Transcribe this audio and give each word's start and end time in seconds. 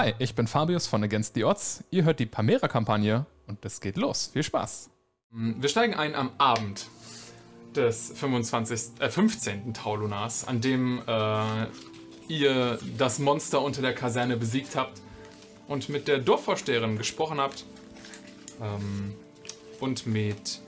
Hi, 0.00 0.14
ich 0.20 0.36
bin 0.36 0.46
Fabius 0.46 0.86
von 0.86 1.02
Against 1.02 1.34
the 1.34 1.42
Odds. 1.42 1.82
Ihr 1.90 2.04
hört 2.04 2.20
die 2.20 2.26
Pamera-Kampagne 2.26 3.26
und 3.48 3.64
es 3.64 3.80
geht 3.80 3.96
los. 3.96 4.30
Viel 4.32 4.44
Spaß. 4.44 4.90
Wir 5.32 5.68
steigen 5.68 5.94
ein 5.94 6.14
am 6.14 6.30
Abend 6.38 6.86
des 7.74 8.12
25, 8.14 9.00
äh, 9.00 9.08
15. 9.08 9.74
Taulunars, 9.74 10.46
an 10.46 10.60
dem 10.60 11.02
äh, 11.04 11.66
ihr 12.28 12.78
das 12.96 13.18
Monster 13.18 13.60
unter 13.60 13.82
der 13.82 13.92
Kaserne 13.92 14.36
besiegt 14.36 14.76
habt 14.76 15.02
und 15.66 15.88
mit 15.88 16.06
der 16.06 16.18
Dorfvorsteherin 16.18 16.96
gesprochen 16.96 17.40
habt 17.40 17.64
ähm, 18.62 19.14
und 19.80 20.06
mit 20.06 20.60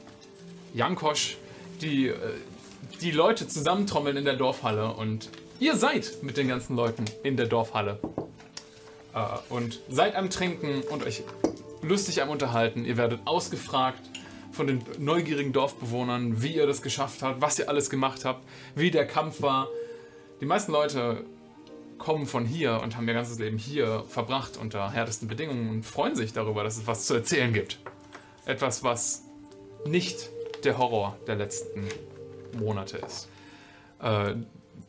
Jankosch, 0.74 1.36
die 1.80 2.08
äh, 2.08 2.16
die 3.00 3.12
Leute 3.12 3.46
zusammentrommeln 3.46 4.16
in 4.16 4.24
der 4.24 4.34
Dorfhalle 4.34 4.92
und 4.92 5.30
ihr 5.60 5.76
seid 5.76 6.20
mit 6.22 6.36
den 6.36 6.48
ganzen 6.48 6.74
Leuten 6.74 7.04
in 7.22 7.36
der 7.36 7.46
Dorfhalle 7.46 8.00
äh, 9.14 9.52
und 9.52 9.80
seid 9.88 10.14
am 10.16 10.30
Trinken 10.30 10.82
und 10.82 11.04
euch 11.04 11.22
lustig 11.82 12.22
am 12.22 12.28
Unterhalten. 12.28 12.84
Ihr 12.84 12.96
werdet 12.96 13.20
ausgefragt 13.24 14.02
von 14.52 14.66
den 14.66 14.82
neugierigen 14.98 15.52
Dorfbewohnern, 15.52 16.42
wie 16.42 16.54
ihr 16.56 16.66
das 16.66 16.82
geschafft 16.82 17.22
habt, 17.22 17.40
was 17.40 17.58
ihr 17.58 17.68
alles 17.68 17.90
gemacht 17.90 18.24
habt, 18.24 18.44
wie 18.74 18.90
der 18.90 19.06
Kampf 19.06 19.42
war. 19.42 19.68
Die 20.40 20.46
meisten 20.46 20.72
Leute 20.72 21.24
kommen 21.98 22.26
von 22.26 22.46
hier 22.46 22.80
und 22.82 22.96
haben 22.96 23.06
ihr 23.06 23.14
ganzes 23.14 23.38
Leben 23.38 23.58
hier 23.58 24.04
verbracht 24.08 24.56
unter 24.56 24.90
härtesten 24.90 25.28
Bedingungen 25.28 25.68
und 25.68 25.86
freuen 25.86 26.16
sich 26.16 26.32
darüber, 26.32 26.64
dass 26.64 26.78
es 26.78 26.86
was 26.86 27.06
zu 27.06 27.14
erzählen 27.14 27.52
gibt. 27.52 27.78
Etwas, 28.46 28.82
was 28.82 29.22
nicht 29.86 30.30
der 30.64 30.78
Horror 30.78 31.16
der 31.26 31.36
letzten 31.36 31.86
Monate 32.58 32.98
ist. 32.98 33.28
Äh, 34.02 34.34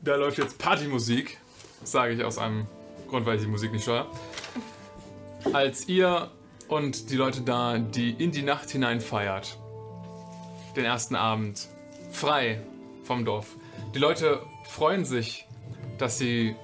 da 0.01 0.15
läuft 0.15 0.37
jetzt 0.37 0.57
Partymusik, 0.57 1.37
sage 1.83 2.13
ich 2.13 2.23
aus 2.23 2.37
einem 2.37 2.65
Grund, 3.11 3.25
weil 3.25 3.35
ich 3.35 3.43
die 3.43 3.49
Musik 3.49 3.71
nicht 3.73 3.83
steuere. 3.83 4.07
Als 5.53 5.87
ihr 5.87 6.31
und 6.69 7.09
die 7.11 7.17
Leute 7.17 7.41
da, 7.41 7.77
die 7.77 8.11
in 8.11 8.31
die 8.31 8.41
Nacht 8.41 8.69
hinein 8.69 9.01
feiert, 9.01 9.57
den 10.77 10.85
ersten 10.85 11.15
Abend, 11.15 11.67
frei 12.11 12.61
vom 13.03 13.25
Dorf. 13.25 13.57
Die 13.93 13.99
Leute 13.99 14.39
freuen 14.63 15.03
sich, 15.03 15.45
dass 15.97 16.17
sie 16.17 16.55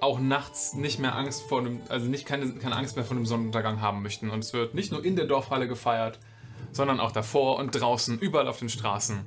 auch 0.00 0.20
nachts 0.20 0.74
nicht 0.74 0.98
mehr 0.98 1.16
Angst 1.16 1.44
vor 1.48 1.62
dem, 1.62 1.80
also 1.88 2.06
nicht 2.06 2.26
keine, 2.26 2.52
keine 2.52 2.76
Angst 2.76 2.96
mehr 2.96 3.06
vor 3.06 3.16
dem 3.16 3.24
Sonnenuntergang 3.24 3.80
haben 3.80 4.02
möchten. 4.02 4.28
Und 4.28 4.40
es 4.40 4.52
wird 4.52 4.74
nicht 4.74 4.92
nur 4.92 5.02
in 5.02 5.16
der 5.16 5.24
Dorfhalle 5.24 5.66
gefeiert, 5.66 6.18
sondern 6.72 7.00
auch 7.00 7.12
davor 7.12 7.58
und 7.58 7.70
draußen, 7.70 8.18
überall 8.18 8.48
auf 8.48 8.58
den 8.58 8.68
Straßen. 8.68 9.24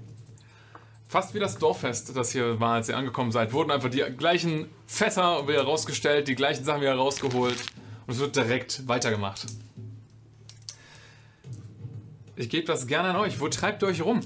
Fast 1.10 1.34
wie 1.34 1.40
das 1.40 1.58
Dorffest, 1.58 2.18
das 2.18 2.32
hier 2.32 2.60
war, 2.60 2.74
als 2.74 2.90
ihr 2.90 2.98
angekommen 2.98 3.32
seid, 3.32 3.54
wurden 3.54 3.72
einfach 3.72 3.90
die 3.90 4.04
gleichen 4.18 4.70
Fässer 4.88 5.48
wieder 5.48 5.64
rausgestellt, 5.64 6.28
die 6.28 6.36
gleichen 6.36 6.66
Sachen 6.66 6.82
wieder 6.82 6.96
rausgeholt 6.96 7.58
und 8.06 8.14
es 8.14 8.20
wird 8.20 8.36
direkt 8.36 8.86
weitergemacht. 8.90 9.46
Ich 12.36 12.50
gebe 12.50 12.68
das 12.68 12.88
gerne 12.88 13.10
an 13.10 13.16
euch. 13.16 13.40
Wo 13.40 13.48
treibt 13.48 13.84
ihr 13.84 13.88
euch 13.88 14.02
rum? 14.02 14.20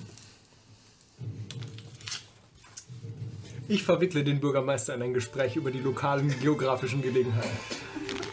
Ich 3.67 3.83
verwickle 3.83 4.23
den 4.23 4.39
Bürgermeister 4.39 4.95
in 4.95 5.03
ein 5.03 5.13
Gespräch 5.13 5.55
über 5.55 5.71
die 5.71 5.79
lokalen 5.79 6.37
geografischen 6.41 7.01
Gelegenheiten. 7.03 7.57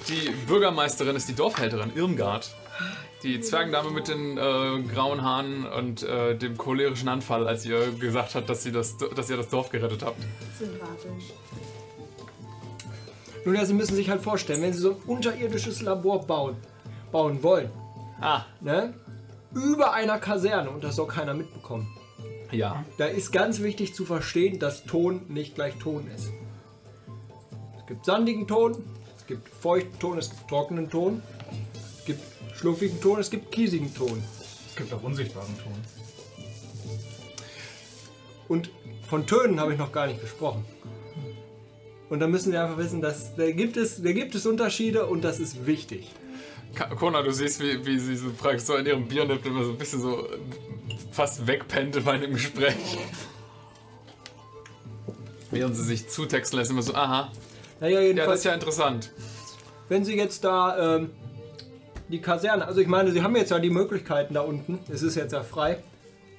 Die 0.09 0.31
Bürgermeisterin 0.47 1.15
ist 1.15 1.29
die 1.29 1.35
Dorfhälterin, 1.35 1.93
Irmgard. 1.95 2.57
Die 3.25 3.41
Zwergendame 3.41 3.91
mit 3.91 4.07
den 4.09 4.39
äh, 4.39 4.83
grauen 4.93 5.23
Haaren 5.23 5.67
und 5.67 6.03
äh, 6.05 6.37
dem 6.37 6.57
cholerischen 6.57 7.09
Anfall, 7.09 7.49
als 7.49 7.67
ihr 7.67 7.91
gesagt 7.93 8.35
habt, 8.37 8.49
dass, 8.49 8.63
sie 8.63 8.71
das, 8.71 8.97
dass 8.99 9.29
ihr 9.29 9.37
das 9.37 9.49
Dorf 9.49 9.71
gerettet 9.71 10.05
habt. 10.05 10.17
Sympathisch. 10.57 11.33
Nun 13.45 13.55
ja, 13.57 13.65
Sie 13.65 13.75
müssen 13.75 13.95
sich 13.97 14.09
halt 14.11 14.23
vorstellen, 14.23 14.63
wenn 14.63 14.73
Sie 14.73 14.79
so 14.81 14.91
ein 14.91 14.97
unterirdisches 15.07 15.83
Labor 15.83 16.27
bauen, 16.27 16.57
bauen 17.11 17.43
wollen, 17.43 17.71
Ah, 18.21 18.43
ne? 18.61 18.95
Über 19.55 19.93
einer 19.93 20.19
Kaserne 20.19 20.71
und 20.71 20.83
das 20.85 20.97
soll 20.97 21.07
keiner 21.07 21.35
mitbekommen. 21.35 21.87
ja. 22.51 22.85
Da 22.99 23.07
ist 23.07 23.33
ganz 23.33 23.61
wichtig 23.63 23.95
zu 23.95 24.05
verstehen, 24.05 24.59
dass 24.59 24.85
Ton 24.85 25.23
nicht 25.29 25.55
gleich 25.55 25.75
Ton 25.79 26.07
ist. 26.15 26.31
Es 27.79 27.87
gibt 27.87 28.05
sandigen 28.05 28.47
Ton, 28.47 28.77
es 29.17 29.27
gibt 29.27 29.49
feuchten 29.49 29.99
Ton, 29.99 30.19
es 30.19 30.31
gibt 30.31 30.49
trockenen 30.49 30.91
Ton, 30.91 31.23
schluffigen 32.59 33.01
Ton, 33.01 33.21
es 33.21 33.31
gibt 33.31 33.53
kiesigen 33.53 33.95
Ton. 33.95 34.23
Es 34.69 34.77
gibt 34.77 34.93
auch 34.93 35.03
unsichtbaren 35.03 35.57
Ton. 35.59 35.75
Und 38.49 38.71
von 39.09 39.27
Tönen 39.27 39.61
habe 39.61 39.73
ich 39.73 39.79
noch 39.79 39.93
gar 39.93 40.07
nicht 40.07 40.21
gesprochen. 40.21 40.65
Und 42.09 42.21
da 42.21 42.27
müssen 42.27 42.53
Sie 42.53 42.59
einfach 42.59 42.79
wissen, 42.79 43.03
dass 43.03 43.37
da 43.37 43.51
gibt 43.51 43.77
es, 43.77 44.03
da 44.03 44.13
gibt 44.13 44.35
es 44.35 44.47
Unterschiede 44.47 45.07
und 45.07 45.23
das 45.23 45.39
ist 45.41 45.67
wichtig. 45.67 46.11
Kona, 46.99 47.23
du 47.23 47.31
siehst, 47.33 47.61
wie, 47.61 47.85
wie 47.85 47.99
sie 47.99 48.17
so 48.17 48.31
praktisch 48.31 48.63
so 48.63 48.77
in 48.77 48.87
ihrem 48.87 49.09
Bier 49.09 49.23
immer 49.23 49.65
so 49.65 49.71
ein 49.71 49.79
bisschen 49.79 50.01
so 50.01 50.27
äh, 50.27 50.39
fast 51.13 51.47
wegpennt 51.47 51.97
in 51.97 52.05
meinem 52.05 52.33
Gespräch. 52.35 52.75
Während 55.51 55.77
sie 55.77 55.85
sich 55.85 56.09
zutexten 56.09 56.59
lässt, 56.59 56.71
immer 56.71 56.83
so, 56.83 56.95
aha, 56.95 57.33
Naja, 57.81 58.01
ja, 58.01 58.27
das 58.27 58.41
ist 58.41 58.45
ja 58.45 58.55
interessant. 58.55 59.11
wenn 59.89 60.05
Sie 60.05 60.15
jetzt 60.15 60.45
da 60.45 60.97
ähm, 60.97 61.11
die 62.09 62.21
Kaserne, 62.21 62.67
also 62.67 62.81
ich 62.81 62.87
meine, 62.87 63.13
Sie 63.13 63.23
haben 63.23 63.37
jetzt 63.37 63.51
ja 63.51 63.59
die 63.59 63.71
Möglichkeiten 63.71 64.35
da 64.35 64.41
unten, 64.41 64.79
es 64.89 65.03
ist 65.03 65.15
jetzt 65.15 65.33
ja 65.33 65.43
frei. 65.43 65.83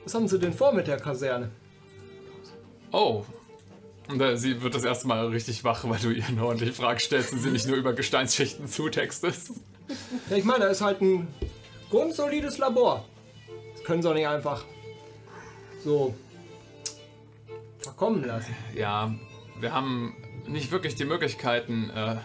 Was 0.04 0.14
haben 0.16 0.28
Sie 0.28 0.40
denn 0.40 0.54
vor 0.54 0.74
mit 0.74 0.88
der 0.88 0.98
Kaserne? 0.98 1.50
Oh. 2.92 3.24
Und 4.08 4.20
äh, 4.22 4.38
sie 4.38 4.64
wird 4.64 4.74
das 4.74 4.84
erste 4.84 5.08
Mal 5.08 5.28
richtig 5.28 5.64
wach, 5.64 5.88
weil 5.88 6.00
du 6.00 6.10
ihr 6.10 6.26
eine 6.26 6.44
ordentliche 6.44 6.74
Frage 6.74 7.00
stellst 7.00 7.32
und 7.32 7.40
sie 7.40 7.52
nicht 7.52 7.68
nur 7.68 7.78
über 7.78 7.94
Gesteinsschichten 7.94 8.68
zutextest. 8.68 9.52
Ja, 10.30 10.38
ich 10.38 10.44
meine, 10.44 10.66
da 10.66 10.68
ist 10.68 10.82
halt 10.82 11.02
ein 11.02 11.28
grundsolides 11.92 12.58
Labor. 12.58 13.06
Das 13.76 13.84
können 13.84 14.02
Sie 14.02 14.10
auch 14.10 14.16
nicht 14.16 14.28
einfach 14.28 14.66
so 15.84 16.16
verkommen 17.80 18.26
lassen. 18.26 18.56
Ja, 18.76 19.14
wir 19.60 19.74
haben 19.74 20.16
nicht 20.48 20.72
wirklich 20.72 20.96
die 20.96 21.06
Möglichkeiten, 21.06 21.92
äh, 21.92 22.16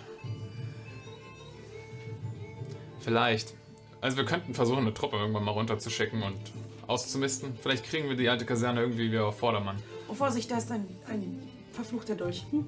vielleicht. 3.04 3.54
Also 4.00 4.16
wir 4.16 4.24
könnten 4.24 4.54
versuchen, 4.54 4.80
eine 4.80 4.92
Truppe 4.94 5.16
irgendwann 5.16 5.44
mal 5.44 5.52
runterzuschicken 5.52 6.22
und 6.22 6.38
auszumisten. 6.86 7.56
Vielleicht 7.62 7.84
kriegen 7.84 8.08
wir 8.08 8.16
die 8.16 8.28
alte 8.28 8.44
Kaserne 8.44 8.80
irgendwie 8.80 9.10
wieder 9.10 9.26
auf 9.26 9.38
Vordermann. 9.38 9.76
Oh, 10.08 10.14
Vorsicht, 10.14 10.50
da 10.50 10.58
ist 10.58 10.70
ein, 10.70 10.86
ein 11.08 11.48
verfluchter 11.72 12.14
Dolch. 12.14 12.44
Hm? 12.50 12.66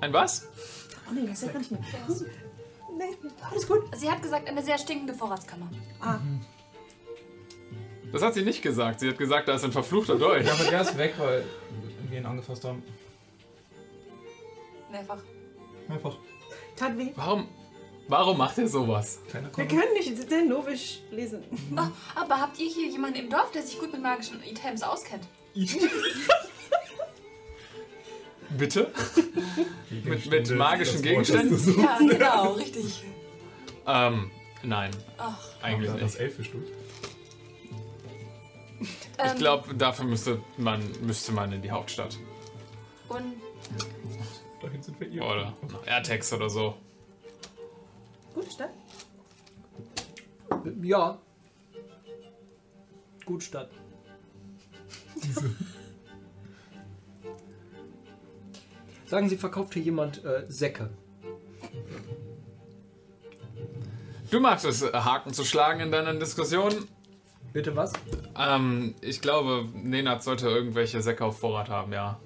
Ein 0.00 0.12
was? 0.12 0.48
Oh 1.08 1.12
nee, 1.14 1.26
das 1.26 1.42
ist 1.42 1.52
ja 1.52 1.58
nicht 1.58 1.70
mehr. 1.70 1.80
Hm? 2.06 2.26
Nee, 2.96 3.16
alles 3.50 3.66
gut. 3.66 3.82
Sie 3.96 4.10
hat 4.10 4.22
gesagt, 4.22 4.48
eine 4.48 4.62
sehr 4.62 4.78
stinkende 4.78 5.14
Vorratskammer. 5.14 5.68
Ah, 6.00 6.18
Das 8.12 8.22
hat 8.22 8.34
sie 8.34 8.42
nicht 8.42 8.62
gesagt. 8.62 9.00
Sie 9.00 9.08
hat 9.08 9.18
gesagt, 9.18 9.48
da 9.48 9.54
ist 9.54 9.64
ein 9.64 9.72
verfluchter 9.72 10.16
Dolch. 10.16 10.46
Ja, 10.46 10.52
aber 10.54 10.64
der 10.64 10.80
ist 10.80 10.96
weg, 10.96 11.14
weil 11.18 11.44
wir 12.08 12.18
ihn 12.18 12.26
angefasst 12.26 12.64
haben. 12.64 12.82
Mehrfach. 14.90 15.18
Einfach. 15.88 16.16
tat 16.76 16.96
weh. 16.96 17.08
Warum, 17.16 17.48
warum 18.08 18.38
macht 18.38 18.58
ihr 18.58 18.68
sowas? 18.68 19.20
Wir 19.56 19.66
können 19.66 19.92
nicht 19.94 20.30
den 20.30 20.48
Novisch 20.48 21.00
lesen. 21.10 21.42
Oh, 21.76 21.80
aber 22.14 22.40
habt 22.40 22.58
ihr 22.58 22.68
hier 22.68 22.88
jemanden 22.88 23.18
im 23.18 23.30
Dorf, 23.30 23.50
der 23.52 23.62
sich 23.62 23.78
gut 23.78 23.92
mit 23.92 24.02
magischen 24.02 24.42
Items 24.42 24.82
auskennt? 24.82 25.24
Bitte? 28.58 28.92
Mit, 30.04 30.26
mit 30.26 30.50
magischen 30.56 31.02
Gegenständen? 31.02 31.82
Ja, 31.82 31.98
genau, 31.98 32.52
richtig. 32.52 33.02
Ähm, 33.86 34.30
nein, 34.62 34.90
Ach, 35.18 35.36
eigentlich 35.60 35.90
Ja, 35.90 35.96
das 35.96 36.12
nicht. 36.12 36.20
Elfisch 36.20 36.50
durch. 36.52 36.64
Ich 38.80 38.88
ähm, 39.18 39.38
glaube, 39.38 39.74
dafür 39.74 40.04
müsste 40.04 40.40
man, 40.56 40.82
müsste 41.02 41.32
man 41.32 41.52
in 41.52 41.62
die 41.62 41.70
Hauptstadt. 41.70 42.18
Und 43.08 43.34
Dahin 44.64 44.82
sind 44.82 44.98
wir 44.98 45.08
ihr. 45.08 45.22
Oder 45.22 45.54
nach 45.70 45.86
Airtex 45.86 46.32
oder 46.32 46.48
so. 46.48 46.74
Gute 48.34 48.50
Stadt. 48.50 48.70
Ja. 50.82 51.18
Gut 53.24 53.42
statt. 53.42 53.70
Sagen 59.06 59.28
Sie, 59.28 59.36
verkauft 59.36 59.74
hier 59.74 59.82
jemand 59.82 60.24
äh, 60.24 60.44
Säcke? 60.48 60.90
Du 64.30 64.40
magst 64.40 64.64
es, 64.64 64.82
äh, 64.82 64.92
Haken 64.92 65.32
zu 65.32 65.44
schlagen 65.44 65.80
in 65.80 65.92
deinen 65.92 66.18
Diskussionen. 66.18 66.88
Bitte 67.52 67.76
was? 67.76 67.92
Ähm, 68.36 68.96
ich 69.00 69.20
glaube, 69.20 69.68
Nenad 69.74 70.24
sollte 70.24 70.48
irgendwelche 70.48 71.00
Säcke 71.02 71.24
auf 71.24 71.38
Vorrat 71.38 71.68
haben, 71.68 71.92
ja. 71.92 72.18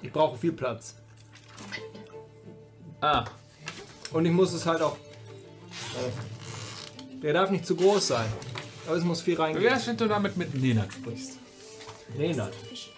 Ich 0.00 0.10
brauche 0.10 0.38
viel 0.38 0.52
Platz. 0.52 0.96
Ah, 3.02 3.24
Und 4.12 4.24
ich 4.26 4.32
muss 4.32 4.52
es 4.52 4.66
halt 4.66 4.82
auch. 4.82 4.96
Äh, 5.94 7.16
der 7.22 7.32
darf 7.32 7.50
nicht 7.50 7.66
zu 7.66 7.76
groß 7.76 8.08
sein. 8.08 8.26
Aber 8.86 8.96
es 8.96 9.04
muss 9.04 9.20
viel 9.22 9.34
wie 9.34 9.38
wär's, 9.38 9.54
reingehen. 9.54 9.86
wenn 9.86 9.96
du 9.96 10.08
damit 10.08 10.36
mit 10.36 10.54
Nenad 10.60 10.92
sprichst? 10.92 11.38
Nee, 12.16 12.34
nein. 12.34 12.48
Ich 12.72 12.90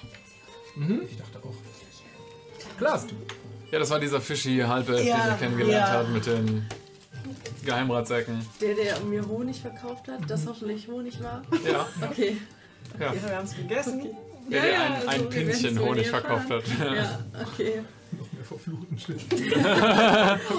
dachte 1.19 1.39
auch. 1.47 1.55
Klar. 2.79 3.03
Ja, 3.71 3.79
das 3.79 3.91
war 3.91 4.01
dieser 4.01 4.21
fischi 4.21 4.59
Halbelf, 4.61 4.99
den 4.99 5.07
Ja, 5.09 5.27
wir 5.29 5.37
kennengelernt 5.37 5.87
ja. 5.89 5.93
haben 5.93 6.13
mit 6.13 6.27
den 6.27 6.67
Geheimratsäcken. 7.65 8.45
Der, 8.61 8.75
der 8.75 9.01
mir 9.01 9.27
Honig 9.29 9.61
verkauft 9.61 10.09
hat, 10.09 10.29
das 10.29 10.47
hoffentlich 10.47 10.89
Honig 10.89 11.23
war. 11.23 11.43
Ja, 11.71 11.87
Okay. 12.11 12.37
ja. 12.99 13.13
Wir 13.13 13.37
haben 13.37 13.45
es 13.47 13.55
gegessen. 13.57 14.01
okay. 14.01 14.17
Der 14.51 14.63
dir 14.63 14.81
ein, 14.81 14.93
also 14.95 15.09
ein 15.09 15.21
wir 15.23 15.29
Pinchen 15.31 15.63
werden's 15.63 15.81
wohl 15.81 15.89
Honig 15.91 16.07
erfahren. 16.13 16.47
verkauft 16.47 16.51
hat. 16.81 16.95
Ja, 16.97 17.19
okay. 17.53 17.83
Mehr 18.45 18.59
verfluchten 18.59 18.99
Shit. 18.99 19.25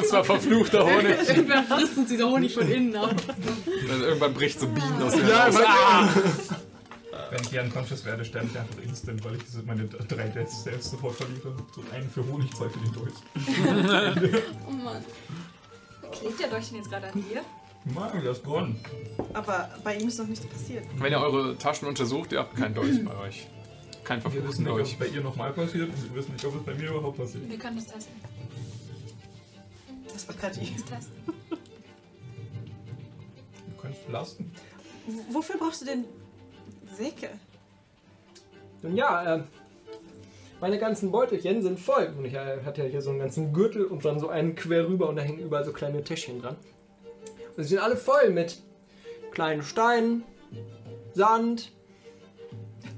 Das 0.02 0.12
war 0.12 0.24
verfluchter 0.24 0.86
Honig. 0.86 1.30
Irgendwann 1.30 1.66
frisst 1.66 1.98
uns 1.98 2.10
dieser 2.10 2.30
Honig 2.30 2.54
von 2.54 2.70
innen 2.70 2.96
ab. 2.96 3.16
Also 3.90 4.06
irgendwann 4.06 4.34
bricht 4.34 4.60
so 4.60 4.68
Bienen 4.68 5.02
aus 5.02 5.14
dem 5.14 5.28
Ja, 5.28 5.50
Ah! 5.68 6.10
Wenn 7.32 7.42
ich 7.42 7.50
hier 7.50 7.64
unconscious 7.64 8.06
werde, 8.06 8.24
sterbe 8.24 8.48
ich 8.52 8.58
einfach 8.58 8.82
instant, 8.84 9.24
weil 9.26 9.36
ich 9.36 9.42
meine 9.66 9.86
drei 9.86 10.28
Deaths 10.28 10.64
selbst 10.64 10.92
sofort 10.92 11.16
verliere. 11.16 11.56
So 11.76 11.84
einen 11.94 12.10
für 12.10 12.26
Honig, 12.28 12.54
zwei 12.56 12.70
für 12.70 12.80
den 12.80 12.94
Dolch. 12.94 13.14
Oh 14.68 14.72
Mann. 14.72 15.04
Klebt 16.12 16.40
der 16.40 16.48
Dolch 16.50 16.68
denn 16.70 16.78
jetzt 16.78 16.90
gerade 16.90 17.08
an 17.08 17.14
dir? 17.30 17.42
Mann, 17.94 18.24
das 18.24 18.38
ist 18.38 18.44
gewonnen. 18.44 18.80
Aber 19.34 19.70
bei 19.84 19.96
ihm 19.96 20.08
ist 20.08 20.18
noch 20.20 20.28
nichts 20.28 20.46
passiert. 20.46 20.86
Wenn 20.98 21.12
ihr 21.12 21.20
eure 21.20 21.58
Taschen 21.58 21.88
untersucht, 21.88 22.32
ihr 22.32 22.40
habt 22.40 22.56
keinen 22.56 22.74
Dolch 22.74 23.04
bei 23.04 23.16
euch. 23.18 23.48
Kein 24.06 24.18
Wir 24.18 24.22
verfluchten 24.22 24.50
wissen 24.50 24.64
nicht, 24.64 24.72
ob 24.72 24.80
es 24.80 24.98
Dolch. 24.98 25.00
bei 25.00 25.08
ihr 25.18 25.22
nochmal 25.24 25.52
passiert 25.52 25.90
und 25.90 26.10
wir 26.10 26.16
wissen 26.16 26.34
nicht, 26.34 26.46
ob 26.46 26.56
es 26.56 26.64
bei 26.64 26.74
mir 26.76 26.90
überhaupt 26.92 27.18
passiert. 27.18 27.50
Wir 27.50 27.58
können 27.58 27.76
das 27.78 27.88
testen. 27.88 28.14
Das 30.14 30.28
war 30.28 30.36
testen. 30.40 31.18
Du 33.68 33.82
könntest 33.82 34.08
lasten. 34.10 34.52
W- 35.08 35.34
Wofür 35.34 35.58
brauchst 35.58 35.82
du 35.82 35.86
denn 35.86 36.06
Säcke? 36.96 37.30
Nun 38.84 38.96
ja, 38.96 39.36
äh, 39.38 39.44
meine 40.62 40.78
ganzen 40.78 41.12
Beutelchen 41.12 41.62
sind 41.64 41.80
voll. 41.80 42.14
Und 42.18 42.26
ich 42.26 42.34
äh, 42.34 42.62
hatte 42.64 42.84
ja 42.84 42.88
hier 42.90 43.02
so 43.02 43.10
einen 43.10 43.20
ganzen 43.20 43.52
Gürtel 43.54 43.86
und 43.86 44.06
dann 44.06 44.20
so 44.20 44.30
einen 44.30 44.56
quer 44.56 44.88
rüber 44.88 45.10
und 45.10 45.16
da 45.16 45.22
hängen 45.24 45.40
überall 45.40 45.66
so 45.66 45.74
kleine 45.74 46.04
Täschchen 46.04 46.42
dran. 46.42 46.56
Und 47.58 47.64
sie 47.64 47.70
sind 47.70 47.80
alle 47.80 47.98
voll 47.98 48.30
mit 48.30 48.62
kleinen 49.32 49.64
Steinen, 49.64 50.24
Sand, 51.14 51.72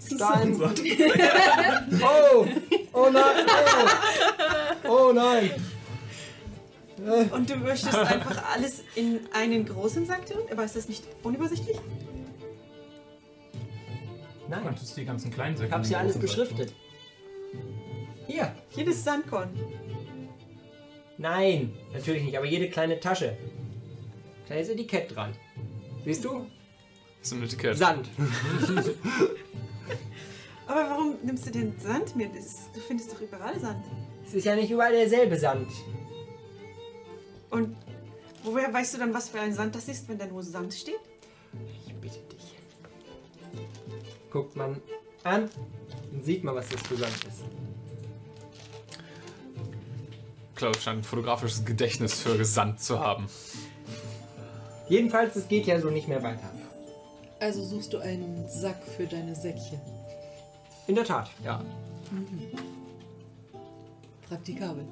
Stein. 0.06 0.62
oh! 2.02 2.46
Oh 2.94 3.10
nein! 3.12 3.46
Oh, 4.84 4.90
oh 4.90 5.12
nein! 5.14 5.52
Und 7.32 7.50
du 7.50 7.56
möchtest 7.58 7.96
einfach 7.96 8.44
alles 8.54 8.84
in 8.96 9.20
einen 9.34 9.66
großen 9.66 10.06
Sack 10.06 10.26
tun? 10.26 10.42
Aber 10.52 10.64
ist 10.64 10.76
das 10.76 10.90
nicht 10.90 11.04
unübersichtlich? 11.24 11.78
Du 11.78 11.84
Nein, 14.50 14.64
könntest 14.64 14.96
die 14.96 15.06
ganzen 15.06 15.32
kleinen 15.32 15.58
Säcke. 15.58 15.70
ich 15.70 15.74
hab's 15.74 15.90
ja 15.90 16.00
den 16.00 16.06
alles 16.06 16.18
beschriftet. 16.18 16.74
Hier! 18.28 18.54
Jedes 18.72 19.04
Sandkorn. 19.04 19.50
Nein, 21.18 21.74
natürlich 21.94 22.24
nicht, 22.24 22.38
aber 22.38 22.46
jede 22.46 22.70
kleine 22.70 23.00
Tasche. 23.00 23.38
Da 24.48 24.56
ist 24.56 24.70
Etikett 24.70 25.16
dran. 25.16 25.34
Siehst 26.06 26.24
du? 26.24 26.46
Das 27.20 27.32
ist 27.32 27.34
ein 27.34 27.44
Etikett. 27.44 27.78
Sand. 27.78 28.08
Aber 30.78 30.92
warum 30.92 31.16
nimmst 31.24 31.48
du 31.48 31.52
den 31.52 31.74
Sand 31.80 32.16
mit? 32.16 32.30
Du 32.36 32.80
findest 32.80 33.12
doch 33.12 33.20
überall 33.20 33.60
Sand. 33.60 33.84
Es 34.28 34.36
ist 34.36 34.46
ja 34.46 34.56
nicht 34.56 34.70
überall 34.70 34.92
derselbe 34.92 35.36
Sand. 35.36 35.72
Und 37.50 37.76
woher 38.44 38.72
weißt 38.72 38.94
du 38.94 38.98
dann, 39.00 39.12
was 39.12 39.30
für 39.30 39.40
ein 39.40 39.54
Sand 39.54 39.74
das 39.74 39.88
ist, 39.88 40.08
wenn 40.08 40.20
da 40.20 40.28
nur 40.28 40.44
Sand 40.44 40.74
steht? 40.74 41.00
Ich 41.88 41.96
bitte 41.96 42.20
dich. 42.32 42.58
Guckt 44.32 44.56
man 44.56 44.80
an, 45.24 45.50
dann 46.12 46.24
sieht 46.24 46.44
man, 46.44 46.54
was 46.54 46.70
das 46.70 46.82
für 46.82 46.96
Sand 46.96 47.16
ist. 47.28 47.44
Klaus 50.54 50.84
scheint 50.84 51.00
ein 51.00 51.04
fotografisches 51.04 51.66
Gedächtnis 51.66 52.22
für 52.22 52.46
Sand 52.46 52.82
zu 52.82 53.00
haben. 53.00 53.28
Jedenfalls, 54.90 55.36
es 55.38 55.48
geht 55.48 55.66
ja 55.66 55.80
so 55.80 55.90
nicht 55.90 56.08
mehr 56.08 56.22
weiter. 56.22 56.52
Also 57.40 57.64
suchst 57.64 57.94
du 57.94 57.98
einen 57.98 58.48
Sack 58.48 58.84
für 58.96 59.08
deine 59.08 59.34
Säckchen. 59.34 59.97
In 60.88 60.96
der 60.96 61.04
Tat, 61.04 61.30
ja. 61.44 61.62
Praktikabel. 64.28 64.86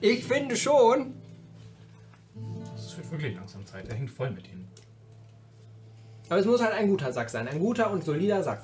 Ich 0.00 0.24
finde 0.24 0.56
schon. 0.56 1.14
Das 2.74 2.96
wird 2.96 3.10
wirklich 3.10 3.34
langsam 3.36 3.64
Zeit. 3.64 3.88
Er 3.88 3.94
hängt 3.94 4.10
voll 4.10 4.30
mit 4.30 4.48
ihnen. 4.48 4.68
Aber 6.28 6.40
es 6.40 6.46
muss 6.46 6.60
halt 6.60 6.72
ein 6.72 6.88
guter 6.88 7.12
Sack 7.12 7.30
sein. 7.30 7.46
Ein 7.46 7.60
guter 7.60 7.90
und 7.90 8.04
solider 8.04 8.42
Sack. 8.42 8.62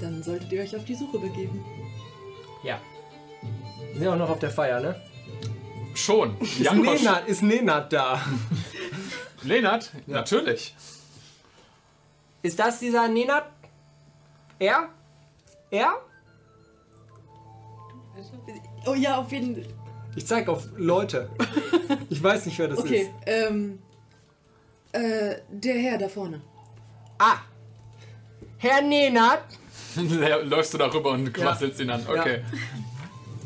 Dann 0.00 0.22
solltet 0.22 0.52
ihr 0.52 0.62
euch 0.62 0.76
auf 0.76 0.84
die 0.84 0.94
Suche 0.94 1.18
begeben. 1.18 1.64
Ja. 2.62 2.78
Wir 3.92 4.00
sind 4.00 4.08
auch 4.08 4.16
noch 4.16 4.30
auf 4.30 4.38
der 4.38 4.50
Feier, 4.50 4.80
ne? 4.80 5.00
Schon. 5.94 6.38
Ist. 6.40 6.60
Nenad, 6.60 7.26
ist 7.26 7.42
Nenad 7.42 7.92
da? 7.92 8.20
Lenart? 9.42 9.92
Natürlich. 10.06 10.74
Ist 12.46 12.60
das 12.60 12.78
dieser 12.78 13.08
Nenad? 13.08 13.44
Er? 14.60 14.88
Er? 15.68 15.94
Oh 18.86 18.94
ja, 18.94 19.16
auf 19.16 19.32
jeden 19.32 19.56
Fall. 19.56 19.64
Ich 20.14 20.24
zeig 20.26 20.48
auf 20.48 20.68
Leute. 20.76 21.28
Ich 22.08 22.22
weiß 22.22 22.46
nicht, 22.46 22.58
wer 22.58 22.68
das 22.68 22.78
Okay, 22.78 23.02
ist. 23.02 23.10
ähm. 23.26 23.80
Äh, 24.92 25.36
der 25.50 25.74
Herr 25.74 25.98
da 25.98 26.08
vorne. 26.08 26.40
Ah! 27.18 27.38
Herr 28.58 28.80
Nenad? 28.82 29.42
Läufst 30.44 30.72
du 30.74 30.78
darüber 30.78 31.10
und 31.10 31.32
quasselst 31.32 31.80
ihn 31.80 31.90
an. 31.90 32.04
Okay. 32.08 32.42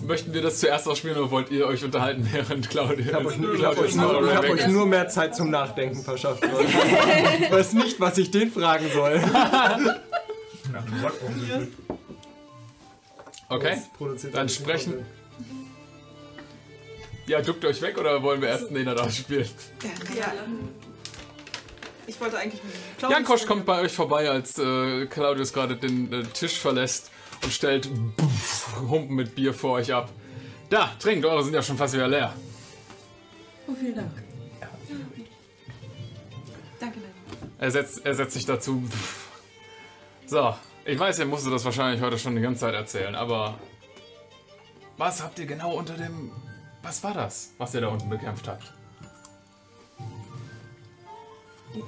Möchten 0.03 0.33
wir 0.33 0.43
das 0.43 0.61
zuerst 0.61 0.89
ausspielen 0.89 1.17
oder 1.17 1.31
wollt 1.31 1.51
ihr 1.51 1.67
euch 1.67 1.85
unterhalten, 1.85 2.29
während 2.31 2.71
Claudia 2.71 3.07
Ich 3.07 3.15
habe 3.15 3.27
euch, 3.27 3.37
ich 3.37 3.65
hab 3.65 3.75
Claudia 3.75 3.81
euch, 3.81 3.95
nur, 3.95 4.29
ich 4.29 4.35
hab 4.35 4.49
euch 4.49 4.67
nur 4.69 4.87
mehr 4.87 5.09
Zeit 5.09 5.37
zum 5.37 5.51
Nachdenken 5.51 6.03
verschafft. 6.03 6.43
Ich 6.45 7.51
weiß 7.51 7.75
nicht, 7.75 8.01
was 8.01 8.19
ich 8.19 8.31
den 8.31 8.51
fragen 8.51 8.87
soll. 8.93 9.19
Nach 10.73 10.85
dem. 10.85 11.73
Okay. 13.49 13.79
Dann 14.33 14.49
sprechen-. 14.49 15.05
Ja, 17.27 17.41
duckt 17.43 17.65
euch 17.65 17.81
weg 17.83 17.99
oder 17.99 18.23
wollen 18.23 18.41
wir 18.41 18.49
erst 18.49 18.71
Nenad 18.71 18.99
ausspielen? 18.99 19.49
Ja. 20.19 20.33
Ich 22.07 22.21
wollte 22.21 22.39
eigentlich 22.39 22.61
Jankosch 23.01 23.47
kommt 23.47 23.67
bei 23.67 23.83
euch 23.83 23.93
vorbei, 23.93 24.29
als 24.29 24.59
äh, 24.59 25.07
Claudius 25.07 25.53
gerade 25.53 25.77
den 25.77 26.13
äh, 26.13 26.23
Tisch 26.25 26.59
verlässt 26.59 27.11
und 27.43 27.53
stellt 27.53 27.89
Humpen 28.89 29.15
mit 29.17 29.35
Bier 29.35 29.55
vor 29.55 29.73
euch 29.73 29.93
ab. 29.93 30.11
Da, 30.69 30.91
trinkt, 30.99 31.25
eure 31.25 31.43
sind 31.43 31.55
ja 31.55 31.63
schon 31.63 31.77
fast 31.77 31.95
wieder 31.95 32.09
leer. 32.09 32.33
Oh, 33.67 33.75
vielen 33.79 33.95
Dank. 33.95 34.11
Danke, 36.79 36.99
nein. 36.99 37.51
Er 37.59 37.71
setzt, 37.71 38.05
er 38.07 38.15
setzt 38.15 38.33
sich 38.33 38.47
dazu. 38.47 38.83
So, 40.27 40.55
ich 40.85 40.99
weiß, 40.99 41.19
ihr 41.19 41.27
musstet 41.27 41.53
das 41.53 41.65
wahrscheinlich 41.65 42.01
heute 42.01 42.19
schon 42.19 42.37
die 42.37 42.43
ganze 42.43 42.61
Zeit 42.61 42.75
erzählen, 42.75 43.15
aber 43.15 43.59
was 44.97 45.23
habt 45.23 45.39
ihr 45.39 45.47
genau 45.47 45.75
unter 45.75 45.95
dem... 45.95 46.31
Was 46.83 47.03
war 47.05 47.13
das, 47.13 47.53
was 47.59 47.75
ihr 47.75 47.83
da 47.83 47.89
unten 47.89 48.09
bekämpft 48.09 48.49
habt? 48.49 48.73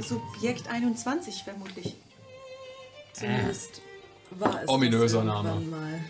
Subjekt 0.00 0.68
21 0.68 1.44
vermutlich. 1.44 1.96
Zumindest 3.12 3.80
war 4.38 4.62
es 4.62 4.68
Ominöser 4.68 5.24
das 5.24 5.26
Name. 5.26 5.60
mal. 5.60 6.00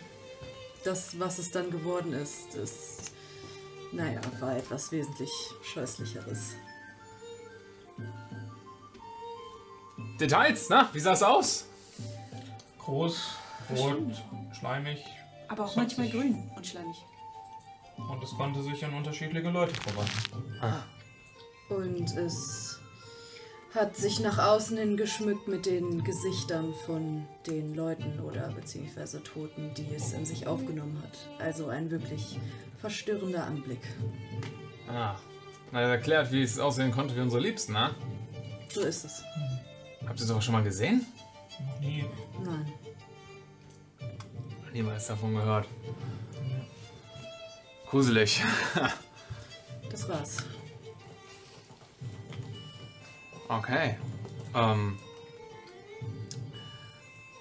Das, 0.84 1.18
was 1.18 1.38
es 1.38 1.50
dann 1.50 1.70
geworden 1.70 2.12
ist, 2.12 2.54
ist. 2.54 3.12
Naja, 3.92 4.20
war 4.40 4.56
etwas 4.56 4.90
wesentlich 4.90 5.30
Scheußlicheres. 5.62 6.54
Details, 10.18 10.68
na? 10.68 10.88
Wie 10.92 11.00
sah 11.00 11.12
es 11.12 11.22
aus? 11.22 11.66
Groß, 12.78 13.36
rot, 13.76 13.98
schleimig. 14.58 15.04
Aber 15.48 15.64
auch 15.64 15.76
manchmal 15.76 16.08
grün 16.08 16.50
und 16.56 16.66
schleimig. 16.66 16.96
Und 17.96 18.22
es 18.22 18.30
konnte 18.30 18.62
sich 18.62 18.84
an 18.84 18.94
unterschiedliche 18.94 19.50
Leute 19.50 19.74
verwandeln. 19.74 20.82
Und 21.68 22.16
es 22.16 22.71
hat 23.74 23.96
sich 23.96 24.20
nach 24.20 24.38
außen 24.38 24.76
hin 24.76 24.96
geschmückt 24.96 25.48
mit 25.48 25.66
den 25.66 26.04
Gesichtern 26.04 26.74
von 26.86 27.26
den 27.46 27.74
Leuten 27.74 28.20
oder 28.20 28.48
beziehungsweise 28.52 29.22
Toten, 29.22 29.72
die 29.74 29.94
es 29.94 30.12
in 30.12 30.26
sich 30.26 30.46
aufgenommen 30.46 31.02
hat. 31.02 31.44
Also 31.44 31.68
ein 31.68 31.90
wirklich 31.90 32.38
verstörender 32.78 33.44
Anblick. 33.44 33.80
Ah, 34.88 35.16
na, 35.70 35.80
er 35.80 35.88
erklärt, 35.88 36.32
wie 36.32 36.42
es 36.42 36.58
aussehen 36.58 36.92
konnte 36.92 37.16
wie 37.16 37.20
unsere 37.20 37.40
Liebsten, 37.40 37.72
na? 37.72 37.94
So 38.68 38.82
ist 38.82 39.04
es. 39.04 39.24
Habt 40.06 40.20
ihr 40.20 40.26
sowas 40.26 40.44
schon 40.44 40.52
mal 40.52 40.62
gesehen? 40.62 41.06
Nie. 41.80 42.04
Nein. 42.44 42.72
Niemals 44.72 45.06
davon 45.06 45.34
gehört. 45.34 45.66
Gruselig. 47.88 48.42
Das 49.90 50.08
war's. 50.08 50.38
Okay. 53.58 53.96
Ähm. 54.54 54.98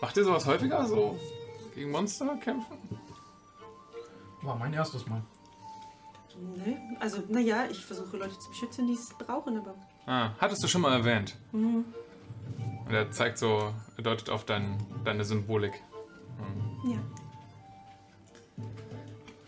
Macht 0.02 0.18
ihr 0.18 0.24
sowas 0.24 0.46
häufiger, 0.46 0.86
so 0.86 1.20
gegen 1.76 1.92
Monster 1.92 2.36
kämpfen? 2.38 2.78
War 4.42 4.56
mein 4.56 4.74
erstes 4.74 5.06
Mal. 5.08 5.22
Ne? 6.56 6.98
Also, 7.00 7.22
naja, 7.28 7.66
ich 7.70 7.86
versuche 7.86 8.18
Leute 8.18 8.38
zu 8.40 8.50
beschützen, 8.50 8.88
die 8.88 8.94
es 8.94 9.10
brauchen, 9.10 9.58
aber. 9.58 9.76
Ah, 10.08 10.32
hattest 10.40 10.64
du 10.64 10.68
schon 10.68 10.82
mal 10.82 10.94
erwähnt. 10.94 11.38
Mhm. 11.52 11.86
Und 12.86 12.94
er 12.94 13.12
zeigt 13.12 13.38
so, 13.38 13.74
er 13.96 14.04
deutet 14.04 14.30
auf 14.30 14.44
dein, 14.46 14.78
deine 15.06 15.24
Symbolik. 15.24 15.82
Hm. 16.84 16.92
Ja. 16.92 16.98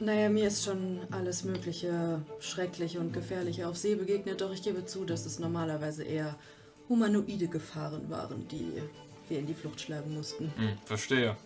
Naja, 0.04 0.28
mir 0.28 0.48
ist 0.48 0.66
schon 0.66 1.00
alles 1.12 1.46
Mögliche 1.46 2.22
Schreckliche 2.42 3.00
und 3.00 3.14
Gefährliche 3.14 3.70
auf 3.70 3.78
See 3.78 3.96
begegnet, 3.96 4.42
doch 4.42 4.52
ich 4.52 4.62
gebe 4.62 4.86
zu, 4.86 5.06
dass 5.06 5.26
es 5.26 5.40
normalerweise 5.40 6.04
eher 6.04 6.36
humanoide 6.90 7.48
Gefahren 7.48 8.10
waren, 8.10 8.46
die 8.50 8.82
wir 9.30 9.40
in 9.40 9.48
die 9.48 9.54
Flucht 9.54 9.80
schlagen 9.80 10.14
mussten. 10.14 10.52
Hm, 10.58 10.78
verstehe. 10.84 11.38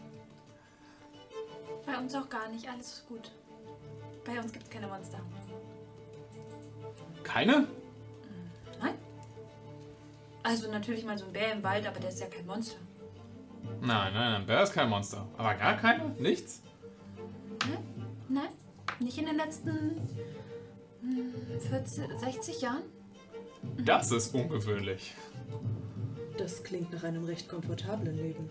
Bei 1.86 2.00
uns 2.00 2.16
auch 2.16 2.28
gar 2.30 2.50
nicht, 2.50 2.68
alles 2.68 2.94
ist 2.94 3.08
gut. 3.08 3.32
Bei 4.26 4.42
uns 4.42 4.52
gibt 4.52 4.66
es 4.66 4.72
keine 4.72 4.88
Monster. 4.88 5.20
Keine? 7.24 7.68
Nein? 8.82 8.96
Also 10.42 10.72
natürlich 10.72 11.06
mal 11.06 11.16
so 11.16 11.26
ein 11.26 11.32
Bär 11.32 11.54
im 11.54 11.62
Wald, 11.62 11.86
aber 11.86 12.00
der 12.00 12.10
ist 12.10 12.20
ja 12.20 12.26
kein 12.26 12.48
Monster. 12.48 12.78
Nein, 13.82 14.14
nein, 14.14 14.32
nein, 14.34 14.46
Bär 14.48 14.64
ist 14.64 14.74
kein 14.74 14.90
Monster. 14.90 15.28
Aber 15.38 15.54
gar 15.54 15.78
keine? 15.78 16.10
Nichts? 16.18 16.64
Nein? 17.70 17.97
Nicht 19.00 19.18
in 19.18 19.26
den 19.26 19.38
letzten 19.38 20.02
hm, 21.02 21.34
40, 21.70 22.04
60 22.20 22.62
Jahren? 22.62 22.84
Das 23.78 24.12
ist 24.12 24.34
ungewöhnlich. 24.34 25.14
Das 26.38 26.64
klingt 26.64 26.92
nach 26.94 27.04
einem 27.04 27.26
recht 27.26 27.48
komfortablen 27.48 28.16
Leben. 28.16 28.50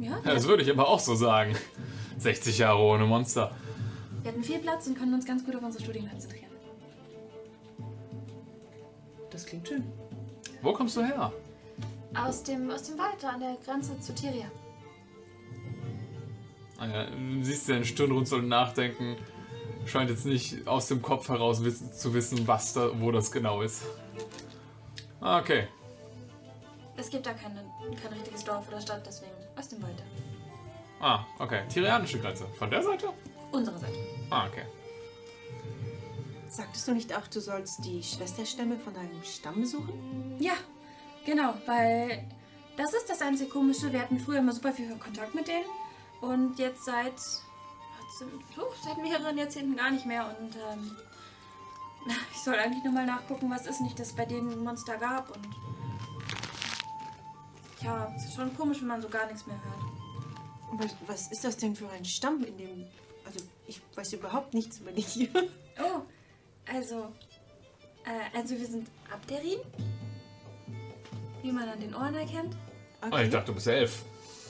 Ja, 0.00 0.20
Ja, 0.24 0.34
Das 0.34 0.46
würde 0.46 0.62
ich 0.62 0.70
aber 0.70 0.88
auch 0.88 1.00
so 1.00 1.14
sagen. 1.14 1.54
60 2.18 2.58
Jahre 2.58 2.82
ohne 2.82 3.04
Monster. 3.04 3.50
wir 4.22 4.30
hatten 4.32 4.42
viel 4.44 4.58
Platz 4.58 4.86
und 4.86 4.98
können 4.98 5.14
uns 5.14 5.26
ganz 5.26 5.44
gut 5.44 5.56
auf 5.56 5.62
unsere 5.62 5.82
Studien 5.84 6.08
konzentrieren. 6.08 6.50
Das 9.30 9.46
klingt 9.46 9.66
schön. 9.68 9.84
Wo 10.62 10.72
kommst 10.72 10.96
du 10.96 11.02
her? 11.02 11.32
Aus 12.14 12.42
dem, 12.42 12.70
aus 12.70 12.82
dem 12.84 12.98
Wald 12.98 13.16
da 13.20 13.30
an 13.30 13.40
der 13.40 13.56
Grenze 13.64 13.98
zu 14.00 14.14
Tiria. 14.14 14.50
Ah 16.78 16.86
ja, 16.86 17.06
du 17.06 17.42
siehst 17.42 17.68
den 17.68 17.84
Stirnrunzeln 17.84 18.48
nachdenken. 18.48 19.16
Scheint 19.86 20.10
jetzt 20.10 20.26
nicht 20.26 20.66
aus 20.66 20.86
dem 20.88 21.02
Kopf 21.02 21.28
heraus 21.28 21.64
wissen, 21.64 21.92
zu 21.92 22.14
wissen, 22.14 22.46
was 22.46 22.72
da, 22.72 22.90
wo 23.00 23.10
das 23.10 23.30
genau 23.32 23.62
ist. 23.62 23.82
Ah, 25.20 25.40
okay. 25.40 25.68
Es 26.96 27.10
gibt 27.10 27.26
da 27.26 27.32
keine, 27.32 27.64
kein 28.00 28.12
richtiges 28.12 28.44
Dorf 28.44 28.68
oder 28.68 28.80
Stadt, 28.80 29.02
deswegen 29.06 29.32
aus 29.56 29.68
dem 29.68 29.82
Wald. 29.82 29.98
da. 29.98 31.06
Ah, 31.06 31.26
okay. 31.38 31.62
Tirianische 31.68 32.20
Grenze. 32.20 32.46
Von 32.58 32.70
der 32.70 32.82
Seite? 32.82 33.08
Unsere 33.50 33.76
Seite. 33.78 33.96
Ah, 34.30 34.46
okay. 34.46 34.64
Sagtest 36.48 36.86
du 36.86 36.92
nicht 36.92 37.16
auch, 37.16 37.26
du 37.28 37.40
sollst 37.40 37.84
die 37.84 38.02
Schwesterstämme 38.02 38.76
von 38.78 38.94
deinem 38.94 39.22
Stamm 39.24 39.60
besuchen? 39.60 40.36
Ja, 40.38 40.52
genau, 41.24 41.54
weil 41.66 42.24
das 42.76 42.92
ist 42.92 43.08
das 43.08 43.20
einzige 43.22 43.50
Komische. 43.50 43.92
Wir 43.92 44.00
hatten 44.00 44.18
früher 44.18 44.38
immer 44.38 44.52
super 44.52 44.72
viel 44.72 44.94
Kontakt 44.96 45.34
mit 45.34 45.48
denen 45.48 45.64
und 46.22 46.58
jetzt 46.58 46.84
seit, 46.84 47.14
oh, 48.56 48.72
seit 48.82 48.96
mehreren 48.98 49.36
Jahrzehnten 49.36 49.76
gar 49.76 49.90
nicht 49.90 50.06
mehr. 50.06 50.34
Und 50.40 50.56
ähm, 50.56 50.96
ich 52.32 52.38
soll 52.38 52.54
eigentlich 52.54 52.82
nur 52.84 52.94
mal 52.94 53.04
nachgucken, 53.06 53.50
was 53.50 53.66
ist 53.66 53.80
nicht, 53.80 53.98
dass 53.98 54.08
es 54.08 54.16
bei 54.16 54.24
denen 54.24 54.50
ein 54.50 54.64
Monster 54.64 54.96
gab 54.96 55.36
und 55.36 55.46
ja, 57.82 58.12
es 58.16 58.26
ist 58.26 58.34
schon 58.34 58.56
komisch, 58.56 58.80
wenn 58.80 58.88
man 58.88 59.02
so 59.02 59.08
gar 59.08 59.26
nichts 59.26 59.44
mehr 59.46 59.60
hört. 59.64 60.80
Was, 60.80 60.96
was 61.06 61.32
ist 61.32 61.44
das 61.44 61.56
denn 61.56 61.74
für 61.74 61.88
ein 61.90 62.04
Stamm, 62.04 62.44
in 62.44 62.56
dem. 62.56 62.86
Also, 63.24 63.40
ich 63.66 63.82
weiß 63.94 64.12
überhaupt 64.14 64.54
nichts 64.54 64.78
über 64.78 64.92
dich. 64.92 65.28
Oh, 65.78 66.02
also, 66.70 67.10
äh, 68.04 68.36
also 68.36 68.54
wir 68.58 68.66
sind 68.66 68.86
Abderin, 69.10 69.58
wie 71.40 71.50
man 71.50 71.66
an 71.66 71.80
den 71.80 71.94
Ohren 71.94 72.14
erkennt. 72.14 72.54
Oh, 73.10 73.16
ich 73.16 73.30
dachte, 73.30 73.46
du 73.46 73.54
bist 73.54 73.68
elf. 73.68 74.04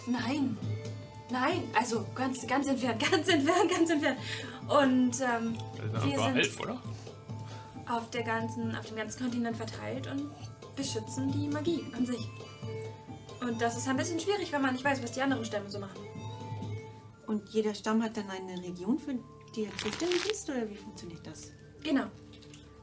Nein. 0.09 0.59
Nein, 1.33 1.63
also 1.75 2.05
ganz, 2.15 2.47
ganz 2.47 2.67
entfernt, 2.69 3.01
ganz 3.11 3.27
entfernt, 3.29 3.71
ganz 3.71 3.91
entfernt. 3.91 4.19
Und 4.69 5.13
ähm, 5.21 5.57
Wir 6.05 6.19
sind- 6.19 6.37
elf, 6.37 6.61
oder? 6.61 6.81
auf, 7.89 8.09
der 8.11 8.23
ganzen, 8.23 8.75
auf 8.77 8.87
dem 8.87 8.97
ganzen 8.97 9.23
Kontinent 9.23 9.57
verteilt 9.57 10.07
und 10.07 10.31
beschützen 10.77 11.31
die 11.33 11.49
Magie 11.49 11.85
an 11.97 12.07
sich. 12.07 12.29
Und 13.41 13.61
das 13.61 13.77
ist 13.77 13.89
ein 13.89 13.97
bisschen 13.97 14.21
schwierig, 14.21 14.53
wenn 14.53 14.63
man 14.63 14.73
nicht 14.73 14.85
weiß, 14.85 15.03
was 15.03 15.13
die 15.13 15.21
anderen 15.21 15.45
Stämme 15.45 15.69
so 15.69 15.79
machen. 15.81 15.99
Und 17.27 17.49
jeder 17.51 17.75
Stamm 17.75 18.03
hat 18.03 18.17
dann 18.17 18.31
eine 18.31 18.63
Region, 18.63 18.99
für 18.99 19.15
die 19.57 19.65
er 19.65 19.77
zuständig 19.79 20.25
ist? 20.31 20.49
Oder 20.49 20.69
wie 20.71 20.77
funktioniert 20.77 21.27
das? 21.27 21.51
Genau. 21.83 22.05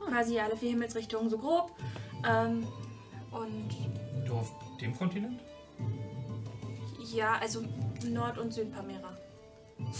Quasi 0.06 0.40
alle 0.40 0.58
vier 0.58 0.72
Himmelsrichtungen 0.72 1.30
so 1.30 1.38
grob. 1.38 1.72
Ähm, 2.28 2.68
und 3.32 3.70
Du 4.28 4.34
auf 4.36 4.52
dem 4.82 4.96
Kontinent? 4.96 5.40
Ja, 7.14 7.38
also 7.40 7.64
Nord- 8.08 8.38
und 8.38 8.54
Südpamera. 8.54 9.18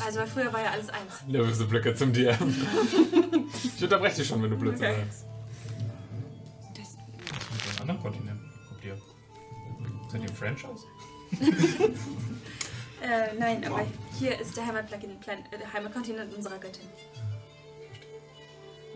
Also 0.06 0.20
weil 0.20 0.28
früher 0.28 0.52
war 0.52 0.62
ja 0.62 0.72
alles 0.72 0.90
eins. 0.90 1.14
Nervöse 1.28 1.66
Blicke 1.66 1.96
zum 1.96 2.12
dir. 2.12 2.38
ich 3.76 3.84
unterbreche 3.84 4.18
dich 4.18 4.28
schon, 4.28 4.44
wenn 4.44 4.50
du 4.52 4.58
Blödsinn 4.58 4.88
Okay. 4.88 5.04
sagst. 5.06 5.26
das 6.76 6.98
Mit 7.66 7.76
den 7.76 7.82
anderen 7.82 8.02
Kontinenten? 8.02 8.52
Habt 8.70 8.84
ihr. 8.86 8.98
Seid 10.12 10.22
ihr 10.24 10.30
ein 10.30 10.36
Franchise? 10.36 10.86
Äh, 13.02 13.34
nein, 13.40 13.64
aber 13.64 13.86
hier 14.20 14.38
ist 14.42 14.58
äh, 14.58 14.62
der 14.62 15.74
Heimatkontinent 15.74 16.36
unserer 16.36 16.58
Göttin. 16.58 16.86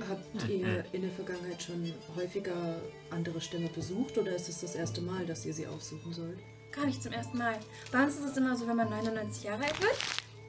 Habt 0.09 0.49
ihr 0.49 0.83
in 0.91 1.03
der 1.03 1.11
Vergangenheit 1.11 1.63
schon 1.63 1.93
häufiger 2.15 2.81
andere 3.11 3.39
Stämme 3.39 3.69
besucht 3.69 4.17
oder 4.17 4.35
ist 4.35 4.49
es 4.49 4.59
das 4.59 4.75
erste 4.75 4.99
Mal, 4.99 5.25
dass 5.25 5.45
ihr 5.45 5.53
sie 5.53 5.67
aufsuchen 5.67 6.11
sollt? 6.11 6.39
Gar 6.75 6.85
nicht 6.87 7.03
zum 7.03 7.11
ersten 7.13 7.37
Mal. 7.37 7.55
Bei 7.91 8.03
uns 8.03 8.15
ist 8.15 8.25
es 8.31 8.37
immer 8.37 8.55
so, 8.55 8.67
wenn 8.67 8.75
man 8.77 8.89
99 8.89 9.43
Jahre 9.43 9.63
alt 9.63 9.81
wird, 9.81 9.95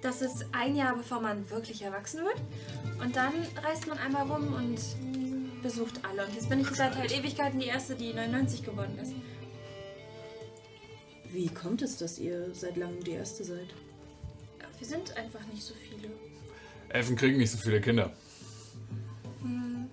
das 0.03 0.23
ist 0.23 0.47
ein 0.53 0.77
Jahr 0.77 0.97
bevor 0.97 1.21
man 1.21 1.49
wirklich 1.51 1.83
erwachsen 1.83 2.25
wird. 2.25 2.41
Und 3.03 3.17
dann 3.17 3.33
reist 3.63 3.87
man 3.87 3.99
einmal 3.99 4.27
rum 4.31 4.53
und 4.55 4.81
besucht 5.63 6.01
alle. 6.05 6.27
Und 6.27 6.35
jetzt 6.35 6.49
bin 6.49 6.61
ich 6.61 6.69
seit 6.69 6.95
halt 6.97 7.11
Ewigkeiten 7.17 7.59
die 7.61 7.67
Erste, 7.67 7.95
die 7.95 8.13
99 8.13 8.63
geworden 8.65 8.99
ist. 8.99 9.13
Wie 11.33 11.49
kommt 11.49 11.83
es, 11.83 11.97
dass 11.97 12.19
ihr 12.19 12.55
seit 12.55 12.77
langem 12.77 13.03
die 13.03 13.13
Erste 13.13 13.45
seid? 13.45 13.69
Wir 14.79 14.87
sind 14.87 15.17
einfach 15.17 15.45
nicht 15.53 15.63
so 15.63 15.75
viele. 15.75 16.09
Elfen 16.91 17.17
kriegen 17.17 17.39
nicht 17.39 17.51
so 17.51 17.59
viele 17.59 17.81
Kinder. 17.81 18.13
Hm, 19.41 19.89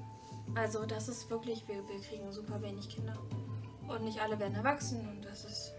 Also 0.56 0.86
das 0.86 1.08
ist 1.08 1.30
wirklich, 1.30 1.64
wir, 1.68 1.78
wir 1.88 2.00
kriegen 2.02 2.32
super 2.32 2.62
wenig 2.62 2.90
Kinder. 2.90 3.18
Und 3.88 4.04
nicht 4.04 4.20
alle 4.22 4.38
werden 4.40 4.56
erwachsen. 4.56 5.00
Und 5.08 5.24
das 5.26 5.46
ist 5.46 5.72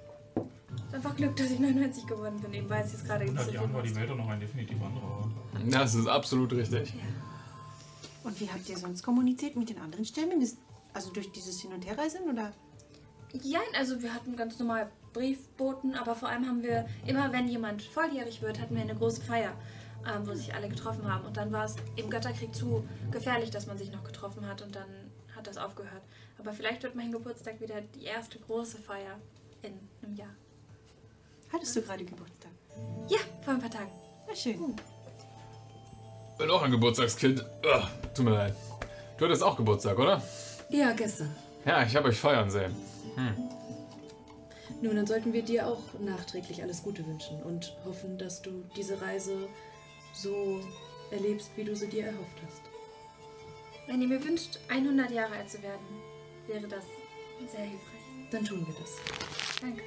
einfach 0.92 1.16
Glück, 1.16 1.36
dass 1.36 1.50
ich 1.50 1.58
99 1.58 2.06
geworden 2.06 2.40
bin, 2.40 2.52
eben 2.54 2.68
weil 2.68 2.84
es 2.84 2.92
jetzt 2.92 3.04
gerade 3.04 3.24
In 3.24 3.34
nicht 3.34 3.44
so 3.44 3.50
100 3.50 3.52
viel 3.52 3.60
Jahren 3.60 3.74
war 3.74 3.82
die. 3.82 3.96
Welt 3.96 4.10
doch 4.10 4.16
noch 4.16 4.28
ein 4.28 4.40
definitiv 4.40 4.82
anderer 4.82 5.10
Ort. 5.18 5.30
Das 5.68 5.94
ist 5.94 6.06
absolut 6.06 6.52
richtig. 6.52 6.94
Und 8.24 8.40
wie 8.40 8.48
habt 8.48 8.68
ihr 8.68 8.78
sonst 8.78 9.02
kommuniziert 9.02 9.56
mit 9.56 9.70
den 9.70 9.78
anderen 9.78 10.04
Stämmen? 10.04 10.46
Also 10.94 11.10
durch 11.12 11.32
dieses 11.32 11.60
Hin- 11.60 11.72
und 11.72 11.86
Herreisen? 11.86 12.22
Oder? 12.30 12.52
Ja, 13.32 13.60
also 13.78 14.02
wir 14.02 14.14
hatten 14.14 14.36
ganz 14.36 14.58
normal 14.58 14.90
Briefboten, 15.12 15.94
aber 15.94 16.14
vor 16.14 16.28
allem 16.28 16.46
haben 16.46 16.62
wir 16.62 16.86
immer, 17.06 17.32
wenn 17.32 17.48
jemand 17.48 17.82
volljährig 17.82 18.42
wird, 18.42 18.60
hatten 18.60 18.74
wir 18.74 18.82
eine 18.82 18.94
große 18.94 19.22
Feier, 19.22 19.52
ähm, 20.06 20.26
wo 20.26 20.34
sich 20.34 20.54
alle 20.54 20.68
getroffen 20.68 21.10
haben. 21.10 21.24
Und 21.26 21.36
dann 21.36 21.50
war 21.52 21.64
es 21.64 21.76
im 21.96 22.10
Götterkrieg 22.10 22.54
zu 22.54 22.86
gefährlich, 23.10 23.50
dass 23.50 23.66
man 23.66 23.78
sich 23.78 23.90
noch 23.90 24.04
getroffen 24.04 24.46
hat 24.46 24.62
und 24.62 24.76
dann 24.76 24.88
hat 25.34 25.46
das 25.46 25.56
aufgehört. 25.56 26.02
Aber 26.38 26.52
vielleicht 26.52 26.82
wird 26.82 26.94
mein 26.94 27.12
Geburtstag 27.12 27.60
wieder 27.60 27.80
die 27.80 28.04
erste 28.04 28.38
große 28.38 28.78
Feier 28.78 29.18
in 29.62 29.72
einem 30.02 30.16
Jahr. 30.16 30.34
Hattest 31.52 31.76
du 31.76 31.82
gerade 31.82 32.04
Geburtstag? 32.04 32.50
Ja, 33.08 33.18
vor 33.44 33.54
ein 33.54 33.60
paar 33.60 33.70
Tagen. 33.70 33.90
Na 34.26 34.34
schön. 34.34 34.74
Bin 36.38 36.50
auch 36.50 36.62
ein 36.62 36.70
Geburtstagskind. 36.70 37.44
Ugh, 37.64 37.88
tut 38.14 38.24
mir 38.24 38.30
leid. 38.32 38.54
Du 39.18 39.26
hattest 39.26 39.42
auch 39.42 39.56
Geburtstag, 39.56 39.98
oder? 39.98 40.22
Ja, 40.70 40.92
gestern. 40.92 41.34
Ja, 41.64 41.84
ich 41.84 41.94
habe 41.94 42.08
euch 42.08 42.18
feiern 42.18 42.50
sehen. 42.50 42.74
Nun, 44.80 44.96
dann 44.96 45.06
sollten 45.06 45.32
wir 45.32 45.42
dir 45.42 45.66
auch 45.68 45.82
nachträglich 46.00 46.62
alles 46.62 46.82
Gute 46.82 47.06
wünschen 47.06 47.40
und 47.42 47.76
hoffen, 47.84 48.18
dass 48.18 48.42
du 48.42 48.64
diese 48.74 49.00
Reise 49.00 49.48
so 50.14 50.60
erlebst, 51.10 51.50
wie 51.56 51.64
du 51.64 51.76
sie 51.76 51.88
dir 51.88 52.06
erhofft 52.06 52.42
hast. 52.46 52.62
Wenn 53.86 54.00
ihr 54.00 54.08
mir 54.08 54.24
wünscht, 54.24 54.58
100 54.68 55.10
Jahre 55.10 55.36
alt 55.36 55.50
zu 55.50 55.62
werden, 55.62 55.86
wäre 56.46 56.66
das 56.66 56.84
sehr 57.50 57.60
hilfreich. 57.60 58.30
Dann 58.30 58.44
tun 58.44 58.66
wir 58.66 58.74
das. 58.80 58.96
Danke. 59.60 59.82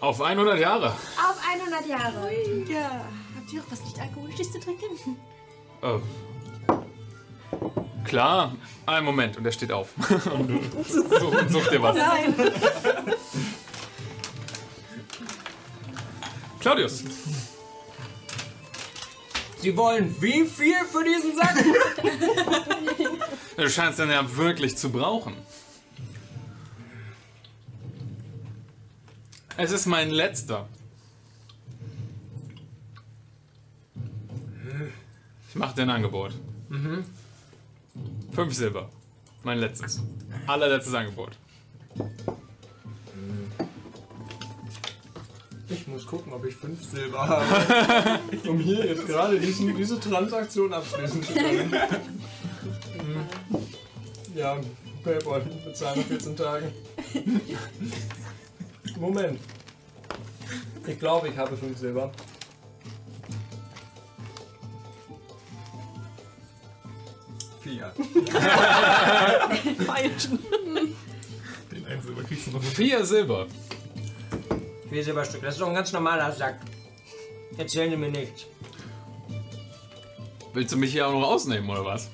Auf 0.00 0.20
100 0.20 0.58
Jahre. 0.58 0.88
Auf 0.88 1.36
100 1.48 1.86
Jahre! 1.86 2.30
Ja. 2.68 3.04
Habt 3.36 3.52
ihr 3.52 3.60
auch 3.60 3.66
was 3.70 3.82
nicht 3.82 3.98
Alkoholisches 4.00 4.52
zu 4.52 4.60
trinken? 4.60 5.16
Oh. 5.82 6.00
Klar. 8.04 8.54
Einen 8.86 9.04
Moment. 9.04 9.36
Und 9.36 9.44
er 9.44 9.52
steht 9.52 9.72
auf. 9.72 9.88
und 10.32 10.48
du 10.74 10.82
such, 10.84 11.48
such 11.48 11.68
dir 11.68 11.82
was. 11.82 11.96
Nein. 11.96 12.34
Claudius. 16.60 17.04
Sie 19.60 19.76
wollen 19.76 20.14
wie 20.20 20.44
viel 20.46 20.76
für 20.90 21.02
diesen 21.02 21.34
Sack? 21.36 21.56
Du 23.56 23.68
scheinst 23.68 23.98
den 23.98 24.10
ja 24.10 24.36
wirklich 24.36 24.76
zu 24.76 24.90
brauchen. 24.90 25.34
Es 29.60 29.72
ist 29.72 29.86
mein 29.86 30.10
letzter. 30.10 30.68
Ich 35.48 35.56
mache 35.56 35.74
dir 35.74 35.82
ein 35.82 35.90
Angebot. 35.90 36.32
Fünf 38.30 38.54
Silber. 38.54 38.88
Mein 39.42 39.58
letztes. 39.58 40.00
Allerletztes 40.46 40.94
Angebot. 40.94 41.36
Ich 45.68 45.88
muss 45.88 46.06
gucken, 46.06 46.32
ob 46.32 46.44
ich 46.44 46.54
fünf 46.54 46.80
Silber 46.84 47.26
habe, 47.26 48.20
um 48.48 48.60
hier 48.60 48.86
jetzt 48.86 49.08
gerade 49.08 49.40
diesen, 49.40 49.76
diese 49.76 49.98
Transaktion 49.98 50.72
abschließen 50.72 51.20
zu 51.20 51.34
können. 51.34 51.72
Hm. 52.98 53.26
ja, 54.34 54.58
Paypal, 55.02 55.40
bezahlen 55.64 56.00
nach 56.00 56.06
14 56.06 56.36
Tagen. 56.36 56.72
Moment. 58.98 59.40
Ich 60.86 60.98
glaube, 60.98 61.28
ich 61.28 61.36
habe 61.36 61.56
fünf 61.56 61.78
Silber. 61.78 62.10
Vier. 67.60 67.92
Falschen. 69.86 70.38
Den 71.70 71.86
einen 71.86 72.02
Silber 72.02 72.22
kriegst 72.22 72.46
du 72.46 72.50
noch 72.52 72.62
mit. 72.62 72.70
Vier 72.70 73.04
Silber. 73.04 73.46
Vier 74.88 75.04
Silberstück. 75.04 75.42
Das 75.42 75.54
ist 75.54 75.60
doch 75.60 75.68
ein 75.68 75.74
ganz 75.74 75.92
normaler 75.92 76.32
Sack. 76.32 76.58
Erzählen 77.58 77.90
Sie 77.90 77.96
mir 77.96 78.10
nichts. 78.10 78.46
Willst 80.54 80.72
du 80.72 80.76
mich 80.76 80.92
hier 80.92 81.06
auch 81.06 81.12
noch 81.12 81.28
ausnehmen 81.28 81.68
oder 81.68 81.84
was? 81.84 82.08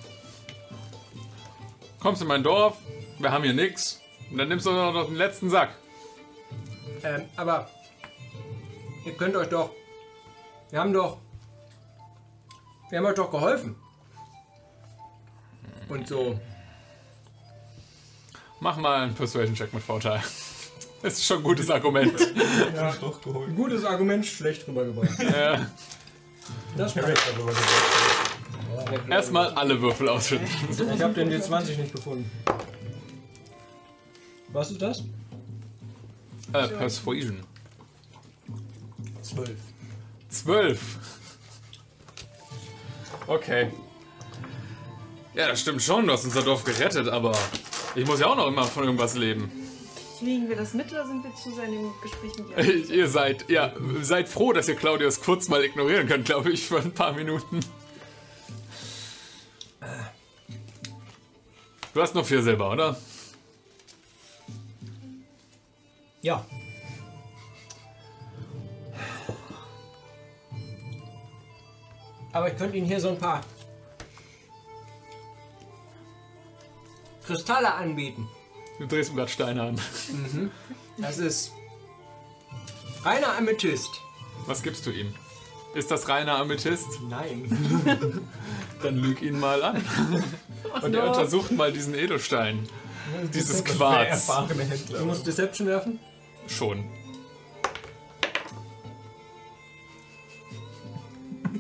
Kommst 2.01 2.21
in 2.21 2.29
mein 2.29 2.43
Dorf, 2.43 2.77
wir 3.19 3.31
haben 3.31 3.45
hier 3.45 3.55
nix. 3.55 4.01
Und 4.31 4.39
dann 4.39 4.49
nimmst 4.49 4.67
du 4.67 4.73
noch 4.73 5.07
den 5.07 5.17
letzten 5.17 5.49
Sack. 5.49 5.71
Ähm, 7.05 7.23
aber 7.37 7.69
ihr 9.05 9.13
könnt 9.13 9.37
euch 9.37 9.49
doch. 9.49 9.71
Wir 10.71 10.81
haben 10.81 10.93
doch. 10.93 11.19
Wir 12.91 12.99
haben 12.99 13.07
euch 13.07 13.15
doch 13.15 13.31
geholfen. 13.31 13.77
Und 15.89 16.09
so. 16.09 16.41
Mach 18.61 18.77
mal 18.79 19.03
einen 19.03 19.15
Persuasion-Check 19.15 19.73
mit 19.73 19.83
Vorteil. 19.83 20.23
Das 21.03 21.19
ist 21.19 21.27
schon 21.27 21.37
ein 21.37 21.43
gutes 21.43 21.69
Argument. 21.69 22.19
Ja. 22.75 22.91
Doch 22.99 23.21
geholt. 23.21 23.55
Gutes 23.55 23.85
Argument, 23.85 24.25
schlecht 24.25 24.67
rübergebracht. 24.67 25.23
ja. 25.23 25.67
Das 26.79 26.95
darüber 26.95 27.53
gesagt. 27.53 29.11
Erstmal 29.11 29.49
alle 29.51 29.79
Würfel 29.83 30.09
ausschütten. 30.09 30.49
Ich 30.71 31.03
habe 31.03 31.13
den 31.13 31.31
D20 31.31 31.77
nicht 31.77 31.93
gefunden. 31.95 32.31
Was 34.49 34.71
ist 34.71 34.81
das? 34.81 35.03
Äh, 36.55 36.69
Persuasion. 36.69 37.41
Zwölf. 39.23 39.59
Zwölf. 40.29 40.81
Okay. 43.27 43.73
Ja, 45.35 45.49
das 45.49 45.61
stimmt 45.61 45.83
schon. 45.83 46.07
Du 46.07 46.13
hast 46.13 46.25
unser 46.25 46.43
Dorf 46.43 46.63
gerettet, 46.63 47.09
aber 47.09 47.37
ich 47.97 48.07
muss 48.07 48.21
ja 48.21 48.29
auch 48.29 48.37
noch 48.37 48.47
immer 48.47 48.65
von 48.65 48.85
irgendwas 48.85 49.17
leben. 49.17 49.51
Kriegen 50.21 50.49
wir 50.49 50.55
das 50.55 50.75
mit 50.75 50.93
oder 50.93 51.05
sind 51.07 51.25
wir 51.25 51.35
zu 51.35 51.53
sehr 51.53 51.65
in 51.65 51.73
dem 51.73 51.93
Gespräch 52.01 52.33
mit 52.39 52.57
ihr? 52.89 52.95
ihr 52.99 53.09
seid, 53.09 53.51
ja, 53.51 53.73
seid 54.03 54.29
froh, 54.29 54.53
dass 54.53 54.69
ihr 54.69 54.77
Claudius 54.77 55.21
kurz 55.21 55.49
mal 55.49 55.65
ignorieren 55.65 56.07
könnt, 56.07 56.25
glaube 56.27 56.51
ich, 56.53 56.67
für 56.67 56.79
ein 56.79 56.93
paar 56.93 57.15
Minuten. 57.15 57.61
Du 61.93 62.01
hast 62.01 62.15
noch 62.15 62.25
vier 62.25 62.43
Silber, 62.43 62.71
oder? 62.71 62.97
Ja. 66.25 66.43
Aber 72.33 72.51
ich 72.51 72.57
könnte 72.57 72.79
Ihnen 72.79 72.87
hier 72.87 72.99
so 72.99 73.11
ein 73.11 73.19
paar 73.19 73.43
Kristalle 77.27 77.75
anbieten. 77.75 78.27
Du 78.79 78.87
drehst 78.87 79.11
mir 79.11 79.19
gerade 79.19 79.31
Steine 79.31 79.63
an. 79.65 79.81
Das 80.97 81.19
ist 81.19 81.53
reiner 83.03 83.37
Amethyst. 83.37 83.91
Was 84.47 84.63
gibst 84.63 84.87
du 84.87 84.93
ihm? 84.93 85.15
Ist 85.75 85.91
das 85.91 86.09
reiner 86.09 86.39
Amethyst? 86.39 87.03
Nein. 87.03 88.31
Dann 88.83 88.97
lüg 88.97 89.21
ihn 89.21 89.39
mal 89.39 89.63
an. 89.63 89.85
Und 90.83 90.95
er 90.95 91.07
untersucht 91.07 91.53
mal 91.53 91.71
diesen 91.71 91.95
Edelstein. 91.95 92.67
Dieses 93.35 93.63
Quarz. 93.63 94.27
Du 94.89 95.05
musst 95.05 95.27
Deception 95.27 95.69
werfen. 95.69 96.01
Schon. 96.47 96.85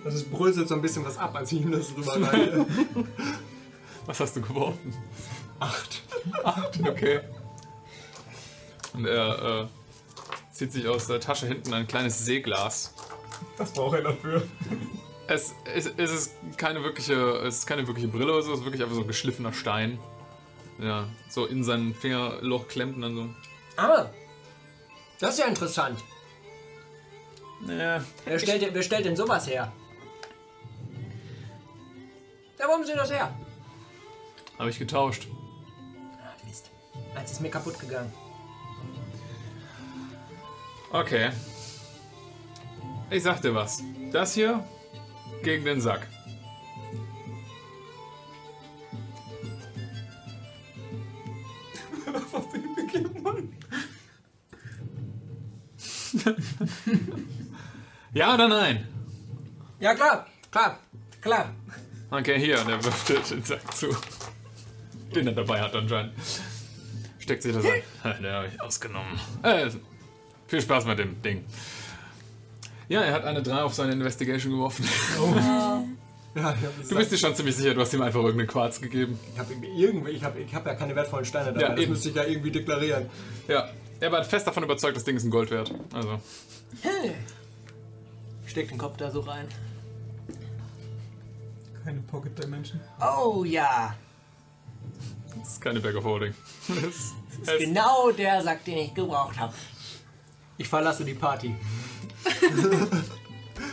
Also 0.04 0.18
es 0.18 0.24
bröselt 0.24 0.68
so 0.68 0.74
ein 0.74 0.82
bisschen 0.82 1.04
was 1.04 1.16
ab, 1.16 1.34
als 1.34 1.52
ich 1.52 1.62
ihm 1.62 1.72
das 1.72 1.96
rüberreiche. 1.96 2.66
Was 4.06 4.20
hast 4.20 4.36
du 4.36 4.42
geworfen? 4.42 4.94
Acht. 5.60 6.02
Acht, 6.42 6.78
okay. 6.86 7.20
Und 8.92 9.06
er 9.06 9.62
äh, 9.62 9.66
zieht 10.52 10.72
sich 10.72 10.86
aus 10.86 11.06
der 11.06 11.20
Tasche 11.20 11.46
hinten 11.46 11.72
ein 11.72 11.86
kleines 11.86 12.24
Seeglas. 12.24 12.92
Das 13.56 13.72
braucht 13.72 13.96
er 13.96 14.02
dafür. 14.02 14.42
Es, 15.26 15.54
es, 15.74 15.90
es 15.96 16.12
ist 16.12 16.34
keine 16.58 16.82
wirkliche, 16.84 17.14
es 17.38 17.58
ist 17.58 17.66
keine 17.66 17.86
wirkliche 17.86 18.08
Brille 18.08 18.32
oder 18.32 18.42
so, 18.42 18.52
es 18.52 18.58
ist 18.58 18.64
wirklich 18.64 18.82
einfach 18.82 18.94
so 18.94 19.00
ein 19.00 19.06
geschliffener 19.06 19.54
Stein. 19.54 19.98
Ja, 20.78 21.08
so 21.30 21.46
in 21.46 21.64
sein 21.64 21.94
Fingerloch 21.94 22.68
klemmt 22.68 22.96
und 22.96 23.02
dann 23.02 23.14
so. 23.14 23.28
Ah, 23.76 24.10
das 25.24 25.34
ist 25.34 25.40
ja 25.40 25.46
interessant. 25.46 25.98
Ja, 27.66 28.04
Wer 28.26 28.38
stellt, 28.38 28.62
denn- 28.62 28.74
wer 28.74 28.82
stellt 28.82 29.06
denn 29.06 29.16
sowas 29.16 29.46
her? 29.48 29.72
Ja, 32.58 32.68
warum 32.68 32.84
Sie 32.84 32.92
das 32.94 33.10
her? 33.10 33.34
habe 34.58 34.70
ich 34.70 34.78
getauscht. 34.78 35.26
Ah, 36.22 36.34
Mist. 36.46 36.70
Eins 37.16 37.32
ist 37.32 37.40
mir 37.40 37.50
kaputt 37.50 37.78
gegangen. 37.80 38.12
Okay. 40.92 41.30
Ich 43.10 43.22
sag 43.22 43.40
dir 43.42 43.54
was. 43.54 43.82
Das 44.12 44.34
hier 44.34 44.62
gegen 45.42 45.64
den 45.64 45.80
Sack. 45.80 46.06
Was 52.06 52.32
hast 52.32 52.52
du 52.52 52.56
ihm 52.58 52.74
gegeben, 52.76 53.22
Mann? 53.22 53.53
Ja 58.14 58.34
oder 58.34 58.48
nein? 58.48 58.86
Ja, 59.80 59.94
klar, 59.94 60.26
klar, 60.52 60.78
klar. 61.20 61.50
Okay, 62.10 62.38
hier, 62.38 62.60
und 62.60 62.68
er 62.70 62.84
wirft 62.84 63.08
den 63.30 63.42
Sack 63.42 63.74
zu. 63.76 63.88
Den 65.14 65.26
er 65.26 65.32
dabei 65.32 65.60
hat 65.60 65.74
anscheinend. 65.74 66.12
Steckt 67.18 67.42
sich 67.42 67.54
das 67.54 67.64
ein. 67.64 67.82
Den 68.22 68.32
habe 68.32 68.48
ich 68.52 68.60
ausgenommen. 68.60 69.18
Äh, 69.42 69.70
viel 70.46 70.60
Spaß 70.60 70.84
mit 70.86 70.98
dem 70.98 71.20
Ding. 71.22 71.44
Ja, 72.88 73.00
er 73.00 73.14
hat 73.14 73.24
eine 73.24 73.42
3 73.42 73.62
auf 73.62 73.74
seine 73.74 73.92
Investigation 73.92 74.52
geworfen. 74.52 74.86
Ja, 76.36 76.52
ich 76.52 76.66
habe 76.66 76.72
Du 76.88 76.96
bist 76.96 77.12
dir 77.12 77.16
schon 77.16 77.32
ziemlich 77.36 77.54
sicher, 77.54 77.74
du 77.74 77.80
hast 77.80 77.94
ihm 77.94 78.02
einfach 78.02 78.18
irgendeinen 78.20 78.48
Quarz 78.48 78.80
gegeben. 78.80 79.16
ich 79.32 79.38
hab 79.38 79.46
irgendwie, 79.50 80.10
ich 80.10 80.24
habe 80.24 80.40
ich 80.40 80.52
hab 80.52 80.66
ja 80.66 80.74
keine 80.74 80.96
wertvollen 80.96 81.24
Steine 81.24 81.52
dabei. 81.52 81.60
Ja, 81.60 81.68
das 81.68 81.78
eben. 81.80 81.92
müsste 81.92 82.08
ich 82.08 82.16
ja 82.16 82.24
irgendwie 82.24 82.50
deklarieren. 82.50 83.06
Ja, 83.46 83.68
er 84.00 84.12
war 84.12 84.24
fest 84.24 84.46
davon 84.46 84.64
überzeugt, 84.64 84.96
das 84.96 85.04
Ding 85.04 85.16
ist 85.16 85.24
ein 85.24 85.30
Gold 85.30 85.50
wert. 85.50 85.72
Also, 85.92 86.20
Steck 88.46 88.68
den 88.68 88.78
Kopf 88.78 88.96
da 88.96 89.10
so 89.10 89.20
rein. 89.20 89.46
Keine 91.84 92.00
Pocket 92.00 92.42
Dimension. 92.42 92.80
Oh 93.00 93.44
ja, 93.44 93.94
das 95.40 95.54
ist 95.54 95.60
keine 95.60 95.80
Bag 95.80 95.94
of 95.96 96.04
Holding. 96.04 96.34
Das 96.68 96.76
das 96.78 96.84
ist, 96.84 97.14
ist 97.48 97.58
genau 97.60 98.10
der 98.12 98.42
Sack, 98.42 98.64
den 98.64 98.78
ich 98.78 98.94
gebraucht 98.94 99.38
habe. 99.38 99.52
Ich 100.56 100.68
verlasse 100.68 101.04
die 101.04 101.14
Party. 101.14 101.54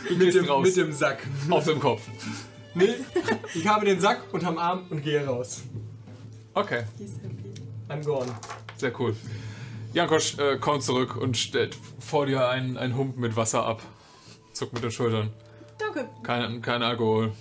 du 0.08 0.14
Mit 0.16 0.34
dem, 0.34 0.44
raus. 0.46 0.66
mit 0.66 0.76
dem 0.76 0.92
Sack. 0.92 1.26
Auf 1.48 1.64
dem 1.64 1.78
Kopf. 1.80 2.02
Nee, 2.74 2.94
ich 3.54 3.66
habe 3.66 3.84
den 3.86 4.00
Sack 4.00 4.22
unterm 4.32 4.58
Arm 4.58 4.86
und 4.90 5.02
gehe 5.02 5.24
raus. 5.24 5.62
Okay, 6.54 6.84
I'm 7.88 8.04
gone. 8.04 8.34
sehr 8.76 8.98
cool. 9.00 9.14
Jankosch 9.92 10.38
äh, 10.38 10.56
kommt 10.58 10.82
zurück 10.82 11.16
und 11.16 11.36
stellt 11.36 11.76
vor 12.00 12.26
dir 12.26 12.48
einen, 12.48 12.78
einen 12.78 12.96
Hump 12.96 13.16
mit 13.18 13.36
Wasser 13.36 13.66
ab. 13.66 13.82
Zuckt 14.52 14.72
mit 14.72 14.82
den 14.82 14.90
Schultern. 14.90 15.32
Danke, 15.78 16.08
Kein, 16.22 16.62
kein 16.62 16.82
Alkohol. 16.82 17.32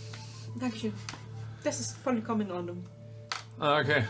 Dankeschön. 0.60 0.94
Das 1.64 1.80
ist 1.80 1.98
vollkommen 1.98 2.42
in 2.42 2.52
Ordnung. 2.52 2.86
Ah, 3.60 3.80
okay. 3.80 4.06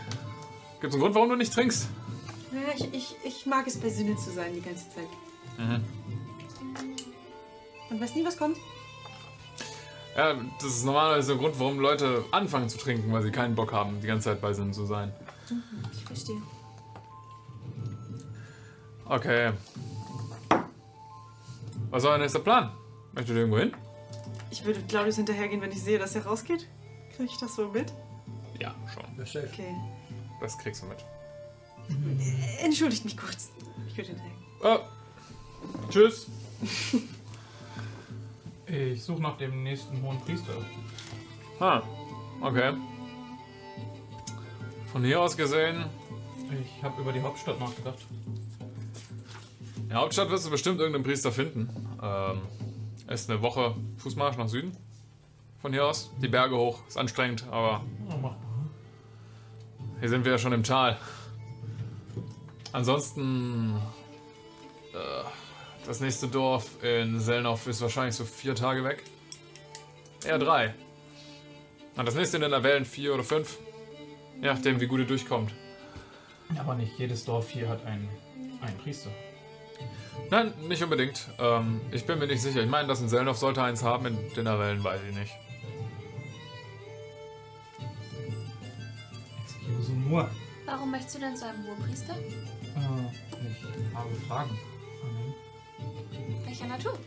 Gibt's 0.80 0.94
einen 0.94 1.02
Grund, 1.02 1.14
warum 1.14 1.28
du 1.28 1.36
nicht 1.36 1.52
trinkst? 1.52 1.88
Ja, 2.52 2.60
ich, 2.76 2.92
ich, 2.92 3.16
ich 3.24 3.46
mag 3.46 3.66
es 3.66 3.78
bei 3.78 3.88
Sinne 3.88 4.16
zu 4.16 4.30
sein 4.30 4.52
die 4.54 4.60
ganze 4.60 4.84
Zeit. 4.90 5.08
Mhm. 5.58 5.84
Und 7.90 8.00
weiß 8.00 8.14
nie, 8.14 8.24
was 8.24 8.36
kommt. 8.36 8.56
Ja, 10.16 10.34
das 10.58 10.68
ist 10.68 10.84
normalerweise 10.84 11.32
der 11.32 11.36
Grund, 11.40 11.58
warum 11.58 11.78
Leute 11.78 12.24
anfangen 12.32 12.68
zu 12.68 12.78
trinken, 12.78 13.12
weil 13.12 13.22
sie 13.22 13.30
keinen 13.30 13.54
Bock 13.54 13.72
haben, 13.72 14.00
die 14.00 14.06
ganze 14.06 14.30
Zeit 14.30 14.40
bei 14.40 14.52
Sinnen 14.52 14.72
zu 14.72 14.84
sein. 14.84 15.12
Ich 15.92 16.04
verstehe. 16.04 16.42
Okay. 19.12 19.52
Was 21.90 22.02
ist 22.02 22.08
euer 22.08 22.16
nächster 22.16 22.38
Plan? 22.38 22.72
Möchtet 23.12 23.34
ihr 23.34 23.40
irgendwo 23.40 23.58
hin? 23.58 23.74
Ich 24.50 24.64
würde 24.64 24.80
Claudius 24.88 25.16
hinterhergehen, 25.16 25.60
wenn 25.60 25.70
ich 25.70 25.82
sehe, 25.82 25.98
dass 25.98 26.14
er 26.14 26.24
rausgeht. 26.24 26.66
Kriege 27.14 27.30
ich 27.30 27.36
das 27.36 27.56
so 27.56 27.68
mit? 27.68 27.92
Ja, 28.58 28.74
schon. 28.94 29.04
Okay. 29.20 29.74
Das 30.40 30.56
kriegst 30.56 30.82
du 30.82 30.86
mit. 30.86 31.04
Äh, 31.90 32.64
Entschuldigt 32.64 33.04
mich 33.04 33.14
kurz. 33.18 33.50
Ich 33.86 33.98
würde 33.98 34.08
hinterhergehen. 34.08 34.44
Oh. 34.62 34.78
Tschüss. 35.90 36.26
Ich 38.64 39.04
suche 39.04 39.20
nach 39.20 39.36
dem 39.36 39.64
nächsten 39.64 40.00
hohen 40.00 40.18
Priester. 40.22 40.54
Ah, 41.60 41.82
okay. 42.40 42.72
Von 44.90 45.04
hier 45.04 45.20
aus 45.20 45.36
gesehen, 45.36 45.84
Ich 46.50 46.82
habe 46.82 47.02
über 47.02 47.12
die 47.12 47.20
Hauptstadt 47.20 47.60
nachgedacht. 47.60 47.98
In 49.92 49.96
der 49.96 50.04
Hauptstadt 50.04 50.30
wirst 50.30 50.46
du 50.46 50.50
bestimmt 50.50 50.78
irgendeinen 50.78 51.04
Priester 51.04 51.30
finden. 51.30 51.68
Ähm, 52.02 52.40
ist 53.08 53.28
eine 53.28 53.42
Woche 53.42 53.74
Fußmarsch 53.98 54.38
nach 54.38 54.48
Süden. 54.48 54.74
Von 55.60 55.74
hier 55.74 55.84
aus. 55.84 56.10
Die 56.16 56.28
Berge 56.28 56.56
hoch. 56.56 56.80
Ist 56.88 56.96
anstrengend, 56.96 57.44
aber 57.50 57.84
mach 58.08 58.16
mal. 58.16 58.36
hier 60.00 60.08
sind 60.08 60.24
wir 60.24 60.32
ja 60.32 60.38
schon 60.38 60.54
im 60.54 60.62
Tal. 60.62 60.96
Ansonsten. 62.72 63.82
Äh, 64.94 65.24
das 65.86 66.00
nächste 66.00 66.26
Dorf 66.26 66.82
in 66.82 67.20
Selnov 67.20 67.66
ist 67.66 67.82
wahrscheinlich 67.82 68.14
so 68.14 68.24
vier 68.24 68.54
Tage 68.54 68.84
weg. 68.84 69.04
Eher 70.24 70.38
drei. 70.38 70.72
Und 71.98 72.08
das 72.08 72.14
nächste 72.14 72.38
in 72.38 72.40
den 72.40 72.50
Lavellen 72.50 72.86
vier 72.86 73.12
oder 73.12 73.24
fünf. 73.24 73.58
Je 74.40 74.46
nachdem, 74.46 74.80
wie 74.80 74.86
gut 74.86 75.00
ihr 75.00 75.06
durchkommt. 75.06 75.52
Aber 76.58 76.76
nicht 76.76 76.98
jedes 76.98 77.26
Dorf 77.26 77.50
hier 77.50 77.68
hat 77.68 77.84
einen, 77.84 78.08
einen 78.62 78.78
Priester. 78.78 79.10
Nein, 80.30 80.52
nicht 80.66 80.82
unbedingt. 80.82 81.28
Ähm, 81.38 81.80
ich 81.90 82.06
bin 82.06 82.18
mir 82.18 82.26
nicht 82.26 82.40
sicher. 82.40 82.62
Ich 82.62 82.70
meine, 82.70 82.88
das 82.88 83.00
in 83.00 83.08
Selnov 83.08 83.36
sollte 83.36 83.62
eins 83.62 83.82
haben, 83.82 84.06
in 84.06 84.16
den 84.34 84.44
Lavellen 84.44 84.82
weiß 84.82 85.00
ich 85.08 85.14
nicht. 85.14 85.32
Excuse 89.44 89.92
moi. 89.92 90.26
Warum 90.64 90.90
möchtest 90.90 91.16
du 91.16 91.20
denn 91.20 91.36
zu 91.36 91.46
einem 91.46 91.66
Hohepriester? 91.66 92.14
Äh, 92.14 93.46
ich 93.46 93.94
habe 93.94 94.14
Fragen. 94.26 94.58
Welcher 96.44 96.66
Natur? 96.66 96.98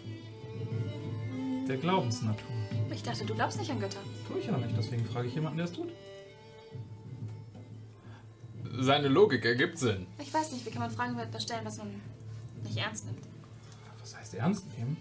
Der 1.67 1.77
Glaubensnatur. 1.77 2.47
Ich 2.91 3.01
dachte, 3.01 3.25
du 3.25 3.33
glaubst 3.33 3.59
nicht 3.59 3.71
an 3.71 3.79
Götter. 3.79 3.99
Tue 4.27 4.39
ich 4.39 4.45
ja 4.45 4.57
nicht, 4.57 4.77
deswegen 4.77 5.05
frage 5.05 5.27
ich 5.27 5.33
jemanden, 5.33 5.57
der 5.57 5.65
es 5.65 5.73
tut. 5.73 5.89
Seine 8.77 9.07
Logik 9.07 9.45
ergibt 9.45 9.79
Sinn. 9.79 10.05
Ich 10.19 10.33
weiß 10.33 10.51
nicht, 10.51 10.65
wie 10.65 10.69
kann 10.69 10.81
man 10.81 10.91
Fragen 10.91 11.17
stellen, 11.39 11.65
was 11.65 11.77
man 11.77 12.01
nicht 12.65 12.77
ernst 12.77 13.05
nimmt. 13.05 13.23
Was 14.01 14.15
heißt 14.15 14.33
ernst 14.35 14.65
nehmen? 14.77 14.97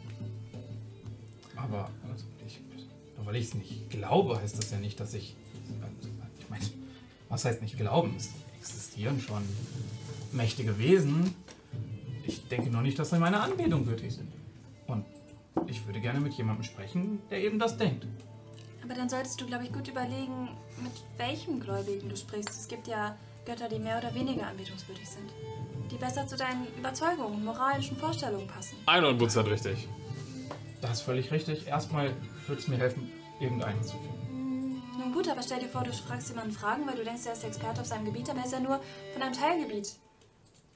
Aber 1.56 1.90
also 2.10 2.24
ich, 2.46 2.60
nur 3.16 3.26
weil 3.26 3.36
ich 3.36 3.46
es 3.46 3.54
nicht 3.54 3.90
glaube, 3.90 4.40
heißt 4.40 4.56
das 4.56 4.70
ja 4.70 4.78
nicht, 4.78 4.98
dass 5.00 5.14
ich. 5.14 5.36
Ich 6.40 6.50
meine, 6.50 6.64
was 7.28 7.44
heißt 7.44 7.62
nicht 7.62 7.76
glauben? 7.76 8.14
Es 8.16 8.30
existieren 8.58 9.20
schon 9.20 9.42
mächtige 10.32 10.78
Wesen. 10.78 11.34
Ich 12.26 12.46
denke 12.48 12.70
nur 12.70 12.82
nicht, 12.82 12.98
dass 12.98 13.10
sie 13.10 13.18
meiner 13.18 13.42
Anbetung 13.42 13.86
würdig 13.86 14.14
sind. 14.14 14.32
Und 14.86 15.04
ich 15.66 15.84
würde 15.86 16.00
gerne 16.00 16.20
mit 16.20 16.32
jemandem 16.34 16.64
sprechen, 16.64 17.20
der 17.30 17.42
eben 17.42 17.58
das 17.58 17.76
denkt. 17.76 18.06
Aber 18.82 18.94
dann 18.94 19.08
solltest 19.08 19.40
du, 19.40 19.46
glaube 19.46 19.64
ich, 19.64 19.72
gut 19.72 19.88
überlegen, 19.88 20.48
mit 20.82 20.92
welchem 21.16 21.60
Gläubigen 21.60 22.08
du 22.08 22.16
sprichst. 22.16 22.50
Es 22.50 22.68
gibt 22.68 22.86
ja 22.86 23.16
Götter, 23.46 23.68
die 23.68 23.78
mehr 23.78 23.98
oder 23.98 24.14
weniger 24.14 24.46
anbetungswürdig 24.46 25.08
sind. 25.08 25.30
Die 25.90 25.96
besser 25.96 26.26
zu 26.26 26.36
deinen 26.36 26.66
Überzeugungen 26.76 27.34
und 27.34 27.44
moralischen 27.44 27.96
Vorstellungen 27.96 28.46
passen. 28.46 28.76
100% 28.86 29.50
richtig. 29.50 29.88
Das 30.80 30.92
ist 30.92 31.02
völlig 31.02 31.30
richtig. 31.30 31.66
Erstmal 31.66 32.14
würde 32.46 32.60
es 32.60 32.68
mir 32.68 32.76
helfen, 32.76 33.10
irgendeinen 33.40 33.82
zu 33.82 33.96
finden. 33.96 34.82
Nun 34.98 35.12
gut, 35.12 35.28
aber 35.28 35.42
stell 35.42 35.60
dir 35.60 35.68
vor, 35.68 35.82
du 35.82 35.92
fragst 35.92 36.28
jemanden 36.28 36.52
Fragen, 36.52 36.86
weil 36.86 36.96
du 36.96 37.04
denkst, 37.04 37.26
er 37.26 37.32
ist 37.32 37.42
der 37.42 37.48
Experte 37.48 37.80
auf 37.80 37.86
seinem 37.86 38.04
Gebiet, 38.04 38.28
aber 38.30 38.40
er 38.40 38.44
ist 38.46 38.52
ja 38.52 38.60
nur 38.60 38.80
von 39.12 39.22
einem 39.22 39.32
Teilgebiet. 39.32 39.96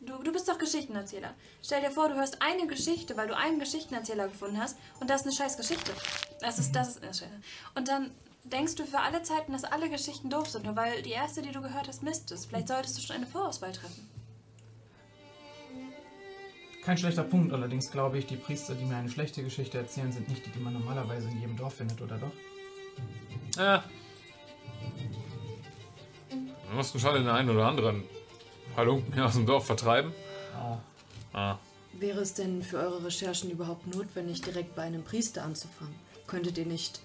Du, 0.01 0.17
du 0.23 0.33
bist 0.33 0.49
doch 0.49 0.59
Geschichtenerzähler. 0.59 1.35
Stell 1.63 1.81
dir 1.81 1.91
vor, 1.91 2.09
du 2.09 2.15
hörst 2.15 2.41
eine 2.41 2.67
Geschichte, 2.67 3.17
weil 3.17 3.29
du 3.29 3.37
einen 3.37 3.59
Geschichtenerzähler 3.59 4.29
gefunden 4.29 4.61
hast 4.61 4.79
und 5.01 5.11
das 5.11 5.23
ist 5.23 5.27
eine 5.27 5.37
scheiß 5.37 5.57
Geschichte. 5.57 5.93
Das 6.41 6.59
ist, 6.59 6.73
das 6.73 6.89
ist 6.89 7.03
eine 7.03 7.13
Scheiße. 7.13 7.41
Und 7.75 7.89
dann 7.89 8.11
denkst 8.45 8.77
du 8.77 8.85
für 8.85 9.01
alle 9.01 9.23
Zeiten, 9.23 9.53
dass 9.53 9.65
alle 9.65 9.91
Geschichten 9.91 10.31
doof 10.31 10.49
sind, 10.49 10.65
nur 10.65 10.77
weil 10.77 11.03
die 11.03 11.11
erste, 11.11 11.43
die 11.43 11.53
du 11.53 11.61
gehört 11.61 11.89
hast, 11.89 12.03
Mist 12.03 12.31
ist. 12.31 12.47
Vielleicht 12.47 12.69
solltest 12.69 12.97
du 12.97 13.03
schon 13.03 13.17
eine 13.17 13.27
Vorauswahl 13.27 13.73
treffen. 13.73 14.09
Kein 16.85 16.97
schlechter 16.97 17.25
Punkt, 17.25 17.53
allerdings 17.53 17.91
glaube 17.91 18.19
ich, 18.19 18.27
die 18.27 18.37
Priester, 18.37 18.75
die 18.75 18.85
mir 18.85 18.97
eine 18.97 19.11
schlechte 19.11 19.43
Geschichte 19.43 19.79
erzählen, 19.79 20.11
sind 20.11 20.29
nicht 20.29 20.47
die, 20.47 20.51
die 20.51 20.59
man 20.59 20.73
normalerweise 20.73 21.29
in 21.29 21.41
jedem 21.41 21.57
Dorf 21.57 21.75
findet, 21.75 22.01
oder 22.01 22.17
doch? 22.19 22.33
Ja. 23.57 23.85
Wir 26.31 26.75
mussten 26.75 26.99
schon 26.99 27.15
den 27.15 27.29
einen 27.29 27.51
oder 27.51 27.67
anderen 27.67 28.05
Halunken 28.77 29.21
aus 29.21 29.35
dem 29.35 29.47
Dorf 29.47 29.67
vertreiben. 29.67 30.13
Ah. 30.55 30.79
Ah. 31.33 31.59
Wäre 31.95 32.21
es 32.21 32.35
denn 32.35 32.63
für 32.63 32.79
eure 32.79 33.05
Recherchen 33.05 33.51
überhaupt 33.51 33.87
notwendig, 33.95 34.41
direkt 34.41 34.75
bei 34.75 34.83
einem 34.83 35.03
Priester 35.03 35.43
anzufangen? 35.43 35.95
Könntet 36.27 36.59
ihr 36.59 36.67
nicht, 36.67 37.01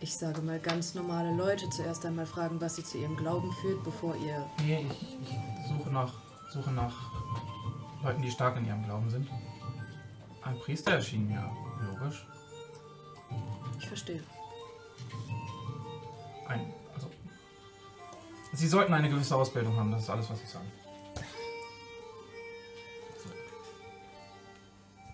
ich 0.00 0.14
sage 0.14 0.40
mal, 0.40 0.60
ganz 0.60 0.94
normale 0.94 1.34
Leute 1.34 1.68
zuerst 1.70 2.06
einmal 2.06 2.26
fragen, 2.26 2.60
was 2.60 2.76
sie 2.76 2.84
zu 2.84 2.98
ihrem 2.98 3.16
Glauben 3.16 3.50
führt, 3.60 3.82
bevor 3.82 4.14
ihr. 4.16 4.46
Nee, 4.64 4.86
ich, 4.90 5.16
ich 5.22 5.68
suche 5.68 5.90
nach, 5.90 6.12
suche 6.52 6.70
nach 6.70 6.94
Leuten, 8.02 8.22
die 8.22 8.30
stark 8.30 8.56
in 8.56 8.66
ihrem 8.66 8.84
Glauben 8.84 9.10
sind. 9.10 9.28
Ein 10.42 10.58
Priester 10.58 10.92
erschien 10.92 11.26
mir 11.26 11.50
logisch. 11.80 12.26
Ich 13.78 13.86
verstehe. 13.86 14.22
Ein, 16.48 16.72
also, 16.94 17.10
sie 18.52 18.66
sollten 18.66 18.94
eine 18.94 19.08
gewisse 19.08 19.36
Ausbildung 19.36 19.76
haben, 19.76 19.92
das 19.92 20.02
ist 20.02 20.10
alles, 20.10 20.30
was 20.30 20.42
ich 20.42 20.48
sage. 20.48 20.66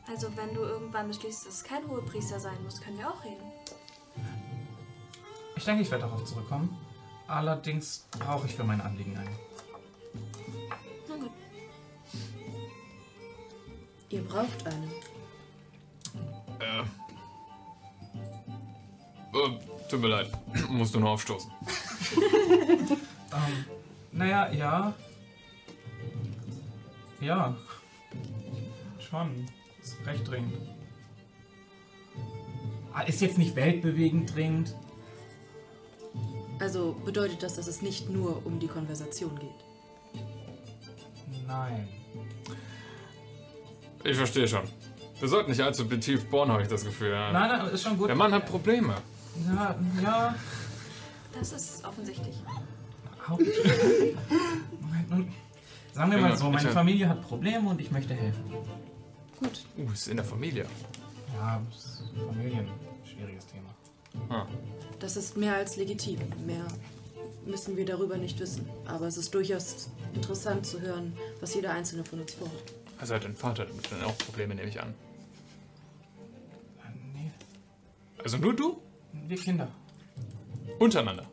Also, 0.09 0.35
wenn 0.37 0.55
du 0.55 0.61
irgendwann 0.61 1.09
beschließt, 1.09 1.47
dass 1.47 1.55
es 1.55 1.65
kein 1.65 1.87
Hohepriester 1.89 2.39
sein 2.39 2.63
muss, 2.63 2.81
können 2.81 2.99
wir 2.99 3.11
auch 3.11 3.25
reden. 3.25 3.45
Ich 5.57 5.65
denke, 5.65 5.83
ich 5.83 5.91
werde 5.91 6.05
darauf 6.05 6.25
zurückkommen. 6.25 6.79
Allerdings 7.27 8.07
brauche 8.19 8.47
ich 8.47 8.55
für 8.55 8.63
mein 8.63 8.81
Anliegen 8.81 9.17
einen. 9.19 9.46
Ihr 14.11 14.23
braucht 14.23 14.67
einen. 14.67 14.91
Äh. 16.61 16.81
Äh, 19.37 19.89
tut 19.89 20.01
mir 20.01 20.09
leid. 20.09 20.31
Musst 20.71 20.95
du 20.95 21.01
nur 21.01 21.11
aufstoßen. 21.11 21.51
Ähm, 23.37 23.65
naja, 24.13 24.51
ja. 24.53 24.95
Ja. 27.21 27.57
Schon. 28.99 29.47
Ist 29.83 29.97
recht 30.07 30.27
dringend. 30.27 30.57
Ah, 32.95 33.03
Ist 33.03 33.21
jetzt 33.21 33.37
nicht 33.37 33.57
weltbewegend 33.57 34.35
dringend. 34.35 34.75
Also 36.61 36.95
bedeutet 37.05 37.43
das, 37.43 37.57
dass 37.57 37.67
es 37.67 37.83
nicht 37.83 38.09
nur 38.09 38.47
um 38.47 38.59
die 38.59 38.69
Konversation 38.69 39.39
geht. 39.39 40.23
Nein. 41.47 41.89
Ich 44.07 44.17
verstehe 44.17 44.47
schon. 44.47 44.63
Wir 45.19 45.29
sollten 45.29 45.51
nicht 45.51 45.61
allzu 45.61 45.85
tief 45.85 46.29
bohren, 46.31 46.51
habe 46.53 46.63
ich 46.63 46.69
das 46.69 46.85
Gefühl. 46.85 47.11
Ja. 47.11 47.33
Nein, 47.33 47.49
nein, 47.49 47.75
ist 47.75 47.83
schon 47.83 47.97
gut. 47.97 48.09
Der 48.09 48.17
Mann 48.17 48.33
hat 48.33 48.47
Probleme. 48.47 48.95
Ja, 49.49 49.75
ja. 50.03 50.35
Das 51.39 51.53
ist 51.53 51.85
offensichtlich. 51.85 52.37
Moment, 53.29 55.11
nun, 55.11 55.33
Sagen 55.93 56.11
wir 56.13 56.19
mal 56.19 56.37
so, 56.37 56.51
meine 56.51 56.69
Familie 56.69 57.09
hat 57.09 57.23
Probleme 57.23 57.69
und 57.71 57.81
ich 57.81 57.91
möchte 57.91 58.15
helfen. 58.15 58.45
Gut. 59.41 59.65
Uh, 59.79 59.91
ist 59.93 60.09
in 60.09 60.17
der 60.17 60.27
Familie. 60.27 60.67
Ja, 61.35 61.61
Familien, 62.27 62.69
schwieriges 63.05 63.47
Thema. 63.47 63.75
Ah. 64.29 64.47
Das 65.01 65.17
ist 65.17 65.37
mehr 65.37 65.55
als 65.55 65.77
legitim. 65.77 66.19
Mehr 66.47 66.67
müssen 67.47 67.77
wir 67.77 67.87
darüber 67.87 68.19
nicht 68.19 68.39
wissen. 68.41 68.69
Aber 68.87 69.07
es 69.07 69.17
ist 69.17 69.35
durchaus 69.35 69.89
interessant 70.15 70.67
zu 70.67 70.81
hören, 70.83 71.15
was 71.41 71.55
jeder 71.55 71.73
einzelne 71.73 72.05
von 72.05 72.21
uns 72.21 72.35
vorhat. 72.35 72.75
Also 72.99 73.15
hat 73.15 73.25
dein 73.25 73.37
Vater 73.37 73.67
damit 73.67 73.91
dann 73.93 74.03
auch 74.05 74.17
Probleme, 74.19 74.55
nehme 74.55 74.69
ich 74.69 74.81
an. 74.81 74.95
Nee, 77.15 77.31
Also 78.23 78.39
nur 78.39 78.55
du? 78.55 78.81
wir 79.13 79.37
Kinder. 79.37 79.69
Untereinander. 80.79 81.27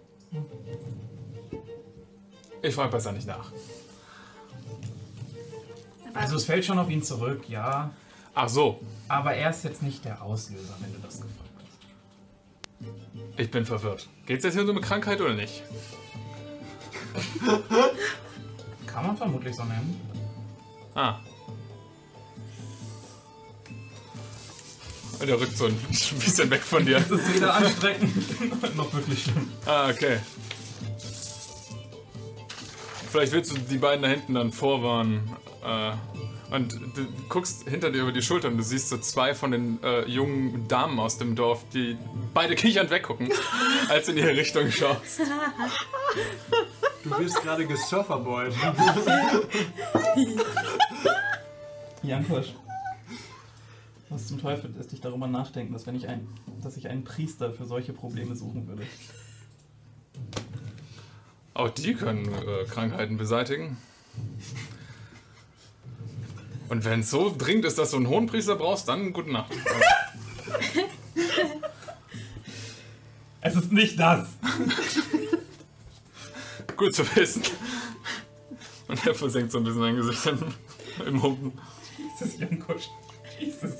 Ich 2.61 2.73
frage 2.75 2.91
besser 2.91 3.11
nicht 3.11 3.27
nach. 3.27 3.51
Also 6.13 6.35
es 6.37 6.45
fällt 6.45 6.63
schon 6.65 6.79
auf 6.79 6.89
ihn 6.89 7.03
zurück, 7.03 7.49
ja. 7.49 7.91
Ach 8.35 8.47
so. 8.49 8.79
Aber 9.07 9.33
er 9.33 9.49
ist 9.49 9.63
jetzt 9.63 9.83
nicht 9.83 10.05
der 10.05 10.21
Auslöser, 10.21 10.75
wenn 10.79 10.93
du 10.93 10.99
das 10.99 11.21
gefragt 11.21 11.49
hast. 11.57 13.39
Ich 13.39 13.51
bin 13.51 13.65
verwirrt. 13.65 14.07
Geht's 14.25 14.43
jetzt 14.43 14.53
hier 14.53 14.63
um 14.63 14.69
eine 14.69 14.81
Krankheit 14.81 15.19
oder 15.21 15.33
nicht? 15.33 15.63
Kann 18.87 19.07
man 19.07 19.17
vermutlich 19.17 19.55
so 19.55 19.63
nennen. 19.63 19.99
Ah. 20.95 21.19
Und 25.23 25.29
er 25.29 25.39
rückt 25.39 25.57
so 25.57 25.67
ein 25.67 25.75
bisschen 25.89 26.49
weg 26.49 26.61
von 26.61 26.85
dir. 26.85 26.99
Das 26.99 27.09
ist 27.09 27.33
weder 27.33 27.53
anstrengend 27.53 28.75
noch 28.75 28.93
wirklich 28.93 29.23
schlimm. 29.23 29.49
Ah, 29.65 29.89
okay. 29.89 30.17
Vielleicht 33.09 33.31
willst 33.31 33.51
du 33.51 33.57
die 33.57 33.77
beiden 33.77 34.01
da 34.01 34.09
hinten 34.09 34.33
dann 34.33 34.51
vorwarnen. 34.51 35.33
Äh, 35.63 35.93
und 36.53 36.73
du 36.73 37.07
guckst 37.29 37.69
hinter 37.69 37.89
dir 37.89 38.01
über 38.01 38.11
die 38.11 38.21
Schulter 38.21 38.49
und 38.49 38.57
du 38.57 38.63
siehst 38.63 38.89
so 38.89 38.97
zwei 38.97 39.33
von 39.33 39.51
den 39.51 39.81
äh, 39.81 40.05
jungen 40.09 40.67
Damen 40.67 40.99
aus 40.99 41.17
dem 41.17 41.37
Dorf, 41.37 41.63
die 41.73 41.97
beide 42.33 42.55
kichernd 42.55 42.89
weggucken, 42.89 43.31
als 43.89 44.07
du 44.07 44.11
in 44.11 44.17
ihre 44.17 44.35
Richtung 44.35 44.69
schaust. 44.69 45.21
Du 47.05 47.17
wirst 47.17 47.41
gerade 47.41 47.65
gesurferboyt. 47.65 48.53
Jankosch. 52.03 52.53
Was 54.13 54.27
zum 54.27 54.39
Teufel 54.39 54.71
lässt 54.77 54.91
dich 54.91 55.01
darüber 55.01 55.25
nachdenken, 55.25 55.73
dass 55.73 55.87
wenn 55.87 55.95
ich 55.95 56.07
ein, 56.07 56.27
dass 56.61 56.77
ich 56.77 56.87
einen 56.87 57.03
Priester 57.03 57.51
für 57.51 57.65
solche 57.65 57.93
Probleme 57.93 58.35
suchen 58.35 58.67
würde? 58.67 58.83
Auch 61.55 61.71
die 61.71 61.95
können 61.95 62.31
äh, 62.31 62.65
Krankheiten 62.65 63.17
beseitigen. 63.17 63.77
Und 66.69 66.85
wenn 66.85 66.99
es 66.99 67.09
so 67.09 67.33
dringend 67.35 67.65
ist, 67.65 67.79
dass 67.79 67.89
du 67.89 67.97
einen 67.97 68.07
Hohenpriester 68.07 68.55
brauchst, 68.55 68.87
dann 68.87 69.13
gute 69.13 69.31
Nacht. 69.31 69.51
Es 73.41 73.55
ist 73.55 73.71
nicht 73.71 73.99
das! 73.99 74.27
Gut 76.77 76.93
zu 76.93 77.03
wissen. 77.15 77.41
Und 78.87 79.07
er 79.07 79.15
versenkt 79.15 79.51
so 79.51 79.57
ein 79.57 79.63
bisschen 79.63 79.79
sein 79.81 79.95
Gesicht 79.95 80.23
im- 80.27 80.53
im 81.07 81.23
Humpen. 81.23 81.51
Jesus, 82.19 82.37
Jankosch. 82.39 82.89
Jesus. 83.39 83.71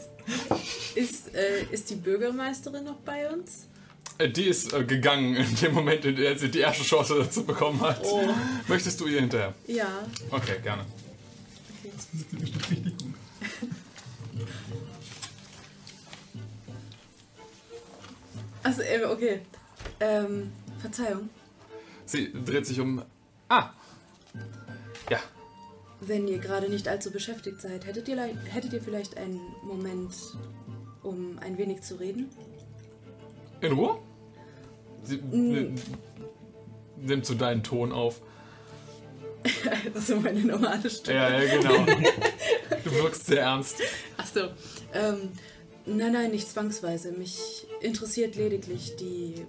Ist, 0.96 1.34
äh, 1.34 1.64
ist 1.72 1.90
die 1.90 1.96
Bürgermeisterin 1.96 2.84
noch 2.84 2.98
bei 3.00 3.30
uns? 3.32 3.68
Äh, 4.20 4.30
Die 4.30 4.44
ist 4.46 4.74
äh, 4.74 4.84
gegangen 4.84 5.36
in 5.36 5.56
dem 5.56 5.74
Moment, 5.74 6.06
in 6.06 6.16
dem 6.16 6.38
sie 6.38 6.50
die 6.50 6.60
erste 6.60 6.84
Chance 6.84 7.16
dazu 7.20 7.44
bekommen 7.44 7.82
hat. 7.82 8.02
Oh. 8.04 8.22
Möchtest 8.68 9.00
du 9.00 9.08
ihr 9.08 9.20
hinterher? 9.22 9.54
Ja. 9.68 10.06
Okay, 10.32 10.60
gerne. 10.62 10.86
Gut. 11.82 11.94
Also, 18.64 18.82
äh, 18.82 19.04
okay. 19.06 19.42
Ähm, 20.00 20.52
Verzeihung. 20.80 21.30
Sie 22.06 22.32
dreht 22.46 22.66
sich 22.66 22.80
um. 22.80 23.02
Ah! 23.50 23.70
Ja, 25.10 25.20
Wenn 26.00 26.28
ihr 26.28 26.40
gerade 26.40 26.70
nicht 26.70 26.88
allzu 26.88 27.12
beschäftigt 27.12 27.62
seid, 27.62 27.86
hättet 27.86 28.08
ihr, 28.08 28.18
hättet 28.50 28.72
ihr 28.74 28.82
vielleicht 28.82 29.18
einen 29.18 29.40
Moment, 29.64 30.14
um 31.04 31.38
ein 31.40 31.58
wenig 31.58 31.82
zu 31.82 31.96
reden? 31.96 32.30
in 33.62 33.72
Ruhe? 33.74 33.98
Sie 35.04 35.18
Mm. 35.18 35.56
n- 35.56 35.76
nimmt 36.98 37.26
so 37.26 37.34
deinen 37.34 37.64
Ton 37.64 37.92
auf. 37.92 38.22
Das 39.94 40.10
ist 40.10 40.22
meine 40.22 40.40
normale 40.42 40.90
Stimme. 40.90 41.18
Ja, 41.18 41.42
ja, 41.42 41.58
genau. 41.58 41.86
Du 42.84 42.92
wirkst 42.92 43.26
sehr 43.28 43.44
ernst. 43.44 43.78
Achso. 44.18 44.50
Ähm, 44.94 45.30
nein, 45.86 46.12
nein, 46.14 46.32
nicht 46.32 46.50
zwangsweise. 46.50 47.12
Mich 47.14 47.66
interessiert 47.82 48.36
lediglich 48.36 48.96
die 48.98 49.46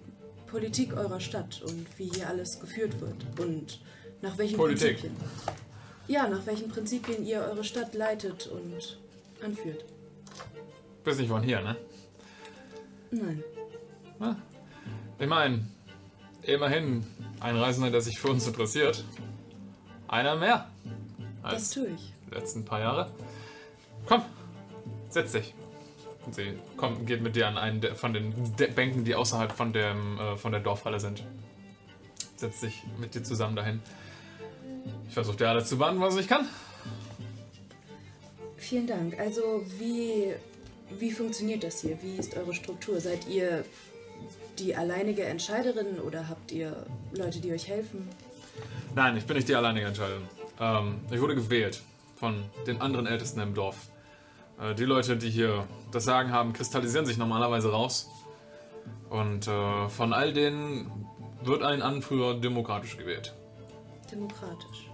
Politik 0.46 0.96
eurer 0.96 1.18
Stadt 1.20 1.62
und 1.62 1.86
wie 1.98 2.10
hier 2.14 2.28
alles 2.28 2.60
geführt 2.60 3.00
wird. 3.00 3.16
Und 3.40 3.80
nach 4.22 4.38
welchen 4.38 4.56
Politik? 4.56 4.98
Prinzipien. 5.00 5.16
Ja, 6.06 6.28
nach 6.28 6.46
welchen 6.46 6.68
Prinzipien 6.68 7.26
ihr 7.26 7.40
eure 7.40 7.64
Stadt 7.64 7.94
leitet 7.94 8.46
und 8.46 8.98
anführt. 9.44 9.84
Bist 11.04 11.20
nicht 11.20 11.28
von 11.28 11.42
hier, 11.42 11.60
ne? 11.60 11.76
Nein. 13.10 13.44
Ich 15.18 15.28
meine, 15.28 15.64
immerhin 16.42 17.06
ein 17.40 17.56
Reisender, 17.56 17.90
der 17.90 18.00
sich 18.00 18.18
für 18.18 18.28
uns 18.28 18.46
interessiert. 18.46 19.04
Einer 20.08 20.36
mehr. 20.36 20.68
Das 21.42 21.52
Als 21.52 21.70
tue 21.70 21.88
ich. 21.88 22.12
die 22.26 22.34
letzten 22.34 22.64
paar 22.64 22.80
Jahre. 22.80 23.10
Komm, 24.06 24.22
setz 25.10 25.32
dich. 25.32 25.54
Und 26.24 26.34
sie 26.34 26.58
kommt, 26.76 27.06
geht 27.06 27.22
mit 27.22 27.36
dir 27.36 27.48
an 27.48 27.58
einen 27.58 27.82
von 27.94 28.14
den 28.14 28.56
De 28.56 28.70
Bänken, 28.70 29.04
die 29.04 29.14
außerhalb 29.14 29.52
von, 29.52 29.72
dem, 29.74 30.18
äh, 30.18 30.36
von 30.36 30.52
der 30.52 30.60
Dorfhalle 30.62 30.98
sind. 30.98 31.22
Setzt 32.36 32.60
sich 32.60 32.82
mit 32.98 33.14
dir 33.14 33.22
zusammen 33.22 33.56
dahin. 33.56 33.82
Ich 35.06 35.14
versuche 35.14 35.36
dir 35.36 35.50
alles 35.50 35.68
zu 35.68 35.76
beantworten, 35.76 36.14
was 36.14 36.20
ich 36.20 36.28
kann. 36.28 36.48
Vielen 38.56 38.86
Dank. 38.86 39.18
Also, 39.18 39.62
wie, 39.78 40.34
wie 40.98 41.10
funktioniert 41.10 41.64
das 41.64 41.80
hier? 41.80 41.98
Wie 42.02 42.16
ist 42.16 42.36
eure 42.36 42.54
Struktur? 42.54 43.00
Seid 43.00 43.28
ihr 43.28 43.64
die 44.58 44.74
alleinige 44.76 45.24
Entscheiderin 45.24 45.98
oder 46.00 46.28
habt 46.28 46.52
ihr 46.52 46.86
Leute, 47.12 47.40
die 47.40 47.52
euch 47.52 47.68
helfen? 47.68 48.08
Nein, 48.94 49.16
ich 49.16 49.26
bin 49.26 49.36
nicht 49.36 49.48
die 49.48 49.54
alleinige 49.54 49.86
Entscheiderin. 49.86 50.28
Ähm, 50.60 51.00
ich 51.10 51.20
wurde 51.20 51.34
gewählt 51.34 51.82
von 52.16 52.44
den 52.66 52.80
anderen 52.80 53.06
Ältesten 53.06 53.40
im 53.40 53.54
Dorf. 53.54 53.88
Äh, 54.60 54.74
die 54.74 54.84
Leute, 54.84 55.16
die 55.16 55.30
hier 55.30 55.66
das 55.90 56.04
Sagen 56.04 56.30
haben, 56.30 56.52
kristallisieren 56.52 57.06
sich 57.06 57.18
normalerweise 57.18 57.70
raus. 57.70 58.08
Und 59.10 59.48
äh, 59.48 59.88
von 59.88 60.12
all 60.12 60.32
denen 60.32 61.06
wird 61.42 61.62
ein 61.62 61.82
Anführer 61.82 62.34
demokratisch 62.34 62.96
gewählt. 62.96 63.34
Demokratisch. 64.10 64.90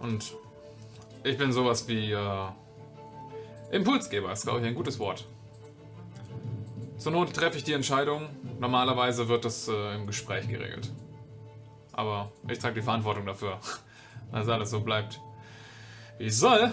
Und 0.00 0.34
ich 1.24 1.38
bin 1.38 1.52
sowas 1.52 1.88
wie 1.88 2.12
äh, 2.12 2.48
Impulsgeber, 3.72 4.30
ist 4.30 4.44
glaube 4.44 4.60
ich 4.60 4.66
ein 4.66 4.74
gutes 4.74 4.98
Wort. 4.98 5.26
Zur 6.98 7.10
Not 7.12 7.34
treffe 7.34 7.56
ich 7.56 7.64
die 7.64 7.72
Entscheidung. 7.72 8.28
Normalerweise 8.60 9.28
wird 9.28 9.44
das 9.44 9.66
äh, 9.66 9.94
im 9.96 10.06
Gespräch 10.06 10.46
geregelt. 10.46 10.92
Aber 11.92 12.30
ich 12.48 12.58
trage 12.58 12.76
die 12.76 12.82
Verantwortung 12.82 13.26
dafür, 13.26 13.58
dass 14.32 14.48
alles 14.48 14.70
so 14.70 14.80
bleibt, 14.80 15.20
wie 16.18 16.26
es 16.26 16.38
soll. 16.38 16.70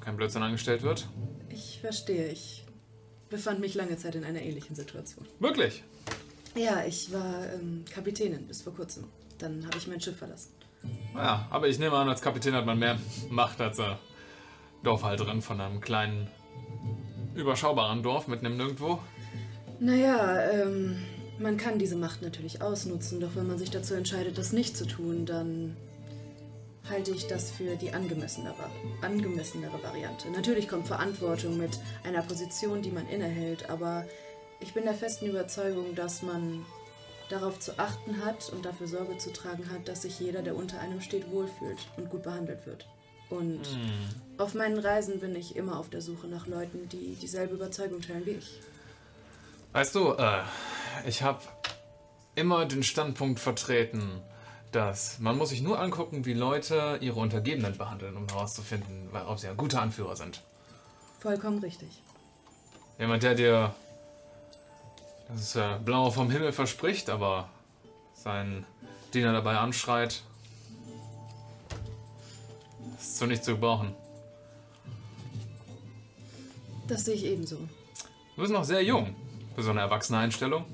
Kein 0.00 0.16
Blödsinn 0.16 0.42
angestellt 0.42 0.82
wird. 0.82 1.08
Ich 1.48 1.80
verstehe. 1.80 2.28
Ich 2.28 2.64
befand 3.30 3.60
mich 3.60 3.74
lange 3.74 3.96
Zeit 3.96 4.14
in 4.14 4.24
einer 4.24 4.42
ähnlichen 4.42 4.76
Situation. 4.76 5.26
Möglich. 5.40 5.82
Ja, 6.54 6.84
ich 6.84 7.10
war 7.12 7.46
ähm, 7.54 7.84
Kapitänin 7.92 8.46
bis 8.46 8.62
vor 8.62 8.74
kurzem. 8.74 9.04
Dann 9.38 9.64
habe 9.64 9.78
ich 9.78 9.88
mein 9.88 10.00
Schiff 10.00 10.18
verlassen. 10.18 10.52
Ja, 11.14 11.46
aber 11.50 11.68
ich 11.68 11.78
nehme 11.78 11.96
an, 11.96 12.08
als 12.08 12.20
Kapitän 12.20 12.54
hat 12.54 12.66
man 12.66 12.78
mehr 12.78 12.98
Macht 13.30 13.60
als 13.60 13.78
äh, 13.78 13.94
Dorfhalterin 14.82 15.42
von 15.42 15.60
einem 15.60 15.80
kleinen, 15.80 16.28
überschaubaren 17.34 18.02
Dorf 18.02 18.28
mitten 18.28 18.46
im 18.46 18.56
Nirgendwo. 18.56 18.98
Naja, 19.80 20.50
ähm, 20.50 20.96
man 21.38 21.56
kann 21.56 21.78
diese 21.78 21.96
Macht 21.96 22.22
natürlich 22.22 22.62
ausnutzen, 22.62 23.20
doch 23.20 23.34
wenn 23.34 23.46
man 23.46 23.58
sich 23.58 23.70
dazu 23.70 23.94
entscheidet, 23.94 24.38
das 24.38 24.52
nicht 24.52 24.76
zu 24.76 24.86
tun, 24.86 25.26
dann 25.26 25.76
halte 26.88 27.12
ich 27.12 27.26
das 27.26 27.50
für 27.50 27.76
die 27.76 27.92
angemessenere, 27.92 28.70
angemessenere 29.00 29.82
Variante. 29.82 30.30
Natürlich 30.30 30.68
kommt 30.68 30.88
Verantwortung 30.88 31.56
mit 31.58 31.78
einer 32.04 32.22
Position, 32.22 32.82
die 32.82 32.90
man 32.90 33.08
innehält, 33.08 33.70
aber 33.70 34.04
ich 34.60 34.74
bin 34.74 34.84
der 34.84 34.94
festen 34.94 35.26
Überzeugung, 35.26 35.94
dass 35.94 36.22
man 36.22 36.64
darauf 37.28 37.58
zu 37.58 37.78
achten 37.78 38.24
hat 38.24 38.50
und 38.52 38.64
dafür 38.64 38.86
Sorge 38.86 39.16
zu 39.16 39.32
tragen 39.32 39.70
hat, 39.70 39.88
dass 39.88 40.02
sich 40.02 40.20
jeder, 40.20 40.42
der 40.42 40.54
unter 40.54 40.80
einem 40.80 41.00
steht, 41.00 41.30
wohlfühlt 41.30 41.78
und 41.96 42.10
gut 42.10 42.22
behandelt 42.22 42.66
wird. 42.66 42.86
Und 43.32 43.60
auf 44.36 44.54
meinen 44.54 44.78
Reisen 44.78 45.20
bin 45.20 45.34
ich 45.34 45.56
immer 45.56 45.78
auf 45.78 45.88
der 45.88 46.02
Suche 46.02 46.26
nach 46.26 46.46
Leuten, 46.46 46.88
die 46.88 47.16
dieselbe 47.20 47.54
Überzeugung 47.54 48.00
teilen 48.02 48.26
wie 48.26 48.32
ich. 48.32 48.60
Weißt 49.72 49.94
du, 49.94 50.12
äh, 50.12 50.42
ich 51.06 51.22
habe 51.22 51.40
immer 52.34 52.66
den 52.66 52.82
Standpunkt 52.82 53.40
vertreten, 53.40 54.20
dass 54.70 55.18
man 55.18 55.38
muss 55.38 55.48
sich 55.48 55.62
nur 55.62 55.80
angucken, 55.80 56.26
wie 56.26 56.34
Leute 56.34 56.98
ihre 57.00 57.20
Untergebenen 57.20 57.76
behandeln, 57.76 58.16
um 58.16 58.28
herauszufinden, 58.28 59.08
ob 59.26 59.38
sie 59.38 59.48
ein 59.48 59.56
guter 59.56 59.80
Anführer 59.80 60.16
sind. 60.16 60.42
Vollkommen 61.20 61.58
richtig. 61.60 62.02
Jemand, 62.98 63.22
der 63.22 63.34
dir 63.34 63.74
das 65.28 65.58
Blaue 65.84 66.12
vom 66.12 66.30
Himmel 66.30 66.52
verspricht, 66.52 67.08
aber 67.08 67.48
seinen 68.14 68.66
Diener 69.14 69.32
dabei 69.32 69.56
anschreit, 69.56 70.22
ist 73.12 73.18
so 73.18 73.26
nicht 73.26 73.44
zu 73.44 73.52
gebrauchen. 73.52 73.94
Das 76.88 77.04
sehe 77.04 77.14
ich 77.14 77.26
ebenso. 77.26 77.56
Du 77.56 78.40
bist 78.40 78.52
noch 78.52 78.64
sehr 78.64 78.82
jung 78.82 79.14
für 79.54 79.62
so 79.62 79.70
eine 79.70 79.80
erwachsene 79.80 80.18
Einstellung. 80.18 80.64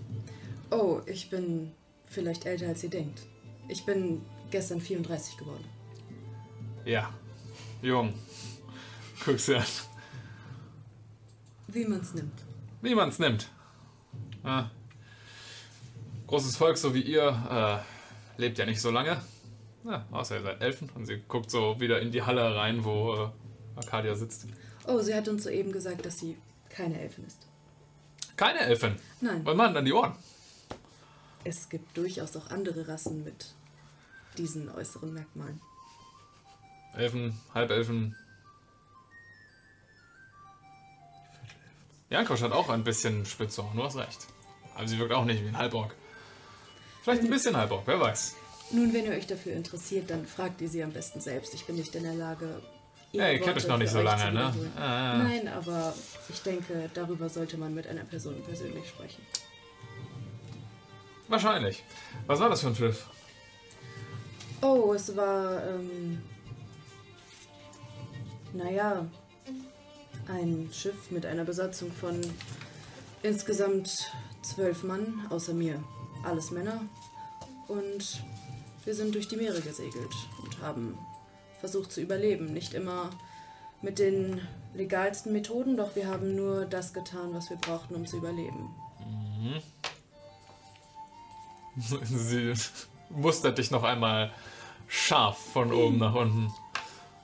Oh, 0.70 1.00
ich 1.06 1.30
bin 1.30 1.72
vielleicht 2.04 2.46
älter 2.46 2.68
als 2.68 2.84
ihr 2.84 2.90
denkt. 2.90 3.22
Ich 3.66 3.84
bin 3.84 4.22
gestern 4.52 4.80
34 4.80 5.36
geworden. 5.36 5.64
Ja, 6.84 7.12
jung. 7.82 8.14
Guck's 9.24 9.46
dir 9.46 9.58
an. 9.58 9.64
Wie 11.66 11.84
man's 11.84 12.14
nimmt. 12.14 12.40
Wie 12.80 12.94
man's 12.94 13.18
nimmt. 13.18 13.48
Ah. 14.44 14.70
großes 16.28 16.56
Volk, 16.56 16.78
so 16.78 16.94
wie 16.94 17.02
ihr, 17.02 17.84
äh, 18.38 18.40
lebt 18.40 18.58
ja 18.58 18.64
nicht 18.64 18.80
so 18.80 18.90
lange. 18.90 19.20
Ja, 19.84 20.06
außer 20.10 20.36
ihr 20.36 20.42
seid 20.42 20.60
Elfen. 20.60 20.90
Und 20.94 21.06
sie 21.06 21.18
guckt 21.28 21.50
so 21.50 21.80
wieder 21.80 22.00
in 22.00 22.10
die 22.12 22.22
Halle 22.22 22.54
rein, 22.56 22.84
wo 22.84 23.14
äh, 23.14 23.28
Arcadia 23.76 24.14
sitzt. 24.14 24.46
Oh, 24.86 25.00
sie 25.00 25.14
hat 25.14 25.28
uns 25.28 25.44
soeben 25.44 25.72
gesagt, 25.72 26.04
dass 26.04 26.18
sie 26.18 26.36
keine 26.68 27.00
Elfin 27.00 27.24
ist. 27.26 27.46
Keine 28.36 28.60
Elfin. 28.60 28.96
Nein, 29.20 29.44
Was 29.44 29.56
machen 29.56 29.74
dann 29.74 29.84
die 29.84 29.92
Ohren? 29.92 30.14
es 31.44 31.68
gibt 31.68 31.96
durchaus 31.96 32.36
auch 32.36 32.50
andere 32.50 32.86
Rassen 32.88 33.24
mit 33.24 33.54
diesen 34.36 34.68
äußeren 34.70 35.14
Merkmalen. 35.14 35.60
Elfen, 36.94 37.40
Halbelfen. 37.54 38.14
Jankosch 42.10 42.42
hat 42.42 42.52
auch 42.52 42.68
ein 42.70 42.84
bisschen 42.84 43.24
Spitzohr, 43.24 43.70
du 43.74 43.82
hast 43.82 43.96
recht. 43.96 44.26
Aber 44.74 44.86
sie 44.86 44.98
wirkt 44.98 45.12
auch 45.12 45.24
nicht 45.24 45.42
wie 45.42 45.48
ein 45.48 45.56
Halborg. 45.56 45.94
Vielleicht 47.02 47.22
ein 47.22 47.30
bisschen 47.30 47.56
Halborg, 47.56 47.82
wer 47.86 48.00
weiß. 48.00 48.34
Nun, 48.70 48.92
wenn 48.92 49.06
ihr 49.06 49.12
euch 49.12 49.26
dafür 49.26 49.54
interessiert, 49.54 50.10
dann 50.10 50.26
fragt 50.26 50.60
ihr 50.60 50.68
sie 50.68 50.82
am 50.82 50.92
besten 50.92 51.20
selbst. 51.20 51.54
Ich 51.54 51.64
bin 51.64 51.76
nicht 51.76 51.94
in 51.94 52.02
der 52.02 52.14
Lage. 52.14 52.60
ihre 53.12 53.24
Ja, 53.24 53.32
ihr 53.32 53.40
kennt 53.40 53.56
euch 53.56 53.66
noch 53.66 53.78
nicht 53.78 53.90
so 53.90 54.02
lange, 54.02 54.30
ne? 54.32 54.52
Ah. 54.76 55.18
Nein, 55.18 55.48
aber 55.48 55.94
ich 56.28 56.42
denke, 56.42 56.90
darüber 56.92 57.28
sollte 57.28 57.56
man 57.56 57.74
mit 57.74 57.86
einer 57.86 58.04
Person 58.04 58.42
persönlich 58.44 58.88
sprechen. 58.88 59.22
Wahrscheinlich. 61.28 61.82
Was 62.26 62.40
war 62.40 62.50
das 62.50 62.60
für 62.60 62.68
ein 62.68 62.74
Schiff? 62.74 63.06
Oh, 64.60 64.92
es 64.92 65.16
war, 65.16 65.62
ähm, 65.66 66.20
naja, 68.52 69.06
ein 70.26 70.68
Schiff 70.72 71.10
mit 71.10 71.24
einer 71.24 71.44
Besatzung 71.44 71.92
von 71.92 72.20
insgesamt 73.22 74.10
zwölf 74.42 74.82
Mann, 74.82 75.26
außer 75.30 75.54
mir. 75.54 75.82
Alles 76.24 76.50
Männer. 76.50 76.82
Und 77.68 78.22
wir 78.88 78.94
sind 78.94 79.14
durch 79.14 79.28
die 79.28 79.36
Meere 79.36 79.60
gesegelt 79.60 80.14
und 80.42 80.62
haben 80.62 80.96
versucht 81.60 81.92
zu 81.92 82.00
überleben. 82.00 82.54
Nicht 82.54 82.72
immer 82.72 83.10
mit 83.82 83.98
den 83.98 84.40
legalsten 84.72 85.30
Methoden, 85.34 85.76
doch 85.76 85.94
wir 85.94 86.06
haben 86.06 86.34
nur 86.34 86.64
das 86.64 86.94
getan, 86.94 87.34
was 87.34 87.50
wir 87.50 87.58
brauchten, 87.58 87.94
um 87.94 88.06
zu 88.06 88.16
überleben. 88.16 88.74
Sie 92.02 92.54
mustert 93.10 93.58
dich 93.58 93.70
noch 93.70 93.82
einmal 93.82 94.32
scharf 94.86 95.36
von 95.52 95.70
oben 95.70 95.98
nach 95.98 96.14
unten. 96.14 96.50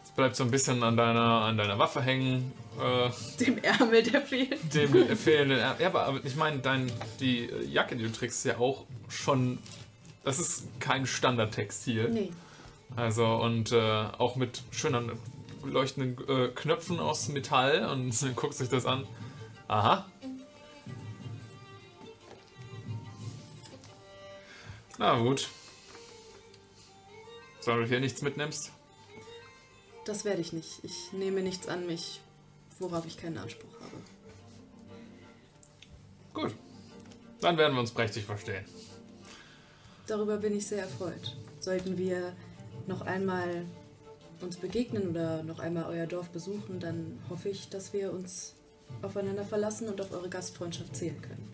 Es 0.05 0.11
bleibt 0.11 0.37
so 0.37 0.45
ein 0.45 0.51
bisschen 0.51 0.83
an 0.83 0.99
deiner, 0.99 1.45
an 1.47 1.57
deiner 1.57 1.79
Waffe 1.79 2.03
hängen. 2.03 2.53
Äh, 2.79 3.09
Dem 3.43 3.57
Ärmel, 3.57 4.03
der 4.03 4.21
fehlt. 4.21 4.75
dem 4.75 5.17
fehlenden. 5.17 5.61
Er 5.61 5.77
ja, 5.81 5.87
aber 5.87 6.23
ich 6.25 6.37
meine, 6.37 6.61
die 7.21 7.49
Jacke, 7.71 7.97
die 7.97 8.05
du 8.05 8.13
trägst, 8.13 8.41
ist 8.41 8.45
ja 8.45 8.59
auch 8.59 8.85
schon. 9.09 9.61
Das 10.25 10.39
ist 10.39 10.65
kein 10.81 11.07
Standardtextil. 11.07 12.09
Nee. 12.09 12.33
Also, 12.97 13.27
und 13.27 13.73
äh, 13.73 13.79
auch 14.19 14.37
mit 14.37 14.63
schönen 14.71 15.13
leuchtenden 15.65 16.17
äh, 16.29 16.49
Knöpfen 16.49 17.01
aus 17.01 17.29
Metall 17.29 17.87
und 17.87 18.13
sie 18.15 18.33
guckt 18.33 18.55
sich 18.55 18.69
das 18.69 18.87
an. 18.87 19.07
Aha. 19.69 20.07
Na 24.99 25.19
gut. 25.19 25.49
Solange 27.61 27.85
du 27.85 27.89
hier 27.89 28.01
nichts 28.01 28.23
mitnimmst. 28.23 28.73
Das 30.05 30.25
werde 30.25 30.41
ich 30.41 30.53
nicht. 30.53 30.85
Ich 30.85 31.13
nehme 31.13 31.43
nichts 31.43 31.67
an 31.67 31.87
mich, 31.87 32.21
worauf 32.79 33.07
ich 33.07 33.17
keinen 33.17 33.39
Anspruch 33.39 33.73
habe. 33.81 33.97
Gut. 36.35 36.55
Dann 37.41 37.57
werden 37.57 37.75
wir 37.75 37.81
uns 37.81 37.91
prächtig 37.91 38.25
verstehen. 38.25 38.65
Darüber 40.07 40.37
bin 40.37 40.57
ich 40.57 40.67
sehr 40.67 40.83
erfreut. 40.83 41.37
Sollten 41.61 41.97
wir 41.97 42.33
noch 42.87 43.03
einmal 43.03 43.65
uns 44.41 44.57
begegnen 44.57 45.09
oder 45.09 45.43
noch 45.43 45.59
einmal 45.59 45.87
euer 45.87 46.07
Dorf 46.07 46.29
besuchen, 46.29 46.81
dann 46.81 47.19
hoffe 47.31 47.49
ich, 47.49 47.69
dass 47.71 47.93
wir 47.93 48.13
uns 48.13 48.55
aufeinander 49.03 49.45
verlassen 49.45 49.89
und 49.89 50.01
auf 50.01 50.13
eure 50.13 50.29
Gastfreundschaft 50.29 50.95
zählen 50.95 51.21
können. 51.23 51.53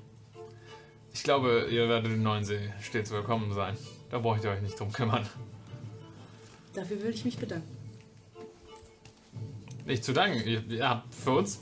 Ich 1.13 1.23
glaube, 1.23 1.69
ihr 1.71 1.89
werdet 1.89 2.13
in 2.13 2.23
Neuensee 2.23 2.73
stets 2.81 3.11
willkommen 3.11 3.53
sein. 3.53 3.77
Da 4.11 4.19
braucht 4.19 4.45
ihr 4.45 4.51
euch 4.51 4.63
nicht 4.63 4.79
drum 4.79 4.93
kümmern. 4.93 5.27
Dafür 6.75 6.99
würde 6.99 7.11
ich 7.11 7.25
mich 7.25 7.39
bedanken. 7.39 7.77
Nicht 9.87 10.05
zu 10.05 10.13
danken. 10.13 10.47
Ihr, 10.47 10.65
ihr 10.69 10.89
habt 10.89 11.13
für 11.15 11.33
uns. 11.33 11.61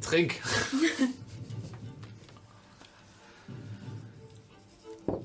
Trink. 0.00 0.40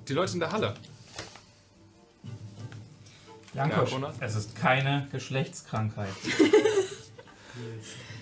Die 0.07 0.13
Leute 0.13 0.33
in 0.33 0.39
der 0.39 0.51
Halle. 0.51 0.73
Jankosch, 3.53 3.91
Ja, 3.91 4.13
es 4.19 4.35
ist 4.35 4.55
keine 4.55 5.07
Geschlechtskrankheit. 5.11 6.13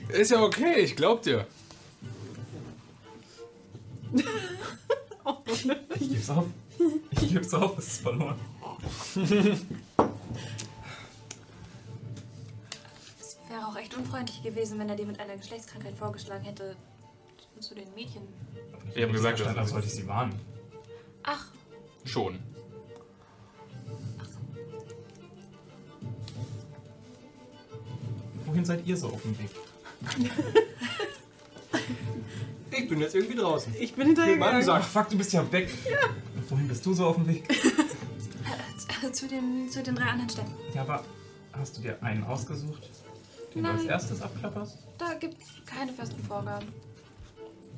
Ist 0.10 0.32
ja 0.32 0.42
okay, 0.42 0.80
ich 0.80 0.96
glaub 0.96 1.22
dir. 1.22 1.46
Ich 6.00 6.10
geb's 6.10 6.30
auf. 6.32 6.46
Ich 7.12 7.34
geb's 7.34 7.54
auf, 7.54 7.78
es 7.78 7.88
ist 7.88 8.02
verloren. 8.02 8.40
Es 13.20 13.38
wäre 13.48 13.68
auch 13.68 13.76
echt 13.78 13.96
unfreundlich 13.96 14.42
gewesen, 14.42 14.80
wenn 14.80 14.90
er 14.90 14.96
dir 14.96 15.06
mit 15.06 15.20
einer 15.20 15.38
Geschlechtskrankheit 15.38 15.96
vorgeschlagen 15.96 16.44
hätte, 16.44 16.76
zu 17.60 17.76
den 17.76 17.94
Mädchen. 17.94 18.24
Wir 18.96 19.06
haben 19.06 19.14
gesagt, 19.14 19.42
als 19.42 19.70
sollte 19.70 19.88
ich 19.88 19.94
sie 19.94 20.08
warnen. 20.08 20.40
Ach, 21.24 21.46
Schon. 22.06 22.40
Wohin 28.46 28.66
seid 28.66 28.86
ihr 28.88 28.98
so 28.98 29.08
auf 29.10 29.22
dem 29.22 29.38
Weg? 29.38 29.50
Ich 32.72 32.88
bin 32.88 33.02
jetzt 33.02 33.14
irgendwie 33.14 33.36
draußen. 33.36 33.76
Ich 33.78 33.94
bin 33.94 34.08
hinterher 34.08 34.32
Mit 34.32 34.40
meinem 34.40 34.62
gegangen. 34.62 34.82
Ach 34.82 34.88
fuck, 34.88 35.10
du 35.10 35.18
bist 35.18 35.34
ja 35.34 35.52
weg. 35.52 35.70
Und 36.36 36.50
wohin 36.50 36.68
bist 36.68 36.86
du 36.86 36.94
so 36.94 37.08
auf 37.08 37.16
dem 37.16 37.28
Weg? 37.28 37.44
äh, 39.04 39.12
zu 39.12 39.28
den, 39.28 39.70
zu 39.70 39.84
den 39.84 39.96
drei 39.96 40.06
anderen 40.06 40.30
Städten. 40.30 40.54
Ja, 40.74 40.82
aber 40.82 41.04
hast 41.54 41.78
du 41.78 41.82
dir 41.82 42.02
einen 42.02 42.24
ausgesucht, 42.24 42.90
den 43.54 43.64
du 43.64 43.70
als 43.70 43.82
Nein. 43.82 43.90
erstes 43.90 44.22
abklapperst? 44.22 44.78
Da 44.98 45.14
gibt 45.16 45.42
es 45.42 45.48
keine 45.66 45.92
festen 45.92 46.24
Vorgaben. 46.24 46.68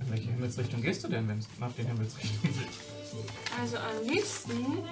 In 0.02 0.12
welche 0.12 0.30
Himmelsrichtung 0.30 0.82
gehst 0.82 1.04
du 1.04 1.08
denn, 1.08 1.28
wenn 1.28 1.40
es 1.40 1.48
nach 1.60 1.72
den 1.74 1.88
Himmelsrichtungen 1.88 2.54
geht? 2.54 3.01
Also 3.60 3.78
am 3.78 4.08
liebsten 4.08 4.84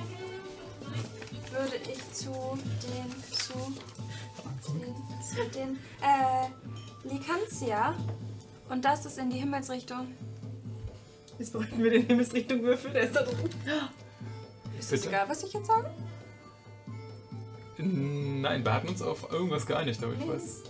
würde 1.52 1.78
ich 1.92 2.14
zu 2.14 2.32
den, 2.84 3.34
zu 3.34 3.54
den, 4.74 4.96
zu 5.24 5.58
den, 5.58 5.80
äh, 6.02 6.50
Likantia. 7.04 7.96
Und 8.70 8.86
das 8.86 9.06
ist 9.06 9.18
in 9.18 9.30
die 9.30 9.38
Himmelsrichtung. 9.38 10.08
Jetzt 11.38 11.54
bräuchten 11.54 11.82
wir 11.82 11.92
den 11.92 12.06
Himmelsrichtung 12.06 12.62
Würfel, 12.64 12.92
der 12.92 13.04
ist 13.04 13.16
da 13.16 13.24
drin. 13.24 13.50
Ist 14.78 14.94
es 14.94 15.06
egal, 15.06 15.28
was 15.28 15.44
ich 15.44 15.54
jetzt 15.54 15.68
sage? 15.68 15.90
Nein, 17.78 18.66
wir 18.66 18.74
hatten 18.74 18.90
uns 18.90 19.02
auf 19.02 19.32
irgendwas 19.32 19.66
geeinigt, 19.66 20.04
aber 20.04 20.14
ich 20.14 20.28
weiß. 20.28 20.64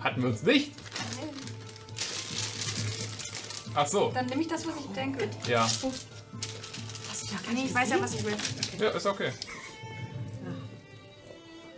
Hatten 0.00 0.22
wir 0.22 0.30
uns 0.30 0.42
nicht? 0.42 0.72
Nee. 1.16 1.28
Ach 3.74 3.86
so. 3.86 4.10
Dann 4.12 4.26
nehme 4.26 4.42
ich 4.42 4.48
das, 4.48 4.66
was 4.66 4.74
ich 4.76 4.86
denke. 4.92 5.28
Ja. 5.46 5.68
Ja 7.32 7.52
Nee, 7.52 7.64
ich 7.66 7.74
weiß 7.74 7.90
ja, 7.90 8.00
was 8.00 8.14
ich 8.14 8.24
will. 8.24 8.36
Ja, 8.78 8.90
ist 8.90 9.06
okay. 9.06 9.32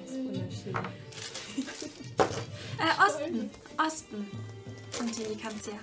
Das 0.02 0.10
ist 0.10 0.24
wunderschön. 0.24 0.74
Äh, 2.80 3.06
Osten. 3.06 3.50
Osten. 3.76 4.30
Und 4.98 5.18
die 5.18 5.24
Likantia. 5.24 5.74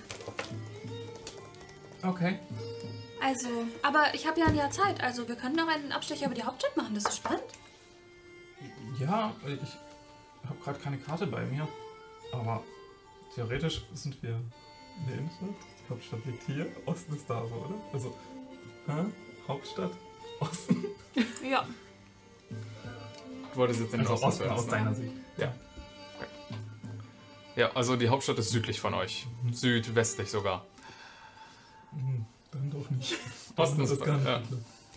Okay. 2.02 2.40
Also, 3.22 3.48
aber 3.82 4.12
ich 4.14 4.26
habe 4.26 4.40
ja 4.40 4.46
ein 4.46 4.56
Jahr 4.56 4.70
Zeit. 4.72 5.00
Also, 5.00 5.28
wir 5.28 5.36
können 5.36 5.54
noch 5.54 5.68
einen 5.68 5.92
Abstecher 5.92 6.26
über 6.26 6.34
die 6.34 6.42
Hauptstadt 6.42 6.76
machen. 6.76 6.94
Das 6.94 7.04
ist 7.04 7.18
spannend. 7.18 7.44
Ja, 8.98 9.32
ich 9.46 10.48
habe 10.48 10.58
gerade 10.64 10.78
keine 10.80 10.98
Karte 10.98 11.28
bei 11.28 11.44
mir. 11.46 11.68
Aber 12.32 12.64
theoretisch 13.34 13.84
sind 13.94 14.20
wir 14.22 14.30
in 14.30 15.06
der 15.06 15.18
Innenstadt. 15.18 15.48
Die 15.84 15.90
Hauptstadt 15.90 16.24
liegt 16.26 16.42
hier. 16.44 16.66
Osten 16.86 17.14
ist 17.14 17.30
da 17.30 17.46
so, 17.46 17.54
oder? 17.54 17.74
Also, 17.92 18.14
hä? 18.86 19.04
Hauptstadt? 19.48 19.90
Osten? 20.40 20.84
Ja. 21.50 21.66
Du 23.52 23.56
wolltest 23.58 23.80
jetzt 23.80 23.92
in 23.94 24.00
den 24.00 24.06
Also 24.08 24.24
Osten 24.24 24.42
Osten 24.44 24.50
aus 24.50 24.64
ne? 24.66 24.70
deiner 24.70 24.94
Sicht. 24.94 25.12
Ja. 25.36 25.52
Ja, 27.56 27.72
also 27.74 27.96
die 27.96 28.08
Hauptstadt 28.08 28.38
ist 28.38 28.50
südlich 28.50 28.78
von 28.78 28.94
euch. 28.94 29.26
Südwestlich 29.50 30.30
sogar. 30.30 30.64
Hm, 31.90 32.24
Dann 32.52 32.70
doch 32.70 32.88
nicht. 32.90 33.16
Osten 33.56 33.80
ist 33.82 33.90
das 33.90 34.00
gar 34.00 34.16
nicht. 34.16 34.26
ja. 34.26 34.42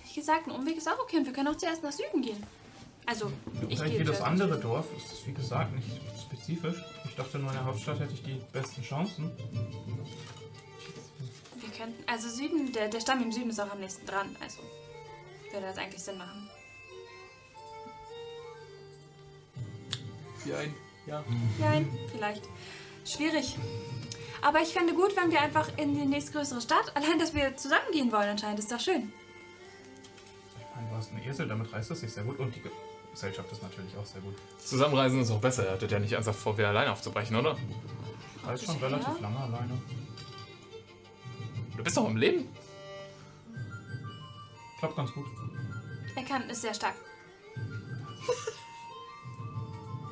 Wie 0.08 0.14
gesagt, 0.20 0.46
ein 0.48 0.52
Umweg 0.52 0.78
ist 0.78 0.88
auch 0.88 1.00
okay. 1.00 1.18
Und 1.18 1.26
wir 1.26 1.34
können 1.34 1.48
auch 1.48 1.58
zuerst 1.58 1.82
nach 1.82 1.92
Süden 1.92 2.22
gehen. 2.22 2.44
Also, 3.08 3.32
ich 3.68 3.80
Vielleicht 3.80 3.94
gehe 3.94 4.00
wie 4.02 4.04
das 4.04 4.22
andere. 4.22 4.60
Dorf 4.60 4.86
ist 4.96 5.12
es 5.12 5.26
wie 5.26 5.32
gesagt 5.34 5.74
nicht 5.74 5.88
spezifisch. 6.22 6.78
Ich 7.06 7.16
dachte 7.16 7.40
nur 7.40 7.50
in 7.50 7.56
der 7.56 7.66
Hauptstadt 7.66 8.00
hätte 8.00 8.14
ich 8.14 8.22
die 8.22 8.40
besten 8.54 8.84
Chancen. 8.84 9.32
Wir 11.82 11.88
könnten. 11.88 12.04
Also 12.08 12.30
Süden, 12.30 12.72
der, 12.74 12.90
der 12.90 13.00
Stamm 13.00 13.24
im 13.24 13.32
Süden 13.32 13.50
ist 13.50 13.60
auch 13.60 13.72
am 13.72 13.80
nächsten 13.80 14.06
dran. 14.06 14.36
Also 14.40 14.60
würde 15.52 15.66
das 15.66 15.78
eigentlich 15.78 16.04
Sinn 16.04 16.18
machen. 16.18 16.48
Wie 20.44 20.54
ein. 20.54 20.74
Ja. 21.08 21.24
Nein, 21.60 21.90
vielleicht. 22.12 22.44
Schwierig. 23.06 23.58
Aber 24.44 24.62
ich 24.62 24.70
fände 24.70 24.94
gut, 24.94 25.16
wenn 25.16 25.32
wir 25.32 25.42
einfach 25.42 25.70
in 25.78 25.94
die 25.96 26.06
nächstgrößere 26.06 26.62
Stadt, 26.62 26.92
allein, 26.96 27.18
dass 27.20 27.34
wir 27.34 27.56
zusammengehen 27.58 28.12
wollen 28.12 28.30
anscheinend, 28.30 28.60
ist 28.60 28.72
doch 28.72 28.80
schön. 28.80 29.12
Ich 30.60 30.76
meine, 30.76 30.90
du 30.90 30.96
hast 30.96 31.12
einen 31.12 31.24
Esel, 31.24 31.48
damit 31.48 31.74
reißt 31.74 31.92
es 31.92 32.02
sich 32.02 32.14
sehr 32.14 32.24
gut. 32.24 32.40
Und 32.40 32.56
die 32.56 32.62
Gesellschaft 33.12 33.52
ist 33.52 33.64
natürlich 33.64 33.96
auch 33.98 34.06
sehr 34.06 34.22
gut. 34.22 34.36
Zusammenreisen 34.60 35.22
ist 35.22 35.32
auch 35.32 35.42
besser. 35.42 35.66
Ihr 35.66 35.72
hattet 35.72 35.92
ja 35.92 36.00
nicht 36.00 36.14
ernsthaft 36.14 36.40
vor, 36.40 36.58
wieder 36.58 36.70
alleine 36.70 36.92
aufzubrechen, 36.92 37.36
oder? 37.36 37.58
Reist 38.44 38.66
schon 38.66 38.80
Ja. 38.80 38.88
relativ 38.88 39.20
lange 39.20 39.40
alleine. 39.40 39.82
Du 41.78 41.84
bist 41.84 41.98
doch 41.98 42.08
im 42.08 42.18
Leben. 42.18 42.48
Klappt 44.80 44.96
ganz 44.96 45.12
gut. 45.14 45.26
Er 46.16 46.24
kann, 46.24 46.50
ist 46.50 46.62
sehr 46.62 46.74
stark. 46.74 46.96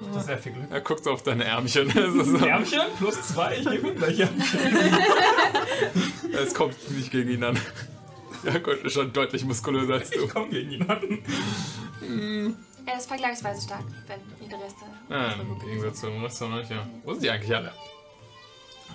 Das 0.01 0.22
ist 0.22 0.28
sehr 0.28 0.38
viel 0.38 0.53
Glück. 0.53 0.72
Er 0.72 0.80
guckt 0.80 1.03
so 1.03 1.12
auf 1.12 1.24
deine 1.24 1.43
Ärmchen. 1.43 1.91
So, 2.24 2.38
Ärmchen 2.45 2.80
plus 2.97 3.22
zwei, 3.22 3.57
ich 3.57 3.70
gebe 3.70 3.89
ihm 3.89 3.95
gleich 3.95 4.18
Ärmchen. 4.20 4.60
es 6.32 6.53
kommt 6.53 6.91
nicht 6.91 7.12
gegen 7.12 7.30
ihn 7.32 7.43
an. 7.43 7.60
Ja, 8.43 8.57
Gott, 8.60 8.78
ist 8.84 8.93
schon 8.93 9.12
deutlich 9.12 9.43
muskulöser 9.43 9.95
als 9.95 10.10
du. 10.10 10.24
Ich 10.24 10.30
komme 10.30 10.47
gegen 10.49 10.72
ihn 10.72 10.89
an. 10.89 11.20
Er 12.86 12.97
ist 12.97 13.07
vergleichsweise 13.07 13.62
stark, 13.62 13.84
wenn 14.07 14.20
jede 14.41 14.55
Reste. 14.55 14.86
Ja, 15.10 15.34
im 15.34 15.60
Gegensatz 15.60 15.99
zum 15.99 16.24
Rest 16.24 16.38
von 16.38 16.53
euch, 16.53 16.70
ja. 16.70 16.88
Wo 17.03 17.12
sind 17.12 17.24
die 17.24 17.30
eigentlich 17.30 17.53
alle? 17.53 17.74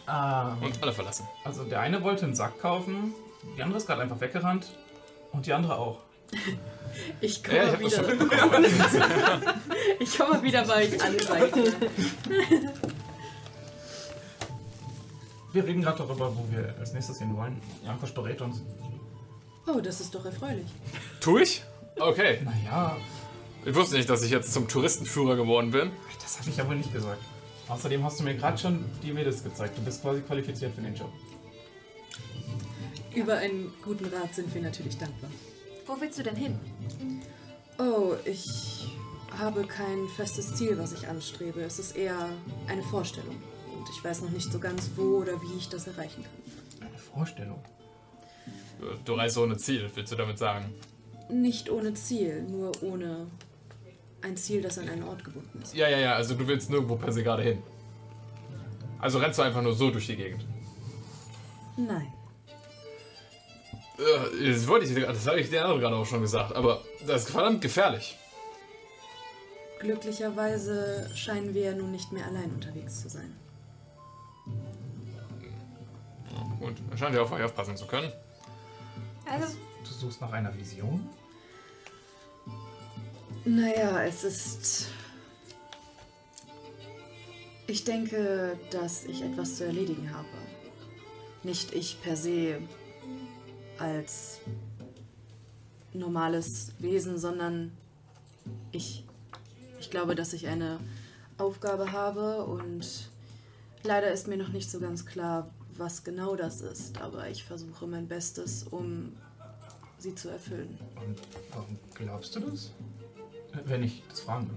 Ah, 0.07 0.55
Und 0.61 0.83
alle 0.83 0.93
verlassen. 0.93 1.27
also 1.45 1.65
der 1.65 1.81
eine 1.81 2.03
wollte 2.03 2.25
einen 2.27 2.35
Sack 2.35 2.61
kaufen, 2.61 3.15
die 3.57 3.63
andere 3.63 3.79
ist 3.79 3.87
gerade 3.87 4.03
einfach 4.03 4.21
weggerannt 4.21 4.67
und 5.33 5.47
die 5.47 5.53
andere 5.53 5.79
auch. 5.79 5.99
Ich 7.21 7.43
komme 7.43 7.57
Ja, 7.59 7.73
ich 7.75 7.81
wieder. 7.81 8.09
Ich 9.99 10.17
komme 10.17 10.35
mal 10.35 10.43
wieder 10.45 10.65
bei 10.65 10.85
euch 10.85 11.03
an, 11.03 11.13
sag 11.19 11.47
ich 11.49 11.53
dir. 11.53 11.73
Wir 15.53 15.65
reden 15.65 15.83
gerade 15.83 15.99
darüber, 15.99 16.37
wo 16.37 16.47
wir 16.51 16.75
als 16.79 16.93
nächstes 16.93 17.19
hin 17.19 17.37
wollen. 17.37 17.61
Jankosch 17.85 18.13
berät 18.15 18.41
uns. 18.41 18.63
Oh, 19.67 19.81
das 19.81 20.01
ist 20.01 20.15
doch 20.15 20.25
erfreulich. 20.25 20.67
Tu 21.21 21.39
ich? 21.39 21.63
Okay. 21.99 22.41
Naja, 22.45 22.97
Ich 23.65 23.75
wusste 23.75 23.97
nicht, 23.97 24.09
dass 24.11 24.23
ich 24.23 24.31
jetzt 24.31 24.53
zum 24.53 24.69
Touristenführer 24.69 25.37
geworden 25.37 25.71
bin. 25.71 25.91
das 26.23 26.39
habe 26.41 26.51
ich 26.51 26.57
ja 26.57 26.67
wohl 26.69 26.77
nicht 26.77 26.93
gesagt. 26.93 27.23
Außerdem 27.69 28.05
hast 28.05 28.21
du 28.21 28.25
mir 28.25 28.35
gerade 28.35 28.59
schon 28.59 28.85
die 29.03 29.13
Mädels 29.13 29.43
gezeigt. 29.43 29.79
Du 29.79 29.83
bist 29.83 30.03
quasi 30.03 30.21
qualifiziert 30.21 30.75
für 30.75 30.83
den 30.83 30.95
Job. 30.95 31.11
Über 33.15 33.37
einen 33.37 33.73
guten 33.83 34.07
Rat 34.07 34.35
sind 34.35 34.53
wir 34.55 34.61
natürlich 34.61 34.99
dankbar. 34.99 35.31
Wo 35.87 36.01
willst 36.01 36.19
du 36.19 36.23
denn 36.23 36.37
hin? 36.37 36.59
Oh, 37.79 38.15
ich 38.25 38.89
habe 39.39 39.65
kein 39.65 40.09
festes 40.17 40.55
Ziel, 40.55 40.79
was 40.79 40.93
ich 40.93 41.09
anstrebe. 41.09 41.61
Es 41.63 41.79
ist 41.79 41.97
eher 41.97 42.31
eine 42.67 42.83
Vorstellung. 42.83 43.37
Und 43.77 43.89
ich 43.91 44.03
weiß 44.05 44.23
noch 44.23 44.31
nicht 44.31 44.51
so 44.51 44.59
ganz, 44.59 44.91
wo 44.97 45.19
oder 45.19 45.41
wie 45.43 45.57
ich 45.59 45.69
das 45.69 45.87
erreichen 45.87 46.23
kann. 46.23 46.89
Eine 46.89 46.99
Vorstellung. 46.99 47.63
Du 49.05 49.15
reist 49.15 49.39
ohne 49.39 49.57
Ziel, 49.57 49.91
willst 49.95 50.13
du 50.13 50.17
damit 50.17 50.39
sagen? 50.39 50.75
Nicht 51.31 51.71
ohne 51.71 51.95
Ziel, 51.95 52.43
nur 52.43 52.73
ohne 52.83 53.27
ein 54.25 54.37
Ziel, 54.37 54.63
das 54.63 54.79
an 54.79 54.89
einen 54.89 55.03
Ort 55.05 55.23
gebunden 55.25 55.61
ist. 55.63 55.75
Ja, 55.75 55.89
ja, 55.89 55.99
ja, 55.99 56.15
also 56.15 56.35
du 56.35 56.47
willst 56.49 56.71
nirgendwo 56.71 56.97
per 56.97 57.13
se 57.13 57.23
gerade 57.23 57.43
hin. 57.43 57.63
Also 58.99 59.19
rennst 59.19 59.39
du 59.39 59.43
einfach 59.43 59.63
nur 59.63 59.75
so 59.75 59.91
durch 59.91 60.07
die 60.07 60.17
Gegend. 60.17 60.47
Nein. 61.77 62.13
Äh, 63.99 64.53
Das 64.53 64.67
wollte 64.67 64.87
ich, 64.87 64.95
das 64.95 65.27
habe 65.27 65.41
ich 65.41 65.51
der 65.51 65.63
andere 65.65 65.81
gerade 65.81 65.97
auch 65.97 66.07
schon 66.07 66.21
gesagt, 66.23 66.55
aber 66.55 66.83
das 67.07 67.25
ist 67.25 67.31
verdammt 67.31 67.61
gefährlich. 67.61 68.17
Glücklicherweise 69.81 71.11
scheinen 71.15 71.53
wir 71.53 71.63
ja 71.63 71.75
nun 71.75 71.93
nicht 71.93 72.11
mehr 72.11 72.25
allein 72.27 72.51
unterwegs 72.55 73.03
zu 73.03 73.09
sein. 73.11 73.37
Und 76.61 76.81
er 76.91 76.97
scheint 76.97 77.15
ja 77.15 77.21
auf 77.23 77.31
euch 77.33 77.43
aufpassen 77.43 77.77
zu 77.77 77.87
können. 77.87 78.11
Also, 79.31 79.55
Du 79.87 79.91
suchst 79.93 80.21
nach 80.23 80.33
einer 80.33 80.55
Vision? 80.57 81.07
Naja, 83.45 84.03
es 84.05 84.25
ist. 84.25 84.87
Ich 87.67 87.85
denke, 87.85 88.59
dass 88.71 89.05
ich 89.05 89.23
etwas 89.23 89.57
zu 89.57 89.67
erledigen 89.67 90.15
habe. 90.15 90.27
Nicht 91.43 91.75
ich 91.75 92.01
per 92.03 92.17
se 92.17 92.61
als 93.79 94.41
normales 95.93 96.73
Wesen, 96.79 97.19
sondern 97.19 97.73
ich. 98.73 99.05
Ich 99.79 99.91
glaube, 99.91 100.15
dass 100.15 100.33
ich 100.33 100.47
eine 100.47 100.81
Aufgabe 101.37 101.93
habe 101.93 102.45
und 102.45 103.11
leider 103.83 104.11
ist 104.11 104.27
mir 104.27 104.39
noch 104.39 104.49
nicht 104.49 104.71
so 104.71 104.81
ganz 104.81 105.05
klar, 105.05 105.51
was 105.77 106.05
genau 106.05 106.37
das 106.37 106.63
ist, 106.63 106.99
aber 107.03 107.29
ich 107.29 107.45
versuche 107.45 107.87
mein 107.87 108.09
Bestes, 108.09 108.65
um 108.71 109.13
sie 109.99 110.15
zu 110.15 110.31
erfüllen. 110.31 110.79
Und 110.97 111.21
warum 111.51 111.79
glaubst 111.95 112.37
du 112.37 112.41
das? 112.41 112.71
Wenn 113.65 113.83
ich 113.83 114.03
das 114.09 114.21
fragen 114.21 114.49
will. 114.49 114.57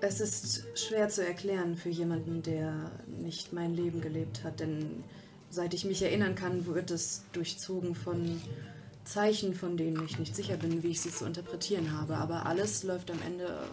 Es 0.00 0.20
ist 0.20 0.64
schwer 0.78 1.08
zu 1.08 1.26
erklären 1.26 1.76
für 1.76 1.88
jemanden, 1.88 2.42
der 2.42 2.92
nicht 3.06 3.52
mein 3.52 3.74
Leben 3.74 4.00
gelebt 4.00 4.44
hat, 4.44 4.60
denn 4.60 5.02
seit 5.50 5.74
ich 5.74 5.84
mich 5.84 6.02
erinnern 6.02 6.36
kann, 6.36 6.66
wird 6.66 6.92
es 6.92 7.24
durchzogen 7.32 7.96
von 7.96 8.40
Zeichen, 9.04 9.54
von 9.54 9.76
denen 9.76 10.04
ich 10.04 10.18
nicht 10.18 10.36
sicher 10.36 10.56
bin, 10.56 10.82
wie 10.82 10.88
ich 10.88 11.00
sie 11.00 11.10
zu 11.10 11.24
interpretieren 11.24 11.98
habe. 11.98 12.16
Aber 12.16 12.46
alles 12.46 12.84
läuft 12.84 13.10
am 13.10 13.20
Ende 13.26 13.64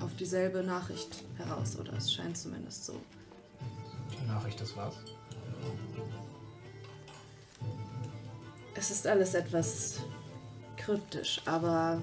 auf 0.00 0.14
dieselbe 0.16 0.64
Nachricht 0.64 1.24
heraus, 1.36 1.78
oder 1.78 1.92
es 1.92 2.12
scheint 2.12 2.36
zumindest 2.36 2.84
so. 2.86 3.00
Die 4.10 4.26
Nachricht 4.26 4.60
des 4.60 4.76
was? 4.76 4.94
Es 8.74 8.90
ist 8.90 9.06
alles 9.06 9.34
etwas 9.34 10.00
kryptisch, 10.76 11.40
aber 11.46 12.02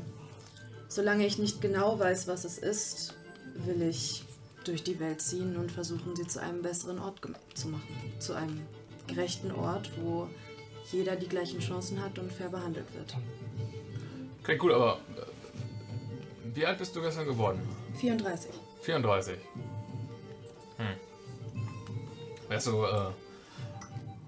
solange 0.93 1.25
ich 1.25 1.37
nicht 1.37 1.61
genau 1.61 1.97
weiß, 1.99 2.27
was 2.27 2.45
es 2.45 2.57
ist, 2.57 3.15
will 3.65 3.81
ich 3.81 4.23
durch 4.63 4.83
die 4.83 4.99
Welt 4.99 5.21
ziehen 5.21 5.57
und 5.57 5.71
versuchen, 5.71 6.15
sie 6.15 6.27
zu 6.27 6.41
einem 6.41 6.61
besseren 6.61 6.99
Ort 6.99 7.19
zu 7.53 7.67
machen. 7.67 8.13
Zu 8.19 8.33
einem 8.33 8.61
gerechten 9.07 9.51
Ort, 9.51 9.89
wo 10.01 10.29
jeder 10.91 11.15
die 11.15 11.27
gleichen 11.27 11.59
Chancen 11.59 12.01
hat 12.01 12.17
und 12.19 12.31
fair 12.31 12.49
behandelt 12.49 12.93
wird. 12.93 13.15
Okay, 14.41 14.57
gut, 14.57 14.71
aber 14.71 14.99
äh, 15.17 16.55
wie 16.55 16.65
alt 16.65 16.77
bist 16.77 16.95
du 16.95 17.01
gestern 17.01 17.25
geworden? 17.25 17.61
34. 17.99 18.51
34. 18.81 19.37
Hm. 20.77 20.85
Wärst 22.49 22.67
du 22.67 22.83
äh, 22.83 23.11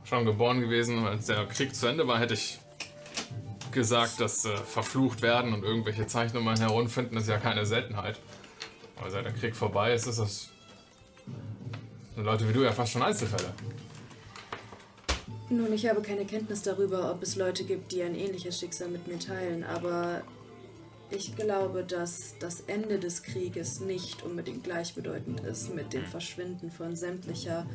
schon 0.04 0.26
geboren 0.26 0.62
gewesen, 0.62 1.06
als 1.06 1.28
der 1.28 1.46
Krieg 1.46 1.76
zu 1.76 1.88
Ende 1.88 2.08
war, 2.08 2.20
hätte 2.20 2.34
ich 2.34 2.60
gesagt, 3.76 4.20
dass 4.20 4.46
äh, 4.46 4.58
verflucht 4.58 5.22
werden 5.22 5.54
und 5.54 5.64
irgendwelche 5.64 6.08
Zeichnungen 6.08 6.58
herumfinden, 6.58 7.18
ist 7.18 7.30
ja 7.30 7.38
keine 7.38 7.68
Seltenheit. 7.68 8.20
Aber 8.96 9.12
seit 9.12 9.26
der 9.26 9.34
Krieg 9.34 9.56
vorbei 9.56 9.94
ist, 9.94 10.08
ist 10.08 10.18
das. 10.18 10.50
Leute 12.16 12.48
wie 12.48 12.54
du 12.54 12.64
ja 12.64 12.72
fast 12.72 12.94
schon 12.94 13.04
Einzelfälle. 13.04 13.54
Nun, 15.50 15.72
ich 15.74 15.88
habe 15.88 16.02
keine 16.02 16.26
Kenntnis 16.26 16.64
darüber, 16.64 17.12
ob 17.12 17.22
es 17.22 17.36
Leute 17.36 17.66
gibt, 17.66 17.92
die 17.92 18.02
ein 18.02 18.16
ähnliches 18.16 18.60
Schicksal 18.60 18.88
mit 18.88 19.08
mir 19.08 19.20
teilen, 19.20 19.64
aber 19.64 20.24
ich 21.12 21.36
glaube, 21.36 21.84
dass 21.84 22.36
das 22.40 22.62
Ende 22.62 22.98
des 22.98 23.22
Krieges 23.22 23.80
nicht 23.80 24.24
unbedingt 24.24 24.64
gleichbedeutend 24.64 25.42
ist 25.42 25.76
mit 25.76 25.94
dem 25.94 26.06
Verschwinden 26.06 26.72
von 26.72 26.96
sämtlicher 26.96 27.68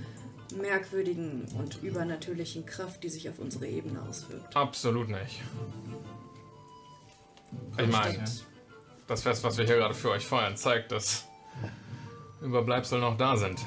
merkwürdigen 0.53 1.45
und 1.59 1.83
übernatürlichen 1.83 2.67
Kraft, 2.67 3.03
die 3.03 3.09
sich 3.09 3.29
auf 3.29 3.39
unsere 3.39 3.67
Ebene 3.67 4.03
auswirkt. 4.03 4.57
Absolut 4.57 5.09
nicht. 5.09 5.43
Ich 7.79 7.87
meine, 7.87 8.25
das 9.07 9.23
Fest, 9.23 9.43
was 9.43 9.59
wir 9.59 9.65
hier 9.65 9.77
gerade 9.77 9.95
für 9.95 10.11
euch 10.11 10.27
feiern, 10.27 10.57
zeigt, 10.57 10.93
dass 10.93 11.27
Überbleibsel 12.41 13.01
noch 13.01 13.17
da 13.17 13.37
sind. 13.37 13.59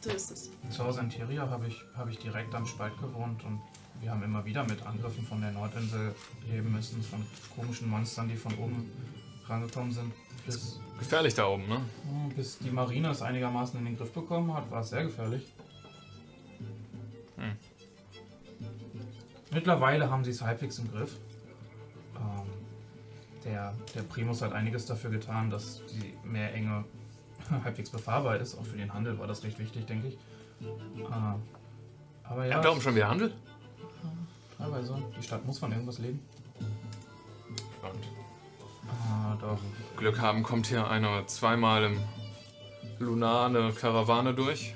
So 0.00 0.10
ist 0.10 0.30
es. 0.30 0.50
Zu 0.70 0.84
Hause 0.84 1.00
in 1.00 1.10
Tiria 1.10 1.48
habe 1.48 1.66
ich, 1.66 1.82
habe 1.96 2.10
ich 2.10 2.18
direkt 2.18 2.54
am 2.54 2.66
Spalt 2.66 2.96
gewohnt 2.98 3.44
und 3.44 3.60
wir 4.00 4.10
haben 4.10 4.22
immer 4.22 4.44
wieder 4.44 4.64
mit 4.64 4.84
Angriffen 4.86 5.26
von 5.26 5.40
der 5.40 5.50
Nordinsel 5.50 6.14
leben 6.48 6.72
müssen, 6.72 7.02
von 7.02 7.24
komischen 7.56 7.88
Monstern, 7.88 8.28
die 8.28 8.36
von 8.36 8.56
oben 8.58 8.90
rangekommen 9.46 9.92
sind. 9.92 10.12
Bis, 10.48 10.80
Gefährlich 10.98 11.34
da 11.34 11.46
oben, 11.46 11.68
ne? 11.68 11.80
bis 12.34 12.58
die 12.58 12.70
Marine 12.70 13.10
es 13.10 13.22
einigermaßen 13.22 13.78
in 13.78 13.84
den 13.84 13.96
Griff 13.96 14.12
bekommen 14.12 14.52
hat, 14.52 14.68
war 14.70 14.80
es 14.80 14.88
sehr 14.88 15.04
gefährlich. 15.04 15.52
Hm. 17.36 17.56
Mittlerweile 19.52 20.10
haben 20.10 20.24
sie 20.24 20.30
es 20.32 20.42
halbwegs 20.42 20.78
im 20.78 20.90
Griff. 20.90 21.16
Ähm, 22.16 22.46
der, 23.44 23.74
der 23.94 24.02
Primus 24.02 24.42
hat 24.42 24.52
einiges 24.52 24.86
dafür 24.86 25.10
getan, 25.10 25.50
dass 25.50 25.82
die 25.86 26.14
Meerenge 26.26 26.84
halbwegs 27.64 27.90
befahrbar 27.90 28.38
ist. 28.38 28.56
Auch 28.56 28.64
für 28.64 28.76
den 28.76 28.92
Handel 28.92 29.18
war 29.18 29.26
das 29.28 29.44
recht 29.44 29.58
wichtig, 29.58 29.86
denke 29.86 30.08
ich. 30.08 30.14
Äh, 30.60 31.04
Aber 32.24 32.46
ja, 32.46 32.56
Habt 32.56 32.64
ihr 32.64 32.70
auch 32.72 32.80
schon 32.80 32.96
wieder 32.96 33.08
Handel? 33.08 33.32
teilweise. 34.58 34.96
Die 35.16 35.22
Stadt 35.22 35.46
muss 35.46 35.58
von 35.58 35.70
irgendwas 35.70 35.98
leben. 35.98 36.20
Und 37.82 38.17
Ah, 38.88 39.36
doch. 39.40 39.58
Glück 39.96 40.20
haben, 40.20 40.42
kommt 40.42 40.66
hier 40.66 40.88
ein 40.88 41.04
oder 41.04 41.26
zweimal 41.26 41.84
im 41.84 42.00
Lunar 42.98 43.46
eine 43.46 43.72
Karawane 43.72 44.34
durch. 44.34 44.74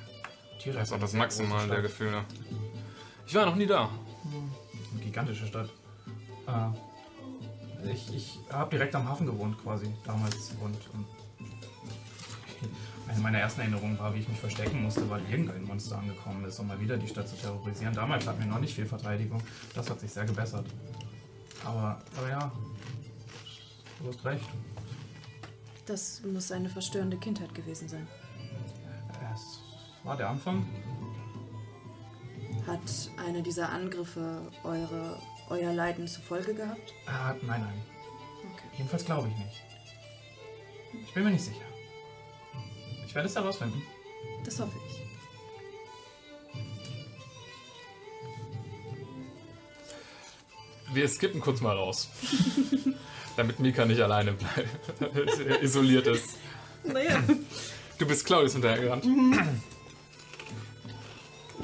Tiere 0.59 0.79
Das 0.79 0.89
ist 0.89 0.95
auch 0.95 1.01
das 1.01 1.13
Maximal 1.13 1.67
der. 1.69 1.83
Gefühle. 1.83 2.25
Ich 3.27 3.35
war 3.35 3.47
noch 3.47 3.57
nie 3.57 3.67
da. 3.67 3.89
Eine 4.93 5.03
gigantische 5.03 5.47
Stadt. 5.47 5.69
Äh, 6.47 7.91
ich 7.93 8.15
ich 8.15 8.39
habe 8.53 8.71
direkt 8.71 8.95
am 8.95 9.09
Hafen 9.09 9.27
gewohnt 9.27 9.61
quasi 9.63 9.93
damals 10.05 10.53
und, 10.61 10.77
und 10.95 11.07
eine 13.09 13.21
meiner 13.21 13.39
ersten 13.39 13.61
Erinnerungen 13.61 13.99
war, 13.99 14.15
wie 14.15 14.21
ich 14.21 14.29
mich 14.29 14.39
verstecken 14.39 14.83
musste, 14.83 15.09
weil 15.11 15.21
irgendein 15.31 15.65
Monster 15.65 15.99
angekommen 15.99 16.45
ist, 16.45 16.59
um 16.59 16.69
mal 16.69 16.81
wieder 16.81 16.97
die 16.97 17.09
Stadt 17.09 17.29
zu 17.29 17.37
terrorisieren. 17.37 17.95
Damals 17.95 18.27
hatten 18.27 18.41
wir 18.41 18.47
noch 18.47 18.61
nicht 18.61 18.75
viel 18.75 18.87
Verteidigung. 18.87 19.43
Das 19.75 19.91
hat 19.91 20.01
sich 20.01 20.11
sehr 20.13 20.25
gebessert. 20.25 20.67
Aber, 21.65 22.01
aber 22.17 22.29
ja, 22.29 22.53
du 24.03 24.09
hast 24.09 24.25
recht. 24.25 24.49
Das 25.87 26.23
muss 26.23 26.53
eine 26.53 26.69
verstörende 26.69 27.17
Kindheit 27.17 27.55
gewesen 27.55 27.89
sein. 27.89 28.07
Es 29.35 29.61
war 30.05 30.17
der 30.17 30.29
Anfang. 30.29 30.67
Hat 32.67 32.81
einer 33.17 33.41
dieser 33.41 33.69
Angriffe 33.71 34.51
eure, 34.63 35.19
euer 35.49 35.73
Leiden 35.73 36.07
zur 36.07 36.23
Folge 36.23 36.55
gehabt? 36.55 36.95
Ah, 37.07 37.35
nein, 37.43 37.63
nein. 37.63 37.83
Okay. 38.53 38.69
Jedenfalls 38.79 39.05
glaube 39.05 39.29
ich 39.29 39.37
nicht. 39.37 39.63
Ich 41.07 41.15
bin 41.15 41.25
mir 41.25 41.31
nicht 41.31 41.45
sicher. 41.45 41.65
Ich 43.07 43.15
werde 43.15 43.29
es 43.29 43.35
herausfinden. 43.35 43.83
Das 44.45 44.61
hoffe 44.61 44.77
ich. 44.87 45.03
Wir 50.95 51.09
skippen 51.09 51.41
kurz 51.41 51.61
mal 51.61 51.77
raus. 51.77 52.09
Damit 53.37 53.59
Mika 53.61 53.85
nicht 53.85 54.01
alleine 54.01 54.33
bleibt. 54.33 54.69
Isoliert 55.63 56.07
ist. 56.07 56.37
Naja. 56.85 57.23
Du 57.99 58.07
bist 58.07 58.25
Claudius 58.27 58.53
hinterhergerannt. 58.53 59.05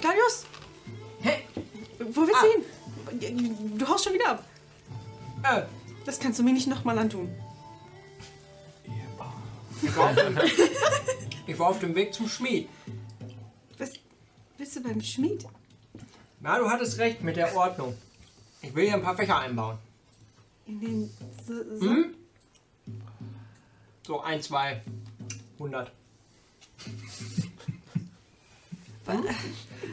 Claudius! 0.00 0.46
Hey! 1.20 1.42
Wo 1.98 2.22
willst 2.22 2.34
Ah. 2.36 2.44
du 2.44 3.18
hin? 3.50 3.78
Du 3.78 3.88
haust 3.88 4.04
schon 4.04 4.14
wieder 4.14 4.30
ab. 4.30 4.44
Äh, 5.42 5.62
Das 6.04 6.18
kannst 6.20 6.38
du 6.38 6.42
mir 6.42 6.52
nicht 6.52 6.68
nochmal 6.68 6.98
antun. 6.98 7.28
ich, 9.82 9.96
war 9.96 10.10
auf 10.10 10.14
dem, 10.16 10.38
ich 11.46 11.58
war 11.58 11.68
auf 11.68 11.78
dem 11.80 11.94
Weg 11.94 12.14
zum 12.14 12.28
Schmied. 12.28 12.68
Was 13.78 13.90
bist 14.56 14.76
du 14.76 14.82
beim 14.82 15.00
Schmied? 15.00 15.46
Na, 16.40 16.58
du 16.58 16.68
hattest 16.70 16.98
recht 16.98 17.22
mit 17.22 17.36
der 17.36 17.54
Ordnung. 17.56 17.96
Ich 18.62 18.74
will 18.74 18.84
hier 18.86 18.94
ein 18.94 19.02
paar 19.02 19.16
Fächer 19.16 19.38
einbauen. 19.38 19.78
In 20.68 20.80
den. 20.80 21.10
So, 21.46 21.54
so. 21.78 21.90
Hm? 21.90 22.14
So 24.06 24.20
ein, 24.20 24.42
zwei, 24.42 24.82
hundert. 25.58 25.90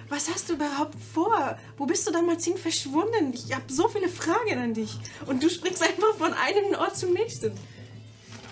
Was 0.10 0.30
hast 0.30 0.50
du 0.50 0.56
überhaupt 0.56 0.96
vor? 1.14 1.58
Wo 1.78 1.86
bist 1.86 2.06
du 2.06 2.12
damals 2.12 2.44
hin 2.44 2.58
verschwunden? 2.58 3.34
Ich 3.34 3.56
habe 3.56 3.72
so 3.72 3.88
viele 3.88 4.10
Fragen 4.10 4.60
an 4.60 4.74
dich. 4.74 4.98
Und 5.26 5.42
du 5.42 5.50
springst 5.50 5.82
einfach 5.82 6.14
von 6.18 6.34
einem 6.34 6.76
Ort 6.76 6.98
zum 6.98 7.14
nächsten. 7.14 7.54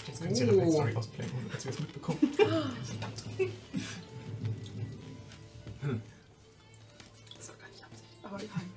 Jetzt 0.08 0.22
können 0.22 0.34
Sie 0.34 0.46
Ihre 0.46 0.56
Backstory 0.56 0.96
ausplayen, 0.96 1.32
ohne 1.38 1.50
dass 1.50 1.66
wir 1.66 1.72
es 1.72 1.80
mitbekommen. 1.80 2.20
Das 7.36 7.50
war 7.50 7.56
gar 7.58 7.68
nicht 7.68 7.84
Absicht. 7.84 8.10
Aber 8.24 8.42
egal. 8.42 8.73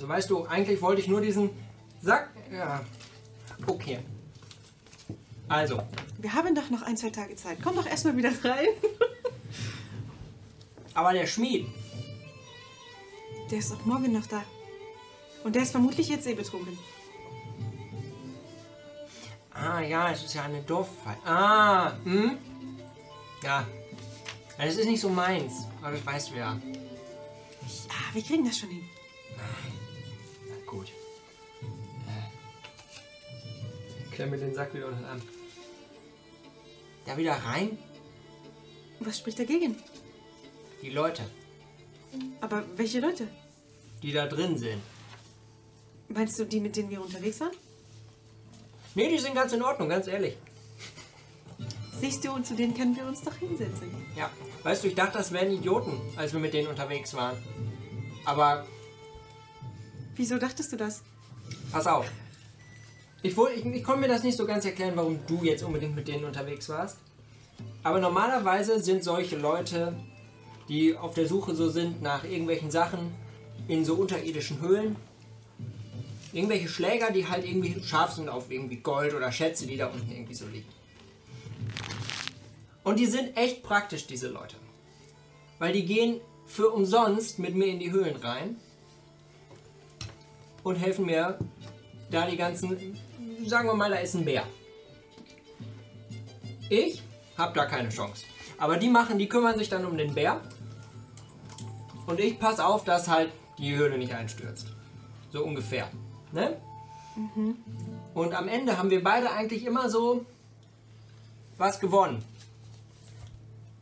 Also 0.00 0.08
weißt 0.08 0.30
du, 0.30 0.46
eigentlich 0.46 0.80
wollte 0.80 1.02
ich 1.02 1.08
nur 1.08 1.20
diesen 1.20 1.50
Sack. 2.00 2.30
Ja. 2.50 2.82
Okay. 3.66 3.98
Also, 5.46 5.82
Wir 6.16 6.32
haben 6.32 6.54
doch 6.54 6.70
noch 6.70 6.80
ein, 6.80 6.96
zwei 6.96 7.10
Tage 7.10 7.36
Zeit. 7.36 7.58
Komm 7.62 7.76
doch 7.76 7.84
erstmal 7.84 8.16
wieder 8.16 8.30
rein. 8.42 8.68
aber 10.94 11.12
der 11.12 11.26
Schmied, 11.26 11.66
Der 13.50 13.58
ist 13.58 13.74
auch 13.74 13.84
morgen 13.84 14.10
noch 14.10 14.24
da. 14.24 14.42
Und 15.44 15.54
der 15.54 15.64
ist 15.64 15.72
vermutlich 15.72 16.08
jetzt 16.08 16.26
eh 16.26 16.32
betrunken. 16.32 16.78
Ah 19.52 19.82
ja, 19.82 20.12
es 20.12 20.24
ist 20.24 20.32
ja 20.32 20.44
eine 20.44 20.62
Dorffall. 20.62 21.18
Ah, 21.26 21.92
hm? 22.04 22.38
Ja. 23.42 23.66
Ja, 24.58 24.64
Das 24.64 24.76
ist 24.76 24.86
nicht 24.86 25.02
so 25.02 25.10
meins, 25.10 25.66
aber 25.82 25.92
das 25.92 26.06
weißt 26.06 26.30
du 26.30 26.36
ja. 26.36 26.58
Ah, 27.90 28.14
wir 28.14 28.22
kriegen 28.22 28.46
das 28.46 28.56
schon 28.56 28.70
hin. 28.70 28.89
Gut. 30.70 30.92
Klemme 34.12 34.38
den 34.38 34.54
Sack 34.54 34.72
wieder 34.74 34.86
unten 34.86 35.04
an. 35.04 35.20
Da 37.06 37.16
wieder 37.16 37.32
rein? 37.32 37.76
Was 39.00 39.18
spricht 39.18 39.38
dagegen? 39.38 39.76
Die 40.82 40.90
Leute, 40.90 41.22
Aber 42.40 42.64
welche 42.76 43.00
Leute? 43.00 43.26
die 44.02 44.12
da 44.12 44.26
drin 44.26 44.56
sind. 44.56 44.80
Meinst 46.08 46.38
du 46.38 46.44
die, 46.44 46.60
mit 46.60 46.74
denen 46.76 46.88
wir 46.90 47.02
unterwegs 47.02 47.40
waren? 47.40 47.52
Nee, 48.94 49.08
die 49.10 49.18
sind 49.18 49.34
ganz 49.34 49.52
in 49.52 49.62
Ordnung, 49.62 49.88
ganz 49.88 50.06
ehrlich. 50.06 50.36
Siehst 52.00 52.24
du, 52.24 52.32
und 52.32 52.46
zu 52.46 52.54
denen 52.54 52.74
können 52.74 52.96
wir 52.96 53.04
uns 53.04 53.22
doch 53.22 53.34
hinsetzen. 53.36 53.90
Ja. 54.16 54.30
Weißt 54.62 54.82
du, 54.84 54.88
ich 54.88 54.94
dachte, 54.94 55.18
das 55.18 55.32
wären 55.32 55.52
Idioten, 55.52 56.00
als 56.16 56.32
wir 56.32 56.40
mit 56.40 56.54
denen 56.54 56.68
unterwegs 56.68 57.12
waren. 57.14 57.36
Aber 58.24 58.66
Wieso 60.20 60.36
dachtest 60.36 60.70
du 60.70 60.76
das? 60.76 61.02
pass 61.72 61.86
auf. 61.86 62.04
Ich, 63.22 63.34
ich, 63.38 63.64
ich 63.64 63.82
konnte 63.82 64.02
mir 64.02 64.08
das 64.08 64.22
nicht 64.22 64.36
so 64.36 64.44
ganz 64.44 64.66
erklären, 64.66 64.92
warum 64.94 65.18
du 65.26 65.42
jetzt 65.44 65.62
unbedingt 65.62 65.96
mit 65.96 66.08
denen 66.08 66.26
unterwegs 66.26 66.68
warst. 66.68 66.98
Aber 67.82 68.00
normalerweise 68.00 68.80
sind 68.80 69.02
solche 69.02 69.38
Leute, 69.38 69.94
die 70.68 70.94
auf 70.94 71.14
der 71.14 71.26
Suche 71.26 71.54
so 71.54 71.70
sind 71.70 72.02
nach 72.02 72.24
irgendwelchen 72.24 72.70
Sachen 72.70 73.14
in 73.66 73.86
so 73.86 73.94
unterirdischen 73.94 74.60
Höhlen, 74.60 74.96
irgendwelche 76.34 76.68
Schläger, 76.68 77.12
die 77.12 77.26
halt 77.26 77.46
irgendwie 77.46 77.82
scharf 77.82 78.12
sind 78.12 78.28
auf 78.28 78.50
irgendwie 78.50 78.76
Gold 78.76 79.14
oder 79.14 79.32
Schätze, 79.32 79.66
die 79.66 79.78
da 79.78 79.86
unten 79.86 80.12
irgendwie 80.12 80.34
so 80.34 80.44
liegen. 80.46 80.68
Und 82.84 82.98
die 82.98 83.06
sind 83.06 83.38
echt 83.38 83.62
praktisch, 83.62 84.06
diese 84.06 84.28
Leute. 84.28 84.56
Weil 85.58 85.72
die 85.72 85.86
gehen 85.86 86.20
für 86.44 86.68
umsonst 86.68 87.38
mit 87.38 87.54
mir 87.54 87.68
in 87.68 87.78
die 87.78 87.90
Höhlen 87.90 88.16
rein 88.16 88.56
und 90.62 90.76
helfen 90.76 91.06
mir 91.06 91.38
da 92.10 92.26
die 92.26 92.36
ganzen, 92.36 92.98
sagen 93.46 93.68
wir 93.68 93.74
mal, 93.74 93.90
da 93.90 93.96
ist 93.96 94.14
ein 94.14 94.24
Bär. 94.24 94.44
Ich 96.68 97.02
habe 97.36 97.54
da 97.54 97.66
keine 97.66 97.88
Chance. 97.88 98.24
Aber 98.58 98.76
die 98.76 98.88
machen, 98.88 99.18
die 99.18 99.28
kümmern 99.28 99.58
sich 99.58 99.68
dann 99.68 99.84
um 99.86 99.96
den 99.96 100.14
Bär. 100.14 100.40
Und 102.06 102.20
ich 102.20 102.38
passe 102.38 102.64
auf, 102.64 102.84
dass 102.84 103.08
halt 103.08 103.30
die 103.58 103.74
Höhle 103.74 103.98
nicht 103.98 104.14
einstürzt. 104.14 104.66
So 105.32 105.44
ungefähr. 105.44 105.88
Ne? 106.32 106.56
Und 108.14 108.34
am 108.34 108.48
Ende 108.48 108.76
haben 108.78 108.90
wir 108.90 109.02
beide 109.02 109.30
eigentlich 109.30 109.64
immer 109.64 109.88
so 109.88 110.24
was 111.56 111.80
gewonnen. 111.80 112.24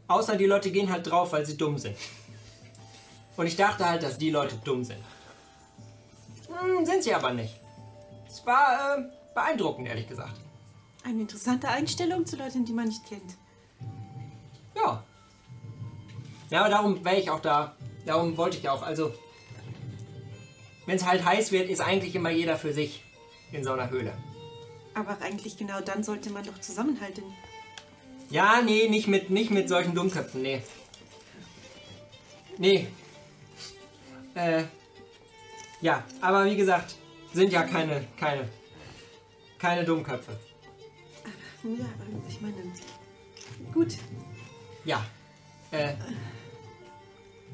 Außer 0.09 0.37
die 0.37 0.47
Leute 0.47 0.71
gehen 0.71 0.91
halt 0.91 1.11
drauf, 1.11 1.33
weil 1.33 1.45
sie 1.45 1.57
dumm 1.57 1.79
sind. 1.79 1.97
Und 3.37 3.47
ich 3.47 3.57
dachte 3.57 3.89
halt, 3.89 4.03
dass 4.03 4.19
die 4.19 4.31
Leute 4.31 4.57
dumm 4.65 4.83
sind. 4.85 4.99
Hm, 6.49 6.85
sind 6.85 7.03
sie 7.03 7.15
aber 7.15 7.33
nicht. 7.33 7.55
Es 8.27 8.45
war 8.45 8.99
äh, 8.99 9.03
beeindruckend, 9.35 9.89
ehrlich 9.89 10.09
gesagt. 10.09 10.41
Eine 11.05 11.23
interessante 11.23 11.69
Einstellung 11.69 12.27
zu 12.27 12.37
Leuten, 12.37 12.65
die 12.65 12.73
man 12.73 12.89
nicht 12.89 13.07
kennt. 13.07 13.37
Ja. 14.75 15.03
Ja, 16.51 16.61
aber 16.61 16.71
darum 16.71 17.05
wäre 17.05 17.17
ich 17.17 17.31
auch 17.31 17.41
da. 17.41 17.77
Darum 18.07 18.37
wollte 18.37 18.59
ich 18.59 18.69
auch. 18.69 18.83
Also, 18.83 19.13
wenn 20.87 20.97
es 20.97 21.07
halt 21.07 21.25
heiß 21.25 21.53
wird, 21.53 21.69
ist 21.69 21.81
eigentlich 21.81 22.15
immer 22.15 22.31
jeder 22.31 22.57
für 22.57 22.73
sich 22.73 23.05
in 23.53 23.65
so 23.65 23.73
einer 23.73 23.91
Höhle. 23.91 24.13
Aber 24.95 25.19
eigentlich 25.21 25.57
genau 25.57 25.81
dann 25.81 26.03
sollte 26.03 26.31
man 26.31 26.45
doch 26.45 26.59
zusammenhalten. 26.61 27.25
Ja, 28.31 28.61
nee, 28.63 28.89
nicht 28.89 29.09
mit, 29.09 29.31
nicht 29.31 29.51
mit 29.51 29.69
solchen 29.69 29.95
Dummköpfen, 29.95 30.43
nee. 30.43 30.63
Nee. 32.59 32.89
Äh. 34.35 34.65
Ja, 35.81 36.05
aber 36.21 36.45
wie 36.47 36.57
gesagt, 36.57 36.97
sind 37.33 37.53
ja 37.53 37.63
keine, 37.63 38.07
keine, 38.19 38.49
keine 39.59 39.85
Dummköpfe. 39.85 40.39
Ja, 41.63 41.87
ich 42.29 42.41
meine. 42.41 42.57
Gut. 43.73 43.95
Ja. 44.85 45.05
Äh, 45.71 45.95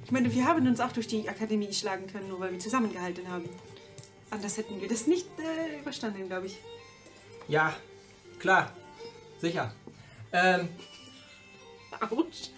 Ich 0.05 0.11
meine, 0.11 0.33
wir 0.33 0.47
haben 0.47 0.67
uns 0.67 0.81
auch 0.81 0.93
durch 0.93 1.07
die 1.07 1.29
Akademie 1.29 1.73
schlagen 1.73 2.07
können, 2.07 2.29
nur 2.29 2.39
weil 2.41 2.53
wir 2.53 2.59
zusammengehalten 2.59 3.27
haben. 3.29 3.49
Anders 4.31 4.57
hätten 4.59 4.81
wir 4.81 4.89
das 4.89 5.07
nicht 5.07 5.27
äh, 5.39 5.81
überstanden, 5.81 6.27
glaube 6.29 6.47
ich. 6.47 6.59
ja, 7.49 7.75
klar. 8.39 8.73
Sicher. 9.39 9.73
Ähm, 10.33 10.69
Autsch. 12.11 12.51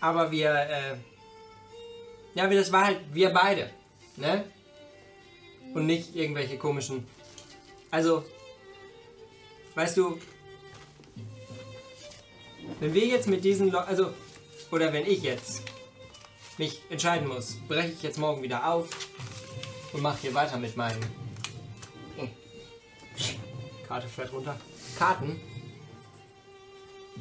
aber 0.00 0.30
wir, 0.30 0.50
äh, 0.54 0.96
ja, 2.36 2.46
das 2.46 2.70
war 2.70 2.84
halt 2.84 3.00
wir 3.12 3.30
beide, 3.30 3.70
ne? 4.16 4.44
Und 5.74 5.86
nicht 5.86 6.14
irgendwelche 6.14 6.58
komischen, 6.58 7.06
also, 7.90 8.24
weißt 9.74 9.96
du, 9.96 10.18
wenn 12.78 12.92
wir 12.92 13.06
jetzt 13.06 13.26
mit 13.26 13.42
diesen 13.42 13.70
Leuten, 13.70 13.88
also, 13.88 14.12
oder 14.70 14.92
wenn 14.92 15.06
ich 15.06 15.22
jetzt 15.22 15.62
mich 16.58 16.82
entscheiden 16.90 17.26
muss, 17.26 17.56
breche 17.68 17.88
ich 17.88 18.02
jetzt 18.02 18.18
morgen 18.18 18.42
wieder 18.42 18.70
auf 18.70 18.88
und 19.94 20.02
mache 20.02 20.18
hier 20.22 20.34
weiter 20.34 20.58
mit 20.58 20.76
meinen 20.76 21.00
Oh. 22.18 22.28
Karte 23.88 24.08
fällt 24.08 24.32
runter. 24.32 24.58
Karten. 24.98 25.40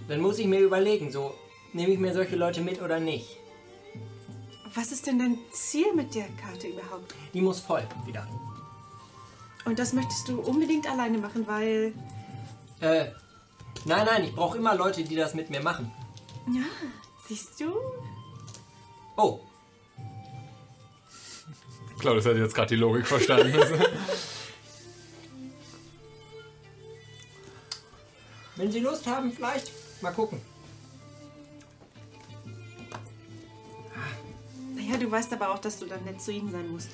Dann 0.10 0.20
muss 0.20 0.40
ich 0.40 0.48
mir 0.48 0.60
überlegen, 0.60 1.10
so 1.10 1.34
nehme 1.72 1.94
ich 1.94 2.00
mir 2.00 2.14
solche 2.14 2.36
Leute 2.36 2.62
mit 2.62 2.82
oder 2.82 3.00
nicht. 3.00 3.38
Was 4.76 4.92
ist 4.92 5.08
denn 5.08 5.20
dein 5.20 5.38
Ziel 5.52 5.94
mit 5.94 6.14
der 6.14 6.28
Karte 6.42 6.68
überhaupt? 6.68 7.16
Die 7.34 7.42
muss 7.42 7.60
voll 7.60 7.88
wieder. 8.06 8.28
Und 9.66 9.80
das 9.80 9.94
möchtest 9.94 10.28
du 10.28 10.42
unbedingt 10.42 10.90
alleine 10.90 11.18
machen, 11.18 11.48
weil. 11.48 11.94
Äh, 12.82 13.06
nein, 13.86 14.06
nein, 14.06 14.26
ich 14.26 14.36
brauche 14.36 14.58
immer 14.58 14.76
Leute, 14.76 15.04
die 15.04 15.16
das 15.16 15.34
mit 15.34 15.50
mir 15.50 15.62
machen. 15.62 15.92
Ja, 16.48 16.64
siehst 17.28 17.60
du? 17.60 17.74
Oh, 19.18 19.40
Claudius 22.00 22.26
hat 22.26 22.38
jetzt 22.38 22.54
gerade 22.54 22.70
die 22.70 22.76
Logik 22.76 23.08
verstanden. 23.08 23.52
wenn 28.58 28.72
Sie 28.72 28.80
Lust 28.80 29.08
haben, 29.08 29.32
vielleicht 29.32 29.72
mal 30.02 30.12
gucken. 30.12 30.40
Du 35.06 35.12
weißt 35.12 35.32
aber 35.34 35.54
auch, 35.54 35.60
dass 35.60 35.80
du 35.80 35.86
dann 35.86 36.04
nett 36.04 36.22
zu 36.22 36.32
ihnen 36.32 36.52
sein 36.52 36.68
musst. 36.68 36.90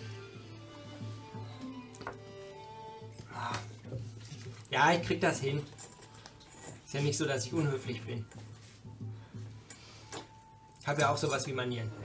Ja, 4.69 4.91
ich 4.93 5.01
krieg 5.01 5.19
das 5.21 5.39
hin. 5.39 5.61
Ist 6.85 6.93
ja 6.93 7.01
nicht 7.01 7.17
so, 7.17 7.25
dass 7.25 7.45
ich 7.45 7.53
unhöflich 7.53 8.01
bin. 8.03 8.25
Ich 10.81 10.87
habe 10.87 11.01
ja 11.01 11.11
auch 11.11 11.17
sowas 11.17 11.47
wie 11.47 11.53
Manieren. 11.53 11.91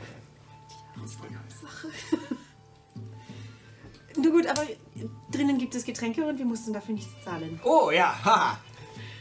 Du 4.19 4.31
gut, 4.33 4.47
aber 4.47 4.63
drinnen 5.31 5.59
gibt 5.59 5.75
es 5.75 5.85
Getränke 5.85 6.25
und 6.25 6.39
wir 6.39 6.47
mussten 6.47 6.73
dafür 6.73 6.95
nichts 6.95 7.13
zahlen. 7.23 7.61
Oh 7.63 7.91
ja, 7.91 8.19
haha. 8.25 8.59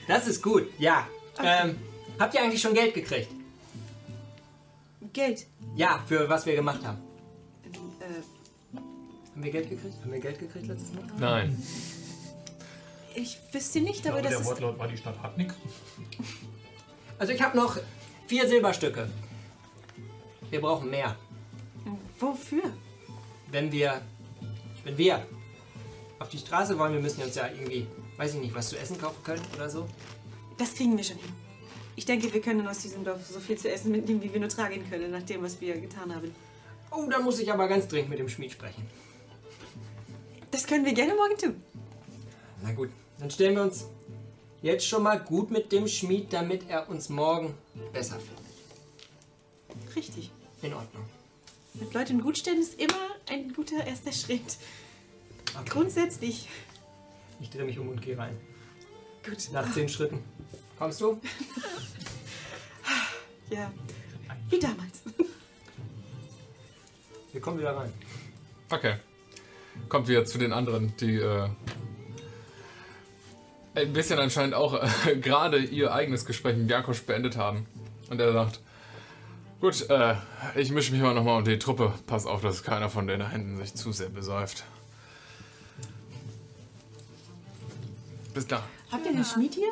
Das 0.07 0.25
ist 0.25 0.41
gut, 0.41 0.69
ja. 0.79 1.05
Ähm, 1.37 1.77
habt 2.17 2.33
ihr 2.33 2.41
eigentlich 2.41 2.61
schon 2.61 2.73
Geld 2.73 2.93
gekriegt? 2.93 3.29
Geld. 5.11 5.47
Ja, 5.75 6.03
für 6.07 6.27
was 6.29 6.45
wir 6.45 6.55
gemacht 6.55 6.85
haben. 6.85 6.99
Äh, 7.99 8.77
Haben 8.77 9.43
wir 9.43 9.51
Geld 9.51 9.69
gekriegt? 9.69 10.01
Haben 10.01 10.11
wir 10.11 10.19
Geld 10.19 10.39
gekriegt 10.39 10.67
letztes 10.67 10.93
Mal? 10.93 11.03
Nein. 11.19 11.63
ich 13.15 13.37
wüsste 13.51 13.81
nicht, 13.81 13.99
Ich 14.05 14.11
aber 14.11 14.21
glaube, 14.21 14.23
das 14.23 14.29
der 14.31 14.39
ist. 14.41 14.47
Wortlaut 14.47 14.79
war, 14.79 14.87
die 14.87 14.97
Stadt 14.97 15.21
hat 15.21 15.37
nichts. 15.37 15.55
Also 17.19 17.33
ich 17.33 17.41
habe 17.41 17.55
noch 17.57 17.77
vier 18.27 18.47
Silberstücke. 18.47 19.09
Wir 20.49 20.61
brauchen 20.61 20.89
mehr. 20.89 21.15
Wofür? 22.19 22.63
Wenn 23.51 23.71
wir, 23.71 24.01
wenn 24.83 24.97
wir 24.97 25.25
auf 26.19 26.29
die 26.29 26.37
Straße 26.37 26.77
wollen, 26.79 26.93
wir 26.93 27.01
müssen 27.01 27.21
uns 27.21 27.35
ja 27.35 27.47
irgendwie, 27.47 27.87
weiß 28.17 28.35
ich 28.35 28.41
nicht, 28.41 28.55
was 28.55 28.69
zu 28.69 28.77
essen 28.77 28.97
kaufen 28.97 29.21
können 29.23 29.41
oder 29.55 29.69
so. 29.69 29.87
Das 30.57 30.73
kriegen 30.73 30.95
wir 30.95 31.03
schon 31.03 31.17
hin. 31.17 31.33
Ich 31.95 32.05
denke, 32.05 32.33
wir 32.33 32.41
können 32.41 32.67
aus 32.67 32.79
diesem 32.79 33.03
Dorf 33.05 33.25
so 33.25 33.39
viel 33.39 33.57
zu 33.57 33.71
essen 33.71 33.91
mitnehmen, 33.91 34.21
wie 34.21 34.31
wir 34.33 34.39
nur 34.39 34.49
tragen 34.49 34.87
können, 34.89 35.11
nach 35.11 35.23
dem, 35.23 35.41
was 35.43 35.59
wir 35.61 35.79
getan 35.79 36.13
haben. 36.13 36.33
Oh, 36.91 37.07
da 37.09 37.19
muss 37.19 37.39
ich 37.39 37.51
aber 37.51 37.67
ganz 37.67 37.87
dringend 37.87 38.09
mit 38.09 38.19
dem 38.19 38.29
Schmied 38.29 38.51
sprechen. 38.51 38.85
Das 40.51 40.67
können 40.67 40.85
wir 40.85 40.93
gerne 40.93 41.15
morgen 41.15 41.37
tun. 41.37 41.61
Na 42.63 42.71
gut, 42.71 42.89
dann 43.19 43.31
stellen 43.31 43.55
wir 43.55 43.63
uns 43.63 43.85
jetzt 44.61 44.87
schon 44.87 45.03
mal 45.03 45.19
gut 45.19 45.51
mit 45.51 45.71
dem 45.71 45.87
Schmied, 45.87 46.31
damit 46.33 46.69
er 46.69 46.89
uns 46.89 47.09
morgen 47.09 47.53
besser 47.93 48.19
findet. 48.19 49.95
Richtig. 49.95 50.31
In 50.61 50.73
Ordnung. 50.73 51.05
Mit 51.73 51.93
Leuten 51.93 52.21
gut 52.21 52.37
stellen 52.37 52.61
ist 52.61 52.79
immer 52.79 52.93
ein 53.29 53.53
guter 53.53 53.85
erster 53.85 54.11
Schritt. 54.11 54.57
Grundsätzlich. 55.69 56.47
Ich 57.41 57.49
drehe 57.49 57.65
mich 57.65 57.77
um 57.79 57.89
und 57.89 58.01
gehe 58.01 58.17
rein. 58.17 58.37
Gut. 59.25 59.49
Nach 59.51 59.71
zehn 59.73 59.89
Schritten. 59.89 60.23
Kommst 60.77 61.01
du? 61.01 61.19
Ja. 63.49 63.71
Wie 64.49 64.59
damals. 64.59 65.03
Wir 67.31 67.41
kommen 67.41 67.59
wieder 67.59 67.75
rein. 67.75 67.91
Okay. 68.71 68.95
Kommt 69.89 70.07
wieder 70.07 70.25
zu 70.25 70.37
den 70.37 70.53
anderen, 70.53 70.95
die 70.97 71.17
äh, 71.17 71.49
ein 73.75 73.93
bisschen 73.93 74.19
anscheinend 74.19 74.55
auch 74.55 74.81
äh, 75.05 75.15
gerade 75.17 75.59
ihr 75.59 75.93
eigenes 75.93 76.25
Gespräch 76.25 76.57
mit 76.57 76.69
Jankosch 76.69 77.03
beendet 77.03 77.37
haben. 77.37 77.67
Und 78.09 78.19
er 78.19 78.33
sagt, 78.33 78.61
gut, 79.59 79.89
äh, 79.89 80.15
ich 80.55 80.71
mische 80.71 80.91
mich 80.91 81.01
mal 81.01 81.13
nochmal 81.13 81.37
unter 81.37 81.51
die 81.51 81.59
Truppe. 81.59 81.93
Pass 82.07 82.25
auf, 82.25 82.41
dass 82.41 82.63
keiner 82.63 82.89
von 82.89 83.05
denen 83.05 83.19
da 83.19 83.29
hinten 83.29 83.57
sich 83.57 83.75
zu 83.75 83.91
sehr 83.91 84.09
besäuft. 84.09 84.63
Bis 88.33 88.47
da. 88.47 88.63
Habt 88.91 89.05
ihr 89.05 89.11
einen 89.11 89.25
Schmied 89.25 89.53
hier? 89.53 89.71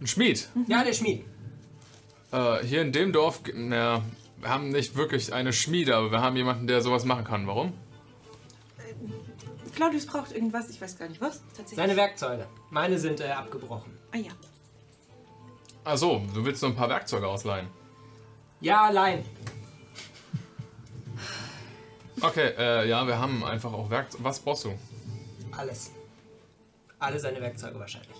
Ein 0.00 0.06
Schmied. 0.06 0.48
Ja, 0.68 0.84
der 0.84 0.92
Schmied. 0.92 1.24
Äh, 2.32 2.64
hier 2.64 2.82
in 2.82 2.92
dem 2.92 3.12
Dorf, 3.12 3.40
naja, 3.54 4.02
wir 4.38 4.48
haben 4.48 4.68
nicht 4.68 4.96
wirklich 4.96 5.32
eine 5.32 5.52
Schmiede, 5.52 5.96
aber 5.96 6.10
wir 6.10 6.20
haben 6.20 6.36
jemanden, 6.36 6.66
der 6.66 6.82
sowas 6.82 7.04
machen 7.04 7.24
kann. 7.24 7.46
Warum? 7.46 7.72
Claudius 9.74 10.06
braucht 10.06 10.32
irgendwas, 10.32 10.70
ich 10.70 10.80
weiß 10.80 10.98
gar 10.98 11.08
nicht 11.08 11.20
was. 11.20 11.42
Tatsächlich. 11.48 11.76
Seine 11.76 11.96
Werkzeuge. 11.96 12.46
Meine 12.70 12.98
sind 12.98 13.20
äh, 13.20 13.28
abgebrochen. 13.28 13.92
Ah 14.12 14.16
ja. 14.16 14.32
Ach 15.84 15.96
so, 15.98 16.22
du 16.34 16.44
willst 16.44 16.62
nur 16.62 16.72
ein 16.72 16.76
paar 16.76 16.88
Werkzeuge 16.88 17.28
ausleihen. 17.28 17.68
Ja, 18.60 18.86
allein. 18.86 19.24
Okay, 22.20 22.54
äh, 22.58 22.88
ja, 22.88 23.06
wir 23.06 23.18
haben 23.18 23.44
einfach 23.44 23.72
auch 23.72 23.90
Werkzeuge. 23.90 24.24
Was 24.24 24.40
brauchst 24.40 24.64
du? 24.64 24.74
Alles. 25.52 25.92
Alle 26.98 27.20
seine 27.20 27.40
Werkzeuge 27.40 27.78
wahrscheinlich. 27.78 28.16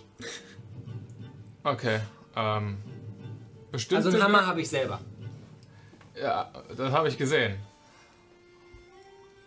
Okay, 1.67 1.99
ähm. 2.37 2.79
Bestimmt. 3.73 3.97
Also 3.97 4.11
einen 4.11 4.23
Hammer 4.23 4.47
habe 4.47 4.61
ich 4.61 4.69
selber. 4.69 5.01
Ja, 6.15 6.53
das 6.77 6.93
habe 6.93 7.09
ich 7.09 7.19
gesehen. 7.19 7.59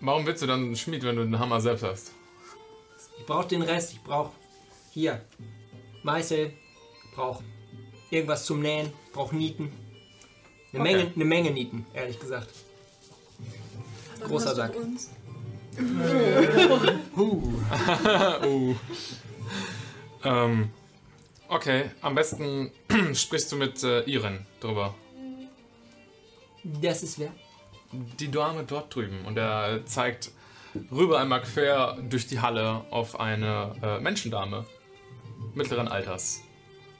Warum 0.01 0.25
willst 0.25 0.41
du 0.41 0.47
dann 0.47 0.59
einen 0.65 0.75
Schmied, 0.75 1.03
wenn 1.03 1.15
du 1.15 1.23
den 1.23 1.39
Hammer 1.39 1.61
selbst 1.61 1.83
hast? 1.83 2.11
Ich 3.17 3.25
brauche 3.25 3.47
den 3.47 3.61
Rest. 3.61 3.93
Ich 3.93 4.03
brauche 4.03 4.33
hier 4.91 5.21
Meißel. 6.03 6.51
Ich 7.05 7.15
brauche 7.15 7.41
irgendwas 8.09 8.45
zum 8.45 8.61
Nähen. 8.61 8.91
Ich 9.07 9.13
brauche 9.13 9.33
Nieten. 9.33 9.71
Eine, 10.73 10.83
Okay. 10.83 10.95
Menge, 10.95 11.11
eine 11.15 11.25
Menge 11.25 11.51
Nieten, 11.51 11.85
ehrlich 11.93 12.19
gesagt. 12.19 12.49
Großer 14.25 14.55
Sack. 14.55 14.75
Uns? 14.75 15.09
oh. 18.43 18.75
ähm. 20.25 20.69
Okay, 21.51 21.89
am 22.01 22.13
besten 22.13 22.71
sprichst 23.15 23.51
du 23.51 23.55
mit 23.55 23.83
äh, 23.83 24.01
Iren 24.01 24.45
drüber. 24.59 24.93
Das 26.63 27.01
ist 27.01 27.17
wer? 27.17 27.31
Die 27.91 28.29
Dame 28.29 28.63
dort 28.65 28.93
drüben. 28.93 29.25
Und 29.25 29.35
er 29.35 29.83
zeigt 29.87 30.29
rüber 30.91 31.19
einmal 31.19 31.41
quer 31.41 31.97
durch 32.07 32.27
die 32.27 32.39
Halle 32.39 32.85
auf 32.91 33.19
eine 33.19 33.75
äh, 33.81 33.99
Menschendame 33.99 34.67
mittleren 35.55 35.87
Alters. 35.87 36.41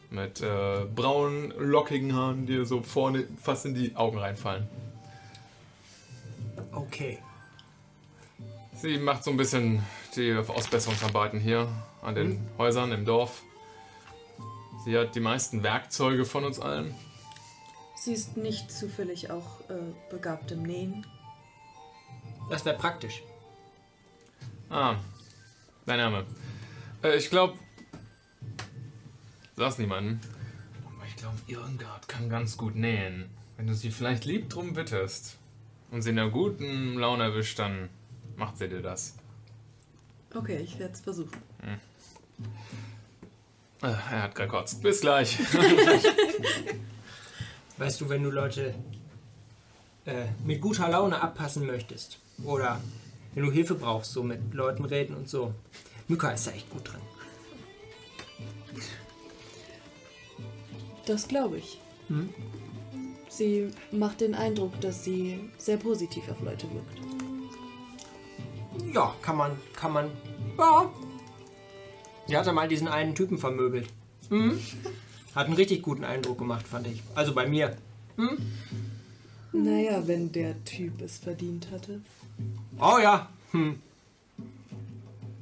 Mit 0.10 0.42
äh, 0.42 0.86
braunen, 0.96 1.54
lockigen 1.56 2.16
Haaren, 2.16 2.48
die 2.48 2.66
so 2.66 2.82
vorne 2.82 3.28
fast 3.40 3.68
in 3.68 3.76
die 3.76 3.96
Augen 3.96 4.18
reinfallen. 4.18 4.68
Okay. 6.72 7.20
Sie 8.74 8.98
macht 8.98 9.24
so 9.24 9.30
ein 9.30 9.38
bisschen 9.38 9.84
die 10.16 10.34
Ausbesserungsarbeiten 10.34 11.40
hier 11.40 11.68
an 12.02 12.16
den 12.16 12.48
Häusern 12.58 12.92
im 12.92 13.06
Dorf. 13.06 13.44
Sie 14.90 14.98
hat 14.98 15.14
die 15.14 15.20
meisten 15.20 15.62
Werkzeuge 15.62 16.26
von 16.26 16.46
uns 16.46 16.60
allen. 16.60 16.96
Sie 17.96 18.12
ist 18.12 18.38
nicht 18.38 18.72
zufällig 18.72 19.30
auch 19.30 19.60
äh, 19.70 19.76
begabt 20.10 20.50
im 20.50 20.64
Nähen. 20.64 21.06
Das 22.50 22.66
wäre 22.66 22.76
praktisch. 22.76 23.22
Ah, 24.68 24.96
dein 25.86 26.00
Name. 26.00 26.26
Äh, 27.04 27.18
ich 27.18 27.30
glaube. 27.30 27.54
Sag's 29.56 29.78
niemanden. 29.78 30.22
Aber 30.88 31.06
ich 31.06 31.16
glaube, 31.18 31.38
Irmgard 31.46 32.08
kann 32.08 32.28
ganz 32.28 32.58
gut 32.58 32.74
nähen. 32.74 33.30
Wenn 33.58 33.68
du 33.68 33.76
sie 33.76 33.92
vielleicht 33.92 34.26
lieb 34.26 34.50
drum 34.50 34.74
bittest 34.74 35.38
und 35.92 36.02
sie 36.02 36.10
in 36.10 36.18
einer 36.18 36.32
guten 36.32 36.96
Laune 36.96 37.26
erwischt, 37.26 37.60
dann 37.60 37.90
macht 38.38 38.58
sie 38.58 38.68
dir 38.68 38.82
das. 38.82 39.16
Okay, 40.34 40.58
ich 40.58 40.80
werde 40.80 40.94
es 40.94 41.02
versuchen. 41.02 41.38
Äh, 41.62 41.78
er 43.82 44.24
hat 44.24 44.36
gekotzt. 44.36 44.82
Bis 44.82 45.02
gleich. 45.02 45.38
Weißt 47.78 48.02
du, 48.02 48.10
wenn 48.10 48.24
du 48.24 48.30
Leute 48.30 48.74
äh, 50.06 50.26
mit 50.44 50.62
guter 50.62 50.90
Laune 50.90 51.22
abpassen 51.22 51.66
möchtest 51.66 52.20
oder 52.44 52.82
wenn 53.34 53.46
du 53.46 53.52
Hilfe 53.52 53.76
brauchst, 53.76 54.12
so 54.12 54.24
mit 54.24 54.54
Leuten 54.54 54.86
reden 54.86 55.16
und 55.16 55.30
so. 55.30 55.54
Mika 56.08 56.32
ist 56.32 56.48
da 56.48 56.52
echt 56.52 56.70
gut 56.70 56.92
drin. 56.92 57.02
Das 61.06 61.28
glaube 61.28 61.58
ich. 61.58 61.80
Sie 63.30 63.72
macht 63.92 64.22
den 64.22 64.36
Eindruck, 64.36 64.80
dass 64.82 65.04
sie 65.04 65.50
sehr 65.58 65.78
positiv 65.78 66.30
auf 66.30 66.42
Leute 66.42 66.68
wirkt. 66.72 67.00
Ja, 68.94 69.16
kann 69.22 69.38
man, 69.38 69.52
kann 69.74 69.94
man. 69.94 70.12
Ja. 70.58 70.92
Sie 72.30 72.38
hatte 72.38 72.54
mal 72.54 72.68
diesen 72.68 72.88
einen 72.88 73.16
Typen 73.16 73.40
vermöbelt. 73.40 73.88
Mhm. 74.30 74.60
Hat 75.34 75.48
einen 75.48 75.56
richtig 75.56 75.82
guten 75.82 76.04
Eindruck 76.04 76.38
gemacht, 76.38 76.68
fand 76.68 76.86
ich. 76.86 77.02
Also 77.16 77.34
bei 77.34 77.48
mir. 77.48 77.76
Naja, 79.52 80.04
wenn 80.08 80.32
der 80.32 80.64
Typ 80.64 81.02
es 81.02 81.18
verdient 81.18 81.70
hatte. 81.72 82.02
Oh 82.80 83.00
ja. 83.02 83.30
Hm. 83.52 83.80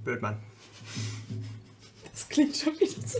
Blödmann. 0.06 0.38
Das 2.14 2.30
klingt 2.30 2.56
schon 2.56 2.74
wieder 2.80 3.06
so. 3.06 3.20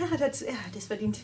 Er 0.00 0.10
hat 0.10 0.20
das, 0.20 0.42
er 0.42 0.52
hat 0.66 0.76
das 0.76 0.84
verdient. 0.84 1.20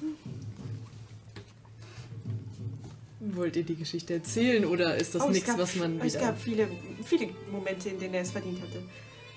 Wollt 3.21 3.57
ihr 3.57 3.65
die 3.65 3.77
Geschichte 3.77 4.15
erzählen 4.15 4.65
oder 4.65 4.97
ist 4.97 5.15
das 5.15 5.23
Oh, 5.23 5.29
nichts, 5.29 5.47
gab- 5.49 5.59
was 5.59 5.77
man 5.77 6.01
Es 6.01 6.19
gab 6.19 6.41
viele, 6.41 6.69
viele 7.05 7.29
Momente, 7.53 7.91
in 7.91 7.99
denen 7.99 8.15
er 8.15 8.23
es 8.23 8.31
verdient 8.31 8.63
hatte. 8.63 8.83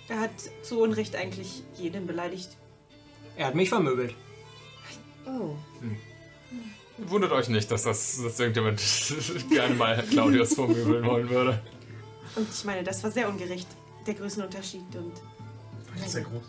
Er 0.09 0.19
hat 0.19 0.31
zu 0.63 0.81
Unrecht 0.81 1.15
eigentlich 1.15 1.63
jeden 1.77 2.07
beleidigt. 2.07 2.49
Er 3.35 3.47
hat 3.47 3.55
mich 3.55 3.69
vermöbelt. 3.69 4.15
Oh, 5.25 5.55
Wundert 6.97 7.31
euch 7.31 7.47
nicht, 7.47 7.71
dass 7.71 7.83
das 7.83 8.21
dass 8.21 8.39
irgendjemand 8.39 8.81
gerne 9.49 9.75
mal 9.75 10.03
Claudius 10.09 10.55
vermöbeln 10.55 11.05
wollen 11.05 11.29
würde. 11.29 11.61
Und 12.35 12.47
ich 12.51 12.65
meine, 12.65 12.83
das 12.83 13.01
war 13.03 13.11
sehr 13.11 13.29
ungerecht, 13.29 13.67
der 14.05 14.15
Größenunterschied. 14.15 14.83
Und 14.95 15.13
Sehr 16.05 16.23
groß. 16.23 16.43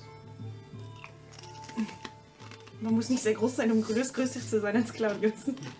man 2.81 2.95
muss 2.95 3.09
nicht 3.11 3.23
sehr 3.23 3.35
groß 3.35 3.57
sein, 3.57 3.71
um 3.71 3.83
größ 3.83 4.13
größer 4.13 4.41
zu 4.41 4.61
sein 4.61 4.77
als 4.77 4.93
Claudius. 4.93 5.33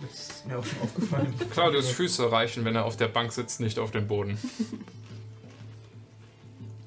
Das 0.03 0.29
ist 0.31 0.47
mir 0.47 0.59
auch 0.59 0.65
schon 0.65 0.81
aufgefallen. 0.83 1.35
Claudius 1.51 1.89
Füße 1.89 2.31
reichen, 2.31 2.65
wenn 2.65 2.77
er 2.77 2.85
auf 2.85 2.97
der 2.97 3.09
Bank 3.09 3.33
sitzt, 3.33 3.61
nicht 3.61 3.79
auf 3.79 3.91
dem 3.91 4.07
Boden. 4.07 4.39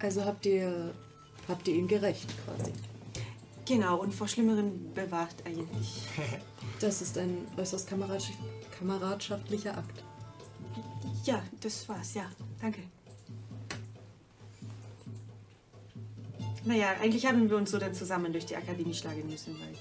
also 0.04 0.24
habt 0.26 0.46
ihr, 0.46 0.94
habt 1.48 1.68
ihr 1.68 1.76
ihn 1.76 1.88
gerecht 1.88 2.28
quasi. 2.46 2.72
Genau, 3.66 3.98
und 4.02 4.14
vor 4.14 4.28
Schlimmerem 4.28 4.94
bewahrt 4.94 5.36
eigentlich. 5.46 6.04
Das 6.80 7.02
ist 7.02 7.18
ein 7.18 7.38
äußerst 7.56 7.88
kameradschaft 7.88 8.38
kameradschaftlicher 8.78 9.78
Akt. 9.78 10.04
Ja, 11.24 11.42
das 11.62 11.88
war's, 11.88 12.14
ja. 12.14 12.26
Danke. 12.60 12.82
Naja, 16.66 16.88
eigentlich 17.02 17.26
haben 17.26 17.50
wir 17.50 17.56
uns 17.58 17.72
so 17.72 17.78
dann 17.78 17.94
zusammen 17.94 18.34
durch 18.34 18.46
die 18.46 18.56
Akademie 18.58 18.94
schlagen 18.94 19.26
müssen, 19.30 19.56
weil 19.60 19.74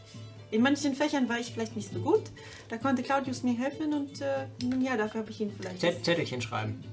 in 0.52 0.62
manchen 0.62 0.94
Fächern 0.94 1.28
war 1.28 1.40
ich 1.40 1.52
vielleicht 1.52 1.74
nicht 1.74 1.92
so 1.92 1.98
gut. 2.00 2.22
Da 2.68 2.76
konnte 2.76 3.02
Claudius 3.02 3.42
mir 3.42 3.54
helfen 3.54 3.92
und 3.94 4.20
äh, 4.20 4.46
ja, 4.80 4.96
dafür 4.96 5.22
habe 5.22 5.30
ich 5.30 5.40
ihn 5.40 5.50
vielleicht. 5.56 5.80
Zett- 5.80 6.04
Zettelchen 6.04 6.40
schreiben. 6.40 6.84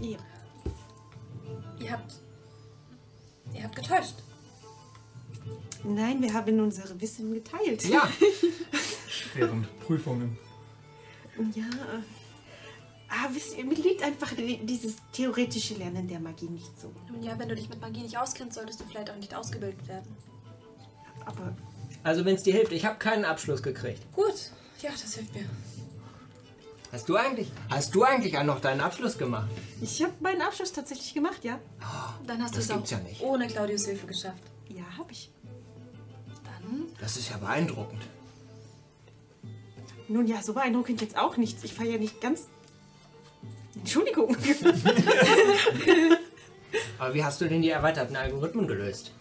Ja. 0.00 0.18
Ihr 1.78 1.92
habt. 1.92 2.14
Ihr 3.54 3.64
habt 3.64 3.76
getäuscht. 3.76 4.14
Nein, 5.84 6.20
wir 6.22 6.32
haben 6.34 6.60
unsere 6.60 7.00
Wissen 7.00 7.32
geteilt. 7.32 7.84
Ja, 7.84 8.08
Während 9.34 9.66
Prüfungen. 9.80 10.36
Ja. 11.54 11.64
Ah, 13.08 13.28
wisst 13.32 13.56
ihr, 13.56 13.64
mir 13.64 13.74
liegt 13.74 14.02
einfach 14.02 14.32
die- 14.34 14.58
dieses 14.64 14.96
theoretische 15.12 15.74
Lernen 15.74 16.06
der 16.06 16.20
Magie 16.20 16.46
nicht 16.48 16.78
so. 16.80 16.92
Nun 17.10 17.22
ja, 17.22 17.38
wenn 17.38 17.48
du 17.48 17.54
dich 17.56 17.68
mit 17.68 17.80
Magie 17.80 18.02
nicht 18.02 18.16
auskennst, 18.18 18.54
solltest 18.54 18.80
du 18.80 18.84
vielleicht 18.84 19.10
auch 19.10 19.16
nicht 19.16 19.34
ausgebildet 19.34 19.88
werden. 19.88 20.14
Aber 21.24 21.56
also 22.04 22.24
wenn 22.24 22.34
es 22.36 22.42
dir 22.42 22.52
hilft. 22.54 22.72
Ich 22.72 22.84
habe 22.84 22.98
keinen 22.98 23.24
Abschluss 23.24 23.62
gekriegt. 23.62 24.00
Gut. 24.14 24.50
Ja, 24.80 24.90
das 24.90 25.14
hilft 25.14 25.34
mir. 25.34 25.44
Hast 26.92 27.08
du 27.08 27.16
eigentlich, 27.16 27.50
hast 27.70 27.94
du 27.94 28.02
eigentlich 28.02 28.36
auch 28.36 28.42
noch 28.44 28.60
deinen 28.60 28.80
Abschluss 28.80 29.16
gemacht? 29.16 29.48
ich 29.80 30.02
habe 30.02 30.12
meinen 30.20 30.42
Abschluss 30.42 30.72
tatsächlich 30.72 31.14
gemacht, 31.14 31.44
ja. 31.44 31.58
Dann 32.26 32.42
hast 32.42 32.54
du 32.54 32.58
Das 32.58 32.64
es 32.64 32.70
auch 32.72 32.84
ja 32.90 32.98
nicht. 32.98 33.20
ohne 33.22 33.46
Claudius 33.46 33.86
Hilfe 33.86 34.08
geschafft. 34.08 34.42
Ja, 34.68 34.82
habe 34.98 35.12
ich. 35.12 35.30
Dann. 36.44 36.86
Das 37.00 37.16
ist 37.16 37.30
ja 37.30 37.36
beeindruckend. 37.36 38.02
Nun 40.08 40.26
ja, 40.26 40.42
so 40.42 40.52
beeindruckend 40.52 41.00
jetzt 41.00 41.16
auch 41.16 41.36
nicht. 41.36 41.62
Ich 41.62 41.78
war 41.78 41.86
ja 41.86 41.96
nicht 41.96 42.20
ganz. 42.20 42.48
Entschuldigung. 43.76 44.36
Aber 46.98 47.14
wie 47.14 47.24
hast 47.24 47.40
du 47.40 47.48
denn 47.48 47.62
die 47.62 47.70
erweiterten 47.70 48.16
Algorithmen 48.16 48.66
gelöst? 48.66 49.12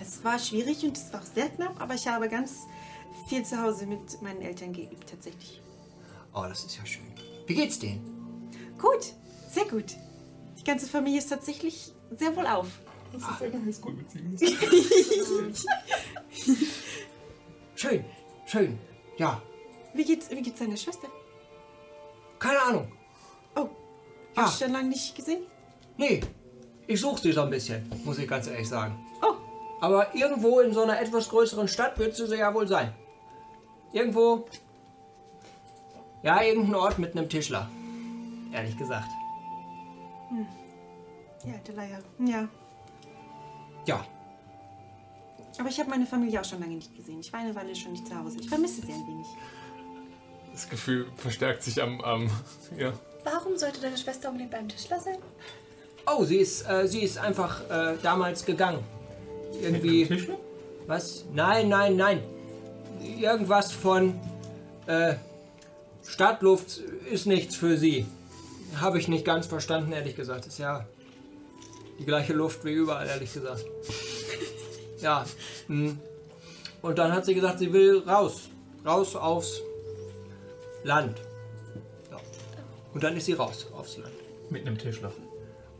es 0.00 0.22
war 0.24 0.38
schwierig 0.38 0.84
und 0.84 0.96
es 0.96 1.12
war 1.12 1.20
auch 1.20 1.24
sehr 1.26 1.48
knapp, 1.48 1.80
aber 1.80 1.94
ich 1.94 2.06
habe 2.06 2.28
ganz 2.28 2.66
viel 3.28 3.44
zu 3.44 3.60
Hause 3.60 3.84
mit 3.86 4.22
meinen 4.22 4.42
Eltern 4.42 4.72
geübt, 4.72 5.10
tatsächlich. 5.10 5.60
Oh, 6.32 6.44
das 6.48 6.64
ist 6.64 6.76
ja 6.76 6.86
schön. 6.86 7.02
Wie 7.48 7.54
geht's 7.54 7.78
denen? 7.80 8.50
Gut, 8.78 9.12
sehr 9.50 9.64
gut. 9.64 9.96
Die 10.58 10.64
ganze 10.64 10.86
Familie 10.86 11.18
ist 11.18 11.28
tatsächlich 11.28 11.92
sehr 12.16 12.34
wohl 12.36 12.46
auf. 12.46 12.68
Das 13.12 13.22
ist 13.22 13.42
eine 13.42 13.64
Highschool-Beziehung. 13.64 14.36
Schön, 17.74 18.04
schön. 18.46 18.78
Ja, 19.16 19.40
Wie 19.94 20.04
geht's, 20.04 20.30
wie 20.30 20.42
geht's 20.42 20.58
deiner 20.60 20.76
Schwester? 20.76 21.08
keine 22.38 22.60
Ahnung. 22.62 22.92
Oh, 23.56 23.68
Ja. 24.36 24.42
hast 24.42 24.60
du 24.60 24.64
schon 24.64 24.72
lange 24.74 24.88
nicht 24.90 25.14
gesehen? 25.16 25.44
Nee, 25.96 26.20
ich 26.86 27.00
suche 27.00 27.20
sie 27.20 27.32
so 27.32 27.40
ein 27.42 27.50
bisschen, 27.50 27.90
muss 28.04 28.18
ich 28.18 28.28
ganz 28.28 28.46
ehrlich 28.46 28.68
sagen. 28.68 28.96
Oh, 29.22 29.34
Aber 29.80 30.14
irgendwo 30.14 30.60
in 30.60 30.72
so 30.72 30.82
einer 30.82 31.00
etwas 31.00 31.28
größeren 31.30 31.66
Stadt 31.66 31.98
wird 31.98 32.14
sie 32.14 32.26
ja 32.36 32.52
wohl 32.54 32.68
sein. 32.68 32.94
Irgendwo. 33.92 34.44
Ja, 36.22 36.42
irgendein 36.42 36.74
Ort 36.74 36.98
mit 36.98 37.16
einem 37.16 37.28
Tischler. 37.28 37.68
Ehrlich 38.52 38.76
gesagt. 38.76 39.08
ja, 41.44 41.54
der 41.66 41.74
Leier. 41.74 41.98
Ja. 42.26 42.48
Ja, 43.86 44.04
Aber 45.58 45.68
ich 45.70 45.80
habe 45.80 45.88
meine 45.88 46.04
Familie 46.04 46.40
auch 46.40 46.44
schon 46.44 46.60
lange 46.60 46.74
nicht 46.74 46.94
gesehen. 46.94 47.20
Ich 47.20 47.32
war 47.32 47.40
eine 47.40 47.54
Weile 47.54 47.74
schon 47.74 47.92
nicht 47.92 48.06
zu 48.06 48.18
Hause. 48.18 48.38
Ich 48.38 48.48
vermisse 48.48 48.82
sie 48.84 48.92
ein 48.92 49.06
wenig. 49.06 49.26
Das 50.52 50.68
Gefühl 50.68 51.06
verstärkt 51.16 51.62
sich 51.62 51.80
am, 51.82 52.00
am 52.02 52.28
ja. 52.76 52.92
Warum 53.24 53.56
sollte 53.56 53.80
deine 53.80 53.96
Schwester 53.96 54.28
unbedingt 54.28 54.50
beim 54.50 54.68
Tischler 54.68 55.00
sein? 55.00 55.16
Oh, 56.06 56.24
sie 56.24 56.36
ist, 56.36 56.68
äh, 56.68 56.86
sie 56.86 57.00
ist 57.00 57.16
einfach 57.18 57.62
äh, 57.70 57.96
damals 58.02 58.44
gegangen. 58.44 58.84
Irgendwie. 59.62 60.06
Tischler? 60.06 60.36
Was? 60.86 61.24
Nein, 61.32 61.68
nein, 61.68 61.96
nein. 61.96 62.22
Irgendwas 63.18 63.72
von 63.72 64.18
äh, 64.86 65.14
Stadtluft 66.08 66.78
ist 67.10 67.26
nichts 67.26 67.54
für 67.54 67.76
sie. 67.76 68.06
Habe 68.80 68.98
ich 68.98 69.08
nicht 69.08 69.24
ganz 69.24 69.46
verstanden, 69.46 69.92
ehrlich 69.92 70.16
gesagt. 70.16 70.46
Ist 70.46 70.58
ja 70.58 70.86
die 71.98 72.04
gleiche 72.04 72.32
Luft 72.32 72.64
wie 72.64 72.72
überall, 72.72 73.06
ehrlich 73.06 73.32
gesagt. 73.32 73.64
Ja. 75.00 75.24
hm. 75.68 75.98
Und 76.82 76.98
dann 76.98 77.12
hat 77.12 77.24
sie 77.24 77.34
gesagt, 77.34 77.58
sie 77.58 77.72
will 77.72 78.02
raus. 78.06 78.48
Raus 78.84 79.16
aufs 79.16 79.60
Land. 80.82 81.20
Ja. 82.10 82.18
Und 82.94 83.02
dann 83.02 83.16
ist 83.16 83.26
sie 83.26 83.34
raus 83.34 83.66
aufs 83.76 83.98
Land. 83.98 84.14
Mit 84.50 84.66
einem 84.66 84.78
Tischler. 84.78 85.12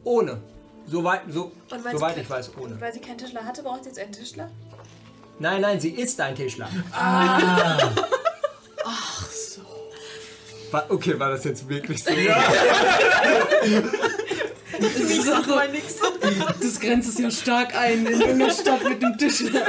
Ohne. 0.04 0.40
Soweit, 0.86 1.22
so, 1.28 1.52
soweit 1.68 2.16
ich 2.16 2.28
weiß, 2.28 2.52
ohne. 2.56 2.74
Und 2.74 2.80
weil 2.80 2.92
sie 2.92 3.00
keinen 3.00 3.18
Tischler 3.18 3.44
hatte, 3.44 3.62
braucht 3.62 3.84
sie 3.84 3.90
jetzt 3.90 3.98
einen 3.98 4.12
Tischler? 4.12 4.50
Nein, 5.38 5.60
nein, 5.60 5.80
sie 5.80 5.90
ist 5.90 6.20
ein 6.20 6.34
Tischler. 6.34 6.68
War, 10.70 10.86
okay, 10.90 11.18
war 11.18 11.30
das 11.30 11.44
jetzt 11.44 11.68
wirklich 11.68 12.02
so? 12.04 12.10
Ich 14.80 15.22
sag 15.24 15.46
mal 15.48 15.68
nix. 15.72 15.96
Das 16.60 16.78
grenzt 16.78 17.08
es 17.08 17.18
ja 17.18 17.30
stark 17.32 17.74
ein 17.74 18.06
in 18.06 18.20
irgendeiner 18.20 18.52
Stadt 18.52 18.84
mit 18.84 19.02
einem 19.04 19.18
Tischler. 19.18 19.66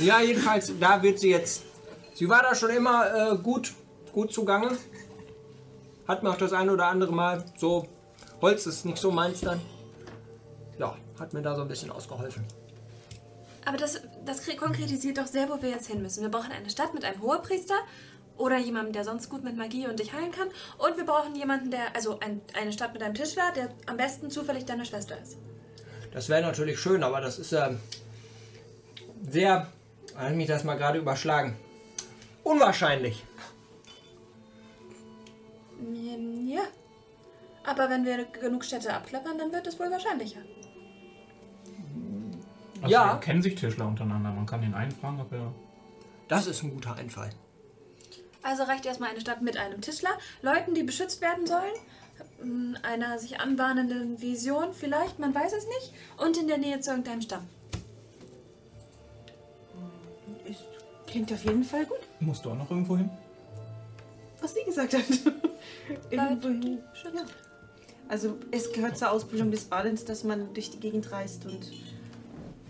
Ja, 0.00 0.20
jedenfalls, 0.20 0.72
da 0.80 1.00
wird 1.02 1.20
sie 1.20 1.30
jetzt. 1.30 1.62
Sie 2.14 2.28
war 2.28 2.42
da 2.42 2.54
schon 2.54 2.70
immer 2.70 3.32
äh, 3.32 3.36
gut, 3.36 3.72
gut 4.12 4.32
zugange. 4.32 4.76
Hat 6.08 6.22
mir 6.22 6.30
auch 6.30 6.36
das 6.36 6.52
ein 6.52 6.68
oder 6.70 6.86
andere 6.86 7.12
Mal 7.12 7.44
so. 7.56 7.86
Holz 8.40 8.66
ist 8.66 8.84
nicht 8.84 8.98
so 8.98 9.10
meins 9.12 9.40
dann. 9.40 9.60
Ja, 10.78 10.96
hat 11.20 11.32
mir 11.34 11.42
da 11.42 11.54
so 11.54 11.62
ein 11.62 11.68
bisschen 11.68 11.90
ausgeholfen. 11.92 12.44
Aber 13.64 13.76
das, 13.76 14.00
das 14.26 14.44
kre- 14.46 14.56
konkretisiert 14.56 15.18
doch 15.18 15.26
sehr, 15.26 15.48
wo 15.48 15.62
wir 15.62 15.70
jetzt 15.70 15.86
hin 15.86 16.02
müssen. 16.02 16.22
Wir 16.22 16.28
brauchen 16.30 16.50
eine 16.52 16.68
Stadt 16.68 16.92
mit 16.94 17.04
einem 17.04 17.22
Hohepriester 17.22 17.76
oder 18.36 18.58
jemandem, 18.58 18.92
der 18.92 19.04
sonst 19.04 19.28
gut 19.28 19.44
mit 19.44 19.56
Magie 19.56 19.86
und 19.86 19.98
dich 20.00 20.12
heilen 20.12 20.32
kann. 20.32 20.48
Und 20.78 20.96
wir 20.96 21.04
brauchen 21.04 21.34
jemanden, 21.36 21.70
der, 21.70 21.94
also 21.94 22.18
ein, 22.20 22.40
eine 22.58 22.72
Stadt 22.72 22.92
mit 22.92 23.02
einem 23.02 23.14
Tischler, 23.14 23.52
der 23.54 23.70
am 23.86 23.96
besten 23.96 24.30
zufällig 24.30 24.64
deine 24.64 24.84
Schwester 24.84 25.20
ist. 25.20 25.36
Das 26.12 26.28
wäre 26.28 26.42
natürlich 26.42 26.78
schön, 26.78 27.02
aber 27.02 27.20
das 27.20 27.38
ist 27.38 27.52
ähm, 27.52 27.78
sehr. 29.28 29.68
Hat 30.16 30.34
mich 30.34 30.46
das 30.46 30.62
mal 30.64 30.76
gerade 30.76 30.98
überschlagen. 30.98 31.56
Unwahrscheinlich. 32.44 33.24
Ähm, 35.80 36.46
Ja. 36.48 36.62
Aber 37.66 37.88
wenn 37.88 38.04
wir 38.04 38.26
genug 38.26 38.64
Städte 38.64 38.92
abklappern, 38.92 39.38
dann 39.38 39.52
wird 39.52 39.66
es 39.66 39.78
wohl 39.80 39.90
wahrscheinlicher. 39.90 40.40
Also 42.82 42.92
Ja. 42.92 43.16
kennen 43.16 43.42
sich 43.42 43.54
Tischler 43.54 43.86
untereinander. 43.86 44.30
Man 44.30 44.44
kann 44.46 44.60
den 44.60 44.74
einen 44.74 44.90
fragen, 44.92 45.20
ob 45.20 45.32
er. 45.32 45.52
Das 46.28 46.46
ist 46.46 46.62
ein 46.62 46.70
guter 46.70 46.94
Einfall. 46.96 47.30
Also 48.44 48.62
reicht 48.64 48.84
erstmal 48.84 49.10
eine 49.10 49.20
Stadt 49.20 49.40
mit 49.42 49.56
einem 49.56 49.80
Tischler, 49.80 50.10
Leuten, 50.42 50.74
die 50.74 50.82
beschützt 50.82 51.22
werden 51.22 51.46
sollen, 51.46 51.72
ähm, 52.42 52.76
einer 52.82 53.18
sich 53.18 53.40
anbahnenden 53.40 54.20
Vision 54.20 54.74
vielleicht, 54.74 55.18
man 55.18 55.34
weiß 55.34 55.52
es 55.54 55.64
nicht, 55.66 55.94
und 56.18 56.36
in 56.36 56.46
der 56.46 56.58
Nähe 56.58 56.78
zu 56.80 56.90
irgendeinem 56.90 57.22
Stamm. 57.22 57.46
Es 60.48 60.58
klingt 61.06 61.32
auf 61.32 61.42
jeden 61.44 61.64
Fall 61.64 61.86
gut, 61.86 61.98
Musst 62.20 62.44
du 62.44 62.50
auch 62.50 62.56
noch 62.56 62.70
irgendwo 62.70 62.96
hin? 62.96 63.10
was 64.40 64.52
sie 64.54 64.62
gesagt 64.64 64.92
hat. 64.92 65.00
Irgendwo 66.10 66.48
hin. 66.48 66.78
Ja. 67.02 67.24
Also 68.08 68.36
es 68.50 68.70
gehört 68.72 68.98
zur 68.98 69.10
Ausbildung 69.10 69.50
des 69.50 69.64
Badens, 69.64 70.04
dass 70.04 70.22
man 70.22 70.52
durch 70.52 70.70
die 70.70 70.80
Gegend 70.80 71.10
reist 71.10 71.46
und 71.46 71.70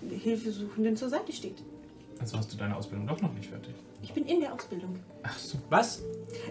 Hilfesuchenden 0.08 0.96
zur 0.96 1.08
Seite 1.08 1.32
steht. 1.32 1.64
Also 2.20 2.38
hast 2.38 2.52
du 2.52 2.56
deine 2.56 2.76
Ausbildung 2.76 3.08
doch 3.08 3.20
noch 3.20 3.32
nicht 3.32 3.50
fertig. 3.50 3.74
Ich 4.04 4.12
bin 4.12 4.26
in 4.26 4.40
der 4.40 4.52
Ausbildung. 4.52 4.98
Ach 5.22 5.38
so. 5.38 5.56
Was? 5.70 6.02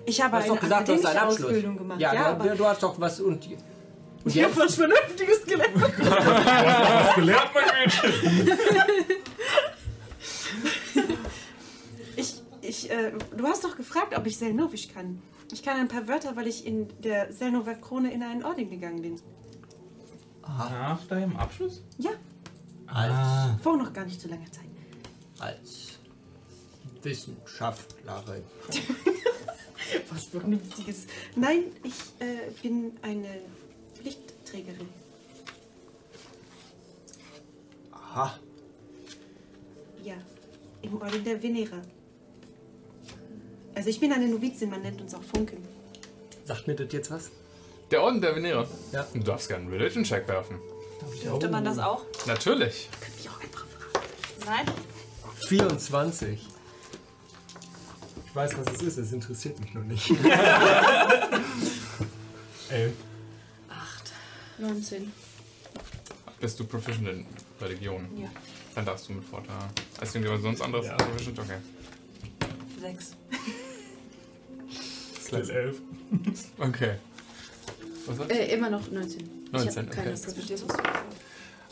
Ich 0.07 0.19
habe 0.19 0.31
Du 0.31 0.37
hast 0.37 0.45
eine 0.45 0.53
doch 0.55 0.59
gesagt, 0.61 0.87
du 0.87 0.93
hast 0.93 1.05
einen 1.05 1.17
Abschluss. 1.19 1.43
Ausbildung 1.45 1.77
gemacht. 1.77 1.99
Ja, 2.01 2.13
Ja, 2.13 2.33
du, 2.33 2.41
aber 2.45 2.55
du 2.55 2.65
hast 2.65 2.81
doch 2.81 2.99
was 2.99 3.19
und. 3.19 3.47
und 4.23 4.35
ich 4.35 4.43
habe 4.43 4.57
was 4.57 4.73
Vernünftiges 4.75 5.45
gelernt. 5.45 5.75
Was 5.99 7.15
gelernt, 7.15 7.49
mein 7.53 7.65
Mädchen? 7.85 8.57
Ich, 12.15 12.41
ich, 12.61 12.89
äh, 12.91 13.11
du 13.35 13.45
hast 13.45 13.63
doch 13.63 13.75
gefragt, 13.75 14.15
ob 14.17 14.25
ich 14.27 14.37
Selnovisch 14.37 14.87
kann. 14.89 15.21
Ich 15.51 15.63
kann 15.63 15.77
ein 15.77 15.87
paar 15.87 16.07
Wörter, 16.07 16.35
weil 16.35 16.47
ich 16.47 16.65
in 16.65 16.87
der 17.01 17.31
Selnover 17.33 17.73
Krone 17.75 18.11
in 18.13 18.23
einen 18.23 18.43
Orden 18.43 18.69
gegangen 18.69 19.01
bin. 19.01 19.19
Nach 20.41 21.03
deinem 21.07 21.35
Abschluss? 21.37 21.81
Ja, 21.97 22.11
Als, 22.87 23.61
vor 23.61 23.77
noch 23.77 23.91
gar 23.93 24.05
nicht 24.05 24.21
so 24.21 24.27
langer 24.29 24.51
Zeit. 24.51 24.63
als 25.39 25.92
Wissenschaftlerin. 27.03 28.43
Was 30.09 30.25
Vernünftiges. 30.25 31.07
Nein, 31.35 31.63
ich 31.83 31.93
äh, 32.19 32.51
bin 32.61 32.97
eine 33.01 33.41
Pflichtträgerin. 33.95 34.89
Aha. 37.91 38.37
Ja, 40.03 40.15
im 40.81 41.01
Orden 41.01 41.23
der 41.23 41.41
Venera. 41.41 41.81
Also 43.75 43.89
ich 43.89 43.99
bin 43.99 44.11
eine 44.11 44.27
Novizin, 44.27 44.69
man 44.69 44.81
nennt 44.81 45.01
uns 45.01 45.15
auch 45.15 45.23
Funken. 45.23 45.57
Sagt 46.45 46.67
mir 46.67 46.75
das 46.75 46.91
jetzt 46.91 47.09
was? 47.09 47.31
Der 47.89 48.01
Orden 48.01 48.21
der 48.21 48.35
Venera. 48.35 48.67
Ja. 48.91 49.07
Du 49.13 49.19
darfst 49.19 49.47
gerne 49.47 49.63
einen 49.63 49.73
Religion-Check 49.73 50.27
werfen. 50.27 50.59
Dürfte 51.23 51.49
man 51.49 51.63
das 51.63 51.79
auch? 51.79 52.05
Natürlich. 52.25 52.89
Könnte 52.99 53.19
ich 53.19 53.29
auch 53.29 53.41
einfach 53.41 53.65
fragen. 53.67 54.05
Nein. 54.45 54.75
24. 55.47 56.52
Ich 58.33 58.35
weiß, 58.35 58.57
was 58.57 58.73
es 58.73 58.81
ist, 58.81 58.97
es 58.97 59.13
interessiert 59.13 59.59
mich 59.59 59.75
noch 59.75 59.83
nicht. 59.83 60.09
Elf. 62.71 62.93
19. 64.57 65.13
Bist 66.39 66.59
du 66.59 66.65
proficient 66.65 67.09
in 67.09 67.27
Religion? 67.61 68.07
Ja. 68.19 68.29
Dann 68.73 68.87
darfst 68.87 69.07
du 69.07 69.13
mit 69.13 69.23
Vorteil. 69.23 69.53
Hast 70.01 70.15
du 70.15 70.19
irgendwas 70.19 70.41
sonst 70.41 70.61
anderes 70.61 70.87
Ja. 70.87 70.95
proficient? 70.95 71.37
Okay. 71.37 71.57
Sechs. 72.81 73.11
Plus 75.27 75.49
elf. 75.49 75.77
Okay. 76.57 76.95
Was 78.07 78.17
war 78.17 78.25
das? 78.25 78.35
Äh, 78.35 78.45
immer 78.55 78.71
noch 78.71 78.89
19. 78.89 79.19
ich 79.45 79.51
19, 79.51 79.75
habe 79.75 79.95
keine 79.95 80.13
okay. 80.13 80.55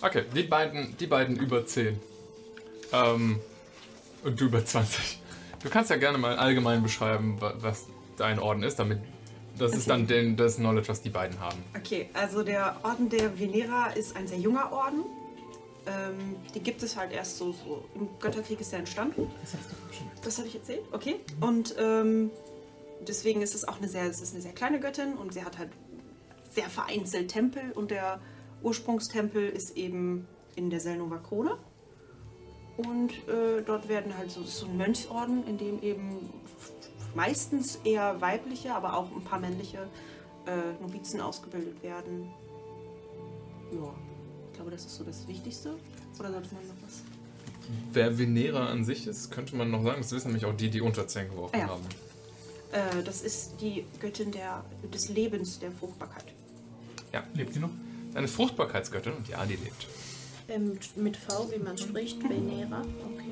Okay, 0.01 0.25
die 0.35 0.43
beiden, 0.43 0.95
die 0.95 1.07
beiden 1.07 1.37
über 1.37 1.65
10. 1.65 1.99
Ähm, 2.93 3.39
und 4.23 4.39
du 4.39 4.45
über 4.45 4.63
20. 4.63 5.20
Du 5.63 5.69
kannst 5.69 5.89
ja 5.89 5.97
gerne 5.97 6.17
mal 6.17 6.35
allgemein 6.37 6.81
beschreiben, 6.83 7.39
wa- 7.39 7.53
was 7.59 7.85
dein 8.17 8.39
Orden 8.39 8.63
ist, 8.63 8.77
damit 8.79 8.99
das 9.57 9.73
ist 9.75 9.89
dann 9.89 10.07
den, 10.07 10.37
das 10.37 10.55
Knowledge, 10.55 10.87
was 10.89 11.01
die 11.01 11.09
beiden 11.09 11.39
haben. 11.39 11.57
Okay, 11.77 12.09
also 12.13 12.41
der 12.41 12.77
Orden 12.83 13.09
der 13.09 13.37
Venera 13.39 13.87
ist 13.91 14.15
ein 14.15 14.27
sehr 14.27 14.39
junger 14.39 14.71
Orden. 14.71 15.03
Ähm, 15.85 16.35
die 16.55 16.61
gibt 16.61 16.81
es 16.83 16.95
halt 16.95 17.11
erst 17.11 17.37
so, 17.37 17.51
so 17.51 17.83
im 17.95 18.07
Götterkrieg 18.19 18.59
ist 18.61 18.71
er 18.73 18.79
entstanden. 18.79 19.29
Das 19.41 19.53
hast 19.53 19.69
du 19.71 19.93
schon. 19.95 20.07
Das 20.23 20.37
habe 20.37 20.47
ich 20.47 20.55
erzählt, 20.55 20.81
okay. 20.93 21.15
Und 21.41 21.75
ähm, 21.79 22.31
deswegen 23.07 23.41
ist 23.41 23.53
es 23.55 23.67
auch 23.67 23.77
eine 23.77 23.87
sehr, 23.87 24.05
es 24.05 24.21
ist 24.21 24.33
eine 24.33 24.41
sehr 24.41 24.53
kleine 24.53 24.79
Göttin 24.79 25.13
und 25.13 25.33
sie 25.33 25.43
hat 25.43 25.57
halt 25.57 25.69
sehr 26.51 26.69
vereinzelt 26.69 27.29
Tempel 27.31 27.71
und 27.73 27.91
der 27.91 28.19
Ursprungstempel 28.63 29.49
ist 29.49 29.75
eben 29.77 30.27
in 30.55 30.69
der 30.69 30.79
Selnova 30.79 31.17
Krone. 31.17 31.57
Und 32.87 33.11
äh, 33.27 33.61
dort 33.65 33.87
werden 33.87 34.17
halt 34.17 34.31
so, 34.31 34.41
das 34.41 34.49
ist 34.51 34.59
so 34.59 34.65
ein 34.67 34.77
Mönchsorden, 34.77 35.45
in 35.47 35.57
dem 35.57 35.81
eben 35.81 36.29
meistens 37.15 37.77
eher 37.83 38.19
weibliche, 38.21 38.73
aber 38.73 38.95
auch 38.97 39.11
ein 39.15 39.23
paar 39.23 39.39
männliche 39.39 39.87
äh, 40.45 40.81
Novizen 40.81 41.21
ausgebildet 41.21 41.81
werden. 41.83 42.29
Ja, 43.71 43.93
ich 44.51 44.55
glaube, 44.55 44.71
das 44.71 44.85
ist 44.85 44.95
so 44.95 45.03
das 45.03 45.27
Wichtigste. 45.27 45.75
Oder 46.19 46.31
sollte 46.31 46.53
man 46.53 46.67
noch 46.67 46.75
was? 46.85 47.01
Wer 47.93 48.17
Venera 48.17 48.67
an 48.67 48.83
sich 48.83 49.07
ist, 49.07 49.31
könnte 49.31 49.55
man 49.55 49.71
noch 49.71 49.83
sagen. 49.83 50.01
Das 50.01 50.11
wissen 50.11 50.27
nämlich 50.27 50.45
auch 50.45 50.55
die, 50.55 50.69
die 50.69 50.81
unter 50.81 51.07
10 51.07 51.29
geworfen 51.29 51.55
Ah 51.55 51.59
ja. 51.59 51.67
haben. 51.67 51.83
Äh, 52.71 53.03
das 53.03 53.21
ist 53.21 53.61
die 53.61 53.85
Göttin 53.99 54.31
der, 54.31 54.63
des 54.93 55.09
Lebens, 55.09 55.59
der 55.59 55.71
Fruchtbarkeit. 55.71 56.25
Lebt 57.33 57.55
die 57.55 57.59
noch? 57.59 57.69
Eine 58.13 58.27
Fruchtbarkeitsgöttin 58.27 59.13
und 59.13 59.27
ja, 59.27 59.45
die 59.45 59.55
lebt. 59.55 59.87
Ähm, 60.47 60.77
mit 60.95 61.17
V, 61.17 61.51
wie 61.51 61.59
man 61.59 61.77
spricht, 61.77 62.21
Venera. 62.23 62.81
Okay. 62.81 63.31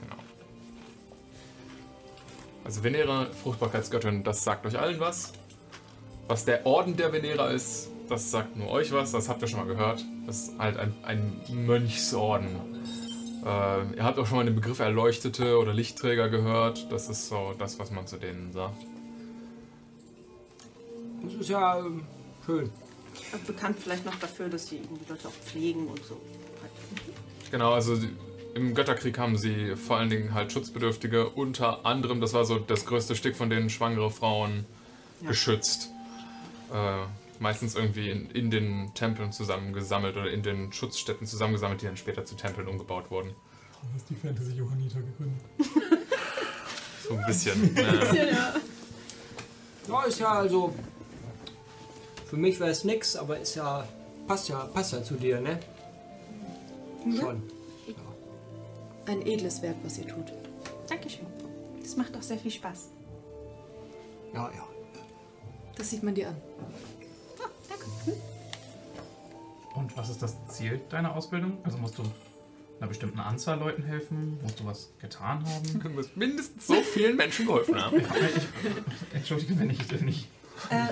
Genau. 0.00 0.22
Also 2.64 2.82
Venera, 2.82 3.26
Fruchtbarkeitsgöttin, 3.42 4.24
das 4.24 4.44
sagt 4.44 4.66
euch 4.66 4.78
allen 4.78 5.00
was. 5.00 5.32
Was 6.26 6.44
der 6.44 6.66
Orden 6.66 6.96
der 6.96 7.12
Venera 7.12 7.50
ist, 7.50 7.88
das 8.08 8.30
sagt 8.30 8.56
nur 8.56 8.68
euch 8.68 8.92
was, 8.92 9.12
das 9.12 9.28
habt 9.28 9.42
ihr 9.42 9.48
schon 9.48 9.60
mal 9.60 9.66
gehört. 9.66 10.04
Das 10.26 10.48
ist 10.48 10.58
halt 10.58 10.76
ein, 10.76 10.94
ein 11.04 11.40
Mönchsorden. 11.48 12.48
Äh, 13.44 13.96
ihr 13.96 14.04
habt 14.04 14.18
auch 14.18 14.26
schon 14.26 14.38
mal 14.38 14.44
den 14.44 14.54
Begriff 14.54 14.78
Erleuchtete 14.78 15.58
oder 15.58 15.72
Lichtträger 15.72 16.28
gehört. 16.28 16.90
Das 16.90 17.08
ist 17.08 17.28
so 17.28 17.54
das, 17.58 17.78
was 17.78 17.90
man 17.90 18.06
zu 18.06 18.16
denen 18.16 18.52
sagt. 18.52 18.84
Das 21.22 21.34
ist 21.34 21.48
ja 21.48 21.78
ähm, 21.78 22.04
schön. 22.44 22.70
Bekannt 23.46 23.78
vielleicht 23.78 24.04
noch 24.04 24.14
dafür, 24.16 24.48
dass 24.48 24.68
sie 24.68 24.76
irgendwie 24.76 25.04
Leute 25.08 25.28
auch 25.28 25.32
pflegen 25.32 25.86
und 25.88 26.04
so. 26.04 26.20
Genau, 27.50 27.72
also 27.72 27.96
im 28.54 28.74
Götterkrieg 28.74 29.18
haben 29.18 29.36
sie 29.36 29.76
vor 29.76 29.96
allen 29.98 30.10
Dingen 30.10 30.34
halt 30.34 30.52
Schutzbedürftige, 30.52 31.28
unter 31.30 31.86
anderem, 31.86 32.20
das 32.20 32.32
war 32.34 32.44
so 32.44 32.58
das 32.58 32.84
größte 32.86 33.14
Stück 33.16 33.36
von 33.36 33.50
denen, 33.50 33.70
schwangere 33.70 34.10
Frauen 34.10 34.66
Ja. 35.22 35.28
geschützt. 35.28 35.90
Äh, 36.72 37.06
meistens 37.40 37.74
irgendwie 37.74 38.10
in, 38.10 38.30
in 38.30 38.50
den 38.50 38.92
Tempeln 38.94 39.32
zusammengesammelt 39.32 40.16
oder 40.16 40.30
in 40.30 40.42
den 40.42 40.72
Schutzstätten 40.72 41.26
zusammengesammelt, 41.26 41.80
die 41.82 41.86
dann 41.86 41.96
später 41.96 42.24
zu 42.24 42.34
Tempeln 42.34 42.66
umgebaut 42.68 43.10
wurden. 43.10 43.30
Du 43.30 43.94
hast 43.94 44.10
die 44.10 44.16
Fantasy 44.16 44.52
Johanniter 44.52 44.98
gegründet. 45.00 45.40
So 47.08 47.14
ein 47.14 47.24
bisschen. 47.26 47.76
äh, 47.76 48.32
Ja, 49.88 50.02
ist 50.02 50.18
ja 50.20 50.28
also. 50.32 50.74
Für 52.28 52.36
mich 52.36 52.60
wäre 52.60 52.70
es 52.70 52.84
nix, 52.84 53.16
aber 53.16 53.38
ist 53.38 53.54
ja. 53.54 53.86
Passt 54.26 54.50
ja, 54.50 54.58
passt 54.74 54.92
ja 54.92 55.02
zu 55.02 55.14
dir, 55.14 55.40
ne? 55.40 55.58
Schon. 57.18 57.42
Ein 59.06 59.26
edles 59.26 59.62
Werk, 59.62 59.76
was 59.82 59.96
ihr 59.96 60.06
tut. 60.06 60.30
Dankeschön. 60.86 61.26
Das 61.80 61.96
macht 61.96 62.14
auch 62.14 62.22
sehr 62.22 62.36
viel 62.36 62.50
Spaß. 62.50 62.90
Ja, 64.34 64.50
ja. 64.54 64.68
Das 65.76 65.88
sieht 65.88 66.02
man 66.02 66.14
dir 66.14 66.28
an. 66.28 66.36
Und 69.74 69.96
was 69.96 70.10
ist 70.10 70.20
das 70.20 70.36
Ziel 70.48 70.80
deiner 70.90 71.16
Ausbildung? 71.16 71.56
Also 71.62 71.78
musst 71.78 71.96
du 71.96 72.02
einer 72.78 72.88
bestimmten 72.88 73.20
Anzahl 73.20 73.58
Leuten 73.58 73.84
helfen? 73.84 74.38
Musst 74.42 74.60
du 74.60 74.66
was 74.66 74.90
getan 75.00 75.42
haben? 75.48 75.80
du 75.82 75.88
musst 75.88 76.14
mindestens 76.14 76.66
so 76.66 76.74
vielen 76.74 77.16
Menschen 77.16 77.46
geholfen 77.46 77.82
haben. 77.82 78.02
Entschuldige, 79.14 79.58
wenn 79.58 79.70
ich 79.70 79.86
dir 79.86 80.02
nicht 80.02 80.28
Äh, 80.70 80.88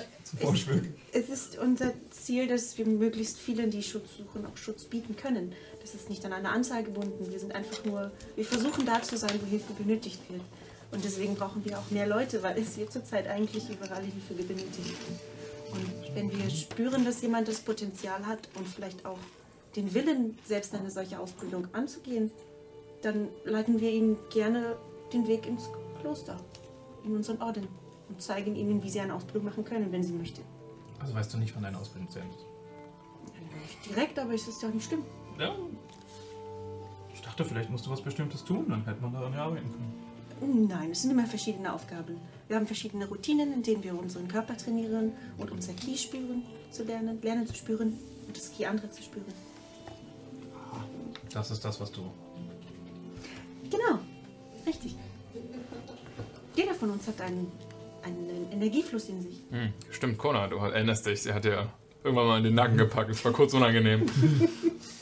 schwöre. 0.55 0.83
es 1.12 1.29
ist 1.29 1.59
unser 1.59 1.93
Ziel, 2.11 2.49
dass 2.49 2.77
wir 2.79 2.87
möglichst 2.87 3.39
vielen, 3.39 3.70
die 3.70 3.83
Schutz 3.83 4.16
suchen, 4.16 4.47
auch 4.47 4.57
Schutz 4.57 4.85
bieten 4.85 5.16
können. 5.16 5.53
Das 5.81 5.95
ist 5.95 6.11
nicht 6.11 6.24
an 6.24 6.33
eine 6.33 6.51
Anzahl 6.51 6.83
gebunden. 6.83 7.31
Wir 7.31 7.39
sind 7.39 7.55
einfach 7.55 7.85
nur, 7.85 8.11
wir 8.35 8.45
versuchen 8.45 8.85
da 8.87 9.03
zu 9.03 9.16
sein, 9.16 9.39
wo 9.41 9.47
Hilfe 9.47 9.72
benötigt 9.74 10.20
wird. 10.29 10.43
Und 10.91 11.05
deswegen 11.05 11.35
brauchen 11.35 11.64
wir 11.64 11.79
auch 11.79 11.91
mehr 11.91 12.07
Leute, 12.07 12.43
weil 12.43 12.59
es 12.59 12.77
wird 12.77 12.93
zurzeit 12.93 13.29
eigentlich 13.29 13.68
überall 13.70 14.03
Hilfe 14.03 14.35
benötigt. 14.35 14.97
Und 15.72 16.14
wenn 16.14 16.31
wir 16.31 16.49
spüren, 16.51 17.05
dass 17.05 17.22
jemand 17.22 17.49
das 17.49 17.61
Potenzial 17.61 18.27
hat 18.27 18.49
und 18.57 18.68
vielleicht 18.68 19.05
auch 19.05 19.18
den 19.74 19.93
Willen, 19.95 20.39
selbst 20.45 20.74
eine 20.74 20.91
solche 20.91 21.18
Ausbildung 21.18 21.68
anzugehen, 21.72 22.31
dann 23.03 23.29
leiten 23.45 23.81
wir 23.81 23.91
ihnen 23.91 24.16
gerne 24.33 24.77
den 25.12 25.29
Weg 25.29 25.47
ins 25.47 25.68
Kloster, 26.01 26.37
in 27.05 27.14
unseren 27.14 27.41
Orden. 27.43 27.68
Und 28.09 28.20
zeigen 28.20 28.54
ihnen, 28.57 28.82
wie 28.82 28.90
sie 28.90 29.00
eine 29.00 29.14
Ausbildung 29.14 29.44
machen 29.44 29.64
können, 29.64 29.90
wenn 29.92 30.02
sie 30.02 30.12
möchten. 30.12 30.42
Also 30.98 31.14
weißt 31.14 31.34
du 31.34 31.38
nicht, 31.38 31.54
wann 31.54 31.62
deine 31.62 31.78
Ausbildung 31.78 32.09
zu 32.11 32.18
Ende 32.18 32.34
ist? 32.34 32.44
Nicht 33.62 33.90
direkt, 33.90 34.18
aber 34.18 34.34
es 34.34 34.46
ist 34.48 34.62
ja 34.62 34.68
nicht 34.68 34.86
schlimm. 34.86 35.02
Ja. 35.38 35.54
Ich 37.12 37.20
dachte, 37.20 37.44
vielleicht 37.44 37.70
musst 37.70 37.86
du 37.86 37.90
was 37.90 38.00
Bestimmtes 38.00 38.44
tun, 38.44 38.66
dann 38.68 38.84
hätte 38.84 39.02
man 39.02 39.12
daran 39.12 39.34
arbeiten 39.34 39.70
können. 39.70 40.68
Nein, 40.68 40.90
es 40.90 41.02
sind 41.02 41.12
immer 41.12 41.26
verschiedene 41.26 41.72
Aufgaben. 41.72 42.18
Wir 42.46 42.57
haben 42.57 42.66
verschiedene 42.66 43.09
Routinen, 43.09 43.52
in 43.54 43.62
denen 43.62 43.82
wir 43.82 43.98
unseren 43.98 44.28
Körper 44.28 44.57
trainieren 44.57 45.12
und 45.38 45.50
unser 45.50 45.72
Ki 45.72 45.96
spüren 45.96 46.42
zu 46.70 46.84
lernen, 46.84 47.20
lernen 47.22 47.46
zu 47.46 47.54
spüren 47.54 47.98
und 48.26 48.36
das 48.36 48.52
Ki 48.52 48.66
anderer 48.66 48.90
zu 48.90 49.02
spüren. 49.02 49.32
Das 51.32 51.50
ist 51.50 51.64
das, 51.64 51.80
was 51.80 51.90
du. 51.90 52.02
Genau, 53.70 53.98
richtig. 54.66 54.96
Jeder 56.54 56.74
von 56.74 56.90
uns 56.90 57.07
hat 57.09 57.20
einen, 57.20 57.50
einen 58.07 58.52
Energiefluss 58.52 59.09
in 59.09 59.20
sich. 59.20 59.42
Hm, 59.50 59.72
stimmt, 59.90 60.18
Kona, 60.18 60.46
du 60.48 60.57
erinnerst 60.57 61.07
dich, 61.07 61.22
sie 61.22 61.32
hat 61.32 61.44
dir 61.44 61.68
irgendwann 62.02 62.26
mal 62.26 62.38
in 62.38 62.44
den 62.44 62.54
Nacken 62.54 62.76
gepackt. 62.78 63.11
Es 63.11 63.24
war 63.24 63.32
kurz 63.32 63.52
unangenehm. 63.54 64.07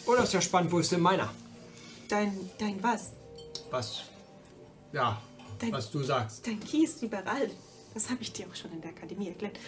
Oh, 0.07 0.15
das 0.15 0.25
ist 0.27 0.33
ja 0.35 0.41
spannend. 0.43 0.71
Wo 0.71 0.79
ist 0.81 0.93
denn 0.93 1.01
meiner? 1.01 1.33
Dein, 2.11 2.39
dein 2.59 2.83
was? 2.83 3.13
Was? 3.71 4.03
Ja, 4.93 5.19
Dein, 5.59 5.73
was 5.73 5.91
du 5.91 6.03
sagst. 6.03 6.47
dein 6.47 6.61
Ki 6.61 6.85
ist 6.85 7.03
überall. 7.03 7.49
Das 7.95 8.11
habe 8.11 8.21
ich 8.21 8.31
dir 8.31 8.45
auch 8.47 8.55
schon 8.55 8.71
in 8.73 8.83
der 8.83 8.91
Akademie 8.91 9.29
erklärt. 9.29 9.59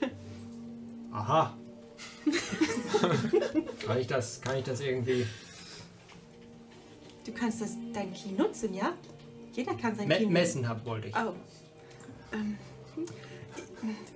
Aha. 1.12 1.54
kann, 3.86 3.98
ich 3.98 4.06
das, 4.06 4.40
kann 4.40 4.56
ich 4.56 4.64
das 4.64 4.80
irgendwie 4.80 5.26
Du 7.26 7.32
kannst 7.32 7.60
das, 7.60 7.76
dein 7.92 8.12
Ki 8.14 8.32
nutzen, 8.32 8.72
ja? 8.72 8.94
Jeder 9.52 9.74
kann 9.74 9.94
sein 9.96 10.08
me 10.08 10.16
Ki 10.16 10.26
messen, 10.26 10.66
hab, 10.68 10.84
wollte 10.86 11.08
ich. 11.08 11.14
Oh. 11.14 11.34
Ähm, 12.32 12.56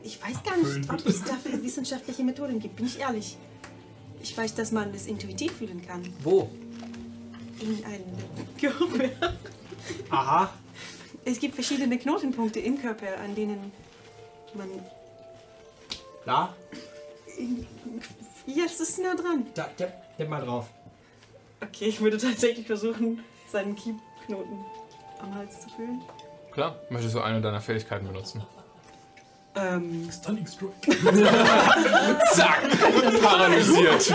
ich 0.02 0.22
weiß 0.22 0.42
gar 0.42 0.56
nicht, 0.56 0.90
ob 0.90 1.06
es 1.06 1.22
dafür 1.24 1.62
wissenschaftliche 1.62 2.22
Methoden 2.22 2.58
gibt, 2.58 2.76
bin 2.76 2.86
ich 2.86 2.98
ehrlich. 2.98 3.36
Ich 4.22 4.36
weiß, 4.36 4.54
dass 4.54 4.72
man 4.72 4.92
es 4.94 5.06
intuitiv 5.06 5.52
fühlen 5.52 5.84
kann. 5.86 6.02
Wo? 6.22 6.50
In 7.60 7.84
einem 7.84 8.04
Körper. 8.58 9.32
Aha. 10.10 10.52
Es 11.24 11.38
gibt 11.38 11.54
verschiedene 11.54 11.98
Knotenpunkte 11.98 12.60
im 12.60 12.80
Körper, 12.80 13.18
an 13.22 13.34
denen 13.34 13.72
man. 14.54 14.68
Da? 16.24 16.54
Ja, 18.46 18.64
es 18.64 18.80
ist 18.80 18.98
nah 18.98 19.14
dran. 19.14 19.46
Da, 19.54 19.64
tipp, 19.76 19.92
tipp 20.16 20.28
mal 20.28 20.40
drauf. 20.40 20.68
Okay, 21.60 21.86
ich 21.86 22.00
würde 22.00 22.18
tatsächlich 22.18 22.66
versuchen, 22.66 23.22
seinen 23.50 23.74
Ki-Knoten 23.74 24.64
am 25.20 25.34
Hals 25.34 25.62
zu 25.62 25.68
fühlen. 25.70 26.00
Klar, 26.52 26.80
möchtest 26.90 27.14
du 27.14 27.20
eine 27.20 27.40
deiner 27.40 27.60
Fähigkeiten 27.60 28.06
benutzen? 28.06 28.42
Ähm, 29.60 30.08
Stunning 30.12 30.46
Stroke. 30.46 30.74
Zack! 32.32 32.62
Paralysiert. 33.22 34.14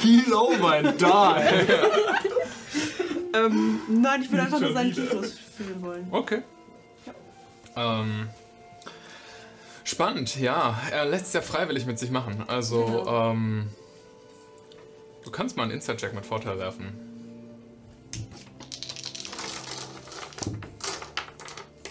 Kilo 0.00 0.52
mein 0.60 0.96
da, 0.98 1.36
ey. 1.38 1.66
ähm, 3.34 3.80
nein, 3.88 4.22
ich 4.22 4.30
würde 4.30 4.44
einfach 4.44 4.60
nur 4.60 4.72
seinen. 4.72 4.92
Ki-Fluss 4.92 5.38
fühlen 5.56 5.82
wollen. 5.82 6.06
Okay. 6.10 6.42
Ähm, 7.76 8.28
spannend, 9.84 10.38
ja. 10.40 10.78
Er 10.90 11.04
lässt 11.06 11.26
es 11.26 11.32
ja 11.34 11.40
freiwillig 11.42 11.86
mit 11.86 11.98
sich 11.98 12.10
machen. 12.10 12.44
Also, 12.46 12.84
Genau. 12.84 13.30
ähm, 13.32 13.68
du 15.24 15.30
kannst 15.30 15.56
mal 15.56 15.64
einen 15.64 15.72
Inside-Check 15.72 16.14
mit 16.14 16.24
Vorteil 16.26 16.58
werfen. 16.58 16.92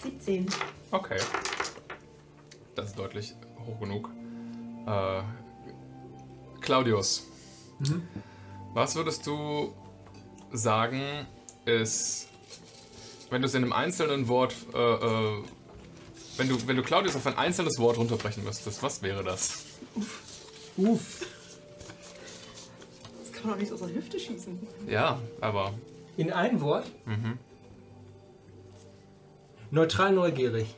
17. 0.02 0.46
Okay. 0.92 1.18
Das 2.74 2.88
ist 2.90 2.98
deutlich 2.98 3.34
hoch 3.66 3.80
genug. 3.80 4.10
Äh, 4.86 5.22
Claudius, 6.60 7.26
was 8.74 8.94
würdest 8.94 9.26
du 9.26 9.74
sagen, 10.52 11.26
ist, 11.64 12.28
wenn 13.30 13.40
du 13.42 13.46
es 13.48 13.54
in 13.54 13.62
einem 13.64 13.72
einzelnen 13.72 14.28
Wort, 14.28 14.54
äh, 14.74 14.78
äh, 14.78 15.42
wenn 16.36 16.48
du, 16.48 16.66
wenn 16.66 16.76
du 16.76 16.82
Claudius 16.82 17.16
auf 17.16 17.26
ein 17.26 17.36
einzelnes 17.38 17.78
Wort 17.78 17.96
runterbrechen 17.96 18.44
müsstest, 18.44 18.82
was 18.82 19.02
wäre 19.02 19.24
das? 19.24 19.64
Uff. 20.76 21.26
Das 23.18 23.32
kann 23.32 23.42
man 23.44 23.52
doch 23.52 23.58
nicht 23.60 23.72
aus 23.72 23.80
der 23.80 23.94
Hüfte 23.94 24.20
schießen. 24.20 24.58
Ja, 24.88 25.18
aber 25.40 25.72
In 26.16 26.32
ein 26.32 26.60
Wort? 26.60 26.86
Neutral 29.70 30.12
neugierig. 30.12 30.74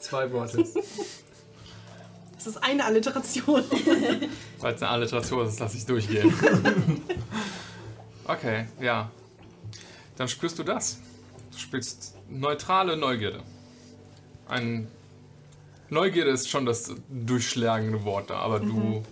Zwei 0.00 0.32
Worte. 0.32 0.64
Das 2.42 2.46
ist 2.46 2.64
eine 2.64 2.86
Alliteration. 2.86 3.62
weil 4.60 4.74
es 4.74 4.82
eine 4.82 4.90
Alliteration 4.90 5.46
ist, 5.46 5.60
lass 5.60 5.74
ich 5.74 5.84
durchgehen. 5.84 6.32
okay, 8.24 8.66
ja. 8.80 9.10
Dann 10.16 10.26
spürst 10.26 10.58
du 10.58 10.62
das. 10.62 11.00
Du 11.52 11.58
spürst 11.58 12.14
neutrale 12.30 12.96
Neugierde. 12.96 13.42
Ein 14.48 14.88
Neugierde 15.90 16.30
ist 16.30 16.48
schon 16.48 16.64
das 16.64 16.94
durchschlagende 17.10 18.04
Wort 18.04 18.30
da, 18.30 18.38
aber 18.38 18.60
du 18.60 19.02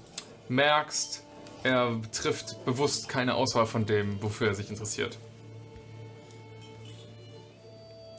merkst, 0.49 1.23
er 1.65 2.01
trifft 2.13 2.65
bewusst 2.65 3.11
keine 3.11 3.35
Auswahl 3.35 3.67
von 3.67 3.85
dem, 3.85 4.23
wofür 4.23 4.49
er 4.49 4.55
sich 4.55 4.71
interessiert. 4.71 5.19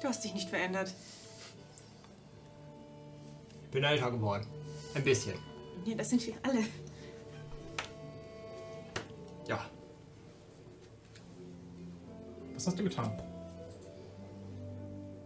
Du 0.03 0.07
hast 0.07 0.23
dich 0.23 0.35
nicht 0.35 0.49
verändert. 0.49 0.93
Bin 3.71 3.83
älter 3.83 4.11
geworden. 4.11 4.45
Ein 4.95 5.03
bisschen. 5.03 5.35
Ja, 5.85 5.95
das 5.95 6.09
sind 6.09 6.25
wir 6.25 6.33
alle. 6.43 6.59
Ja. 9.47 9.59
Was 12.53 12.67
hast 12.67 12.79
du 12.79 12.83
getan? 12.83 13.11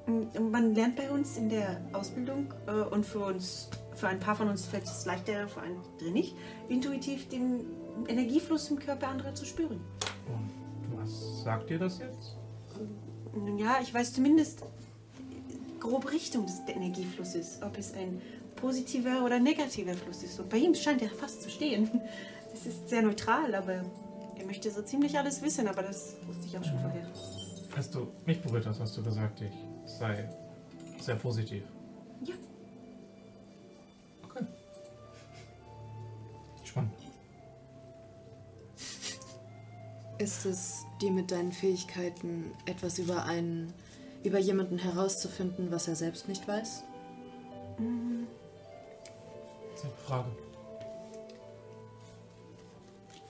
Und 0.06 0.52
Man 0.52 0.76
lernt 0.76 0.98
bei 0.98 1.10
uns 1.10 1.38
in 1.38 1.50
der 1.50 1.82
Ausbildung 1.94 2.54
äh, 2.68 2.72
und 2.72 3.06
für 3.06 3.20
uns, 3.20 3.70
für 3.96 4.08
ein 4.08 4.20
paar 4.20 4.36
von 4.36 4.50
uns 4.50 4.66
fällt 4.66 4.84
es 4.84 5.06
leichter, 5.06 5.48
für 5.48 5.62
andere 5.62 6.12
nicht, 6.12 6.36
intuitiv 6.68 7.30
den 7.30 7.66
Energiefluss 8.08 8.70
im 8.70 8.80
Körper 8.80 9.08
anderer 9.08 9.34
zu 9.34 9.46
spüren. 9.46 9.80
Und 10.28 10.98
was 10.98 11.44
sagt 11.44 11.70
dir 11.70 11.80
das 11.80 12.00
jetzt? 12.00 12.38
Nun 13.34 13.58
Ja, 13.58 13.78
ich 13.82 13.94
weiß 13.94 14.14
zumindest 14.14 14.64
grobe 15.84 16.12
Richtung 16.12 16.46
des 16.46 16.62
Energieflusses, 16.68 17.60
ob 17.62 17.78
es 17.78 17.94
ein 17.94 18.22
positiver 18.56 19.24
oder 19.26 19.40
negativer 19.40 19.94
Fluss 19.94 20.24
ist. 20.24 20.40
Und 20.40 20.50
bei 20.50 20.58
ihm 20.58 20.74
scheint 20.74 21.02
er 21.02 21.10
fast 21.10 21.44
zu 21.44 21.50
stehen. 21.50 21.90
Es 22.54 22.66
ist 22.68 22.88
sehr 22.88 23.02
neutral, 23.02 23.56
aber 23.56 23.84
er 24.38 24.46
möchte 24.46 24.70
so 24.70 24.84
ziemlich 24.84 25.18
alles 25.18 25.42
wissen, 25.42 25.68
aber 25.68 25.82
das 25.82 26.16
wusste 26.28 26.46
ich 26.46 26.58
auch 26.58 26.64
schon 26.64 26.80
vorher. 26.80 27.08
Als 27.76 27.90
du 27.90 28.08
mich 28.26 28.40
berührt 28.42 28.66
hast, 28.68 28.80
hast 28.80 28.96
du 28.96 29.04
gesagt, 29.04 29.42
ich 29.42 29.52
sei 29.86 30.30
sehr 31.02 31.16
positiv. 31.16 31.64
Ja. 32.24 32.36
Okay. 34.24 34.46
Spannend. 36.64 36.94
Ist 40.20 40.46
es 40.46 40.86
dir 41.02 41.12
mit 41.12 41.32
deinen 41.32 41.52
Fähigkeiten 41.52 42.52
etwas 42.68 43.00
über 43.00 43.26
einen, 43.26 43.74
über 44.24 44.40
jemanden 44.40 44.78
herauszufinden, 44.78 45.72
was 45.72 45.88
er 45.88 45.96
selbst 45.96 46.28
nicht 46.28 46.48
weiß? 46.48 46.84
Das 49.72 49.80
ist 49.80 49.86
eine 49.86 49.94
Frage. 50.06 50.30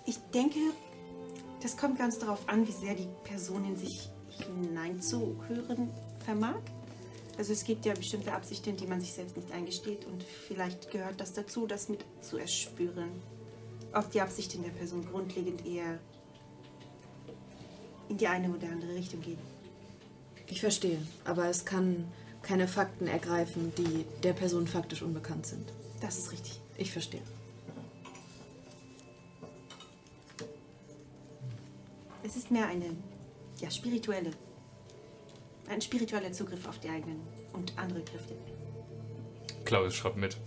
Ich 0.06 0.18
denke, 0.34 0.60
das 1.62 1.78
kommt 1.78 1.98
ganz 1.98 2.20
darauf 2.20 2.48
an, 2.50 2.68
wie 2.68 2.72
sehr 2.72 2.94
die 2.96 3.08
Person 3.24 3.66
in 3.66 3.78
sich 3.78 4.10
hineinzuhören 4.30 5.90
vermag. 6.26 6.62
Also 7.38 7.54
es 7.54 7.64
gibt 7.64 7.86
ja 7.86 7.94
bestimmte 7.94 8.34
Absichten, 8.34 8.78
die 8.78 8.86
man 8.86 9.00
sich 9.02 9.14
selbst 9.14 9.36
nicht 9.38 9.52
eingesteht 9.52 10.06
und 10.06 10.22
vielleicht 10.22 10.92
gehört 10.92 11.20
das 11.20 11.34
dazu, 11.34 11.66
das 11.66 11.90
mit 11.90 12.06
zu 12.22 12.38
erspüren. 12.38 13.10
Ob 13.94 14.12
die 14.12 14.22
Absichten 14.22 14.62
der 14.62 14.72
Person 14.72 15.06
grundlegend 15.06 15.66
eher 15.66 16.00
in 18.10 18.18
die 18.18 18.28
eine 18.28 18.54
oder 18.54 18.68
andere 18.68 18.94
Richtung 18.94 19.22
gehen. 19.22 19.53
Ich 20.48 20.62
verstehe, 20.62 21.00
aber 21.26 21.48
es 21.48 21.66
kann 21.66 22.12
keine 22.42 22.68
Fakten 22.68 23.08
ergreifen, 23.08 23.74
die 23.78 24.06
der 24.22 24.34
Person 24.34 24.68
faktisch 24.68 25.02
unbekannt 25.02 25.46
sind. 25.46 25.72
Das 26.02 26.18
ist 26.18 26.32
richtig. 26.32 26.60
Ich 26.78 26.92
verstehe. 26.92 27.22
Es 32.24 32.36
ist 32.36 32.52
mehr 32.52 32.68
eine 32.68 32.96
ja, 33.60 33.70
spirituelle, 33.70 34.32
ein 35.70 35.82
spiritueller 35.82 36.32
Zugriff 36.32 36.68
auf 36.68 36.80
die 36.80 36.90
eigenen 36.90 37.22
und 37.54 37.78
andere 37.78 38.02
Kräfte. 38.02 38.36
Claudius 39.66 39.96
schreibt 39.96 40.18
mit. 40.18 40.38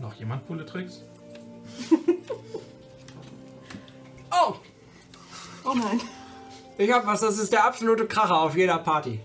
Noch 0.00 0.14
jemand 0.14 0.46
coole 0.46 0.64
Tricks? 0.66 1.02
Oh! 4.30 4.54
Oh 5.64 5.72
nein. 5.74 6.00
Ich 6.76 6.92
hab 6.92 7.06
was, 7.06 7.20
das 7.20 7.38
ist 7.38 7.52
der 7.52 7.64
absolute 7.64 8.06
Kracher 8.06 8.40
auf 8.40 8.54
jeder 8.54 8.78
Party. 8.78 9.20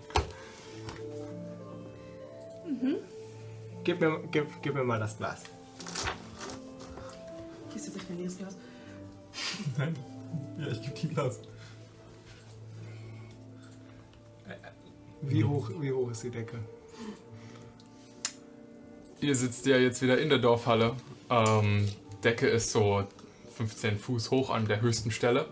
Gib, 3.84 4.00
mir, 4.00 4.20
gib, 4.30 4.46
gib 4.62 4.74
mir 4.74 4.84
mal 4.84 5.00
das 5.00 5.16
Glas. 5.18 5.42
Hier 7.68 7.76
ist 7.76 7.86
jetzt 7.86 7.94
nicht 7.94 8.08
mein 8.08 8.18
leeres 8.18 8.38
Glas. 8.38 8.56
Nein. 9.78 9.96
Ja, 10.58 10.68
ich 10.68 10.82
gebe 10.82 10.94
die 10.94 11.08
Glas. 11.08 11.40
Wie 15.22 15.44
hoch, 15.44 15.70
wie 15.80 15.92
hoch 15.92 16.10
ist 16.10 16.22
die 16.22 16.30
Decke? 16.30 16.58
Ihr 19.20 19.34
sitzt 19.34 19.66
ja 19.66 19.76
jetzt 19.76 20.02
wieder 20.02 20.18
in 20.18 20.28
der 20.28 20.38
Dorfhalle. 20.38 20.94
Ähm, 21.30 21.88
Decke 22.22 22.46
ist 22.48 22.72
so 22.72 23.04
15 23.56 23.98
Fuß 23.98 24.30
hoch 24.30 24.50
an 24.50 24.66
der 24.66 24.80
höchsten 24.80 25.10
Stelle. 25.10 25.48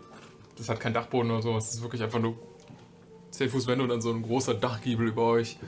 Das 0.57 0.69
hat 0.69 0.81
kein 0.81 0.95
Dachboden 0.95 1.31
oder 1.31 1.43
so. 1.43 1.57
Es 1.57 1.75
ist 1.75 1.83
wirklich 1.83 2.03
einfach 2.03 2.21
nur 2.21 2.37
10 3.31 3.51
Fuß 3.51 3.67
Wände 3.67 3.85
und 3.85 3.91
dann 3.91 4.01
so 4.01 4.13
ein 4.13 4.23
großer 4.23 4.55
Dachgiebel 4.55 5.09
über 5.09 5.25
euch. 5.25 5.59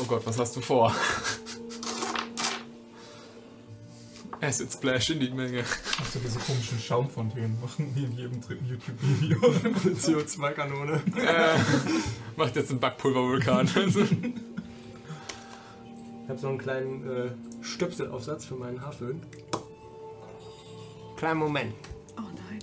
Oh 0.00 0.04
Gott, 0.04 0.22
was 0.24 0.38
hast 0.38 0.56
du 0.56 0.60
vor? 0.60 0.94
Acid 4.40 4.72
Splash 4.72 5.10
in 5.10 5.20
die 5.20 5.30
Menge. 5.30 5.64
Musst 5.98 6.14
du 6.14 6.18
diese 6.20 6.38
komischen 6.38 6.78
Schaumfontänen 6.78 7.60
machen, 7.60 7.92
wie 7.94 8.04
in 8.04 8.16
jedem 8.16 8.40
dritten 8.40 8.66
YouTube-Video. 8.66 9.38
CO2-Kanone. 9.38 11.02
Äh, 11.16 11.58
macht 12.36 12.56
jetzt 12.56 12.70
einen 12.70 12.80
Backpulvervulkan. 12.80 13.66
Ich 13.66 13.74
habe 16.28 16.38
so 16.38 16.48
einen 16.48 16.58
kleinen 16.58 17.10
äh, 17.10 17.30
Stöpselaufsatz 17.60 18.46
für 18.46 18.54
meinen 18.54 18.80
Haarföhn. 18.80 19.20
Kleinen 21.16 21.40
Moment. 21.40 21.74
Oh 22.16 22.22
nein. 22.22 22.58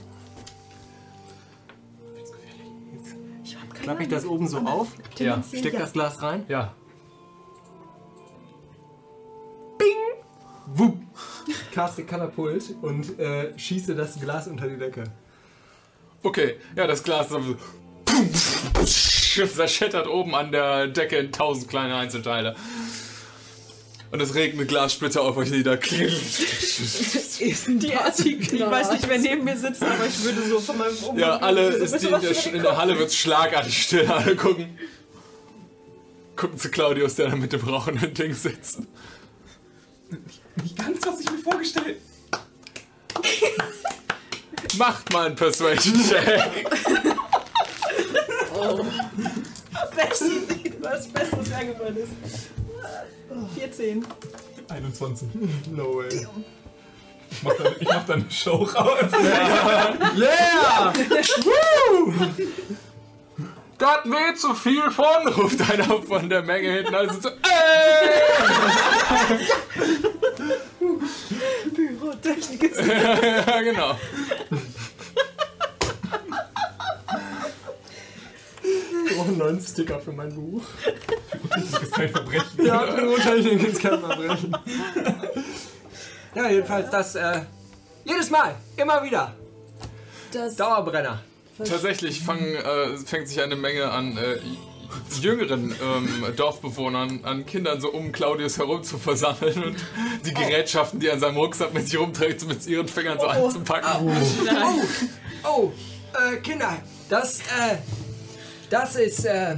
Ich 3.43 3.55
hab 3.55 3.69
keine 3.69 3.83
Klappe 3.83 4.03
ich 4.03 4.09
das 4.09 4.25
oben 4.25 4.47
so 4.47 4.59
auf, 4.59 4.87
ja. 5.17 5.41
steck 5.43 5.77
das 5.77 5.93
Glas 5.93 6.21
rein. 6.21 6.45
ja. 6.47 6.73
Wupp! 10.73 10.97
Caste 11.71 12.03
Katapult 12.03 12.75
und 12.81 13.17
äh, 13.19 13.57
schieße 13.57 13.95
das 13.95 14.19
Glas 14.19 14.47
unter 14.47 14.67
die 14.67 14.77
Decke. 14.77 15.05
Okay, 16.23 16.57
ja, 16.75 16.87
das 16.87 17.03
Glas 17.03 17.31
ist 17.31 17.31
so 17.31 17.55
zerschättert 19.45 20.07
oben 20.07 20.35
an 20.35 20.51
der 20.51 20.87
Decke 20.87 21.17
in 21.17 21.31
tausend 21.31 21.69
kleine 21.69 21.95
Einzelteile. 21.95 22.55
Und 24.09 24.21
es 24.21 24.35
regnet 24.35 24.69
Glassplitter 24.69 25.21
auf 25.21 25.35
euch 25.37 25.49
nieder. 25.49 25.77
Ist 25.81 27.39
die 27.67 27.93
Artikel. 27.93 28.55
Ich 28.55 28.61
weiß 28.61 28.91
nicht, 28.91 29.09
wer 29.09 29.19
neben 29.19 29.43
mir 29.43 29.57
sitzt, 29.57 29.83
aber 29.83 30.05
ich 30.05 30.23
würde 30.23 30.41
so 30.47 30.59
von 30.59 30.77
meinem 30.77 30.95
Umgang 30.95 31.17
Ja, 31.17 31.37
alle 31.37 31.67
ein 31.67 31.81
ist 31.81 32.01
die 32.01 32.07
in, 32.07 32.21
der, 32.21 32.53
in 32.53 32.61
der 32.61 32.77
Halle 32.77 32.97
wird 32.97 33.13
schlagartig 33.13 33.83
still. 33.83 34.07
Alle 34.11 34.35
gucken. 34.35 34.77
Gucken 36.35 36.57
zu 36.57 36.69
Claudius, 36.69 37.15
der 37.15 37.29
da 37.29 37.35
mit 37.35 37.51
dem 37.51 37.61
rauchenden 37.61 38.13
Ding 38.13 38.33
sitzt. 38.33 38.79
Nicht 40.63 40.77
ganz, 40.77 41.05
was 41.05 41.19
ich 41.19 41.29
mir 41.29 41.39
vorgestellt 41.39 41.97
Macht 44.77 45.11
mal 45.11 45.27
einen 45.27 45.35
Persuasion-Check. 45.35 46.67
Beste, 49.95 50.25
was 50.81 51.07
Bestes 51.07 51.51
eingefallen 51.51 51.97
ist. 51.97 52.11
14. 53.55 54.05
21. 54.69 55.29
No 55.71 55.97
way. 55.97 56.27
Ich 57.29 57.43
mach 57.43 57.53
da, 57.55 57.71
ich 57.79 57.87
mach 57.87 58.05
da 58.05 58.13
eine 58.13 58.31
Show 58.31 58.63
raus. 58.63 58.99
Yeah! 60.17 60.93
Da 63.77 63.93
hatten 63.93 64.09
wir 64.09 64.27
jetzt 64.29 64.41
zu 64.41 64.55
viel 64.55 64.89
von, 64.89 65.27
ruft 65.27 65.61
einer 65.69 66.01
von 66.01 66.29
der 66.29 66.41
Menge 66.41 66.71
hinten. 66.71 66.95
Also 66.95 67.21
so, 67.21 67.29
ey! 67.29 67.35
Pyrotechnik 71.75 72.63
ist 72.63 72.81
ja, 72.87 73.61
genau. 73.61 73.95
Oh, 79.17 79.21
einen 79.21 79.37
neuen 79.37 79.61
Sticker 79.61 79.99
für 79.99 80.11
mein 80.11 80.33
Buch. 80.33 80.63
Das 81.49 81.83
ist 81.83 81.91
kein 81.93 82.09
Verbrechen. 82.09 82.65
Ja, 82.65 82.79
Pyrotechnik 82.79 83.63
ist 83.67 83.81
kein 83.81 83.99
Verbrechen. 83.99 84.57
Ja, 86.35 86.49
jedenfalls 86.49 86.89
das, 86.89 87.15
äh, 87.15 87.41
jedes 88.05 88.29
Mal, 88.29 88.55
immer 88.75 89.03
wieder. 89.03 89.33
Das 90.31 90.55
Dauerbrenner. 90.55 91.21
Tatsächlich 91.57 92.21
fangen, 92.21 92.55
äh, 92.55 92.97
fängt 92.97 93.27
sich 93.27 93.41
eine 93.41 93.55
Menge 93.55 93.89
an 93.89 94.17
äh, 94.17 94.37
jüngeren 95.19 95.75
ähm, 95.81 96.35
Dorfbewohnern, 96.35 97.21
an 97.23 97.45
Kindern 97.45 97.81
so 97.81 97.91
um 97.91 98.11
Claudius 98.11 98.57
herum 98.57 98.83
zu 98.83 98.97
versammeln 98.97 99.63
und 99.63 99.77
die 100.25 100.33
Gerätschaften, 100.33 100.99
die 100.99 101.07
er 101.07 101.13
an 101.13 101.19
seinem 101.19 101.37
Rucksack 101.37 101.73
mit 101.73 101.87
sich 101.87 101.99
rumträgt, 101.99 102.47
mit 102.47 102.65
ihren 102.67 102.87
Fingern 102.87 103.19
so 103.19 103.27
anzupacken. 103.27 104.11
Oh, 105.43 105.71
äh, 106.13 106.37
Kinder, 106.37 106.77
das, 107.09 107.39
äh, 107.39 107.77
das 108.69 108.95
ist, 108.95 109.25
äh, 109.25 109.57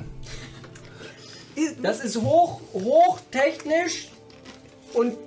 das 1.81 1.99
ist 2.03 2.17
hoch, 2.17 2.61
hochtechnisch 2.73 4.09
und 4.93 5.17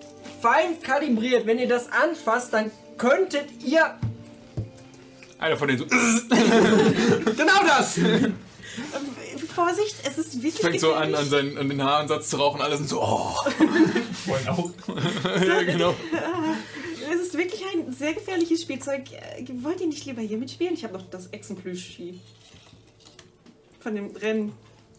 fein 0.41 0.81
kalibriert. 0.83 1.47
Wenn 1.47 1.59
ihr 1.59 1.69
das 1.69 1.91
anfasst, 1.91 2.53
dann 2.53 2.71
könntet 2.99 3.63
ihr 3.65 3.99
Einer 5.39 5.57
von 5.57 5.69
denen 5.69 5.81
so 5.81 5.87
genau 7.37 7.65
das. 7.67 7.99
Vorsicht, 9.53 9.97
es 10.05 10.19
ist 10.19 10.43
wirklich 10.43 10.63
fängt 10.63 10.81
so 10.81 10.95
an, 10.95 11.15
an, 11.15 11.29
seinen, 11.29 11.59
an 11.59 11.69
den 11.69 11.83
Haaransatz 11.83 12.31
zu 12.31 12.37
rauchen. 12.37 12.61
Alle 12.61 12.77
sind 12.77 12.89
so, 12.89 13.03
oh. 13.03 13.37
Wollen 14.27 14.49
auch. 14.49 14.71
ja, 15.47 15.63
genau. 15.63 15.95
Es 17.13 17.21
ist 17.21 17.37
wirklich 17.37 17.63
ein 17.73 17.93
sehr 17.93 18.15
gefährliches 18.15 18.63
Spielzeug. 18.63 19.03
Äh, 19.13 19.45
Wollt 19.63 19.81
ihr 19.81 19.89
nicht 19.89 20.05
lieber 20.07 20.23
hier 20.23 20.39
mitspielen? 20.39 20.75
Ich 20.75 20.85
habe 20.85 20.95
noch 20.95 21.09
das 21.11 21.27
Echsenplüschi. 21.33 22.21
Von 23.83 23.95
dem 23.95 24.15
Rennen. 24.17 24.53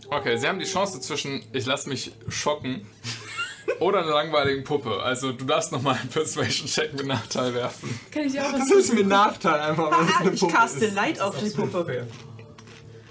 Okay, 0.10 0.38
sie 0.38 0.48
haben 0.48 0.60
die 0.60 0.66
Chance 0.66 1.00
zwischen, 1.02 1.44
ich 1.54 1.66
lasse 1.66 1.88
mich 1.90 2.12
schocken 2.28 2.86
oder 3.80 4.00
einer 4.00 4.10
langweiligen 4.14 4.64
Puppe. 4.64 5.02
Also 5.02 5.32
du 5.32 5.46
darfst 5.46 5.72
nochmal 5.72 5.96
einen 5.96 6.10
Persuasion-Check 6.10 6.94
mit 6.94 7.06
Nachteil 7.08 7.54
werfen. 7.54 7.98
kann 8.12 8.24
ich 8.24 8.34
dir 8.34 8.46
auch 8.46 8.54
was 8.54 8.68
Das 8.68 8.72
ist 8.78 8.92
ein 8.92 9.08
Nachteil 9.08 9.60
einfach, 9.62 9.90
weil 9.92 10.06
es 10.06 10.14
Ah, 10.16 10.20
eine 10.20 10.32
ich 10.32 10.40
Puppe 10.42 10.54
caste 10.54 10.86
ist. 10.86 10.94
Light 10.96 11.22
auf 11.22 11.38
die 11.42 11.50
Puppe. 11.50 11.86
fair. 11.86 12.08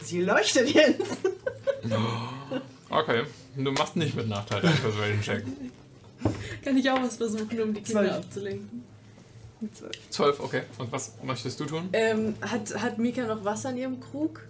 Sie 0.03 0.21
leuchtet 0.21 0.69
jetzt. 0.75 1.17
Okay, 2.91 3.23
du 3.57 3.73
machst 3.73 3.97
nicht 3.97 4.15
mit 4.15 4.29
Nachteil 4.29 4.61
deinen 4.61 4.77
Persuasion-Check. 4.77 5.45
Kann 6.65 6.77
ich 6.77 6.91
auch 6.91 7.03
was 7.03 7.17
versuchen, 7.17 7.61
um 7.63 7.73
die 7.75 7.81
Kinder 7.83 8.03
Zwölf. 8.03 8.17
abzulenken? 8.17 8.85
12, 10.11 10.41
okay. 10.41 10.63
Und 10.79 10.93
was 10.93 11.15
möchtest 11.23 11.59
du 11.61 11.65
tun? 11.67 11.89
Ähm, 11.93 12.35
hat, 12.43 12.75
hat 12.81 12.99
Mika 12.99 13.23
noch 13.27 13.45
Wasser 13.45 13.71
in 13.71 13.77
ihrem 13.79 14.01
Krug? 14.01 14.41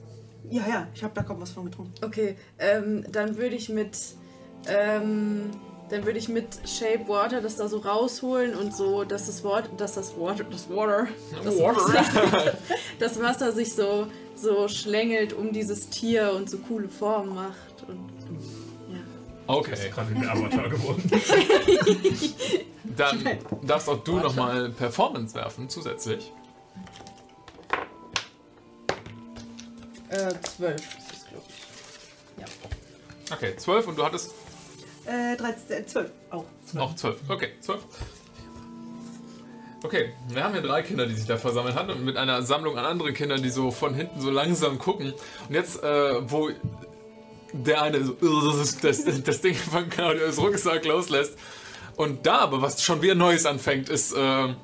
Ja, 0.51 0.62
ja, 0.69 0.89
ich 0.94 1.02
habe 1.02 1.14
da 1.14 1.23
kaum 1.23 1.40
was 1.40 1.51
von 1.51 1.64
getrunken. 1.64 1.93
Okay, 2.05 2.36
ähm, 2.59 3.05
dann 3.10 3.36
würde 3.36 3.56
ich 3.56 3.69
mit, 3.69 3.98
ähm, 4.66 5.51
dann 5.89 6.05
würde 6.05 6.19
ich 6.19 6.28
mit 6.28 6.47
Shape 6.66 7.09
Water 7.09 7.40
das 7.40 7.56
da 7.56 7.69
so 7.69 7.78
rausholen 7.78 8.55
und 8.55 8.74
so, 8.74 9.05
dass 9.05 9.27
das 9.27 9.44
Water, 9.44 9.69
dass 9.77 9.94
das 9.94 10.19
Water, 10.19 10.44
das 10.44 10.69
Water, 10.69 11.09
das 11.44 11.59
Wasser, 11.59 12.59
das 12.98 13.20
Wasser 13.20 13.52
sich 13.52 13.73
so, 13.74 14.06
so 14.35 14.69
schlängelt 14.69 15.32
um 15.32 15.52
dieses 15.52 15.89
Tier 15.89 16.32
und 16.35 16.51
so 16.51 16.59
coole 16.59 16.89
Formen 16.89 17.35
macht 17.35 17.89
und 17.89 18.12
Okay, 19.47 19.90
Gerade 19.90 20.14
der 20.14 20.32
Avatar 20.32 20.69
geworden. 20.69 21.10
dann 22.97 23.39
darfst 23.62 23.89
auch 23.89 24.02
du 24.02 24.19
nochmal 24.19 24.70
Performance 24.70 25.35
werfen, 25.35 25.69
zusätzlich. 25.69 26.32
Äh, 30.12 30.34
zwölf 30.43 30.76
ist 30.76 31.10
das, 31.10 31.26
glaube 31.28 31.44
ich. 31.48 33.32
Okay, 33.32 33.56
12 33.56 33.86
und 33.89 33.98
du 33.98 34.05
hattest 34.05 34.30
Äh, 35.06 35.36
13, 35.36 35.76
äh, 35.78 35.86
12. 35.86 36.10
Auch. 36.30 36.44
Noch 36.74 36.94
zwölf. 36.97 37.16
Okay, 37.28 37.48
zwölf. 37.60 37.80
Okay, 39.84 40.12
wir 40.28 40.44
haben 40.44 40.52
hier 40.52 40.62
drei 40.62 40.82
Kinder, 40.82 41.06
die 41.06 41.14
sich 41.14 41.26
da 41.26 41.36
versammelt 41.36 41.74
haben 41.74 41.90
und 41.90 42.05
mit 42.05 42.16
einer 42.16 42.43
Sammlung 42.43 42.78
an 42.78 42.84
anderen 42.84 43.14
Kindern, 43.14 43.43
die 43.43 43.51
so 43.51 43.72
von 43.72 43.94
hinten 43.94 44.20
so 44.20 44.30
langsam 44.30 44.78
gucken. 44.78 45.12
Und 45.48 45.55
jetzt, 45.55 45.82
äh, 45.82 46.30
wo 46.30 46.51
der 47.52 47.82
eine 47.82 48.05
so 48.05 48.12
das, 48.59 48.78
das, 48.78 49.22
das 49.22 49.40
Ding 49.40 49.55
von 49.55 49.89
Claudius 49.90 50.39
Rucksack 50.39 50.84
loslässt 50.84 51.36
und 51.97 52.24
da 52.26 52.39
aber 52.39 52.62
was 52.62 52.82
schon 52.82 53.02
wieder 53.02 53.14
Neues 53.14 53.44
anfängt, 53.44 53.89
ist 53.89 54.12
äh, 54.12 54.55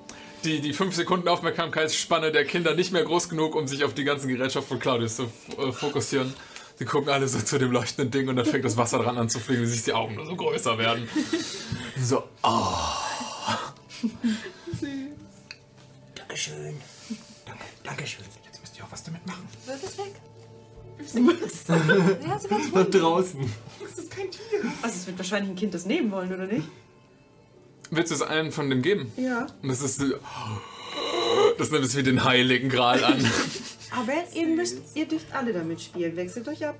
die, 0.44 0.60
die 0.60 0.72
5 0.72 0.94
Sekunden 0.94 1.28
Aufmerksamkeitsspanne 1.28 2.32
der 2.32 2.44
Kinder 2.44 2.74
nicht 2.74 2.92
mehr 2.92 3.04
groß 3.04 3.28
genug, 3.28 3.54
um 3.54 3.66
sich 3.66 3.84
auf 3.84 3.94
die 3.94 4.04
ganzen 4.04 4.28
Gerätschaften 4.28 4.68
von 4.68 4.78
Claudius 4.78 5.16
zu 5.16 5.24
äh, 5.58 5.72
fokussieren. 5.72 6.32
Die 6.80 6.84
gucken 6.84 7.08
alle 7.08 7.26
so 7.26 7.40
zu 7.40 7.58
dem 7.58 7.72
leuchtenden 7.72 8.10
Ding 8.10 8.28
und 8.28 8.36
dann 8.36 8.46
fängt 8.46 8.64
das 8.64 8.76
Wasser 8.76 8.98
dran 8.98 9.18
an 9.18 9.28
zu 9.28 9.40
fliegen, 9.40 9.62
wie 9.62 9.66
sich 9.66 9.82
die 9.82 9.92
Augen 9.92 10.14
nur 10.14 10.26
so 10.26 10.36
größer 10.36 10.78
werden. 10.78 11.08
So, 12.00 12.22
oh. 12.44 12.74
Dankeschön. 16.14 16.76
Danke. 17.44 17.64
Dankeschön. 17.82 18.24
Jetzt 18.44 18.60
müsst 18.60 18.78
ihr 18.78 18.84
auch 18.84 18.92
was 18.92 19.02
damit 19.02 19.26
machen. 19.26 19.48
Wirf 19.66 19.82
es 19.82 19.98
weg. 19.98 20.14
Ja, 22.28 22.38
so 22.38 22.48
ganz 22.48 22.72
Da 22.72 22.84
draußen. 22.84 23.40
Das 23.80 23.98
ist 23.98 24.10
kein 24.10 24.30
Tier. 24.30 24.60
Also 24.82 24.96
es 24.96 25.06
wird 25.06 25.18
wahrscheinlich 25.18 25.50
ein 25.50 25.56
Kind 25.56 25.74
das 25.74 25.86
nehmen 25.86 26.10
wollen, 26.10 26.32
oder 26.32 26.46
nicht? 26.46 26.68
Willst 27.90 28.10
du 28.10 28.14
es 28.16 28.22
allen 28.22 28.52
von 28.52 28.68
dem 28.70 28.82
geben? 28.82 29.12
Ja. 29.16 29.46
Und 29.62 29.68
das 29.68 29.82
ist. 29.82 30.02
Das 31.58 31.70
nimmt 31.70 31.84
es 31.84 31.96
wie 31.96 32.02
den 32.02 32.24
Heiligen 32.24 32.68
Gral 32.68 33.02
an. 33.04 33.18
Aber 33.90 34.12
ihr 34.34 34.46
müsst, 34.46 34.78
ihr 34.94 35.06
dürft 35.08 35.32
alle 35.34 35.52
damit 35.52 35.80
spielen. 35.80 36.14
Wechselt 36.16 36.46
euch 36.48 36.66
ab. 36.66 36.76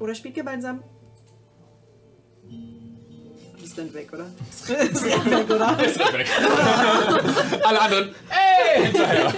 Oder 0.00 0.14
spielt 0.14 0.34
gemeinsam. 0.34 0.82
Ist 3.62 3.78
dann 3.78 3.94
weg, 3.94 4.12
oder? 4.12 4.26
Ist 4.50 4.68
weg, 4.68 5.50
oder? 5.50 5.78
Ist 5.86 5.98
weg. 6.12 6.26
Alle 7.64 7.80
anderen. 7.80 8.14
Ey! 8.28 8.86
Hinterher. 8.86 9.32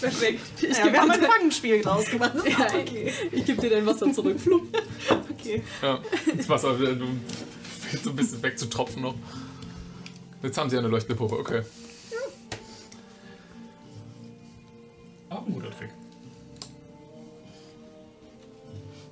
Perfekt. 0.00 0.40
Ich 0.62 0.78
ja, 0.78 0.92
wir 0.92 1.00
haben 1.00 1.10
ein 1.10 1.22
Fangenspiel 1.22 1.82
draus 1.82 2.06
gemacht. 2.06 2.32
Ja, 2.44 2.66
okay. 2.66 3.12
Ich 3.32 3.44
gebe 3.44 3.60
dir 3.60 3.70
dein 3.70 3.86
Wasser 3.86 4.10
zurück. 4.12 4.40
Flup. 4.40 4.62
okay. 5.30 5.62
Ja, 5.82 6.00
das 6.36 6.48
Wasser 6.48 6.72
du 6.74 7.06
fängt 7.86 8.04
so 8.04 8.10
ein 8.10 8.16
bisschen 8.16 8.42
wegzutropfen 8.42 9.02
noch. 9.02 9.14
Jetzt 10.46 10.58
haben 10.58 10.70
sie 10.70 10.78
eine 10.78 10.86
leuchtende 10.86 11.16
Puppe, 11.16 11.40
okay. 11.40 11.62
Auch 15.28 15.44
ein 15.44 15.52
guter 15.52 15.70
Trick. 15.76 15.90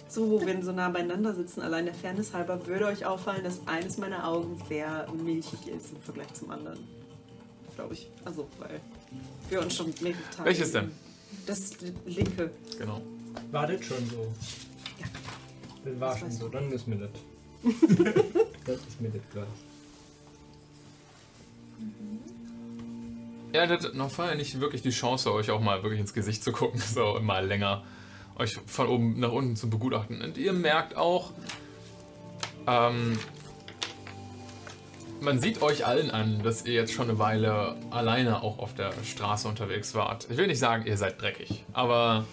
So, 0.09 0.31
wo 0.31 0.47
wir 0.47 0.63
so 0.63 0.71
nah 0.71 0.91
beieinander 0.91 1.35
sitzen, 1.35 1.61
allein 1.63 1.87
der 1.87 1.95
Fairness 1.95 2.33
halber, 2.33 2.65
würde 2.69 2.87
euch 2.87 3.05
auffallen, 3.05 3.43
dass 3.43 3.67
eines 3.67 3.99
meiner 3.99 4.29
Augen 4.29 4.63
sehr 4.69 5.09
milchig 5.13 5.67
ist 5.67 5.91
im 5.93 6.01
Vergleich 6.03 6.33
zum 6.35 6.53
anderen. 6.53 6.79
Glaube 7.75 7.95
ich. 7.95 8.09
Also, 8.25 8.47
weil 8.61 8.81
wir 9.51 9.61
uns 9.61 9.75
schon 9.75 9.93
mehrere 10.03 10.23
Tage. 10.31 10.45
Welches 10.45 10.71
denn? 10.71 10.93
Das 11.47 11.73
linke. 12.07 12.53
Genau. 12.79 13.03
War 13.51 13.67
das 13.67 13.85
schon 13.85 14.09
so? 14.09 14.33
Ja. 15.01 15.07
Das 15.85 15.99
war 16.01 16.11
Das 16.11 16.21
schon 16.21 16.31
so, 16.31 16.49
dann 16.53 16.71
ist 16.71 16.87
mir 16.87 16.95
das. 16.95 17.11
das 18.67 18.77
ist 18.77 19.01
mir 19.01 19.09
das 19.09 19.23
gleich. 19.33 19.49
Ihr 23.53 23.63
hattet 23.63 23.95
noch 23.95 24.11
vorher 24.11 24.35
nicht 24.35 24.61
wirklich 24.61 24.83
die 24.83 24.91
Chance, 24.91 25.33
euch 25.33 25.51
auch 25.51 25.61
mal 25.61 25.83
wirklich 25.83 26.01
ins 26.01 26.13
Gesicht 26.13 26.43
zu 26.43 26.53
gucken, 26.53 26.81
so 26.95 27.21
mal 27.21 27.47
länger 27.47 27.85
euch 28.37 28.59
von 28.67 28.89
oben 28.89 29.21
nach 29.21 29.31
unten 29.31 29.55
zu 29.55 29.71
begutachten. 29.71 30.21
Und 30.23 30.37
ihr 30.37 30.53
merkt 30.53 30.97
auch, 30.97 31.31
ähm, 32.67 33.19
man 35.21 35.41
sieht 35.41 35.63
euch 35.63 35.87
allen 35.87 36.11
an, 36.11 36.43
dass 36.43 36.67
ihr 36.67 36.75
jetzt 36.75 36.93
schon 36.93 37.09
eine 37.09 37.19
Weile 37.19 37.77
alleine 37.91 38.43
auch 38.43 38.59
auf 38.59 38.75
der 38.75 38.93
Straße 39.05 39.49
unterwegs 39.49 39.95
wart. 39.95 40.27
Ich 40.31 40.37
will 40.37 40.47
nicht 40.47 40.59
sagen, 40.59 40.87
ihr 40.87 40.97
seid 40.97 41.21
dreckig, 41.21 41.65
aber 41.73 42.27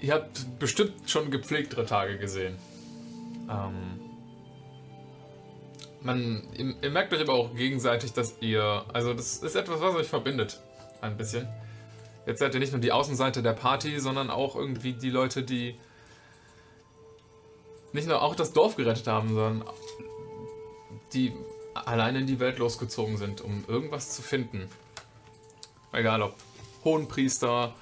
ihr 0.00 0.14
habt 0.14 0.58
bestimmt 0.58 0.92
schon 1.06 1.30
gepflegtere 1.30 1.84
Tage 1.84 2.18
gesehen. 2.18 2.56
Ähm, 3.50 3.97
man, 6.08 6.42
ihr, 6.56 6.74
ihr 6.82 6.90
merkt 6.90 7.12
euch 7.12 7.20
aber 7.20 7.34
auch 7.34 7.54
gegenseitig, 7.54 8.14
dass 8.14 8.36
ihr, 8.40 8.84
also 8.94 9.12
das 9.12 9.36
ist 9.36 9.54
etwas, 9.54 9.80
was 9.82 9.94
euch 9.94 10.08
verbindet, 10.08 10.58
ein 11.02 11.18
bisschen. 11.18 11.46
Jetzt 12.26 12.38
seid 12.38 12.54
ihr 12.54 12.60
nicht 12.60 12.72
nur 12.72 12.80
die 12.80 12.92
Außenseite 12.92 13.42
der 13.42 13.52
Party, 13.52 14.00
sondern 14.00 14.30
auch 14.30 14.56
irgendwie 14.56 14.94
die 14.94 15.10
Leute, 15.10 15.42
die 15.42 15.78
nicht 17.92 18.08
nur 18.08 18.22
auch 18.22 18.34
das 18.34 18.54
Dorf 18.54 18.76
gerettet 18.76 19.06
haben, 19.06 19.28
sondern 19.28 19.64
die 21.12 21.34
alleine 21.74 22.20
in 22.20 22.26
die 22.26 22.40
Welt 22.40 22.58
losgezogen 22.58 23.18
sind, 23.18 23.42
um 23.42 23.64
irgendwas 23.68 24.14
zu 24.14 24.22
finden. 24.22 24.66
Egal 25.92 26.22
ob 26.22 26.34
Hohenpriester 26.84 27.74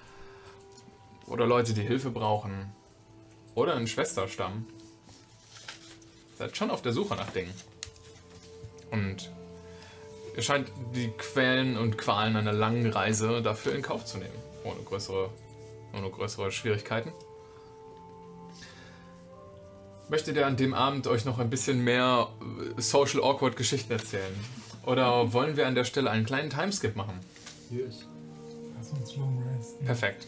oder 1.27 1.47
Leute, 1.47 1.75
die 1.75 1.83
Hilfe 1.83 2.11
brauchen 2.11 2.73
oder 3.55 3.77
ein 3.77 3.87
Schwesterstamm. 3.87 4.67
Seid 6.39 6.57
schon 6.57 6.71
auf 6.71 6.83
der 6.83 6.93
Suche 6.93 7.15
nach 7.15 7.31
Dingen. 7.31 7.55
Und 8.91 9.31
ihr 10.37 10.43
scheint 10.43 10.71
die 10.95 11.09
Quellen 11.09 11.77
und 11.77 11.99
Qualen 11.99 12.37
einer 12.37 12.53
langen 12.53 12.91
Reise 12.91 13.43
dafür 13.43 13.75
in 13.75 13.83
Kauf 13.83 14.05
zu 14.05 14.19
nehmen. 14.19 14.35
Ohne 14.65 14.81
größere, 14.85 15.31
ohne 15.95 16.11
größere 16.11 16.51
Schwierigkeiten. 16.53 17.13
Möchtet 20.09 20.37
ihr 20.37 20.47
an 20.47 20.57
dem 20.57 20.73
Abend 20.73 21.09
euch 21.09 21.25
noch 21.25 21.39
ein 21.41 21.51
bisschen 21.51 21.83
mehr 21.83 22.29
äh, 22.77 22.81
Social 22.81 23.21
Awkward 23.21 23.57
Geschichten 23.57 23.93
erzählen? 23.93 24.35
Oder 24.85 25.33
wollen 25.33 25.57
wir 25.57 25.67
an 25.67 25.75
der 25.75 25.85
Stelle 25.85 26.11
einen 26.11 26.25
kleinen 26.25 26.49
Timeskip 26.49 26.95
machen? 26.95 27.19
Yes. 27.71 28.07
Lass 28.77 28.91
uns 28.91 29.17
long 29.17 29.43
rest. 29.57 29.85
Perfekt. 29.85 30.27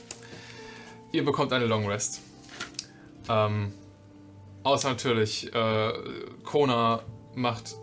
Ihr 1.13 1.25
bekommt 1.25 1.53
eine 1.53 1.67
Long 1.67 1.87
Rest. 1.89 2.21
Ähm, 3.29 3.73
außer 4.65 4.91
natürlich, 4.91 5.53
äh, 5.55 5.93
Kona 6.45 7.03
macht. 7.35 7.77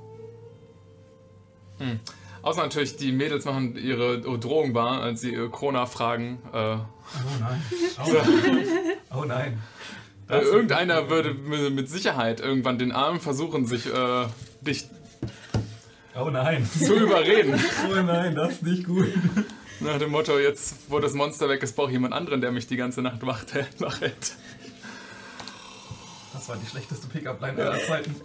Hm. 1.79 1.99
Außer 2.41 2.61
natürlich, 2.61 2.95
die 2.97 3.11
Mädels 3.11 3.45
machen 3.45 3.75
ihre 3.75 4.21
Drogenbar, 4.21 5.01
als 5.01 5.21
sie 5.21 5.33
äh, 5.33 5.49
Kona 5.49 5.85
fragen. 5.85 6.39
Äh, 6.53 6.77
Oh 7.17 7.39
nein. 7.39 7.61
Oh 8.05 8.11
nein. 8.11 8.67
Oh 9.15 9.23
nein. 9.25 9.61
äh, 10.29 10.39
irgendeiner 10.43 11.09
würde 11.09 11.33
mit 11.33 11.73
mit 11.73 11.89
Sicherheit 11.89 12.39
irgendwann 12.39 12.77
den 12.79 12.91
Arm 12.91 13.19
versuchen, 13.19 13.65
sich 13.67 13.85
äh, 13.91 14.25
dich 14.61 14.85
Oh 16.19 16.29
nein. 16.31 16.65
zu 16.65 16.95
überreden. 16.95 17.53
Oh 17.91 18.01
nein, 18.01 18.33
das 18.35 18.53
ist 18.53 18.63
nicht 18.63 18.85
gut. 18.85 19.07
Nach 19.81 19.97
dem 19.99 20.11
Motto, 20.11 20.39
jetzt 20.39 20.75
wo 20.89 20.99
das 20.99 21.13
Monster 21.13 21.49
weg 21.49 21.61
ist, 21.61 21.75
brauche 21.75 21.87
ich 21.87 21.93
jemand 21.93 22.13
anderen, 22.13 22.41
der 22.41 22.51
mich 22.51 22.65
die 22.67 22.77
ganze 22.77 23.01
Nacht 23.01 23.25
wach 23.25 23.43
hält. 23.53 24.35
Das 26.45 26.55
war 26.55 26.61
die 26.63 26.69
schlechteste 26.69 27.07
Pickup-Line 27.07 27.59
aller 27.59 27.81
Zeiten. 27.87 28.15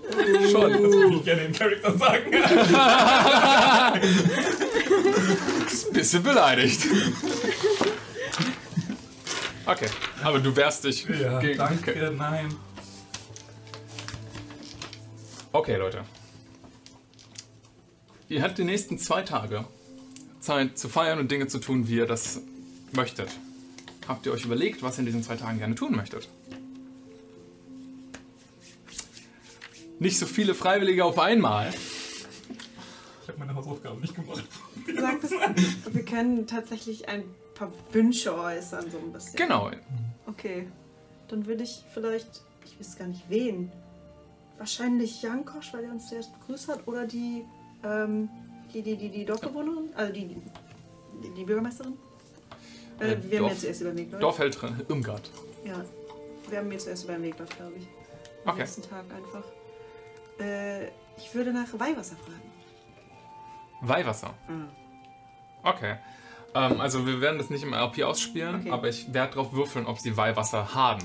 Schon. 0.52 0.70
Das 0.70 0.80
würde 0.82 1.16
ich 1.16 1.24
gerne 1.24 1.44
im 1.47 1.55
Charakter 1.55 1.97
sagen. 1.97 2.30
Bisschen 5.94 6.22
beleidigt. 6.22 6.82
Okay, 9.64 9.86
aber 10.22 10.38
du 10.38 10.55
wehrst 10.55 10.84
dich 10.84 11.06
Ja, 11.09 11.38
gegen. 11.40 11.56
danke, 11.56 11.92
Okay. 11.92 12.10
nein. 12.14 12.55
okay, 15.52 15.76
Leute. 15.76 16.05
Ihr 18.28 18.42
habt 18.42 18.59
die 18.59 18.64
nächsten 18.64 18.98
zwei 18.98 19.22
Tage 19.22 19.64
Zeit 20.40 20.78
zu 20.78 20.90
feiern 20.90 21.18
und 21.20 21.30
Dinge 21.30 21.47
zu 21.47 21.59
tun, 21.59 21.88
wie 21.88 21.97
ihr 21.97 22.06
das 22.06 22.42
möchtet. 22.92 23.30
Habt 24.06 24.26
ihr 24.26 24.32
euch 24.32 24.44
überlegt, 24.44 24.82
was 24.82 24.97
ihr 24.97 25.01
in 25.01 25.06
diesen 25.06 25.22
zwei 25.22 25.36
Tagen 25.36 25.56
gerne 25.59 25.74
tun 25.74 25.97
möchtet? 25.97 26.28
Nicht 30.01 30.18
so 30.18 30.27
viele 30.27 30.55
Freiwillige 30.55 31.05
auf 31.05 31.18
einmal. 31.18 31.72
Ich 33.22 33.28
habe 33.28 33.39
meine 33.39 33.55
Hausaufgaben 33.55 34.01
nicht 34.01 34.14
gemacht. 34.14 34.43
Sagt 34.98 35.24
es, 35.24 35.31
wir 35.94 36.05
können 36.05 36.47
tatsächlich 36.48 37.09
ein 37.09 37.22
paar 37.55 37.70
Wünsche 37.93 38.35
äußern, 38.36 38.90
so 38.90 38.98
ein 38.98 39.12
bisschen. 39.12 39.36
Genau. 39.36 39.70
Okay. 40.27 40.66
Dann 41.28 41.47
würde 41.47 41.62
ich 41.62 41.85
vielleicht, 41.94 42.43
ich 42.64 42.81
weiß 42.81 42.97
gar 42.98 43.06
nicht 43.06 43.22
wen, 43.28 43.70
wahrscheinlich 44.59 45.22
Jankosch, 45.22 45.72
weil 45.72 45.85
er 45.85 45.90
uns 45.93 46.09
zuerst 46.09 46.31
begrüßt 46.40 46.68
hat, 46.68 46.89
oder 46.89 47.06
die, 47.06 47.44
ähm, 47.85 48.28
die, 48.74 48.82
die, 48.82 48.97
die, 48.97 49.10
die 49.10 49.24
Dorfbewohnerin, 49.24 49.90
also 49.94 50.12
die, 50.12 50.27
die, 50.28 51.35
die 51.36 51.44
Bürgermeisterin. 51.44 51.93
Äh, 52.98 53.12
Äh, 53.12 53.16
wir 53.31 53.39
haben 53.39 53.44
Dorf- 53.44 53.52
ja 53.52 53.59
zuerst 53.59 53.81
über 53.82 53.90
den 53.90 53.98
Weg, 53.98 54.09
glaube 54.09 54.16
ich. 54.16 54.20
Dorfhälterin 54.22 54.81
Irmgard. 54.89 55.31
Ja. 55.64 55.85
Wir 56.48 56.59
haben 56.59 56.68
mir 56.68 56.78
zuerst 56.78 57.05
über 57.05 57.12
den 57.12 57.22
Weg, 57.22 57.36
glaube 57.36 57.72
ich. 57.78 57.86
Am 58.44 58.52
Okay. 58.52 58.60
nächsten 58.60 58.82
Tag 58.82 59.05
einfach. 59.14 59.44
Äh, 60.40 60.86
ich 61.16 61.34
würde 61.34 61.52
nach 61.52 61.68
Weihwasser 61.72 62.16
fragen. 62.16 62.40
Weihwasser. 63.82 64.34
Mhm. 64.48 64.68
Okay. 65.62 65.96
Ähm, 66.54 66.80
also 66.80 67.06
wir 67.06 67.20
werden 67.20 67.38
das 67.38 67.50
nicht 67.50 67.62
im 67.62 67.72
RP 67.74 68.02
ausspielen, 68.02 68.56
Okay. 68.62 68.70
aber 68.70 68.88
ich 68.88 69.12
werde 69.12 69.34
darauf 69.34 69.52
würfeln, 69.52 69.86
ob 69.86 69.98
sie 69.98 70.16
Weihwasser 70.16 70.74
haben. 70.74 71.04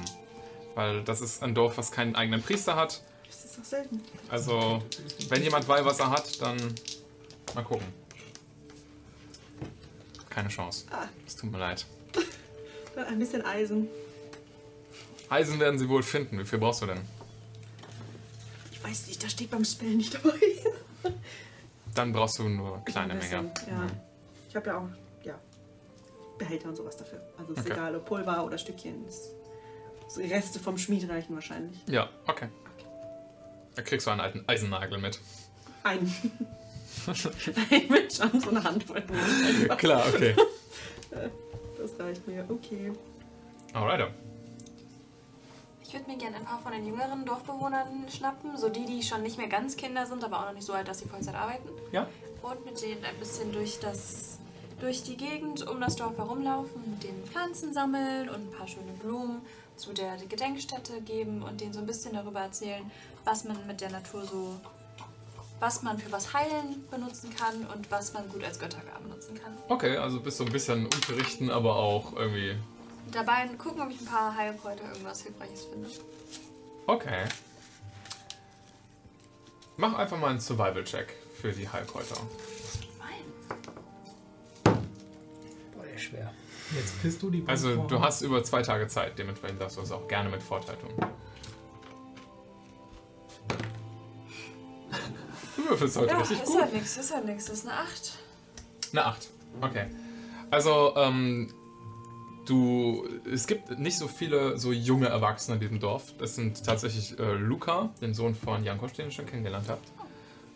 Weil 0.73 1.03
das 1.03 1.21
ist 1.21 1.43
ein 1.43 1.53
Dorf, 1.55 1.77
was 1.77 1.91
keinen 1.91 2.15
eigenen 2.15 2.41
Priester 2.41 2.75
hat. 2.75 3.01
Das 3.27 3.45
ist 3.45 3.57
doch 3.57 3.63
selten. 3.63 4.01
Also, 4.29 4.81
wenn 5.29 5.43
jemand 5.43 5.67
Weihwasser 5.67 6.09
hat, 6.09 6.41
dann 6.41 6.57
mal 7.53 7.63
gucken. 7.63 7.85
Keine 10.29 10.49
Chance. 10.49 10.85
Ah, 10.91 11.05
Es 11.25 11.35
tut 11.35 11.51
mir 11.51 11.59
leid. 11.59 11.85
dann 12.95 13.05
ein 13.07 13.19
bisschen 13.19 13.43
Eisen. 13.45 13.87
Eisen 15.29 15.59
werden 15.59 15.79
sie 15.79 15.87
wohl 15.87 16.03
finden. 16.03 16.37
Wie 16.39 16.45
viel 16.45 16.59
brauchst 16.59 16.81
du 16.81 16.87
denn? 16.87 16.99
Ich 18.85 18.91
weiß 18.91 19.07
nicht, 19.07 19.23
da 19.23 19.29
steht 19.29 19.49
beim 19.51 19.65
Spell 19.65 19.95
nicht 19.95 20.13
dabei. 20.13 20.39
Dann 21.95 22.11
brauchst 22.11 22.39
du 22.39 22.47
nur 22.49 22.75
eine 22.75 22.83
kleine 22.83 23.13
Ein 23.13 23.19
bisschen, 23.19 23.45
Menge. 23.45 23.53
Ja. 23.67 23.77
Mhm. 23.77 23.91
Ich 24.49 24.55
habe 24.55 24.67
ja 24.67 24.77
auch 24.77 24.87
ja, 25.25 25.35
Behälter 26.37 26.69
und 26.69 26.75
sowas 26.75 26.95
dafür. 26.97 27.21
Also 27.37 27.53
ist 27.53 27.59
Okay. 27.61 27.71
egal, 27.73 27.95
ob 27.95 28.05
Pulver 28.05 28.45
oder 28.45 28.57
Stückchen. 28.57 29.05
So 30.07 30.21
Reste 30.21 30.59
vom 30.59 30.77
Schmied 30.77 31.09
reichen 31.09 31.33
wahrscheinlich. 31.35 31.77
Ja, 31.87 32.09
okay. 32.27 32.47
Da 33.75 33.81
kriegst 33.81 34.07
du 34.07 34.11
einen 34.11 34.21
alten 34.21 34.43
Eisennagel 34.47 34.99
mit. 34.99 35.19
Ein. 35.83 35.99
Ein 37.71 37.87
mit 37.89 38.13
schon 38.13 38.39
so 38.39 38.49
eine 38.49 38.63
Handvoll. 38.63 39.03
Klar, 39.77 40.03
okay. 40.07 40.35
Das 41.11 41.29
Das 41.77 41.99
reicht 41.99 42.27
mir. 42.27 42.45
Okay. 42.49 42.91
Alright. 43.73 44.11
Ich 45.87 45.93
würde 45.93 46.09
mir 46.09 46.17
gerne 46.17 46.37
ein 46.37 46.45
paar 46.45 46.59
von 46.59 46.71
den 46.71 46.85
jüngeren 46.85 47.25
Dorfbewohnern 47.25 48.09
schnappen, 48.09 48.57
so 48.57 48.69
die, 48.69 48.85
die 48.85 49.03
schon 49.03 49.21
nicht 49.21 49.37
mehr 49.37 49.47
ganz 49.47 49.77
Kinder 49.77 50.05
sind, 50.05 50.23
aber 50.23 50.39
auch 50.39 50.45
noch 50.45 50.53
nicht 50.53 50.65
so 50.65 50.73
alt, 50.73 50.87
dass 50.87 50.99
sie 50.99 51.07
Vollzeit 51.07 51.35
arbeiten. 51.35 51.69
Ja? 51.91 52.07
Und 52.41 52.65
mit 52.65 52.81
denen 52.81 53.03
ein 53.05 53.17
bisschen 53.17 53.51
durch 53.51 53.79
das 53.79 54.39
durch 54.79 55.03
die 55.03 55.15
Gegend 55.15 55.65
um 55.67 55.79
das 55.79 55.95
Dorf 55.95 56.17
herumlaufen, 56.17 56.81
mit 56.91 57.03
denen 57.03 57.23
Pflanzen 57.23 57.73
sammeln 57.73 58.29
und 58.29 58.35
ein 58.35 58.51
paar 58.51 58.67
schöne 58.67 58.91
Blumen 59.01 59.41
zu 59.77 59.93
der 59.93 60.17
Gedenkstätte 60.17 61.01
geben 61.01 61.43
und 61.43 61.61
denen 61.61 61.71
so 61.71 61.79
ein 61.79 61.85
bisschen 61.85 62.13
darüber 62.13 62.41
erzählen, 62.41 62.89
was 63.23 63.45
man 63.45 63.65
mit 63.67 63.79
der 63.79 63.91
Natur 63.91 64.25
so, 64.25 64.59
was 65.59 65.81
man 65.83 65.97
für 65.97 66.11
was 66.11 66.33
heilen 66.33 66.83
benutzen 66.91 67.29
kann 67.35 67.65
und 67.73 67.89
was 67.89 68.13
man 68.13 68.27
gut 68.29 68.43
als 68.43 68.59
Göttergaben 68.59 69.07
nutzen 69.07 69.39
kann. 69.41 69.53
Okay, 69.69 69.97
also 69.97 70.19
bist 70.19 70.37
so 70.37 70.45
ein 70.45 70.51
bisschen 70.51 70.85
unterrichten, 70.85 71.49
aber 71.49 71.75
auch 71.77 72.13
irgendwie. 72.15 72.55
Dabei 73.11 73.47
gucken, 73.57 73.81
ob 73.81 73.89
ich 73.89 74.01
ein 74.01 74.05
paar 74.05 74.35
Heilkräuter 74.35 74.83
irgendwas 74.89 75.21
Hilfreiches 75.21 75.65
finde. 75.65 75.89
Okay. 76.87 77.23
Mach 79.77 79.93
einfach 79.97 80.17
mal 80.17 80.29
einen 80.29 80.39
Survival-Check 80.39 81.13
für 81.39 81.51
die 81.51 81.67
Heilkräuter. 81.67 82.15
Boah, 84.63 85.83
der 85.83 85.93
ist 85.95 86.01
schwer. 86.03 86.31
Jetzt 86.75 87.01
bist 87.03 87.21
du 87.21 87.29
die 87.29 87.43
Also 87.47 87.67
Plattform. 87.69 87.87
du 87.89 87.99
hast 88.01 88.21
über 88.21 88.43
zwei 88.43 88.61
Tage 88.61 88.87
Zeit, 88.87 89.17
dementsprechend 89.19 89.61
darfst 89.61 89.77
du 89.77 89.81
es 89.81 89.91
auch 89.91 90.07
gerne 90.07 90.29
mit 90.29 90.41
Vorteil 90.41 90.75
tun. 90.77 90.91
Du 95.57 95.69
würfelst 95.69 95.97
heute 95.97 96.07
Ja, 96.11 96.17
richtig 96.19 96.41
ist 96.41 96.45
gut. 96.47 96.61
halt 96.61 96.73
nix, 96.73 96.97
ist 96.97 97.13
halt 97.13 97.25
nix. 97.25 97.45
Das 97.45 97.57
ist 97.59 97.67
eine 97.67 97.77
8. 97.79 98.13
Eine 98.91 99.05
8. 99.05 99.27
Okay. 99.61 99.85
Also, 100.51 100.93
ähm, 100.95 101.53
du. 102.49 103.07
Es 103.31 103.47
gibt 103.47 103.79
nicht 103.79 103.97
so 103.97 104.07
viele 104.07 104.57
so 104.57 104.71
junge 104.71 105.07
Erwachsene 105.07 105.55
in 105.55 105.61
diesem 105.61 105.79
Dorf. 105.79 106.13
Das 106.17 106.35
sind 106.35 106.63
tatsächlich 106.63 107.17
äh, 107.19 107.33
Luca, 107.33 107.89
den 108.01 108.13
Sohn 108.13 108.35
von 108.35 108.63
Jankosch, 108.63 108.93
den 108.93 109.07
ihr 109.07 109.11
schon 109.11 109.25
kennengelernt 109.25 109.67
habt. 109.69 109.87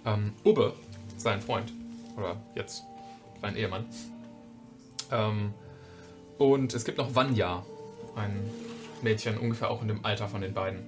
Ähm, 0.05 0.33
Ubbe, 0.43 0.73
sein 1.17 1.41
Freund. 1.41 1.73
Oder 2.17 2.37
jetzt 2.55 2.83
sein 3.41 3.55
Ehemann. 3.55 3.85
Ähm, 5.11 5.53
und 6.37 6.73
es 6.73 6.85
gibt 6.85 6.97
noch 6.97 7.15
Vanya, 7.15 7.63
ein 8.15 8.49
Mädchen, 9.01 9.37
ungefähr 9.37 9.69
auch 9.69 9.81
in 9.81 9.87
dem 9.87 10.05
Alter 10.05 10.27
von 10.27 10.41
den 10.41 10.53
beiden. 10.53 10.81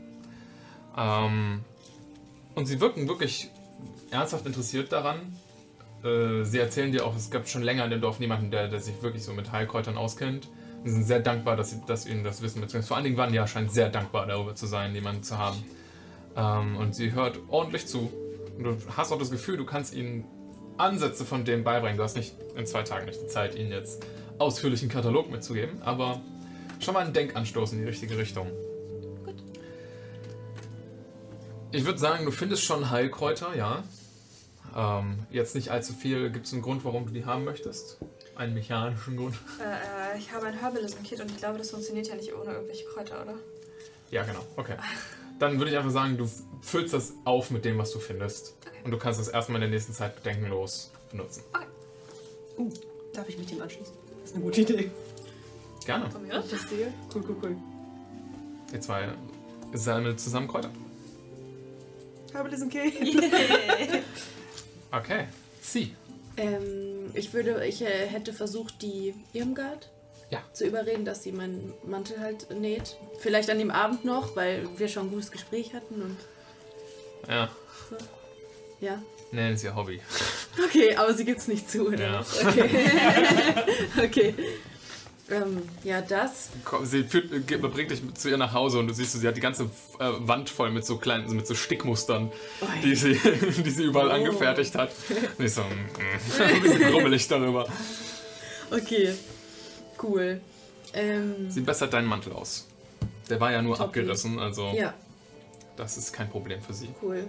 Ähm, 0.98 1.61
und 2.56 2.65
sie 2.65 2.80
wirken 2.80 3.07
wirklich 3.07 3.49
ernsthaft 4.11 4.45
interessiert 4.45 4.91
daran, 4.91 5.38
äh, 6.03 6.44
sie 6.44 6.60
erzählen 6.60 6.91
dir 6.91 7.06
auch, 7.06 7.15
es 7.15 7.30
gab 7.30 7.48
schon 7.48 7.61
länger 7.61 7.86
in 7.86 7.91
dem 7.91 8.02
Dorf 8.02 8.19
niemanden, 8.19 8.52
der, 8.52 8.68
der 8.68 8.80
sich 8.80 9.02
wirklich 9.02 9.23
so 9.23 9.34
mit 9.34 9.52
Heilkräutern 9.52 9.98
auskennt. 9.98 10.48
Sie 10.84 10.91
sind 10.91 11.03
sehr 11.03 11.20
dankbar, 11.20 11.56
dass, 11.56 11.72
sie, 11.72 11.82
dass 11.86 12.06
ihnen 12.06 12.24
das 12.24 12.41
Wissen 12.41 12.60
beziehungsweise 12.60 12.88
Vor 12.88 12.98
allen 12.98 13.03
Dingen 13.03 13.18
Vanya 13.18 13.45
scheint 13.48 13.72
sehr 13.72 13.90
dankbar 13.90 14.26
darüber 14.26 14.56
zu 14.56 14.66
sein, 14.66 14.94
jemanden 14.95 15.24
zu 15.24 15.38
haben. 15.38 15.64
Ähm, 16.36 16.78
und 16.78 16.95
sie 16.95 17.12
hört 17.14 17.40
ordentlich 17.49 17.88
zu. 17.88 18.12
Und 18.58 18.64
du 18.64 18.78
hast 18.95 19.12
auch 19.12 19.20
das 19.20 19.30
Gefühl, 19.30 19.58
du 19.58 19.66
kannst 19.66 19.94
ihnen 19.94 20.26
Ansätze 20.78 21.26
von 21.26 21.45
dem 21.45 21.64
beibringen. 21.64 21.98
Du 21.98 22.03
hast 22.03 22.16
nicht 22.16 22.36
in 22.56 22.66
zwei 22.66 22.84
Tagen 22.84 23.06
nicht 23.06 23.22
die 23.22 23.28
Zeit, 23.28 23.56
ihnen 23.56 23.72
jetzt 23.72 24.03
ausführlichen 24.40 24.90
Katalog 24.90 25.30
mitzugeben, 25.30 25.82
aber 25.84 26.22
schon 26.80 26.95
mal 26.95 27.02
einen 27.02 27.14
Denkanstoß 27.14 27.74
in 27.74 27.80
die 27.80 27.86
richtige 27.86 28.18
Richtung. 28.18 28.48
Gut. 29.24 29.44
Ich 31.72 31.86
würde 31.86 31.99
sagen, 31.99 32.26
du 32.26 32.32
findest 32.32 32.64
schon 32.64 32.90
Heilkräuter, 32.90 33.56
ja. 33.56 33.84
Ähm, 34.76 35.28
jetzt 35.30 35.53
nicht 35.53 35.70
allzu 35.70 35.94
viel. 35.94 36.32
Gibt 36.32 36.48
es 36.48 36.53
einen 36.53 36.64
Grund, 36.64 36.84
warum 36.86 37.06
du 37.06 37.14
die 37.14 37.26
haben 37.26 37.44
möchtest? 37.44 37.99
Einen 38.41 38.55
mechanischen 38.55 39.18
Grund? 39.18 39.35
Äh, 39.59 40.15
äh, 40.15 40.18
ich 40.18 40.31
habe 40.31 40.47
ein 40.47 40.55
Herbalism-Kit 40.55 41.22
und 41.22 41.30
ich 41.30 41.38
glaube, 41.38 41.59
das 41.59 41.69
funktioniert 41.69 42.07
ja 42.07 42.15
nicht 42.15 42.34
ohne 42.34 42.53
irgendwelche 42.53 42.85
Kräuter, 42.85 43.22
oder? 43.22 43.35
Ja, 44.09 44.23
genau. 44.23 44.39
Okay. 44.55 44.77
Dann 45.38 45.59
würde 45.59 45.69
ich 45.69 45.77
einfach 45.77 45.91
sagen, 45.91 46.18
du 46.18 46.27
füllst 46.59 46.91
das 46.95 47.13
auf 47.23 47.51
mit 47.51 47.65
dem, 47.65 47.77
was 47.77 47.91
du 47.91 47.99
findest. 47.99 48.55
Und 48.84 48.89
du 48.89 48.97
kannst 48.97 49.19
das 49.19 49.27
erstmal 49.27 49.57
in 49.57 49.69
der 49.69 49.69
nächsten 49.69 49.93
Zeit 49.93 50.15
bedenkenlos 50.15 50.89
benutzen. 51.11 51.43
Uh, 52.57 52.72
darf 53.13 53.30
ich 53.30 53.38
mit 53.38 53.51
dem 53.51 53.61
anschließen? 53.61 53.93
Das 54.22 54.31
ist 54.31 54.35
eine 54.35 54.43
gute 54.43 54.61
Idee. 54.61 54.89
Gerne. 55.85 56.09
Von 56.09 56.23
mir? 56.23 56.39
Ich 56.39 56.49
das 56.49 56.68
sehe. 56.68 56.91
Cool, 57.13 57.23
cool, 57.30 57.35
cool. 57.43 57.55
Ihr 58.73 58.81
zwei 58.81 59.07
sammelt 59.73 60.19
zusammen 60.19 60.47
Kräuter. 60.47 60.72
Habe 62.34 62.49
diesen 62.49 62.69
Kill. 62.69 62.91
Okay. 64.91 65.27
Sie. 65.61 65.95
Ähm, 66.38 66.90
ich 67.14 67.34
würde, 67.34 67.65
ich 67.65 67.82
äh, 67.82 68.07
hätte 68.07 68.34
versucht, 68.34 68.82
die 68.82 69.14
Irmgard 69.34 69.90
Ja. 70.30 70.44
zu 70.53 70.65
überreden, 70.65 71.06
dass 71.06 71.23
sie 71.23 71.32
meinen 71.32 71.73
Mantel 71.86 72.19
halt 72.19 72.49
näht. 72.52 72.95
Vielleicht 73.19 73.49
an 73.49 73.60
dem 73.60 73.72
Abend 73.72 74.06
noch, 74.06 74.36
weil 74.36 74.68
wir 74.78 74.88
schon 74.88 75.07
ein 75.07 75.11
gutes 75.11 75.32
Gespräch 75.32 75.73
hatten 75.73 76.02
und 76.02 76.18
Ja. 77.28 77.49
ja. 78.80 79.02
Nennen 79.34 79.56
Sie 79.56 79.68
ihr 79.68 79.76
Hobby. 79.76 80.02
Okay, 80.65 80.94
aber 80.98 81.14
sie 81.14 81.23
gibt's 81.23 81.48
nicht 81.48 81.69
zu, 81.72 81.88
oder? 81.88 81.98
Ja. 81.99 82.26
Okay. 82.45 82.69
okay. 84.03 84.36
Ähm, 85.32 85.62
ja, 85.84 86.02
das. 86.02 86.49
Sie 86.84 87.03
führt, 87.03 87.30
bringt 87.74 87.90
dich 87.91 88.02
zu 88.16 88.30
ihr 88.30 88.38
nach 88.38 88.53
Hause 88.53 88.80
und 88.80 88.88
du 88.88 88.94
siehst, 88.94 89.14
sie 89.14 89.28
hat 89.28 89.38
die 89.38 89.41
ganze 89.41 89.64
äh, 89.99 90.10
Wand 90.20 90.49
voll 90.49 90.72
mit 90.72 90.86
so 90.86 90.98
kleinen, 90.98 91.34
mit 91.36 91.48
so 91.48 91.56
Stickmustern, 91.56 92.32
Ui. 92.62 92.68
die 92.84 92.95
sie, 92.95 93.14
die 93.66 93.70
sie 93.72 93.84
überall 93.84 94.10
Oh. 94.10 94.14
angefertigt 94.14 94.76
hat. 94.76 94.91
Und 95.38 95.45
ich 95.45 95.53
so, 95.53 95.62
mm, 95.62 96.41
ein 96.41 96.62
bisschen 96.62 96.91
grummelig 96.91 97.28
darüber. 97.28 97.66
Okay. 98.72 99.14
Cool. 100.02 100.41
Ähm, 100.94 101.49
Sie 101.49 101.62
bessert 101.62 101.94
deinen 101.94 102.08
Mantel 102.08 102.34
aus. 102.34 102.68
Der 103.30 103.40
war 103.40 103.52
ja 103.52 103.62
nur 103.62 103.78
Toppi. 103.78 103.99
abgerissen, 104.02 104.40
also 104.40 104.74
ja, 104.76 104.94
das 105.78 105.95
ist 105.98 106.12
kein 106.12 106.30
Problem 106.30 106.62
für 106.62 106.74
sie. 106.74 106.90
cool. 107.02 107.24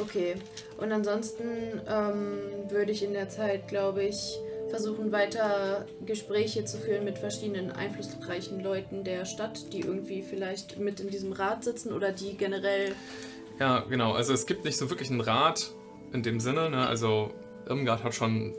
Okay. 0.00 0.36
Und 0.78 0.92
ansonsten 0.92 1.44
ähm, 1.88 2.38
würde 2.70 2.92
ich 2.92 3.02
in 3.02 3.12
der 3.12 3.28
Zeit, 3.28 3.68
glaube 3.68 4.04
ich, 4.04 4.38
versuchen, 4.68 5.12
weiter 5.12 5.86
Gespräche 6.04 6.64
zu 6.64 6.78
führen 6.78 7.04
mit 7.04 7.18
verschiedenen 7.18 7.70
einflussreichen 7.70 8.60
Leuten 8.60 9.04
der 9.04 9.24
Stadt, 9.24 9.72
die 9.72 9.80
irgendwie 9.80 10.22
vielleicht 10.22 10.78
mit 10.78 11.00
in 11.00 11.10
diesem 11.10 11.32
Rat 11.32 11.64
sitzen 11.64 11.92
oder 11.92 12.12
die 12.12 12.36
generell. 12.36 12.94
Ja, 13.58 13.80
genau. 13.88 14.12
Also 14.12 14.32
es 14.32 14.46
gibt 14.46 14.64
nicht 14.64 14.76
so 14.76 14.90
wirklich 14.90 15.10
einen 15.10 15.20
Rat 15.20 15.72
in 16.12 16.22
dem 16.22 16.40
Sinne. 16.40 16.70
Ne? 16.70 16.86
Also 16.86 17.30
Irmgard 17.66 18.04
hat 18.04 18.14
schon 18.14 18.54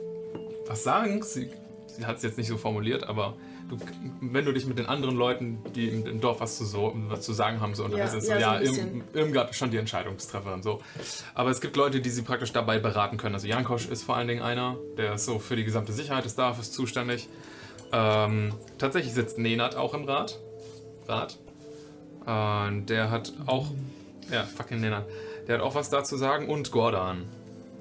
was 0.66 0.84
sagen. 0.84 1.22
Sie, 1.22 1.50
sie 1.86 2.06
hat 2.06 2.18
es 2.18 2.22
jetzt 2.22 2.38
nicht 2.38 2.48
so 2.48 2.56
formuliert, 2.56 3.04
aber 3.04 3.36
du, 3.70 3.78
wenn 4.20 4.44
du 4.44 4.52
dich 4.52 4.66
mit 4.66 4.78
den 4.78 4.86
anderen 4.86 5.16
Leuten, 5.16 5.62
die 5.74 5.88
im, 5.88 6.06
im 6.06 6.20
Dorf 6.20 6.40
was 6.40 6.58
zu, 6.58 6.64
so, 6.64 6.92
was 7.08 7.22
zu 7.22 7.32
sagen 7.32 7.60
haben, 7.60 7.74
so 7.74 7.84
unterhältst, 7.84 8.16
ist 8.16 8.26
so, 8.26 8.32
ja, 8.32 8.38
so 8.38 8.44
ja, 8.44 8.58
bisschen. 8.58 8.94
Irm, 8.94 9.04
Irmgard 9.14 9.50
ist 9.50 9.56
schon 9.56 9.70
die 9.70 9.76
Entscheidungstrefferin. 9.76 10.62
So. 10.62 10.80
Aber 11.34 11.50
es 11.50 11.60
gibt 11.60 11.76
Leute, 11.76 12.00
die 12.00 12.10
sie 12.10 12.22
praktisch 12.22 12.52
dabei 12.52 12.78
beraten 12.78 13.16
können. 13.16 13.34
Also 13.34 13.46
Jankosch 13.46 13.86
ist 13.86 14.02
vor 14.02 14.16
allen 14.16 14.28
Dingen 14.28 14.42
einer, 14.42 14.76
der 14.96 15.14
ist 15.14 15.24
so 15.24 15.38
für 15.38 15.56
die 15.56 15.64
gesamte 15.64 15.92
Sicherheit 15.92 16.24
des 16.24 16.34
Dorfes 16.34 16.72
zuständig. 16.72 17.28
Ähm, 17.92 18.54
tatsächlich 18.78 19.14
sitzt 19.14 19.38
Nenad 19.38 19.76
auch 19.76 19.94
im 19.94 20.04
Rat. 20.04 20.38
Rat. 21.06 21.38
Und 22.26 22.86
der 22.86 23.10
hat 23.10 23.32
auch 23.46 23.66
ja, 24.30 24.44
fucking 24.44 24.80
Nenad. 24.80 25.06
Der 25.46 25.56
hat 25.56 25.62
auch 25.62 25.74
was 25.74 25.90
dazu 25.90 26.16
sagen. 26.16 26.48
Und 26.48 26.70
Gordan. 26.70 27.28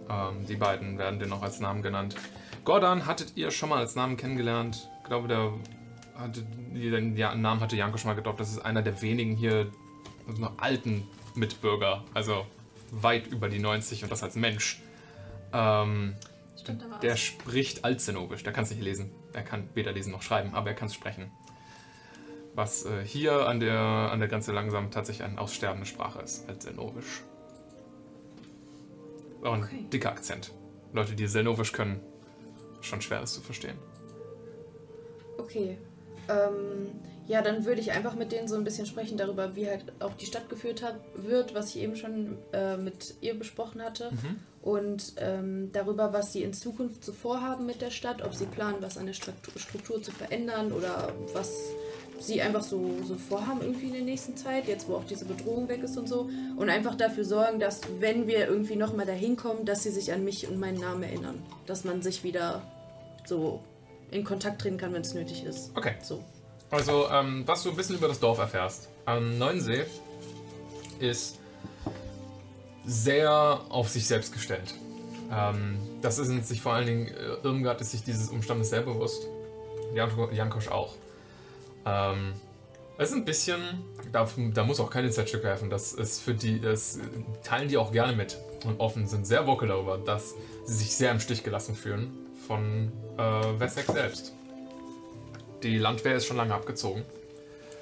Ähm, 0.09 0.45
die 0.47 0.55
beiden 0.55 0.97
werden 0.97 1.19
den 1.19 1.29
noch 1.29 1.43
als 1.43 1.59
Namen 1.59 1.81
genannt. 1.81 2.15
Gordan 2.65 3.05
hattet 3.05 3.33
ihr 3.35 3.51
schon 3.51 3.69
mal 3.69 3.79
als 3.79 3.95
Namen 3.95 4.17
kennengelernt. 4.17 4.89
Ich 5.01 5.07
glaube, 5.07 5.27
der 5.27 5.53
hatte, 6.19 6.43
den 6.43 7.15
ja, 7.17 7.33
Namen 7.35 7.61
hatte 7.61 7.75
Janko 7.75 7.97
schon 7.97 8.09
mal 8.09 8.15
gedroppt. 8.15 8.39
Das 8.39 8.49
ist 8.49 8.59
einer 8.59 8.81
der 8.81 9.01
wenigen 9.01 9.35
hier 9.35 9.71
also 10.27 10.41
noch 10.41 10.57
alten 10.57 11.07
Mitbürger. 11.35 12.03
Also 12.13 12.45
weit 12.91 13.27
über 13.27 13.49
die 13.49 13.59
90 13.59 14.03
und 14.03 14.11
das 14.11 14.23
als 14.23 14.35
Mensch. 14.35 14.81
Ähm, 15.53 16.15
Stimmt 16.59 16.83
aber 16.83 16.97
der 16.99 17.13
auch. 17.13 17.17
spricht 17.17 17.85
Altzenovisch. 17.85 18.43
Der 18.43 18.53
kann 18.53 18.63
es 18.63 18.69
nicht 18.71 18.81
lesen. 18.81 19.11
Er 19.33 19.43
kann 19.43 19.69
weder 19.73 19.91
lesen 19.91 20.11
noch 20.11 20.21
schreiben, 20.21 20.53
aber 20.53 20.69
er 20.69 20.75
kann 20.75 20.87
es 20.87 20.93
sprechen. 20.93 21.31
Was 22.55 22.85
äh, 22.85 23.03
hier 23.05 23.47
an 23.47 23.59
der, 23.59 23.79
an 23.79 24.19
der 24.19 24.27
Grenze 24.27 24.51
langsam 24.51 24.91
tatsächlich 24.91 25.25
eine 25.27 25.39
aussterbende 25.39 25.85
Sprache 25.85 26.19
ist. 26.19 26.47
Altzenovisch. 26.49 27.21
Auch 29.43 29.53
ein 29.53 29.63
Okay. 29.63 29.85
dicker 29.91 30.11
Akzent. 30.11 30.51
Leute, 30.91 31.15
die 31.15 31.27
Selnovisch 31.27 31.71
können, 31.71 32.01
schon 32.81 33.01
schwer 33.01 33.21
ist 33.21 33.35
zu 33.35 33.41
verstehen. 33.41 33.77
Okay. 35.37 35.77
Ähm, 36.29 36.87
ja, 37.27 37.43
dann 37.43 37.63
würde 37.63 37.79
ich 37.79 37.91
einfach 37.91 38.15
mit 38.15 38.31
denen 38.31 38.47
so 38.47 38.55
ein 38.55 38.63
bisschen 38.63 38.87
sprechen 38.87 39.15
darüber, 39.15 39.55
wie 39.55 39.67
halt 39.67 39.83
auch 39.99 40.15
die 40.15 40.25
Stadt 40.25 40.49
geführt 40.49 40.81
hat, 40.81 40.95
wird, 41.15 41.53
was 41.53 41.75
ich 41.75 41.83
eben 41.83 41.95
schon 41.95 42.37
äh, 42.53 42.75
mit 42.75 43.13
ihr 43.21 43.37
besprochen 43.37 43.83
hatte. 43.83 44.09
Und 44.61 45.13
ähm, 45.17 45.69
darüber, 45.71 46.11
was 46.11 46.33
sie 46.33 46.41
in 46.41 46.53
Zukunft 46.53 47.05
so 47.05 47.13
vorhaben 47.13 47.67
mit 47.67 47.81
der 47.81 47.91
Stadt, 47.91 48.23
ob 48.23 48.33
sie 48.33 48.45
planen, 48.45 48.77
was 48.81 48.97
an 48.97 49.05
der 49.05 49.13
Struktur, 49.13 49.53
Struktur 49.57 50.01
zu 50.01 50.11
verändern 50.11 50.71
oder 50.71 51.13
was 51.33 51.69
sie 52.19 52.41
einfach 52.41 52.63
so, 52.63 52.97
so 53.03 53.15
vorhaben 53.15 53.61
irgendwie 53.61 53.87
in 53.87 53.93
der 53.93 54.01
nächsten 54.01 54.35
Zeit, 54.35 54.67
jetzt 54.67 54.89
wo 54.89 54.95
auch 54.95 55.05
diese 55.05 55.25
Bedrohung 55.25 55.69
weg 55.69 55.83
ist 55.83 55.97
und 55.97 56.09
so. 56.09 56.29
Und 56.57 56.69
einfach 56.69 56.95
dafür 56.95 57.25
sorgen, 57.25 57.59
dass 57.59 57.81
wenn 57.99 58.27
wir 58.27 58.47
irgendwie 58.47 58.75
nochmal 58.75 59.05
dahin 59.05 59.35
kommen, 59.35 59.65
dass 59.65 59.83
sie 59.83 59.91
sich 59.91 60.11
an 60.11 60.23
mich 60.23 60.47
und 60.47 60.59
meinen 60.59 60.79
Namen 60.79 61.03
erinnern. 61.03 61.41
Dass 61.67 61.83
man 61.83 62.01
sich 62.01 62.23
wieder 62.23 62.63
so 63.25 63.61
in 64.11 64.23
Kontakt 64.23 64.61
treten 64.61 64.77
kann, 64.77 64.93
wenn 64.93 65.01
es 65.01 65.13
nötig 65.13 65.43
ist. 65.43 65.71
Okay. 65.75 65.95
So. 66.01 66.23
Also, 66.71 67.09
ähm, 67.09 67.43
was 67.45 67.63
du 67.63 67.69
ein 67.69 67.75
bisschen 67.75 67.95
über 67.95 68.07
das 68.07 68.19
Dorf 68.19 68.37
erfährst. 68.37 68.89
Ähm, 69.07 69.37
Neuensee 69.37 69.85
ist 70.99 71.37
sehr 72.85 73.61
auf 73.69 73.89
sich 73.89 74.07
selbst 74.07 74.33
gestellt. 74.33 74.73
Ähm, 75.31 75.77
das 76.01 76.17
ist 76.17 76.47
sich 76.47 76.61
vor 76.61 76.73
allen 76.73 76.87
Dingen, 76.87 77.07
äh, 77.07 77.37
Irmgard 77.43 77.81
ist 77.81 77.91
sich 77.91 78.03
dieses 78.03 78.29
Umstandes 78.29 78.69
sehr 78.69 78.81
bewusst. 78.81 79.27
Jan- 79.93 80.33
Jankosch 80.33 80.67
auch. 80.69 80.95
Ähm, 81.85 82.33
es 82.97 83.09
ist 83.11 83.15
ein 83.15 83.25
bisschen, 83.25 83.59
da, 84.11 84.27
da 84.53 84.63
muss 84.63 84.79
auch 84.79 84.89
kein 84.89 85.05
Insight-Stück 85.05 85.43
helfen, 85.43 85.69
das 85.69 85.93
ist 85.93 86.19
für 86.21 86.33
die, 86.33 86.59
das 86.59 86.99
teilen 87.43 87.69
die 87.69 87.77
auch 87.77 87.91
gerne 87.91 88.13
mit 88.13 88.37
und 88.65 88.79
offen, 88.79 89.07
sind 89.07 89.25
sehr 89.25 89.47
vocal 89.47 89.69
darüber, 89.69 89.97
dass 89.97 90.33
sie 90.65 90.73
sich 90.75 90.95
sehr 90.95 91.11
im 91.11 91.19
Stich 91.21 91.43
gelassen 91.43 91.75
fühlen 91.75 92.11
von 92.49 92.91
äh, 93.19 93.21
Wessex 93.59 93.87
selbst. 93.93 94.33
Die 95.61 95.77
Landwehr 95.77 96.15
ist 96.15 96.25
schon 96.25 96.35
lange 96.35 96.55
abgezogen. 96.55 97.03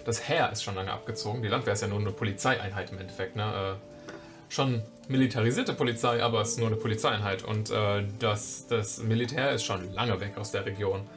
Das 0.03 0.27
Heer 0.27 0.52
ist 0.52 0.61
schon 0.61 0.76
lange 0.76 0.91
abgezogen. 0.91 1.41
Die 1.41 1.48
Landwehr 1.48 1.72
ist 1.72 1.81
ja 1.81 1.88
nur 1.88 1.99
eine 1.99 2.11
Polizeieinheit 2.11 2.91
im 2.91 2.99
Endeffekt. 2.99 3.38
Ne? 3.38 3.44
Äh, 3.44 4.53
schon 4.53 4.81
militarisierte 5.07 5.73
Polizei, 5.73 6.22
aber 6.22 6.41
es 6.41 6.49
ist 6.49 6.60
nur 6.60 6.68
eine 6.68 6.76
Polizeieinheit. 6.76 7.44
Und 7.44 7.72
äh, 7.72 8.03
das, 8.19 8.68
das 8.68 8.98
Militär 8.98 9.52
ist 9.52 9.64
schon 9.64 9.94
lange 9.94 10.19
weg 10.19 10.38
aus 10.38 10.52
der 10.52 10.65
Region. 10.65 11.07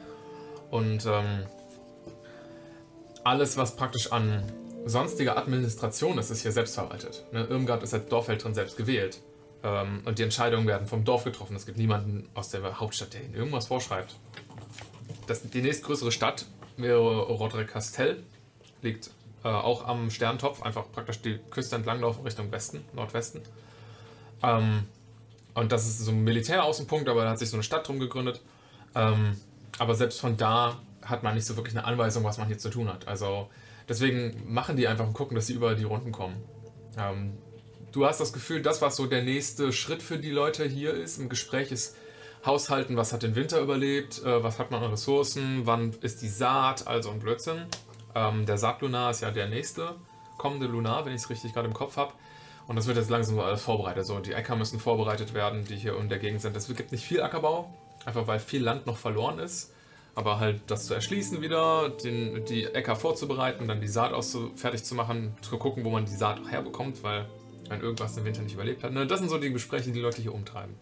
Und 0.69 1.05
ähm, 1.05 1.43
alles, 3.25 3.57
was 3.57 3.75
praktisch 3.75 4.13
an 4.13 4.43
sonstiger 4.85 5.37
Administration 5.37 6.17
ist, 6.17 6.29
ist 6.29 6.43
hier 6.43 6.53
selbstverwaltet. 6.53 7.25
Ne? 7.33 7.47
Irmgard 7.49 7.83
ist 7.83 7.93
als 7.93 8.07
Dorfhälterin 8.07 8.53
selbst 8.53 8.77
gewählt. 8.77 9.19
Ähm, 9.63 10.01
und 10.05 10.19
die 10.19 10.23
Entscheidungen 10.23 10.67
werden 10.67 10.87
vom 10.87 11.03
Dorf 11.03 11.23
getroffen. 11.23 11.55
Es 11.55 11.65
gibt 11.65 11.77
niemanden 11.77 12.29
aus 12.33 12.49
der 12.49 12.79
Hauptstadt, 12.79 13.13
der 13.13 13.23
ihnen 13.23 13.35
irgendwas 13.35 13.67
vorschreibt. 13.67 14.15
Das, 15.27 15.43
die 15.43 15.61
nächstgrößere 15.61 16.11
Stadt 16.11 16.45
wäre 16.77 16.99
Rodre 16.99 17.65
Castell. 17.65 18.23
Liegt 18.81 19.11
äh, 19.43 19.47
auch 19.47 19.87
am 19.87 20.09
Sterntopf, 20.09 20.61
einfach 20.63 20.91
praktisch 20.91 21.21
die 21.21 21.39
Küste 21.49 21.75
entlang 21.75 22.01
laufen 22.01 22.23
Richtung 22.23 22.51
Westen, 22.51 22.83
Nordwesten. 22.93 23.41
Ähm, 24.43 24.87
und 25.53 25.71
das 25.71 25.85
ist 25.85 25.99
so 25.99 26.11
ein 26.11 26.23
Militäraußenpunkt, 26.23 27.09
aber 27.09 27.23
da 27.23 27.31
hat 27.31 27.39
sich 27.39 27.49
so 27.49 27.57
eine 27.57 27.63
Stadt 27.63 27.87
drum 27.87 27.99
gegründet. 27.99 28.41
Ähm, 28.95 29.37
aber 29.77 29.95
selbst 29.95 30.19
von 30.19 30.37
da 30.37 30.79
hat 31.03 31.23
man 31.23 31.35
nicht 31.35 31.45
so 31.45 31.55
wirklich 31.55 31.75
eine 31.75 31.85
Anweisung, 31.85 32.23
was 32.23 32.37
man 32.37 32.47
hier 32.47 32.57
zu 32.57 32.69
tun 32.69 32.87
hat. 32.87 33.07
Also 33.07 33.49
deswegen 33.89 34.51
machen 34.51 34.75
die 34.77 34.87
einfach 34.87 35.05
und 35.05 35.13
gucken, 35.13 35.35
dass 35.35 35.47
sie 35.47 35.53
über 35.53 35.75
die 35.75 35.83
Runden 35.83 36.11
kommen. 36.11 36.43
Ähm, 36.97 37.37
du 37.91 38.05
hast 38.05 38.19
das 38.19 38.33
Gefühl, 38.33 38.61
das, 38.61 38.81
was 38.81 38.95
so 38.95 39.05
der 39.05 39.23
nächste 39.23 39.73
Schritt 39.73 40.01
für 40.01 40.17
die 40.17 40.31
Leute 40.31 40.65
hier 40.65 40.93
ist, 40.93 41.19
im 41.19 41.29
Gespräch 41.29 41.71
ist 41.71 41.95
Haushalten, 42.45 42.97
was 42.97 43.13
hat 43.13 43.23
den 43.23 43.35
Winter 43.35 43.59
überlebt, 43.59 44.23
äh, 44.23 44.43
was 44.43 44.57
hat 44.57 44.71
man 44.71 44.83
an 44.83 44.91
Ressourcen, 44.91 45.61
wann 45.65 45.93
ist 46.01 46.21
die 46.21 46.29
Saat, 46.29 46.87
also 46.87 47.11
ein 47.11 47.19
Blödsinn. 47.19 47.65
Ähm, 48.15 48.45
der 48.45 48.57
Saatlunar 48.57 49.11
ist 49.11 49.21
ja 49.21 49.31
der 49.31 49.47
nächste 49.47 49.95
kommende 50.37 50.65
Lunar, 50.65 51.05
wenn 51.05 51.13
ich 51.13 51.21
es 51.21 51.29
richtig 51.29 51.53
gerade 51.53 51.67
im 51.67 51.73
Kopf 51.73 51.97
habe. 51.97 52.13
Und 52.67 52.75
das 52.75 52.87
wird 52.87 52.97
jetzt 52.97 53.09
langsam 53.09 53.39
alles 53.39 53.61
vorbereitet. 53.61 54.05
So, 54.05 54.19
die 54.19 54.33
Äcker 54.33 54.55
müssen 54.55 54.79
vorbereitet 54.79 55.33
werden, 55.33 55.65
die 55.65 55.75
hier 55.75 55.97
in 55.97 56.09
der 56.09 56.19
Gegend 56.19 56.41
sind. 56.41 56.55
Es 56.55 56.67
gibt 56.67 56.91
nicht 56.91 57.03
viel 57.03 57.21
Ackerbau, 57.21 57.71
einfach 58.05 58.27
weil 58.27 58.39
viel 58.39 58.63
Land 58.63 58.87
noch 58.87 58.97
verloren 58.97 59.39
ist. 59.39 59.71
Aber 60.15 60.39
halt 60.39 60.61
das 60.67 60.87
zu 60.87 60.93
erschließen 60.93 61.41
wieder, 61.41 61.89
den, 61.89 62.43
die 62.45 62.65
Äcker 62.65 62.95
vorzubereiten, 62.95 63.67
dann 63.67 63.81
die 63.81 63.87
Saat 63.87 64.13
fertig 64.55 64.83
zu 64.83 64.95
machen, 64.95 65.35
zu 65.41 65.57
gucken, 65.57 65.85
wo 65.85 65.89
man 65.89 66.05
die 66.05 66.15
Saat 66.15 66.39
auch 66.41 66.49
herbekommt, 66.49 67.03
weil 67.03 67.27
wenn 67.71 67.81
irgendwas 67.81 68.13
den 68.15 68.25
Winter 68.25 68.41
nicht 68.41 68.53
überlebt 68.53 68.83
hat. 68.83 68.91
Ne, 68.91 69.07
das 69.07 69.19
sind 69.19 69.29
so 69.29 69.37
die 69.37 69.51
Gespräche, 69.51 69.91
die 69.91 69.99
Leute 70.01 70.21
hier 70.21 70.33
umtreiben. 70.33 70.75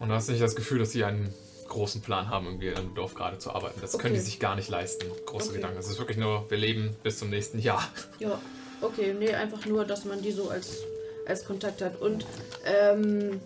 Und 0.00 0.08
du 0.08 0.14
hast 0.14 0.28
nicht 0.28 0.42
das 0.42 0.56
Gefühl, 0.56 0.80
dass 0.80 0.92
sie 0.92 1.04
einen 1.04 1.32
großen 1.68 2.00
Plan 2.02 2.28
haben, 2.28 2.46
irgendwie 2.46 2.68
im 2.68 2.94
Dorf 2.94 3.14
gerade 3.14 3.38
zu 3.38 3.52
arbeiten. 3.52 3.80
Das 3.80 3.92
können 3.98 4.14
die 4.14 4.20
Okay. 4.20 4.26
sich 4.30 4.40
gar 4.40 4.56
nicht 4.56 4.68
leisten. 4.68 5.06
Große 5.26 5.48
Okay. 5.50 5.56
Gedanken. 5.56 5.78
Es 5.78 5.88
ist 5.88 5.98
wirklich 5.98 6.16
nur, 6.16 6.50
wir 6.50 6.58
leben 6.58 6.96
bis 7.02 7.18
zum 7.18 7.30
nächsten 7.30 7.58
Jahr. 7.58 7.86
Ja, 8.18 8.40
okay, 8.80 9.14
nee, 9.18 9.32
einfach 9.34 9.64
nur, 9.66 9.84
dass 9.84 10.04
man 10.04 10.20
die 10.22 10.32
so 10.32 10.48
als, 10.50 10.78
als 11.26 11.44
Kontakt 11.44 11.82
hat. 11.82 12.00
Und, 12.00 12.26
ähm, 12.64 13.40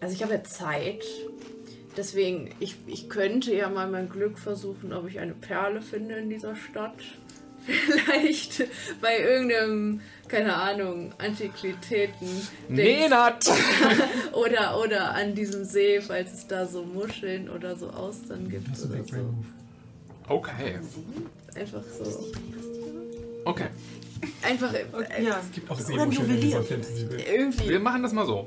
also 0.00 0.14
ich 0.14 0.22
habe 0.22 0.34
ja 0.34 0.44
Zeit. 0.44 1.04
Deswegen, 1.96 2.54
ich, 2.60 2.76
ich 2.86 3.08
könnte 3.08 3.54
ja 3.54 3.70
mal 3.70 3.88
mein 3.88 4.08
Glück 4.10 4.38
versuchen, 4.38 4.92
ob 4.92 5.08
ich 5.08 5.18
eine 5.18 5.32
Perle 5.32 5.80
finde 5.80 6.16
in 6.16 6.28
dieser 6.28 6.54
Stadt. 6.54 7.02
Vielleicht 7.66 8.64
bei 9.00 9.18
irgendeinem, 9.18 10.00
keine 10.28 10.54
Ahnung, 10.54 11.12
Antiquitäten. 11.18 12.28
Nenat! 12.68 13.44
Oder, 14.32 14.78
oder 14.80 15.14
an 15.14 15.34
diesem 15.34 15.64
See, 15.64 16.00
falls 16.00 16.32
es 16.32 16.46
da 16.46 16.66
so 16.66 16.82
Muscheln 16.84 17.48
oder 17.48 17.74
so 17.74 17.88
Austern 17.90 18.48
gibt. 18.50 18.68
Du 18.68 18.84
Oder 18.88 19.04
so. 19.04 19.34
Okay. 20.28 20.78
Einfach 21.54 21.82
so. 21.82 22.32
Okay. 23.44 23.68
Einfach 24.42 24.74
äh, 24.74 24.84
Ja. 25.24 25.40
Es 25.40 25.52
gibt 25.52 25.70
auch 25.70 25.76
Oder 25.76 25.84
Seemuscheln 25.84 26.30
in 26.30 26.40
dieser 26.40 26.58
Juwelier. 26.60 26.62
Fantasy-Welt. 26.64 27.28
irgendwie. 27.32 27.68
Wir 27.68 27.80
machen 27.80 28.02
das 28.02 28.12
mal 28.12 28.26
so. 28.26 28.46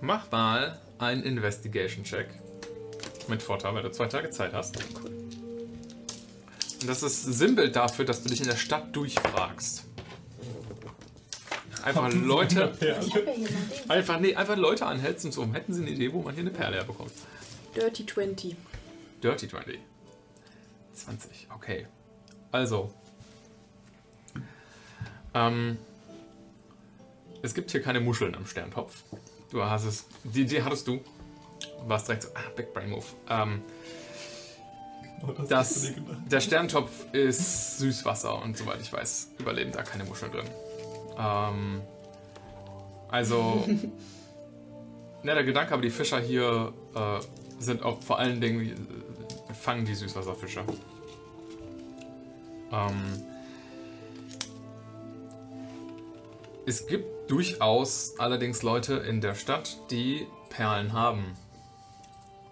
Mach 0.00 0.30
mal 0.30 0.78
einen 0.98 1.22
Investigation-Check. 1.24 2.28
Mit 3.28 3.42
Vorteil, 3.42 3.74
weil 3.74 3.82
du 3.82 3.90
zwei 3.90 4.06
Tage 4.06 4.30
Zeit 4.30 4.52
hast. 4.52 4.76
Und 6.80 6.88
das 6.88 7.02
ist 7.02 7.24
Sinnbild 7.24 7.74
dafür, 7.74 8.04
dass 8.04 8.22
du 8.22 8.28
dich 8.28 8.40
in 8.40 8.46
der 8.46 8.56
Stadt 8.56 8.94
durchfragst. 8.94 9.84
Einfach 11.82 12.12
Leute, 12.12 12.72
einfach, 13.88 14.20
nee, 14.20 14.34
einfach 14.34 14.56
Leute 14.56 14.84
anhältst 14.86 15.24
und 15.24 15.32
so. 15.32 15.46
Hätten 15.52 15.72
sie 15.72 15.82
eine 15.82 15.90
Idee, 15.90 16.12
wo 16.12 16.22
man 16.22 16.34
hier 16.34 16.42
eine 16.42 16.50
Perle 16.50 16.76
herbekommt? 16.76 17.12
Dirty 17.74 18.04
20. 18.04 18.56
Dirty 19.22 19.48
20. 19.48 19.78
20, 20.94 21.48
okay. 21.54 21.86
Also. 22.52 22.92
Ähm, 25.34 25.78
es 27.42 27.54
gibt 27.54 27.70
hier 27.70 27.82
keine 27.82 28.00
Muscheln 28.00 28.34
am 28.34 28.46
Sterntopf. 28.46 29.02
Du 29.50 29.62
hast 29.62 29.84
es. 29.84 30.06
Die 30.24 30.42
Idee 30.42 30.62
hattest 30.62 30.86
du. 30.86 31.00
Warst 31.86 32.08
direkt 32.08 32.24
so, 32.24 32.28
ah, 32.34 32.50
Big 32.56 32.72
Brain 32.74 32.90
Move. 32.90 33.04
Ähm, 33.28 33.62
das 35.38 35.48
das, 35.48 35.92
der 36.30 36.40
Sterntopf 36.40 36.90
ist 37.12 37.78
Süßwasser 37.78 38.42
und 38.42 38.56
soweit 38.56 38.80
ich 38.80 38.92
weiß, 38.92 39.32
überleben 39.38 39.72
da 39.72 39.82
keine 39.82 40.04
Muscheln 40.04 40.32
drin. 40.32 40.46
Ähm, 41.18 41.80
also, 43.08 43.66
netter 45.22 45.44
Gedanke, 45.44 45.72
aber 45.72 45.82
die 45.82 45.90
Fischer 45.90 46.20
hier 46.20 46.72
äh, 46.94 47.20
sind 47.58 47.82
auch 47.82 48.02
vor 48.02 48.18
allen 48.18 48.40
Dingen, 48.40 48.70
äh, 49.48 49.54
fangen 49.54 49.84
die 49.84 49.94
Süßwasserfische. 49.94 50.64
Ähm, 52.70 53.22
es 56.66 56.86
gibt 56.86 57.30
durchaus 57.30 58.14
allerdings 58.18 58.62
Leute 58.62 58.94
in 58.94 59.20
der 59.20 59.34
Stadt, 59.34 59.78
die 59.90 60.26
Perlen 60.50 60.92
haben 60.92 61.34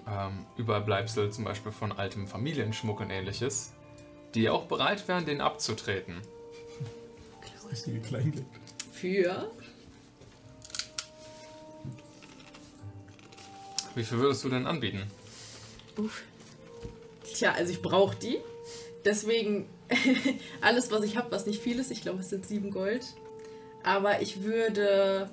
ähm, 0.09 0.47
Überbleibsel 0.57 1.31
zum 1.33 1.45
Beispiel 1.45 1.73
von 1.73 1.93
altem 1.93 2.27
Familienschmuck 2.27 3.01
und 3.01 3.11
ähnliches, 3.11 3.73
die 4.35 4.49
auch 4.49 4.67
bereit 4.67 5.07
wären, 5.09 5.27
den 5.27 5.41
abzutreten. 5.41 6.21
Das 7.55 7.71
richtige 7.71 8.01
Kleingeld. 8.01 8.47
Für? 8.93 9.51
Wie 13.95 14.05
viel 14.05 14.19
würdest 14.19 14.45
du 14.45 14.51
denn 14.51 14.67
anbieten? 14.67 15.11
Uff. 15.97 16.23
Tja, 17.35 17.53
also 17.53 17.73
ich 17.73 17.83
brauche 17.83 18.15
die. 18.17 18.39
Deswegen 19.05 19.69
alles, 20.61 20.91
was 20.91 21.05
ich 21.05 21.17
habe, 21.17 21.31
was 21.31 21.47
nicht 21.47 21.63
viel 21.63 21.79
ist, 21.79 21.91
ich 21.91 22.03
glaube, 22.03 22.21
es 22.21 22.31
sind 22.31 22.47
sieben 22.47 22.71
Gold. 22.71 23.05
Aber 23.83 24.21
ich 24.21 24.43
würde. 24.43 25.31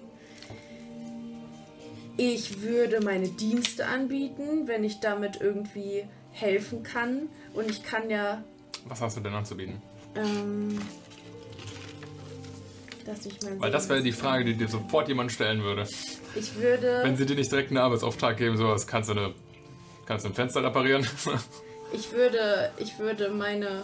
Ich 2.18 2.62
würde 2.62 3.02
meine 3.02 3.28
Dienste 3.28 3.88
anbieten, 3.88 4.68
wenn 4.68 4.84
ich 4.84 5.00
damit 5.00 5.42
irgendwie 5.42 6.06
helfen 6.32 6.84
kann. 6.84 7.30
Und 7.54 7.70
ich 7.70 7.84
kann 7.84 8.10
ja. 8.10 8.44
Was 8.88 9.02
hast 9.02 9.18
du 9.18 9.22
denn 9.22 9.34
anzubieten? 9.34 9.82
Ähm, 10.16 10.80
lass 13.06 13.26
mich 13.26 13.42
mal 13.42 13.60
Weil 13.60 13.72
das 13.72 13.90
wäre 13.90 14.02
die 14.02 14.10
ich 14.10 14.16
Frage, 14.16 14.46
die 14.46 14.54
dir 14.56 14.68
sofort 14.68 15.08
jemand 15.08 15.32
stellen 15.32 15.64
würde. 15.64 15.88
Ich 16.36 16.56
würde. 16.56 17.02
Wenn 17.04 17.16
sie 17.18 17.26
dir 17.26 17.36
nicht 17.36 17.52
direkt 17.52 17.70
einen 17.70 17.78
Arbeitsauftrag 17.78 18.38
geben, 18.38 18.58
sowas, 18.58 18.86
kannst 18.86 19.10
du 19.10 19.14
eine, 19.14 19.34
kannst 20.06 20.26
du 20.26 20.30
ein 20.30 20.36
Fenster 20.36 20.64
reparieren? 20.64 21.08
Ich 21.96 22.12
würde, 22.12 22.72
ich 22.80 22.98
würde 22.98 23.30
meine, 23.30 23.84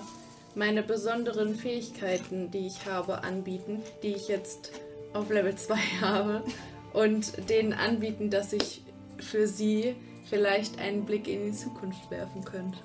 meine 0.55 0.81
besonderen 0.81 1.53
Fähigkeiten, 1.53 2.49
die 2.49 2.65
ich 2.65 2.87
habe, 2.87 3.23
anbieten, 3.23 3.83
die 4.01 4.15
ich 4.15 4.27
jetzt 4.27 4.71
auf 5.13 5.29
Level 5.29 5.55
2 5.55 5.75
habe, 6.01 6.43
und 6.93 7.49
denen 7.49 7.73
anbieten, 7.73 8.29
dass 8.29 8.53
ich 8.53 8.83
für 9.19 9.47
sie 9.47 9.95
vielleicht 10.29 10.79
einen 10.79 11.05
Blick 11.05 11.27
in 11.27 11.45
die 11.45 11.57
Zukunft 11.57 12.09
werfen 12.11 12.43
könnte. 12.43 12.77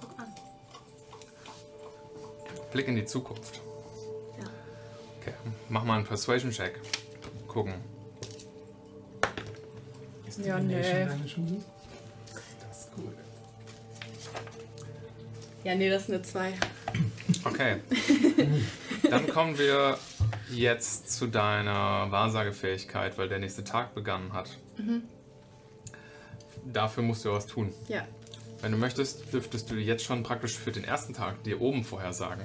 Guck 0.00 0.18
an. 0.18 0.34
Blick 2.72 2.88
in 2.88 2.96
die 2.96 3.04
Zukunft. 3.04 3.60
Ja. 4.38 4.46
Okay, 5.20 5.34
mach 5.68 5.84
mal 5.84 5.96
einen 5.96 6.06
Persuasion-Check. 6.06 6.80
Gucken. 7.46 7.74
Ist 10.26 10.38
Ja, 10.44 10.58
Divination 10.58 10.98
nee. 10.98 11.06
deine 11.06 11.28
Schule? 11.28 11.62
Ja, 15.64 15.74
nee, 15.74 15.90
das 15.90 16.04
ist 16.04 16.10
eine 16.10 16.22
2. 16.22 16.52
Okay. 17.44 17.76
Dann 19.10 19.26
kommen 19.28 19.58
wir 19.58 19.98
jetzt 20.52 21.10
zu 21.10 21.26
deiner 21.26 22.10
Wahrsagefähigkeit, 22.10 23.18
weil 23.18 23.28
der 23.28 23.38
nächste 23.38 23.64
Tag 23.64 23.94
begonnen 23.94 24.32
hat. 24.32 24.58
Dafür 26.64 27.02
musst 27.02 27.24
du 27.24 27.32
was 27.32 27.46
tun. 27.46 27.72
Ja. 27.88 28.06
Wenn 28.60 28.72
du 28.72 28.78
möchtest, 28.78 29.32
dürftest 29.32 29.70
du 29.70 29.76
jetzt 29.76 30.04
schon 30.04 30.22
praktisch 30.22 30.56
für 30.56 30.72
den 30.72 30.84
ersten 30.84 31.14
Tag 31.14 31.42
dir 31.44 31.60
oben 31.60 31.84
vorhersagen. 31.84 32.44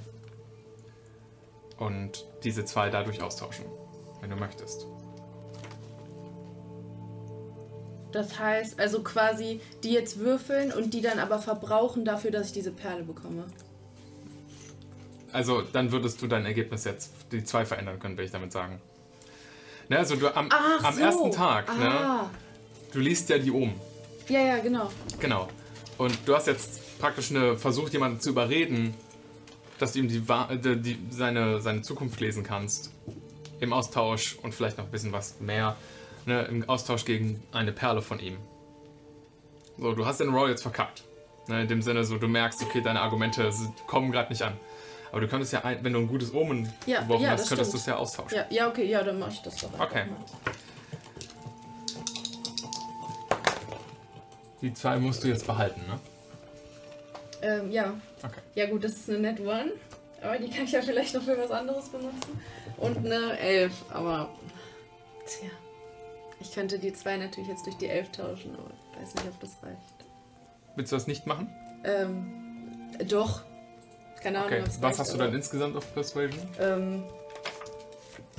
Und 1.78 2.26
diese 2.44 2.64
zwei 2.64 2.90
dadurch 2.90 3.22
austauschen, 3.22 3.66
wenn 4.22 4.30
du 4.30 4.38
möchtest. 4.38 4.88
Das 8.14 8.40
heißt, 8.40 8.80
also 8.80 9.04
quasi 9.04 9.60
die 9.84 9.92
jetzt 9.92 10.20
würfeln 10.20 10.72
und 10.72 10.94
die 10.94 11.02
dann 11.02 11.20
aber 11.20 11.40
verbrauchen 11.40 12.06
dafür, 12.06 12.32
dass 12.32 12.48
ich 12.48 12.54
diese 12.54 12.72
Perle 12.72 13.04
bekomme. 13.04 13.46
Also 15.36 15.62
dann 15.62 15.92
würdest 15.92 16.22
du 16.22 16.28
dein 16.28 16.46
Ergebnis 16.46 16.86
jetzt 16.86 17.12
die 17.34 17.44
zwei 17.44 17.66
verändern 17.66 18.00
können, 18.00 18.18
will 18.18 18.24
ich 18.24 18.32
damit 18.32 18.54
sagen. 18.54 18.82
Ne, 19.90 19.98
also 20.00 20.16
du 20.16 20.34
am, 20.34 20.50
am 20.50 20.94
so. 20.96 21.02
ersten 21.02 21.32
Tag, 21.32 21.78
ne, 21.78 21.90
Ah. 21.90 22.30
du 22.94 23.00
liest 23.00 23.30
ja 23.30 23.38
die 23.38 23.52
oben. 23.52 23.74
Ja, 24.30 24.40
ja, 24.40 24.58
genau. 24.60 24.90
Genau. 25.20 25.50
Und 25.98 26.18
du 26.26 26.34
hast 26.36 26.48
jetzt 26.48 27.00
praktisch 27.00 27.32
eine, 27.32 27.58
versucht, 27.58 27.92
jemanden 27.92 28.22
zu 28.22 28.30
überreden, 28.30 28.94
dass 29.78 29.92
du 29.92 30.00
ihm 30.00 30.08
die, 30.08 30.24
äh, 30.26 30.58
die, 30.58 30.82
die, 30.82 31.00
seine, 31.10 31.60
seine 31.62 31.82
Zukunft 31.82 32.20
lesen 32.22 32.44
kannst. 32.44 32.92
Im 33.60 33.74
Austausch 33.74 34.38
und 34.42 34.56
vielleicht 34.56 34.78
noch 34.78 34.86
ein 34.86 34.92
bisschen 34.92 35.12
was 35.12 35.40
mehr. 35.42 35.76
Ne, 36.26 36.44
Im 36.44 36.68
Austausch 36.70 37.04
gegen 37.04 37.44
eine 37.52 37.74
Perle 37.74 38.02
von 38.02 38.20
ihm. 38.20 38.38
So, 39.78 39.92
du 39.94 40.06
hast 40.06 40.22
den 40.22 40.30
Roll 40.34 40.50
jetzt 40.50 40.62
verkackt. 40.62 41.04
Ne, 41.50 41.62
in 41.64 41.68
dem 41.68 41.82
Sinne, 41.82 42.06
so 42.06 42.18
du 42.18 42.30
merkst, 42.30 42.64
okay, 42.64 42.82
deine 42.82 43.02
Argumente 43.02 43.52
sind, 43.52 43.74
kommen 43.86 44.14
gerade 44.14 44.30
nicht 44.30 44.42
an. 44.42 44.54
Aber 45.16 45.22
du 45.22 45.30
könntest 45.30 45.54
ja, 45.54 45.64
ein, 45.64 45.82
wenn 45.82 45.94
du 45.94 46.00
ein 46.00 46.10
gutes 46.10 46.34
Omen 46.34 46.70
Ja, 46.86 47.00
geworfen 47.00 47.24
ja, 47.24 47.30
hast, 47.30 47.48
könntest 47.48 47.72
du 47.72 47.78
es 47.78 47.86
ja 47.86 47.96
austauschen. 47.96 48.38
Ja, 48.38 48.48
ja, 48.50 48.68
okay, 48.68 48.84
ja, 48.84 49.02
dann 49.02 49.18
mach 49.18 49.32
ich 49.32 49.42
das 49.42 49.56
doch. 49.56 49.70
Okay. 49.80 50.08
mal. 50.08 50.18
Die 54.62 54.74
zwei 54.74 55.00
musst 55.00 55.24
du 55.24 55.30
jetzt 55.30 55.48
behalten, 55.48 55.80
ne? 55.88 56.00
Ähm, 57.42 57.72
ja. 57.72 57.94
Okay. 58.24 58.42
Ja, 58.56 58.66
gut, 58.70 58.84
das 58.84 58.92
ist 58.92 59.10
eine 59.10 59.20
Net 59.20 59.40
One. 59.40 59.72
Aber 60.22 60.38
die 60.38 60.50
kann 60.50 60.66
ich 60.66 60.74
ja 60.74 60.82
vielleicht 60.82 61.16
noch 61.16 61.24
für 61.24 61.38
was 61.38 61.50
anderes 61.50 61.88
benutzen. 61.88 62.42
Und 62.76 62.98
eine 62.98 63.40
11, 63.40 63.72
aber. 63.92 64.30
Tja. 65.26 65.50
Ich 66.42 66.54
könnte 66.54 66.78
die 66.78 66.92
zwei 66.92 67.16
natürlich 67.16 67.48
jetzt 67.48 67.66
durch 67.66 67.78
die 67.78 67.88
11 67.88 68.12
tauschen, 68.12 68.54
aber 68.54 68.70
ich 68.92 69.02
weiß 69.02 69.16
nicht, 69.16 69.28
ob 69.30 69.40
das 69.40 69.52
reicht. 69.64 69.80
Willst 70.76 70.92
du 70.92 70.98
das 70.98 71.08
nicht 71.08 71.26
machen? 71.26 71.50
Ähm, 71.86 72.92
doch. 73.08 73.44
Keine 74.26 74.40
Ahnung, 74.40 74.54
Okay. 74.54 74.64
Was 74.66 74.82
reicht, 74.82 75.00
hast 75.00 75.14
du 75.14 75.18
dann 75.20 75.36
insgesamt 75.36 75.78
auf 75.78 75.94
Persuasion? 75.94 76.42
Ähm. 76.60 77.04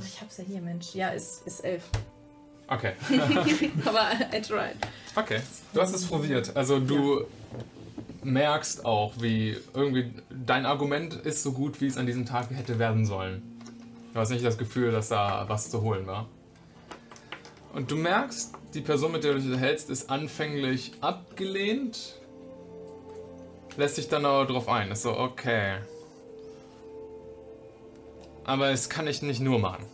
Ich 0.04 0.20
hab's 0.20 0.36
ja 0.36 0.42
hier, 0.42 0.60
Mensch. 0.60 0.94
Ja, 0.94 1.10
ist, 1.10 1.46
ist 1.46 1.60
11. 1.60 1.84
Okay. 2.66 2.94
aber 3.84 4.10
I 4.34 4.42
tried. 4.42 4.74
Okay, 5.14 5.38
du 5.72 5.80
hast 5.80 5.94
es 5.94 6.04
probiert. 6.04 6.56
Also 6.56 6.80
du 6.80 7.24
merkst 8.24 8.84
auch, 8.84 9.12
wie 9.20 9.56
irgendwie 9.74 10.12
dein 10.28 10.66
Argument 10.66 11.14
ist 11.14 11.44
so 11.44 11.52
gut, 11.52 11.80
wie 11.80 11.86
es 11.86 11.96
an 11.96 12.06
diesem 12.06 12.26
Tag 12.26 12.50
hätte 12.50 12.80
werden 12.80 13.06
sollen. 13.06 13.60
Du 14.12 14.18
hast 14.18 14.30
nicht 14.30 14.44
das 14.44 14.58
Gefühl, 14.58 14.90
dass 14.90 15.10
da 15.10 15.44
was 15.46 15.70
zu 15.70 15.82
holen 15.82 16.08
war. 16.08 16.26
Und 17.72 17.92
du 17.92 17.94
merkst, 17.94 18.54
die 18.74 18.80
Person, 18.80 19.12
mit 19.12 19.22
der 19.22 19.34
du 19.34 19.38
dich 19.38 19.46
unterhältst, 19.46 19.88
ist 19.88 20.10
anfänglich 20.10 20.94
abgelehnt, 21.00 22.16
lässt 23.76 23.96
sich 23.96 24.08
dann 24.08 24.24
aber 24.24 24.46
drauf 24.46 24.68
ein. 24.68 24.90
Ist 24.90 25.02
so, 25.02 25.16
okay. 25.16 25.78
Aber 28.44 28.70
es 28.70 28.88
kann 28.88 29.06
ich 29.06 29.22
nicht 29.22 29.40
nur 29.40 29.58
machen. 29.58 29.84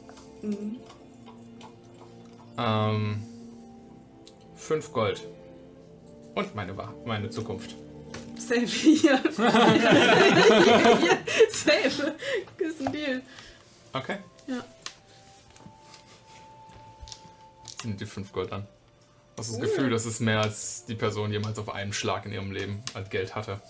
Ähm, 2.59 3.23
fünf 4.55 4.93
Gold. 4.93 5.27
Und 6.35 6.55
meine, 6.55 6.75
meine 7.05 7.31
Zukunft. 7.31 7.75
Safe 8.37 8.67
hier. 8.67 9.13
ja, 9.39 9.59
safe. 11.51 12.15
Ist 12.59 12.87
ein 12.87 12.93
Deal. 12.93 13.23
Okay. 13.93 14.19
Ja. 14.47 14.65
Sind 17.83 18.01
die 18.01 18.07
fünf 18.07 18.33
Gold 18.33 18.53
dann. 18.53 18.67
Hast 19.37 19.51
du 19.51 19.61
das 19.61 19.71
Gefühl, 19.71 19.91
das 19.91 20.07
ist 20.07 20.21
mehr, 20.21 20.41
als 20.41 20.85
die 20.85 20.95
Person 20.95 21.33
jemals 21.33 21.59
auf 21.59 21.73
einen 21.73 21.93
Schlag 21.93 22.27
in 22.27 22.33
ihrem 22.33 22.53
Leben 22.53 22.83
als 22.95 23.11
Geld 23.11 23.35
hatte. 23.35 23.61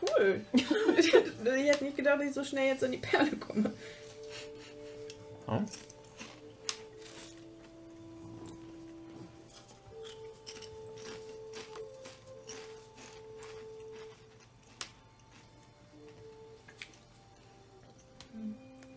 Cool. 0.00 0.40
ich 0.96 1.12
hätte 1.12 1.84
nicht 1.84 1.96
gedacht, 1.96 2.18
dass 2.20 2.26
ich 2.26 2.34
so 2.34 2.44
schnell 2.44 2.68
jetzt 2.68 2.82
an 2.82 2.92
die 2.92 2.98
Perle 2.98 3.36
komme. 3.36 3.72
Ja. 5.46 5.64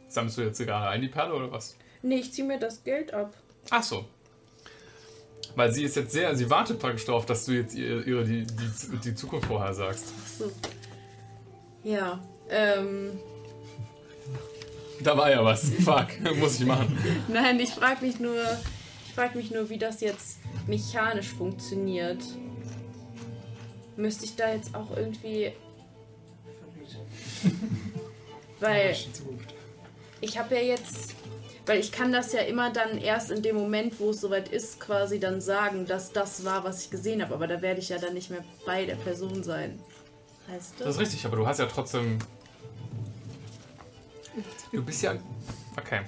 Sammelst 0.07 0.38
du 0.38 0.41
jetzt 0.43 0.59
gerade 0.59 0.89
ein, 0.89 1.01
die 1.01 1.07
Perle, 1.07 1.34
oder 1.34 1.51
was? 1.51 1.75
Nee, 2.03 2.17
ich 2.17 2.31
zieh 2.34 2.43
mir 2.43 2.59
das 2.59 2.84
Geld 2.84 3.13
ab. 3.13 3.34
Ach 3.71 3.81
so. 3.81 4.05
Weil 5.55 5.71
sie 5.71 5.84
ist 5.84 5.95
jetzt 5.95 6.11
sehr, 6.11 6.35
sie 6.35 6.49
wartet 6.49 6.80
praktisch 6.80 7.05
darauf, 7.05 7.25
dass 7.25 7.45
du 7.45 7.51
jetzt 7.51 7.75
ihr, 7.75 8.05
ihre 8.05 8.23
die, 8.23 8.45
die, 8.45 8.97
die 9.03 9.15
Zukunft 9.15 9.47
vorher 9.47 9.73
sagst. 9.73 10.05
Ach 10.23 10.27
so. 10.27 10.51
Ja. 11.84 12.19
Ähm. 12.49 13.19
Da 15.01 15.17
war 15.17 15.30
ja 15.30 15.43
was. 15.43 15.69
Fuck, 15.84 16.07
muss 16.38 16.59
ich 16.59 16.65
machen. 16.65 16.97
Nein, 17.27 17.59
ich 17.59 17.71
frage 17.71 18.05
mich 18.05 18.19
nur. 18.19 18.41
Ich 19.05 19.13
frage 19.13 19.38
mich 19.38 19.51
nur, 19.51 19.69
wie 19.69 19.77
das 19.77 20.01
jetzt 20.01 20.39
mechanisch 20.65 21.30
funktioniert. 21.30 22.23
Müsste 23.95 24.25
ich 24.25 24.35
da 24.35 24.51
jetzt 24.51 24.73
auch 24.73 24.95
irgendwie. 24.95 25.51
Weil. 28.59 28.95
Ich 30.21 30.39
habe 30.39 30.55
ja 30.55 30.61
jetzt, 30.61 31.15
weil 31.65 31.80
ich 31.80 31.91
kann 31.91 32.11
das 32.11 32.34
ja 32.34 32.41
immer 32.41 32.72
dann 32.72 32.98
erst 32.98 33.31
in 33.31 33.41
dem 33.41 33.56
Moment, 33.56 33.99
wo 33.99 34.10
es 34.10 34.22
soweit 34.22 34.49
ist, 34.49 34.80
quasi 34.80 35.19
dann 35.19 35.40
sagen, 35.41 35.85
dass 35.85 36.11
das 36.11 36.44
war, 36.44 36.64
was 36.64 36.84
ich 36.84 36.90
gesehen 36.90 37.22
habe. 37.22 37.34
Aber 37.34 37.48
da 37.48 37.61
werde 37.61 37.80
ich 37.80 37.90
ja 37.90 37.98
dann 37.98 38.14
nicht 38.14 38.30
mehr 38.30 38.44
bei 38.65 38.85
der 38.85 38.95
Person 38.95 39.44
sein. 39.44 39.80
Heißt 40.49 40.73
Das 40.80 40.85
das? 40.88 40.95
ist 40.95 41.02
richtig, 41.02 41.26
aber 41.26 41.38
du 41.38 41.48
hast 41.48 41.60
ja 41.60 41.65
trotzdem. 41.68 42.19
Du 44.72 44.84
bist 44.84 45.02
ja. 45.03 45.15
Okay. 45.77 46.02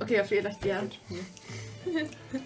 Okay, 0.00 0.22
vielleicht 0.26 0.64
ja. 0.64 0.82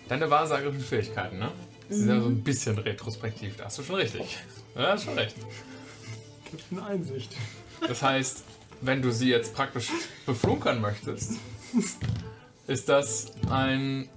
Deine 0.09 0.31
wahrsagerischen 0.31 0.81
Fähigkeiten, 0.81 1.39
ne? 1.39 1.51
Das 1.89 1.99
ist 1.99 2.07
ja 2.09 2.21
so 2.21 2.27
ein 2.29 2.43
bisschen 2.43 2.79
retrospektiv. 2.79 3.57
Da 3.57 3.65
hast 3.65 3.79
du 3.79 3.83
schon 3.83 3.97
richtig. 3.97 4.39
Ja, 4.75 4.93
hast 4.93 5.05
schon 5.05 5.15
recht. 5.19 5.37
Gibt 6.51 6.65
eine 6.71 6.85
Einsicht. 6.85 7.33
Das 7.87 8.03
heißt, 8.03 8.45
wenn 8.81 9.03
du 9.03 9.11
sie 9.13 9.29
jetzt 9.31 9.55
praktisch 9.55 9.91
beflunkern 10.27 10.81
möchtest, 10.81 11.33
ist 12.67 12.89
das 12.89 13.33
ein 13.51 14.09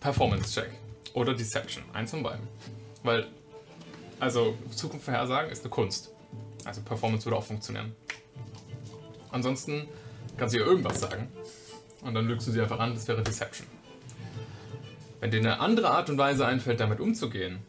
Performance-Check 0.00 0.70
oder 1.14 1.34
Deception. 1.34 1.84
Eins 1.92 2.10
von 2.10 2.22
beiden. 2.22 2.46
Weil, 3.02 3.26
also 4.20 4.56
Zukunft 4.74 5.04
vorhersagen 5.04 5.50
ist 5.50 5.62
eine 5.62 5.70
Kunst. 5.70 6.10
Also 6.64 6.80
Performance 6.82 7.26
würde 7.26 7.36
auch 7.36 7.44
funktionieren. 7.44 7.94
Ansonsten 9.30 9.88
kannst 10.36 10.54
du 10.54 10.58
ihr 10.58 10.66
irgendwas 10.66 11.00
sagen 11.00 11.28
und 12.02 12.14
dann 12.14 12.26
lügst 12.26 12.46
du 12.46 12.52
sie 12.52 12.60
einfach 12.60 12.78
an, 12.78 12.94
das 12.94 13.08
wäre 13.08 13.22
Deception. 13.22 13.66
Wenn 15.20 15.30
dir 15.30 15.38
eine 15.38 15.60
andere 15.60 15.90
Art 15.90 16.10
und 16.10 16.18
Weise 16.18 16.46
einfällt, 16.46 16.80
damit 16.80 17.00
umzugehen, 17.00 17.60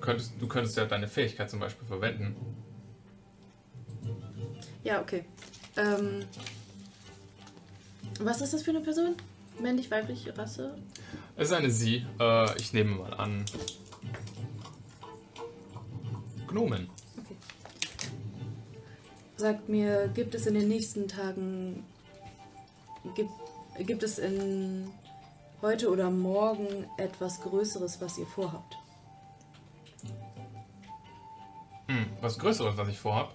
könntest, 0.00 0.32
du 0.38 0.46
könntest 0.46 0.76
ja 0.76 0.84
deine 0.84 1.08
Fähigkeit 1.08 1.50
zum 1.50 1.60
Beispiel 1.60 1.86
verwenden. 1.86 2.36
Ja, 4.84 5.00
okay. 5.00 5.24
Ähm, 5.76 6.24
was 8.20 8.40
ist 8.40 8.54
das 8.54 8.62
für 8.62 8.70
eine 8.70 8.80
Person? 8.80 9.14
Männlich, 9.60 9.90
weiblich, 9.90 10.36
Rasse? 10.36 10.76
Es 11.36 11.48
ist 11.48 11.54
eine 11.54 11.70
Sie. 11.70 12.04
Äh, 12.20 12.58
ich 12.58 12.72
nehme 12.72 12.96
mal 12.96 13.14
an. 13.14 13.44
Gnomen. 16.48 16.88
Sagt 19.36 19.68
mir, 19.68 20.08
gibt 20.08 20.34
es 20.34 20.46
in 20.46 20.54
den 20.54 20.68
nächsten 20.68 21.08
Tagen. 21.08 21.84
Gibt, 23.14 23.30
gibt 23.78 24.02
es 24.02 24.18
in 24.18 24.88
heute 25.60 25.90
oder 25.90 26.10
morgen 26.10 26.86
etwas 26.98 27.40
Größeres, 27.40 28.00
was 28.00 28.18
ihr 28.18 28.26
vorhabt? 28.26 28.76
Hm, 31.88 32.06
was 32.20 32.38
Größeres, 32.38 32.76
was 32.76 32.88
ich 32.88 32.98
vorhab. 32.98 33.34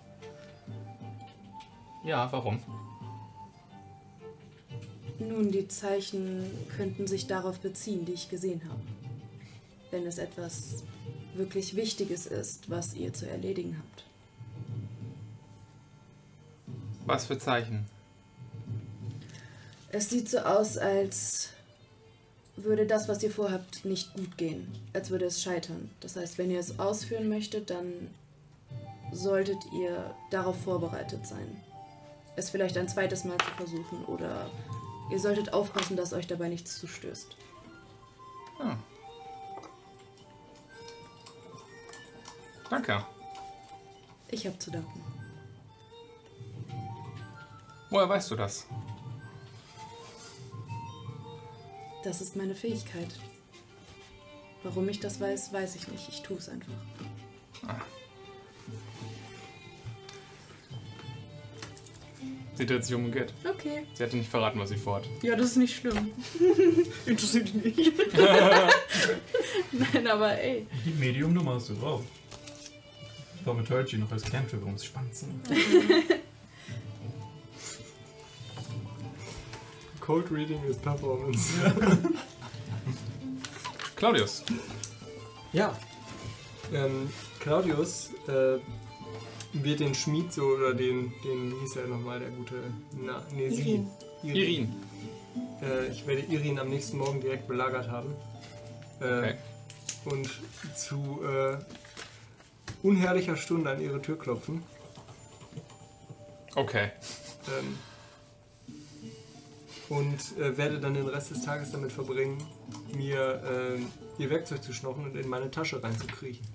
Ja, 2.03 2.31
warum? 2.31 2.60
Nun, 5.20 5.52
die 5.52 5.68
Zeichen 5.68 6.46
könnten 6.76 7.06
sich 7.06 7.28
darauf 7.28 7.60
beziehen, 7.60 8.06
die 8.06 8.14
ich 8.14 8.30
gesehen 8.30 8.62
habe. 8.70 8.82
Wenn 9.91 10.06
es 10.06 10.18
etwas 10.18 10.84
wirklich 11.36 11.76
Wichtiges 11.76 12.26
ist, 12.26 12.70
was 12.70 12.94
ihr 12.94 13.14
zu 13.14 13.30
erledigen 13.30 13.78
habt. 13.78 14.04
Was 17.06 17.26
für 17.26 17.38
Zeichen? 17.38 17.86
Es 19.91 20.10
sieht 20.10 20.30
so 20.30 20.40
aus, 20.40 20.78
als 20.78 21.50
würde 22.56 22.86
das, 22.86 23.08
was 23.08 23.24
ihr 23.24 23.32
vorhabt, 23.32 23.84
nicht 23.86 24.14
gut 24.14 24.38
gehen. 24.38 24.72
Als 24.94 25.10
würde 25.10 25.26
es 25.26 25.41
scheitern. 25.41 25.90
Das 26.02 26.16
heißt, 26.16 26.38
wenn 26.38 26.52
ihr 26.52 26.60
es 26.60 26.80
ausführen 26.80 27.28
möchtet, 27.30 27.70
dann 27.70 28.10
solltet 29.12 29.58
ihr 29.74 30.14
darauf 30.30 30.62
vorbereitet 30.62 31.26
sein. 31.26 31.62
Es 32.36 32.52
vielleicht 32.52 32.78
ein 32.78 32.88
zweites 32.88 33.24
Mal 33.26 33.38
zu 33.40 33.52
versuchen 33.58 34.06
oder 34.06 34.50
ihr 35.11 35.19
solltet 35.19 35.53
aufpassen, 35.53 35.98
dass 35.98 36.14
euch 36.14 36.27
dabei 36.27 36.49
nichts 36.49 36.80
zustößt. 36.80 37.36
Ah. 38.60 38.76
Danke. 42.69 43.03
Ich 44.30 44.45
habe 44.45 44.60
zu 44.60 44.72
danken. 44.72 45.03
Woher 47.90 48.07
weißt 48.07 48.30
du 48.30 48.36
das? 48.36 48.68
Das 52.03 52.22
ist 52.22 52.36
meine 52.36 52.56
Fähigkeit. 52.56 53.10
Warum 54.64 54.88
ich 54.90 54.99
das 54.99 55.19
weiß, 55.19 55.52
weiß 55.52 55.76
ich 55.76 55.88
nicht. 55.88 56.07
Ich 56.10 56.22
tue 56.22 56.38
es 56.38 56.49
einfach. 56.49 56.73
Sie 62.60 62.65
dreht 62.65 62.84
sich 62.84 62.94
um 62.94 63.06
und 63.06 63.14
geht. 63.14 63.34
Okay. 63.49 63.86
Sie 63.94 64.03
hatte 64.03 64.18
nicht 64.18 64.30
verraten, 64.30 64.60
was 64.60 64.68
sie 64.68 64.76
vorhat. 64.76 65.06
Ja, 65.22 65.38
das 65.38 65.52
ist 65.52 65.56
nicht 65.56 65.77
schlimm. 65.77 66.11
Interessiert 67.06 67.56
mich 67.56 67.77
nicht. 67.77 67.94
Nein, 69.72 70.07
aber 70.07 70.38
ey. 70.38 70.68
Die 70.86 70.91
Medium-Nummer 70.91 71.53
hast 71.53 71.69
du 71.69 71.76
drauf. 71.76 72.03
Thaumaturgy 73.45 73.98
noch 73.98 74.11
als 74.11 74.23
Cantrip, 74.23 74.61
um 74.65 74.73
es 74.73 74.84
spannend 74.84 75.15
zu 75.15 75.27
machen. 75.27 75.56
Cold 80.02 80.30
Reading 80.30 80.61
ist 80.65 80.81
Performance. 80.81 81.53
Claudius. 83.95 84.44
Ja. 85.53 85.73
Ähm, 86.73 87.10
Claudius 87.40 88.10
äh, 88.27 88.57
wird 89.54 89.80
den 89.80 89.96
Schmied 89.96 90.32
so, 90.32 90.44
oder 90.44 90.74
den, 90.74 91.14
den, 91.24 91.52
wie 91.52 91.60
hieß 91.62 91.78
er 91.78 91.88
nochmal, 91.88 92.20
der 92.20 92.30
gute, 92.30 92.56
na, 93.02 93.24
nee, 93.34 93.50
sie. 93.50 93.86
Irin. 94.24 94.36
Irin. 94.36 94.76
Äh, 95.62 95.88
ich 95.88 96.06
werde 96.06 96.22
Irin 96.22 96.60
am 96.60 96.70
nächsten 96.70 96.98
Morgen 96.98 97.22
direkt 97.22 97.48
belagert 97.48 97.90
haben. 97.90 98.14
Äh, 99.02 99.06
Okay. 99.06 99.36
Und 100.06 100.30
zu 100.76 101.22
äh, 101.24 101.58
unherrlicher 102.84 103.36
Stunde 103.36 103.70
an 103.70 103.82
ihre 103.82 104.02
Tür 104.02 104.18
klopfen. 104.18 104.64
Okay. 106.56 106.92
Ähm, 107.48 107.78
und 109.90 110.38
äh, 110.38 110.58
werde 110.58 110.80
dann 110.80 110.94
den 110.94 111.08
Rest 111.08 111.32
des 111.32 111.44
Tages 111.44 111.72
damit 111.72 111.92
verbringen, 111.92 112.38
mir 112.96 113.44
ähm, 113.46 113.88
ihr 114.18 114.30
Werkzeug 114.30 114.64
zu 114.64 114.74
schnochen 114.74 115.06
und 115.06 115.16
in 115.16 115.28
meine 115.28 115.52
Tasche 115.52 115.84
reinzukriechen. 115.84 116.46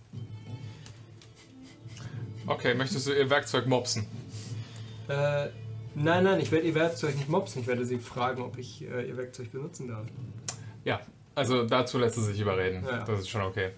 Okay, 2.47 2.75
möchtest 2.75 3.07
du 3.07 3.13
ihr 3.13 3.29
Werkzeug 3.31 3.67
mopsen? 3.67 4.07
Äh, 5.09 5.49
nein, 5.95 6.25
nein, 6.25 6.41
ich 6.41 6.51
werde 6.51 6.67
ihr 6.67 6.75
Werkzeug 6.75 7.17
nicht 7.17 7.29
mopsen. 7.29 7.63
Ich 7.63 7.67
werde 7.67 7.85
sie 7.85 7.99
fragen, 7.99 8.43
ob 8.43 8.59
ich 8.59 8.83
äh, 8.83 9.09
ihr 9.09 9.17
Werkzeug 9.17 9.51
benutzen 9.53 9.89
darf. 9.89 10.07
Ja. 10.85 11.01
Also 11.35 11.65
dazu 11.67 11.99
lässt 11.99 12.17
es 12.17 12.27
sich 12.27 12.41
überreden. 12.41 12.85
Ja, 12.85 12.99
ja. 12.99 13.05
Das 13.05 13.21
ist 13.21 13.29
schon 13.29 13.43
okay. 13.43 13.71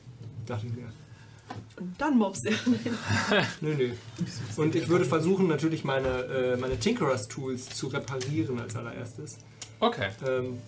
Dachte 0.44 0.66
ich 0.66 0.74
mir. 0.74 0.92
Und 1.78 1.98
dann 1.98 2.18
mobst 2.18 2.46
er. 2.46 2.52
Nö, 3.60 3.74
nö. 3.74 3.90
Und 4.56 4.74
ich 4.74 4.88
würde 4.88 5.04
versuchen, 5.04 5.46
natürlich 5.46 5.84
meine, 5.84 6.08
äh, 6.08 6.56
meine 6.56 6.78
Tinkerers 6.78 7.28
Tools 7.28 7.68
zu 7.70 7.86
reparieren 7.88 8.60
als 8.60 8.76
allererstes. 8.76 9.38
Okay. 9.80 10.10
Ähm, 10.26 10.58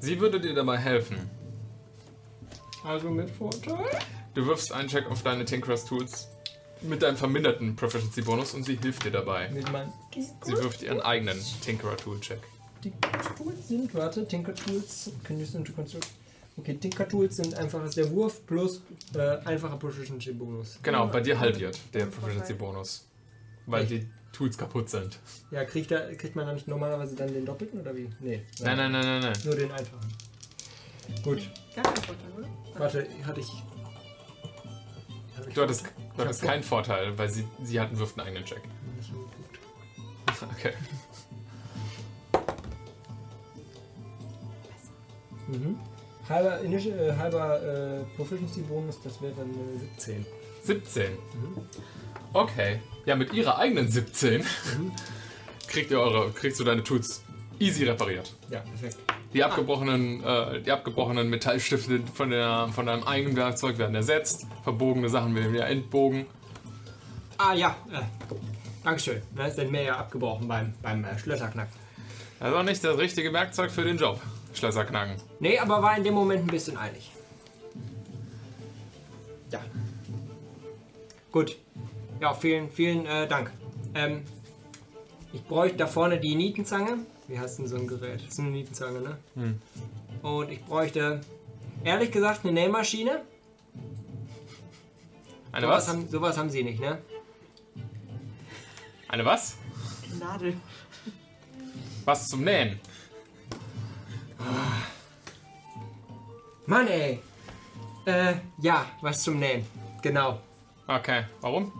Sie 0.00 0.18
würde 0.20 0.40
dir 0.40 0.54
dabei 0.54 0.78
helfen. 0.78 1.18
also 2.84 3.10
mit 3.10 3.28
Vorteil. 3.30 3.84
Du 4.34 4.46
wirfst 4.46 4.72
einen 4.72 4.88
Check 4.88 5.10
auf 5.10 5.22
deine 5.22 5.44
Tinkerers 5.44 5.84
Tools 5.84 6.28
mit 6.82 7.02
deinem 7.02 7.16
verminderten 7.16 7.76
Proficiency 7.76 8.22
Bonus 8.22 8.54
und 8.54 8.64
sie 8.64 8.76
hilft 8.76 9.04
dir 9.04 9.10
dabei. 9.10 9.50
Sie 10.14 10.52
wirft 10.52 10.82
ihren 10.82 11.00
eigenen 11.00 11.38
Tinkerer 11.62 11.96
Tool 11.96 12.20
Check. 12.20 12.40
Tinker 12.82 13.34
Tools 13.36 13.68
sind, 13.68 13.94
warte, 13.94 14.26
Tinker 14.26 14.54
Tools, 14.54 15.12
can 15.24 15.38
you 15.38 15.46
into 15.54 15.72
construct. 15.72 16.08
Okay, 16.56 16.74
Tinker 16.74 17.08
Tools 17.08 17.36
sind 17.36 17.54
einfach 17.54 17.88
der 17.90 18.10
Wurf 18.10 18.46
plus 18.46 18.82
äh, 19.14 19.38
einfacher 19.44 19.76
Proficiency 19.76 20.32
Bonus. 20.32 20.78
Genau, 20.82 21.06
bei 21.06 21.20
dir 21.20 21.38
halbiert 21.38 21.78
der 21.92 22.06
Proficiency 22.06 22.54
Bonus. 22.54 23.06
Weil 23.66 23.86
die 23.86 24.06
Tools 24.32 24.56
kaputt 24.56 24.88
sind. 24.88 25.18
Ja, 25.50 25.64
kriegt, 25.64 25.90
da, 25.90 26.12
kriegt 26.14 26.34
man 26.36 26.46
da 26.46 26.52
nicht 26.52 26.68
normalerweise 26.68 27.14
dann 27.14 27.32
den 27.32 27.44
doppelten 27.44 27.80
oder 27.80 27.94
wie? 27.94 28.08
Nee. 28.20 28.42
Nein, 28.60 28.76
nein, 28.76 28.92
nein, 28.92 29.04
nein, 29.04 29.20
nein. 29.22 29.32
Nur 29.44 29.54
den 29.54 29.70
einfachen. 29.70 30.08
Gut, 31.22 31.50
Gar 31.74 31.84
kein 31.84 32.02
Vorteil, 32.02 32.32
oder? 32.36 32.48
warte, 32.78 33.06
hatte 33.26 33.40
ich 33.40 33.48
Du 35.54 35.62
hattest, 35.62 35.84
du 36.20 36.24
hattest 36.28 36.42
keinen 36.42 36.62
Vorteil, 36.62 37.16
weil 37.18 37.28
sie, 37.30 37.46
sie 37.62 37.80
hatten 37.80 37.98
wirft 37.98 38.18
einen 38.18 38.28
eigenen 38.28 38.44
Check. 38.44 38.62
Okay. 40.56 40.72
Mhm. 45.48 45.76
Halber, 46.28 46.60
Initi- 46.60 46.92
äh, 46.96 47.16
halber 47.16 47.60
äh, 47.60 48.04
Proficiency 48.16 48.60
Bonus, 48.62 49.00
das 49.02 49.20
wäre 49.20 49.32
dann 49.32 49.50
äh, 49.50 49.78
17. 49.96 50.26
17. 50.62 51.18
Okay. 52.32 52.80
Ja, 53.06 53.16
mit 53.16 53.32
ihrer 53.32 53.58
eigenen 53.58 53.88
17 53.90 54.44
kriegt 55.66 55.90
ihr 55.90 55.98
eure, 55.98 56.30
kriegst 56.30 56.60
du 56.60 56.64
deine 56.64 56.84
Tools 56.84 57.22
easy 57.60 57.84
repariert. 57.84 58.34
Ja, 58.50 58.60
perfekt. 58.60 58.98
Die 59.32 59.44
abgebrochenen, 59.44 60.24
äh, 60.24 60.60
die 60.60 60.72
abgebrochenen 60.72 61.30
Metallstifte 61.30 62.02
von, 62.12 62.30
der, 62.30 62.68
von 62.72 62.86
deinem 62.86 63.04
eigenen 63.04 63.36
Werkzeug 63.36 63.78
werden 63.78 63.94
ersetzt. 63.94 64.46
Verbogene 64.64 65.08
Sachen 65.08 65.34
werden 65.36 65.52
wieder 65.52 65.68
entbogen. 65.68 66.26
Ah 67.38 67.54
ja, 67.54 67.76
äh, 67.92 68.00
Dankeschön. 68.82 69.22
Da 69.36 69.46
ist 69.46 69.56
denn 69.56 69.70
mehr 69.70 69.82
ja 69.82 69.96
abgebrochen 69.98 70.48
beim, 70.48 70.74
beim 70.82 71.04
äh, 71.04 71.18
Schlösserknacken. 71.18 71.72
Das 72.40 72.54
auch 72.54 72.62
nicht 72.62 72.82
das 72.82 72.96
richtige 72.96 73.32
Werkzeug 73.32 73.70
für 73.70 73.84
den 73.84 73.98
Job. 73.98 74.20
Schlösser 74.54 74.84
knacken. 74.84 75.16
Nee, 75.38 75.58
aber 75.58 75.82
war 75.82 75.96
in 75.96 76.02
dem 76.02 76.14
Moment 76.14 76.42
ein 76.42 76.46
bisschen 76.46 76.76
eilig. 76.76 77.10
Ja. 79.52 79.60
Gut. 81.30 81.56
Ja, 82.20 82.34
vielen, 82.34 82.70
vielen 82.70 83.06
äh, 83.06 83.28
Dank. 83.28 83.52
Ähm, 83.94 84.24
ich 85.32 85.44
bräuchte 85.44 85.76
da 85.76 85.86
vorne 85.86 86.18
die 86.18 86.34
Nietenzange. 86.34 86.98
Wie 87.30 87.38
heißt 87.38 87.60
denn 87.60 87.68
so 87.68 87.76
ein 87.76 87.86
Gerät? 87.86 88.20
Das 88.20 88.32
ist 88.32 88.40
eine 88.40 88.50
Nietenzange, 88.50 89.00
ne? 89.00 89.16
Hm. 89.34 89.62
Und 90.20 90.50
ich 90.50 90.64
bräuchte, 90.64 91.20
ehrlich 91.84 92.10
gesagt, 92.10 92.44
eine 92.44 92.52
Nähmaschine. 92.52 93.22
Eine 95.52 95.66
sowas 95.66 95.86
was? 95.86 95.88
Haben, 95.88 96.08
sowas 96.08 96.36
haben 96.36 96.50
Sie 96.50 96.64
nicht, 96.64 96.80
ne? 96.80 96.98
Eine 99.06 99.24
was? 99.24 99.58
Nadel. 100.18 100.56
Was 102.04 102.26
zum 102.26 102.42
Nähen? 102.42 102.80
Mann, 106.66 106.88
ey. 106.88 107.20
Äh, 108.06 108.34
ja, 108.58 108.86
was 109.02 109.22
zum 109.22 109.38
Nähen. 109.38 109.64
Genau. 110.02 110.40
Okay, 110.88 111.26
warum? 111.42 111.72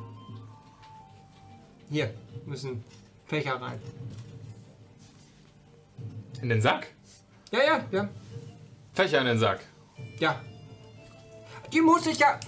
Hier 1.90 2.14
müssen 2.47 2.85
Fächer 3.27 3.60
rein. 3.60 3.81
In 6.42 6.48
den 6.48 6.60
Sack? 6.60 6.88
Ja, 7.52 7.58
ja, 7.66 7.84
ja. 7.90 8.08
Fächer 8.92 9.20
in 9.20 9.26
den 9.26 9.38
Sack. 9.38 9.60
Ja. 10.18 10.40
Die 11.72 11.80
muss 11.80 12.06
ich 12.06 12.18
ja. 12.18 12.38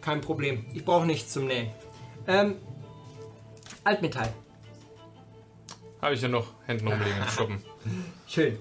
Kein 0.00 0.20
Problem. 0.20 0.66
Ich 0.74 0.84
brauche 0.84 1.06
nichts 1.06 1.32
zum 1.32 1.46
Nähen. 1.46 1.70
Ähm. 2.26 2.56
Altmetall. 3.84 4.32
Habe 6.00 6.14
ich 6.14 6.20
ja 6.22 6.28
noch 6.28 6.48
hinten 6.66 6.88
rumliegen 6.88 7.16
im 7.22 7.28
Schuppen. 7.28 7.64
Schön. 8.26 8.58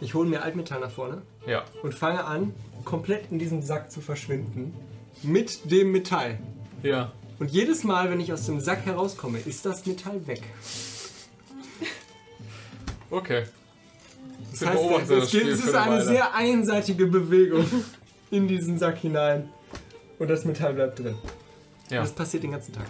Ich 0.00 0.14
hole 0.14 0.28
mir 0.28 0.42
Altmetall 0.42 0.80
nach 0.80 0.90
vorne 0.90 1.22
Ja. 1.46 1.64
und 1.82 1.94
fange 1.94 2.24
an, 2.24 2.52
komplett 2.84 3.30
in 3.30 3.38
diesem 3.38 3.62
Sack 3.62 3.90
zu 3.90 4.00
verschwinden. 4.00 4.74
Mit 5.22 5.70
dem 5.70 5.92
Metall. 5.92 6.38
Ja. 6.82 7.12
Und 7.38 7.50
jedes 7.50 7.84
Mal, 7.84 8.10
wenn 8.10 8.20
ich 8.20 8.32
aus 8.32 8.46
dem 8.46 8.60
Sack 8.60 8.84
herauskomme, 8.84 9.38
ist 9.38 9.64
das 9.64 9.86
Metall 9.86 10.26
weg. 10.26 10.42
Okay. 13.10 13.44
Das 14.50 14.60
Wir 14.60 14.68
heißt, 14.68 14.82
es, 15.02 15.08
das 15.08 15.30
geht, 15.30 15.46
es 15.46 15.60
für 15.60 15.68
ist 15.68 15.74
eine 15.74 16.02
sehr 16.02 16.34
einseitige 16.34 17.06
Bewegung 17.06 17.66
in 18.30 18.48
diesen 18.48 18.78
Sack 18.78 18.98
hinein. 18.98 19.48
Und 20.18 20.28
das 20.28 20.44
Metall 20.44 20.74
bleibt 20.74 20.98
drin. 21.00 21.16
Ja. 21.90 22.00
Das 22.02 22.12
passiert 22.12 22.42
den 22.42 22.52
ganzen 22.52 22.72
Tag. 22.72 22.86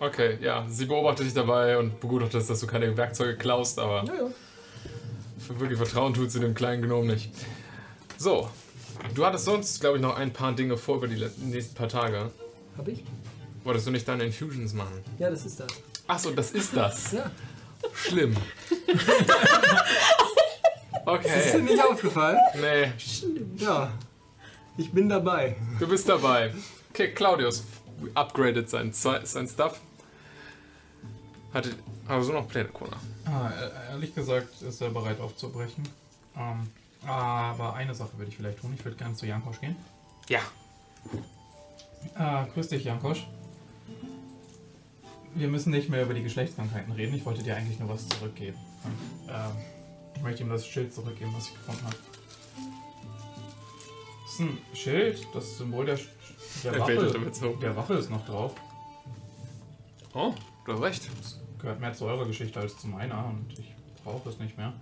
Okay, 0.00 0.38
ja. 0.40 0.64
Sie 0.68 0.86
beobachtet 0.86 1.26
dich 1.26 1.34
dabei 1.34 1.76
und 1.78 2.00
begutachtet, 2.00 2.48
dass 2.48 2.60
du 2.60 2.66
keine 2.66 2.96
Werkzeuge 2.96 3.36
klaust, 3.36 3.78
aber 3.78 4.04
Ja, 4.04 4.14
ja. 4.14 5.58
wirklich 5.60 5.76
vertrauen 5.78 6.14
tut 6.14 6.30
sie 6.30 6.40
dem 6.40 6.54
kleinen 6.54 6.82
Gnom 6.82 7.06
nicht. 7.06 7.32
So. 8.16 8.48
Du 9.14 9.24
hattest 9.24 9.44
sonst, 9.44 9.80
glaube 9.80 9.96
ich, 9.96 10.02
noch 10.02 10.16
ein 10.16 10.32
paar 10.32 10.52
Dinge 10.52 10.76
vor 10.76 10.96
über 10.96 11.08
die 11.08 11.24
nächsten 11.38 11.74
paar 11.74 11.88
Tage. 11.88 12.30
Hab 12.76 12.88
ich? 12.88 13.04
Wolltest 13.64 13.86
du 13.86 13.90
nicht 13.90 14.06
deine 14.08 14.24
Infusions 14.24 14.72
machen? 14.72 15.02
Ja, 15.18 15.30
das 15.30 15.44
ist 15.44 15.60
das. 15.60 15.68
Achso, 16.06 16.30
das 16.30 16.52
ist 16.52 16.76
das. 16.76 17.12
Ja. 17.12 17.30
Schlimm. 17.94 18.36
Ist 18.88 19.08
dir 19.08 19.34
Okay. 21.06 21.62
nicht 21.62 21.82
aufgefallen? 21.82 22.38
Nee, 22.60 22.92
Ja. 23.56 23.90
Ich 24.76 24.92
bin 24.92 25.08
dabei. 25.08 25.56
du 25.80 25.88
bist 25.88 26.08
dabei. 26.08 26.54
Okay, 26.90 27.12
Claudius 27.12 27.64
upgradet 28.14 28.68
sein, 28.70 28.92
sein 28.92 29.48
Stuff. 29.48 29.80
Hatte 31.52 31.74
also 32.06 32.32
noch 32.32 32.46
Pläne, 32.46 32.68
Kona. 32.68 32.96
Ah, 33.24 33.50
e- 33.50 33.92
ehrlich 33.92 34.14
gesagt 34.14 34.60
ist 34.62 34.80
er 34.82 34.90
bereit 34.90 35.18
aufzubrechen. 35.20 35.88
Ähm, 36.36 36.68
aber 37.08 37.74
eine 37.74 37.94
Sache 37.94 38.10
würde 38.18 38.30
ich 38.30 38.36
vielleicht 38.36 38.60
tun. 38.60 38.74
Ich 38.78 38.84
würde 38.84 38.96
gerne 38.96 39.14
zu 39.14 39.26
Jankosch 39.26 39.60
gehen. 39.60 39.76
Ja. 40.28 40.40
Äh, 42.16 42.46
grüß 42.52 42.68
dich, 42.68 42.84
Jankosch. 42.84 43.26
Wir 45.38 45.46
müssen 45.48 45.70
nicht 45.70 45.88
mehr 45.88 46.02
über 46.02 46.14
die 46.14 46.22
Geschlechtskrankheiten 46.24 46.92
reden. 46.92 47.14
Ich 47.14 47.24
wollte 47.24 47.44
dir 47.44 47.54
eigentlich 47.56 47.78
nur 47.78 47.88
was 47.88 48.08
zurückgeben. 48.08 48.58
Und, 48.82 49.28
ähm, 49.28 49.52
ich 50.16 50.22
möchte 50.22 50.42
ihm 50.42 50.48
das 50.48 50.66
Schild 50.66 50.92
zurückgeben, 50.92 51.32
was 51.36 51.46
ich 51.46 51.54
gefunden 51.54 51.84
habe. 51.84 51.96
Das 54.24 54.32
ist 54.34 54.40
ein 54.40 54.58
Schild, 54.74 55.26
das 55.32 55.58
Symbol 55.58 55.86
der, 55.86 55.98
der, 56.64 56.72
Er 56.72 56.80
Waffe, 56.80 57.32
so. 57.32 57.48
der 57.54 57.76
Waffe 57.76 57.94
ist 57.94 58.10
noch 58.10 58.26
drauf. 58.26 58.54
Oh, 60.12 60.34
du 60.64 60.72
hast 60.72 60.82
recht. 60.82 61.08
Gehört 61.60 61.80
mehr 61.80 61.92
zu 61.92 62.06
eurer 62.06 62.26
Geschichte 62.26 62.58
als 62.58 62.76
zu 62.76 62.88
meiner 62.88 63.26
und 63.26 63.46
ich 63.58 63.74
brauche 64.02 64.28
es 64.28 64.38
nicht 64.40 64.56
mehr. 64.56 64.72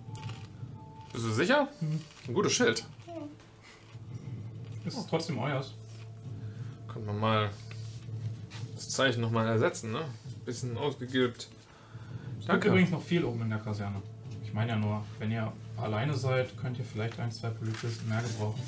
Bist 1.13 1.25
du 1.25 1.31
sicher? 1.31 1.67
Ein 1.81 2.33
gutes 2.33 2.53
Schild. 2.53 2.83
Es 4.85 4.95
ist 4.95 5.07
trotzdem 5.09 5.37
euers. 5.37 5.75
Könnte 6.87 7.07
man 7.07 7.19
mal 7.19 7.51
das 8.73 8.89
Zeichen 8.89 9.21
nochmal 9.21 9.45
ersetzen, 9.47 9.91
ne? 9.91 10.05
Bisschen 10.47 10.77
ausgegilbt. 10.77 11.39
Es 11.39 12.37
gibt 12.37 12.49
Danke. 12.49 12.69
übrigens 12.69 12.91
noch 12.91 13.03
viel 13.03 13.25
oben 13.25 13.41
in 13.41 13.49
der 13.49 13.59
Kaserne. 13.59 14.01
Ich 14.45 14.53
meine 14.53 14.71
ja 14.71 14.75
nur, 14.77 15.03
wenn 15.19 15.29
ihr 15.29 15.51
alleine 15.75 16.13
seid, 16.13 16.57
könnt 16.57 16.79
ihr 16.79 16.85
vielleicht 16.85 17.19
ein, 17.19 17.29
zwei 17.33 17.49
Polizisten 17.49 18.07
mehr 18.07 18.21
gebrauchen. 18.21 18.61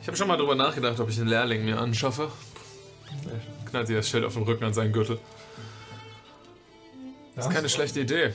Ich 0.00 0.06
habe 0.06 0.16
schon 0.16 0.28
mal 0.28 0.36
drüber 0.36 0.54
nachgedacht, 0.54 1.00
ob 1.00 1.08
ich 1.08 1.18
einen 1.18 1.28
Lehrling 1.28 1.64
mir 1.64 1.80
anschaffe. 1.80 2.30
Knallt 3.68 3.88
sich 3.88 3.96
das 3.96 4.08
Schild 4.08 4.24
auf 4.24 4.34
den 4.34 4.44
Rücken 4.44 4.62
an 4.62 4.72
seinen 4.72 4.92
Gürtel. 4.92 5.18
Das 7.34 7.46
ist 7.46 7.52
keine 7.52 7.68
schlechte 7.68 8.02
Idee. 8.02 8.34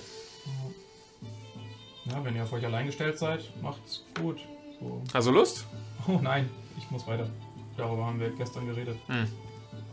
Ja, 2.08 2.26
wenn 2.26 2.36
ihr 2.36 2.44
auf 2.44 2.52
euch 2.52 2.66
allein 2.66 2.88
gestellt 2.88 3.18
seid, 3.18 3.42
macht's 3.62 4.04
gut. 4.20 4.40
So. 4.82 5.02
Hast 5.14 5.28
du 5.28 5.32
Lust? 5.32 5.66
Oh 6.10 6.20
nein, 6.22 6.50
ich 6.78 6.92
muss 6.92 7.08
weiter. 7.08 7.30
Darüber 7.78 8.06
haben 8.06 8.20
wir 8.20 8.32
gestern 8.32 8.68
geredet. 8.68 8.98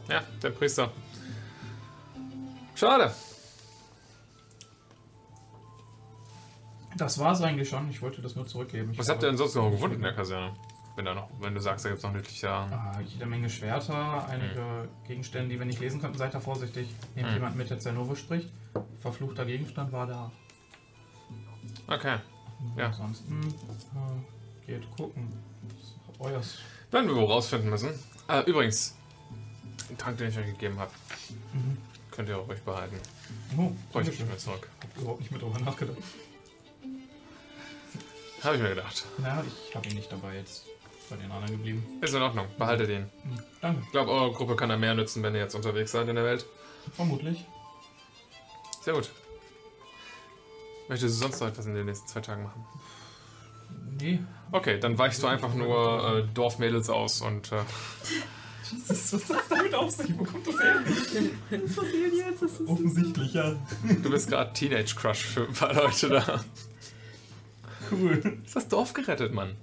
Ja, 0.09 0.25
der 0.43 0.51
Priester. 0.51 0.91
Schade. 2.75 3.13
Das 6.97 7.19
war's 7.19 7.43
eigentlich 7.43 7.69
schon. 7.69 7.91
Ich 7.91 8.01
wollte 8.03 8.23
das 8.23 8.37
nur 8.37 8.47
zurückgeben. 8.47 8.93
Ich 8.93 8.99
Was 8.99 9.09
habt 9.09 9.23
ihr 9.23 9.29
denn 9.29 9.37
sonst 9.37 9.55
noch 9.57 9.71
gefunden 9.71 9.97
in 9.97 10.03
der 10.03 10.15
Kaserne? 10.15 10.55
Wenn, 10.97 11.05
da 11.07 11.15
noch, 11.15 11.29
wenn 11.41 11.53
du 11.55 11.61
sagst, 11.61 11.85
da 11.85 11.89
gibt's 11.89 12.05
noch 12.05 12.13
nützliche. 12.13 12.49
Ah, 12.51 13.01
jede 13.05 13.27
Menge 13.27 13.51
Schwerter, 13.51 14.29
einige 14.29 14.89
Gegenstände, 15.09 15.49
die 15.53 15.59
wir 15.59 15.67
nicht 15.67 15.81
lesen 15.81 16.01
konnten. 16.01 16.17
Seid 16.19 16.33
da 16.35 16.39
vorsichtig. 16.39 16.89
Nehmt 17.17 17.29
Hm. 17.29 17.35
jemand 17.35 17.57
mit, 17.57 17.69
der 17.69 17.81
Zernovo 17.81 18.15
spricht. 18.15 18.49
Verfluchter 19.01 19.45
Gegenstand 19.45 19.91
war 19.91 20.07
da. 20.07 20.31
Okay. 21.89 22.19
Ja. 22.77 22.87
Ansonsten 22.87 23.41
äh, 23.43 24.67
geht 24.67 24.89
gucken. 24.97 25.33
Das 25.69 25.79
ist 25.83 26.21
euers. 26.21 26.59
Werden 26.93 27.09
wir 27.09 27.17
wohl 27.17 27.25
rausfinden 27.25 27.71
müssen. 27.71 27.91
Äh, 28.29 28.43
übrigens, 28.49 28.97
den 29.91 29.99
Trank, 29.99 30.17
den 30.19 30.29
ich 30.29 30.39
euch 30.39 30.47
gegeben 30.47 30.79
habe, 30.79 30.93
Mhm. 31.53 31.77
Könnt 32.15 32.29
ihr 32.29 32.39
auch 32.39 32.49
ruhig 32.49 32.61
behalten. 32.63 32.97
Oh, 33.57 33.73
Bräuchte 33.93 34.11
ich 34.13 34.19
Dankeschön. 34.19 34.29
mir 34.29 34.37
zurück. 34.39 34.69
Hab 34.81 34.97
überhaupt 34.97 35.21
nicht 35.21 35.31
mehr 35.31 35.41
drüber 35.41 35.59
nachgedacht. 35.59 35.97
Habe 38.43 38.57
ich 38.57 38.63
mir 38.63 38.69
gedacht. 38.71 39.05
Na, 39.19 39.43
ich 39.69 39.75
habe 39.75 39.89
ihn 39.89 39.97
nicht 39.97 40.13
dabei 40.13 40.37
jetzt. 40.37 40.67
Bei 41.11 41.17
den 41.17 41.31
anderen 41.31 41.53
geblieben. 41.57 41.87
Ist 42.01 42.15
in 42.15 42.23
Ordnung. 42.23 42.47
Behaltet 42.59 42.89
ihn. 42.89 43.11
Hm, 43.23 43.39
Danke. 43.61 43.83
Ich 43.85 43.91
glaube, 43.93 44.11
eure 44.11 44.33
Gruppe 44.33 44.57
kann 44.57 44.71
da 44.71 44.77
mehr 44.79 44.95
nützen, 44.95 45.23
wenn 45.23 45.35
ihr 45.35 45.41
jetzt 45.41 45.55
unterwegs 45.55 45.93
seid 45.93 46.09
in 46.09 46.15
der 46.17 46.25
Welt. 46.25 46.47
Vermutlich. 46.95 47.45
Sehr 48.83 48.95
gut. 48.95 49.11
Möchtest 50.89 51.15
du 51.17 51.19
sonst 51.19 51.41
noch 51.41 51.49
etwas 51.49 51.67
in 51.67 51.75
den 51.75 51.87
nächsten 51.87 52.07
zwei 52.09 52.21
Tagen 52.21 52.45
machen? 52.45 52.65
Nee. 54.01 54.19
Okay, 54.53 54.79
dann 54.79 54.97
weichst 54.99 55.23
du 55.23 55.27
einfach 55.27 55.55
nur 55.55 56.19
äh, 56.21 56.35
Dorfmädels 56.35 56.89
aus 56.91 57.21
und 57.23 57.53
äh, 57.53 57.57
Was 58.89 59.13
ist 59.13 59.31
das 59.31 59.49
damit 59.49 59.75
auf 59.75 59.91
sich? 59.91 60.19
Wo 60.19 60.25
kommt 60.25 60.47
das 60.47 60.61
her? 60.61 60.81
Was 60.85 61.75
passiert 61.77 62.15
jetzt? 62.15 62.43
Das 62.43 62.53
ist 62.61 62.69
Offensichtlich, 62.69 63.35
ja. 63.35 63.55
du 64.03 64.11
bist 64.11 64.29
gerade 64.29 64.53
Teenage 64.53 64.95
Crush 64.97 65.25
für 65.25 65.47
ein 65.47 65.53
paar 65.53 65.75
Leute 65.75 66.09
da. 66.09 66.45
Cool. 67.91 68.39
Ist 68.45 68.57
das 68.57 68.69
Dorf 68.69 68.93
gerettet, 68.95 69.33
Mann? 69.35 69.55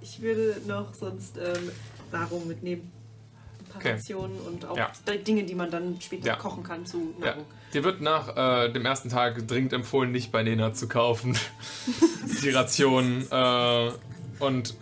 Ich 0.00 0.20
würde 0.20 0.60
noch 0.66 0.94
sonst 0.94 1.36
ähm, 1.38 1.70
Nahrung 2.10 2.46
mitnehmen. 2.48 2.90
Ein 3.60 3.64
paar 3.66 3.76
Okay. 3.76 3.92
Rationen 3.92 4.38
und 4.40 4.64
auch 4.66 4.76
Ja. 4.76 4.90
Dinge, 5.26 5.44
die 5.44 5.54
man 5.54 5.70
dann 5.70 6.00
später 6.00 6.26
Ja. 6.26 6.36
kochen 6.36 6.62
kann 6.62 6.84
zu 6.86 7.14
Ja. 7.20 7.26
Nahrung. 7.26 7.44
Dir 7.72 7.84
wird 7.84 8.00
nach 8.02 8.36
äh, 8.36 8.70
dem 8.72 8.84
ersten 8.84 9.08
Tag 9.08 9.46
dringend 9.48 9.72
empfohlen, 9.72 10.12
nicht 10.12 10.30
bei 10.32 10.42
Nena 10.42 10.74
zu 10.74 10.88
kaufen. 10.88 11.36
Die 12.42 12.50
Rationen. 12.50 13.26
Äh, 13.30 13.92
und 14.40 14.74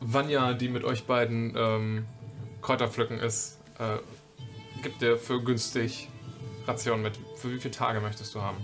Vanya, 0.00 0.54
die 0.54 0.68
mit 0.68 0.84
euch 0.84 1.04
beiden 1.04 1.54
ähm, 1.56 2.06
Kräuter 2.62 2.88
pflücken 2.88 3.18
ist, 3.18 3.58
äh, 3.78 3.98
gibt 4.82 5.02
dir 5.02 5.16
für 5.16 5.42
günstig 5.42 6.08
Rationen 6.66 7.02
mit. 7.02 7.18
Für 7.36 7.52
wie 7.52 7.58
viele 7.58 7.72
Tage 7.72 8.00
möchtest 8.00 8.34
du 8.34 8.40
haben? 8.40 8.58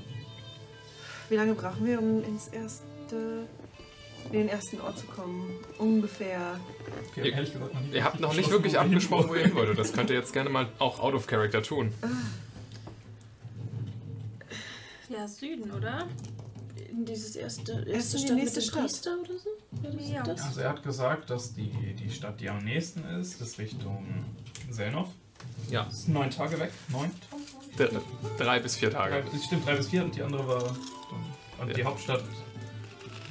Wie 1.29 1.37
lange 1.37 1.55
brauchen 1.55 1.85
wir, 1.87 1.99
um 1.99 2.23
ins 2.25 2.49
erste, 2.49 3.47
in 4.27 4.33
den 4.33 4.49
ersten 4.49 4.81
Ort 4.81 4.99
zu 4.99 5.07
kommen? 5.07 5.51
Ungefähr. 5.79 6.39
Haben 6.39 7.25
ehrlich 7.25 7.53
gesagt 7.53 7.75
Ihr 7.93 8.05
habt 8.05 8.21
noch 8.21 8.35
nicht 8.37 8.51
wirklich 8.51 8.79
abgesprochen, 8.79 9.29
wo 9.29 9.35
ihr 9.35 9.43
hin 9.43 9.55
wolltet. 9.55 9.79
Das 9.79 9.93
könnt 9.93 10.11
ihr 10.11 10.17
jetzt 10.17 10.33
gerne 10.33 10.51
mal 10.51 10.69
auch 10.79 11.01
out 11.01 11.15
of 11.15 11.27
character 11.27 11.63
tun. 11.63 11.93
Ja, 15.09 15.29
Süden, 15.29 15.71
oder? 15.71 16.07
In 16.97 17.05
dieses 17.05 17.37
erste, 17.37 17.73
Erst 17.87 18.15
erste 18.15 18.19
Stadt 18.21 18.37
mit 18.37 18.57
dem 18.57 18.63
Stadt. 18.63 18.81
Priester 18.81 19.17
oder 19.21 19.39
so? 19.39 19.99
Ja. 20.13 20.23
das? 20.23 20.43
Also 20.43 20.61
er 20.61 20.71
hat 20.71 20.83
gesagt, 20.83 21.29
dass 21.29 21.53
die, 21.55 21.71
die 21.95 22.11
Stadt, 22.11 22.41
die 22.41 22.49
am 22.49 22.59
nächsten 22.65 23.05
ist, 23.05 23.39
ist 23.41 23.59
Richtung 23.59 24.25
Selnov. 24.71 25.09
Ja. 25.71 25.85
Das 25.85 25.95
ist 26.01 26.09
neun 26.09 26.31
Tage 26.31 26.59
weg. 26.59 26.73
Neun 26.89 27.11
Tage? 27.31 27.43
D 27.91 27.99
drei 28.43 28.59
bis 28.61 28.77
vier 28.77 28.89
Drei, 28.91 29.11
Tage. 29.21 29.25
es 29.37 29.45
stimmt, 29.45 29.67
drei 29.67 29.77
bis 29.77 29.89
vier 29.89 30.05
und 30.05 30.15
die 30.17 30.23
andere 30.23 30.49
war. 30.49 30.77
Und 31.61 31.69
Ja. 31.69 31.75
die 31.75 31.85
Hauptstadt 31.85 32.25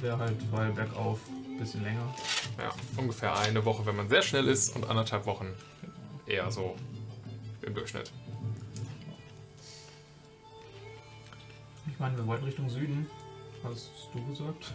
wäre 0.00 0.16
halt 0.18 0.36
weil 0.52 0.70
bergauf 0.72 1.18
ein 1.28 1.58
bisschen 1.58 1.82
länger. 1.82 2.14
Ja, 2.58 2.70
ungefähr 2.96 3.36
eine 3.36 3.64
Woche, 3.64 3.84
wenn 3.86 3.96
man 3.96 4.08
sehr 4.08 4.22
schnell 4.22 4.46
ist, 4.46 4.76
und 4.76 4.88
anderthalb 4.88 5.26
Wochen 5.26 5.52
eher 6.26 6.50
so 6.52 6.76
im 7.62 7.74
Durchschnitt. 7.74 8.12
Ich 11.88 11.98
meine, 11.98 12.16
wir 12.16 12.26
wollten 12.26 12.44
Richtung 12.44 12.68
Süden. 12.68 13.06
Hast 13.68 13.90
du 14.14 14.24
gesagt? 14.26 14.74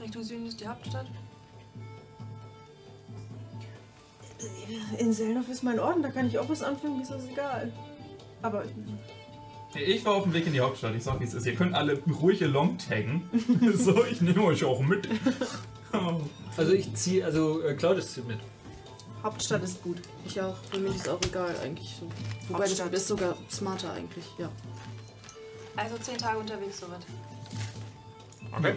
Richtung 0.00 0.22
Süden 0.22 0.46
ist 0.46 0.60
die 0.60 0.66
Hauptstadt. 0.66 1.06
In 4.98 5.12
Selnov 5.12 5.48
ist 5.48 5.62
mein 5.62 5.78
Orden, 5.78 6.02
da 6.02 6.10
kann 6.10 6.26
ich 6.26 6.38
auch 6.38 6.48
was 6.48 6.62
anfangen, 6.62 6.96
mir 6.96 7.02
ist 7.02 7.10
das 7.10 7.26
egal. 7.28 7.72
Aber 8.42 8.64
Ich 9.74 10.04
war 10.04 10.14
auf 10.14 10.24
dem 10.24 10.32
Weg 10.32 10.46
in 10.46 10.52
die 10.52 10.60
Hauptstadt. 10.60 10.94
Ich 10.94 11.04
sag, 11.04 11.20
wie 11.20 11.24
es 11.24 11.34
ist. 11.34 11.46
Ihr 11.46 11.54
könnt 11.54 11.74
alle 11.74 12.02
ruhig 12.20 12.40
long 12.40 12.78
taggen. 12.78 13.28
so, 13.74 14.04
ich 14.04 14.20
nehme 14.20 14.42
euch 14.44 14.64
auch 14.64 14.80
mit. 14.80 15.08
Also 16.56 16.72
ich 16.72 16.94
ziehe, 16.94 17.24
also 17.24 17.62
äh, 17.62 17.74
Claudius 17.74 18.12
zieht 18.12 18.28
mit. 18.28 18.38
Hauptstadt 19.24 19.64
ist 19.64 19.82
gut. 19.82 19.96
Ich 20.24 20.40
auch. 20.40 20.56
Für 20.70 20.78
mich 20.78 20.94
ist 20.94 21.08
auch 21.08 21.18
egal 21.22 21.54
eigentlich 21.64 21.96
so. 21.98 22.06
Wobei 22.48 22.60
das 22.60 22.70
Hauptstadt. 22.70 22.94
ist 22.94 23.08
sogar 23.08 23.36
smarter 23.50 23.92
eigentlich, 23.92 24.24
ja. 24.38 24.48
Also 25.80 25.96
zehn 25.96 26.18
Tage 26.18 26.38
unterwegs, 26.38 26.80
soweit. 26.80 27.00
Okay. 28.52 28.74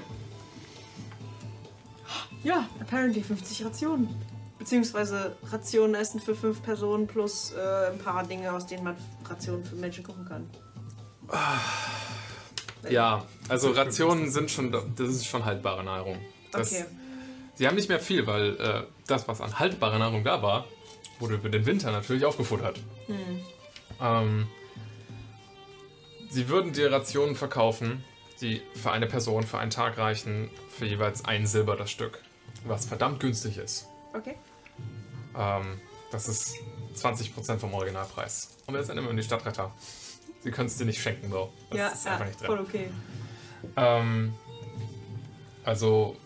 Ja, 2.43 2.67
apparently 2.79 3.21
50 3.21 3.65
Rationen. 3.65 4.09
Beziehungsweise 4.57 5.35
Rationen 5.51 5.95
essen 5.95 6.21
für 6.21 6.33
fünf 6.33 6.63
Personen 6.63 7.05
plus 7.05 7.51
äh, 7.51 7.91
ein 7.91 7.97
paar 7.97 8.25
Dinge, 8.25 8.53
aus 8.53 8.67
denen 8.67 8.85
man 8.85 8.95
Rationen 9.25 9.65
für 9.65 9.75
Menschen 9.75 10.05
kochen 10.05 10.25
kann. 10.25 10.49
Ja, 12.89 13.25
also 13.49 13.71
Rationen 13.71 14.29
sind 14.31 14.49
schon, 14.49 14.71
das 14.71 15.09
ist 15.09 15.25
schon 15.25 15.43
haltbare 15.43 15.83
Nahrung. 15.83 16.17
Das, 16.51 16.71
Okay. 16.71 16.85
Sie 17.55 17.67
haben 17.67 17.75
nicht 17.75 17.89
mehr 17.89 17.99
viel, 17.99 18.25
weil 18.25 18.55
äh, 18.59 18.83
das, 19.07 19.27
was 19.27 19.41
an 19.41 19.59
haltbarer 19.59 19.99
Nahrung 19.99 20.23
da 20.23 20.41
war, 20.41 20.65
wurde 21.19 21.35
über 21.35 21.49
den 21.49 21.65
Winter 21.65 21.91
natürlich 21.91 22.25
aufgefuttert. 22.25 22.79
Hm. 23.07 23.41
Ähm, 24.01 24.47
sie 26.33 26.49
würden 26.49 26.73
dir 26.73 26.91
Rationen 26.91 27.35
verkaufen, 27.35 28.03
die 28.41 28.61
für 28.73 28.91
eine 28.91 29.05
Person 29.07 29.43
für 29.43 29.59
einen 29.59 29.71
Tag 29.71 29.97
reichen, 29.97 30.49
für 30.69 30.85
jeweils 30.85 31.23
ein 31.25 31.45
Silber 31.45 31.75
das 31.75 31.91
Stück. 31.91 32.21
Was 32.65 32.85
verdammt 32.85 33.19
günstig 33.19 33.57
ist. 33.57 33.87
Okay. 34.13 34.35
Ähm, 35.37 35.79
das 36.11 36.27
ist 36.27 36.55
20% 36.95 37.59
vom 37.59 37.73
Originalpreis. 37.73 38.57
Und 38.65 38.73
wir 38.73 38.83
sind 38.83 38.97
immer 38.97 39.09
in 39.09 39.17
die 39.17 39.23
Stadtretter. 39.23 39.71
Sie 40.41 40.51
können 40.51 40.67
es 40.67 40.77
dir 40.77 40.85
nicht 40.85 41.01
schenken, 41.01 41.29
Bro. 41.29 41.53
Das 41.69 41.79
ja, 41.79 41.87
ist 41.89 42.05
ja 42.05 42.11
einfach 42.13 42.25
nicht 42.25 42.39
drin. 42.41 42.47
voll 42.47 42.59
okay. 42.59 42.89
Ähm, 43.77 44.33
also, 45.63 46.17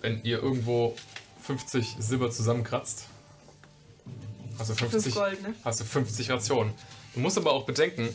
wenn 0.00 0.22
ihr 0.24 0.42
irgendwo 0.42 0.94
50 1.42 1.96
Silber 1.98 2.30
zusammenkratzt, 2.30 3.06
hast 4.58 4.70
du 4.70 4.74
50, 4.74 5.02
5 5.02 5.14
Gold, 5.14 5.42
ne? 5.42 5.54
hast 5.64 5.80
du 5.80 5.84
50 5.84 6.30
Rationen. 6.30 6.72
Du 7.14 7.20
musst 7.20 7.36
aber 7.36 7.52
auch 7.52 7.64
bedenken, 7.64 8.08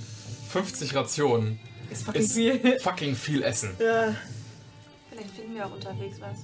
50 0.50 0.96
Rationen 0.96 1.60
Ist 1.92 2.04
fucking 2.06 2.22
ist 2.22 2.34
viel. 2.34 2.80
fucking 2.82 3.16
viel 3.16 3.44
Essen. 3.44 3.76
Ja. 3.80 4.16
Vielleicht 5.10 5.32
finden 5.32 5.56
wir 5.56 5.66
auch 5.66 5.74
unterwegs 5.74 6.18
was. 6.20 6.40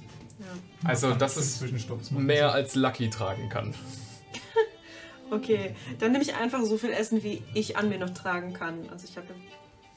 Also, 0.84 1.12
das 1.14 1.36
ist 1.36 1.58
Zwischenstopps. 1.58 2.10
mehr 2.10 2.52
als 2.52 2.74
Lucky 2.74 3.08
tragen 3.10 3.48
kann. 3.48 3.74
Okay, 5.28 5.74
dann 5.98 6.12
nehme 6.12 6.22
ich 6.22 6.36
einfach 6.36 6.62
so 6.62 6.78
viel 6.78 6.92
Essen, 6.92 7.24
wie 7.24 7.42
ich 7.52 7.76
an 7.76 7.88
mir 7.88 7.98
noch 7.98 8.10
tragen 8.10 8.52
kann. 8.52 8.88
Also 8.92 9.06
ich 9.10 9.16
habe 9.16 9.26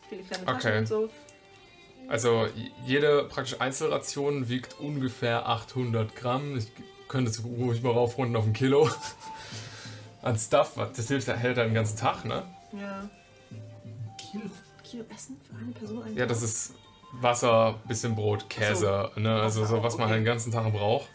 viele 0.10 0.23
kleine 0.23 0.44
Taschen 0.44 0.57
Okay. 0.69 0.77
und 0.80 0.88
so. 0.88 1.10
Also, 2.07 2.48
jede 2.88 3.26
praktisch 3.26 3.61
Einzelration 3.61 4.49
wiegt 4.49 4.80
ungefähr 4.80 5.48
800 5.48 6.15
Gramm. 6.15 6.57
Ich 6.57 6.72
könnte 7.07 7.30
es 7.30 7.44
ruhig 7.44 7.84
mal 7.84 7.91
raufrunden 7.91 8.36
auf 8.38 8.45
ein 8.45 8.53
Kilo. 8.53 8.90
An 10.23 10.36
Stuff, 10.36 10.72
das 10.95 11.07
hilft, 11.07 11.27
hält 11.27 11.57
halt 11.57 11.57
den 11.60 11.76
ganzen 11.76 11.98
Tag, 11.98 12.26
ne? 12.26 12.44
Ja. 12.73 13.07
Kilo. 14.31 14.43
Kilo 14.84 15.03
Essen 15.14 15.38
für 15.47 15.56
eine 15.57 15.72
Person? 15.72 16.03
einen 16.03 16.18
Ja, 16.18 16.26
das 16.26 16.41
ist 16.41 16.73
Wasser, 17.14 17.76
bisschen 17.88 18.15
Brot, 18.15 18.49
Käse, 18.49 19.11
ne? 19.15 19.41
Also 19.41 19.65
so, 19.65 19.81
was 19.84 19.97
man 19.97 20.06
okay. 20.06 20.11
halt 20.14 20.22
den 20.22 20.26
ganzen 20.26 20.51
Tag 20.51 20.72
braucht. 20.72 21.10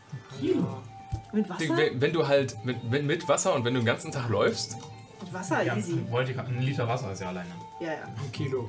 Mit 1.33 1.49
Wasser? 1.49 1.77
Wenn, 1.77 2.01
wenn 2.01 2.13
du 2.13 2.27
halt 2.27 2.57
mit, 2.65 2.77
wenn, 2.91 3.07
mit 3.07 3.29
Wasser 3.29 3.55
und 3.55 3.65
wenn 3.65 3.75
du 3.75 3.81
den 3.81 3.87
ganzen 3.87 4.11
Tag 4.13 4.29
läufst, 4.29 4.77
Mit 5.21 5.33
Wasser, 5.33 5.63
Ja, 5.63 5.77
easy. 5.77 5.99
wollte 6.11 6.33
ich, 6.33 6.39
ein 6.39 6.61
Liter 6.61 6.87
Wasser 6.87 7.13
ist 7.13 7.21
ja 7.21 7.29
alleine. 7.29 7.51
Ja, 7.81 7.93
ja. 7.93 8.03
Ein 8.05 8.33
Kilo. 8.33 8.69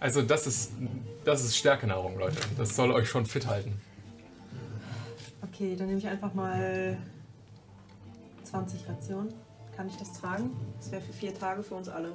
also 0.00 0.22
das 0.22 0.46
ist, 0.46 0.72
das 1.24 1.44
ist 1.44 1.56
Stärkenahrung, 1.56 2.18
Leute. 2.18 2.36
Das 2.56 2.74
soll 2.76 2.90
euch 2.92 3.08
schon 3.08 3.26
fit 3.26 3.46
halten. 3.46 3.80
Okay, 5.42 5.76
dann 5.76 5.86
nehme 5.88 5.98
ich 5.98 6.06
einfach 6.06 6.34
mal 6.34 6.96
20 8.44 8.88
Rationen. 8.88 9.32
Kann 9.76 9.88
ich 9.88 9.96
das 9.96 10.12
tragen? 10.12 10.50
Das 10.78 10.90
wäre 10.92 11.02
für 11.02 11.12
vier 11.12 11.34
Tage 11.34 11.62
für 11.62 11.74
uns 11.74 11.88
alle. 11.88 12.12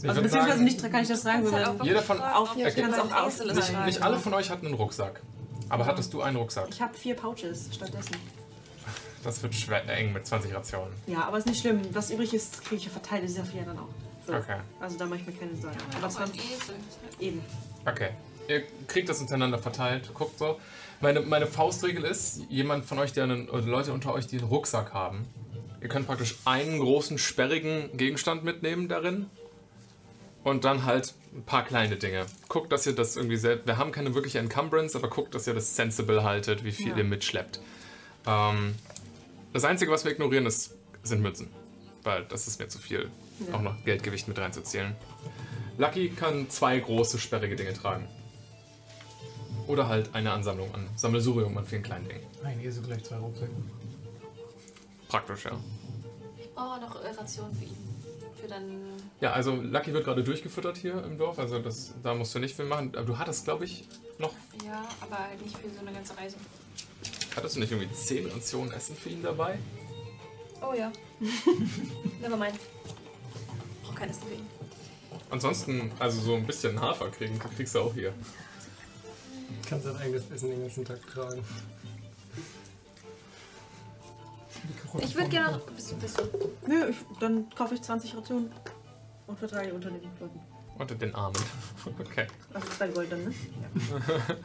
Ich 0.00 0.08
Also 0.08 0.22
beziehungsweise 0.22 0.52
sagen, 0.52 0.64
nicht 0.64 0.90
kann 0.92 1.02
ich 1.02 1.08
das 1.08 1.22
tragen, 1.22 1.44
sondern 1.44 1.82
Jeder 1.84 2.02
von- 2.02 2.20
auf, 2.20 2.56
ja, 2.56 2.70
kann 2.70 2.92
es 2.92 2.98
auch 2.98 3.12
auf. 3.12 3.44
Nicht, 3.44 3.84
nicht 3.86 4.02
alle 4.02 4.18
von 4.18 4.32
euch 4.34 4.48
hatten 4.50 4.66
einen 4.66 4.74
Rucksack. 4.76 5.20
Aber 5.68 5.86
hattest 5.86 6.14
du 6.14 6.22
einen 6.22 6.36
Rucksack? 6.36 6.68
Ich 6.70 6.80
habe 6.80 6.94
vier 6.96 7.14
Pouches 7.14 7.68
stattdessen. 7.74 8.14
Das 9.24 9.42
wird 9.42 9.54
schwer, 9.54 9.86
eng 9.88 10.12
mit 10.12 10.26
20 10.26 10.54
Rationen. 10.54 10.92
Ja, 11.08 11.24
aber 11.24 11.38
ist 11.38 11.46
nicht 11.48 11.60
schlimm. 11.60 11.80
Was 11.92 12.10
übrig 12.10 12.32
ist, 12.32 12.62
kriege 12.64 12.76
ich 12.76 12.84
ja 12.84 12.90
verteilt. 12.90 13.24
Das 13.24 13.32
ist 13.32 13.38
ja 13.38 13.44
vier 13.44 13.62
dann 13.62 13.78
auch. 13.78 13.88
So. 14.26 14.34
Okay. 14.34 14.56
Also 14.80 14.96
da 14.96 15.06
mache 15.06 15.18
ich 15.20 15.26
mir 15.26 15.32
keine 15.32 15.56
Sorgen. 15.56 15.76
Aber 15.96 16.04
Aber 16.04 16.10
so 16.10 16.18
ein 16.20 16.26
20 16.26 16.42
Esel. 16.52 16.74
eben. 17.18 17.40
Okay. 17.84 18.10
Ihr 18.48 18.62
kriegt 18.86 19.08
das 19.08 19.20
untereinander 19.20 19.58
verteilt. 19.58 20.14
Guckt 20.14 20.38
so. 20.38 20.58
Meine, 21.00 21.20
meine 21.20 21.46
Faustregel 21.46 22.04
ist, 22.04 22.42
jemand 22.48 22.84
von 22.84 22.98
euch, 23.00 23.12
der 23.12 23.24
einen, 23.24 23.48
oder 23.50 23.62
Leute 23.66 23.92
unter 23.92 24.14
euch, 24.14 24.26
die 24.28 24.38
einen 24.38 24.46
Rucksack 24.48 24.94
haben, 24.94 25.26
ihr 25.82 25.88
könnt 25.88 26.06
praktisch 26.06 26.36
einen 26.44 26.78
großen, 26.78 27.18
sperrigen 27.18 27.96
Gegenstand 27.96 28.44
mitnehmen 28.44 28.88
darin 28.88 29.26
und 30.50 30.64
dann 30.64 30.84
halt 30.84 31.14
ein 31.34 31.42
paar 31.44 31.64
kleine 31.64 31.96
Dinge. 31.96 32.26
Guckt, 32.48 32.72
dass 32.72 32.86
ihr 32.86 32.94
das 32.94 33.16
irgendwie 33.16 33.36
selbst. 33.36 33.66
Wir 33.66 33.76
haben 33.76 33.92
keine 33.92 34.14
wirkliche 34.14 34.38
Encumbrance, 34.38 34.96
aber 34.96 35.08
guckt, 35.08 35.34
dass 35.34 35.46
ihr 35.46 35.54
das 35.54 35.76
sensible 35.76 36.22
haltet, 36.24 36.64
wie 36.64 36.72
viel 36.72 36.90
Ja. 36.90 36.96
ihr 36.98 37.04
mitschleppt. 37.04 37.60
Ähm, 38.26 38.74
das 39.52 39.64
Einzige, 39.64 39.90
was 39.92 40.04
wir 40.04 40.12
ignorieren, 40.12 40.46
ist, 40.46 40.74
sind 41.02 41.20
Münzen. 41.22 41.48
Weil 42.02 42.24
das 42.24 42.46
ist 42.46 42.58
mir 42.60 42.68
zu 42.68 42.78
viel, 42.78 43.10
Ja. 43.46 43.54
auch 43.54 43.62
noch 43.62 43.84
Geldgewicht 43.84 44.28
mit 44.28 44.38
reinzuzählen. 44.38 44.94
Lucky 45.76 46.10
kann 46.10 46.48
zwei 46.50 46.78
große, 46.78 47.18
sperrige 47.18 47.56
Dinge 47.56 47.72
tragen. 47.72 48.08
Oder 49.66 49.88
halt 49.88 50.14
eine 50.14 50.32
Ansammlung 50.32 50.74
an 50.74 50.88
Sammelsurium 50.96 51.56
an 51.58 51.66
vielen 51.66 51.82
kleinen 51.82 52.08
Dingen. 52.08 52.22
Ein 52.42 52.60
Esel 52.64 52.82
gleich 52.84 53.04
zwei 53.04 53.16
Rucksäcke. 53.16 53.52
Praktisch, 55.08 55.44
ja. 55.44 55.52
Ich 56.38 56.52
brauche 56.54 56.80
noch 56.80 56.96
Rationen 57.04 57.54
für 57.54 57.64
ihn. 57.64 57.87
Für 58.48 58.54
dann. 58.54 58.92
Ja, 59.20 59.32
also 59.32 59.54
Lucky 59.54 59.92
wird 59.92 60.04
gerade 60.04 60.24
durchgefüttert 60.24 60.76
hier 60.76 61.02
im 61.04 61.18
Dorf, 61.18 61.38
also 61.38 61.58
das, 61.58 61.94
da 62.02 62.14
musst 62.14 62.34
du 62.34 62.38
nicht 62.38 62.56
viel 62.56 62.64
machen. 62.64 62.92
Aber 62.94 63.04
du 63.04 63.18
hattest, 63.18 63.44
glaube 63.44 63.64
ich, 63.64 63.88
noch. 64.18 64.32
Ja, 64.64 64.88
aber 65.00 65.18
halt 65.18 65.42
nicht 65.42 65.56
für 65.56 65.68
so 65.70 65.80
eine 65.80 65.92
ganze 65.92 66.16
Reise. 66.16 66.36
Hattest 67.36 67.56
du 67.56 67.60
nicht 67.60 67.72
irgendwie 67.72 67.92
10 67.92 68.26
Rationen 68.30 68.72
Essen 68.72 68.96
für 68.96 69.10
ihn 69.10 69.22
dabei? 69.22 69.58
Oh 70.60 70.74
ja. 70.74 70.90
Nevermind. 72.20 72.58
Brauch 73.84 73.94
keines 73.94 74.18
für 74.18 74.34
ihn. 74.34 74.46
Ansonsten, 75.30 75.92
also 75.98 76.20
so 76.20 76.34
ein 76.34 76.46
bisschen 76.46 76.80
Hafer 76.80 77.10
kriegen, 77.10 77.38
kriegst 77.38 77.74
du 77.74 77.80
auch 77.80 77.94
hier. 77.94 78.10
Du 78.10 79.68
kannst 79.68 79.86
dein 79.86 79.96
eigenes 79.96 80.30
Essen 80.30 80.50
den 80.50 80.62
ganzen 80.62 80.84
Tag 80.84 81.06
tragen. 81.06 81.44
Ich 85.00 85.14
würde 85.14 85.28
gerne 85.30 85.52
noch. 85.58 85.66
Bist, 85.70 85.90
du- 85.92 85.96
bist 85.96 86.18
du? 86.18 86.22
Nö, 86.66 86.88
ich, 86.90 86.96
dann 87.20 87.48
kaufe 87.50 87.74
ich 87.74 87.82
20 87.82 88.16
Rationen 88.16 88.50
und 89.26 89.38
verteile 89.38 89.72
unter 89.74 89.90
den 89.90 90.02
Leuten. 90.20 90.40
Unter 90.78 90.94
den 90.94 91.14
Armen. 91.14 91.36
Okay. 91.98 92.26
Also 92.54 92.68
zwei 92.68 92.88
Gold 92.88 93.10
dann, 93.12 93.24
ne? 93.24 93.34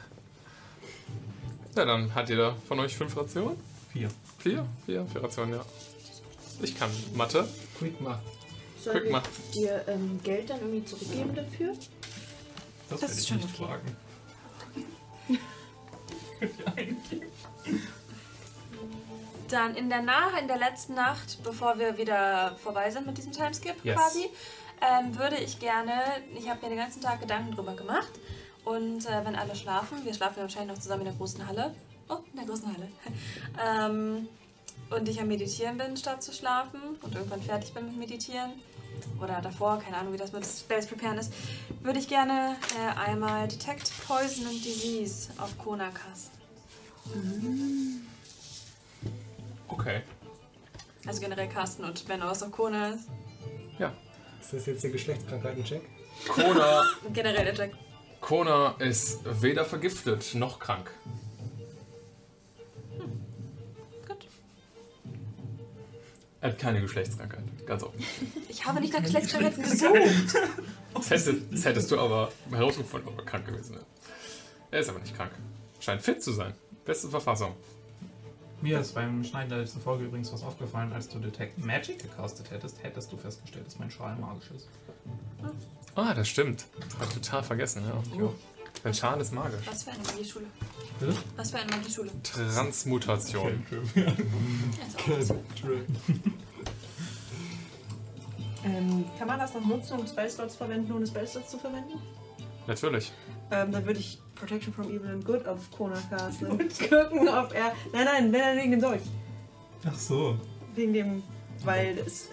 Ja, 1.75 1.85
dann 1.85 2.13
hat 2.13 2.29
jeder 2.29 2.55
von 2.67 2.79
euch 2.79 2.95
fünf 2.95 3.17
Rationen? 3.17 3.57
Vier. 3.91 4.09
Vier? 4.39 4.65
Vier? 4.85 5.05
Vier 5.07 5.23
Rationen, 5.23 5.55
ja. 5.55 5.65
Ich 6.61 6.77
kann 6.77 6.89
Mathe. 7.15 7.47
Quick 7.79 7.99
mach. 7.99 8.19
Sollen 8.79 8.99
Guck 9.03 9.11
mal. 9.11 9.23
wir 9.53 9.61
dir 9.61 9.83
ähm, 9.87 10.19
Geld 10.23 10.49
dann 10.51 10.59
irgendwie 10.59 10.85
zurückgeben 10.85 11.33
dafür? 11.33 11.73
Das, 12.89 12.99
Das 12.99 13.01
werde 13.01 13.13
ist 13.13 13.19
ich 13.21 13.27
schon 13.27 13.37
nicht 13.37 13.59
okay. 13.59 13.65
fragen. 13.65 13.97
Dann 19.53 19.75
in 19.75 19.87
der 19.87 20.01
Nacht, 20.01 20.41
in 20.41 20.47
der 20.47 20.57
letzten 20.57 20.95
Nacht, 20.95 21.37
bevor 21.43 21.77
wir 21.77 21.95
wieder 21.95 22.55
vorbei 22.63 22.89
sind 22.89 23.05
mit 23.05 23.19
diesem 23.19 23.31
Timeskip 23.31 23.75
Yes. 23.85 23.95
quasi, 23.95 24.27
ähm, 24.81 25.15
würde 25.15 25.35
ich 25.35 25.59
gerne, 25.59 25.93
ich 26.35 26.49
habe 26.49 26.59
mir 26.63 26.69
den 26.69 26.79
ganzen 26.79 27.01
Tag 27.01 27.21
Gedanken 27.21 27.51
drüber 27.51 27.75
gemacht. 27.75 28.11
Und 28.65 29.05
äh, 29.05 29.23
wenn 29.23 29.35
alle 29.35 29.55
schlafen, 29.55 30.03
wir 30.03 30.13
schlafen 30.15 30.37
ja 30.37 30.41
wahrscheinlich 30.43 30.75
noch 30.75 30.81
zusammen 30.81 31.01
in 31.01 31.09
der 31.09 31.15
großen 31.15 31.47
Halle, 31.47 31.75
oh, 32.09 32.17
in 32.31 32.39
der 32.39 32.47
großen 32.47 32.65
Halle, 32.65 32.87
ähm, 33.63 34.27
und 34.89 35.07
ich 35.07 35.21
am 35.21 35.27
Meditieren 35.27 35.77
bin, 35.77 35.97
statt 35.97 36.23
zu 36.23 36.33
schlafen 36.33 36.79
und 37.03 37.13
irgendwann 37.13 37.43
fertig 37.43 37.75
bin 37.75 37.85
mit 37.85 37.97
Meditieren. 37.97 38.53
Oder 39.21 39.39
davor, 39.39 39.77
keine 39.79 39.97
Ahnung, 39.97 40.13
wie 40.13 40.17
das 40.17 40.31
mit 40.31 40.45
Space 40.45 40.87
Preparen 40.87 41.19
ist, 41.19 41.31
würde 41.83 41.99
ich 41.99 42.07
gerne 42.07 42.55
äh, 42.75 42.99
einmal 42.99 43.47
Detect 43.47 43.91
Poison 44.07 44.47
and 44.47 44.65
Disease 44.65 45.29
auf 45.37 45.55
Kona 45.59 45.89
casten. 45.91 46.41
Okay. 49.73 50.01
Also 51.07 51.19
generell 51.19 51.49
casten 51.49 51.83
und 51.83 52.07
wenn 52.07 52.21
was 52.21 52.43
auf 52.43 52.51
Kona 52.51 52.89
ist, 52.89 53.07
Ja. 53.79 53.91
Ist 54.39 54.53
das 54.53 54.65
jetzt 54.67 54.83
der 54.83 54.91
Geschlechtskrankheiten-Check? 54.91 55.81
Kona, 56.27 56.83
generell 57.13 57.45
der 57.45 57.55
Check. 57.55 57.73
Kona 58.21 58.75
ist 58.79 59.19
weder 59.41 59.65
vergiftet 59.65 60.35
noch 60.35 60.59
krank. 60.59 60.91
Gut. 64.07 64.27
Er 66.41 66.49
hat 66.49 66.59
keine 66.59 66.79
Geschlechtskrankheit. 66.81 67.43
Ganz 67.65 67.83
offen. 67.83 68.05
Ich 68.47 68.63
habe 68.65 68.79
nicht 68.79 68.93
nach 68.93 69.01
Geschlechtskrankheiten 69.01 69.63
gesucht. 69.63 70.35
Das 70.93 71.09
hättest, 71.09 71.33
das 71.51 71.65
hättest 71.65 71.91
du 71.91 71.99
aber 71.99 72.31
herausgefunden, 72.51 73.09
ob 73.09 73.17
er 73.17 73.25
krank 73.25 73.45
gewesen 73.47 73.73
wäre. 73.75 73.85
Er 74.71 74.79
ist 74.81 74.89
aber 74.89 74.99
nicht 74.99 75.15
krank. 75.15 75.31
Scheint 75.79 76.01
fit 76.03 76.21
zu 76.21 76.31
sein. 76.31 76.53
Beste 76.85 77.09
Verfassung. 77.09 77.55
Mir 78.63 78.79
ist 78.79 78.95
beim 78.95 79.25
Schneiden 79.25 79.49
der 79.49 79.57
letzten 79.57 79.81
Folge 79.81 80.05
übrigens 80.05 80.31
was 80.31 80.41
aufgefallen, 80.41 80.93
als 80.93 81.09
du 81.09 81.19
Detect 81.19 81.57
Magic 81.65 81.99
gecastet 82.01 82.49
hättest, 82.49 82.81
hättest 82.81 83.11
du 83.11 83.17
festgestellt, 83.17 83.67
dass 83.67 83.77
mein 83.77 83.91
Schal 83.91 84.15
magisch 84.15 84.51
ist. 84.55 84.69
Ah, 85.95 86.13
das 86.13 86.29
stimmt. 86.29 86.65
Hab 86.97 87.09
ich 87.09 87.13
total 87.15 87.43
vergessen, 87.43 87.83
ja. 87.85 88.17
Jo. 88.17 88.33
Dein 88.81 88.93
Schal 88.93 89.19
ist 89.19 89.33
magisch. 89.33 89.67
Was 89.67 89.83
für 89.83 89.91
eine 89.91 90.01
Magieschule. 90.03 90.45
Bitte? 90.97 91.13
Was 91.35 91.51
für 91.51 91.57
eine 91.57 91.71
Magieschule. 91.71 92.09
Transmutation. 92.23 93.65
Auch 94.97 95.35
Ähm, 98.65 99.03
kann 99.19 99.27
man 99.27 99.39
das 99.39 99.53
noch 99.53 99.65
nutzen, 99.65 99.99
um 99.99 100.07
Spellslots 100.07 100.55
verwenden, 100.55 100.93
ohne 100.93 101.05
Spellslots 101.05 101.51
zu 101.51 101.57
verwenden? 101.57 101.99
Natürlich. 102.65 103.11
Ähm, 103.53 103.71
dann 103.71 103.85
würde 103.85 103.99
ich 103.99 104.19
Protection 104.35 104.73
from 104.73 104.89
Evil 104.89 105.09
and 105.11 105.25
Good 105.25 105.47
auf 105.47 105.69
Kona 105.71 105.97
casten 106.09 106.47
und 106.51 106.79
gucken, 106.79 107.27
ob 107.29 107.53
er. 107.53 107.73
Nein, 107.93 108.05
nein, 108.05 108.31
nein, 108.31 108.31
nein, 108.31 108.57
wegen 108.57 108.71
dem 108.71 108.81
Dolch. 108.81 109.01
Ach 109.85 109.95
so. 109.95 110.37
Wegen 110.75 110.93
dem 110.93 111.23
Weil 111.63 111.97
es, 111.99 112.29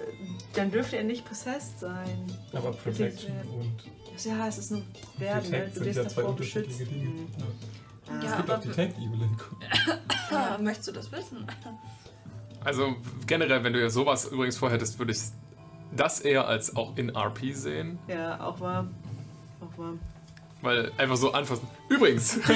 dann 0.54 0.70
dürfte 0.70 0.96
er 0.96 1.04
nicht 1.04 1.24
possessed 1.24 1.78
sein. 1.80 2.26
Aber 2.52 2.72
Protection 2.72 3.32
und 3.58 4.24
Ja, 4.24 4.48
es 4.48 4.58
ist 4.58 4.70
nur 4.70 4.82
werden, 5.18 5.50
ne? 5.50 5.70
Du 5.74 5.84
wirst 5.84 5.96
ja 5.98 6.08
zwei 6.08 6.22
davor 6.22 6.36
beschützt. 6.36 6.80
Dinge. 6.80 6.90
Mhm. 7.10 7.26
Ja. 7.38 7.44
Ah. 8.12 8.22
Ja, 8.24 8.30
Es 8.30 8.36
gibt 8.36 8.50
aber 8.50 8.58
auch 8.58 8.62
Detect 8.62 8.96
Evil 8.98 9.22
in 9.22 9.36
Ah, 10.36 10.58
möchtest 10.60 10.88
du 10.88 10.92
das 10.92 11.12
wissen? 11.12 11.46
Also 12.64 12.94
generell, 13.26 13.62
wenn 13.62 13.72
du 13.72 13.80
ja 13.80 13.88
sowas 13.90 14.26
übrigens 14.26 14.56
vorhättest, 14.56 14.98
würde 14.98 15.12
ich 15.12 15.20
das 15.94 16.20
eher 16.20 16.46
als 16.46 16.76
auch 16.76 16.96
in 16.96 17.10
RP 17.16 17.54
sehen. 17.54 17.98
Ja, 18.08 18.40
auch 18.40 18.60
wahr. 18.60 18.86
Auch 19.60 19.78
wahr. 19.78 19.94
Weil 20.62 20.92
einfach 20.98 21.16
so 21.16 21.32
anfassen. 21.32 21.66
Übrigens! 21.88 22.34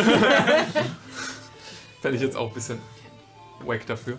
Fände 2.03 2.17
ich 2.17 2.23
jetzt 2.23 2.37
auch 2.37 2.49
ein 2.49 2.55
bisschen 2.55 2.79
wack 3.65 3.87
dafür. 3.87 4.19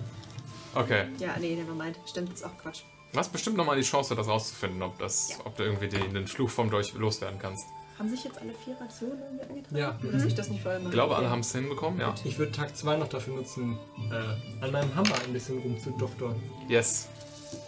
Okay. 0.74 1.06
Ja, 1.20 1.36
nee, 1.40 1.56
nevermind. 1.56 1.98
Stimmt, 2.08 2.34
ist 2.34 2.44
auch 2.44 2.58
Quatsch. 2.58 2.82
Du 3.14 3.20
hast 3.20 3.32
bestimmt 3.32 3.56
nochmal 3.58 3.78
die 3.78 3.84
Chance, 3.84 4.16
das 4.16 4.28
rauszufinden, 4.28 4.82
ob, 4.82 4.98
das, 5.00 5.30
Ja. 5.30 5.36
ob 5.46 5.56
du 5.56 5.64
irgendwie 5.64 5.88
den, 5.88 6.14
den 6.14 6.28
Fluch 6.28 6.50
vom 6.50 6.70
Dolch 6.70 6.94
loswerden 6.94 7.40
kannst. 7.40 7.66
Haben 7.98 8.10
sich 8.10 8.26
jetzt 8.26 8.38
alle 8.42 8.54
vier 8.54 8.76
Rationen 8.82 9.18
irgendwie 9.22 9.46
eingetragen? 9.46 9.78
Ja. 9.78 9.98
Oder 10.04 10.18
habe 10.18 10.28
ich 10.28 10.36
das 10.36 10.50
nicht 10.50 10.62
vor 10.64 10.72
allem 10.74 10.86
Ich 10.88 10.92
glaube, 10.92 11.16
alle 11.16 11.30
haben 11.30 11.40
es 11.40 11.52
hinbekommen, 11.54 11.98
ja. 12.00 12.14
Ich 12.26 12.38
würde 12.38 12.52
Tag 12.52 12.76
2 12.76 12.98
noch 12.98 13.08
dafür 13.08 13.36
nutzen, 13.36 13.78
äh, 14.12 14.64
an 14.66 14.72
meinem 14.72 14.94
Hammer 14.96 15.16
ein 15.26 15.32
bisschen 15.32 15.60
rumzudoktern. 15.60 16.36
Yes. 16.68 17.08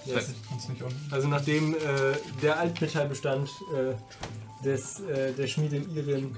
Yes. 0.06 0.34
Also 1.11 1.27
nachdem 1.30 1.76
äh, 1.76 1.77
der 2.41 2.60
Altmetallbestand 2.60 3.49
äh, 3.73 3.94
des, 4.63 4.99
äh, 5.01 5.34
der 5.34 5.47
Schmiedin 5.47 5.89
Irin, 5.95 6.35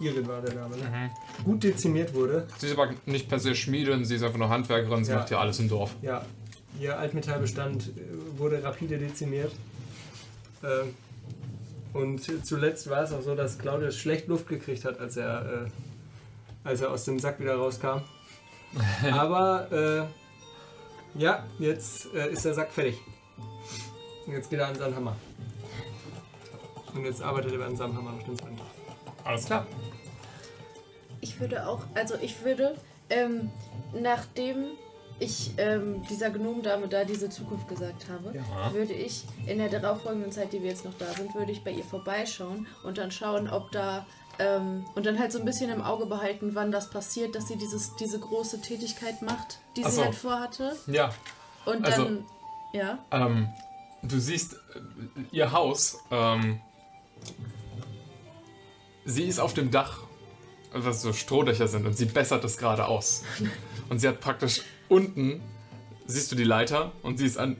Irin 0.00 0.26
war 0.28 0.40
der 0.42 0.54
Name, 0.54 0.76
ne? 0.76 1.10
gut 1.44 1.62
dezimiert 1.62 2.12
wurde. 2.14 2.46
Sie 2.58 2.66
ist 2.66 2.78
aber 2.78 2.92
nicht 3.06 3.28
per 3.28 3.38
se 3.38 3.54
Schmiedin, 3.54 4.04
sie 4.04 4.16
ist 4.16 4.22
einfach 4.22 4.38
nur 4.38 4.48
Handwerkerin, 4.48 5.04
sie 5.04 5.12
Ja. 5.12 5.18
macht 5.18 5.30
ja 5.30 5.38
alles 5.40 5.58
im 5.58 5.68
Dorf. 5.68 5.94
Ja, 6.02 6.24
ihr 6.80 6.98
Altmetallbestand 6.98 7.88
äh, 7.88 8.38
wurde 8.38 8.62
rapide 8.62 8.98
dezimiert. 8.98 9.52
Ähm, 10.62 10.94
und 11.92 12.46
zuletzt 12.46 12.90
war 12.90 13.02
es 13.02 13.12
auch 13.12 13.22
so, 13.22 13.34
dass 13.34 13.58
Claudius 13.58 13.96
schlecht 13.96 14.28
Luft 14.28 14.48
gekriegt 14.48 14.84
hat, 14.84 15.00
als 15.00 15.16
er, 15.16 15.64
äh, 15.66 16.68
als 16.68 16.82
er 16.82 16.90
aus 16.90 17.04
dem 17.06 17.18
Sack 17.18 17.40
wieder 17.40 17.54
rauskam. 17.56 18.02
Aber 19.12 19.72
äh, 19.72 21.18
ja, 21.18 21.44
jetzt 21.58 22.12
äh, 22.14 22.30
ist 22.32 22.44
der 22.44 22.52
Sack 22.52 22.70
fertig. 22.72 22.98
Und 24.26 24.32
jetzt 24.34 24.50
geht 24.50 24.58
er 24.58 24.68
an 24.68 24.74
seinen 24.74 24.94
Hammer. 24.94 25.16
Und 26.96 27.04
jetzt 27.04 27.22
arbeitet 27.22 27.52
er 27.52 27.66
an 27.66 27.76
seinem 27.76 27.96
Hammer 27.96 28.12
noch 28.12 28.22
den 28.22 28.36
zweiten 28.38 28.56
Tag. 28.56 28.66
Alles 29.24 29.44
klar. 29.46 29.66
Ich 31.20 31.40
würde 31.40 31.66
auch, 31.68 31.82
also 31.94 32.14
ich 32.20 32.42
würde, 32.44 32.76
ähm, 33.10 33.50
nachdem 33.92 34.64
ich 35.18 35.52
ähm, 35.56 36.02
dieser 36.10 36.30
Gnomendame 36.30 36.88
da 36.88 37.04
diese 37.04 37.30
Zukunft 37.30 37.68
gesagt 37.68 38.06
habe, 38.10 38.36
Ja. 38.36 38.72
würde 38.72 38.92
ich 38.92 39.24
in 39.46 39.58
der 39.58 39.68
darauffolgenden 39.70 40.30
Zeit, 40.30 40.52
die 40.52 40.62
wir 40.62 40.68
jetzt 40.70 40.84
noch 40.84 40.94
da 40.98 41.06
sind, 41.14 41.34
würde 41.34 41.52
ich 41.52 41.64
bei 41.64 41.70
ihr 41.70 41.84
vorbeischauen 41.84 42.66
und 42.84 42.98
dann 42.98 43.10
schauen, 43.10 43.48
ob 43.48 43.72
da 43.72 44.06
ähm, 44.38 44.84
und 44.94 45.06
dann 45.06 45.18
halt 45.18 45.32
so 45.32 45.38
ein 45.38 45.46
bisschen 45.46 45.70
im 45.70 45.80
Auge 45.82 46.04
behalten, 46.04 46.50
wann 46.54 46.70
das 46.70 46.90
passiert, 46.90 47.34
dass 47.34 47.48
sie 47.48 47.56
dieses, 47.56 47.96
diese 47.96 48.18
große 48.20 48.60
Tätigkeit 48.60 49.22
macht, 49.22 49.58
die 49.78 49.84
Ach 49.84 49.88
sie 49.88 49.96
so. 49.96 50.04
halt 50.04 50.14
vorhatte. 50.14 50.76
Ja, 50.86 51.10
Und 51.64 51.86
Also- 51.86 52.04
dann, 52.04 52.24
ja. 52.74 52.98
ähm, 53.10 53.48
du 54.02 54.18
siehst 54.20 54.52
äh, 54.52 54.58
ihr 55.32 55.50
Haus. 55.52 55.98
Ähm, 56.10 56.60
sie 59.04 59.24
ist 59.24 59.38
auf 59.38 59.54
dem 59.54 59.70
Dach, 59.70 60.02
was 60.72 61.02
so 61.02 61.12
Strohdächer 61.12 61.68
sind, 61.68 61.86
und 61.86 61.96
sie 61.96 62.06
bessert 62.06 62.44
es 62.44 62.58
gerade 62.58 62.86
aus. 62.86 63.22
Und 63.88 64.00
sie 64.00 64.08
hat 64.08 64.20
praktisch 64.20 64.62
unten, 64.88 65.40
siehst 66.06 66.30
du 66.32 66.36
die 66.36 66.44
Leiter, 66.44 66.92
und 67.02 67.18
sie 67.18 67.26
ist 67.26 67.38
an, 67.38 67.56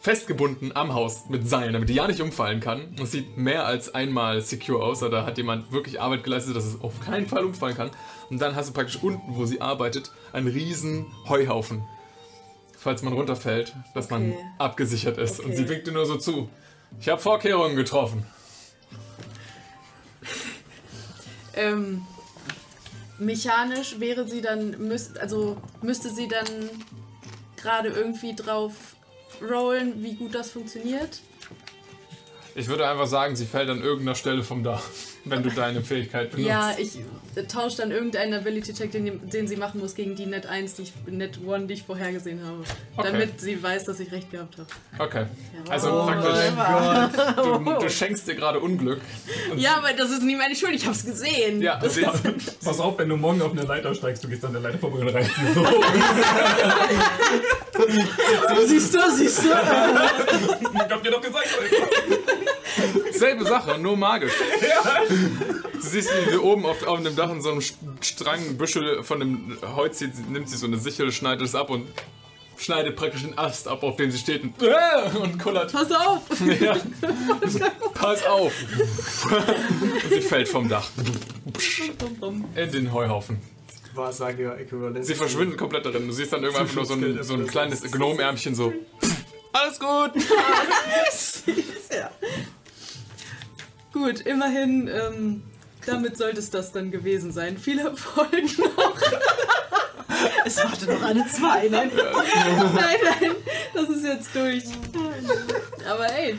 festgebunden 0.00 0.74
am 0.74 0.94
Haus 0.94 1.28
mit 1.28 1.48
Seilen, 1.48 1.72
damit 1.74 1.88
die 1.88 1.94
ja 1.94 2.06
nicht 2.06 2.20
umfallen 2.20 2.60
kann. 2.60 2.84
Und 2.90 3.00
es 3.00 3.12
sieht 3.12 3.36
mehr 3.36 3.66
als 3.66 3.94
einmal 3.94 4.40
secure 4.40 4.82
aus, 4.82 5.00
da 5.00 5.26
hat 5.26 5.36
jemand 5.38 5.72
wirklich 5.72 6.00
Arbeit 6.00 6.24
geleistet, 6.24 6.56
dass 6.56 6.64
es 6.64 6.80
auf 6.80 7.00
keinen 7.00 7.26
Fall 7.26 7.44
umfallen 7.44 7.76
kann. 7.76 7.90
Und 8.30 8.40
dann 8.40 8.54
hast 8.54 8.68
du 8.70 8.72
praktisch 8.72 9.02
unten, 9.02 9.36
wo 9.36 9.44
sie 9.44 9.60
arbeitet, 9.60 10.10
einen 10.32 10.48
riesen 10.48 11.06
Heuhaufen. 11.28 11.82
Falls 12.78 13.02
man 13.02 13.12
runterfällt, 13.12 13.74
dass 13.92 14.08
man 14.08 14.30
Okay. 14.32 14.44
abgesichert 14.58 15.18
ist. 15.18 15.38
Und 15.40 15.46
Okay. 15.46 15.56
sie 15.56 15.68
winkt 15.68 15.86
dir 15.86 15.92
nur 15.92 16.06
so 16.06 16.16
zu. 16.16 16.48
Ich 16.98 17.08
habe 17.10 17.20
Vorkehrungen 17.20 17.76
getroffen. 17.76 18.24
Ähm, 21.54 22.06
mechanisch 23.18 24.00
wäre 24.00 24.26
sie 24.28 24.40
dann, 24.40 24.70
müß, 24.88 25.16
also 25.16 25.56
müsste 25.82 26.10
sie 26.10 26.28
dann 26.28 26.46
gerade 27.56 27.88
irgendwie 27.88 28.34
drauf 28.34 28.72
rollen, 29.42 30.02
wie 30.02 30.14
gut 30.14 30.34
das 30.34 30.50
funktioniert. 30.50 31.20
Ich 32.54 32.68
würde 32.68 32.88
einfach 32.88 33.06
sagen, 33.06 33.36
sie 33.36 33.46
fällt 33.46 33.70
an 33.70 33.82
irgendeiner 33.82 34.14
Stelle 34.14 34.42
vom 34.42 34.64
Dach, 34.64 34.82
wenn 35.24 35.42
du 35.42 35.50
deine 35.50 35.82
Fähigkeit 35.82 36.30
benutzt. 36.30 36.48
Ja, 36.48 36.72
ich 36.78 36.98
äh, 37.34 37.42
tausche 37.44 37.78
dann 37.78 37.90
irgendeinen 37.90 38.34
Ability-Check, 38.34 38.92
den, 38.92 39.28
den 39.28 39.46
sie 39.46 39.56
machen 39.56 39.80
muss, 39.80 39.94
gegen 39.94 40.16
die 40.16 40.26
Net 40.26 40.46
1, 40.46 40.74
die 40.74 40.82
ich, 40.82 40.92
Net 41.06 41.38
1, 41.46 41.66
die 41.66 41.74
ich 41.74 41.82
vorhergesehen 41.82 42.42
habe. 42.44 42.62
Okay. 42.96 43.08
Damit 43.12 43.40
sie 43.40 43.62
weiß, 43.62 43.84
dass 43.84 44.00
ich 44.00 44.10
recht 44.10 44.30
gehabt 44.30 44.56
habe. 44.58 44.68
Okay. 44.98 45.26
Jawohl. 45.54 45.72
Also 45.72 45.90
Oh 45.90 46.06
praktisch, 46.06 47.36
du, 47.36 47.74
du 47.80 47.90
schenkst 47.90 48.26
dir 48.28 48.34
gerade 48.34 48.60
Unglück. 48.60 49.00
Ja, 49.56 49.76
aber 49.76 49.92
das 49.92 50.10
ist 50.10 50.22
nie 50.22 50.36
meine 50.36 50.54
Schuld, 50.56 50.72
ich 50.74 50.86
hab's 50.86 51.04
gesehen. 51.04 51.60
Ja, 51.62 51.80
sie, 51.88 52.02
Pass 52.64 52.80
auf, 52.80 52.98
wenn 52.98 53.08
du 53.08 53.16
morgen 53.16 53.40
auf 53.42 53.52
eine 53.52 53.62
Leiter 53.62 53.94
steigst, 53.94 54.24
du 54.24 54.28
gehst 54.28 54.44
an 54.44 54.52
der 54.52 54.62
Leiter 54.62 54.78
vorbei 54.78 55.00
und 55.00 55.08
reißt 55.08 55.30
sie 55.34 55.52
so. 55.52 55.64
Siehst 58.66 58.94
du, 58.94 58.98
siehst 59.16 59.44
du. 59.44 59.48
ich 59.48 60.90
hab 60.90 61.02
dir 61.02 61.10
doch 61.10 61.22
gesagt, 61.22 61.46
selbe 63.20 63.44
Sache, 63.44 63.78
nur 63.78 63.96
magisch. 63.96 64.32
Du 65.72 65.80
siehst, 65.80 66.10
wie 66.10 66.32
wir 66.32 66.42
oben 66.42 66.66
auf, 66.66 66.86
auf 66.86 67.02
dem 67.02 67.14
Dach 67.14 67.30
in 67.30 67.40
so 67.40 67.50
einem 67.50 67.60
Strang 67.60 68.56
Büschel 68.56 69.04
von 69.04 69.20
dem 69.20 69.58
Holz 69.76 69.98
zieht, 69.98 70.28
nimmt 70.28 70.48
sie 70.48 70.56
so 70.56 70.66
eine 70.66 70.78
Sichel, 70.78 71.12
schneidet 71.12 71.46
es 71.46 71.54
ab 71.54 71.70
und 71.70 71.88
schneidet 72.58 72.96
praktisch 72.96 73.22
den 73.22 73.38
Ast 73.38 73.68
ab, 73.68 73.82
auf 73.82 73.96
dem 73.96 74.10
sie 74.10 74.18
steht 74.18 74.42
und, 74.42 74.54
äh, 74.62 75.18
und 75.18 75.38
kullert. 75.38 75.72
Pass 75.72 75.92
auf. 75.92 76.22
Ja. 76.60 76.76
Pass 77.94 78.26
auf! 78.26 78.52
und 80.02 80.10
sie 80.10 80.20
fällt 80.20 80.48
vom 80.48 80.68
Dach. 80.68 80.88
In 82.56 82.72
den 82.72 82.92
Heuhaufen. 82.92 83.40
Wahrsager-Äquivalent. 83.94 85.04
Sie 85.04 85.14
verschwinden 85.14 85.56
komplett 85.56 85.84
darin. 85.84 86.06
Du 86.06 86.12
siehst 86.12 86.32
dann 86.32 86.42
irgendwann 86.42 86.62
einfach 86.62 86.76
nur 86.76 86.84
so 86.84 86.94
ein, 86.94 87.22
so 87.22 87.34
ein 87.34 87.46
kleines 87.46 87.82
Gnomärmchen 87.82 88.54
so. 88.54 88.72
Alles 89.52 89.78
gut! 89.80 90.12
Ja. 91.90 92.10
Gut, 93.92 94.20
immerhin, 94.20 94.88
ähm, 94.88 95.42
damit 95.86 96.16
sollte 96.16 96.38
es 96.38 96.50
das 96.50 96.72
dann 96.72 96.90
gewesen 96.90 97.32
sein. 97.32 97.58
Viel 97.58 97.78
Erfolg 97.78 98.58
noch. 98.58 98.96
Es 100.44 100.56
wartet 100.58 100.88
noch 100.90 101.02
eine 101.02 101.26
zwei, 101.28 101.68
nein? 101.68 101.90
nein, 101.94 102.98
nein, 103.20 103.30
das 103.72 103.88
ist 103.88 104.04
jetzt 104.04 104.34
durch. 104.34 104.64
Aber 105.88 106.12
ey, 106.12 106.36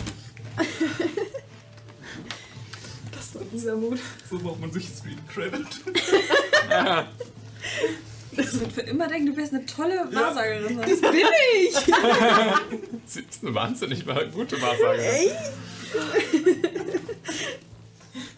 Das 3.12 3.34
war 3.36 3.42
dieser 3.52 3.76
Mut. 3.76 4.00
So 4.30 4.38
macht 4.40 4.60
man 4.60 4.72
sich 4.72 4.88
Street 4.88 5.18
Credit. 5.28 5.66
Das 8.34 8.60
wird 8.60 8.72
für 8.72 8.82
immer 8.82 9.10
denken, 9.10 9.26
du 9.28 9.36
wärst 9.38 9.54
eine 9.54 9.66
tolle 9.66 10.08
Wahrsagerin. 10.10 10.78
bin 10.78 10.88
ich. 11.66 11.76
Sie 13.06 13.20
ist 13.20 13.44
eine 13.44 13.54
wahnsinnig 13.54 14.06
gute 14.34 14.62
Wahrsagerin. 14.62 15.02
Ey. 15.02 15.32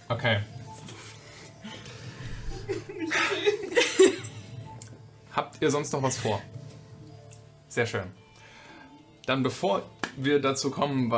Okay. 0.10 0.40
Habt 5.32 5.62
ihr 5.62 5.72
sonst 5.72 5.92
noch 5.94 6.04
was 6.04 6.18
vor? 6.18 6.42
Sehr 7.68 7.86
schön. 7.86 8.04
Dann 9.26 9.42
bevor 9.42 9.82
wir 10.16 10.40
dazu 10.40 10.70
kommen, 10.70 11.12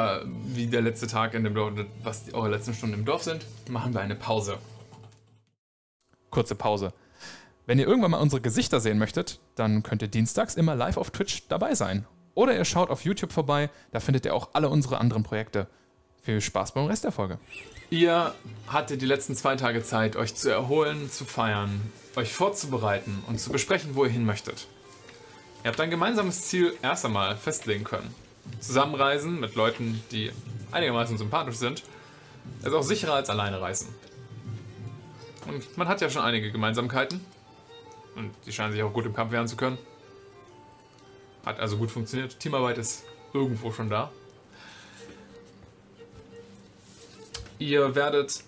wie 0.55 0.67
der 0.67 0.81
letzte 0.81 1.07
Tag 1.07 1.33
in 1.33 1.43
dem 1.43 1.53
Dorf, 1.53 1.73
was 2.03 2.33
eure 2.33 2.49
letzten 2.49 2.73
Stunden 2.73 2.95
im 2.95 3.05
Dorf 3.05 3.23
sind, 3.23 3.45
machen 3.69 3.93
wir 3.93 3.99
eine 3.99 4.15
Pause. 4.15 4.57
Kurze 6.29 6.55
Pause. 6.55 6.93
Wenn 7.65 7.79
ihr 7.79 7.87
irgendwann 7.87 8.11
mal 8.11 8.21
unsere 8.21 8.41
Gesichter 8.41 8.79
sehen 8.79 8.99
möchtet, 8.99 9.39
dann 9.55 9.83
könnt 9.83 10.01
ihr 10.01 10.07
dienstags 10.07 10.55
immer 10.55 10.75
live 10.75 10.97
auf 10.97 11.11
Twitch 11.11 11.47
dabei 11.47 11.75
sein. 11.75 12.05
Oder 12.35 12.55
ihr 12.55 12.65
schaut 12.65 12.89
auf 12.89 13.03
YouTube 13.03 13.33
vorbei, 13.33 13.69
da 13.91 13.99
findet 13.99 14.25
ihr 14.25 14.35
auch 14.35 14.49
alle 14.53 14.69
unsere 14.69 14.99
anderen 14.99 15.23
Projekte. 15.23 15.67
Viel 16.25 16.41
Spaß 16.41 16.71
beim 16.73 16.87
Rest 16.87 17.03
der 17.03 17.11
Folge. 17.11 17.37
Ihr 17.91 18.33
hattet 18.67 18.99
die 18.99 19.05
letzten 19.05 19.35
zwei 19.35 19.55
Tage 19.55 19.83
Zeit, 19.83 20.15
euch 20.15 20.33
zu 20.33 20.49
erholen, 20.49 21.11
zu 21.11 21.23
feiern, 21.23 21.91
euch 22.15 22.33
vorzubereiten 22.33 23.23
und 23.27 23.39
zu 23.39 23.51
besprechen, 23.51 23.93
wo 23.93 24.05
ihr 24.05 24.09
hin 24.09 24.25
möchtet. 24.25 24.65
Ihr 25.63 25.69
habt 25.69 25.79
ein 25.79 25.91
gemeinsames 25.91 26.47
Ziel 26.47 26.73
erst 26.81 27.05
einmal 27.05 27.37
festlegen 27.37 27.83
können. 27.83 28.13
Zusammenreisen 28.59 29.39
mit 29.39 29.53
Leuten, 29.53 30.03
die 30.11 30.31
einigermaßen 30.71 31.19
sympathisch 31.19 31.57
sind, 31.57 31.83
ist 32.63 32.73
auch 32.73 32.81
sicherer 32.81 33.13
als 33.13 33.29
alleine 33.29 33.61
reisen. 33.61 33.93
Und 35.47 35.77
man 35.77 35.87
hat 35.87 36.01
ja 36.01 36.09
schon 36.09 36.23
einige 36.23 36.51
Gemeinsamkeiten. 36.51 37.23
Und 38.15 38.31
die 38.47 38.51
scheinen 38.51 38.71
sich 38.71 38.81
auch 38.81 38.93
gut 38.93 39.05
im 39.05 39.13
Kampf 39.13 39.31
wehren 39.31 39.47
zu 39.47 39.57
können. 39.57 39.77
Hat 41.45 41.59
also 41.59 41.77
gut 41.77 41.91
funktioniert. 41.91 42.39
Teamarbeit 42.39 42.79
ist 42.79 43.03
irgendwo 43.31 43.71
schon 43.71 43.91
da. 43.91 44.11
Ihr 47.59 47.95
werdet 47.95 48.43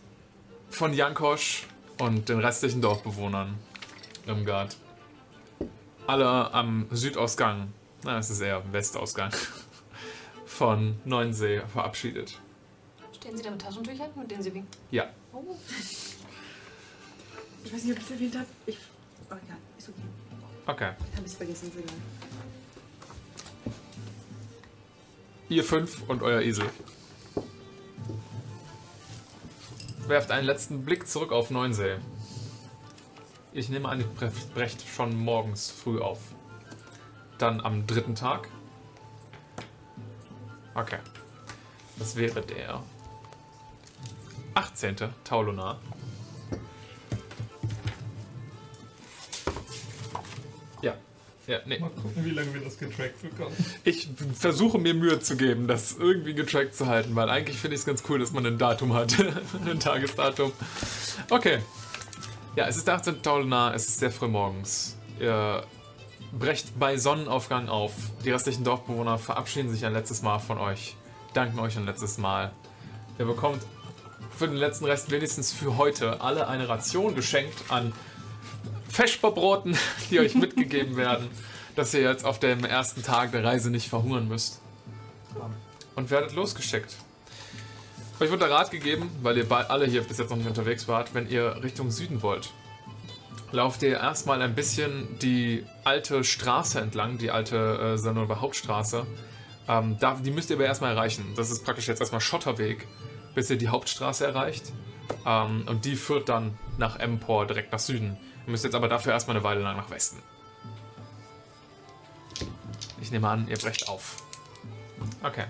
von 0.69 0.93
Jankosch 0.93 1.65
und 1.99 2.29
den 2.29 2.39
restlichen 2.39 2.81
Dorfbewohnern 2.81 3.57
im 4.25 4.45
Gard 4.45 4.77
alle 6.05 6.53
am 6.53 6.87
Südausgang, 6.91 7.73
na, 8.03 8.17
es 8.17 8.29
ist 8.29 8.39
eher 8.39 8.63
Westausgang, 8.71 9.31
von 10.45 10.97
Neuensee 11.03 11.61
verabschiedet. 11.73 12.39
Stehen 13.13 13.35
Sie 13.35 13.43
da 13.43 13.51
mit 13.51 13.61
Taschentüchern, 13.61 14.09
mit 14.15 14.31
denen 14.31 14.41
Sie 14.41 14.53
winken? 14.53 14.69
Ja, 14.89 15.09
Oh. 15.33 15.55
Ich 17.63 17.73
weiß 17.73 17.83
nicht, 17.83 17.91
ob 17.93 17.99
ich 17.99 18.05
es 18.05 18.11
erwähnt 18.11 18.35
habe. 18.35 18.47
Ich. 18.65 18.77
Oh 19.29 19.33
ja, 19.33 19.57
ist 19.77 19.89
okay. 19.89 20.01
okay. 20.65 20.85
Habe 20.85 20.97
ich 21.17 21.25
es 21.25 21.35
vergessen, 21.35 21.67
ist 21.67 21.75
egal. 21.75 21.95
Ihr 25.49 25.63
fünf 25.63 26.01
und 26.07 26.23
euer 26.23 26.41
Esel. 26.41 26.69
Werft 30.07 30.31
einen 30.31 30.45
letzten 30.45 30.85
Blick 30.85 31.07
zurück 31.07 31.31
auf 31.31 31.49
Neuensee. 31.51 31.97
Ich 33.51 33.69
nehme 33.69 33.89
an, 33.89 33.99
ihr 33.99 34.07
bre- 34.07 34.31
brecht 34.53 34.87
schon 34.87 35.15
morgens 35.17 35.69
früh 35.69 35.99
auf. 35.99 36.19
Dann 37.37 37.59
am 37.61 37.85
dritten 37.87 38.15
Tag. 38.15 38.47
Okay. 40.75 40.99
Das 41.97 42.15
wäre 42.15 42.41
der 42.41 42.81
18. 44.53 44.95
Taulunar. 45.23 45.79
Ja. 50.81 50.93
Ja, 51.47 51.59
nee. 51.65 51.79
Mal 51.79 51.89
gucken, 51.89 52.25
wie 52.25 52.31
lange 52.31 52.53
wir 52.53 52.61
das 52.61 52.77
getrackt 52.77 53.21
bekommen. 53.21 53.55
Ich 53.85 54.09
versuche 54.37 54.77
mir 54.77 54.93
Mühe 54.93 55.19
zu 55.21 55.37
geben, 55.37 55.67
das 55.67 55.95
irgendwie 55.97 56.33
getrackt 56.33 56.75
zu 56.75 56.87
halten, 56.87 57.15
weil 57.15 57.29
eigentlich 57.29 57.57
finde 57.57 57.75
ich 57.75 57.81
es 57.81 57.85
ganz 57.85 58.03
cool, 58.09 58.19
dass 58.19 58.33
man 58.33 58.45
ein 58.45 58.57
Datum 58.57 58.93
hat. 58.93 59.15
ein 59.65 59.79
Tagesdatum. 59.79 60.51
Okay. 61.29 61.59
Ja, 62.57 62.67
es 62.67 62.75
ist 62.75 62.87
der 62.87 62.95
18. 62.95 63.21
Taulunar, 63.21 63.73
es 63.73 63.87
ist 63.87 63.99
sehr 63.99 64.11
früh 64.11 64.27
morgens. 64.27 64.97
Ihr 65.21 65.63
brecht 66.37 66.77
bei 66.77 66.97
Sonnenaufgang 66.97 67.69
auf. 67.69 67.93
Die 68.25 68.31
restlichen 68.31 68.65
Dorfbewohner 68.65 69.17
verabschieden 69.17 69.71
sich 69.71 69.85
ein 69.85 69.93
letztes 69.93 70.21
Mal 70.21 70.39
von 70.39 70.57
euch. 70.57 70.97
Danken 71.33 71.59
euch 71.59 71.77
ein 71.77 71.85
letztes 71.85 72.17
Mal. 72.17 72.51
Ihr 73.19 73.25
bekommt 73.25 73.63
für 74.35 74.47
den 74.47 74.57
letzten 74.57 74.85
Rest 74.85 75.11
wenigstens 75.11 75.53
für 75.53 75.77
heute 75.77 76.19
alle 76.19 76.47
eine 76.47 76.67
Ration 76.67 77.15
geschenkt 77.15 77.55
an 77.69 77.93
Feschperbroten, 78.97 79.77
die 80.09 80.19
euch 80.19 80.33
mitgegeben 80.33 80.97
werden, 80.97 81.29
dass 81.75 81.93
ihr 81.93 82.01
jetzt 82.01 82.25
auf 82.25 82.39
dem 82.39 82.65
ersten 82.65 83.03
Tag 83.03 83.31
der 83.31 83.43
Reise 83.43 83.69
nicht 83.69 83.89
verhungern 83.89 84.27
müsst. 84.27 84.59
Und 85.95 86.09
werdet 86.09 86.33
losgeschickt. 86.33 86.95
Euch 88.19 88.31
wird 88.31 88.41
der 88.41 88.49
Rat 88.49 88.71
gegeben, 88.71 89.11
weil 89.21 89.37
ihr 89.37 89.51
alle 89.69 89.85
hier 89.85 90.01
bis 90.01 90.17
jetzt 90.17 90.31
noch 90.31 90.37
nicht 90.37 90.47
unterwegs 90.47 90.87
wart, 90.87 91.13
wenn 91.13 91.29
ihr 91.29 91.61
Richtung 91.61 91.91
Süden 91.91 92.23
wollt. 92.23 92.49
Lauft 93.51 93.83
ihr 93.83 93.99
erstmal 93.99 94.41
ein 94.41 94.55
bisschen 94.55 95.19
die 95.19 95.63
alte 95.83 96.23
Straße 96.23 96.81
entlang, 96.81 97.19
die 97.19 97.29
alte 97.29 97.57
äh, 97.93 97.97
Sanova 97.99 98.41
Hauptstraße. 98.41 99.05
Ähm, 99.67 99.97
da, 99.99 100.15
die 100.15 100.31
müsst 100.31 100.49
ihr 100.49 100.55
aber 100.55 100.65
erstmal 100.65 100.95
erreichen. 100.95 101.33
Das 101.35 101.51
ist 101.51 101.63
praktisch 101.63 101.87
jetzt 101.87 101.99
erstmal 101.99 102.21
Schotterweg, 102.21 102.87
bis 103.35 103.47
ihr 103.51 103.57
die 103.57 103.67
Hauptstraße 103.67 104.25
erreicht. 104.25 104.71
Ähm, 105.23 105.65
und 105.67 105.85
die 105.85 105.95
führt 105.95 106.29
dann 106.29 106.57
nach 106.79 106.99
Empor 106.99 107.45
direkt 107.45 107.71
nach 107.71 107.79
Süden. 107.79 108.17
Müsst 108.47 108.63
jetzt 108.63 108.75
aber 108.75 108.87
dafür 108.87 109.11
erstmal 109.11 109.35
eine 109.35 109.43
Weile 109.43 109.61
lang 109.61 109.75
nach 109.75 109.89
Westen. 109.89 110.23
Ich 113.01 113.11
nehme 113.11 113.27
an, 113.27 113.47
ihr 113.49 113.57
brecht 113.57 113.89
auf. 113.89 114.23
Okay. 115.21 115.45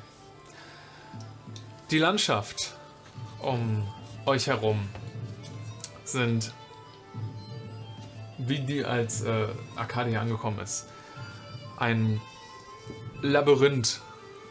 Die 1.91 1.99
Landschaft 1.99 2.73
um 3.39 3.87
euch 4.25 4.47
herum 4.47 4.89
sind, 6.03 6.53
wie 8.39 8.59
die 8.59 8.83
als 8.83 9.21
äh, 9.21 9.47
Arcadia 9.75 10.19
angekommen 10.19 10.59
ist, 10.59 10.87
ein 11.77 12.19
Labyrinth 13.21 14.01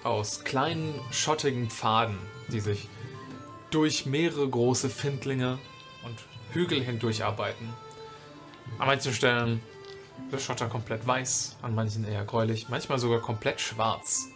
aus 0.05 0.44
kleinen 0.44 0.94
schottigen 1.10 1.68
Pfaden, 1.68 2.16
die 2.48 2.60
sich 2.60 2.89
durch 3.70 4.06
mehrere 4.06 4.48
große 4.48 4.89
Findlinge 4.89 5.59
und 6.05 6.16
Hügel 6.52 6.82
hindurch 6.82 7.24
arbeiten. 7.24 7.74
An 8.78 8.88
manchen 8.88 9.12
Stellen 9.12 9.62
der 10.30 10.38
Schotter 10.38 10.68
komplett 10.68 11.06
weiß, 11.06 11.56
an 11.62 11.74
manchen 11.74 12.06
eher 12.06 12.24
gräulich, 12.24 12.68
manchmal 12.68 12.98
sogar 12.98 13.20
komplett 13.20 13.60
schwarz. 13.60 14.28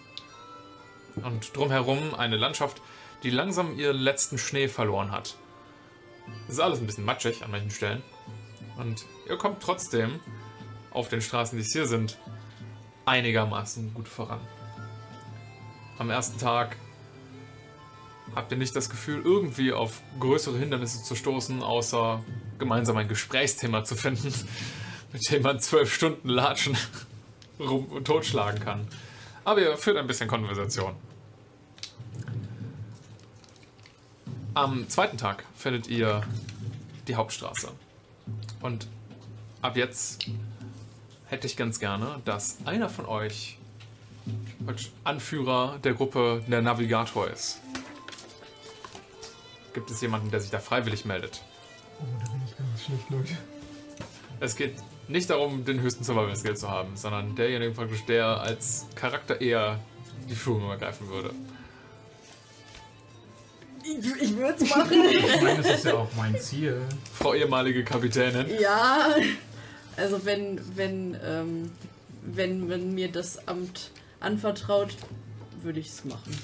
Und 1.16 1.54
drumherum 1.56 2.14
eine 2.14 2.36
Landschaft, 2.36 2.80
die 3.22 3.30
langsam 3.30 3.78
ihren 3.78 3.98
letzten 3.98 4.38
Schnee 4.38 4.68
verloren 4.68 5.10
hat. 5.10 5.36
Es 6.48 6.54
ist 6.54 6.60
alles 6.60 6.80
ein 6.80 6.86
bisschen 6.86 7.04
matschig 7.04 7.44
an 7.44 7.50
manchen 7.50 7.70
Stellen. 7.70 8.02
Und 8.78 9.04
ihr 9.28 9.36
kommt 9.36 9.62
trotzdem 9.62 10.20
auf 10.90 11.08
den 11.08 11.20
Straßen, 11.20 11.58
die 11.58 11.64
es 11.64 11.72
hier 11.72 11.86
sind, 11.86 12.18
einigermaßen 13.04 13.92
gut 13.92 14.08
voran. 14.08 14.40
Am 15.98 16.08
ersten 16.08 16.38
Tag 16.38 16.76
habt 18.34 18.52
ihr 18.52 18.58
nicht 18.58 18.74
das 18.76 18.90
Gefühl, 18.90 19.22
irgendwie 19.24 19.72
auf 19.72 20.02
größere 20.18 20.58
Hindernisse 20.58 21.02
zu 21.02 21.14
stoßen, 21.14 21.62
außer 21.62 22.22
gemeinsam 22.58 22.96
ein 22.96 23.08
Gesprächsthema 23.08 23.84
zu 23.84 23.96
finden, 23.96 24.32
mit 25.12 25.30
dem 25.30 25.42
man 25.42 25.60
zwölf 25.60 25.92
Stunden 25.92 26.28
latschen 26.28 26.76
rum 27.58 27.86
und 27.86 28.06
totschlagen 28.06 28.60
kann. 28.60 28.86
Aber 29.44 29.60
ihr 29.60 29.76
führt 29.76 29.96
ein 29.96 30.06
bisschen 30.06 30.28
Konversation. 30.28 30.94
Am 34.54 34.88
zweiten 34.88 35.16
Tag 35.16 35.44
findet 35.54 35.88
ihr 35.88 36.22
die 37.08 37.14
Hauptstraße. 37.14 37.68
Und 38.60 38.88
ab 39.62 39.76
jetzt 39.76 40.26
hätte 41.26 41.46
ich 41.46 41.56
ganz 41.56 41.78
gerne, 41.78 42.20
dass 42.24 42.58
einer 42.64 42.88
von 42.88 43.06
euch 43.06 43.56
Anführer 45.04 45.78
der 45.82 45.94
Gruppe 45.94 46.42
der 46.46 46.62
Navigator 46.62 47.28
ist. 47.28 47.60
Gibt 49.72 49.90
es 49.90 50.00
jemanden, 50.00 50.30
der 50.30 50.40
sich 50.40 50.50
da 50.50 50.58
freiwillig 50.58 51.04
meldet? 51.04 51.42
Oh, 52.00 52.04
da 52.24 52.32
bin 52.32 52.42
ich 52.44 52.56
ganz 52.56 52.84
schlecht, 52.84 53.10
Leute. 53.10 53.36
Es 54.40 54.56
geht 54.56 54.74
nicht 55.08 55.28
darum, 55.30 55.64
den 55.64 55.80
höchsten 55.80 56.02
Survival 56.04 56.34
Skill 56.34 56.56
zu 56.56 56.70
haben, 56.70 56.96
sondern 56.96 57.34
derjenige 57.36 57.72
praktisch, 57.72 58.04
der 58.06 58.40
als 58.40 58.86
Charakter 58.94 59.40
eher 59.40 59.78
die 60.28 60.34
Führung 60.34 60.70
ergreifen 60.70 61.08
würde. 61.08 61.30
Ich, 63.82 64.22
ich 64.22 64.36
würde 64.36 64.62
es 64.62 64.70
machen. 64.70 65.02
Ich 65.04 65.42
meine, 65.42 65.62
das 65.62 65.78
ist 65.78 65.84
ja 65.84 65.94
auch 65.94 66.08
mein 66.16 66.38
Ziel. 66.38 66.80
Frau 67.14 67.34
ehemalige 67.34 67.84
Kapitänin. 67.84 68.46
ja. 68.60 69.14
Also 69.96 70.24
wenn, 70.24 70.60
wenn, 70.76 71.16
ähm, 71.22 71.72
wenn 72.22 72.68
man 72.68 72.94
mir 72.94 73.10
das 73.10 73.46
Amt 73.48 73.90
anvertraut, 74.20 74.96
würde 75.62 75.80
ich 75.80 75.88
es 75.88 76.04
machen. 76.04 76.38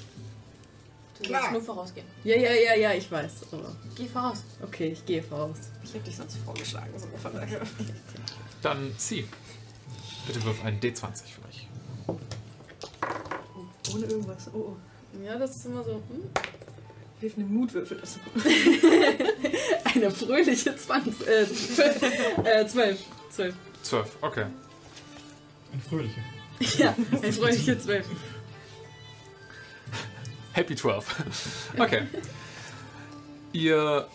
Du 1.21 1.29
sollst 1.29 1.51
nur 1.51 1.61
vorausgehen. 1.61 2.05
Ja, 2.23 2.35
ja, 2.35 2.51
ja, 2.51 2.75
ja, 2.75 2.93
ich 2.93 3.11
weiß. 3.11 3.31
Aber 3.51 3.75
Geh 3.95 4.07
voraus. 4.07 4.43
okay, 4.63 4.89
ich 4.89 5.05
gehe 5.05 5.23
voraus. 5.23 5.57
Ich 5.83 5.93
hätte 5.93 6.05
dich 6.05 6.15
sonst 6.15 6.37
vorgeschlagen. 6.37 6.91
So 6.97 7.07
von 7.21 7.33
daher. 7.33 7.61
Dann 8.61 8.93
sie. 8.97 9.27
Bitte 10.27 10.43
wirf 10.43 10.63
einen 10.63 10.79
D20 10.79 11.23
für 11.23 11.41
mich. 11.47 11.67
Ohne 13.95 14.05
irgendwas. 14.05 14.49
Oh, 14.53 14.57
oh. 14.57 14.75
Ja, 15.25 15.37
das 15.37 15.55
ist 15.55 15.65
immer 15.65 15.83
so. 15.83 15.93
Hm? 15.93 16.29
Hilf 17.19 17.33
eine 17.35 17.45
Mutwürfel. 17.45 17.97
Das 17.99 18.19
Eine 19.95 20.11
fröhliche 20.11 20.75
20. 20.75 21.27
Äh, 21.27 21.41
äh, 22.61 22.67
12. 22.67 22.99
12. 23.31 23.55
12, 23.81 24.17
okay. 24.21 24.45
Ein 25.73 25.81
fröhlicher. 25.81 26.21
Ja, 26.77 26.95
eine 27.11 27.33
fröhliche 27.33 27.79
12. 27.79 28.05
Happy 30.57 30.75
12. 30.75 31.75
Okay. 31.79 32.07
Ihr. 33.53 34.07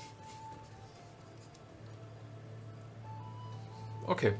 Okay. 4.06 4.32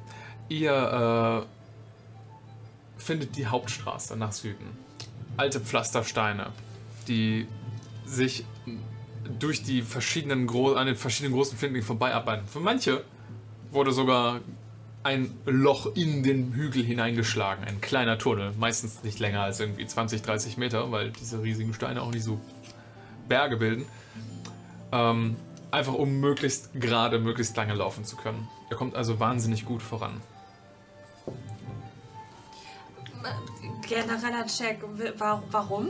Ihr 0.48 1.46
äh, 1.46 3.00
findet 3.00 3.36
die 3.36 3.46
Hauptstraße 3.46 4.16
nach 4.16 4.32
Süden. 4.32 4.76
Alte 5.36 5.60
Pflastersteine, 5.60 6.50
die 7.06 7.46
sich 8.04 8.44
durch 9.38 9.62
die 9.62 9.82
verschiedenen 9.82 10.48
an 10.76 10.86
den 10.88 10.96
verschiedenen 10.96 11.34
großen 11.34 11.56
Findlingen 11.56 11.86
vorbeiarbeiten. 11.86 12.48
Für 12.48 12.58
manche 12.58 13.04
wurde 13.70 13.92
sogar 13.92 14.40
ein 15.04 15.36
Loch 15.46 15.94
in 15.94 16.22
den 16.22 16.52
Hügel 16.52 16.84
hineingeschlagen, 16.84 17.64
ein 17.64 17.80
kleiner 17.80 18.18
Tunnel, 18.18 18.52
meistens 18.58 19.02
nicht 19.02 19.18
länger 19.18 19.42
als 19.42 19.58
irgendwie 19.58 19.86
20, 19.86 20.22
30 20.22 20.56
Meter, 20.56 20.92
weil 20.92 21.10
diese 21.10 21.42
riesigen 21.42 21.74
Steine 21.74 22.02
auch 22.02 22.10
nicht 22.10 22.24
so 22.24 22.40
Berge 23.28 23.56
bilden. 23.56 23.86
Ähm, 24.92 25.36
einfach 25.70 25.94
um 25.94 26.20
möglichst 26.20 26.72
gerade, 26.74 27.18
möglichst 27.18 27.56
lange 27.56 27.74
laufen 27.74 28.04
zu 28.04 28.16
können. 28.16 28.48
Er 28.70 28.76
kommt 28.76 28.94
also 28.94 29.18
wahnsinnig 29.18 29.64
gut 29.64 29.82
voran. 29.82 30.20
Genereller 33.88 34.46
Check. 34.46 34.82
Warum? 35.18 35.88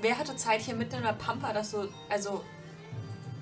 Wer 0.00 0.18
hatte 0.18 0.36
Zeit 0.36 0.60
hier 0.60 0.74
mitten 0.74 0.96
in 0.96 1.02
der 1.02 1.12
Pampa, 1.12 1.52
das 1.52 1.70
so. 1.70 1.88
Also. 2.08 2.44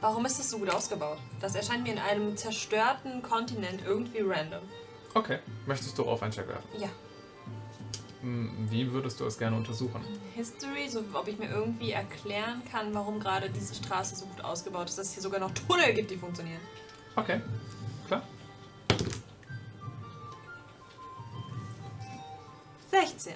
Warum 0.02 0.24
ist 0.24 0.38
das 0.38 0.48
so 0.48 0.58
gut 0.58 0.70
ausgebaut? 0.70 1.18
Das 1.40 1.54
erscheint 1.54 1.82
mir 1.82 1.92
in 1.92 1.98
einem 1.98 2.34
zerstörten 2.34 3.20
Kontinent 3.20 3.82
irgendwie 3.84 4.20
random. 4.20 4.62
Okay. 5.14 5.38
Möchtest 5.66 5.96
du 5.98 6.04
auf 6.04 6.22
einen 6.22 6.32
Check 6.32 6.48
werfen? 6.48 6.68
Ja. 6.78 6.88
Hm, 8.22 8.68
Wie 8.70 8.90
würdest 8.92 9.18
du 9.18 9.24
es 9.24 9.38
gerne 9.38 9.56
untersuchen? 9.56 10.04
History, 10.34 10.88
so 10.88 11.02
ob 11.14 11.26
ich 11.26 11.38
mir 11.38 11.48
irgendwie 11.50 11.92
erklären 11.92 12.62
kann, 12.70 12.92
warum 12.94 13.18
gerade 13.18 13.48
diese 13.50 13.74
Straße 13.74 14.14
so 14.14 14.26
gut 14.26 14.44
ausgebaut 14.44 14.88
ist, 14.88 14.98
dass 14.98 15.06
es 15.08 15.14
hier 15.14 15.22
sogar 15.22 15.40
noch 15.40 15.50
Tunnel 15.52 15.92
gibt, 15.94 16.10
die 16.10 16.16
funktionieren. 16.16 16.60
Okay. 17.16 17.40
Klar. 18.06 18.22
16. 22.90 23.34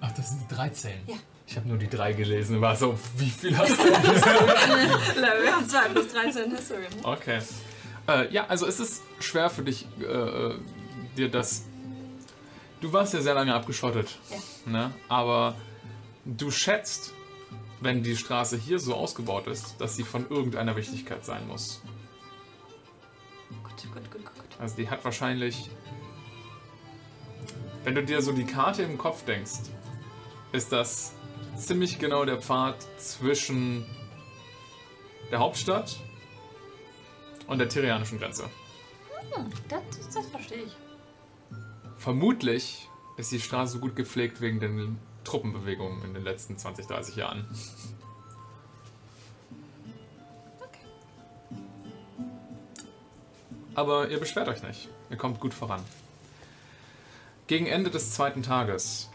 Ach, 0.00 0.12
das 0.12 0.30
sind 0.30 0.42
die 0.50 0.54
13. 0.54 0.92
Ja. 1.06 1.16
Ich 1.46 1.56
habe 1.56 1.68
nur 1.68 1.76
die 1.76 1.88
drei 1.88 2.12
gelesen. 2.14 2.60
War 2.60 2.74
so, 2.74 2.98
wie 3.16 3.28
viel 3.28 3.56
hast 3.56 3.76
du? 3.78 3.84
Level 5.20 5.66
2 5.68 5.88
plus 5.90 6.08
13 6.08 6.50
History. 6.56 6.86
Okay. 7.02 7.40
Äh, 8.06 8.32
ja, 8.32 8.46
also 8.46 8.66
es 8.66 8.80
ist 8.80 9.02
schwer 9.20 9.50
für 9.50 9.62
dich, 9.62 9.86
äh, 10.00 10.04
äh, 10.04 10.58
dir 11.16 11.30
das. 11.30 11.64
Du 12.80 12.92
warst 12.92 13.14
ja 13.14 13.20
sehr 13.20 13.34
lange 13.34 13.54
abgeschottet. 13.54 14.18
Ja. 14.30 14.72
Ne? 14.72 14.94
Aber 15.08 15.54
du 16.24 16.50
schätzt, 16.50 17.14
wenn 17.80 18.02
die 18.02 18.16
Straße 18.16 18.56
hier 18.56 18.78
so 18.78 18.94
ausgebaut 18.94 19.46
ist, 19.46 19.80
dass 19.80 19.96
sie 19.96 20.02
von 20.02 20.28
irgendeiner 20.28 20.76
Wichtigkeit 20.76 21.24
sein 21.24 21.46
muss. 21.48 21.82
Gut, 23.62 23.82
gut, 23.92 23.94
gut, 23.94 24.10
gut, 24.10 24.34
gut. 24.34 24.44
Also 24.58 24.76
die 24.76 24.88
hat 24.88 25.04
wahrscheinlich. 25.04 25.70
Wenn 27.84 27.94
du 27.94 28.02
dir 28.02 28.22
so 28.22 28.32
die 28.32 28.44
Karte 28.44 28.82
im 28.82 28.96
Kopf 28.96 29.24
denkst, 29.24 29.70
ist 30.52 30.72
das 30.72 31.12
ziemlich 31.56 31.98
genau 31.98 32.24
der 32.24 32.40
Pfad 32.40 32.76
zwischen 32.98 33.84
der 35.30 35.38
Hauptstadt 35.38 35.96
und 37.46 37.58
der 37.58 37.68
Tyrianischen 37.68 38.18
Grenze. 38.18 38.44
Hm, 39.32 39.50
das, 39.68 39.82
das 40.14 40.26
verstehe 40.28 40.62
ich. 40.64 40.76
Vermutlich 41.96 42.88
ist 43.16 43.32
die 43.32 43.40
Straße 43.40 43.74
so 43.74 43.78
gut 43.78 43.96
gepflegt 43.96 44.40
wegen 44.40 44.60
den 44.60 44.98
Truppenbewegungen 45.24 46.04
in 46.04 46.14
den 46.14 46.22
letzten 46.22 46.58
20, 46.58 46.86
30 46.86 47.16
Jahren. 47.16 47.46
Aber 53.74 54.08
ihr 54.08 54.20
beschwert 54.20 54.48
euch 54.48 54.62
nicht. 54.62 54.88
Ihr 55.10 55.16
kommt 55.16 55.40
gut 55.40 55.52
voran. 55.52 55.82
Gegen 57.46 57.66
Ende 57.66 57.90
des 57.90 58.12
zweiten 58.12 58.42
Tages 58.42 59.10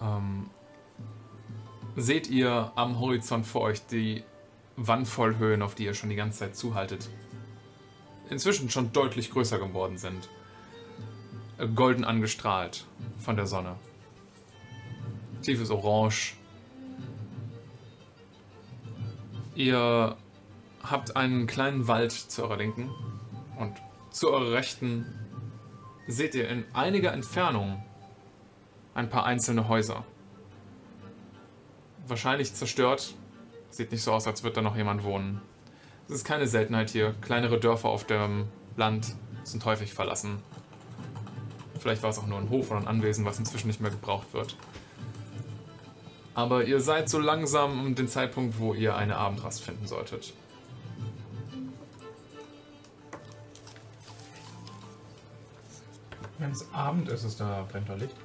ähm, 0.00 0.50
seht 1.96 2.28
ihr 2.28 2.72
am 2.74 2.98
Horizont 2.98 3.46
vor 3.46 3.62
euch 3.62 3.86
die 3.86 4.24
Wandvollhöhen, 4.76 5.62
auf 5.62 5.74
die 5.74 5.84
ihr 5.84 5.94
schon 5.94 6.10
die 6.10 6.16
ganze 6.16 6.40
Zeit 6.40 6.56
zuhaltet. 6.56 7.08
Inzwischen 8.30 8.70
schon 8.70 8.92
deutlich 8.92 9.30
größer 9.30 9.58
geworden 9.58 9.98
sind 9.98 10.28
golden 11.74 12.04
angestrahlt 12.04 12.86
von 13.18 13.36
der 13.36 13.46
Sonne. 13.46 13.76
Tiefes 15.42 15.70
Orange. 15.70 16.34
Ihr 19.54 20.16
habt 20.82 21.16
einen 21.16 21.46
kleinen 21.46 21.88
Wald 21.88 22.12
zu 22.12 22.42
eurer 22.42 22.56
Linken 22.56 22.90
und 23.58 23.74
zu 24.10 24.30
eurer 24.30 24.52
Rechten 24.52 25.06
seht 26.06 26.34
ihr 26.34 26.48
in 26.48 26.64
einiger 26.72 27.12
Entfernung 27.12 27.82
ein 28.94 29.08
paar 29.08 29.24
einzelne 29.24 29.68
Häuser. 29.68 30.04
Wahrscheinlich 32.06 32.54
zerstört. 32.54 33.14
Sieht 33.72 33.90
nicht 33.90 34.02
so 34.02 34.12
aus, 34.12 34.26
als 34.26 34.42
würde 34.42 34.56
da 34.56 34.62
noch 34.62 34.76
jemand 34.76 35.02
wohnen. 35.02 35.40
Es 36.06 36.14
ist 36.14 36.24
keine 36.24 36.46
Seltenheit 36.46 36.90
hier. 36.90 37.14
Kleinere 37.22 37.58
Dörfer 37.58 37.88
auf 37.88 38.04
dem 38.04 38.48
Land 38.76 39.14
sind 39.44 39.64
häufig 39.64 39.94
verlassen. 39.94 40.42
Vielleicht 41.80 42.02
war 42.02 42.10
es 42.10 42.18
auch 42.18 42.26
nur 42.26 42.38
ein 42.38 42.50
Hof 42.50 42.70
oder 42.70 42.80
ein 42.80 42.86
Anwesen, 42.86 43.24
was 43.24 43.38
inzwischen 43.38 43.68
nicht 43.68 43.80
mehr 43.80 43.90
gebraucht 43.90 44.34
wird. 44.34 44.56
Aber 46.34 46.64
ihr 46.64 46.80
seid 46.80 47.08
so 47.08 47.18
langsam 47.18 47.86
um 47.86 47.94
den 47.94 48.08
Zeitpunkt, 48.08 48.58
wo 48.58 48.74
ihr 48.74 48.94
eine 48.94 49.16
Abendrast 49.16 49.62
finden 49.62 49.86
solltet. 49.86 50.34
Wenn 56.38 56.50
es 56.50 56.70
Abend 56.74 57.08
ist, 57.08 57.24
ist 57.24 57.40
da 57.40 57.66
brennt 57.70 57.88
da 57.88 57.94
Licht. 57.94 58.16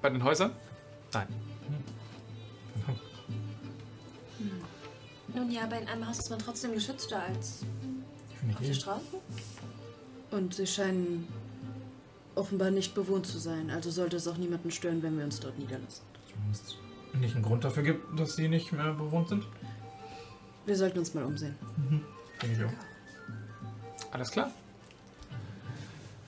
Bei 0.00 0.10
den 0.10 0.24
Häusern? 0.24 0.50
Nein. 1.12 1.28
Nun 5.34 5.50
ja, 5.50 5.64
aber 5.64 5.80
in 5.80 5.88
einem 5.88 6.06
Haus 6.06 6.18
ist 6.18 6.30
man 6.30 6.38
trotzdem 6.38 6.74
geschützter 6.74 7.22
als 7.22 7.64
auf 8.54 8.66
der. 8.66 8.74
Straße. 8.74 9.20
Und 10.30 10.54
sie 10.54 10.66
scheinen 10.66 11.28
offenbar 12.34 12.70
nicht 12.70 12.94
bewohnt 12.94 13.26
zu 13.26 13.38
sein. 13.38 13.70
Also 13.70 13.90
sollte 13.90 14.16
es 14.16 14.26
auch 14.28 14.36
niemanden 14.36 14.70
stören, 14.70 15.02
wenn 15.02 15.16
wir 15.16 15.24
uns 15.24 15.40
dort 15.40 15.58
niederlassen. 15.58 16.04
Wenn 16.42 16.50
es 16.50 16.76
nicht 17.20 17.34
einen 17.34 17.44
Grund 17.44 17.64
dafür 17.64 17.82
gibt, 17.82 18.18
dass 18.18 18.36
sie 18.36 18.48
nicht 18.48 18.72
mehr 18.72 18.92
bewohnt 18.92 19.28
sind. 19.28 19.44
Wir 20.64 20.76
sollten 20.76 20.98
uns 20.98 21.12
mal 21.14 21.24
umsehen. 21.24 21.56
Denke 22.40 22.56
ich 22.56 22.64
auch. 22.64 24.12
Alles 24.12 24.30
klar. 24.30 24.50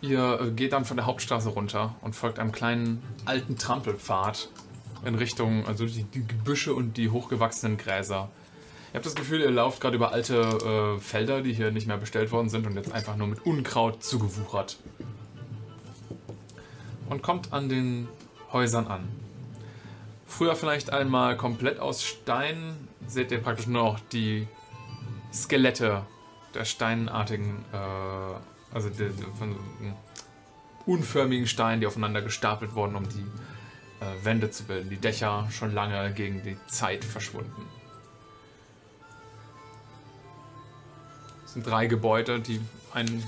Ihr 0.00 0.40
äh, 0.40 0.50
geht 0.50 0.72
dann 0.72 0.84
von 0.84 0.96
der 0.96 1.06
Hauptstraße 1.06 1.48
runter 1.48 1.94
und 2.02 2.14
folgt 2.14 2.38
einem 2.38 2.52
kleinen 2.52 3.02
alten 3.24 3.56
Trampelpfad 3.56 4.50
in 5.04 5.14
Richtung, 5.14 5.66
also 5.66 5.86
die, 5.86 6.04
die 6.04 6.26
Gebüsche 6.26 6.74
und 6.74 6.96
die 6.96 7.10
hochgewachsenen 7.10 7.78
Gräser. 7.78 8.28
Ihr 8.94 8.98
habt 8.98 9.06
das 9.06 9.16
Gefühl, 9.16 9.40
ihr 9.40 9.50
lauft 9.50 9.80
gerade 9.80 9.96
über 9.96 10.12
alte 10.12 10.36
äh, 10.36 11.00
Felder, 11.00 11.42
die 11.42 11.52
hier 11.52 11.72
nicht 11.72 11.88
mehr 11.88 11.96
bestellt 11.96 12.30
worden 12.30 12.48
sind 12.48 12.64
und 12.64 12.76
jetzt 12.76 12.92
einfach 12.92 13.16
nur 13.16 13.26
mit 13.26 13.44
Unkraut 13.44 14.04
zugewuchert. 14.04 14.78
Und 17.10 17.20
kommt 17.20 17.52
an 17.52 17.68
den 17.68 18.06
Häusern 18.52 18.86
an. 18.86 19.08
Früher 20.26 20.54
vielleicht 20.54 20.90
einmal 20.90 21.36
komplett 21.36 21.80
aus 21.80 22.04
Stein, 22.04 22.88
seht 23.08 23.32
ihr 23.32 23.42
praktisch 23.42 23.66
nur 23.66 23.82
noch 23.82 23.98
die 23.98 24.46
Skelette 25.32 26.06
der 26.54 26.64
steinartigen, 26.64 27.64
äh, 27.72 28.72
also 28.72 28.90
der, 28.90 29.10
von 29.36 29.56
unförmigen 30.86 31.48
Steinen, 31.48 31.80
die 31.80 31.88
aufeinander 31.88 32.22
gestapelt 32.22 32.76
wurden, 32.76 32.94
um 32.94 33.08
die 33.08 33.26
äh, 33.98 34.24
Wände 34.24 34.52
zu 34.52 34.62
bilden. 34.62 34.88
Die 34.88 34.98
Dächer 34.98 35.48
schon 35.50 35.74
lange 35.74 36.12
gegen 36.12 36.44
die 36.44 36.56
Zeit 36.68 37.04
verschwunden. 37.04 37.73
Es 41.54 41.62
sind 41.62 41.70
drei 41.70 41.86
Gebäude, 41.86 42.40
die 42.40 42.60
einen, 42.92 43.22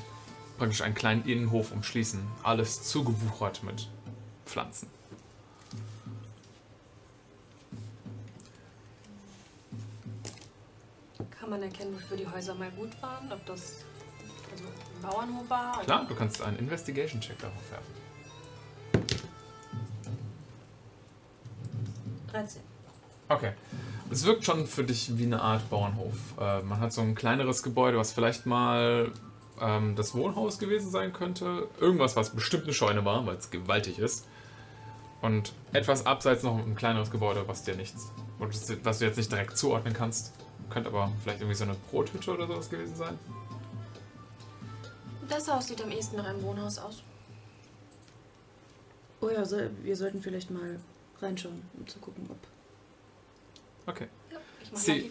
praktisch 0.59 0.81
einen 0.83 0.97
kleinen 0.97 1.25
Innenhof 1.27 1.71
umschließen. 1.71 2.21
Alles 2.43 2.83
zugewuchert 2.83 3.63
mit 3.63 3.89
Pflanzen. 4.45 4.91
Kann 11.39 11.51
man 11.51 11.63
erkennen, 11.63 11.95
wofür 11.95 12.17
die 12.17 12.27
Häuser 12.27 12.57
mal 12.57 12.69
gut 12.73 13.01
waren? 13.01 13.31
Ob 13.31 13.47
das 13.47 13.85
also 14.51 14.65
ein 14.65 15.03
Bauernhof 15.09 15.49
war? 15.49 15.81
Klar, 15.83 16.05
du 16.09 16.17
kannst 16.17 16.43
einen 16.43 16.59
Investigation-Check 16.59 17.39
darauf 17.39 17.71
werfen. 17.71 17.95
13. 22.33 22.61
Okay. 23.29 23.53
Es 24.11 24.25
wirkt 24.25 24.45
schon 24.45 24.67
für 24.67 24.85
dich 24.85 25.19
wie 25.19 25.25
eine 25.25 25.41
Art 25.41 25.69
Bauernhof. 25.69 26.15
Äh, 26.39 26.63
man 26.63 26.81
hat 26.81 26.93
so 26.93 27.01
ein 27.01 27.15
kleineres 27.15 27.63
Gebäude, 27.63 27.99
was 27.99 28.13
vielleicht 28.13 28.47
mal 28.47 29.13
ähm, 29.61 29.97
das 29.97 30.15
Wohnhaus 30.15 30.59
gewesen 30.59 30.91
sein 30.91 31.13
könnte. 31.13 31.69
Irgendwas, 31.81 32.17
was 32.17 32.31
bestimmt 32.31 32.65
eine 32.65 32.73
Scheune 32.73 33.05
war, 33.05 33.27
weil 33.27 33.37
es 33.37 33.51
gewaltig 33.51 33.99
ist. 33.99 34.27
Und 35.23 35.53
etwas 35.73 36.07
abseits 36.07 36.43
noch 36.43 36.57
ein 36.57 36.77
kleineres 36.77 37.11
Gebäude, 37.11 37.45
was 37.49 37.65
dir 37.65 37.75
nichts, 37.75 38.13
was 38.39 38.99
du 38.99 39.07
jetzt 39.07 39.17
nicht 39.17 39.33
direkt 39.33 39.57
zuordnen 39.57 39.95
kannst. 39.95 40.33
Könnte 40.71 40.89
aber 40.91 41.11
vielleicht 41.23 41.41
irgendwie 41.41 41.57
so 41.57 41.65
eine 41.65 41.75
Brothütte 41.91 42.33
oder 42.33 42.47
sowas 42.47 42.71
gewesen 42.71 42.95
sein. 42.95 43.19
Das 45.29 45.51
Haus 45.51 45.67
sieht 45.67 45.83
am 45.83 45.91
ehesten 45.91 46.17
nach 46.17 46.27
einem 46.27 46.43
Wohnhaus 46.43 46.79
aus. 46.79 47.03
Oh 49.21 49.31
ja, 49.31 49.45
so, 49.45 49.57
wir 49.83 49.97
sollten 49.97 50.23
vielleicht 50.23 50.51
mal 50.51 50.79
reinschauen, 51.21 51.63
um 51.77 51.87
zu 51.87 51.99
gucken, 51.99 52.29
ob. 52.31 52.39
Okay. 53.87 54.09
Ja, 54.31 54.39
ich 54.63 54.73
mach 54.73 54.79
Sie-. 54.79 55.11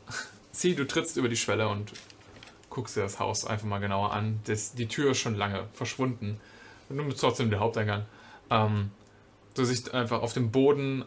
Sie, 0.52 0.74
du 0.74 0.86
trittst 0.86 1.16
über 1.16 1.28
die 1.28 1.36
Schwelle 1.36 1.68
und 1.68 1.92
guckst 2.70 2.96
dir 2.96 3.02
das 3.02 3.18
Haus 3.20 3.44
einfach 3.44 3.66
mal 3.66 3.78
genauer 3.78 4.12
an. 4.12 4.40
Das, 4.44 4.74
die 4.74 4.86
Tür 4.86 5.12
ist 5.12 5.18
schon 5.18 5.34
lange 5.34 5.64
verschwunden. 5.72 6.40
Und 6.88 6.98
du 6.98 7.04
bist 7.04 7.20
trotzdem 7.20 7.50
der 7.50 7.60
Haupteingang. 7.60 8.04
Ähm, 8.50 8.90
du 9.54 9.64
siehst 9.64 9.94
einfach 9.94 10.22
auf 10.22 10.32
dem 10.32 10.50
Boden 10.50 11.04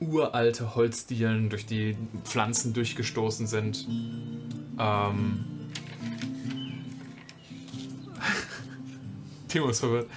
uralte 0.00 0.74
Holzdielen, 0.74 1.48
durch 1.48 1.64
die 1.66 1.96
Pflanzen 2.24 2.72
durchgestoßen 2.74 3.46
sind. 3.46 3.86
Ähm, 4.78 5.44
Timo 9.48 9.68
ist 9.68 9.80
verwirrt, 9.80 10.08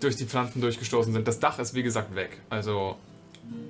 durch 0.00 0.16
die 0.16 0.24
Pflanzen 0.24 0.60
durchgestoßen 0.60 1.12
sind. 1.12 1.28
Das 1.28 1.38
Dach 1.38 1.58
ist 1.58 1.74
wie 1.74 1.82
gesagt 1.82 2.14
weg. 2.14 2.40
Also 2.50 2.96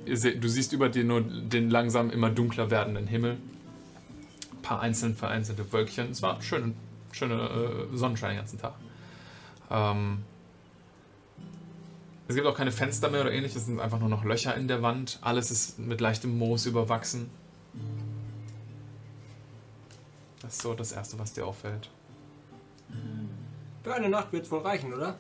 du 0.06 0.48
siehst 0.48 0.72
über 0.72 0.88
dir 0.88 1.04
nur 1.04 1.20
den 1.20 1.70
langsam 1.70 2.10
immer 2.10 2.30
dunkler 2.30 2.70
werdenden 2.70 3.06
Himmel. 3.06 3.38
Ein 4.52 4.62
paar 4.62 4.80
einzeln 4.80 5.14
vereinzelte 5.14 5.72
Wölkchen. 5.72 6.10
Es 6.10 6.22
war 6.22 6.40
schön, 6.42 6.74
schöner 7.12 7.50
äh, 7.50 7.96
Sonnenschein 7.96 8.30
den 8.30 8.38
ganzen 8.38 8.58
Tag. 8.58 8.74
Ähm, 9.70 10.24
es 12.28 12.34
gibt 12.34 12.46
auch 12.46 12.56
keine 12.56 12.72
Fenster 12.72 13.08
mehr 13.08 13.22
oder 13.22 13.32
ähnliches, 13.32 13.62
es 13.62 13.66
sind 13.66 13.80
einfach 13.80 13.98
nur 13.98 14.10
noch 14.10 14.22
Löcher 14.22 14.54
in 14.54 14.68
der 14.68 14.82
Wand. 14.82 15.18
Alles 15.22 15.50
ist 15.50 15.78
mit 15.78 16.00
leichtem 16.00 16.36
Moos 16.36 16.66
überwachsen. 16.66 17.30
Das 20.42 20.54
ist 20.54 20.62
so 20.62 20.74
das 20.74 20.92
Erste, 20.92 21.18
was 21.18 21.32
dir 21.32 21.46
auffällt. 21.46 21.88
Für 23.82 23.94
eine 23.94 24.10
Nacht 24.10 24.32
wird 24.32 24.44
es 24.44 24.50
wohl 24.50 24.60
reichen, 24.60 24.92
oder? 24.92 25.18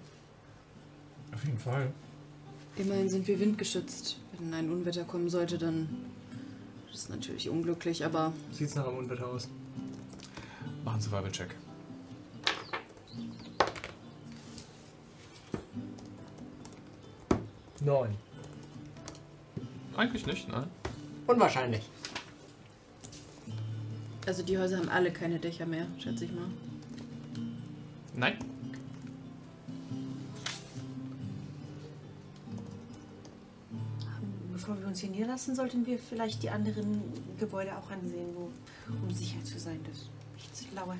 Auf 1.32 1.44
jeden 1.44 1.58
Fall. 1.58 1.92
Immerhin 2.76 3.08
sind 3.08 3.26
wir 3.26 3.40
windgeschützt. 3.40 4.18
Wenn 4.38 4.54
ein 4.54 4.70
Unwetter 4.70 5.04
kommen 5.04 5.28
sollte, 5.28 5.58
dann 5.58 5.88
ist 6.92 7.02
es 7.02 7.08
natürlich 7.08 7.48
unglücklich, 7.50 8.04
aber 8.04 8.32
Sieht's 8.52 8.74
nach 8.74 8.86
einem 8.86 8.98
Unwetter 8.98 9.26
aus. 9.26 9.48
Mach 10.84 10.92
einen 10.92 11.02
Survival-Check. 11.02 11.54
Neun. 17.80 18.10
Eigentlich 19.96 20.26
nicht, 20.26 20.48
nein. 20.48 20.66
Unwahrscheinlich. 21.26 21.88
also 24.26 24.42
die 24.42 24.58
Häuser 24.58 24.78
haben 24.78 24.88
alle 24.88 25.10
keine 25.10 25.38
Dächer 25.38 25.66
mehr, 25.66 25.86
schätze 25.98 26.26
ich 26.26 26.32
mal. 26.32 26.48
Nein. 28.14 28.36
Bevor 34.68 34.82
wir 34.82 34.88
uns 34.88 35.00
hier 35.00 35.08
niederlassen, 35.08 35.54
sollten 35.54 35.86
wir 35.86 35.98
vielleicht 35.98 36.42
die 36.42 36.50
anderen 36.50 37.00
Gebäude 37.40 37.74
auch 37.74 37.90
ansehen, 37.90 38.26
wo, 38.34 38.50
um 38.92 39.10
sicher 39.10 39.42
zu 39.42 39.58
sein, 39.58 39.80
dass 39.84 40.10
nichts 40.36 40.66
lauert. 40.74 40.98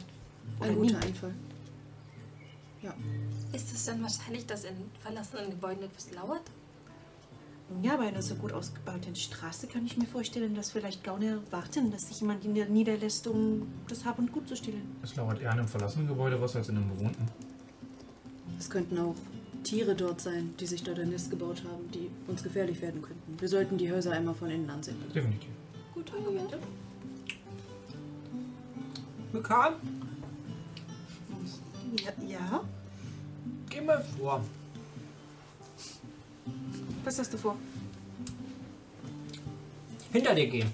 Oder 0.58 0.70
Ein 0.70 0.74
guter 0.76 0.86
niemand. 0.86 1.04
Einfall. 1.04 1.34
Ist 3.52 3.74
es 3.74 3.84
denn 3.84 4.00
wahrscheinlich, 4.02 4.46
dass 4.46 4.64
in 4.64 4.72
verlassenen 5.00 5.50
Gebäuden 5.50 5.82
etwas 5.82 6.10
lauert? 6.12 6.50
Ja, 7.82 7.98
bei 7.98 8.06
einer 8.08 8.22
so 8.22 8.36
gut 8.36 8.54
ausgebauten 8.54 9.14
Straße 9.14 9.66
kann 9.66 9.84
ich 9.84 9.98
mir 9.98 10.06
vorstellen, 10.06 10.54
dass 10.54 10.70
vielleicht 10.70 11.04
Gauner 11.04 11.40
warten, 11.50 11.90
dass 11.90 12.08
sich 12.08 12.22
jemand 12.22 12.44
nieder- 12.46 12.70
niederlässt, 12.70 13.26
um 13.26 13.68
das 13.86 14.06
Hab 14.06 14.18
und 14.18 14.32
Gut 14.32 14.48
zu 14.48 14.56
stehlen. 14.56 14.96
Es 15.02 15.14
lauert 15.16 15.42
eher 15.42 15.52
in 15.52 15.58
einem 15.58 15.68
verlassenen 15.68 16.08
Gebäude 16.08 16.40
was 16.40 16.56
als 16.56 16.70
in 16.70 16.78
einem 16.78 16.88
bewohnten. 16.88 17.26
Es 18.58 18.70
könnten 18.70 18.96
auch 18.98 19.14
Tiere 19.64 19.94
dort 19.94 20.20
sein, 20.20 20.54
die 20.58 20.66
sich 20.66 20.82
dort 20.82 20.98
ein 20.98 21.10
Nest 21.10 21.30
gebaut 21.30 21.62
haben, 21.64 21.90
die 21.92 22.10
uns 22.26 22.42
gefährlich 22.42 22.80
werden 22.80 23.02
könnten. 23.02 23.40
Wir 23.40 23.48
sollten 23.48 23.76
die 23.78 23.90
Häuser 23.90 24.12
einmal 24.12 24.34
von 24.34 24.50
innen 24.50 24.70
ansehen. 24.70 24.96
Definitiv. 25.14 25.50
Gute 25.94 26.14
Argumente. 26.14 26.58
Bekam? 29.32 29.74
Ja, 31.96 32.12
ja? 32.26 32.64
Geh 33.68 33.80
mal 33.80 34.02
vor. 34.18 34.42
Was 37.04 37.18
hast 37.18 37.32
du 37.32 37.38
vor? 37.38 37.56
Hinter 40.12 40.34
dir 40.34 40.46
gehen. 40.46 40.70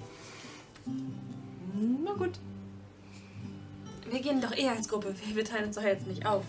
Na 2.04 2.12
gut. 2.12 2.38
Wir 4.08 4.20
gehen 4.20 4.40
doch 4.40 4.52
eher 4.52 4.72
als 4.72 4.88
Gruppe. 4.88 5.14
Wir, 5.26 5.36
wir 5.36 5.44
teilen 5.44 5.66
uns 5.66 5.76
doch 5.76 5.82
jetzt 5.82 6.06
nicht 6.06 6.24
auf. 6.24 6.44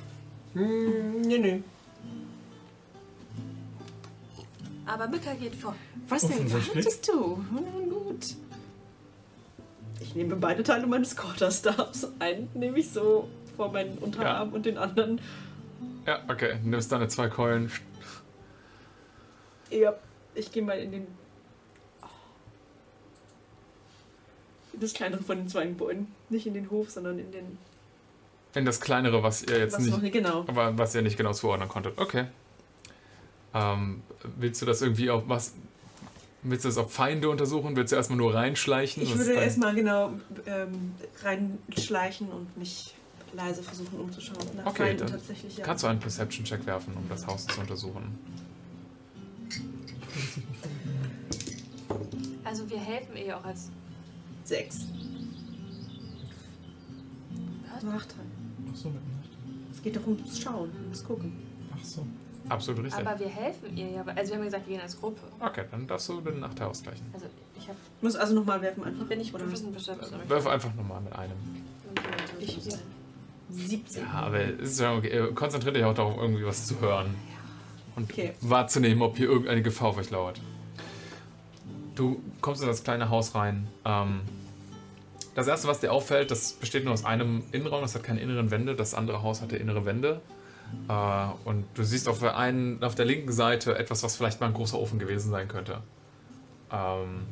Hm, 0.53 1.21
nee, 1.21 1.37
nee. 1.39 1.63
Aber 4.85 5.07
Mücka 5.07 5.33
geht 5.33 5.55
vor. 5.55 5.75
Was 6.07 6.23
Offensichtlich. 6.23 6.69
erwartest 6.69 7.07
du? 7.07 7.43
Nun 7.51 7.89
gut. 7.89 8.35
Ich 9.99 10.15
nehme 10.15 10.35
beide 10.35 10.63
Teile 10.63 10.85
meines 10.85 11.15
Quarterstaffs. 11.15 12.07
Einen 12.19 12.49
nehme 12.53 12.79
ich 12.79 12.89
so 12.89 13.27
vor 13.55 13.71
meinen 13.71 13.97
Unterarm 13.97 14.53
und 14.53 14.65
den 14.65 14.77
anderen. 14.77 15.19
Ja, 16.05 16.21
okay. 16.27 16.59
Du 16.61 16.69
nimmst 16.69 16.91
deine 16.91 17.07
zwei 17.07 17.27
Keulen. 17.29 17.71
Ja, 19.71 19.95
ich 20.35 20.51
gehe 20.51 20.61
mal 20.61 20.77
in 20.77 20.91
den. 20.91 21.07
In 24.73 24.79
das 24.81 24.93
kleinere 24.93 25.23
von 25.23 25.37
den 25.37 25.47
zwei 25.47 25.65
Gebäuden. 25.65 26.13
Nicht 26.29 26.45
in 26.45 26.53
den 26.53 26.69
Hof, 26.69 26.91
sondern 26.91 27.17
in 27.17 27.31
den. 27.31 27.57
In 28.53 28.65
das 28.65 28.79
kleinere, 28.79 29.23
was 29.23 29.43
ihr 29.43 29.57
jetzt 29.57 29.73
was 29.73 29.81
nicht. 29.81 29.91
noch 29.91 30.01
nicht 30.01 30.13
genau. 30.13 30.41
Aber 30.47 30.77
was 30.77 30.93
ihr 30.93 31.01
nicht 31.01 31.17
genau 31.17 31.33
zuordnen 31.33 31.67
konntet. 31.67 31.97
Okay. 31.97 32.27
Ähm, 33.55 34.03
willst 34.37 34.61
du 34.61 34.65
das 34.65 34.81
irgendwie 34.81 35.09
auf 35.09 35.23
was. 35.27 35.53
Willst 36.43 36.65
du 36.65 36.69
das 36.69 36.77
auf 36.77 36.93
Feinde 36.93 37.29
untersuchen? 37.29 37.75
Willst 37.75 37.91
du 37.91 37.95
erstmal 37.95 38.17
nur 38.17 38.33
reinschleichen? 38.35 39.01
Ich 39.01 39.17
würde 39.17 39.33
erstmal 39.33 39.73
genau 39.73 40.13
ähm, 40.45 40.91
reinschleichen 41.23 42.29
und 42.29 42.55
mich 42.57 42.93
leise 43.33 43.63
versuchen 43.63 43.99
umzuschauen. 43.99 44.45
Nach 44.55 44.67
Okay, 44.67 44.83
Feinden 44.83 45.07
dann 45.07 45.11
tatsächlich, 45.11 45.57
ja. 45.57 45.65
Kannst 45.65 45.83
du 45.83 45.87
einen 45.87 45.99
Perception-Check 45.99 46.65
werfen, 46.67 46.93
um 46.95 47.09
das 47.09 47.25
Haus 47.25 47.47
zu 47.47 47.59
untersuchen? 47.59 48.19
Also 52.43 52.69
wir 52.69 52.79
helfen 52.79 53.17
ihr 53.17 53.37
auch 53.37 53.45
als. 53.45 53.71
Sechs. 54.43 54.81
Nachteil. 57.81 58.25
Ach 58.71 58.75
so, 58.75 58.89
mit 58.89 59.01
Nacht. 59.09 59.29
Es 59.71 59.81
geht 59.81 59.95
doch 59.95 60.05
ums 60.07 60.39
Schauen, 60.39 60.71
ums 60.83 61.03
Gucken. 61.03 61.33
Ach 61.75 61.83
so. 61.83 62.05
Absolut 62.49 62.83
richtig. 62.85 63.05
Aber 63.07 63.19
wir 63.19 63.27
helfen 63.27 63.75
ihr 63.75 63.89
ja. 63.89 64.03
Also 64.15 64.31
wir 64.31 64.37
haben 64.37 64.45
gesagt, 64.45 64.67
wir 64.67 64.73
gehen 64.75 64.81
als 64.81 64.99
Gruppe. 64.99 65.21
Okay, 65.39 65.63
dann 65.71 65.87
darfst 65.87 66.09
du 66.09 66.21
den 66.21 66.39
Nachteil 66.39 66.67
ausgleichen. 66.67 67.05
Also 67.13 67.25
ich 67.57 67.67
hab, 67.67 67.75
Ich 67.97 68.03
muss 68.03 68.15
also 68.15 68.35
nochmal 68.35 68.61
werfen 68.61 68.83
einfach. 68.83 69.05
bin 69.05 69.17
nicht 69.17 69.33
Oder 69.33 69.43
Proficiency 69.45 69.91
Wirf 70.27 70.47
einfach 70.47 70.73
nochmal 70.75 71.01
mit 71.01 71.13
einem. 71.13 71.37
Ich 72.39 72.59
17. 73.49 74.03
Ja, 74.03 74.11
aber 74.11 74.41
ist 74.43 74.79
ja 74.79 74.95
okay. 74.95 75.31
Konzentriert 75.33 75.75
dich 75.75 75.83
auch 75.83 75.93
darauf, 75.93 76.17
irgendwie 76.17 76.45
was 76.45 76.67
zu 76.67 76.79
hören. 76.79 77.15
Und 77.95 78.11
Okay. 78.11 78.33
wahrzunehmen, 78.41 79.01
ob 79.01 79.15
hier 79.17 79.27
irgendeine 79.29 79.61
Gefahr 79.61 79.89
auf 79.89 79.97
euch 79.97 80.09
lauert. 80.09 80.41
Du 81.95 82.21
kommst 82.41 82.61
in 82.61 82.67
das 82.67 82.83
kleine 82.83 83.09
Haus 83.09 83.35
rein. 83.35 83.67
Ähm, 83.85 84.21
das 85.33 85.47
erste, 85.47 85.67
was 85.67 85.79
dir 85.79 85.91
auffällt, 85.93 86.29
das 86.31 86.53
besteht 86.53 86.83
nur 86.83 86.93
aus 86.93 87.05
einem 87.05 87.43
Innenraum, 87.51 87.81
das 87.81 87.95
hat 87.95 88.03
keine 88.03 88.19
inneren 88.19 88.51
Wände. 88.51 88.75
Das 88.75 88.93
andere 88.93 89.21
Haus 89.23 89.41
hatte 89.41 89.55
innere 89.55 89.85
Wände. 89.85 90.21
Äh, 90.87 91.27
und 91.45 91.65
du 91.73 91.83
siehst 91.83 92.07
auf 92.07 92.19
der, 92.19 92.37
einen, 92.37 92.83
auf 92.83 92.95
der 92.95 93.05
linken 93.05 93.31
Seite 93.31 93.77
etwas, 93.77 94.03
was 94.03 94.15
vielleicht 94.15 94.39
mal 94.39 94.47
ein 94.47 94.53
großer 94.53 94.77
Ofen 94.77 94.99
gewesen 94.99 95.31
sein 95.31 95.47
könnte. 95.47 95.81
Ähm, 96.71 97.23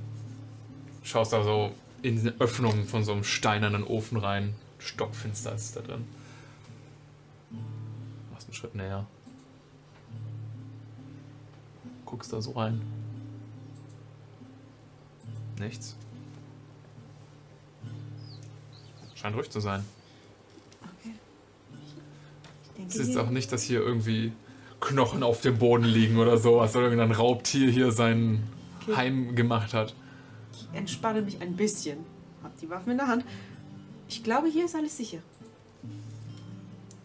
schaust 1.03 1.33
da 1.33 1.43
so 1.43 1.73
in 2.01 2.21
die 2.21 2.33
Öffnung 2.39 2.85
von 2.85 3.03
so 3.03 3.13
einem 3.13 3.23
steinernen 3.23 3.83
Ofen 3.83 4.17
rein. 4.17 4.55
Stockfinster 4.79 5.53
ist 5.53 5.75
da 5.75 5.81
drin. 5.81 6.05
Machst 8.31 8.47
einen 8.47 8.53
Schritt 8.53 8.75
näher. 8.75 9.05
Guckst 12.05 12.33
da 12.33 12.41
so 12.41 12.51
rein. 12.51 12.81
Nichts. 15.59 15.95
Scheint 19.15 19.35
ruhig 19.35 19.49
zu 19.49 19.61
sein. 19.61 19.85
Es 22.87 22.95
ist 22.95 23.17
auch 23.17 23.29
nicht, 23.29 23.51
dass 23.51 23.63
hier 23.63 23.79
irgendwie 23.81 24.31
Knochen 24.79 25.23
auf 25.23 25.41
dem 25.41 25.57
Boden 25.59 25.85
liegen 25.85 26.17
oder 26.17 26.37
sowas 26.37 26.75
oder 26.75 26.85
irgendein 26.85 27.11
Raubtier 27.11 27.69
hier 27.71 27.91
sein 27.91 28.43
Okay. 28.85 28.95
Heim 28.97 29.35
gemacht 29.35 29.73
hat. 29.73 29.93
Ich 30.53 30.67
entspanne 30.77 31.21
mich 31.21 31.39
ein 31.41 31.55
bisschen. 31.55 31.99
Hab 32.43 32.57
die 32.59 32.69
Waffen 32.69 32.91
in 32.91 32.97
der 32.97 33.07
Hand. 33.07 33.23
Ich 34.09 34.23
glaube, 34.23 34.49
hier 34.49 34.65
ist 34.65 34.75
alles 34.75 34.97
sicher. 34.97 35.19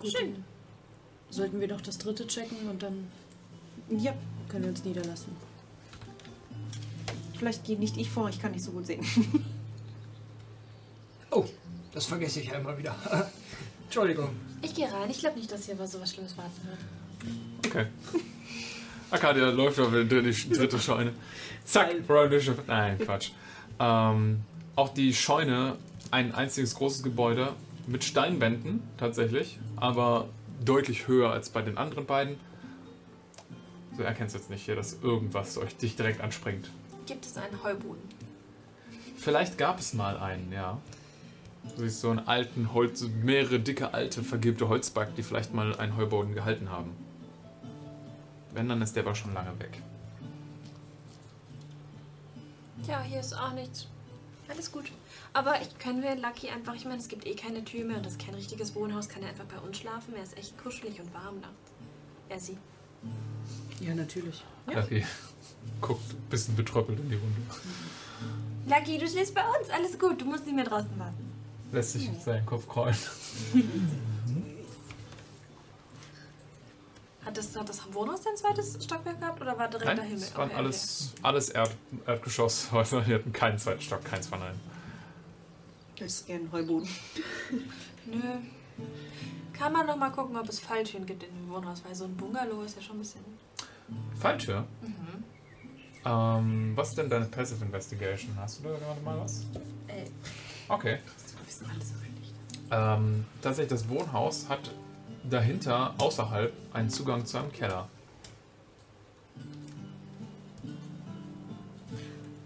Gut, 0.01 0.13
dann 0.15 0.45
Sollten 1.31 1.61
wir 1.61 1.69
doch 1.69 1.81
das 1.81 1.99
dritte 1.99 2.27
checken 2.27 2.69
und 2.69 2.83
dann 2.83 3.07
Ja, 3.91 4.13
können 4.49 4.65
wir 4.65 4.71
uns 4.71 4.85
niederlassen. 4.85 5.37
vielleicht 7.39 7.65
gehe 7.65 7.79
nicht 7.79 7.97
ich 7.97 8.11
vor, 8.11 8.29
ich 8.29 8.41
kann 8.41 8.51
nicht 8.53 8.65
so 8.65 8.73
gut 8.73 8.87
sehen. 8.87 9.05
Oh, 11.31 11.45
das 11.93 12.07
vergesse 12.07 12.41
ich 12.41 12.47
ja 12.49 12.55
immer 12.55 12.77
wieder. 12.77 12.97
Entschuldigung. 13.89 14.37
Ich 14.61 14.75
gehe 14.75 14.85
rein. 14.85 15.09
Ich 15.09 15.19
glaube 15.19 15.39
nicht, 15.39 15.51
dass 15.51 15.65
hier 15.65 15.79
was 15.79 15.93
so 15.93 16.01
was 16.01 16.13
Schlimmes 16.13 16.37
warten 16.37 16.61
wird. 16.69 17.67
Okay. 17.67 17.87
Arcadia 19.11 19.49
läuft 19.49 19.81
auf 19.81 19.91
die 19.91 20.07
dritte 20.07 20.79
Scheune. 20.79 21.15
Zack, 21.65 22.07
Bishop. 22.07 22.67
Nein, 22.67 22.99
Quatsch. 22.99 23.31
Ähm, 23.81 24.43
auch 24.77 24.93
die 24.93 25.15
Scheune, 25.15 25.77
ein 26.11 26.35
einziges 26.35 26.75
großes 26.75 27.03
Gebäude 27.03 27.55
mit 27.87 28.05
Steinwänden 28.05 28.83
tatsächlich, 28.99 29.59
aber 29.77 30.29
deutlich 30.63 31.09
höher 31.09 31.31
als 31.31 31.49
bei 31.49 31.63
den 31.63 31.79
anderen 31.79 32.05
beiden. 32.05 32.37
So 33.97 34.03
erkennst 34.03 34.35
du 34.35 34.39
jetzt 34.39 34.51
nicht 34.51 34.67
hier, 34.67 34.77
dass 34.77 34.99
irgendwas 35.03 35.57
euch 35.57 35.75
dich 35.77 35.97
direkt 35.97 36.21
anspringt. 36.21 36.71
Gibt 37.07 37.25
es 37.25 37.39
einen 37.39 37.63
Heuboden? 37.65 38.03
Vielleicht 39.17 39.57
gab 39.57 39.79
es 39.79 39.95
mal 39.95 40.19
einen, 40.19 40.53
ja. 40.53 40.79
Du 41.77 41.83
siehst 41.83 42.01
so 42.01 42.11
einen 42.11 42.27
alten 42.27 42.73
Holz, 42.73 43.03
mehrere 43.03 43.61
dicke 43.61 43.95
alte 43.95 44.23
vergilbte 44.23 44.69
Holzbalken, 44.69 45.15
die 45.17 45.23
vielleicht 45.23 45.55
mal 45.55 45.77
einen 45.77 45.97
Heuboden 45.97 46.35
gehalten 46.35 46.71
haben. 46.71 46.97
Wenn, 48.53 48.69
dann 48.69 48.83
ist 48.83 48.97
der 48.97 49.05
aber 49.05 49.15
schon 49.15 49.35
lange 49.35 49.59
weg. 49.61 49.81
Tja, 52.85 53.01
hier 53.03 53.21
ist 53.21 53.35
auch 53.35 53.53
nichts. 53.53 53.87
Alles 54.49 54.73
gut. 54.73 54.91
Aber 55.35 55.61
ich, 55.61 55.79
können 55.79 56.03
wir 56.03 56.17
Lucky 56.17 56.49
einfach, 56.49 56.75
ich 56.75 56.85
meine, 56.85 56.99
es 56.99 57.09
gibt 57.09 57.27
eh 57.27 57.35
keine 57.35 57.63
Tür 57.65 57.85
mehr 57.85 57.99
und 57.99 58.07
das 58.07 58.13
ist 58.13 58.25
kein 58.25 58.35
richtiges 58.35 58.75
Wohnhaus, 58.75 59.09
kann 59.09 59.23
er 59.23 59.29
einfach 59.29 59.45
bei 59.45 59.59
uns 59.59 59.79
schlafen? 59.79 60.15
Er 60.17 60.23
ist 60.23 60.37
echt 60.39 60.57
kuschelig 60.63 60.99
und 61.01 61.13
warm 61.13 61.41
nachts. 61.41 61.73
Er, 62.31 62.41
sie. 62.41 62.57
Ja, 63.81 63.95
natürlich. 63.95 64.43
Lucky 64.67 65.05
guckt 65.81 66.13
ein 66.13 66.31
bisschen 66.31 66.57
betröppelt 66.57 66.99
in 66.99 67.11
die 67.11 67.17
Runde. 67.17 67.41
Lucky, 68.67 68.99
du 68.99 69.09
schläfst 69.09 69.35
bei 69.35 69.43
uns, 69.43 69.71
alles 69.71 69.99
gut, 69.99 70.21
du 70.21 70.25
musst 70.25 70.45
nicht 70.45 70.55
mehr 70.55 70.65
draußen 70.65 70.99
warten. 70.99 71.28
Lässt 71.73 71.93
sich 71.93 72.11
seinen 72.25 72.47
Kopf 72.47 72.67
krollen. 72.69 72.97
Hat 77.25 77.37
das, 77.37 77.55
hat 77.57 77.69
das 77.69 77.93
Wohnhaus 77.93 78.23
dein 78.23 78.37
zweites 78.37 78.83
Stockwerk 78.83 79.21
gehabt 79.21 79.41
oder 79.43 79.59
war 79.59 79.69
direkt 79.69 79.87
Nein, 79.87 79.97
dahin? 79.99 80.15
es 80.17 80.35
waren 80.35 80.49
Okay, 80.49 80.57
alles, 80.59 81.13
alles 81.23 81.51
Erd, 81.51 81.71
Erdgeschosshäuser. 82.07 83.01
Die 83.07 83.15
hatten 83.15 83.33
keinen 83.33 83.59
zweiten 83.59 83.83
Stock, 83.83 84.03
keins 84.05 84.29
von 84.29 84.41
allen. 84.41 84.59
Das 85.99 86.07
ist 86.07 86.29
eher 86.29 86.37
ein 86.37 86.49
Heuboden. 86.53 86.89
okay. 87.49 87.63
Nö. 88.07 88.21
Kann 89.53 89.73
man 89.73 89.87
noch 89.87 89.97
mal 89.97 90.11
gucken, 90.11 90.37
ob 90.37 90.49
es 90.49 90.61
Falltüren 90.61 91.05
gibt 91.05 91.25
in 91.25 91.31
dem 91.35 91.51
Wohnhaus, 91.51 91.83
weil 91.85 91.95
so 91.95 92.05
ein 92.05 92.17
Bungalow 92.17 92.63
ist 92.63 92.77
ja 92.77 92.83
schon 92.83 92.97
ein 92.97 93.01
bisschen. 93.01 93.21
Falltür. 94.19 94.65
Mhm. 94.81 95.25
Ähm, 96.05 96.73
was 96.77 96.91
ist 96.91 96.99
denn 96.99 97.11
deine 97.11 97.27
Passive 97.27 97.63
Investigation? 97.65 98.31
Hast 98.39 98.61
du 98.61 98.69
da 98.69 98.79
gerade 98.79 99.01
mal 99.03 99.19
was? 99.21 99.43
Äh, 99.89 100.05
Okay. 100.71 100.99
Wissen 101.61 101.71
alles 101.75 101.89
dich. 101.89 102.33
Ähm, 102.71 103.25
tatsächlich, 103.43 103.71
das 103.71 103.89
Wohnhaus 103.89 104.49
hat 104.49 104.71
dahinter, 105.29 105.95
außerhalb, 105.99 106.53
einen 106.73 106.91
Zugang 106.91 107.25
zu 107.27 107.39
einem 107.39 107.53
Keller. 107.53 107.89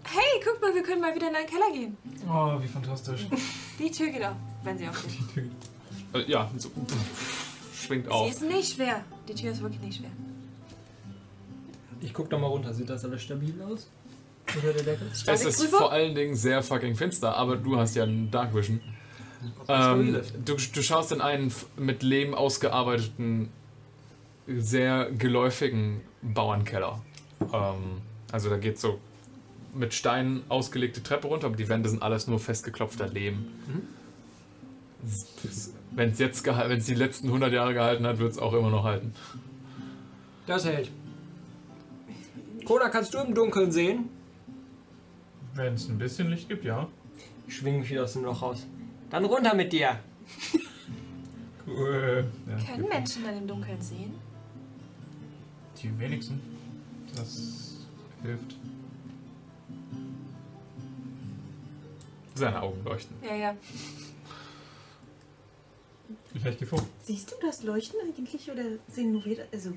hey, 0.03 0.41
guck 0.43 0.61
mal, 0.61 0.73
wir 0.73 0.83
können 0.83 1.01
mal 1.01 1.15
wieder 1.15 1.29
in 1.29 1.35
einen 1.35 1.47
Keller 1.47 1.71
gehen. 1.73 1.97
Oh, 2.27 2.61
wie 2.61 2.67
fantastisch. 2.67 3.27
Die 3.79 3.89
Tür 3.89 4.09
geht 4.09 4.23
auf, 4.23 4.35
wenn 4.63 4.77
sie 4.77 4.87
aufgeht. 4.87 5.49
Äh, 6.13 6.29
ja, 6.29 6.49
so, 6.57 6.69
pff, 6.69 7.83
schwingt 7.83 8.05
Sie 8.05 8.11
auf. 8.11 8.29
ist 8.29 8.43
nicht 8.43 8.75
schwer. 8.75 9.03
Die 9.27 9.33
Tür 9.33 9.51
ist 9.51 9.61
wirklich 9.61 9.81
nicht 9.81 9.97
schwer. 9.97 10.11
Ich 12.01 12.13
guck 12.13 12.29
doch 12.29 12.39
mal 12.39 12.47
runter. 12.47 12.73
Sieht 12.73 12.89
das 12.89 13.03
alles 13.05 13.23
stabil 13.23 13.55
aus? 13.63 13.89
Unter 14.53 14.73
der 14.73 14.83
Decke? 14.83 15.05
Es 15.25 15.45
ist 15.45 15.65
vor 15.67 15.91
allen 15.91 16.13
Dingen 16.13 16.35
sehr 16.35 16.61
fucking 16.61 16.95
finster, 16.95 17.35
aber 17.35 17.55
du 17.55 17.77
hast 17.77 17.95
ja 17.95 18.03
einen 18.03 18.29
Dark 18.29 18.53
Vision. 18.53 18.79
Ähm, 19.67 20.21
du, 20.45 20.55
du 20.55 20.81
schaust 20.81 21.11
in 21.11 21.21
einen 21.21 21.51
mit 21.77 22.03
Lehm 22.03 22.33
ausgearbeiteten, 22.33 23.49
sehr 24.47 25.09
geläufigen 25.11 26.01
Bauernkeller. 26.21 27.01
Ähm, 27.53 28.01
also 28.31 28.49
da 28.49 28.57
geht 28.57 28.79
so 28.79 28.99
mit 29.73 29.93
Steinen 29.93 30.43
ausgelegte 30.49 31.01
Treppe 31.01 31.27
runter, 31.27 31.47
aber 31.47 31.55
die 31.55 31.69
Wände 31.69 31.89
sind 31.89 32.03
alles 32.03 32.27
nur 32.27 32.39
festgeklopfter 32.39 33.07
Lehm. 33.07 33.47
Wenn 35.91 36.11
es 36.11 36.19
jetzt 36.19 36.45
die 36.45 36.93
letzten 36.95 37.27
100 37.27 37.51
Jahre 37.51 37.73
gehalten 37.73 38.05
hat, 38.05 38.19
wird 38.19 38.31
es 38.31 38.37
auch 38.37 38.53
immer 38.53 38.69
noch 38.69 38.83
halten. 38.83 39.13
Das 40.47 40.65
hält. 40.65 40.91
Kona, 42.65 42.89
kannst 42.89 43.13
du 43.13 43.19
im 43.19 43.33
Dunkeln 43.33 43.71
sehen? 43.71 44.09
Wenn 45.53 45.73
es 45.73 45.87
ein 45.89 45.97
bisschen 45.97 46.29
Licht 46.29 46.49
gibt, 46.49 46.65
ja. 46.65 46.87
Ich 47.47 47.57
schwing 47.57 47.79
mich 47.79 47.89
wieder 47.89 48.03
aus 48.03 48.13
dem 48.13 48.23
Loch 48.23 48.41
raus. 48.41 48.65
Dann 49.13 49.25
runter 49.25 49.53
mit 49.53 49.71
dir. 49.71 49.99
Cool. 51.67 52.25
Ja, 52.49 52.73
Können 52.73 52.87
Menschen 52.89 53.23
dann 53.23 53.37
im 53.37 53.47
Dunkeln 53.47 53.79
sehen? 53.79 54.15
Die 55.79 55.99
wenigsten. 55.99 56.41
Das 57.15 57.85
hilft. 58.23 58.55
Seine 62.33 62.59
Augen 62.59 62.83
leuchten. 62.83 63.15
Ja, 63.23 63.35
ja. 63.35 63.55
Vielleicht 66.33 66.59
gefunden. 66.59 66.87
Siehst 67.03 67.31
du 67.31 67.35
das 67.45 67.61
Leuchten 67.61 67.99
eigentlich 68.03 68.49
oder 68.49 68.63
sehen 68.87 69.11
nur 69.11 69.23
wir? 69.25 69.45
Also, 69.53 69.73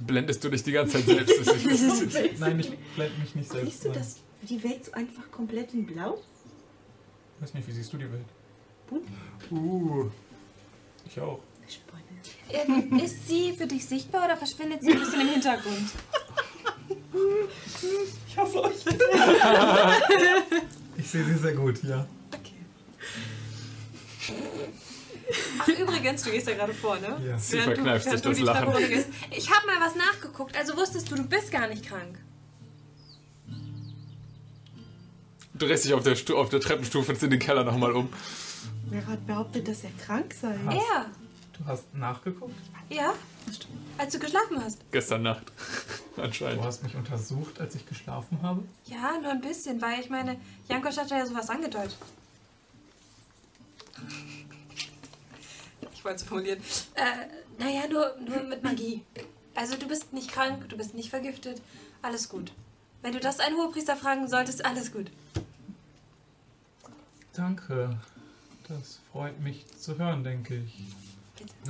Blendest 0.00 0.42
du 0.42 0.48
dich 0.48 0.64
die 0.64 0.72
ganze 0.72 0.94
Zeit 1.04 1.04
selbst? 1.28 1.38
Das 1.64 1.80
ist- 1.82 2.40
Nein, 2.40 2.58
ich 2.58 2.70
blende 2.96 3.16
mich 3.20 3.34
nicht 3.36 3.48
selbst. 3.52 3.70
siehst 3.70 3.84
du 3.84 3.88
ein. 3.90 3.94
das, 3.94 4.16
die 4.42 4.60
Welt 4.64 4.84
so 4.86 4.92
einfach 4.92 5.30
komplett 5.30 5.72
in 5.72 5.86
Blau? 5.86 6.18
Ich 7.40 7.44
weiß 7.44 7.54
nicht, 7.54 7.66
wie 7.68 7.72
siehst 7.72 7.90
du 7.92 7.96
die 7.96 8.04
Welt? 8.12 8.26
Uh. 9.50 10.10
Ich 11.06 11.18
auch. 11.20 11.40
Spannend. 11.66 13.02
Ist 13.02 13.26
sie 13.28 13.54
für 13.56 13.66
dich 13.66 13.86
sichtbar 13.86 14.26
oder 14.26 14.36
verschwindet 14.36 14.82
sie 14.82 14.92
ein 14.92 14.98
bisschen 14.98 15.22
im 15.22 15.28
Hintergrund? 15.28 15.88
Ich 18.28 18.36
hasse 18.36 18.62
euch. 18.62 18.84
ich 20.98 21.08
sehe 21.10 21.24
sie 21.24 21.34
sehr 21.34 21.54
gut, 21.54 21.82
ja. 21.82 22.06
Ach, 25.60 25.68
übrigens, 25.68 26.22
du 26.22 26.30
gehst 26.30 26.46
ja 26.48 26.54
gerade 26.54 26.74
vor, 26.74 26.98
ne? 26.98 27.20
Ja. 27.26 27.38
Sie 27.38 27.56
Während 27.56 27.70
du- 27.70 27.74
verkneift 27.76 28.10
sich 28.10 28.20
du 28.20 28.28
das 28.30 28.38
die 28.38 28.44
Treppe 28.44 28.66
Lachen. 28.66 29.04
Ich 29.30 29.50
habe 29.50 29.66
mal 29.66 29.80
was 29.80 29.94
nachgeguckt, 29.94 30.56
also 30.56 30.76
wusstest 30.76 31.10
du, 31.10 31.14
du 31.16 31.24
bist 31.24 31.50
gar 31.50 31.68
nicht 31.68 31.86
krank. 31.86 32.18
Drehst 35.60 35.84
dich 35.84 35.94
auf 35.94 36.02
der, 36.02 36.16
Stu 36.16 36.36
auf 36.36 36.48
der 36.48 36.60
Treppenstufe 36.60 37.12
und 37.12 37.22
in 37.22 37.30
den 37.30 37.38
Keller 37.38 37.64
nochmal 37.64 37.92
um. 37.92 38.08
Wer 38.86 39.06
hat 39.06 39.26
behauptet, 39.26 39.68
dass 39.68 39.84
er 39.84 39.90
krank 40.04 40.34
sei? 40.34 40.54
Er? 40.68 41.06
Du 41.56 41.64
hast 41.66 41.94
nachgeguckt? 41.94 42.54
Ja? 42.88 43.14
Als 43.98 44.12
du 44.12 44.18
geschlafen 44.18 44.62
hast? 44.62 44.80
Gestern 44.90 45.22
Nacht. 45.22 45.52
Du 46.16 46.22
Anscheinend. 46.22 46.62
hast 46.64 46.82
mich 46.82 46.94
untersucht, 46.96 47.60
als 47.60 47.76
ich 47.76 47.86
geschlafen 47.86 48.42
habe? 48.42 48.62
Ja, 48.84 49.12
nur 49.22 49.30
ein 49.30 49.40
bisschen, 49.40 49.80
weil 49.80 50.00
ich 50.00 50.10
meine, 50.10 50.36
Jankosch 50.68 50.96
hat 50.98 51.08
ja 51.10 51.24
sowas 51.24 51.48
angedeutet. 51.48 51.96
Ich 55.94 56.04
wollte 56.04 56.16
es 56.16 56.22
formulieren. 56.24 56.58
Äh, 56.94 57.62
naja, 57.62 57.82
nur, 57.88 58.16
nur 58.28 58.42
mit 58.42 58.62
Magie. 58.64 59.02
Also 59.54 59.76
du 59.76 59.86
bist 59.86 60.12
nicht 60.12 60.32
krank, 60.32 60.68
du 60.68 60.76
bist 60.76 60.94
nicht 60.94 61.10
vergiftet, 61.10 61.62
alles 62.02 62.28
gut. 62.28 62.52
Wenn 63.02 63.12
du 63.12 63.20
das 63.20 63.38
einen 63.40 63.56
Hohepriester 63.56 63.96
fragen 63.96 64.28
solltest, 64.28 64.64
alles 64.64 64.92
gut. 64.92 65.10
Danke. 67.40 67.96
Das 68.68 69.00
freut 69.10 69.40
mich 69.40 69.66
zu 69.78 69.98
hören, 69.98 70.22
denke 70.22 70.56
ich. 70.56 70.78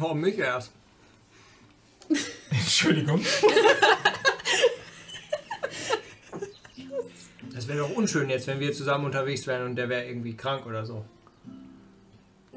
Oh, 0.01 0.15
mich 0.15 0.37
erst. 0.37 0.73
Entschuldigung. 2.51 3.25
Das 7.55 7.69
wäre 7.69 7.79
doch 7.79 7.91
unschön 7.91 8.29
jetzt, 8.29 8.49
wenn 8.49 8.59
wir 8.59 8.73
zusammen 8.73 9.05
unterwegs 9.05 9.47
wären 9.47 9.67
und 9.67 9.77
der 9.77 9.89
wäre 9.89 10.07
irgendwie 10.07 10.35
krank 10.35 10.67
oder 10.67 10.85
so. 10.85 11.05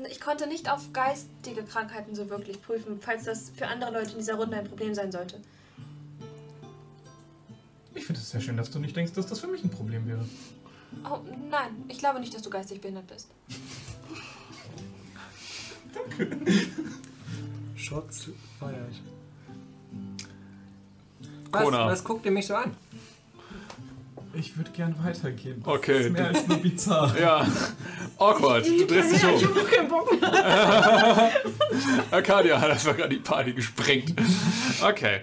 Ich 0.10 0.20
konnte 0.20 0.48
nicht 0.48 0.72
auf 0.72 0.92
geistige 0.92 1.64
Krankheiten 1.64 2.16
so 2.16 2.32
wirklich 2.32 2.64
prüfen, 2.64 3.00
falls 3.00 3.26
das 3.26 3.52
für 3.52 3.68
andere 3.68 3.92
Leute 3.92 4.14
in 4.14 4.18
dieser 4.18 4.36
Runde 4.36 4.58
ein 4.58 4.66
Problem 4.66 4.96
sein 4.96 5.12
sollte. 5.12 5.40
Ich 7.94 8.06
finde 8.06 8.20
es 8.22 8.32
sehr 8.32 8.42
schön, 8.42 8.58
dass 8.58 8.72
du 8.72 8.80
nicht 8.80 8.96
denkst, 8.96 9.14
dass 9.14 9.28
das 9.28 9.40
für 9.40 9.48
mich 9.48 9.64
ein 9.64 9.70
Problem 9.70 10.08
wäre. 10.08 10.26
Oh, 11.10 11.20
nein, 11.50 11.86
ich 11.88 11.98
glaube 11.98 12.20
nicht, 12.20 12.34
dass 12.34 12.42
du 12.42 12.50
geistig 12.50 12.82
behindert 12.82 13.08
bist. 13.08 13.30
Shots 17.76 18.30
feier 18.60 18.86
ich. 18.92 19.02
Was, 21.52 21.64
Kona. 21.64 21.86
was 21.86 22.04
guckt 22.04 22.26
ihr 22.26 22.32
mich 22.32 22.48
so 22.48 22.56
an? 22.56 22.76
Ich 24.36 24.58
würde 24.58 24.72
gern 24.72 24.96
weitergehen. 25.04 25.62
Das 25.64 25.74
Okay, 25.76 26.08
Ist 26.08 26.12
mehr 26.12 26.30
als 26.30 26.48
nur 26.48 26.58
bizarr. 26.58 27.16
Ja. 27.20 27.46
Awkward. 28.18 28.66
Du 28.66 28.86
drehst 28.88 29.14
dich 29.14 29.24
um. 29.24 29.40
Arcadia 32.12 32.60
hat 32.60 32.72
einfach 32.72 32.98
gerade 32.98 33.16
die 33.16 33.22
Party 33.22 33.54
gesprengt. 33.54 34.16
Okay. 34.82 35.20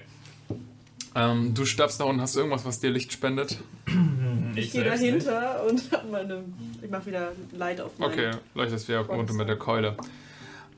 Ähm, 1.17 1.53
du 1.55 1.65
stapfst 1.65 1.99
nach 1.99 2.07
unten. 2.07 2.21
Hast 2.21 2.37
du 2.37 2.41
irgendwas, 2.41 2.65
was 2.65 2.79
dir 2.79 2.91
Licht 2.91 3.13
spendet? 3.13 3.59
Ich 4.55 4.73
gehe 4.73 4.83
selbst 4.83 5.03
nicht. 5.03 5.27
dahinter 5.27 5.65
und 5.69 6.11
meine. 6.11 6.45
Ich 6.83 6.91
mach 6.91 7.05
wieder 7.07 7.33
Light 7.53 7.81
auf 7.81 7.99
meinen. 7.99 8.13
Okay, 8.13 8.31
leuchtest 8.55 8.89
wieder 8.89 9.01
runter 9.01 9.35
mit 9.35 9.49
der 9.49 9.57
Keule. 9.57 9.97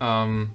Ähm, 0.01 0.51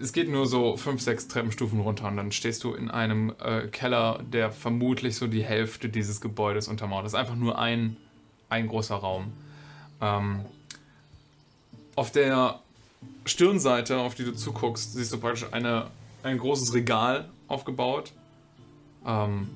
es 0.00 0.12
geht 0.12 0.28
nur 0.28 0.46
so 0.46 0.76
fünf, 0.76 1.02
sechs 1.02 1.28
Treppenstufen 1.28 1.80
runter 1.80 2.06
und 2.06 2.16
dann 2.16 2.32
stehst 2.32 2.62
du 2.64 2.74
in 2.74 2.90
einem 2.90 3.34
äh, 3.40 3.66
Keller, 3.66 4.20
der 4.32 4.52
vermutlich 4.52 5.16
so 5.16 5.26
die 5.26 5.42
Hälfte 5.42 5.88
dieses 5.88 6.20
Gebäudes 6.20 6.68
untermauert. 6.68 7.04
Das 7.04 7.12
ist 7.12 7.18
einfach 7.18 7.34
nur 7.34 7.58
ein, 7.58 7.96
ein 8.48 8.68
großer 8.68 8.94
Raum. 8.94 9.32
Ähm, 10.00 10.44
auf 11.96 12.12
der 12.12 12.60
Stirnseite, 13.24 13.98
auf 13.98 14.14
die 14.14 14.24
du 14.24 14.34
zuguckst, 14.34 14.94
siehst 14.94 15.12
du 15.12 15.18
praktisch 15.18 15.46
eine, 15.50 15.88
ein 16.22 16.38
großes 16.38 16.74
Regal 16.74 17.28
aufgebaut, 17.48 18.12
ähm, 19.04 19.48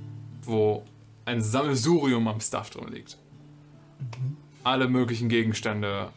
wo 0.43 0.82
ein 1.24 1.40
Sammelsurium 1.40 2.26
am 2.28 2.40
Stuff 2.40 2.70
drin 2.70 2.88
liegt 2.88 3.16
alle 4.64 4.88
möglichen 4.88 5.28
Gegenstände 5.28 6.10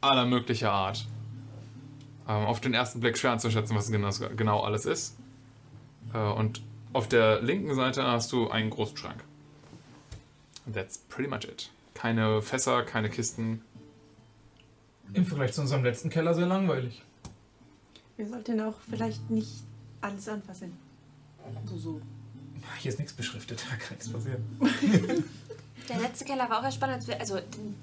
aller 0.00 0.26
möglicher 0.26 0.72
Art. 0.72 1.06
Ähm, 2.28 2.46
auf 2.46 2.60
den 2.60 2.74
ersten 2.74 3.00
Blick 3.00 3.18
schwer 3.18 3.32
einzuschätzen, 3.32 3.76
was 3.76 3.90
genau, 3.90 4.10
genau 4.36 4.60
alles 4.60 4.86
ist. 4.86 5.16
Äh, 6.14 6.18
und 6.18 6.62
auf 6.92 7.08
der 7.08 7.42
linken 7.42 7.74
Seite 7.74 8.04
hast 8.04 8.32
du 8.32 8.50
einen 8.50 8.70
großen 8.70 8.96
Schrank. 8.96 9.24
That's 10.72 10.98
pretty 10.98 11.28
much 11.28 11.44
it. 11.44 11.70
Keine 11.94 12.40
Fässer, 12.42 12.82
keine 12.84 13.10
Kisten. 13.10 13.62
Im 15.12 15.26
Vergleich 15.26 15.52
zu 15.52 15.60
unserem 15.60 15.84
letzten 15.84 16.10
Keller 16.10 16.34
sehr 16.34 16.46
langweilig. 16.46 17.02
Wir 18.16 18.28
sollten 18.28 18.60
auch 18.60 18.74
vielleicht 18.88 19.30
nicht 19.30 19.64
alles 20.00 20.28
anfassen. 20.28 20.76
So, 21.66 21.76
so. 21.76 22.00
Hier 22.78 22.90
ist 22.90 22.98
nichts 22.98 23.12
beschriftet, 23.12 23.62
da 23.70 23.76
kann 23.76 23.96
nichts 23.96 24.08
passieren. 24.10 24.44
Der 25.88 25.98
letzte 26.00 26.24
Keller 26.24 26.48
war 26.48 26.60
auch 26.60 26.64
erst 26.64 26.76
spannend. 26.76 26.96
Als 26.98 27.08
wir, 27.08 27.18
also 27.20 27.38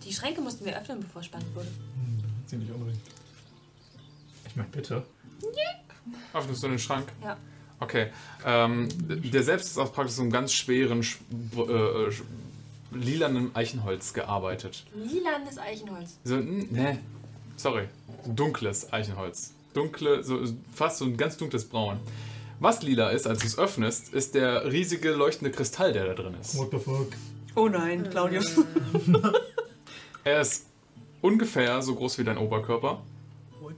die 0.05 0.13
Schränke 0.13 0.39
mussten 0.41 0.63
wir 0.65 0.77
öffnen, 0.79 1.01
bevor 1.01 1.19
es 1.19 1.25
spannend 1.25 1.53
wurde. 1.53 1.67
Hm, 1.67 2.47
ziemlich 2.47 2.71
unrecht. 2.71 3.01
Ich 4.47 4.55
meine, 4.55 4.69
bitte. 4.69 5.03
Öffnest 6.33 6.63
du 6.63 6.67
den 6.69 6.79
Schrank? 6.79 7.11
Ja. 7.21 7.37
Okay. 7.79 8.07
Ähm, 8.45 8.87
der 9.07 9.43
selbst 9.43 9.67
ist 9.67 9.77
aus 9.77 9.91
praktisch 9.91 10.15
so 10.15 10.21
einem 10.21 10.31
ganz 10.31 10.53
schweren, 10.53 11.01
sch- 11.01 11.17
äh, 11.55 12.09
sch- 12.09 12.23
lilanen 12.91 13.53
Eichenholz 13.55 14.13
gearbeitet. 14.13 14.85
Lilanes 14.95 15.57
Eichenholz. 15.57 16.17
So, 16.23 16.35
n- 16.35 16.67
ne, 16.71 16.99
sorry. 17.57 17.87
Dunkles 18.25 18.91
Eichenholz. 18.91 19.53
Dunkle, 19.73 20.23
so, 20.23 20.41
fast 20.73 20.97
so 20.99 21.05
ein 21.05 21.15
ganz 21.15 21.37
dunkles 21.37 21.67
Braun. 21.67 21.99
Was 22.59 22.81
lila 22.81 23.09
ist, 23.11 23.25
als 23.25 23.39
du 23.39 23.47
es 23.47 23.57
öffnest, 23.57 24.13
ist 24.13 24.35
der 24.35 24.69
riesige 24.69 25.11
leuchtende 25.11 25.51
Kristall, 25.51 25.93
der 25.93 26.05
da 26.05 26.13
drin 26.13 26.35
ist. 26.41 26.57
What 26.57 26.71
the 26.71 26.77
fuck? 26.77 27.07
Oh 27.55 27.67
nein, 27.67 28.09
Claudius. 28.09 28.55
Er 30.25 30.41
ist 30.41 30.65
ungefähr 31.21 31.81
so 31.81 31.95
groß 31.95 32.17
wie 32.17 32.23
dein 32.23 32.37
Oberkörper. 32.37 33.01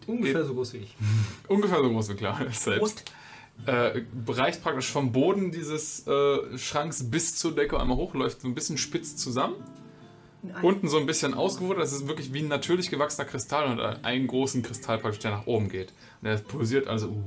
Ungefähr 0.08 0.44
so 0.44 0.56
groß 0.56 0.74
wie 0.74 0.78
ich. 0.78 0.96
Ungefähr 1.48 1.78
so 1.78 1.90
groß 1.90 2.10
wie 2.10 2.16
Claudius 2.16 2.64
selbst. 2.64 3.12
Äh, 3.68 4.02
reicht 4.28 4.64
praktisch 4.64 4.90
vom 4.90 5.12
Boden 5.12 5.52
dieses 5.52 6.08
äh, 6.08 6.58
Schranks 6.58 7.10
bis 7.12 7.36
zur 7.36 7.54
Decke 7.54 7.80
einmal 7.80 7.98
hoch, 7.98 8.16
läuft 8.16 8.42
so 8.42 8.48
ein 8.48 8.56
bisschen 8.56 8.78
spitz 8.78 9.16
zusammen. 9.16 9.56
Unten 10.64 10.88
so 10.88 10.98
ein 10.98 11.06
bisschen 11.06 11.36
ausgewuchert, 11.36 11.78
das 11.78 11.94
ist 11.94 12.08
wirklich 12.08 12.34
wie 12.34 12.40
ein 12.40 12.48
natürlich 12.48 12.90
gewachsener 12.90 13.26
Kristall 13.26 13.72
und 13.72 13.80
einen 13.80 14.26
großen 14.26 14.64
Kristall 14.64 14.98
praktisch, 14.98 15.20
der 15.20 15.30
nach 15.30 15.46
oben 15.46 15.70
geht. 15.70 15.94
Und 16.22 16.30
der 16.30 16.38
pulsiert 16.38 16.88
also 16.88 17.10
uh, 17.10 17.24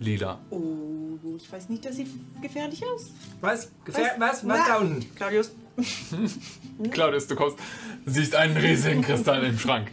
lila. 0.00 0.38
Oh, 0.50 1.18
ich 1.36 1.50
weiß 1.50 1.68
nicht, 1.68 1.84
das 1.84 1.96
sieht 1.96 2.08
gefährlich 2.40 2.82
aus. 2.84 3.10
Was? 3.40 3.70
Gefähr 3.84 4.14
Was? 4.18 4.44
was? 4.44 4.48
Was 4.48 4.66
da 4.66 4.76
unten? 4.78 5.14
Claudius. 5.14 5.52
Claudius, 6.90 7.26
du 7.26 7.34
kommst, 7.34 7.58
siehst 8.06 8.34
einen 8.34 8.56
riesigen 8.56 9.02
Kristall 9.02 9.42
im 9.44 9.58
Schrank. 9.58 9.90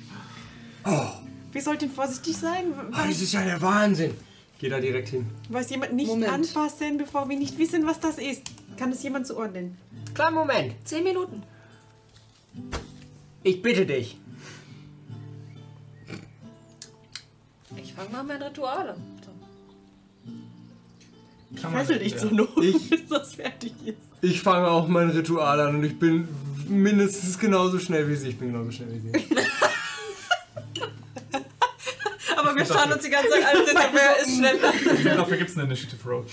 Wir 1.52 1.62
sollten 1.62 1.90
vorsichtig 1.90 2.38
sein. 2.38 2.66
Oh, 2.92 2.96
das 3.08 3.22
ist 3.22 3.34
ja 3.34 3.44
der 3.44 3.62
Wahnsinn. 3.62 4.14
Geh 4.60 4.70
da 4.70 4.80
direkt 4.80 5.10
hin. 5.10 5.26
weiß 5.50 5.72
jemand 5.72 5.94
nicht 5.94 6.08
Moment. 6.08 6.32
anfassen, 6.32 6.98
bevor 6.98 7.28
wir 7.28 7.38
nicht 7.38 7.58
wissen, 7.58 7.86
was 7.88 8.00
das 8.00 8.20
ist? 8.20 8.44
Kann 8.78 8.92
es 8.92 9.02
jemand 9.02 9.26
zuordnen? 9.26 9.76
Kleinen 10.14 10.36
Moment. 10.36 10.76
Zehn 10.84 11.04
Minuten. 11.04 11.42
Ich 13.44 13.62
bitte 13.62 13.86
dich. 13.88 14.18
Ich 17.78 17.94
fange 17.94 18.10
mal 18.10 18.24
mein 18.24 18.42
Ritual 18.42 18.90
an. 18.90 19.02
Man- 21.62 21.74
Fessel 21.74 22.00
dich 22.00 22.14
ja. 22.14 22.18
zur 22.20 22.32
Not, 22.32 22.50
Ich- 22.62 22.90
bis 22.90 23.08
das 23.10 23.36
fertig 23.36 23.74
ist. 23.86 23.98
Ich 24.22 24.42
fange 24.42 24.68
auch 24.68 24.88
mein 24.88 25.10
Ritual 25.10 25.60
an 25.60 25.76
und 25.76 25.84
ich 25.84 26.00
bin 26.00 26.28
mindestens 26.68 27.38
genauso 27.38 27.78
schnell 27.80 28.08
wie 28.08 28.16
sie. 28.16 28.30
Ich 28.30 28.38
bin 28.40 28.52
genauso 28.54 28.72
schnell 28.72 28.90
wie 28.94 29.00
sie. 29.00 29.12
Aber 32.38 32.56
wir 32.56 32.66
schauen 32.66 32.92
uns 32.92 33.04
die 33.04 33.10
ganze 33.10 33.30
Zeit 33.30 33.46
an, 33.46 33.66
sind 33.66 33.78
wer 33.94 34.18
ist 34.22 34.36
schneller. 34.38 35.16
Dafür 35.18 35.38
gibt 35.38 35.50
es 35.50 35.58
eine 35.58 35.66
Initiative 35.66 36.10
Roll. 36.10 36.26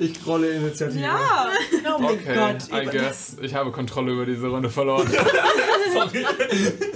Ich 0.00 0.26
rolle 0.26 0.50
Initiative. 0.50 0.98
Ja! 1.00 1.46
Oh 1.94 1.98
mein 2.00 2.14
Okay, 2.14 2.34
Gott. 2.34 2.64
I 2.72 2.86
guess. 2.90 3.36
Ich 3.40 3.54
habe 3.54 3.70
Kontrolle 3.70 4.12
über 4.12 4.26
diese 4.26 4.48
Runde 4.48 4.68
verloren. 4.68 5.06
Ist 5.08 6.93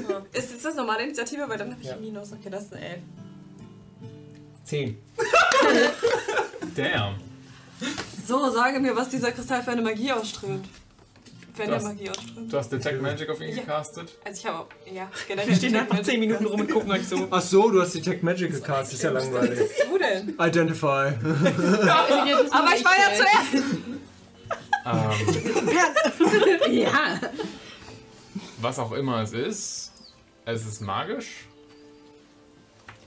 das 0.68 0.76
normale 0.76 1.02
Initiative? 1.04 1.48
Weil 1.48 1.58
dann 1.58 1.70
habe 1.72 1.80
ich 1.82 1.88
Ja. 1.88 1.94
ein 1.94 2.00
Minus. 2.00 2.32
Okay, 2.32 2.48
das 2.50 2.64
ist 2.64 2.72
eine 2.74 2.84
11. 2.88 2.98
Zehn. 4.64 4.98
Damn. 6.76 7.14
So, 8.26 8.50
sage 8.50 8.80
mir, 8.80 8.94
was 8.96 9.08
dieser 9.08 9.32
Kristall 9.32 9.62
für 9.62 9.70
eine 9.72 9.82
Magie 9.82 10.12
ausströmt. 10.12 10.66
Wenn 11.56 11.70
Das- 11.70 11.82
er 11.82 11.88
Magie 11.88 12.10
ausströmt. 12.10 12.52
Du 12.52 12.56
hast 12.58 12.70
Detect 12.70 13.02
Magic 13.02 13.28
auf 13.30 13.40
ihn 13.40 13.48
Ja. 13.48 13.56
gecastet. 13.62 14.12
Also 14.24 14.38
ich 14.38 14.46
habe 14.46 14.58
auch, 14.58 14.66
ja, 14.92 15.10
genau. 15.26 15.46
Wir 15.46 15.56
stehen 15.56 15.74
einfach 15.76 16.02
10 16.02 16.20
Minuten 16.20 16.44
rum 16.46 16.60
und 16.60 16.70
gucken 16.70 16.90
euch 16.92 17.08
so. 17.08 17.26
Ach 17.30 17.40
so, 17.42 17.70
du 17.70 17.80
hast 17.80 17.94
Detect 17.94 18.22
Magic 18.22 18.52
gecastet. 18.52 18.94
Ist 18.98 19.02
ja 19.02 19.10
langweilig. 19.10 19.68
Du 19.90 19.98
denn? 19.98 20.28
Identify. 20.38 20.86
Aber 20.86 22.76
ich 22.76 22.84
war 22.84 22.94
ja 22.96 23.16
zuerst. 23.16 23.64
Ähm, 24.86 26.72
Ja. 26.72 27.18
was 28.60 28.78
auch 28.78 28.92
immer 28.92 29.22
es 29.22 29.32
ist, 29.32 29.87
es 30.48 30.64
ist 30.66 30.80
magisch. 30.80 31.46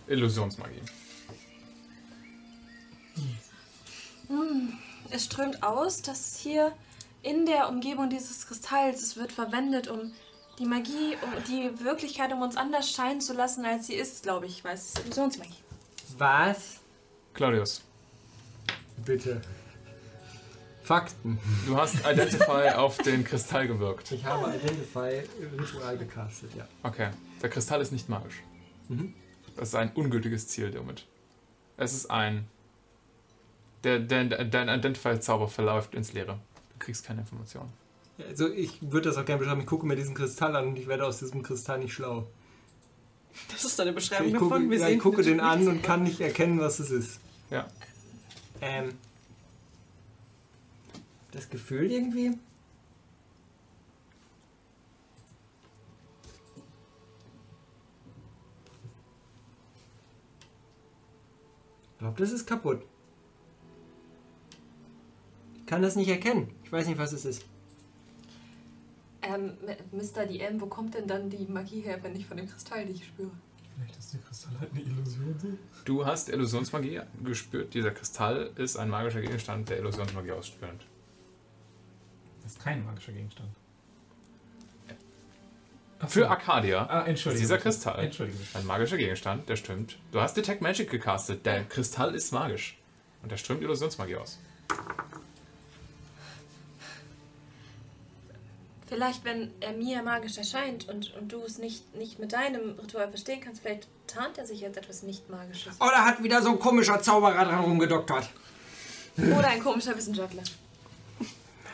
Illusionsmagie. 0.08 0.82
Es 5.10 5.26
strömt 5.26 5.64
aus, 5.64 6.02
dass 6.02 6.38
hier 6.38 6.72
in 7.24 7.46
der 7.46 7.70
Umgebung 7.70 8.10
dieses 8.10 8.48
Kristalls, 8.48 9.02
es 9.02 9.18
wird 9.18 9.32
verwendet, 9.32 9.88
um 9.88 10.12
die 10.60 10.66
Magie, 10.66 11.18
um 11.22 11.44
die 11.48 11.84
Wirklichkeit 11.84 12.32
um 12.32 12.42
uns 12.42 12.56
anders 12.56 12.92
scheinen 12.92 13.22
zu 13.22 13.34
lassen, 13.34 13.66
als 13.66 13.88
sie 13.88 13.96
ist, 13.96 14.24
glaube 14.24 14.46
ich. 14.46 14.64
Weiß, 14.64 14.80
es 14.80 14.94
ist 14.94 15.00
Illusionsmagie. 15.06 15.64
Was? 16.18 16.80
Claudius, 17.34 17.82
Bitte. 19.06 19.42
Fakten. 20.84 21.40
du 21.66 21.78
hast 21.78 21.96
Identify 22.06 22.70
auf 22.76 22.98
den 22.98 23.24
Kristall 23.24 23.68
gewirkt. 23.68 24.12
Ich 24.12 24.26
habe 24.26 24.54
Identify 24.56 25.24
Ritual 25.58 25.98
gecastet, 25.98 26.52
ja. 26.56 26.68
Okay, 26.84 27.10
der 27.42 27.50
Kristall 27.50 27.82
ist 27.82 27.92
nicht 27.92 28.10
magisch. 28.10 28.44
Mhm. 28.90 29.14
Das 29.56 29.70
ist 29.70 29.76
ein 29.76 29.92
ungültiges 29.94 30.48
Ziel 30.48 30.72
damit. 30.72 31.06
Es 31.78 31.94
ist 31.94 32.10
ein. 32.10 32.48
Der, 33.84 34.00
der, 34.00 34.46
dein 34.46 34.70
Identify-Zauber 34.70 35.48
verläuft 35.48 35.96
ins 35.96 36.14
Leere. 36.14 36.40
Du 36.74 36.80
kriegst 36.80 37.06
keine 37.06 37.22
Informationen. 37.22 37.74
Also 38.28 38.48
ich 38.50 38.80
würde 38.82 39.10
das 39.10 39.18
auch 39.18 39.26
gerne 39.26 39.40
beschreiben. 39.40 39.62
Ich 39.62 39.68
gucke 39.68 39.88
mir 39.88 39.96
diesen 39.96 40.14
Kristall 40.14 40.56
an 40.56 40.68
und 40.68 40.78
ich 40.78 40.88
werde 40.88 41.06
aus 41.06 41.20
diesem 41.20 41.42
Kristall 41.42 41.80
nicht 41.80 41.94
schlau. 41.94 42.28
Das 43.52 43.64
ist 43.64 43.80
deine 43.80 43.94
Beschreibung 43.94 44.28
Ich 44.28 44.34
gucke, 44.34 44.50
davon. 44.50 44.70
Wir 44.70 44.78
ja, 44.78 44.88
sehen 44.88 44.98
ich 44.98 45.02
gucke 45.02 45.24
den 45.24 45.40
an 45.40 45.68
und 45.68 45.82
kann 45.82 46.04
nicht 46.04 46.22
erkennen, 46.22 46.60
was 46.60 46.80
es 46.80 46.92
ist. 46.92 47.20
Ja. 47.50 47.68
Ähm. 48.62 48.94
Das 51.32 51.50
Gefühl 51.50 51.90
irgendwie? 51.92 52.38
Glaube, 62.02 62.20
das 62.20 62.32
ist 62.32 62.46
kaputt. 62.48 62.82
Ich 65.60 65.66
kann 65.68 65.82
das 65.82 65.96
nicht 65.96 66.10
erkennen. 66.10 66.50
Ich 66.64 66.72
weiß 66.72 66.88
nicht, 66.88 66.98
was 66.98 67.14
es 67.14 67.26
ist. 67.26 67.46
Ähm, 69.22 69.54
Mr. 69.92 70.26
DM, 70.26 70.60
wo 70.60 70.66
kommt 70.66 70.96
denn 70.96 71.08
dann 71.08 71.30
die 71.30 71.46
Magie 71.46 71.82
her, 71.82 72.00
wenn 72.02 72.16
ich 72.16 72.26
von 72.26 72.38
dem 72.38 72.50
Kristall 72.50 72.86
nicht 72.86 73.06
spüre? 73.06 73.32
Vielleicht 73.76 73.98
ist 73.98 74.14
der 74.14 74.20
Kristall 74.22 74.60
halt 74.60 74.72
eine 74.72 74.82
Illusion. 74.82 75.60
Du 75.86 76.06
hast 76.06 76.30
Illusionsmagie 76.30 77.02
gespürt. 77.24 77.74
Dieser 77.74 77.92
Kristall 77.92 78.52
ist 78.56 78.78
ein 78.78 78.90
magischer 78.90 79.22
Gegenstand, 79.22 79.70
der 79.70 79.78
Illusionsmagie 79.78 80.32
ausspürt. 80.32 80.86
Das 82.42 82.54
ist 82.54 82.60
kein 82.60 82.84
magischer 82.84 83.14
Gegenstand. 83.14 83.50
Für. 86.08 86.30
Arcadia 86.30 86.86
Ah, 86.88 87.02
ist 87.02 87.10
entschuldige. 87.10 87.42
dieser. 87.42 87.58
Kristall 87.58 88.04
Entschuldige. 88.04 88.38
ein 88.54 88.66
magischer 88.66 88.98
Gegenstand, 88.98 89.48
der 89.50 89.56
stimmt. 89.56 89.98
Du 90.12 90.20
hast 90.22 90.36
Detect 90.36 90.62
Magic 90.62 90.90
gecastet. 90.90 91.46
Der 91.46 91.64
Kristall 91.66 92.16
ist 92.16 92.32
magisch. 92.32 92.78
Und 93.24 93.32
der 93.32 93.38
strömt 93.38 93.62
Illusionsmagie 93.62 94.16
aus. 94.16 94.40
Vielleicht, 98.88 99.24
wenn 99.24 99.52
er 99.62 99.72
mir 99.72 100.04
magisch 100.04 100.38
erscheint 100.38 100.90
und, 100.90 101.14
und 101.16 101.32
du 101.32 101.42
es 101.44 101.60
nicht, 101.60 101.96
nicht 101.96 102.20
mit 102.20 102.34
deinem 102.34 102.78
Ritual 102.78 103.08
verstehen 103.08 103.40
kannst, 103.40 103.62
vielleicht 103.62 103.88
tarnt 104.08 104.38
er 104.38 104.46
sich 104.46 104.66
als 104.66 104.76
etwas 104.76 105.04
nicht 105.04 105.30
Magisches. 105.30 105.80
Oder 105.80 106.04
hat 106.04 106.22
wieder 106.22 106.42
so 106.42 106.50
ein 106.50 106.60
komischer 106.60 107.02
Zauberer 107.02 107.46
dran 107.46 107.62
rumgedoktert. 107.64 108.30
Oder 109.18 109.48
ein 109.48 109.62
komischer 109.64 109.96
Wissenschaftler. 109.96 110.44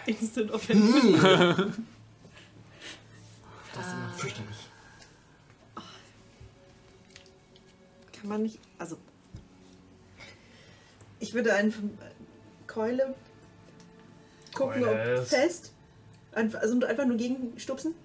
Instant 0.05 0.51
Offense. 0.51 1.73
Das 3.77 3.87
ist 3.87 3.93
immer 3.93 4.09
fürchterlich. 4.17 4.57
Kann 8.19 8.29
man 8.29 8.41
nicht. 8.43 8.59
Also. 8.79 8.97
Ich 11.19 11.33
würde 11.33 11.53
einen 11.53 11.71
von 11.71 11.97
Keule 12.67 13.15
gucken, 14.53 14.83
Keule 14.83 15.15
ob 15.17 15.21
ist- 15.23 15.29
fest. 15.29 15.71
Einfach, 16.33 16.59
also 16.61 16.79
einfach 16.85 17.05
nur 17.05 17.17
gegenstupsen. 17.17 17.95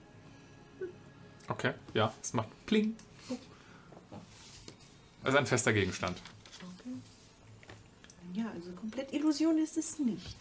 Okay, 1.49 1.75
ja, 1.93 2.13
es 2.23 2.33
macht 2.33 2.49
Pling. 2.67 2.97
Das 5.23 5.35
ist 5.35 5.39
ein 5.39 5.47
fester 5.47 5.73
Gegenstand. 5.73 6.17
Ja, 8.33 8.51
also 8.55 8.73
komplett 8.73 9.13
Illusion 9.13 9.59
ist 9.59 9.77
es 9.77 9.99
nicht. 9.99 10.37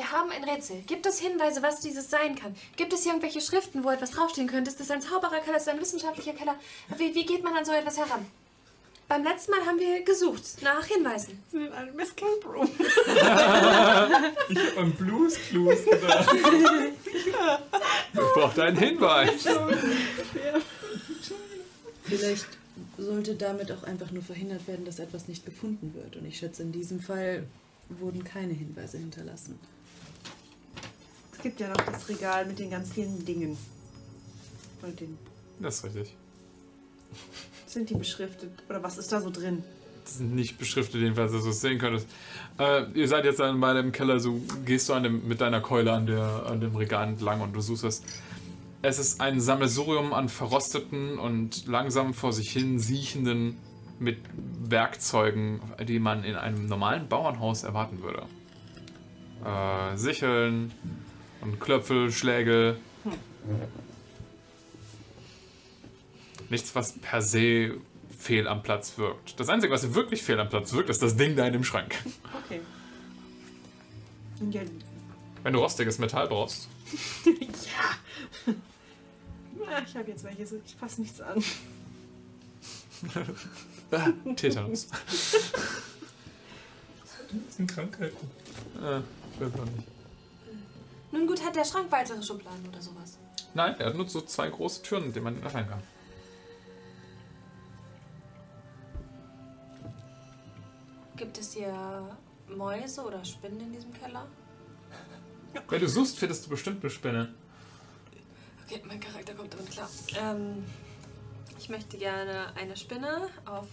Wir 0.00 0.12
haben 0.12 0.30
ein 0.30 0.42
Rätsel. 0.44 0.80
Gibt 0.86 1.04
es 1.04 1.20
Hinweise, 1.20 1.60
was 1.60 1.80
dieses 1.80 2.08
sein 2.08 2.34
kann? 2.34 2.54
Gibt 2.76 2.94
es 2.94 3.02
hier 3.02 3.12
irgendwelche 3.12 3.42
Schriften, 3.42 3.84
wo 3.84 3.90
etwas 3.90 4.12
draufstehen 4.12 4.48
könnte? 4.48 4.70
Ist 4.70 4.80
das 4.80 4.90
ein 4.90 5.02
Zaubererkeller? 5.02 5.58
Ist 5.58 5.66
das 5.66 5.74
ein 5.74 5.80
wissenschaftlicher 5.80 6.32
Keller? 6.32 6.54
Wie, 6.96 7.14
wie 7.14 7.26
geht 7.26 7.44
man 7.44 7.54
an 7.54 7.66
so 7.66 7.72
etwas 7.72 7.98
heran? 7.98 8.24
Beim 9.08 9.22
letzten 9.24 9.50
Mal 9.50 9.66
haben 9.66 9.78
wir 9.78 10.02
gesucht 10.02 10.62
nach 10.62 10.86
Hinweisen. 10.86 11.38
Wir 11.50 11.60
sind 11.60 11.68
in 11.68 11.74
einem 11.74 11.98
Escape 11.98 12.46
Room. 12.46 12.70
Ich 14.48 14.58
hab 14.58 14.78
an 14.78 14.92
Blues 14.92 15.34
Clues 15.50 15.84
gedacht. 15.84 16.34
Ich 18.14 18.18
brauchte 18.34 18.62
einen 18.62 18.78
Hinweis. 18.78 19.46
Vielleicht 22.04 22.46
sollte 22.96 23.34
damit 23.34 23.70
auch 23.70 23.82
einfach 23.82 24.10
nur 24.12 24.22
verhindert 24.22 24.66
werden, 24.66 24.86
dass 24.86 24.98
etwas 24.98 25.28
nicht 25.28 25.44
gefunden 25.44 25.92
wird. 25.92 26.16
Und 26.16 26.24
ich 26.24 26.38
schätze, 26.38 26.62
in 26.62 26.72
diesem 26.72 27.00
Fall 27.00 27.44
wurden 27.90 28.24
keine 28.24 28.54
Hinweise 28.54 28.96
hinterlassen. 28.96 29.60
Es 31.40 31.44
gibt 31.44 31.60
ja 31.60 31.68
noch 31.68 31.76
das 31.76 32.06
Regal 32.06 32.44
mit 32.44 32.58
den 32.58 32.68
ganz 32.68 32.92
vielen 32.92 33.24
Dingen. 33.24 33.56
Und 34.82 35.00
den, 35.00 35.16
Das 35.58 35.76
ist 35.76 35.84
richtig. 35.84 36.14
sind 37.66 37.88
die 37.88 37.94
beschriftet? 37.94 38.50
Oder 38.68 38.82
was 38.82 38.98
ist 38.98 39.10
da 39.10 39.22
so 39.22 39.30
drin? 39.30 39.64
Das 40.04 40.18
sind 40.18 40.34
nicht 40.34 40.58
beschriftet, 40.58 41.00
jedenfalls, 41.00 41.32
dass 41.32 41.44
du 41.44 41.48
es 41.48 41.62
sehen 41.62 41.78
könntest. 41.78 42.06
Äh, 42.58 42.90
ihr 42.92 43.08
seid 43.08 43.24
jetzt 43.24 43.40
dann 43.40 43.58
bei 43.58 43.72
dem 43.72 43.90
Keller, 43.90 44.20
so 44.20 44.38
gehst 44.66 44.90
du 44.90 44.92
an 44.92 45.02
dem, 45.02 45.26
mit 45.28 45.40
deiner 45.40 45.62
Keule 45.62 45.94
an, 45.94 46.04
der, 46.04 46.44
an 46.44 46.60
dem 46.60 46.76
Regal 46.76 47.08
entlang 47.08 47.40
und 47.40 47.54
du 47.54 47.62
suchst 47.62 47.84
es. 47.84 48.02
Es 48.82 48.98
ist 48.98 49.22
ein 49.22 49.40
Sammelsurium 49.40 50.12
an 50.12 50.28
verrosteten 50.28 51.18
und 51.18 51.66
langsam 51.66 52.12
vor 52.12 52.34
sich 52.34 52.52
hin 52.52 52.78
siechenden 52.78 53.56
mit 53.98 54.18
Werkzeugen, 54.68 55.62
die 55.88 56.00
man 56.00 56.22
in 56.22 56.34
einem 56.34 56.66
normalen 56.66 57.08
Bauernhaus 57.08 57.62
erwarten 57.62 58.02
würde. 58.02 58.24
Äh, 59.42 59.96
Sicheln 59.96 60.72
und 61.40 61.60
Klöpfel, 61.60 62.10
Schlägel. 62.12 62.78
Nichts, 66.48 66.74
was 66.74 66.92
per 66.98 67.22
se 67.22 67.76
fehl 68.18 68.48
am 68.48 68.62
Platz 68.62 68.98
wirkt. 68.98 69.38
Das 69.40 69.48
Einzige, 69.48 69.72
was 69.72 69.94
wirklich 69.94 70.22
fehl 70.22 70.38
am 70.40 70.48
Platz 70.48 70.72
wirkt, 70.72 70.90
ist 70.90 71.02
das 71.02 71.16
Ding 71.16 71.36
da 71.36 71.46
in 71.46 71.52
dem 71.52 71.64
Schrank. 71.64 71.94
Okay. 72.44 72.60
Ja, 74.50 74.62
Wenn 75.42 75.52
du 75.52 75.58
rostiges 75.60 75.98
Metall 75.98 76.26
brauchst. 76.28 76.68
ah, 79.66 79.82
ich 79.86 79.96
habe 79.96 80.10
jetzt 80.10 80.24
welches. 80.24 80.52
Ich 80.52 80.74
fasse 80.78 81.00
nichts 81.02 81.20
an. 81.20 81.42
Ah, 83.92 84.08
Tetanus. 84.36 84.86
Das 87.46 87.56
sind 87.56 87.70
Krankheiten. 87.70 88.16
äh, 88.76 89.00
weiß 89.40 89.54
auch 89.54 89.64
nicht. 89.64 89.86
Nun 91.12 91.26
gut, 91.26 91.44
hat 91.44 91.56
der 91.56 91.64
Schrank 91.64 91.90
weitere 91.90 92.22
Schubladen 92.22 92.68
oder 92.68 92.80
sowas? 92.80 93.18
Nein, 93.54 93.74
er 93.78 93.86
hat 93.86 93.96
nur 93.96 94.08
so 94.08 94.20
zwei 94.20 94.48
große 94.48 94.82
Türen, 94.82 95.06
mit 95.06 95.16
denen 95.16 95.24
man 95.24 95.42
öffnen 95.42 95.68
kann. 95.68 95.82
Gibt 101.16 101.36
es 101.38 101.52
hier 101.52 102.16
Mäuse 102.48 103.02
oder 103.02 103.24
Spinnen 103.24 103.60
in 103.60 103.72
diesem 103.72 103.92
Keller? 103.92 104.26
Wenn 105.68 105.80
du 105.80 105.88
suchst, 105.88 106.18
findest 106.18 106.46
du 106.46 106.50
bestimmt 106.50 106.82
eine 106.82 106.90
Spinne. 106.90 107.34
Okay, 108.64 108.80
mein 108.86 109.00
Charakter 109.00 109.34
kommt 109.34 109.52
damit 109.52 109.70
klar. 109.70 109.88
Ähm, 110.16 110.64
ich 111.58 111.68
möchte 111.68 111.98
gerne 111.98 112.54
eine 112.54 112.76
Spinne 112.76 113.28
auf 113.44 113.66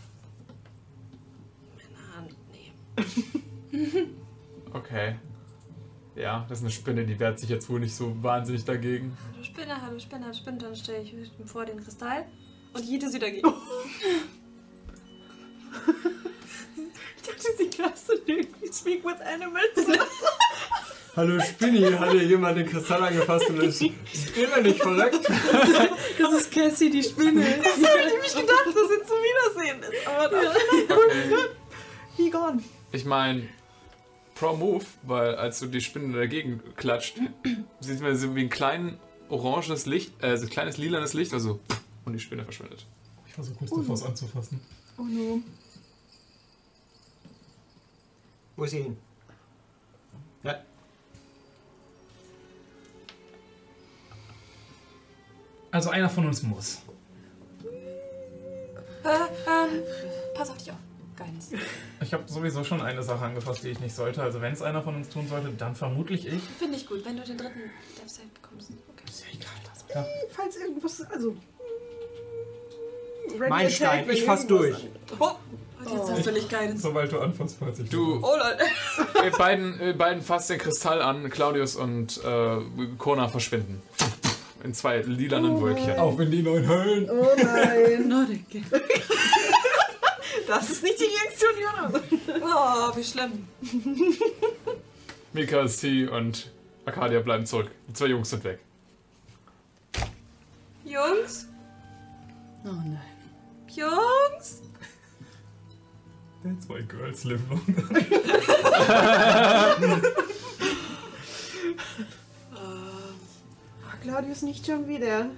meiner 1.75 2.15
Hand 2.15 2.35
nehmen. 2.51 4.15
Okay. 4.73 5.15
Ja, 6.17 6.45
das 6.49 6.59
ist 6.59 6.63
eine 6.63 6.71
Spinne, 6.71 7.05
die 7.05 7.19
wehrt 7.19 7.39
sich 7.39 7.49
jetzt 7.49 7.69
wohl 7.69 7.79
nicht 7.79 7.95
so 7.95 8.11
wahnsinnig 8.23 8.65
dagegen. 8.65 9.15
Hallo 9.33 9.43
Spinne, 9.43 9.81
hallo 9.81 9.99
Spinne, 9.99 10.25
hallo 10.25 10.33
Spinne. 10.33 10.57
Dann 10.57 10.75
stelle 10.75 11.03
ich 11.03 11.13
mich 11.13 11.31
vor 11.45 11.63
den 11.65 11.83
Kristall 11.83 12.25
und 12.73 12.83
jiete 12.83 13.09
sie 13.09 13.19
dagegen. 13.19 13.47
Ich 17.17 17.33
dachte, 17.33 17.47
sie 17.57 17.67
klasse 17.69 18.13
irgendwie 18.25 18.73
Speak 18.73 19.03
with 19.05 19.19
Animals. 19.21 19.99
Hallo 21.15 21.39
Spinni, 21.39 21.91
hat 21.91 22.11
hier 22.11 22.23
jemand 22.23 22.57
den 22.57 22.65
Kristall 22.67 23.03
angefasst 23.03 23.49
und 23.49 23.61
ist 23.61 23.81
immer 23.81 24.61
nicht 24.61 24.81
verreckt? 24.81 25.19
Das 26.19 26.33
ist 26.33 26.51
Cassie, 26.51 26.89
die 26.89 27.03
Spinne. 27.03 27.43
Das 27.63 27.73
habe 27.89 28.01
ich 28.07 28.21
mich 28.21 28.35
gedacht, 28.35 28.65
dass 28.65 28.73
sie 28.73 29.05
zum 29.05 29.17
Wiedersehen 29.17 29.83
ist. 29.83 30.07
Aber 30.07 30.29
dann, 30.29 30.47
Okay. 30.47 31.49
he 32.15 32.29
gone. 32.29 32.63
Ich 32.91 33.05
meine, 33.05 33.47
Pro 34.39 34.55
Move, 34.55 34.85
weil 35.03 35.35
als 35.35 35.59
du 35.59 35.67
die 35.67 35.81
Spinne 35.81 36.17
dagegen 36.17 36.61
klatscht, 36.75 37.19
sieht 37.79 38.01
man 38.01 38.15
so 38.15 38.35
wie 38.35 38.41
ein 38.41 38.49
kleines 38.49 38.93
oranges 39.29 39.85
Licht, 39.85 40.13
äh, 40.23 40.37
so 40.37 40.45
ein 40.45 40.49
kleines 40.49 40.77
lilanes 40.77 41.13
Licht, 41.13 41.33
also 41.33 41.59
und 42.05 42.13
die 42.13 42.19
Spinne 42.19 42.43
verschwindet. 42.43 42.85
Ich 43.27 43.37
war 43.37 43.43
so 43.43 43.53
kurz 43.53 43.71
davor, 43.71 43.95
es 43.95 44.03
anzufassen. 44.03 44.59
Oh 44.97 45.03
no. 45.03 45.41
Wo 48.55 48.63
ist 48.63 48.71
sie 48.71 48.81
hin? 48.83 48.97
Ja, 50.43 50.61
Also 55.71 55.89
einer 55.89 56.09
von 56.09 56.25
uns 56.25 56.41
muss. 56.43 56.81
Äh, 59.03 59.09
ähm, 59.09 59.83
pass 60.33 60.49
auf 60.49 60.57
dich 60.57 60.71
auf. 60.71 60.77
Guidance. 61.17 61.55
Ich 62.01 62.13
habe 62.13 62.23
sowieso 62.27 62.63
schon 62.63 62.81
eine 62.81 63.03
Sache 63.03 63.25
angefasst, 63.25 63.63
die 63.63 63.69
ich 63.69 63.79
nicht 63.79 63.95
sollte. 63.95 64.21
Also 64.21 64.41
wenn 64.41 64.53
es 64.53 64.61
einer 64.61 64.81
von 64.81 64.95
uns 64.95 65.09
tun 65.09 65.27
sollte, 65.27 65.49
dann 65.49 65.75
vermutlich 65.75 66.27
ich. 66.27 66.41
Finde 66.59 66.77
ich 66.77 66.87
gut, 66.87 67.03
wenn 67.05 67.17
du 67.17 67.23
den 67.23 67.37
dritten 67.37 67.71
Save 68.05 68.27
bekommst. 68.41 68.71
Okay. 68.71 69.03
Ist 69.07 69.21
ja 69.21 69.27
egal, 69.33 69.49
das 69.73 69.87
klar. 69.87 70.05
Falls 70.29 70.57
irgendwas, 70.57 71.01
also. 71.01 71.35
mein 73.49 73.69
Stein, 73.69 74.09
ich 74.09 74.23
fass 74.23 74.47
durch. 74.47 74.87
Oh, 75.19 75.31
und 75.79 75.91
jetzt 75.91 76.11
hast 76.11 76.25
du 76.25 76.31
nicht 76.31 76.49
Guidance. 76.49 76.81
Sobald 76.81 77.11
du 77.11 77.19
anfasst, 77.19 77.61
weiß 77.61 77.79
ich. 77.79 77.89
Du, 77.89 78.19
Oh 78.21 78.35
Leute. 78.35 78.63
ihr 79.25 79.31
beiden, 79.31 79.79
ihr 79.81 79.97
beiden 79.97 80.21
fasst 80.21 80.49
den 80.49 80.59
Kristall 80.59 81.01
an, 81.01 81.29
Claudius 81.29 81.75
und 81.75 82.21
äh, 82.23 82.57
Kona 82.97 83.27
verschwinden. 83.27 83.81
In 84.63 84.73
zwei 84.73 84.97
lilanen 84.99 85.61
Wölkchen. 85.61 85.97
Auf 85.97 86.19
in 86.19 86.31
die 86.31 86.41
neuen 86.41 86.67
Höllen. 86.67 87.09
Oh 87.09 87.27
nein. 87.37 88.07
Nordic. 88.07 88.63
Das 90.47 90.69
ist 90.69 90.81
nicht 90.83 90.97
die 90.99 91.05
Reaktion, 91.05 91.51
Jonas. 91.61 92.01
Oh, 92.41 92.95
wie 92.95 93.03
schlimm. 93.03 93.47
Mika, 95.33 95.65
T 95.65 96.07
und 96.07 96.51
Arcadia 96.85 97.19
bleiben 97.19 97.45
zurück. 97.45 97.69
Die 97.87 97.93
zwei 97.93 98.07
Jungs 98.07 98.29
sind 98.29 98.43
weg. 98.43 98.59
Jungs, 100.85 101.47
Oh 102.63 102.69
nein. 102.71 102.99
Jungs. 103.69 104.61
That's 106.43 106.67
why 106.69 106.81
girls 106.83 107.23
live 107.25 107.41
long. 107.49 107.61
Ach, 112.53 113.99
Claudius 114.01 114.41
nicht 114.41 114.65
schon 114.65 114.87
wieder. 114.87 115.29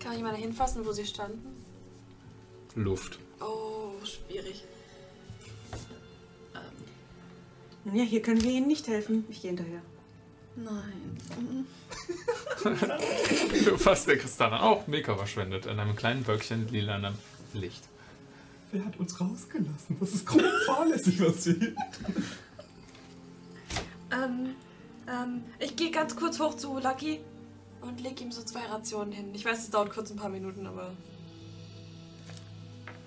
Kann 0.00 0.12
ich 0.16 0.22
mal 0.22 0.32
dahin 0.32 0.52
fassen, 0.52 0.84
wo 0.84 0.92
sie 0.92 1.06
standen? 1.06 1.64
Luft. 2.74 3.18
Oh, 3.40 3.73
schwierig. 4.06 4.64
Nun 7.84 7.96
ja, 7.96 8.04
hier 8.04 8.22
können 8.22 8.42
wir 8.42 8.50
Ihnen 8.50 8.66
nicht 8.66 8.88
helfen. 8.88 9.24
Ich 9.28 9.42
gehe 9.42 9.50
hinterher. 9.50 9.82
Nein. 10.56 11.66
Du 13.64 13.76
fasst 13.76 14.08
den 14.08 14.18
Kristall 14.18 14.52
an. 14.52 14.60
Auch 14.60 14.86
Mika 14.86 15.16
verschwindet 15.16 15.66
in 15.66 15.78
einem 15.78 15.96
kleinen 15.96 16.26
Wölkchen 16.26 16.68
lilanem 16.68 17.14
Licht. 17.52 17.82
Wer 18.72 18.84
hat 18.86 18.96
uns 18.98 19.20
rausgelassen? 19.20 19.96
Das 20.00 20.14
ist 20.14 20.26
grob 20.26 20.42
fahrlässig, 20.66 21.20
was 21.20 21.46
wir 21.46 21.54
hier 21.54 21.74
Ähm, 24.10 24.54
ähm, 25.08 25.42
ich 25.58 25.76
gehe 25.76 25.90
ganz 25.90 26.16
kurz 26.16 26.40
hoch 26.40 26.56
zu 26.56 26.78
Lucky 26.78 27.20
und 27.82 28.00
leg 28.00 28.20
ihm 28.20 28.32
so 28.32 28.42
zwei 28.42 28.64
Rationen 28.66 29.12
hin. 29.12 29.34
Ich 29.34 29.44
weiß, 29.44 29.58
es 29.58 29.70
dauert 29.70 29.90
kurz 29.90 30.10
ein 30.10 30.16
paar 30.16 30.30
Minuten, 30.30 30.66
aber. 30.66 30.92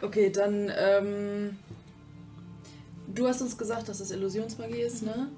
Okay, 0.01 0.30
dann, 0.30 0.72
ähm. 0.77 1.58
Du 3.08 3.27
hast 3.27 3.42
uns 3.42 3.58
gesagt, 3.58 3.88
dass 3.90 4.00
es 4.00 4.11
Illusionsmagie 4.11 4.82
ist, 4.82 5.01
ne? 5.01 5.30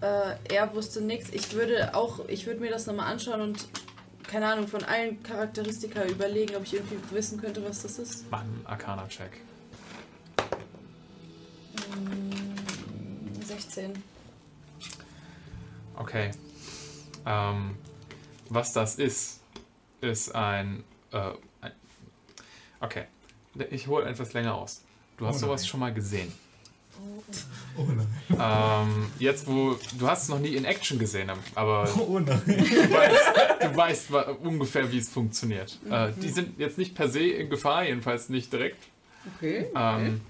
Äh, 0.00 0.34
er 0.54 0.74
wusste 0.74 1.00
nichts. 1.00 1.30
Ich 1.32 1.52
würde 1.54 1.94
auch, 1.94 2.26
ich 2.28 2.46
würde 2.46 2.60
mir 2.60 2.70
das 2.70 2.86
nochmal 2.86 3.12
anschauen 3.12 3.40
und, 3.40 3.68
keine 4.26 4.46
Ahnung, 4.46 4.66
von 4.66 4.82
allen 4.82 5.22
Charakteristika 5.22 6.04
überlegen, 6.04 6.56
ob 6.56 6.64
ich 6.64 6.74
irgendwie 6.74 6.98
wissen 7.14 7.40
könnte, 7.40 7.64
was 7.64 7.82
das 7.82 7.98
ist. 7.98 8.24
Mach 8.30 8.40
einen 8.40 8.62
Arcana-Check. 8.64 9.30
Mm, 11.94 13.42
16. 13.42 13.92
Okay. 15.96 16.30
Ähm, 17.24 17.76
was 18.48 18.72
das 18.72 18.96
ist, 18.96 19.40
ist 20.00 20.34
ein, 20.34 20.84
äh, 21.12 21.32
ein. 21.60 21.72
Okay. 22.80 23.04
Ich 23.70 23.86
hole 23.86 24.04
etwas 24.06 24.32
länger 24.32 24.54
aus. 24.54 24.82
Du 25.16 25.26
hast 25.26 25.36
Oh 25.36 25.46
sowas 25.46 25.66
schon 25.66 25.80
mal 25.80 25.92
gesehen. 25.94 26.32
Oh 27.76 27.82
nein. 27.84 28.06
Ähm, 28.40 29.06
jetzt, 29.18 29.46
wo 29.46 29.78
du 29.98 30.06
hast 30.08 30.24
es 30.24 30.28
noch 30.28 30.38
nie 30.38 30.54
in 30.56 30.64
Action 30.64 30.98
gesehen, 30.98 31.30
aber 31.54 31.88
Oh 32.08 32.18
nein. 32.18 32.40
du 32.46 32.54
weißt, 32.54 33.62
du 33.62 33.76
weißt 33.76 34.10
ungefähr, 34.42 34.90
wie 34.90 34.98
es 34.98 35.08
funktioniert. 35.10 35.78
Äh, 35.90 36.12
die 36.12 36.30
sind 36.30 36.58
jetzt 36.58 36.78
nicht 36.78 36.94
per 36.94 37.08
se 37.08 37.20
in 37.20 37.50
Gefahr, 37.50 37.84
jedenfalls 37.84 38.28
nicht 38.30 38.52
direkt. 38.52 38.82
Okay. 39.36 39.66
Ähm, 39.74 40.20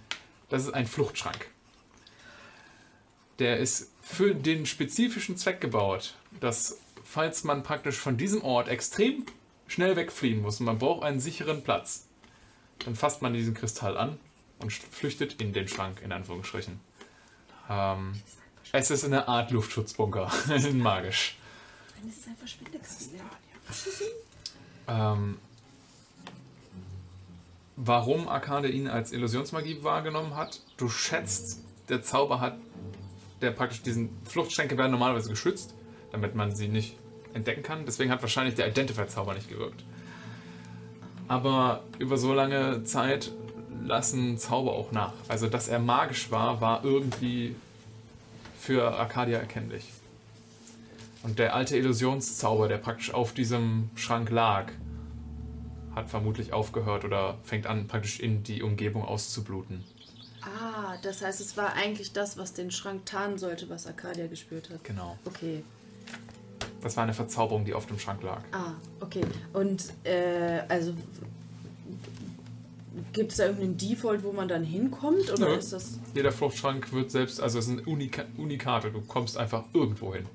das 0.49 0.63
ist 0.65 0.75
ein 0.75 0.87
Fluchtschrank. 0.87 1.49
Der 3.39 3.59
ist 3.59 3.91
für 4.03 4.35
den 4.35 4.67
spezifischen 4.67 5.37
Zweck 5.37 5.61
gebaut, 5.61 6.15
dass 6.41 6.79
falls 7.05 7.45
man 7.45 7.63
praktisch 7.63 7.97
von 7.97 8.17
diesem 8.17 8.43
Ort 8.43 8.69
extrem 8.69 9.25
schnell 9.69 9.95
wegfliehen 9.97 10.43
muss 10.43 10.59
und 10.61 10.67
man 10.67 10.79
braucht 10.79 11.05
einen 11.05 11.21
sicheren 11.21 11.63
Platz, 11.63 12.06
dann 12.85 12.95
fasst 12.95 13.23
man 13.23 13.33
diesen 13.33 13.55
Kristall 13.55 13.97
an 13.97 14.19
und 14.59 14.73
flüchtet 14.73 15.41
in 15.41 15.53
den 15.53 15.69
Schrank, 15.69 16.01
in 16.03 16.13
Anführungsstrichen. 16.13 16.81
Ähm, 17.69 18.21
es 18.73 18.91
ist 18.91 19.05
eine 19.05 19.29
Art 19.29 19.51
Luftschutzbunker, 19.51 20.31
magisch. 20.73 21.37
Das 22.05 22.17
ist 22.17 22.29
ein 22.29 22.37
Verschwindekristall. 22.37 23.21
Ähm, 24.89 25.39
warum 27.77 28.29
Arkade 28.29 28.69
ihn 28.69 28.89
als 28.89 29.13
Illusionsmagie 29.13 29.83
wahrgenommen 29.83 30.37
hat, 30.37 30.61
du 30.77 30.89
schätzt, 30.89 31.63
der 31.89 32.03
Zauber 32.03 32.41
hat, 32.41 32.57
der 33.41 33.51
praktisch 33.51 33.83
diesen 33.83 34.11
Fluchtschränke 34.25 34.79
werden 34.79 34.93
normalerweise 34.93 35.29
geschützt, 35.29 35.75
damit 36.13 36.35
man 36.35 36.55
sie 36.55 36.69
nicht 36.69 36.97
entdecken 37.35 37.63
kann. 37.63 37.85
Deswegen 37.85 38.11
hat 38.11 38.23
wahrscheinlich 38.23 38.55
der 38.55 38.69
Identify-Zauber 38.69 39.35
nicht 39.35 39.49
gewirkt. 39.49 39.85
Aber 41.29 41.83
über 41.99 42.19
so 42.19 42.33
lange 42.33 42.85
Zeit 42.85 43.33
lassen 43.85 44.39
Zauber 44.39 44.73
auch 44.73 44.93
nach. 44.93 45.13
Also, 45.29 45.49
dass 45.49 45.69
er 45.69 45.79
magisch 45.79 46.31
war, 46.31 46.61
war 46.61 46.85
irgendwie 46.85 47.55
für 48.59 48.97
Arcadia 48.99 49.39
erkennlich. 49.39 49.93
Und 51.23 51.39
der 51.39 51.55
alte 51.55 51.77
Illusionszauber, 51.77 52.69
der 52.69 52.79
praktisch 52.79 53.13
auf 53.13 53.33
diesem 53.33 53.91
Schrank 53.97 54.31
lag, 54.31 54.71
hat 55.95 56.09
vermutlich 56.09 56.53
aufgehört 56.53 57.05
oder 57.05 57.39
fängt 57.43 57.67
an, 57.67 57.89
praktisch 57.89 58.21
in 58.21 58.43
die 58.45 58.63
Umgebung 58.63 59.05
auszubluten. 59.05 59.83
Ah, 60.43 60.97
das 61.03 61.23
heißt, 61.23 61.41
es 61.41 61.57
war 61.57 61.73
eigentlich 61.75 62.13
das, 62.13 62.37
was 62.37 62.53
den 62.53 62.71
Schrank 62.71 63.07
tarnen 63.07 63.39
sollte, 63.39 63.69
was 63.69 63.87
Arcadia 63.87 64.29
gespürt 64.29 64.71
hat. 64.71 64.85
Genau. 64.85 65.19
Okay. 65.25 65.65
Das 66.83 66.97
war 66.97 67.05
eine 67.05 67.15
Verzauberung, 67.15 67.65
die 67.65 67.75
auf 67.75 67.87
dem 67.87 67.99
Schrank 67.99 68.23
lag. 68.23 68.43
Ah, 68.53 68.73
okay. 69.01 69.23
Und 69.53 69.93
äh, 70.05 70.63
also 70.69 70.93
gibt 73.13 73.33
es 73.33 73.39
da 73.39 73.47
irgendeinen 73.47 73.77
Default, 73.77 74.23
wo 74.23 74.33
man 74.33 74.49
dann 74.49 74.65
hinkommt? 74.65 75.33
Oder 75.33 75.49
Nö. 75.49 75.55
ist 75.57 75.73
das. 75.73 75.99
Jeder 76.15 76.33
Fluchtschrank 76.33 76.93
wird 76.93 77.11
selbst, 77.11 77.41
also 77.41 77.59
es 77.59 77.67
sind 77.67 77.87
Unika 77.87 78.25
Unikate, 78.37 78.91
du 78.91 79.01
kommst 79.01 79.37
einfach 79.37 79.65
irgendwo 79.73 80.15
hin. 80.15 80.27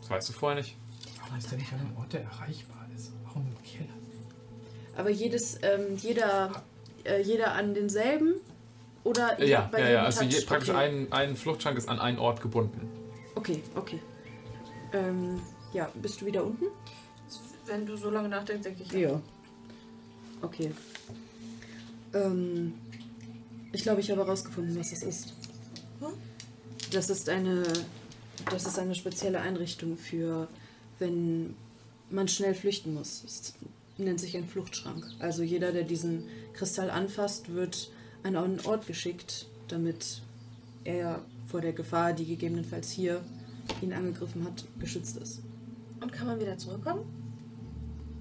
Das 0.00 0.10
weißt 0.10 0.28
du 0.28 0.32
vorher 0.34 0.60
nicht. 0.60 0.76
Warum 1.20 1.38
ist 1.38 1.50
der 1.50 1.58
nicht 1.58 1.72
an 1.72 1.80
einem 1.80 1.96
Ort, 1.96 2.12
der 2.12 2.22
erreichbar 2.22 2.86
ist? 2.94 3.12
Warum 3.24 3.46
im 3.46 3.62
Keller? 3.62 3.88
Aber 4.96 5.10
jedes, 5.10 5.58
ähm, 5.62 5.96
jeder, 5.96 6.62
äh, 7.04 7.22
jeder 7.22 7.52
an 7.54 7.74
denselben? 7.74 8.34
Oder 9.02 9.42
Ja, 9.42 9.68
bei 9.70 9.80
ja, 9.80 9.84
jedem 9.84 9.96
ja. 9.96 10.04
Also 10.04 10.24
je, 10.24 10.40
praktisch 10.42 10.70
okay. 10.70 10.78
ein, 10.78 11.12
ein 11.12 11.36
Fluchtschrank 11.36 11.76
ist 11.76 11.88
an 11.88 11.98
einen 11.98 12.18
Ort 12.18 12.40
gebunden. 12.40 12.88
Okay, 13.34 13.62
okay. 13.74 13.98
Ähm, 14.94 15.40
ja, 15.72 15.90
bist 16.00 16.20
du 16.20 16.26
wieder 16.26 16.44
unten? 16.44 16.66
Wenn 17.66 17.84
du 17.84 17.96
so 17.96 18.10
lange 18.10 18.28
nachdenkst, 18.28 18.62
denke 18.62 18.82
ich. 18.84 18.92
Ja. 18.92 19.20
Okay. 20.40 20.70
Ähm, 22.12 22.74
ich 23.72 23.82
glaube, 23.82 24.00
ich 24.00 24.10
habe 24.10 24.20
herausgefunden, 24.20 24.78
was 24.78 24.90
das 24.90 25.02
ist. 25.02 25.34
Das 26.92 27.10
ist 27.10 27.28
eine, 27.28 27.64
das 28.50 28.66
ist 28.66 28.78
eine 28.78 28.94
spezielle 28.94 29.40
Einrichtung 29.40 29.96
für, 29.96 30.46
wenn 31.00 31.56
man 32.10 32.28
schnell 32.28 32.54
flüchten 32.54 32.94
muss. 32.94 33.24
Es 33.24 33.54
nennt 33.98 34.20
sich 34.20 34.36
ein 34.36 34.46
Fluchtschrank. 34.46 35.04
Also 35.18 35.42
jeder, 35.42 35.72
der 35.72 35.82
diesen 35.82 36.28
Kristall 36.52 36.90
anfasst, 36.90 37.52
wird 37.52 37.90
an 38.22 38.36
einen 38.36 38.60
Ort 38.60 38.86
geschickt, 38.86 39.46
damit 39.68 40.20
er 40.84 41.24
vor 41.46 41.60
der 41.60 41.72
Gefahr, 41.72 42.12
die 42.12 42.26
gegebenenfalls 42.26 42.90
hier 42.90 43.22
ihn 43.82 43.92
angegriffen 43.92 44.44
hat, 44.44 44.64
geschützt 44.78 45.16
ist. 45.16 45.42
Und 46.00 46.12
kann 46.12 46.26
man 46.26 46.40
wieder 46.40 46.56
zurückkommen? 46.58 47.02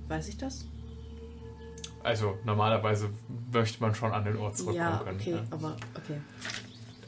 Weiß 0.08 0.28
ich 0.28 0.38
das? 0.38 0.66
Also 2.04 2.38
normalerweise 2.46 3.10
möchte 3.52 3.82
man 3.82 3.96
schon 3.96 4.12
an 4.12 4.26
den 4.26 4.38
Ort 4.38 4.58
zurückkommen 4.58 4.90
ja, 4.90 5.04
können. 5.04 5.20
okay, 5.20 5.32
ja. 5.32 5.44
aber 5.50 5.78
okay, 5.96 6.20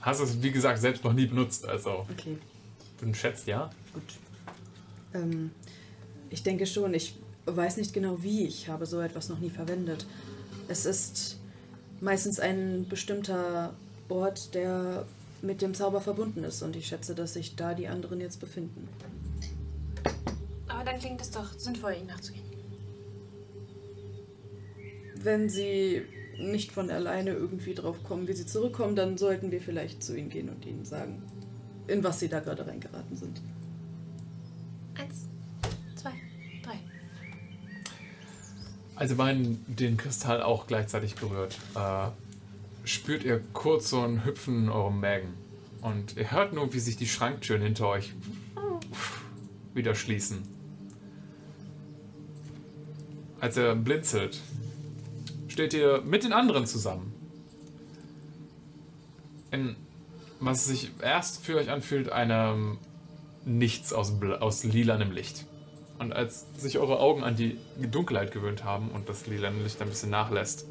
Hast 0.06 0.20
es, 0.20 0.42
wie 0.42 0.52
gesagt, 0.52 0.80
selbst 0.80 1.04
noch 1.04 1.14
nie 1.14 1.26
benutzt, 1.26 1.66
also 1.68 2.06
okay, 2.12 2.38
du 3.02 3.14
schätzt 3.14 3.48
ja. 3.48 3.72
gut. 3.92 4.04
Ähm, 5.16 5.50
ich 6.30 6.44
denke 6.44 6.68
schon, 6.68 6.94
ich 6.94 7.18
weiß 7.46 7.78
nicht 7.78 7.92
genau 7.92 8.22
wie, 8.22 8.46
ich 8.46 8.70
habe 8.70 8.86
so 8.86 9.02
etwas 9.02 9.30
noch 9.30 9.40
nie 9.40 9.50
verwendet. 9.50 10.06
Es 10.68 10.86
ist 10.86 11.40
meistens 12.02 12.40
ein 12.40 12.86
bestimmter 12.88 13.74
Ort, 14.08 14.54
der 14.54 15.06
mit 15.42 15.62
dem 15.62 15.74
Zauber 15.74 16.02
verbunden 16.02 16.44
ist 16.44 16.62
und 16.62 16.76
ich 16.76 16.88
schätze, 16.88 17.16
dass 17.16 17.34
sich 17.34 17.56
da 17.56 17.74
die 17.74 17.88
anderen 17.88 18.20
jetzt 18.20 18.40
befinden. 18.40 18.88
Aber 20.68 20.84
dann 20.84 21.00
klingt 21.00 21.22
es 21.22 21.32
doch 21.32 21.54
sinnvoll, 21.58 21.94
ihnen 21.94 22.08
nachzugehen. 22.08 22.46
Wenn 25.16 25.50
sie 25.50 26.04
nicht 26.38 26.72
von 26.72 26.90
alleine 26.90 27.32
irgendwie 27.32 27.74
drauf 27.74 28.04
kommen, 28.04 28.28
wie 28.28 28.34
sie 28.34 28.46
zurückkommen, 28.46 28.96
dann 28.96 29.18
sollten 29.18 29.52
wir 29.52 29.62
vielleicht 29.62 30.04
zu 30.04 30.16
ihnen 30.16 30.30
gehen 30.30 30.50
und 30.50 30.66
ihnen 30.66 30.86
sagen, 30.86 31.24
in 31.88 32.04
was 32.04 32.20
sie 32.20 32.28
da 32.28 32.40
gerade 32.40 32.66
reingeraten 32.68 33.16
sind. 33.16 33.42
Eins, 34.96 35.28
zwei, 35.96 36.12
drei. 36.64 36.80
Als 38.96 39.12
ihr 39.12 39.18
beiden 39.18 39.64
den 39.68 39.98
Kristall 39.98 40.42
auch 40.42 40.68
gleichzeitig 40.68 41.16
berührt, 41.16 41.58
äh, 41.76 42.08
spürt 42.86 43.24
ihr 43.24 43.42
kurz 43.54 43.90
so 43.90 44.02
ein 44.02 44.26
Hüpfen 44.26 44.66
in 44.66 44.70
eurem 44.70 45.00
Mägen. 45.00 45.34
Und 45.82 46.18
ihr 46.18 46.32
hört 46.32 46.54
nur, 46.54 46.74
wie 46.74 46.80
sich 46.80 46.98
die 46.98 47.08
Schranktüren 47.08 47.62
hinter 47.62 47.88
euch 47.88 48.14
wieder 49.74 49.94
schließen. 49.94 50.44
Als 53.40 53.58
er 53.58 53.76
blinzelt, 53.76 54.42
steht 55.48 55.74
ihr 55.74 56.02
mit 56.02 56.24
den 56.24 56.34
anderen 56.34 56.66
zusammen. 56.66 57.14
In 59.52 59.76
was 60.40 60.66
sich 60.66 60.92
erst 61.02 61.46
für 61.46 61.58
euch 61.58 61.70
anfühlt, 61.70 62.12
einem 62.12 62.78
Nichts 63.46 63.94
aus, 63.94 64.14
aus 64.40 64.64
lilanem 64.64 65.12
Licht. 65.12 65.46
Und 66.00 66.14
als 66.14 66.46
sich 66.58 66.80
eure 66.80 67.00
Augen 67.00 67.24
an 67.24 67.36
die 67.36 67.58
Dunkelheit 67.80 68.32
gewöhnt 68.32 68.64
haben 68.64 68.90
und 68.90 69.08
das 69.08 69.28
lilane 69.28 69.62
Licht 69.62 69.82
ein 69.82 69.90
bisschen 69.90 70.10
nachlässt, 70.10 70.66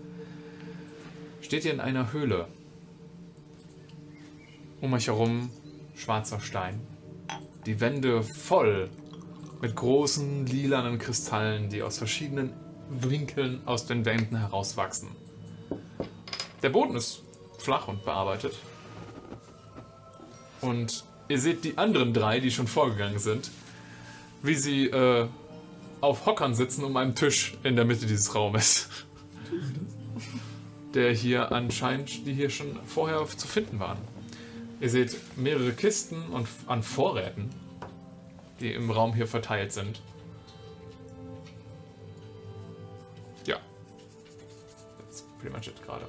steht 1.55 1.67
ihr 1.67 1.73
in 1.75 1.79
einer 1.79 2.13
Höhle. 2.13 2.49
Um 4.81 4.93
euch 4.93 5.07
herum 5.07 5.51
schwarzer 5.95 6.41
Stein. 6.41 6.81
Die 7.65 7.81
Wände 7.81 8.25
voll 8.25 8.91
mit 9.61 9.77
großen 9.77 10.47
lilanen 10.47 10.99
Kristallen, 10.99 11.71
die 11.71 11.85
aus 11.85 11.99
verschiedenen 11.99 12.53
Winkeln 12.91 13.61
aus 13.67 13.87
den 13.87 14.05
Wänden 14.05 14.37
herauswachsen. 14.37 15.11
Der 16.61 16.71
Boden 16.71 16.97
ist 16.97 17.23
flach 17.59 17.87
und 17.87 18.05
bearbeitet. 18.05 18.57
Und 20.61 21.05
ihr 21.29 21.39
seht 21.39 21.63
die 21.63 21.79
anderen 21.79 22.13
drei, 22.13 22.41
die 22.41 22.51
schon 22.51 22.67
vorgegangen 22.67 23.21
sind, 23.21 23.53
wie 24.43 24.57
sie 24.57 24.87
äh, 24.87 25.29
auf 26.01 26.27
Hockern 26.27 26.57
sitzen 26.57 26.83
um 26.83 26.97
einen 26.97 27.15
Tisch 27.15 27.57
in 27.63 27.77
der 27.77 27.85
Mitte 27.85 28.07
dieses 28.07 28.35
Raumes. 28.35 28.89
Der 30.95 31.13
hier 31.13 31.51
anscheinend, 31.51 32.25
die 32.25 32.33
hier 32.33 32.51
schon 32.51 32.79
vorher 32.87 33.27
zu 33.27 33.49
finden 33.49 33.81
waren. 33.81 33.99
Ihr 34.81 34.91
seht 34.91 35.17
mehrere 35.37 35.73
Kisten 35.73 36.23
und 36.31 36.47
an 36.67 36.83
Vorräten, 36.83 37.51
die 38.61 38.73
im 38.73 38.91
Raum 38.91 39.15
hier 39.15 39.27
verteilt 39.27 39.73
sind. 39.73 40.01
Ja. 43.45 43.57
That's 44.99 45.25
pretty 45.41 45.57
much 45.57 45.67
it 45.67 45.83
gerade. 45.85 46.07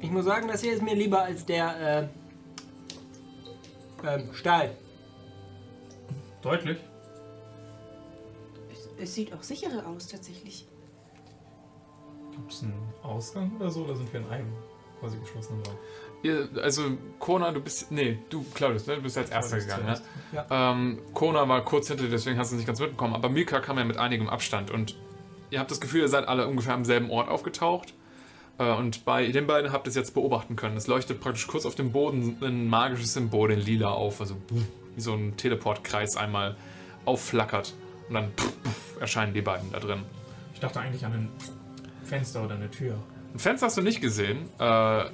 Ich 0.00 0.10
muss 0.10 0.24
sagen, 0.24 0.48
das 0.48 0.62
hier 0.62 0.72
ist 0.72 0.82
mir 0.82 0.94
lieber 0.94 1.22
als 1.22 1.44
der 1.46 2.08
äh, 4.04 4.06
ähm, 4.06 4.34
Stahl. 4.34 4.74
Deutlich. 6.42 6.78
Es, 8.72 8.88
es 8.98 9.14
sieht 9.14 9.32
auch 9.34 9.42
sicherer 9.42 9.86
aus, 9.86 10.08
tatsächlich. 10.08 10.66
Gibt 12.32 12.52
es 12.52 12.62
einen 12.62 12.74
Ausgang 13.02 13.52
oder 13.58 13.70
so? 13.70 13.84
Oder 13.84 13.96
sind 13.96 14.12
wir 14.12 14.20
in 14.20 14.28
einem 14.28 14.52
quasi 15.00 15.18
geschlossenen 15.18 15.62
Raum? 15.64 15.74
Ihr, 16.22 16.48
also, 16.62 16.82
Kona, 17.18 17.50
du 17.50 17.60
bist. 17.60 17.90
Nee, 17.90 18.18
du, 18.28 18.44
Claudius, 18.54 18.86
ne? 18.86 18.96
du 18.96 19.02
bist 19.02 19.16
als 19.16 19.30
erster 19.30 19.58
gegangen, 19.58 19.86
ne? 19.86 20.00
zuerst. 20.30 20.48
Ähm, 20.50 20.98
Kona 21.14 21.48
war 21.48 21.64
kurz 21.64 21.88
hinter 21.88 22.04
dir, 22.04 22.10
deswegen 22.10 22.38
hast 22.38 22.50
du 22.50 22.56
es 22.56 22.58
nicht 22.58 22.66
ganz 22.66 22.78
mitbekommen. 22.78 23.14
Aber 23.14 23.28
Mika 23.30 23.60
kam 23.60 23.78
ja 23.78 23.84
mit 23.84 23.96
einigem 23.96 24.28
Abstand 24.28 24.70
und 24.70 24.96
ihr 25.50 25.58
habt 25.58 25.70
das 25.70 25.80
Gefühl, 25.80 26.02
ihr 26.02 26.08
seid 26.08 26.28
alle 26.28 26.46
ungefähr 26.46 26.74
am 26.74 26.84
selben 26.84 27.10
Ort 27.10 27.28
aufgetaucht. 27.28 27.94
Äh, 28.58 28.72
und 28.74 29.04
bei 29.06 29.26
den 29.28 29.46
beiden 29.46 29.72
habt 29.72 29.86
ihr 29.86 29.90
es 29.90 29.96
jetzt 29.96 30.12
beobachten 30.12 30.56
können. 30.56 30.76
Es 30.76 30.86
leuchtet 30.86 31.20
praktisch 31.20 31.46
kurz 31.46 31.64
auf 31.64 31.74
dem 31.74 31.90
Boden 31.90 32.36
ein 32.42 32.68
magisches 32.68 33.14
Symbol 33.14 33.50
in 33.50 33.60
lila 33.60 33.90
auf, 33.90 34.20
also 34.20 34.36
wie 34.94 35.00
so 35.00 35.14
ein 35.14 35.36
Teleportkreis 35.38 36.16
einmal 36.16 36.56
aufflackert. 37.06 37.74
Und 38.08 38.14
dann 38.14 38.32
erscheinen 39.00 39.32
die 39.32 39.40
beiden 39.40 39.72
da 39.72 39.80
drin. 39.80 40.02
Ich 40.52 40.60
dachte 40.60 40.80
eigentlich 40.80 41.06
an 41.06 41.12
ein 41.12 41.28
Fenster 42.10 42.44
oder 42.44 42.56
eine 42.56 42.68
Tür. 42.70 42.98
Ein 43.32 43.38
Fenster 43.38 43.66
hast 43.66 43.76
du 43.76 43.82
nicht 43.82 44.00
gesehen. 44.00 44.48
Äh, 44.58 45.04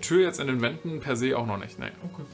Tür 0.00 0.22
jetzt 0.22 0.40
in 0.40 0.48
den 0.48 0.60
Wänden 0.60 0.98
per 0.98 1.14
se 1.14 1.38
auch 1.38 1.46
noch 1.46 1.58
nicht. 1.58 1.78
Nee. 1.78 1.92
Okay. 2.12 2.24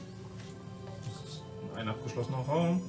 Das 1.05 1.33
ist 1.33 1.43
ein 1.75 1.87
abgeschlossener 1.87 2.37
Raum. 2.39 2.81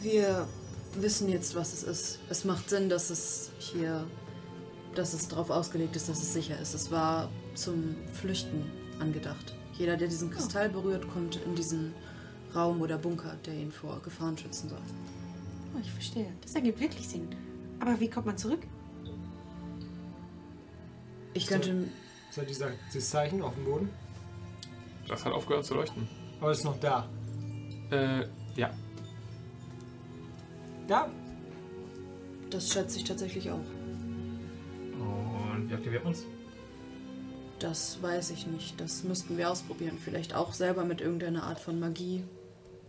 Wir 0.00 0.48
wissen 0.94 1.28
jetzt, 1.28 1.54
was 1.54 1.74
es 1.74 1.82
ist. 1.82 2.18
Es 2.30 2.46
macht 2.46 2.70
Sinn, 2.70 2.88
dass 2.88 3.10
es 3.10 3.50
hier, 3.58 4.06
dass 4.94 5.12
es 5.12 5.28
darauf 5.28 5.50
ausgelegt 5.50 5.96
ist, 5.96 6.08
dass 6.08 6.22
es 6.22 6.32
sicher 6.32 6.58
ist. 6.58 6.72
Es 6.72 6.90
war 6.90 7.28
zum 7.54 7.96
Flüchten 8.14 8.64
angedacht. 9.00 9.54
Jeder, 9.74 9.98
der 9.98 10.08
diesen 10.08 10.30
Kristall 10.30 10.70
berührt, 10.70 11.06
kommt 11.12 11.36
in 11.44 11.54
diesen 11.54 11.92
Raum 12.54 12.80
oder 12.80 12.96
Bunker, 12.96 13.36
der 13.44 13.54
ihn 13.54 13.70
vor 13.70 14.00
Gefahren 14.00 14.38
schützen 14.38 14.70
soll. 14.70 14.78
Oh, 15.74 15.80
ich 15.82 15.90
verstehe. 15.90 16.32
Das 16.40 16.54
ergibt 16.54 16.80
wirklich 16.80 17.06
Sinn. 17.06 17.28
Aber 17.80 18.00
wie 18.00 18.08
kommt 18.08 18.26
man 18.26 18.38
zurück? 18.38 18.60
Ich 21.34 21.46
könnte. 21.46 21.88
Ist 22.30 22.38
halt 22.38 22.48
dieser, 22.48 22.70
dieses 22.92 23.10
Zeichen 23.10 23.42
auf 23.42 23.54
dem 23.54 23.64
Boden? 23.64 23.90
Das 25.08 25.24
hat 25.24 25.32
aufgehört 25.32 25.66
zu 25.66 25.74
leuchten. 25.74 26.08
Aber 26.40 26.50
es 26.50 26.58
ist 26.58 26.64
noch 26.64 26.78
da. 26.80 27.08
Äh, 27.90 28.26
ja. 28.56 28.70
Ja, 30.88 31.08
Das 32.50 32.70
schätze 32.72 32.98
ich 32.98 33.04
tatsächlich 33.04 33.50
auch. 33.50 33.58
Und 34.98 35.68
wie 35.68 35.74
aktiviert 35.74 36.04
man's? 36.04 36.24
Das 37.58 38.02
weiß 38.02 38.30
ich 38.30 38.46
nicht. 38.46 38.80
Das 38.80 39.04
müssten 39.04 39.38
wir 39.38 39.50
ausprobieren. 39.50 39.98
Vielleicht 40.02 40.34
auch 40.34 40.52
selber 40.52 40.84
mit 40.84 41.00
irgendeiner 41.00 41.44
Art 41.44 41.58
von 41.60 41.80
Magie. 41.80 42.24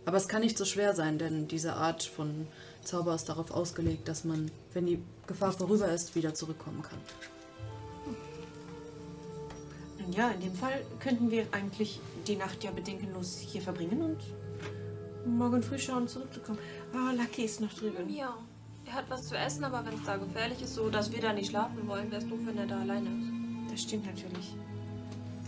Aber 0.04 0.18
es 0.18 0.28
kann 0.28 0.42
nicht 0.42 0.56
so 0.58 0.64
schwer 0.64 0.94
sein, 0.94 1.18
denn 1.18 1.48
diese 1.48 1.74
Art 1.74 2.02
von 2.02 2.46
Zauber 2.84 3.14
ist 3.14 3.28
darauf 3.28 3.50
ausgelegt, 3.50 4.06
dass 4.08 4.24
man, 4.24 4.50
wenn 4.72 4.86
die 4.86 5.02
Gefahr 5.26 5.52
vorüber 5.52 5.88
ist, 5.88 6.14
wieder 6.14 6.34
zurückkommen 6.34 6.82
kann. 6.82 6.98
Nun 10.06 10.14
Ja, 10.14 10.30
in 10.30 10.40
dem 10.40 10.54
Fall 10.54 10.84
könnten 11.00 11.30
wir 11.30 11.46
eigentlich 11.52 12.00
die 12.26 12.36
Nacht 12.36 12.62
ja 12.62 12.70
bedenkenlos 12.70 13.38
hier 13.38 13.62
verbringen 13.62 14.02
und 14.02 14.18
morgen 15.26 15.62
früh 15.62 15.78
schauen, 15.78 16.06
zurückzukommen. 16.08 16.58
Ah, 16.94 17.12
Lucky 17.12 17.42
ist 17.42 17.60
noch 17.60 17.72
drüben. 17.72 18.08
Ja. 18.08 18.34
Er 18.86 18.92
hat 18.92 19.10
was 19.10 19.26
zu 19.26 19.36
essen, 19.36 19.64
aber 19.64 19.84
wenn 19.84 19.94
es 19.94 20.04
da 20.04 20.16
gefährlich 20.16 20.62
ist, 20.62 20.74
so 20.74 20.88
dass 20.88 21.10
wir 21.10 21.20
da 21.20 21.32
nicht 21.32 21.50
schlafen 21.50 21.88
wollen, 21.88 22.08
wäre 22.12 22.22
es 22.22 22.28
doof, 22.28 22.38
wenn 22.44 22.56
er 22.56 22.66
da 22.66 22.80
alleine 22.80 23.08
ist. 23.08 23.72
Das 23.72 23.82
stimmt 23.82 24.06
natürlich. 24.06 24.54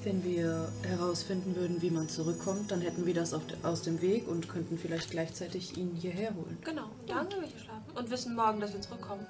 Wenn 0.03 0.25
wir 0.25 0.73
herausfinden 0.83 1.55
würden, 1.55 1.81
wie 1.81 1.91
man 1.91 2.09
zurückkommt, 2.09 2.73
dann 2.73 2.81
hätten 2.81 3.07
wir 3.07 3.15
das 3.15 3.35
auf, 3.35 3.43
aus 3.62 3.83
dem 3.83 4.01
Weg 4.03 4.27
und 4.27 4.49
könnten 4.49 4.77
vielleicht 4.77 5.11
gleichzeitig 5.12 5.77
ihn 5.77 5.95
hierher 5.95 6.35
holen. 6.35 6.59
Genau. 6.65 6.85
Und 6.85 7.09
dann 7.09 7.28
können 7.28 7.43
wir 7.43 7.49
hier 7.49 7.61
schlafen. 7.61 7.97
Und 7.97 8.11
wissen 8.11 8.35
morgen, 8.35 8.61
dass 8.61 8.73
wir 8.73 8.81
zurückkommen. 8.81 9.25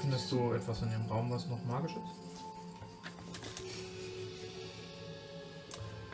Findest 0.00 0.30
du 0.30 0.52
etwas 0.52 0.82
in 0.82 0.90
dem 0.90 1.06
Raum, 1.06 1.30
was 1.30 1.46
noch 1.48 1.62
magisch 1.64 1.92
ist? 1.92 2.23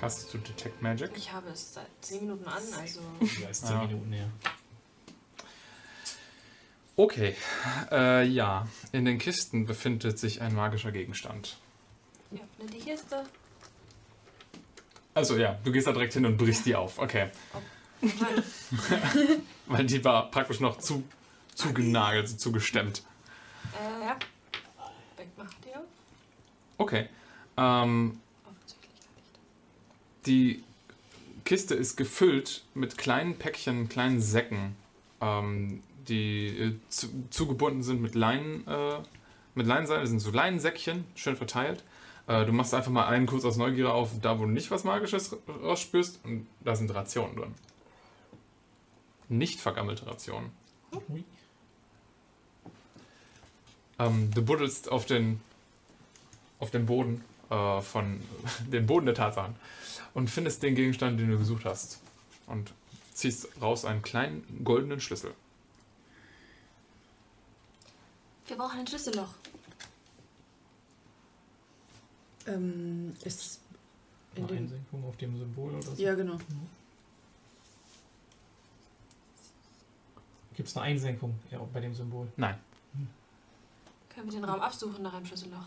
Castest 0.00 0.32
du 0.32 0.38
Detect 0.38 0.80
Magic? 0.80 1.10
Ich 1.14 1.30
habe 1.30 1.50
es 1.50 1.74
seit 1.74 1.86
10 2.00 2.22
Minuten 2.22 2.46
an, 2.46 2.62
also. 2.78 3.00
Ja, 3.42 3.50
ist 3.50 3.66
10 3.66 3.76
Ja. 3.76 3.82
Minuten 3.82 4.12
her. 4.12 4.30
Okay. 6.96 7.36
Äh, 7.90 8.26
ja. 8.26 8.66
In 8.92 9.04
den 9.04 9.18
Kisten 9.18 9.66
befindet 9.66 10.18
sich 10.18 10.40
ein 10.40 10.54
magischer 10.54 10.90
Gegenstand. 10.90 11.58
Ja, 12.30 12.40
nimm 12.56 12.70
die 12.70 12.78
Kiste. 12.78 13.24
Also 15.12 15.36
ja, 15.36 15.58
du 15.64 15.70
gehst 15.70 15.86
da 15.86 15.92
direkt 15.92 16.14
hin 16.14 16.24
und 16.24 16.38
brichst 16.38 16.64
die 16.64 16.74
auf. 16.74 16.98
Okay. 16.98 17.28
Nein. 18.00 18.42
Weil 19.66 19.84
die 19.84 20.02
war 20.02 20.30
praktisch 20.30 20.60
noch 20.60 20.78
zu 20.78 21.04
zugenagelt, 21.54 22.26
so 22.26 22.36
zugestemmt. 22.38 23.02
Äh, 23.74 24.06
ja. 24.06 24.16
Weg 25.18 25.28
macht 25.36 25.56
ihr. 25.66 25.84
Okay. 26.78 27.10
Ähm. 27.58 28.18
Die 30.26 30.62
Kiste 31.44 31.74
ist 31.74 31.96
gefüllt 31.96 32.64
mit 32.74 32.98
kleinen 32.98 33.36
Päckchen, 33.36 33.88
kleinen 33.88 34.20
Säcken, 34.20 34.76
ähm, 35.20 35.82
die 36.08 36.46
äh, 36.46 36.74
zu, 36.88 37.08
zugebunden 37.30 37.82
sind 37.82 38.00
mit 38.00 38.14
Leinen, 38.14 38.66
äh, 38.66 38.98
mit 39.54 39.66
Leinenseil. 39.66 40.00
Das 40.00 40.10
sind 40.10 40.20
so 40.20 40.30
Leinensäckchen, 40.30 41.04
schön 41.14 41.36
verteilt. 41.36 41.82
Äh, 42.26 42.44
du 42.44 42.52
machst 42.52 42.74
einfach 42.74 42.90
mal 42.90 43.06
einen 43.06 43.26
kurz 43.26 43.44
aus 43.44 43.56
Neugier 43.56 43.92
auf, 43.92 44.10
da 44.20 44.38
wo 44.38 44.44
du 44.44 44.50
nicht 44.50 44.70
was 44.70 44.84
Magisches 44.84 45.36
rausspürst, 45.48 46.20
und 46.24 46.46
da 46.60 46.76
sind 46.76 46.94
Rationen 46.94 47.36
drin. 47.36 47.54
Nicht 49.28 49.60
vergammelte 49.60 50.06
Rationen. 50.06 50.50
Ähm, 53.98 54.30
du 54.34 54.42
buddelst 54.42 54.90
auf 54.90 55.06
den, 55.06 55.40
auf 56.58 56.70
den 56.70 56.86
Boden 56.86 57.24
äh, 57.50 57.80
von 57.80 58.20
den 58.72 58.86
Boden 58.86 59.06
der 59.06 59.14
Tatsachen 59.14 59.56
und 60.14 60.28
findest 60.30 60.62
den 60.62 60.74
Gegenstand, 60.74 61.18
den 61.20 61.30
du 61.30 61.38
gesucht 61.38 61.64
hast. 61.64 62.00
Und 62.46 62.72
ziehst 63.14 63.48
raus 63.60 63.84
einen 63.84 64.02
kleinen 64.02 64.64
goldenen 64.64 65.00
Schlüssel. 65.00 65.34
Wir 68.46 68.56
brauchen 68.56 68.80
ein 68.80 68.86
Schlüsselloch. 68.86 69.28
Ähm, 72.46 73.14
ist 73.24 73.60
in 74.34 74.44
Eine 74.44 74.52
dem. 74.54 74.58
Einsenkung 74.64 75.04
auf 75.04 75.16
dem 75.18 75.38
Symbol 75.38 75.72
oder 75.74 75.82
so? 75.82 75.92
Ja, 76.02 76.14
genau. 76.14 76.38
Gibt 80.56 80.68
es 80.68 80.76
eine 80.76 80.86
Einsenkung 80.86 81.38
ja, 81.50 81.58
bei 81.72 81.80
dem 81.80 81.94
Symbol? 81.94 82.26
Nein, 82.36 82.58
Können 84.14 84.26
wir 84.30 84.40
den 84.40 84.44
Raum 84.44 84.60
absuchen 84.60 85.02
nach 85.02 85.14
einem 85.14 85.26
Schlüsselloch? 85.26 85.66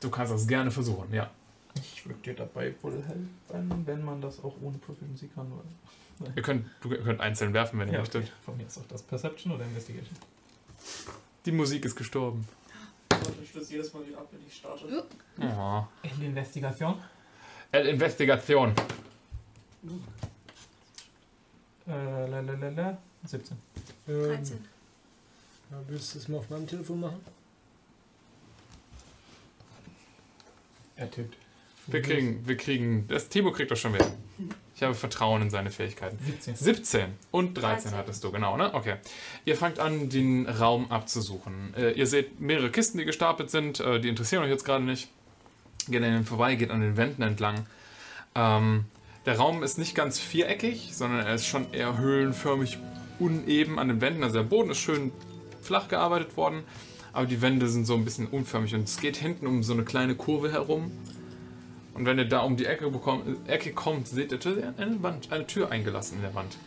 du 0.00 0.10
kannst 0.10 0.32
das 0.32 0.46
gerne 0.46 0.70
versuchen, 0.70 1.12
ja. 1.12 1.30
Ich 1.80 2.06
würde 2.06 2.18
dir 2.20 2.34
dabei 2.34 2.74
wohl 2.82 2.92
helfen, 3.02 3.82
wenn 3.86 4.04
man 4.04 4.20
das 4.20 4.42
auch 4.42 4.54
ohne 4.62 4.78
Proficiency 4.78 5.28
kann. 5.34 5.50
Oder? 5.52 6.32
Ihr 6.34 6.42
könnt, 6.42 6.66
du 6.80 6.90
ihr 6.92 7.02
könnt 7.02 7.20
einzeln 7.20 7.52
werfen, 7.52 7.78
wenn 7.78 7.88
ihr 7.88 7.94
Ja, 7.94 8.00
möchtet. 8.00 8.24
okay. 8.24 8.32
Von 8.44 8.56
mir 8.56 8.66
ist 8.66 8.78
auch 8.78 8.86
das 8.88 9.02
Perception 9.02 9.52
oder 9.52 9.64
Investigation? 9.64 10.16
Die 11.44 11.52
Musik 11.52 11.84
ist 11.84 11.94
gestorben. 11.96 12.46
Ich 13.42 13.50
stürze 13.50 13.72
jedes 13.72 13.92
Mal 13.92 14.06
wieder 14.06 14.18
ab, 14.18 14.28
wenn 14.30 14.40
ich 14.46 14.54
starte. 14.56 15.04
Oh. 15.40 15.84
Investigation? 16.20 16.94
Äh, 17.72 17.90
Investigation. 17.90 18.72
Äh, 21.88 22.26
lalalala. 22.28 22.98
17. 23.24 23.56
ähm, 24.08 24.22
13. 24.22 24.64
ja, 25.70 25.76
willst 25.88 26.14
du 26.14 26.18
das 26.18 26.28
mal 26.28 26.38
auf 26.38 26.50
meinem 26.50 26.66
Telefon 26.66 27.00
machen? 27.00 27.20
Er 30.96 31.10
tippt. 31.10 31.36
Wir 31.86 32.02
kriegen, 32.02 32.46
wir 32.46 32.56
kriegen, 32.56 33.06
das 33.08 33.28
Timo 33.28 33.52
kriegt 33.52 33.70
das 33.70 33.78
schon 33.78 33.94
wieder. 33.94 34.06
Ich 34.74 34.82
habe 34.82 34.94
Vertrauen 34.94 35.40
in 35.42 35.50
seine 35.50 35.70
Fähigkeiten. 35.70 36.18
17. 36.24 36.56
17 36.56 37.04
und 37.30 37.54
13 37.54 37.90
13. 37.92 37.98
hattest 37.98 38.24
du, 38.24 38.30
genau, 38.30 38.56
ne? 38.56 38.74
Okay. 38.74 38.96
Ihr 39.44 39.56
fangt 39.56 39.78
an, 39.78 40.10
den 40.10 40.46
Raum 40.46 40.90
abzusuchen. 40.90 41.72
Äh, 41.74 41.92
ihr 41.92 42.06
seht 42.06 42.40
mehrere 42.40 42.70
Kisten, 42.70 42.98
die 42.98 43.04
gestapelt 43.04 43.50
sind. 43.50 43.80
Äh, 43.80 44.00
die 44.00 44.08
interessieren 44.08 44.42
euch 44.42 44.50
jetzt 44.50 44.64
gerade 44.64 44.84
nicht. 44.84 45.08
Geht 45.88 46.02
an 46.02 46.10
denen 46.10 46.24
vorbei, 46.24 46.56
geht 46.56 46.70
an 46.70 46.80
den 46.80 46.96
Wänden 46.96 47.22
entlang. 47.22 47.66
Ähm, 48.34 48.84
der 49.24 49.36
Raum 49.38 49.62
ist 49.62 49.78
nicht 49.78 49.94
ganz 49.94 50.18
viereckig, 50.18 50.90
sondern 50.92 51.26
er 51.26 51.34
ist 51.34 51.46
schon 51.46 51.72
eher 51.72 51.96
höhlenförmig 51.98 52.78
uneben 53.18 53.78
an 53.78 53.88
den 53.88 54.00
Wänden. 54.00 54.22
Also 54.22 54.36
der 54.36 54.44
Boden 54.44 54.70
ist 54.70 54.78
schön 54.78 55.10
flach 55.62 55.88
gearbeitet 55.88 56.36
worden, 56.36 56.62
aber 57.12 57.26
die 57.26 57.40
Wände 57.40 57.68
sind 57.68 57.86
so 57.86 57.94
ein 57.94 58.04
bisschen 58.04 58.26
unförmig 58.26 58.74
und 58.74 58.84
es 58.84 58.98
geht 58.98 59.16
hinten 59.16 59.46
um 59.46 59.62
so 59.62 59.72
eine 59.72 59.84
kleine 59.84 60.14
Kurve 60.14 60.52
herum. 60.52 60.92
Und 61.96 62.04
wenn 62.04 62.18
ihr 62.18 62.28
da 62.28 62.40
um 62.40 62.58
die 62.58 62.66
Ecke, 62.66 62.90
bekommt, 62.90 63.48
Ecke 63.48 63.72
kommt, 63.72 64.06
seht 64.06 64.30
ihr 64.30 64.74
eine, 64.76 65.02
Wand, 65.02 65.32
eine 65.32 65.46
Tür 65.46 65.70
eingelassen 65.70 66.16
in 66.16 66.22
der 66.22 66.34
Wand. 66.34 66.58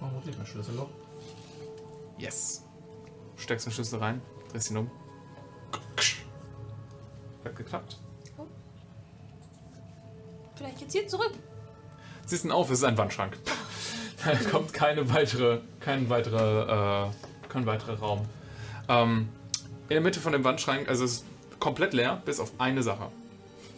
Vermutlich 0.00 0.36
ein 0.36 0.46
Schlüsselloch. 0.46 0.88
Yes. 2.18 2.64
Steckst 3.36 3.66
den 3.66 3.72
Schlüssel 3.72 4.00
rein, 4.00 4.20
drehst 4.50 4.70
ihn 4.70 4.78
um. 4.78 4.90
Hat 7.44 7.54
geklappt. 7.54 7.98
Vielleicht 10.56 10.80
jetzt 10.80 10.92
hier 10.92 11.06
zurück. 11.06 11.32
Siehst 12.26 12.44
ihn 12.44 12.50
auf, 12.50 12.68
es 12.70 12.78
ist 12.78 12.84
ein 12.84 12.98
Wandschrank. 12.98 13.38
Da 14.24 14.34
kommt 14.50 14.72
keine 14.74 15.08
weitere, 15.14 15.60
kein 15.78 16.10
weiterer, 16.10 17.08
äh, 17.08 17.48
kein 17.48 17.64
weiterer 17.64 17.98
Raum. 17.98 18.28
Ähm, 18.88 19.28
in 19.88 19.94
der 19.94 20.00
Mitte 20.00 20.20
von 20.20 20.32
dem 20.32 20.44
Wandschrank, 20.44 20.88
also 20.88 21.04
es 21.04 21.12
ist 21.12 21.29
komplett 21.60 21.92
leer, 21.92 22.20
bis 22.24 22.40
auf 22.40 22.52
eine 22.58 22.82
Sache. 22.82 23.08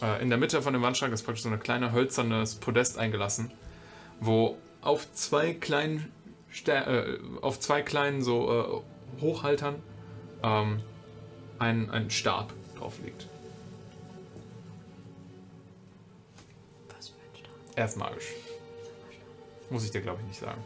Äh, 0.01 0.21
in 0.21 0.29
der 0.29 0.37
Mitte 0.37 0.61
von 0.61 0.73
dem 0.73 0.81
Wandschrank 0.81 1.13
ist 1.13 1.23
praktisch 1.23 1.43
so 1.43 1.49
eine 1.49 1.59
kleine 1.59 1.91
hölzernes 1.91 2.55
Podest 2.55 2.97
eingelassen, 2.97 3.51
wo 4.19 4.57
auf 4.81 5.11
zwei 5.13 5.53
kleinen, 5.53 6.11
Ster 6.51 6.87
äh, 6.87 7.19
auf 7.41 7.59
zwei 7.59 7.81
kleinen 7.81 8.21
so 8.21 8.83
äh, 9.17 9.21
Hochhaltern 9.21 9.75
ähm, 10.43 10.81
ein, 11.59 11.89
ein 11.91 12.09
Stab 12.09 12.53
drauf 12.77 12.99
liegt. 13.03 13.27
Was 16.95 17.09
für 17.09 17.15
ein 17.15 17.35
Stab. 17.37 17.51
Er 17.75 17.85
ist 17.85 17.97
magisch. 17.97 18.33
Muss 19.69 19.85
ich 19.85 19.91
dir, 19.91 20.01
glaube 20.01 20.19
ich, 20.21 20.27
nicht 20.27 20.39
sagen. 20.39 20.61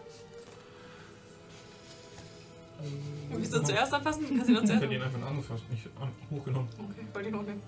Willst 3.32 3.54
du 3.54 3.64
zuerst 3.64 3.94
anfassen? 3.94 4.26
Kannst 4.30 4.48
du 4.50 4.54
Ich 4.54 4.60
zuerst? 4.66 4.84
hätte 4.84 4.94
ihn 4.94 5.02
einfach 5.02 5.28
angefasst, 5.28 5.64
nicht 5.70 5.88
an, 6.00 6.10
hochgenommen. 6.32 6.70
Okay, 6.78 7.06
wollte 7.14 7.28
ich 7.30 7.34
noch 7.36 7.44
nehmen. 7.44 7.62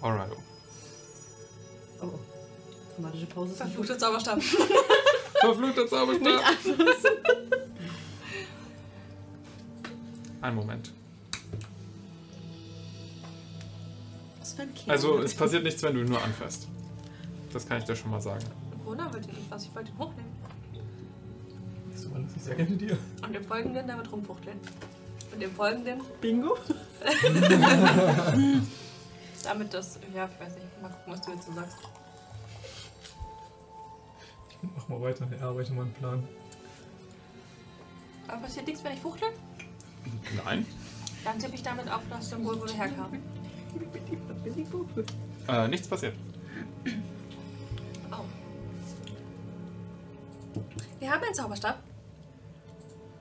Alright. 0.00 0.30
Oh, 2.00 2.06
oh. 2.06 2.18
Dramatische 2.96 3.26
Pause. 3.26 3.54
Verfluchter 3.54 3.98
Zauberstab. 3.98 4.42
Verfluchter 5.40 5.86
Zauberstab. 5.86 6.40
Ein 10.40 10.54
Moment. 10.54 10.92
Was 14.40 14.52
für 14.52 14.62
ein 14.62 14.74
Kind. 14.74 14.90
Also, 14.90 15.18
es 15.20 15.34
passiert 15.34 15.64
nichts, 15.64 15.82
wenn 15.82 15.94
du 15.94 16.00
ihn 16.02 16.08
nur 16.08 16.22
anfasst. 16.22 16.68
Das 17.52 17.66
kann 17.66 17.78
ich 17.78 17.84
dir 17.84 17.96
schon 17.96 18.10
mal 18.10 18.20
sagen. 18.20 18.44
Corona 18.84 19.12
wollte 19.12 19.28
nicht 19.28 19.50
was, 19.50 19.64
ich 19.64 19.74
wollte 19.74 19.90
ihn 19.90 19.98
hochnehmen. 19.98 20.33
Das 22.14 22.22
überlasse 22.22 22.36
ich 22.36 22.42
sehr 22.42 22.54
gerne 22.54 22.76
dir. 22.76 22.96
Und 23.22 23.34
dem 23.34 23.44
folgenden 23.44 23.88
damit 23.88 24.10
rumfuchteln. 24.10 24.58
Und 25.32 25.42
dem 25.42 25.50
folgenden 25.50 26.00
Bingo? 26.20 26.56
damit 29.42 29.74
das. 29.74 29.98
Ja, 30.14 30.28
ich 30.32 30.40
weiß 30.40 30.54
nicht. 30.54 30.82
Mal 30.82 30.88
gucken, 30.90 31.12
was 31.12 31.20
du 31.22 31.32
jetzt 31.32 31.46
so 31.46 31.52
sagst. 31.52 31.76
Mach 34.62 34.88
mal 34.88 35.00
weiter, 35.02 35.28
erarbeite 35.38 35.72
mal 35.72 35.82
einen 35.82 35.92
Plan. 35.94 36.26
Aber 38.28 38.42
passiert 38.42 38.66
nichts, 38.66 38.82
wenn 38.84 38.94
ich 38.94 39.00
fuchtel? 39.00 39.28
Nein. 40.44 40.66
Dann 41.24 41.38
tippe 41.38 41.54
ich 41.54 41.62
damit 41.62 41.90
auf 41.90 42.02
das 42.08 42.30
Symbol, 42.30 42.60
wo 42.60 42.64
der 42.64 42.76
herkam. 42.76 43.18
Äh, 45.48 45.68
nichts 45.68 45.88
passiert. 45.88 46.14
Oh. 48.10 48.24
Wir 51.00 51.10
haben 51.10 51.22
einen 51.22 51.34
Zauberstab. 51.34 51.82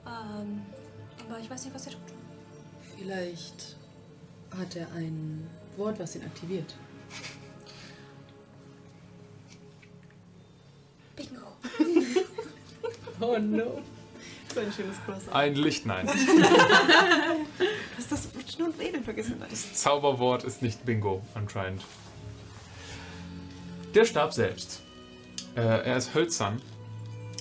Ähm, 0.05 0.61
aber 1.27 1.39
ich 1.39 1.49
weiß 1.49 1.65
nicht, 1.65 1.73
was 1.73 1.85
er 1.87 1.93
tut. 1.93 2.01
Vielleicht 2.97 3.75
hat 4.57 4.75
er 4.75 4.91
ein 4.93 5.47
Wort, 5.77 5.99
was 5.99 6.15
ihn 6.15 6.23
aktiviert. 6.23 6.75
Bingo. 11.15 11.41
Oh 13.19 13.37
no. 13.39 13.81
So 14.53 14.59
ein 14.59 14.71
schönes 14.73 14.97
Crossover. 15.05 15.33
Ein 15.33 15.55
Licht, 15.55 15.85
nein. 15.85 16.07
Das 17.95 18.05
ist 18.05 18.11
das 18.11 18.35
Rutschen 18.35 18.65
und 18.65 18.77
Wedeln 18.79 19.03
vergessen. 19.03 19.41
Das 19.49 19.73
Zauberwort 19.75 20.43
ist 20.43 20.61
nicht 20.61 20.83
Bingo, 20.85 21.21
anscheinend. 21.35 21.83
Der 23.95 24.03
Stab 24.03 24.33
selbst. 24.33 24.81
Äh, 25.55 25.61
er 25.61 25.97
ist 25.97 26.13
hölzern. 26.13 26.61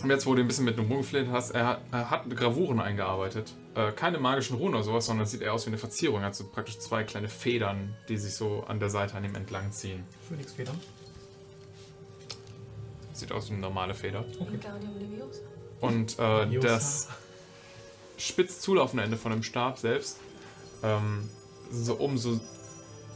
Und 0.03 0.11
jetzt, 0.11 0.27
wo 0.27 0.35
du 0.35 0.41
ein 0.41 0.49
bisschen 0.49 0.65
mit 0.65 0.77
dem 0.77 0.87
rumgefleht 0.87 1.29
hast, 1.31 1.53
er 1.53 1.67
hat, 1.67 1.81
er 1.93 2.11
hat 2.11 2.29
Gravuren 2.31 2.81
eingearbeitet. 2.81 3.53
Äh, 3.75 3.93
keine 3.93 4.19
magischen 4.19 4.57
Runen 4.57 4.75
oder 4.75 4.85
sowas, 4.85 5.07
sondern 5.07 5.27
sieht 5.27 5.43
eher 5.43 5.53
aus 5.53 5.67
wie 5.67 5.71
eine 5.71 5.79
Verzierung. 5.79 6.21
Er 6.21 6.27
hat 6.27 6.35
so 6.35 6.45
praktisch 6.45 6.79
zwei 6.79 7.05
kleine 7.05 7.29
Federn, 7.29 7.95
die 8.09 8.17
sich 8.17 8.35
so 8.35 8.65
an 8.67 8.81
der 8.81 8.91
Seite 8.91 9.15
an 9.15 9.25
ihm 9.25 9.35
entlang 9.35 9.71
ziehen. 9.71 10.05
Phönixfedern. 10.29 10.79
Sieht 13.13 13.31
aus 13.31 13.49
wie 13.49 13.53
eine 13.53 13.63
normale 13.63 13.95
Feder. 13.95 14.25
Leviosa. 14.25 15.41
Und 15.81 16.19
äh, 16.19 16.59
das 16.61 17.09
spitz 18.17 18.61
zulaufende 18.61 19.05
Ende 19.05 19.17
von 19.17 19.33
dem 19.33 19.43
Stab 19.43 19.79
selbst 19.79 20.19
ähm, 20.83 21.29
so 21.71 21.99
oben 21.99 22.19
so 22.19 22.41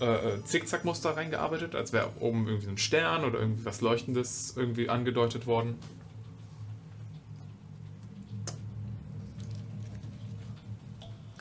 äh, 0.01 0.35
äh, 0.35 0.45
Zickzackmuster 0.45 1.17
reingearbeitet, 1.17 1.75
als 1.75 1.93
wäre 1.93 2.11
oben 2.21 2.47
irgendwie 2.47 2.69
ein 2.69 2.79
Stern 2.79 3.25
oder 3.25 3.39
irgendwie 3.39 3.65
was 3.65 3.81
Leuchtendes 3.81 4.55
irgendwie 4.57 4.89
angedeutet 4.89 5.47
worden. 5.47 5.79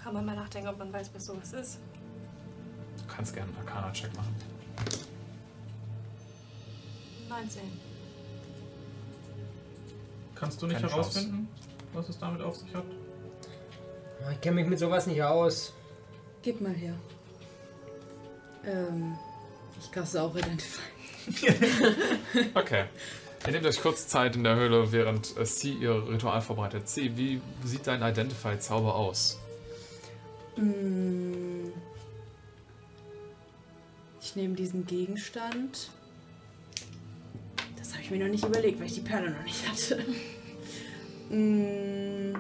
Kann 0.06 0.14
man 0.14 0.24
mal 0.24 0.36
nachdenken, 0.36 0.70
ob 0.70 0.78
man 0.78 0.94
weiß, 0.94 1.10
was 1.16 1.26
sowas 1.26 1.52
ist. 1.54 1.80
Du 3.00 3.12
kannst 3.12 3.34
gerne 3.34 3.50
einen 3.58 3.68
Arcana-Check 3.68 4.16
machen. 4.16 4.36
19. 7.28 7.62
Kannst 10.36 10.62
du 10.62 10.68
nicht 10.68 10.80
Keine 10.80 10.92
herausfinden, 10.92 11.48
was 11.92 12.08
es 12.08 12.20
damit 12.20 12.40
auf 12.44 12.56
sich 12.56 12.72
hat? 12.76 12.84
Oh, 14.22 14.30
Ich 14.32 14.42
kenne 14.42 14.58
mich 14.58 14.68
mit 14.68 14.78
sowas 14.78 15.08
nicht 15.08 15.24
aus. 15.24 15.74
Gib 16.44 16.62
mal 16.62 16.72
her. 16.76 16.94
Ähm, 18.64 19.18
ich 19.80 19.92
kasse 19.92 20.22
auch 20.22 20.36
Identify. 20.36 20.82
Okay. 22.54 22.86
Ihr 23.48 23.52
nehmt 23.54 23.66
euch 23.66 23.82
kurz 23.82 24.08
Zeit 24.08 24.36
in 24.36 24.44
der 24.44 24.56
Höhle, 24.56 24.92
während 24.92 25.36
äh, 25.36 25.48
sie 25.48 25.74
ihr 25.74 26.08
Ritual 26.08 26.42
vorbereitet. 26.42 26.88
Sie, 26.88 27.18
wie 27.18 27.42
sieht 27.64 27.88
dein 27.88 28.04
Identify-Zauber 28.04 28.94
aus? 28.94 29.40
Mm. 30.58 31.72
Ich 34.22 34.36
nehme 34.36 34.56
diesen 34.56 34.86
Gegenstand. 34.86 35.90
Das 37.78 37.94
habe 37.94 38.02
ich 38.02 38.12
mir 38.12 38.20
noch 38.24 38.32
nicht 38.32 38.46
überlegt, 38.46 38.80
weil 38.80 38.88
ich 38.88 38.96
die 38.96 39.02
Perle 39.02 39.32
noch 39.32 39.44
nicht 39.44 39.68
hatte. 39.68 40.04
Mm. 41.28 42.36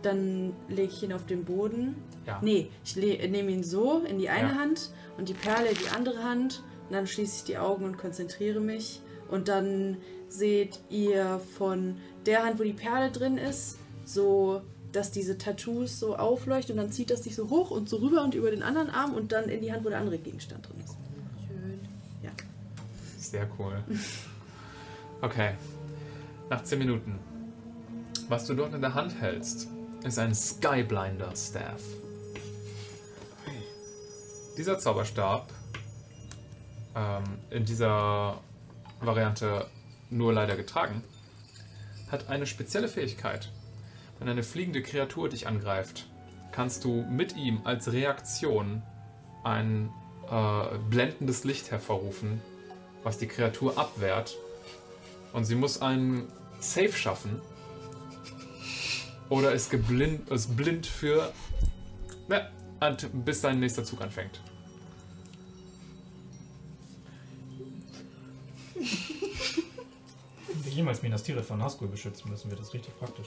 Dann 0.00 0.54
lege 0.68 0.90
ich 0.90 1.02
ihn 1.02 1.12
auf 1.12 1.26
den 1.26 1.44
Boden. 1.44 1.94
Ja. 2.26 2.38
Nee, 2.42 2.70
ich 2.84 2.96
nehme 2.96 3.50
ihn 3.50 3.62
so 3.62 3.98
in 3.98 4.18
die 4.18 4.30
eine 4.30 4.48
Ja. 4.48 4.54
Hand 4.54 4.90
und 5.18 5.28
die 5.28 5.34
Perle 5.34 5.68
in 5.68 5.76
die 5.76 5.88
andere 5.88 6.22
Hand. 6.24 6.62
Und 6.88 6.94
dann 6.94 7.06
schließe 7.06 7.36
ich 7.36 7.44
die 7.44 7.58
Augen 7.58 7.84
und 7.84 7.98
konzentriere 7.98 8.60
mich. 8.60 9.00
Und 9.28 9.48
dann 9.48 9.98
seht 10.28 10.80
ihr 10.90 11.38
von 11.58 11.96
der 12.26 12.44
Hand, 12.44 12.58
wo 12.58 12.62
die 12.64 12.72
Perle 12.72 13.10
drin 13.10 13.38
ist, 13.38 13.78
so, 14.04 14.62
dass 14.94 15.10
diese 15.10 15.38
Tattoos 15.38 15.98
so 15.98 16.16
aufleuchten. 16.16 16.78
Und 16.78 16.84
dann 16.84 16.92
zieht 16.92 17.10
das 17.10 17.24
sich 17.24 17.34
so 17.34 17.50
hoch 17.50 17.70
und 17.70 17.88
so 17.88 17.96
rüber 17.96 18.22
und 18.22 18.34
über 18.34 18.50
den 18.50 18.62
anderen 18.62 18.90
Arm 18.90 19.14
und 19.14 19.32
dann 19.32 19.48
in 19.48 19.60
die 19.60 19.72
Hand, 19.72 19.84
wo 19.84 19.88
der 19.88 19.98
andere 19.98 20.18
Gegenstand 20.18 20.68
drin 20.68 20.80
ist. 20.84 20.96
Schön. 21.46 21.80
Sehr 23.18 23.48
cool. 23.58 23.82
Okay. 25.20 25.54
Nach 26.50 26.62
10 26.62 26.78
Minuten. 26.78 27.18
Was 28.28 28.46
du 28.46 28.54
dort 28.54 28.74
in 28.74 28.80
der 28.80 28.94
Hand 28.94 29.20
hältst, 29.20 29.68
ist 30.04 30.18
ein 30.18 30.34
Skyblinder 30.34 31.34
Staff. 31.34 31.82
Dieser 34.56 34.78
Zauberstab, 34.78 35.50
ähm, 36.94 37.24
in 37.50 37.64
dieser 37.64 38.38
Variante 39.00 39.66
nur 40.10 40.32
leider 40.32 40.56
getragen, 40.56 41.02
hat 42.10 42.28
eine 42.28 42.46
spezielle 42.46 42.88
Fähigkeit. 42.88 43.50
Wenn 44.18 44.28
eine 44.28 44.42
fliegende 44.42 44.82
Kreatur 44.82 45.28
dich 45.28 45.46
angreift, 45.46 46.06
kannst 46.52 46.84
du 46.84 47.02
mit 47.02 47.36
ihm 47.36 47.60
als 47.64 47.92
Reaktion 47.92 48.82
ein 49.42 49.90
äh, 50.30 50.78
blendendes 50.88 51.44
Licht 51.44 51.70
hervorrufen, 51.70 52.40
was 53.02 53.18
die 53.18 53.26
Kreatur 53.26 53.76
abwehrt. 53.76 54.36
Und 55.32 55.44
sie 55.44 55.56
muss 55.56 55.82
einen 55.82 56.28
Safe 56.60 56.92
schaffen. 56.92 57.40
Oder 59.28 59.52
ist, 59.52 59.70
geblind, 59.70 60.30
ist 60.30 60.56
blind 60.56 60.86
für. 60.86 61.32
Ja, 62.28 62.48
bis 63.12 63.40
sein 63.40 63.58
nächster 63.60 63.84
Zug 63.84 64.00
anfängt. 64.00 64.40
Wenn 68.74 70.64
wir 70.64 70.72
jemals 70.72 71.02
Minas 71.02 71.22
Tirith 71.22 71.46
von 71.46 71.58
Nazgul 71.58 71.88
beschützen 71.88 72.30
müssen, 72.30 72.50
wird 72.50 72.60
das 72.60 72.72
richtig 72.72 72.96
praktisch. 72.98 73.26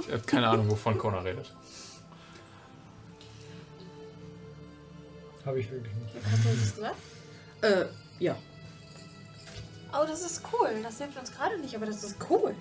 Ich 0.00 0.12
habe 0.12 0.22
keine 0.22 0.48
Ahnung, 0.48 0.70
wovon 0.70 0.98
Kona 0.98 1.20
redet. 1.20 1.52
Habe 5.44 5.60
ich 5.60 5.70
wirklich 5.70 5.94
nicht. 5.94 6.14
Hast 6.30 6.44
du 6.44 6.48
das 6.48 6.74
gesagt? 6.74 6.96
Äh, 7.62 7.84
ja. 8.22 8.36
Oh, 9.92 10.04
das 10.06 10.22
ist 10.22 10.42
cool. 10.52 10.70
Das 10.82 10.98
hilft 10.98 11.18
uns 11.18 11.32
gerade 11.32 11.58
nicht, 11.58 11.74
aber 11.74 11.86
das 11.86 12.04
ist 12.04 12.16
cool. 12.28 12.54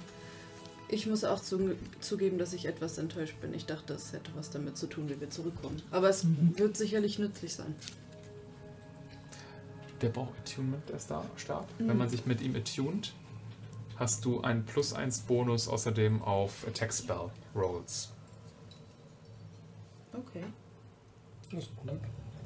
Ich 0.87 1.05
muss 1.05 1.23
auch 1.23 1.39
zu, 1.41 1.75
zugeben, 1.99 2.39
dass 2.39 2.53
ich 2.53 2.65
etwas 2.65 2.97
enttäuscht 2.97 3.39
bin. 3.41 3.53
Ich 3.53 3.67
dachte, 3.67 3.93
es 3.93 4.11
hätte 4.11 4.31
was 4.35 4.49
damit 4.49 4.77
zu 4.77 4.87
tun, 4.87 5.07
wie 5.07 5.19
wir 5.19 5.29
zurückkommen. 5.29 5.81
Aber 5.91 6.09
es 6.09 6.25
wird 6.25 6.75
sicherlich 6.77 7.19
nützlich 7.19 7.53
sein. 7.53 7.75
Der 10.01 10.09
braucht 10.09 10.33
Attunement, 10.39 10.87
der 10.89 10.97
Star 10.97 11.25
Stab. 11.35 11.67
Wenn 11.77 11.97
man 11.97 12.09
sich 12.09 12.25
mit 12.25 12.41
ihm 12.41 12.55
attunt, 12.55 13.13
hast 13.99 14.23
du 14.23 14.41
einen 14.41 14.65
plus 14.65 14.93
1 14.93 15.19
Bonus 15.21 15.67
außerdem 15.67 16.21
auf 16.23 16.65
Attack 16.65 16.93
Spell 16.93 17.29
Rolls. 17.53 18.13
Okay. 20.13 20.43
Das 21.51 21.65
ist 21.65 21.75
gut. 21.75 21.91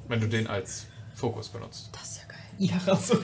Wenn 0.08 0.20
du 0.20 0.28
den 0.28 0.46
als 0.48 0.86
Fokus 1.14 1.48
benutzt. 1.48 1.90
Das 1.92 2.10
ist 2.10 2.18
ja 2.18 2.24
geil. 2.28 2.38
Ja, 2.58 2.92
also. 2.92 3.18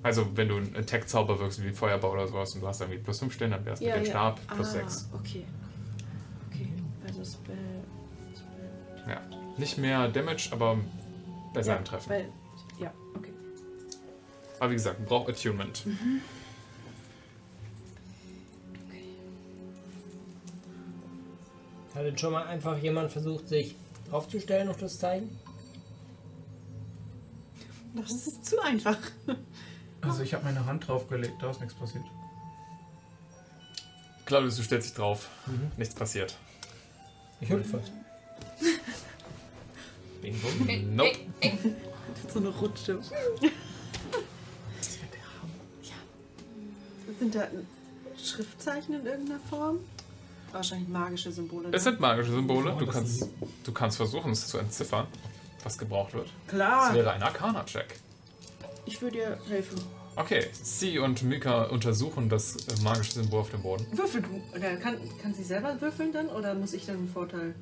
Also, 0.00 0.36
wenn 0.36 0.48
du 0.48 0.56
einen 0.56 0.76
Attack-Zauber 0.76 1.40
wirkst 1.40 1.62
wie 1.62 1.72
Feuerball 1.72 2.12
oder 2.12 2.28
sowas 2.28 2.54
und 2.54 2.60
du 2.60 2.68
hast 2.68 2.80
irgendwie 2.80 3.00
plus 3.00 3.18
5 3.18 3.34
stehen, 3.34 3.50
dann 3.50 3.64
wäre 3.64 3.74
es 3.74 3.80
mit 3.80 3.94
dem 3.94 4.06
Stab 4.06 4.40
plus 4.46 4.68
ah, 4.68 4.72
6. 4.72 5.08
Okay. 5.12 5.44
Okay, 6.48 6.72
also 7.04 7.24
Spell. 7.24 7.56
Spell. 8.32 9.12
Ja. 9.12 9.20
Nicht 9.58 9.76
mehr 9.76 10.08
Damage, 10.08 10.50
aber 10.52 10.78
besser 11.52 11.72
ja, 11.72 11.78
im 11.78 11.84
Treffen. 11.84 12.10
Weil, 12.10 12.20
ja. 12.22 12.28
Aber 14.58 14.70
wie 14.70 14.74
gesagt, 14.74 15.04
braucht 15.06 15.30
Attunement. 15.30 15.84
Hat 21.94 22.04
denn 22.04 22.18
schon 22.18 22.32
mal 22.32 22.46
einfach 22.46 22.78
jemand 22.78 23.10
versucht, 23.10 23.48
sich 23.48 23.74
aufzustellen 24.10 24.68
auf 24.68 24.76
das 24.78 24.98
Zeichen? 24.98 25.38
Das 27.94 28.12
ist 28.12 28.44
zu 28.44 28.60
einfach. 28.60 28.98
Also 30.00 30.22
ich 30.22 30.32
habe 30.34 30.44
meine 30.44 30.64
Hand 30.64 30.86
draufgelegt, 30.86 31.42
da 31.42 31.50
ist 31.50 31.60
nichts 31.60 31.74
passiert. 31.74 32.04
Claudius, 34.24 34.56
du 34.56 34.62
stellst 34.62 34.88
dich 34.88 34.94
drauf. 34.94 35.28
Mhm. 35.46 35.72
Nichts 35.76 35.94
passiert. 35.94 36.36
Ich 37.40 37.48
hüpfe. 37.48 37.82
Bing 40.20 40.38
bum. 40.40 40.96
Nope. 40.96 41.18
So 42.32 42.38
eine 42.38 42.48
Rutsche. 42.48 43.00
Sind 47.18 47.34
da 47.34 47.46
Schriftzeichen 48.22 48.94
in 48.94 49.06
irgendeiner 49.06 49.40
Form? 49.48 49.78
Wahrscheinlich 50.52 50.88
magische 50.88 51.30
Symbole. 51.30 51.68
Es 51.72 51.84
sind 51.84 52.00
magische 52.00 52.32
Symbole. 52.32 52.74
Du 52.78 52.86
das 52.86 52.94
kannst, 52.94 53.28
du 53.64 53.72
kannst 53.72 53.96
versuchen, 53.96 54.32
es 54.32 54.46
zu 54.46 54.58
entziffern, 54.58 55.06
was 55.62 55.76
gebraucht 55.76 56.14
wird. 56.14 56.28
Das 56.46 56.54
Klar. 56.54 56.94
wäre 56.94 57.12
ein 57.12 57.22
Arcana-Check. 57.22 57.98
Ich 58.86 59.00
würde 59.02 59.18
dir 59.18 59.38
helfen. 59.48 59.78
Okay, 60.16 60.46
Sie 60.52 60.98
und 60.98 61.22
Mika 61.22 61.64
untersuchen 61.64 62.28
das 62.28 62.56
äh, 62.56 62.82
magische 62.82 63.12
Symbol 63.12 63.40
auf 63.40 63.50
dem 63.50 63.62
Boden. 63.62 63.86
Würfel 63.92 64.22
du. 64.22 64.42
Oder 64.56 64.76
kann, 64.76 64.96
kann 65.22 65.32
sie 65.34 65.44
selber 65.44 65.80
würfeln 65.80 66.12
dann? 66.12 66.28
Oder 66.28 66.54
muss 66.54 66.72
ich 66.72 66.86
dann 66.86 66.96
einen 66.96 67.08
Vorteil? 67.08 67.54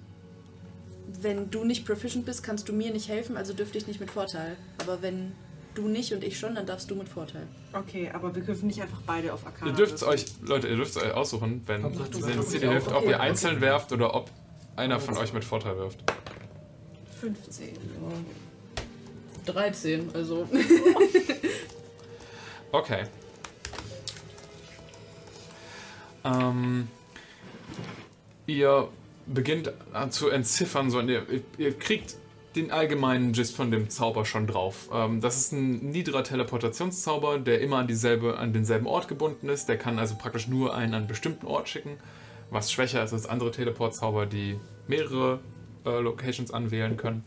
Wenn 1.21 1.51
du 1.51 1.65
nicht 1.65 1.85
proficient 1.85 2.25
bist, 2.25 2.43
kannst 2.43 2.69
du 2.69 2.73
mir 2.73 2.93
nicht 2.93 3.09
helfen, 3.09 3.37
also 3.37 3.53
dürfte 3.53 3.79
ich 3.79 3.87
nicht 3.87 4.01
mit 4.01 4.11
Vorteil. 4.11 4.57
Aber 4.81 5.03
wenn 5.03 5.33
du 5.77 5.89
nicht 5.89 6.13
und 6.13 6.25
ich 6.25 6.39
schon, 6.39 6.55
dann 6.55 6.67
darfst 6.67 6.91
du 6.91 6.95
mit 6.95 7.09
Vorteil. 7.09 7.47
Okay, 7.73 8.11
aber 8.13 8.35
wir 8.35 8.43
dürfen 8.43 8.67
nicht 8.67 8.83
einfach 8.83 9.01
beide 9.07 9.33
auf 9.33 9.47
Arcana 9.47 9.71
Ihr 9.71 9.77
dürft 9.77 10.03
euch, 10.03 10.27
Leute, 10.43 10.69
ihr 10.69 10.77
dürft 10.77 10.97
es 10.97 11.03
euch 11.03 11.13
aussuchen, 11.13 11.63
wenn 11.67 11.83
dir 11.93 12.71
hilft, 12.71 12.89
ob 12.89 13.05
ihr 13.05 13.09
Okay. 13.11 13.15
einzeln 13.15 13.61
werft 13.61 13.93
oder 13.93 14.15
ob 14.15 14.31
einer 14.77 14.99
von 15.01 15.17
euch 15.17 15.33
mit 15.33 15.45
Vorteil 15.45 15.77
wirft. 15.77 16.01
15. 17.21 17.69
13, 19.47 20.11
also. 20.15 20.49
Okay. 22.73 23.05
Ähm, 26.25 26.89
ihr 28.47 28.89
beginnt 29.27 29.69
äh, 29.95 30.09
zu 30.11 30.29
entziffern, 30.29 30.91
so, 30.91 30.99
und 30.99 31.09
ihr, 31.09 31.25
ihr 31.59 31.79
kriegt 31.79 32.17
den 32.57 32.71
allgemeinen 32.71 33.33
Gist 33.33 33.55
von 33.55 33.71
dem 33.71 33.91
Zauber 33.91 34.25
schon 34.25 34.47
drauf. 34.47 34.89
Ähm, 34.93 35.21
das 35.21 35.37
ist 35.37 35.53
ein 35.53 35.91
niederer 35.91 36.25
Teleportationszauber, 36.25 37.39
der 37.39 37.61
immer 37.61 37.77
an, 37.79 37.87
dieselbe, 37.87 38.39
an 38.39 38.53
denselben 38.53 38.87
Ort 38.87 39.09
gebunden 39.09 39.49
ist. 39.49 39.69
Der 39.69 39.77
kann 39.79 39.99
also 39.99 40.17
praktisch 40.17 40.49
nur 40.49 40.75
einen 40.75 40.95
an 40.95 41.01
einen 41.01 41.07
bestimmten 41.07 41.47
Ort 41.47 41.69
schicken, 41.69 41.99
was 42.51 42.73
schwächer 42.73 43.05
ist 43.05 43.13
als 43.13 43.27
andere 43.27 43.51
Teleportzauber, 43.51 44.27
die 44.27 44.59
mehrere 44.89 45.41
äh, 45.85 46.01
Locations 46.01 46.51
anwählen 46.51 46.97
können. 46.97 47.23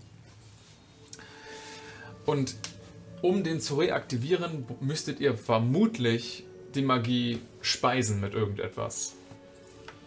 Und 2.25 2.55
um 3.21 3.43
den 3.43 3.59
zu 3.59 3.75
reaktivieren, 3.75 4.65
müsstet 4.81 5.19
ihr 5.19 5.35
vermutlich 5.35 6.45
die 6.75 6.81
Magie 6.81 7.39
speisen 7.61 8.19
mit 8.21 8.33
irgendetwas. 8.33 9.15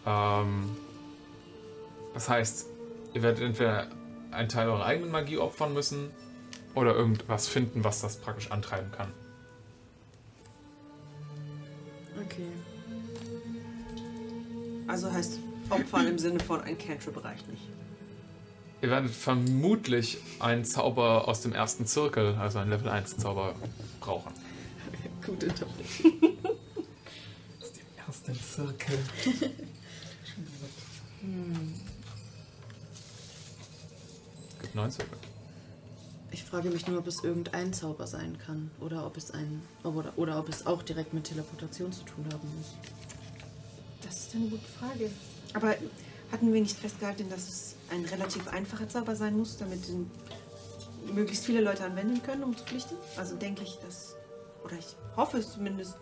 Ähm, 0.05 0.75
das 2.13 2.29
heißt, 2.29 2.67
ihr 3.13 3.21
werdet 3.21 3.43
entweder 3.43 3.87
einen 4.33 4.49
Teil 4.49 4.67
eurer 4.67 4.85
eigenen 4.85 5.11
Magie 5.11 5.37
opfern 5.37 5.73
müssen 5.73 6.11
oder 6.75 6.95
irgendwas 6.95 7.47
finden, 7.47 7.83
was 7.83 8.01
das 8.01 8.17
praktisch 8.17 8.51
antreiben 8.51 8.91
kann. 8.91 9.11
Okay. 12.15 12.47
Also 14.87 15.11
heißt 15.11 15.39
opfern 15.69 16.07
im 16.07 16.19
Sinne 16.19 16.39
von 16.39 16.61
ein 16.61 16.77
Cantrip 16.77 17.23
reicht 17.23 17.47
nicht. 17.49 17.63
Ihr 18.81 18.89
werdet 18.89 19.11
vermutlich 19.11 20.17
einen 20.39 20.65
Zauber 20.65 21.27
aus 21.27 21.41
dem 21.41 21.53
ersten 21.53 21.85
Zirkel, 21.85 22.35
also 22.35 22.59
einen 22.59 22.69
Level 22.69 22.89
1 22.89 23.17
Zauber, 23.17 23.55
brauchen. 24.01 24.33
Gute 25.25 25.47
Doppel. 25.47 25.85
aus 27.61 27.71
dem 27.71 27.85
ersten 28.05 28.35
Zirkel. 28.35 28.99
hm. 31.21 31.72
90. 34.75 35.05
Ich 36.31 36.43
frage 36.43 36.69
mich 36.69 36.87
nur, 36.87 36.99
ob 36.99 37.07
es 37.07 37.23
irgendein 37.23 37.73
Zauber 37.73 38.07
sein 38.07 38.37
kann 38.43 38.71
oder 38.79 39.05
ob 39.05 39.17
es 39.17 39.31
ein 39.31 39.61
oder, 39.83 40.13
oder 40.15 40.39
ob 40.39 40.49
es 40.49 40.65
auch 40.65 40.81
direkt 40.81 41.13
mit 41.13 41.25
Teleportation 41.25 41.91
zu 41.93 42.03
tun 42.03 42.25
haben 42.33 42.49
muss. 42.57 42.73
Das 44.03 44.17
ist 44.17 44.35
eine 44.35 44.47
gute 44.47 44.65
Frage. 44.65 45.11
Aber 45.53 45.75
hatten 46.31 46.51
wir 46.51 46.61
nicht 46.61 46.77
festgehalten, 46.77 47.29
dass 47.29 47.47
es 47.47 47.75
ein 47.91 48.03
relativ 48.05 48.47
einfacher 48.47 48.89
Zauber 48.89 49.15
sein 49.15 49.37
muss, 49.37 49.57
damit 49.57 49.87
ihn 49.87 50.09
möglichst 51.13 51.45
viele 51.45 51.61
Leute 51.61 51.83
anwenden 51.83 52.23
können, 52.23 52.43
um 52.43 52.57
zu 52.57 52.65
flüchten? 52.65 52.95
Also 53.17 53.35
denke 53.35 53.63
ich, 53.63 53.77
dass 53.85 54.15
oder 54.63 54.77
ich 54.77 54.95
hoffe 55.15 55.37
es 55.37 55.51
zumindest, 55.51 55.95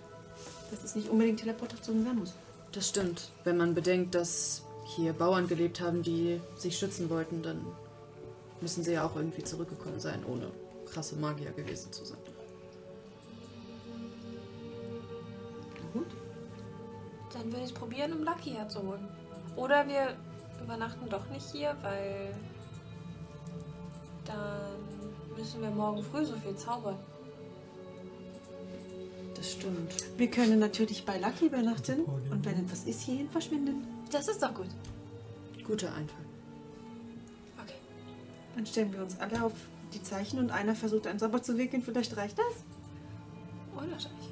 dass 0.69 0.83
es 0.83 0.95
nicht 0.95 1.09
unbedingt 1.09 1.39
Teleportation 1.39 2.03
sein 2.05 2.15
muss. 2.17 2.33
Das 2.71 2.87
stimmt. 2.87 3.29
Wenn 3.43 3.57
man 3.57 3.75
bedenkt, 3.75 4.15
dass 4.15 4.63
hier 4.95 5.13
Bauern 5.13 5.47
gelebt 5.47 5.81
haben, 5.81 6.03
die 6.03 6.39
sich 6.55 6.77
schützen 6.77 7.09
wollten, 7.09 7.43
dann 7.43 7.65
müssen 8.61 8.83
sie 8.83 8.93
ja 8.93 9.05
auch 9.05 9.15
irgendwie 9.15 9.43
zurückgekommen 9.43 9.99
sein, 9.99 10.23
ohne 10.25 10.51
krasse 10.85 11.15
Magier 11.15 11.51
gewesen 11.51 11.91
zu 11.91 12.05
sein. 12.05 12.17
Dann 17.41 17.51
würde 17.51 17.63
ich 17.65 17.71
es 17.71 17.73
probieren, 17.73 18.13
um 18.13 18.23
Lucky 18.23 18.51
herzuholen. 18.51 19.07
Oder 19.55 19.87
wir 19.87 20.15
übernachten 20.61 21.09
doch 21.09 21.27
nicht 21.29 21.51
hier, 21.51 21.75
weil 21.81 22.35
dann 24.25 25.35
müssen 25.35 25.61
wir 25.61 25.71
morgen 25.71 26.03
früh 26.03 26.23
so 26.23 26.35
viel 26.35 26.55
zaubern. 26.55 26.97
Das 29.35 29.53
stimmt. 29.53 29.95
Wir 30.17 30.29
können 30.29 30.59
natürlich 30.59 31.03
bei 31.03 31.17
Lucky 31.17 31.47
übernachten 31.47 32.01
und 32.05 32.45
wenn 32.45 32.63
etwas 32.63 32.83
ist, 32.83 33.01
hierhin 33.01 33.29
verschwinden. 33.29 33.87
Das 34.11 34.27
ist 34.27 34.43
doch 34.43 34.53
gut. 34.53 34.69
Guter 35.65 35.87
Einfall. 35.95 36.30
Dann 38.55 38.65
stellen 38.65 38.93
wir 38.93 39.01
uns 39.01 39.19
alle 39.19 39.43
auf 39.43 39.53
die 39.93 40.03
Zeichen 40.03 40.39
und 40.39 40.51
einer 40.51 40.75
versucht 40.75 41.07
einen 41.07 41.19
Zauber 41.19 41.41
zu 41.41 41.57
wickeln. 41.57 41.81
Vielleicht 41.83 42.15
reicht 42.17 42.37
das? 42.37 42.63
Unwahrscheinlich. 43.75 44.29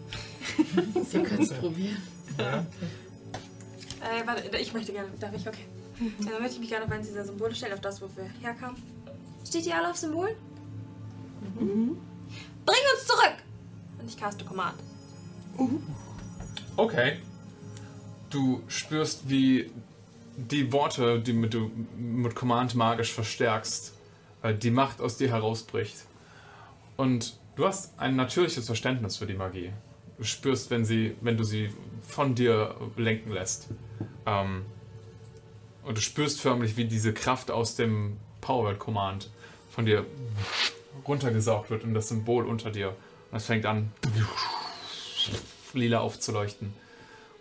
Wir 1.13 1.23
können 1.23 1.41
es 1.41 1.53
probieren. 1.53 1.97
Äh, 4.01 4.25
warte, 4.25 4.57
ich 4.57 4.73
möchte 4.73 4.91
gerne. 4.91 5.09
Darf 5.19 5.33
ich? 5.33 5.47
Okay. 5.47 5.65
Dann 5.99 6.41
möchte 6.41 6.55
ich 6.55 6.59
mich 6.59 6.69
gerne 6.69 6.85
auf 6.85 6.91
eins 6.91 7.07
dieser 7.07 7.25
Symbole 7.25 7.53
stellen, 7.53 7.73
auf 7.73 7.81
das, 7.81 8.01
wo 8.01 8.09
wir 8.15 8.29
herkamen. 8.41 8.81
Steht 9.45 9.65
ihr 9.65 9.75
alle 9.75 9.89
auf 9.89 9.97
Symbolen? 9.97 10.35
Bring 11.55 12.83
uns 12.93 13.05
zurück! 13.05 13.35
Und 13.99 14.07
ich 14.07 14.17
caste 14.17 14.45
Command. 14.45 14.75
Okay. 16.77 17.19
Du 18.29 18.61
spürst, 18.67 19.27
wie 19.29 19.71
die 20.37 20.71
Worte, 20.71 21.19
die 21.19 21.33
mit 21.33 21.53
du 21.53 21.69
mit 21.97 22.35
Command 22.35 22.75
magisch 22.75 23.11
verstärkst, 23.11 23.93
die 24.43 24.71
Macht 24.71 25.01
aus 25.01 25.17
dir 25.17 25.29
herausbricht. 25.29 25.95
Und 26.97 27.37
du 27.55 27.65
hast 27.65 27.97
ein 27.99 28.15
natürliches 28.15 28.65
Verständnis 28.65 29.17
für 29.17 29.25
die 29.25 29.33
Magie. 29.33 29.71
Du 30.17 30.23
spürst, 30.23 30.69
wenn 30.69 30.85
sie, 30.85 31.15
wenn 31.21 31.37
du 31.37 31.43
sie 31.43 31.69
von 32.07 32.35
dir 32.35 32.75
lenken 32.97 33.31
lässt. 33.31 33.69
Ähm, 34.25 34.65
und 35.83 35.97
du 35.97 36.01
spürst 36.01 36.41
förmlich, 36.41 36.77
wie 36.77 36.85
diese 36.85 37.13
Kraft 37.13 37.51
aus 37.51 37.75
dem 37.75 38.17
Power 38.41 38.73
Command 38.75 39.29
von 39.71 39.85
dir 39.85 40.05
runtergesaugt 41.07 41.69
wird 41.69 41.83
in 41.83 41.93
das 41.93 42.09
Symbol 42.09 42.45
unter 42.45 42.69
dir. 42.69 42.89
Und 43.31 43.37
es 43.37 43.45
fängt 43.45 43.65
an, 43.65 43.91
lila 45.73 45.99
aufzuleuchten. 45.99 46.73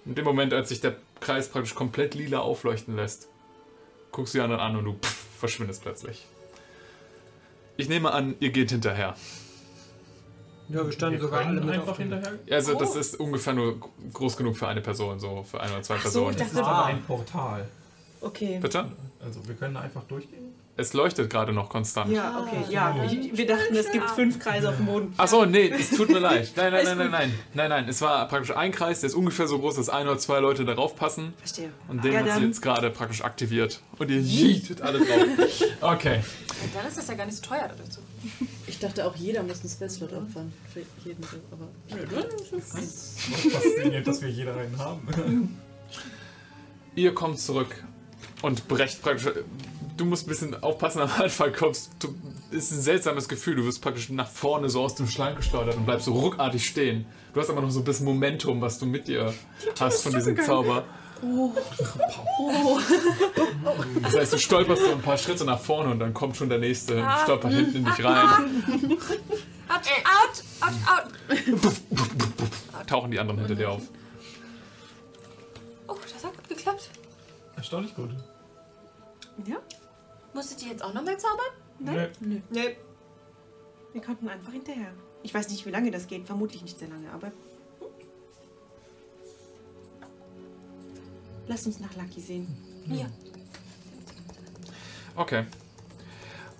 Und 0.05 0.19
im 0.19 0.25
Moment, 0.25 0.53
als 0.53 0.69
sich 0.69 0.81
der 0.81 0.97
Kreis 1.21 1.49
praktisch 1.49 1.75
komplett 1.75 2.15
lila 2.15 2.39
aufleuchten 2.39 2.97
lässt, 2.97 3.29
guckst 4.13 4.35
du 4.35 4.39
die 4.39 4.43
anderen 4.43 4.63
an 4.63 4.77
und 4.77 4.85
du 4.85 4.93
pff, 4.95 5.27
verschwindest 5.39 5.83
plötzlich. 5.83 6.27
Ich 7.79 7.89
nehme 7.89 8.13
an, 8.13 8.35
ihr 8.41 8.51
geht 8.51 8.71
hinterher. 8.71 9.15
Ja, 10.69 10.85
wir 10.85 10.93
standen 10.93 11.15
Wir 11.15 11.23
sogar 11.23 11.47
alle 11.47 11.61
mit 11.61 11.71
einfach 11.71 11.97
hinterher. 11.97 12.33
Also 12.51 12.75
das 12.75 12.97
ist 12.97 13.21
ungefähr 13.21 13.55
nur 13.55 13.79
groß 14.13 14.37
genug 14.37 14.57
für 14.57 14.67
eine 14.67 14.81
Person, 14.81 15.21
so 15.21 15.45
für 15.45 15.61
eine 15.61 15.75
oder 15.75 15.83
zwei 15.83 15.97
so, 15.97 16.03
Personen. 16.03 16.31
ich 16.33 16.37
Das 16.37 16.53
ist 16.53 16.59
aber 16.59 16.87
ein 16.87 17.03
Portal. 17.05 17.69
Okay. 18.21 18.59
Bitte? 18.61 18.91
Also 19.25 19.47
wir 19.47 19.55
können 19.55 19.75
da 19.75 19.81
einfach 19.81 20.03
durchgehen. 20.05 20.53
Es 20.79 20.93
leuchtet 20.93 21.29
gerade 21.29 21.53
noch 21.53 21.69
konstant. 21.69 22.13
Ja, 22.13 22.41
okay. 22.41 22.65
Ja, 22.71 22.95
ich, 23.05 23.37
wir 23.37 23.47
dachten, 23.47 23.75
es 23.75 23.91
gibt 23.91 24.09
fünf 24.11 24.39
Kreise 24.39 24.69
auf 24.69 24.77
dem 24.77 24.87
Boden. 24.87 25.13
Achso, 25.17 25.45
nee, 25.45 25.69
es 25.69 25.91
tut 25.91 26.09
mir 26.09 26.21
leid. 26.21 26.53
Nein, 26.57 26.73
nein, 26.73 26.85
nein, 26.85 26.99
nein, 26.99 27.11
nein. 27.11 27.35
Nein, 27.53 27.71
nein. 27.71 27.89
Es 27.89 28.01
war 28.01 28.29
praktisch 28.29 28.57
ein 28.57 28.71
Kreis, 28.71 29.01
der 29.01 29.09
ist 29.09 29.15
ungefähr 29.15 29.49
so 29.49 29.59
groß, 29.59 29.75
dass 29.75 29.89
ein 29.89 30.07
oder 30.07 30.19
zwei 30.19 30.39
Leute 30.39 30.65
darauf 30.65 30.95
passen. 30.95 31.35
Verstehe. 31.39 31.71
Und 31.89 32.05
den 32.05 32.13
Ja, 32.13 32.21
hat 32.21 32.39
sie 32.39 32.47
jetzt 32.47 32.63
gerade 32.63 32.91
praktisch 32.91 33.23
aktiviert. 33.23 33.81
Und 33.99 34.09
ihr 34.11 34.21
jietet 34.21 34.81
alle 34.81 34.99
drauf. 35.01 35.09
Okay. 35.81 36.17
Ja, 36.17 36.81
dann 36.81 36.89
ist 36.89 36.99
das 36.99 37.09
ja 37.09 37.15
gar 37.15 37.27
nicht 37.27 37.37
so 37.37 37.49
teuer 37.49 37.69
dazu. 37.69 38.01
Ich 38.67 38.79
dachte 38.79 39.07
auch, 39.07 39.15
jeder 39.17 39.43
muss 39.43 39.61
einen 39.61 39.71
Space-Slot 39.71 40.13
opfern. 40.13 40.53
Für 40.73 40.83
jeden 41.05 41.23
so, 41.23 41.37
aber. 41.51 41.69
Nö, 41.91 42.23
das 42.23 42.53
ist 42.53 42.75
Was 42.75 43.53
fasziniert, 43.53 44.07
dass 44.07 44.23
wir 44.23 44.29
jeder 44.29 44.57
einen 44.57 44.79
haben. 44.79 45.59
Ihr 46.95 47.15
kommt 47.15 47.41
zurück 47.41 47.85
und 48.43 48.69
brecht 48.69 49.03
praktisch. 49.03 49.33
Du 49.99 50.05
musst 50.05 50.27
ein 50.27 50.29
bisschen 50.29 50.63
aufpassen 50.63 51.01
am 51.01 51.11
Anfang 51.11 51.53
kommst. 51.53 51.91
Du, 51.99 52.15
ist 52.53 52.71
ein 52.71 52.81
seltsames 52.81 53.29
Gefühl. 53.29 53.57
Du 53.57 53.65
wirst 53.65 53.83
praktisch 53.83 54.09
nach 54.11 54.29
vorne 54.29 54.71
so 54.71 54.83
aus 54.83 54.95
dem 54.95 55.09
Schlank 55.09 55.37
geschleudert 55.37 55.75
und 55.77 55.85
bleibst 55.87 56.07
so 56.07 56.13
ruckartig 56.13 56.65
stehen. 56.65 57.05
Du 57.35 57.41
hast 57.41 57.51
aber 57.51 57.61
noch 57.61 57.71
so 57.71 57.81
ein 57.81 57.85
bisschen 57.85 58.07
Momentum, 58.07 58.61
was 58.61 58.79
du 58.79 58.87
mit 58.87 59.09
dir 59.09 59.35
hast 59.79 60.03
von 60.05 60.15
diesem 60.15 60.41
Zauber. 60.41 60.85
Das 64.03 64.17
heißt, 64.17 64.33
du 64.35 64.39
stolperst 64.39 64.85
so 64.85 64.93
ein 64.93 65.03
paar 65.03 65.19
Schritte 65.19 65.45
nach 65.45 65.59
vorne 65.59 65.91
und 65.91 65.99
dann 65.99 66.15
kommt 66.15 66.37
schon 66.37 66.49
der 66.49 66.59
nächste, 66.59 67.05
stolpert 67.25 67.53
hinten 67.53 67.79
in 67.79 67.85
dich 67.85 68.05
rein. 68.05 68.63
Out, 69.69 69.83
out, 70.05 70.45
out, 70.61 71.11
out. 71.67 72.87
Tauchen 72.87 73.11
die 73.11 73.19
anderen 73.19 73.41
hinter 73.41 73.57
dir 73.57 73.71
auf. 73.71 73.83
Oh, 75.89 75.97
das 76.01 76.25
hat 76.25 76.37
gut 76.37 76.49
geklappt. 76.49 76.89
Erstaunlich 77.57 77.95
gut. 77.97 78.11
Ja? 79.45 79.57
Musstet 80.39 80.63
ihr 80.63 80.69
jetzt 80.69 80.85
auch 80.85 80.95
nochmal 80.95 81.19
zaubern? 81.19 81.51
Nein? 81.81 82.11
Nee. 82.21 82.43
Nee. 82.51 82.77
Wir 83.93 84.01
konnten 84.01 84.29
einfach 84.29 84.53
hinterher. 84.53 84.93
Ich 85.25 85.35
weiß 85.35 85.49
nicht, 85.49 85.67
wie 85.67 85.71
lange 85.71 85.91
das 85.91 86.07
geht. 86.07 86.27
Vermutlich 86.27 86.63
nicht 86.63 86.79
sehr 86.79 86.87
lange, 86.87 87.11
aber. 87.11 87.33
Lass 91.49 91.67
uns 91.67 91.81
nach 91.81 91.93
Lucky 91.97 92.21
sehen. 92.21 92.47
Ja. 92.87 93.07
Okay. 95.17 95.45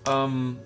Ähm, 0.09 0.57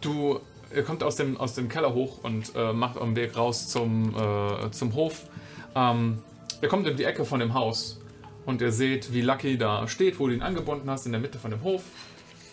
du, 0.00 0.38
ihr 0.72 0.84
kommt 0.84 1.02
aus 1.02 1.16
dem, 1.16 1.36
aus 1.36 1.54
dem 1.54 1.68
Keller 1.68 1.94
hoch 1.94 2.22
und 2.22 2.54
äh, 2.54 2.72
macht 2.72 2.96
am 2.96 3.16
Weg 3.16 3.36
raus 3.36 3.66
zum, 3.66 4.14
äh, 4.14 4.70
zum 4.70 4.94
Hof. 4.94 5.24
Ähm, 5.74 6.22
ihr 6.62 6.68
kommt 6.68 6.86
in 6.86 6.96
die 6.96 7.02
Ecke 7.02 7.24
von 7.24 7.40
dem 7.40 7.54
Haus 7.54 7.97
und 8.48 8.62
ihr 8.62 8.72
seht, 8.72 9.12
wie 9.12 9.20
Lucky 9.20 9.58
da 9.58 9.86
steht, 9.88 10.18
wo 10.18 10.26
du 10.26 10.32
ihn 10.32 10.40
angebunden 10.40 10.88
hast, 10.88 11.04
in 11.04 11.12
der 11.12 11.20
Mitte 11.20 11.38
von 11.38 11.50
dem 11.50 11.62
Hof. 11.62 11.82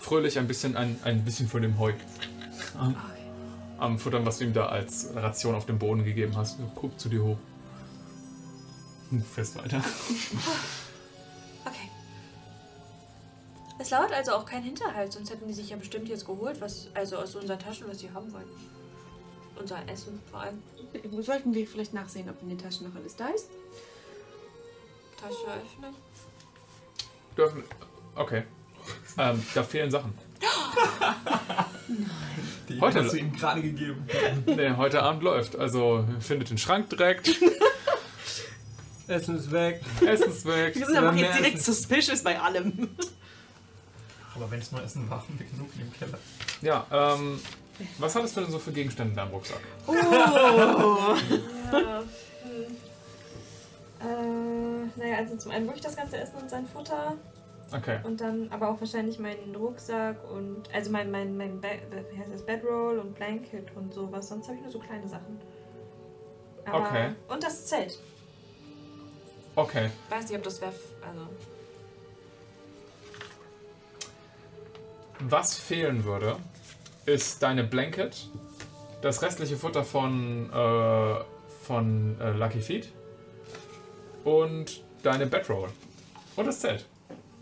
Fröhlich 0.01 0.37
ein 0.37 0.45
bisschen, 0.45 0.75
ein, 0.75 0.99
ein 1.05 1.23
bisschen 1.23 1.47
von 1.47 1.61
dem 1.61 1.79
Heu 1.79 1.93
am, 2.77 2.97
am 3.77 3.97
Futtern, 3.97 4.25
was 4.25 4.39
du 4.39 4.43
ihm 4.43 4.51
da 4.51 4.65
als 4.65 5.09
Ration 5.15 5.55
auf 5.55 5.65
dem 5.65 5.79
Boden 5.79 6.03
gegeben 6.03 6.35
hast. 6.35 6.59
Du 6.59 6.67
guckst 6.75 6.99
zu 6.99 7.07
dir 7.07 7.23
hoch. 7.23 7.37
Hm, 9.09 9.23
Fest 9.23 9.57
weiter. 9.57 9.81
Okay. 11.67 11.89
Es 13.79 13.89
lauert 13.89 14.13
also 14.13 14.33
auch 14.33 14.45
kein 14.45 14.61
Hinterhalt, 14.61 15.13
sonst 15.13 15.31
hätten 15.31 15.47
die 15.47 15.53
sich 15.53 15.71
ja 15.71 15.77
bestimmt 15.77 16.07
jetzt 16.07 16.27
geholt, 16.27 16.61
was, 16.61 16.89
also 16.93 17.17
aus 17.17 17.35
unseren 17.35 17.57
Taschen, 17.57 17.87
was 17.87 18.01
sie 18.01 18.11
haben 18.11 18.31
wollen. 18.31 18.45
Unser 19.59 19.79
Essen 19.89 20.19
vor 20.29 20.41
allem. 20.41 20.61
Sollten 21.23 21.55
wir 21.55 21.65
vielleicht 21.65 21.95
nachsehen, 21.95 22.29
ob 22.29 22.39
in 22.43 22.49
den 22.49 22.59
Taschen 22.59 22.87
noch 22.87 22.95
alles 22.95 23.15
da 23.15 23.29
ist? 23.29 23.49
Tasche 25.27 25.47
öffnen. 25.47 25.95
Dürfen. 27.37 27.63
Okay. 28.15 28.43
Ähm, 29.17 29.43
da 29.55 29.63
fehlen 29.63 29.89
Sachen. 29.89 30.13
Die 32.69 32.79
Heute- 32.79 33.03
hast 33.03 33.13
du 33.13 33.17
ihm 33.17 33.33
gerade 33.33 33.61
gegeben. 33.61 34.07
Nee, 34.45 34.71
heute 34.77 35.01
Abend 35.01 35.23
läuft. 35.23 35.55
Also 35.55 36.05
findet 36.19 36.49
den 36.51 36.57
Schrank 36.57 36.89
direkt. 36.91 37.29
Essen 39.07 39.37
ist 39.37 39.51
weg. 39.51 39.81
Essen 40.05 40.29
ist 40.31 40.45
weg. 40.45 40.75
Wir 40.75 40.85
sind 40.85 40.97
aber 40.97 41.13
jetzt 41.13 41.37
direkt 41.39 41.57
Essen. 41.57 41.73
suspicious 41.73 42.23
bei 42.23 42.39
allem. 42.39 42.89
Aber 44.35 44.49
wenn 44.51 44.59
es 44.59 44.71
nur 44.71 44.83
Essen 44.83 45.09
war, 45.09 45.19
haben 45.19 45.39
wir 45.39 45.45
genug 45.47 45.71
dem 45.75 45.91
Keller. 45.93 46.19
Ja, 46.61 46.85
ähm. 47.17 47.39
Was 47.97 48.15
hattest 48.15 48.37
du 48.37 48.41
denn 48.41 48.51
so 48.51 48.57
für 48.59 48.71
Gegenstände 48.71 49.11
in 49.11 49.17
deinem 49.17 49.31
Rucksack? 49.31 49.59
Ja. 51.71 52.03
Äh, 54.05 54.99
naja, 54.99 55.17
also 55.17 55.35
zum 55.37 55.51
einen 55.51 55.65
wirklich 55.65 55.83
das 55.83 55.95
ganze 55.95 56.17
Essen 56.17 56.37
und 56.37 56.49
sein 56.49 56.67
Futter 56.67 57.15
Okay. 57.73 57.99
und 58.03 58.21
dann 58.21 58.49
aber 58.51 58.69
auch 58.69 58.79
wahrscheinlich 58.79 59.17
meinen 59.17 59.55
Rucksack 59.55 60.17
und 60.31 60.63
also 60.71 60.91
mein, 60.91 61.09
mein, 61.09 61.35
mein 61.35 61.59
Be 61.59 61.69
wie 62.11 62.19
heißt 62.19 62.31
das, 62.31 62.45
Bedroll 62.45 62.99
und 62.99 63.15
Blanket 63.15 63.75
und 63.75 63.91
sowas. 63.93 64.27
Sonst 64.27 64.47
habe 64.47 64.57
ich 64.57 64.63
nur 64.63 64.71
so 64.71 64.79
kleine 64.79 65.07
Sachen. 65.07 65.39
Aber, 66.65 66.87
Okay. 66.87 67.15
Und 67.27 67.43
das 67.43 67.65
Zelt. 67.65 67.97
Okay. 69.55 69.89
Weiß 70.09 70.29
nicht, 70.29 70.37
ob 70.37 70.43
das 70.43 70.61
wäre. 70.61 70.73
Also. 71.01 71.27
Was 75.19 75.57
fehlen 75.57 76.03
würde, 76.03 76.35
ist 77.05 77.41
deine 77.41 77.63
Blanket, 77.63 78.27
das 79.01 79.21
restliche 79.21 79.55
Futter 79.55 79.83
von, 79.83 80.51
äh, 80.51 81.15
von 81.63 82.19
äh, 82.19 82.31
Lucky 82.31 82.59
Feet 82.61 82.89
und 84.25 84.83
deine 85.03 85.25
Bedroll. 85.25 85.69
Und 86.35 86.45
das 86.45 86.59
Zelt. 86.59 86.85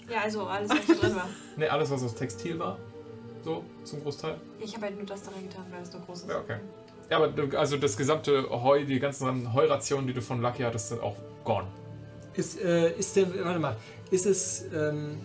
Ja, 0.08 0.22
also 0.22 0.46
alles, 0.46 0.70
was 0.70 0.86
da 0.86 0.94
drin 0.94 1.16
war. 1.16 1.30
Ne, 1.58 1.70
alles, 1.70 1.90
was 1.90 2.04
aus 2.04 2.14
Textil 2.16 2.60
war. 2.60 2.78
So, 3.44 3.64
zum 3.84 4.02
Großteil. 4.02 4.38
Ich 4.60 4.74
habe 4.76 4.86
halt 4.86 4.98
nur 4.98 5.06
das 5.06 5.24
da 5.24 5.32
reingetan, 5.32 5.66
weil 5.72 5.82
es 5.82 5.92
nur 5.92 6.02
groß 6.02 6.22
ist. 6.22 6.30
Ja, 6.30 6.40
okay. 6.40 6.58
Ja, 7.10 7.18
aber 7.18 7.60
also 7.60 7.78
das 7.78 7.98
gesamte 7.98 8.50
Heu, 8.50 8.86
die 8.86 9.00
ganzen 9.00 9.54
Heurationen, 9.54 10.08
die 10.08 10.14
du 10.14 10.22
von 10.22 10.42
Lucky 10.42 10.64
hattest, 10.64 10.90
sind 10.90 11.02
auch 11.02 11.16
gone. 11.44 11.68
Ist, 12.34 12.60
äh, 12.60 12.92
ist 12.98 13.16
der, 13.16 13.28
warte 13.44 13.60
mal, 13.60 13.76
ist 14.10 14.26
es 14.26 14.66
ähm, 14.74 15.18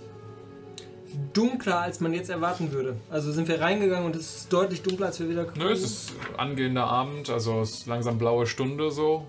dunkler, 1.33 1.81
als 1.81 2.01
man 2.01 2.12
jetzt 2.12 2.28
erwarten 2.28 2.73
würde? 2.73 2.97
Also 3.11 3.33
sind 3.33 3.49
wir 3.49 3.61
reingegangen 3.61 4.05
und 4.05 4.17
es 4.17 4.37
ist 4.37 4.53
deutlich 4.53 4.83
dunkler, 4.83 5.07
als 5.07 5.20
wir 5.20 5.28
wieder 5.28 5.45
gekommen 5.45 5.65
Nö, 5.65 5.73
es 5.73 5.83
ist 5.83 6.12
angehender 6.37 6.85
Abend, 6.85 7.31
also 7.31 7.62
es 7.62 7.70
ist 7.70 7.87
langsam 7.87 8.19
blaue 8.19 8.47
Stunde 8.47 8.91
so. 8.91 9.27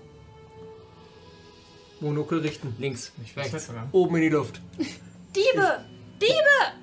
Monokel 2.00 2.38
richten, 2.40 2.74
links, 2.78 3.12
Ich 3.22 3.36
weiß 3.36 3.44
rechts, 3.44 3.52
nicht 3.54 3.66
sogar. 3.66 3.88
oben 3.92 4.16
in 4.16 4.22
die 4.22 4.28
Luft. 4.30 4.60
Diebe! 4.78 5.84
Diebe! 6.20 6.74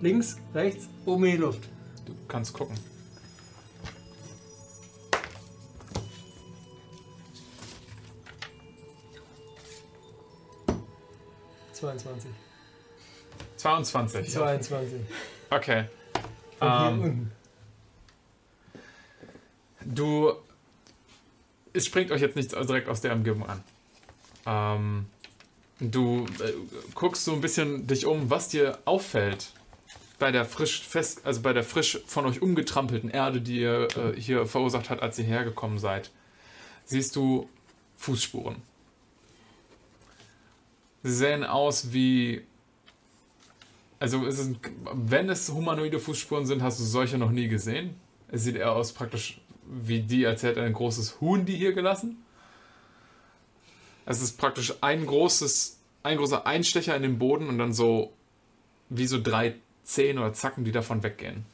Links, 0.00 0.36
rechts, 0.54 0.88
oben 1.06 1.24
in 1.26 1.30
die 1.32 1.36
Luft. 1.38 1.62
Du 2.04 2.14
kannst 2.26 2.52
gucken. 2.52 2.76
Ja. 2.76 2.80
22. 11.72 12.30
22. 13.56 14.32
22. 14.32 15.00
Okay. 15.50 15.84
Von 16.58 16.78
hier 16.78 16.88
Ähm, 16.88 17.02
unten. 17.02 17.32
Du. 19.84 20.32
Es 21.78 21.86
springt 21.86 22.10
euch 22.10 22.20
jetzt 22.20 22.34
nichts 22.34 22.52
direkt 22.52 22.88
aus 22.88 23.02
der 23.02 23.12
Umgebung 23.12 23.48
an. 23.48 23.62
Ähm, 24.46 25.06
du 25.78 26.26
äh, 26.40 26.52
guckst 26.94 27.24
so 27.24 27.32
ein 27.32 27.40
bisschen 27.40 27.86
dich 27.86 28.04
um, 28.04 28.30
was 28.30 28.48
dir 28.48 28.80
auffällt 28.84 29.52
bei 30.18 30.32
der 30.32 30.44
frisch 30.44 30.82
fest, 30.82 31.20
also 31.24 31.40
bei 31.40 31.52
der 31.52 31.62
frisch 31.62 32.00
von 32.04 32.26
euch 32.26 32.42
umgetrampelten 32.42 33.10
Erde, 33.10 33.40
die 33.40 33.60
ihr 33.60 33.86
äh, 33.96 34.20
hier 34.20 34.44
verursacht 34.46 34.90
hat, 34.90 35.02
als 35.02 35.20
ihr 35.20 35.24
hergekommen 35.24 35.78
seid. 35.78 36.10
Siehst 36.84 37.14
du 37.14 37.48
Fußspuren. 37.96 38.56
Sie 41.04 41.14
sehen 41.14 41.44
aus 41.44 41.92
wie 41.92 42.42
also 44.00 44.26
es 44.26 44.50
wenn 44.94 45.28
es 45.28 45.48
humanoide 45.48 46.00
Fußspuren 46.00 46.44
sind, 46.44 46.60
hast 46.60 46.80
du 46.80 46.84
solche 46.84 47.18
noch 47.18 47.30
nie 47.30 47.46
gesehen. 47.46 47.94
Es 48.26 48.42
sieht 48.42 48.56
eher 48.56 48.72
aus 48.72 48.92
praktisch 48.92 49.40
wie 49.70 50.00
die, 50.00 50.26
als 50.26 50.42
hätte 50.42 50.62
ein 50.62 50.72
großes 50.72 51.20
Huhn 51.20 51.44
die 51.44 51.56
hier 51.56 51.72
gelassen. 51.72 52.24
Es 54.06 54.22
ist 54.22 54.38
praktisch 54.38 54.74
ein 54.80 55.04
großes, 55.04 55.78
ein 56.02 56.16
großer 56.16 56.46
Einstecher 56.46 56.96
in 56.96 57.02
den 57.02 57.18
Boden 57.18 57.48
und 57.48 57.58
dann 57.58 57.72
so 57.72 58.12
wie 58.88 59.06
so 59.06 59.20
drei 59.22 59.54
Zehen 59.84 60.18
oder 60.18 60.32
Zacken, 60.32 60.64
die 60.64 60.72
davon 60.72 61.02
weggehen. 61.02 61.44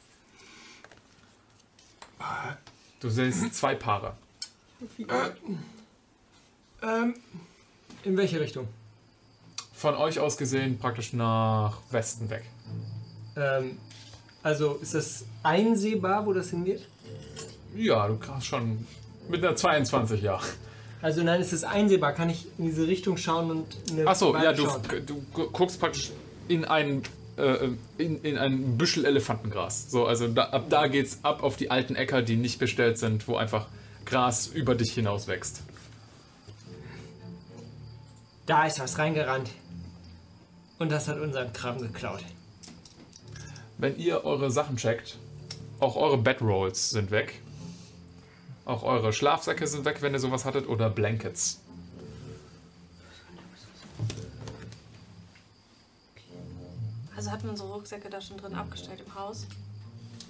Du 2.99 3.09
siehst 3.09 3.53
zwei 3.53 3.75
Paare. 3.75 4.15
Ähm, 6.81 7.15
in 8.03 8.17
welche 8.17 8.39
Richtung? 8.39 8.67
Von 9.73 9.95
euch 9.95 10.19
aus 10.19 10.37
gesehen 10.37 10.77
praktisch 10.79 11.13
nach 11.13 11.79
Westen 11.91 12.29
weg. 12.29 12.43
Ähm, 13.35 13.77
also 14.43 14.75
ist 14.75 14.93
das 14.93 15.25
einsehbar, 15.43 16.25
wo 16.25 16.33
das 16.33 16.51
hingeht? 16.51 16.87
Ja, 17.75 18.07
du 18.07 18.17
kannst 18.17 18.47
schon 18.47 18.85
mit 19.29 19.43
einer 19.43 19.55
22, 19.55 20.21
ja. 20.21 20.39
Also 21.01 21.23
nein, 21.23 21.41
ist 21.41 21.53
es 21.53 21.63
einsehbar? 21.63 22.13
Kann 22.13 22.29
ich 22.29 22.47
in 22.57 22.65
diese 22.65 22.87
Richtung 22.87 23.17
schauen 23.17 23.51
und 23.51 23.65
eine 23.91 24.07
Achso, 24.07 24.35
ja, 24.35 24.53
du, 24.53 24.65
du 25.05 25.21
gu- 25.33 25.49
guckst 25.51 25.79
praktisch 25.79 26.11
in 26.47 26.65
einen 26.65 27.03
äh, 27.37 27.69
in, 27.97 28.21
in 28.21 28.37
ein 28.37 28.77
Büschel 28.77 29.05
Elefantengras. 29.05 29.91
So, 29.91 30.05
also 30.05 30.27
da, 30.27 30.45
ab 30.45 30.65
da 30.69 30.87
geht's 30.87 31.19
ab 31.23 31.43
auf 31.43 31.57
die 31.57 31.69
alten 31.69 31.95
Äcker, 31.95 32.21
die 32.21 32.37
nicht 32.37 32.59
bestellt 32.59 32.97
sind, 32.97 33.27
wo 33.27 33.35
einfach 33.35 33.67
Gras 34.05 34.47
über 34.47 34.73
dich 34.73 34.93
hinaus 34.93 35.27
wächst. 35.27 35.61
Da 38.45 38.65
ist 38.65 38.79
was 38.79 38.97
reingerannt. 38.97 39.49
Und 40.77 40.91
das 40.91 41.07
hat 41.07 41.19
unseren 41.19 41.51
Kram 41.53 41.79
geklaut. 41.79 42.23
Wenn 43.77 43.97
ihr 43.97 44.23
eure 44.23 44.51
Sachen 44.51 44.77
checkt, 44.77 45.17
auch 45.79 45.95
eure 45.95 46.17
Bedrolls 46.17 46.89
sind 46.91 47.11
weg. 47.11 47.41
Auch 48.65 48.81
eure 48.81 49.13
Schlafsäcke 49.13 49.67
sind 49.67 49.85
weg, 49.85 50.01
wenn 50.01 50.13
ihr 50.13 50.19
sowas 50.19 50.43
hattet, 50.43 50.67
oder 50.67 50.89
Blankets. 50.89 51.59
Also 57.15 57.31
hatten 57.31 57.43
wir 57.43 57.51
unsere 57.51 57.71
Rucksäcke 57.71 58.09
da 58.09 58.19
schon 58.19 58.37
drin 58.37 58.55
abgestellt 58.55 59.01
im 59.05 59.13
Haus. 59.13 59.45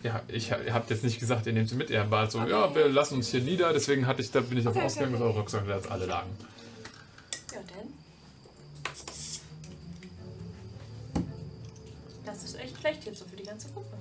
Ja, 0.04 0.22
ich 0.28 0.52
ihr 0.52 0.74
habt 0.74 0.90
jetzt 0.90 1.04
nicht 1.04 1.20
gesagt, 1.20 1.48
ihr 1.48 1.54
nehmt 1.54 1.70
sie 1.70 1.76
mit. 1.76 1.90
Ihr 1.90 2.12
war 2.12 2.30
so, 2.30 2.40
ja, 2.40 2.76
wir 2.76 2.90
lassen 2.90 3.16
uns 3.16 3.30
hier 3.30 3.42
nieder, 3.42 3.74
deswegen 3.74 4.06
hatte 4.06 4.22
ich, 4.22 4.30
da 4.30 4.42
bin 4.42 4.58
ich 4.58 4.66
davon 4.66 4.80
Okay, 4.80 4.86
ausgegangen, 4.86 5.16
okay, 5.16 5.24
dass 5.24 5.30
eure 5.32 5.40
Rucksäcke 5.40 5.68
da 5.68 5.76
jetzt 5.78 5.90
alle 5.90 6.06
lagen. 6.06 6.30
Ja, 7.54 7.60
denn? 7.62 7.94
Das 12.26 12.44
ist 12.44 12.60
echt 12.60 12.78
schlecht 12.78 13.06
jetzt 13.06 13.20
so 13.20 13.26
für 13.26 13.38
die 13.38 13.44
ganze 13.44 13.70
Gruppe. 13.70 13.98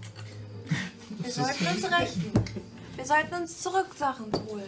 Wir 1.21 1.31
sollten 1.33 1.67
uns 1.67 1.85
rächen. 1.85 2.33
Wir 2.97 3.05
sollten 3.05 3.35
uns 3.35 3.61
zurück 3.63 3.89
Sachen 3.97 4.33
holen. 4.49 4.63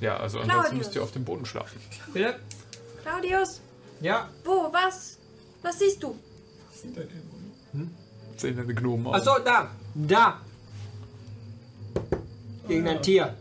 Ja, 0.00 0.16
also 0.16 0.40
ansonsten 0.40 0.50
Claudius. 0.62 0.78
müsst 0.86 0.96
ihr 0.96 1.02
auf 1.02 1.12
dem 1.12 1.24
Boden 1.24 1.46
schlafen. 1.46 1.80
Bitte? 2.12 2.38
Claudius, 3.02 3.60
Ja. 4.00 4.28
wo, 4.44 4.72
was? 4.72 5.18
Was 5.62 5.78
siehst 5.78 6.02
du? 6.02 6.18
Sieht 6.72 6.96
dein 6.96 7.08
Dämon. 7.08 7.94
Sehen 8.36 8.56
deine 8.56 8.74
Gnomen 8.74 9.06
aus. 9.06 9.26
Achso, 9.26 9.42
da. 9.44 9.70
Da. 9.94 10.40
Irgendein 12.68 13.00
Tier. 13.02 13.34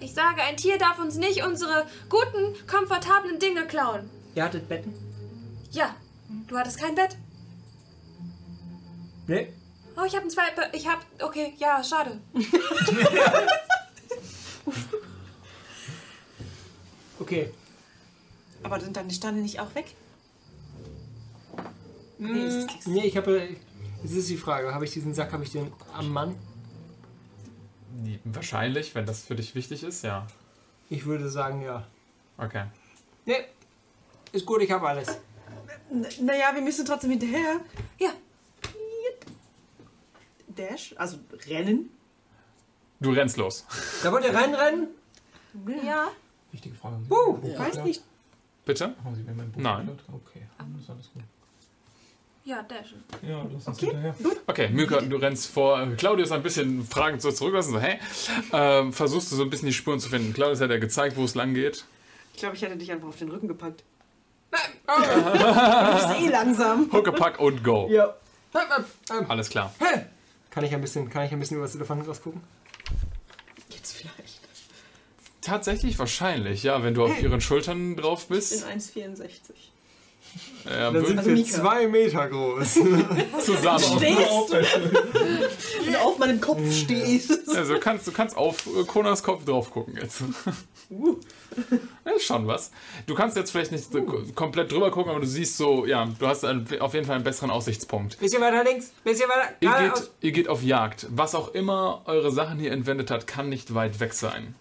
Ich 0.00 0.14
sage, 0.14 0.42
ein 0.42 0.56
Tier 0.56 0.78
darf 0.78 0.98
uns 0.98 1.16
nicht 1.16 1.42
unsere 1.44 1.86
guten, 2.08 2.54
komfortablen 2.66 3.38
Dinge 3.38 3.66
klauen. 3.66 4.08
Ihr 4.34 4.44
hattet 4.44 4.68
Betten? 4.68 4.94
Ja, 5.70 5.94
du 6.48 6.56
hattest 6.56 6.78
kein 6.78 6.94
Bett. 6.94 7.16
Nee. 9.26 9.52
Oh, 10.00 10.04
ich 10.06 10.14
habe 10.14 10.26
ein 10.26 10.30
zwei. 10.30 10.42
Ich 10.72 10.86
habe. 10.88 11.02
Okay, 11.20 11.54
ja, 11.58 11.82
schade. 11.84 12.20
Okay. 17.18 17.52
Aber 18.62 18.80
sind 18.80 18.96
deine 18.96 19.10
Steine 19.10 19.42
nicht 19.42 19.60
auch 19.60 19.74
weg? 19.74 19.94
Nee, 22.18 22.44
es 22.46 22.54
ist 22.54 22.66
nichts. 22.68 22.86
nee 22.86 23.04
ich 23.06 23.16
habe. 23.16 23.48
Jetzt 24.02 24.12
ist 24.14 24.28
die 24.30 24.36
Frage, 24.38 24.72
habe 24.74 24.84
ich 24.86 24.90
diesen 24.92 25.12
Sack, 25.12 25.32
habe 25.32 25.44
ich 25.44 25.52
den 25.52 25.70
am 25.92 26.10
Mann? 26.10 26.34
Die- 27.90 28.20
Wahrscheinlich, 28.24 28.94
wenn 28.94 29.04
das 29.04 29.22
für 29.22 29.36
dich 29.36 29.54
wichtig 29.54 29.82
ist, 29.82 30.02
ja. 30.02 30.26
Ich 30.88 31.04
würde 31.04 31.28
sagen, 31.28 31.60
ja. 31.62 31.86
Okay. 32.38 32.64
Nee. 33.26 33.44
Ist 34.32 34.46
gut, 34.46 34.62
ich 34.62 34.70
habe 34.70 34.88
alles. 34.88 35.08
N 35.90 36.06
naja, 36.22 36.54
wir 36.54 36.62
müssen 36.62 36.86
trotzdem 36.86 37.10
hinterher. 37.10 37.60
Ja. 37.98 38.10
Dash, 40.60 40.94
also 40.98 41.18
rennen. 41.48 41.90
Du 43.00 43.10
rennst 43.12 43.36
los. 43.38 43.64
Da 44.02 44.12
wollt 44.12 44.24
ihr 44.24 44.34
reinrennen? 44.34 44.88
Ja. 45.84 46.08
Wichtige 46.52 46.74
Frage. 46.74 46.96
Uh, 47.08 47.32
Buch 47.34 47.58
Weiß 47.58 47.82
nicht. 47.82 48.02
Bitte? 48.66 48.94
Haben 49.02 49.14
Sie 49.14 49.22
mir 49.22 49.32
mein 49.32 49.50
Buch 49.50 49.60
Nein. 49.60 49.88
erklärt? 49.88 50.00
Okay, 50.12 50.42
dann 50.58 50.78
ist 50.78 50.90
alles 50.90 51.10
gut. 51.12 51.22
Ja, 52.44 52.62
Dash. 52.62 52.94
Ja, 53.22 53.46
lass 53.52 53.66
uns 53.68 53.78
Okay. 53.78 53.86
hinterher. 53.86 54.14
Okay, 54.46 54.68
Milka, 54.68 55.00
du 55.00 55.16
rennst 55.16 55.50
vor. 55.50 55.86
Claudius 55.96 56.32
ein 56.32 56.42
bisschen 56.42 56.84
fragend 56.84 57.22
so 57.22 57.30
zurücklassen, 57.30 57.72
so, 57.72 57.80
hä? 57.80 57.98
Ähm, 58.52 58.92
versuchst 58.92 59.30
du 59.32 59.36
so 59.36 59.42
ein 59.42 59.50
bisschen 59.50 59.66
die 59.66 59.74
Spuren 59.74 60.00
zu 60.00 60.08
finden. 60.08 60.32
Claudius 60.32 60.60
hat 60.60 60.70
ja 60.70 60.78
gezeigt, 60.78 61.16
wo 61.16 61.24
es 61.24 61.34
lang 61.34 61.54
geht. 61.54 61.84
Ich 62.34 62.40
glaube, 62.40 62.56
ich 62.56 62.62
hätte 62.62 62.76
dich 62.76 62.90
einfach 62.92 63.08
auf 63.08 63.16
den 63.16 63.30
Rücken 63.30 63.48
gepackt. 63.48 63.82
du 64.50 65.92
bist 65.94 66.20
eh 66.20 66.28
langsam. 66.28 66.90
Huckepack 66.92 67.38
und 67.38 67.62
go. 67.62 67.88
Ja. 67.90 68.14
Alles 69.28 69.48
klar. 69.48 69.72
Hey! 69.78 70.06
Kann 70.50 70.64
ich 70.64 70.74
ein 70.74 70.80
bisschen, 70.80 71.08
kann 71.10 71.24
ich 71.24 71.32
ein 71.32 71.38
bisschen 71.38 71.56
über 71.56 71.66
das 71.66 71.74
Elefantengras 71.74 72.22
gucken? 72.22 72.40
Jetzt 73.70 73.92
vielleicht. 73.92 74.40
Tatsächlich 75.40 75.98
wahrscheinlich, 75.98 76.62
ja, 76.64 76.82
wenn 76.82 76.94
du 76.94 77.04
auf 77.04 77.22
ihren 77.22 77.40
Schultern 77.40 77.96
drauf 77.96 78.22
Ich 78.22 78.28
bin 78.28 78.36
bist. 78.38 78.66
1,64. 78.66 79.30
Äh, 80.66 80.92
Dann 80.92 81.04
sind 81.06 81.18
Also 81.18 81.30
wir 81.30 81.36
Mika. 81.36 81.50
zwei 81.62 81.86
Meter 81.88 82.28
groß. 82.28 82.74
zusammen. 83.44 83.78
Stehst 83.80 84.52
du 85.86 85.98
auf 86.00 86.18
meinem 86.18 86.40
Kopf 86.40 86.60
stehst. 86.72 87.48
Also 87.56 87.74
du 87.74 87.80
kannst, 87.80 88.06
du 88.06 88.12
kannst 88.12 88.36
auf 88.36 88.66
äh, 88.66 88.84
Konas 88.84 89.22
Kopf 89.22 89.44
drauf 89.44 89.70
gucken 89.70 89.96
jetzt. 90.00 90.22
Uh. 90.90 91.16
Das 92.04 92.14
ist 92.16 92.26
schon 92.26 92.46
was. 92.46 92.70
Du 93.06 93.14
kannst 93.16 93.36
jetzt 93.36 93.50
vielleicht 93.50 93.72
nicht 93.72 93.90
ko- 93.90 94.22
komplett 94.36 94.70
drüber 94.70 94.90
gucken, 94.92 95.10
aber 95.10 95.20
du 95.20 95.26
siehst 95.26 95.56
so, 95.56 95.84
ja, 95.84 96.08
du 96.18 96.26
hast 96.28 96.44
einen, 96.44 96.66
auf 96.80 96.94
jeden 96.94 97.06
Fall 97.06 97.16
einen 97.16 97.24
besseren 97.24 97.50
Aussichtspunkt. 97.50 98.18
bisschen 98.20 98.40
weiter 98.40 98.62
links, 98.62 98.92
bisschen 99.02 99.28
weiter. 99.28 99.48
Ihr 99.60 99.90
geht, 99.92 100.10
ihr 100.20 100.32
geht 100.32 100.48
auf 100.48 100.62
Jagd. 100.62 101.06
Was 101.10 101.34
auch 101.34 101.52
immer 101.54 102.02
eure 102.06 102.30
Sachen 102.30 102.58
hier 102.60 102.70
entwendet 102.72 103.10
hat, 103.10 103.26
kann 103.26 103.48
nicht 103.48 103.74
weit 103.74 103.98
weg 103.98 104.14
sein. 104.14 104.54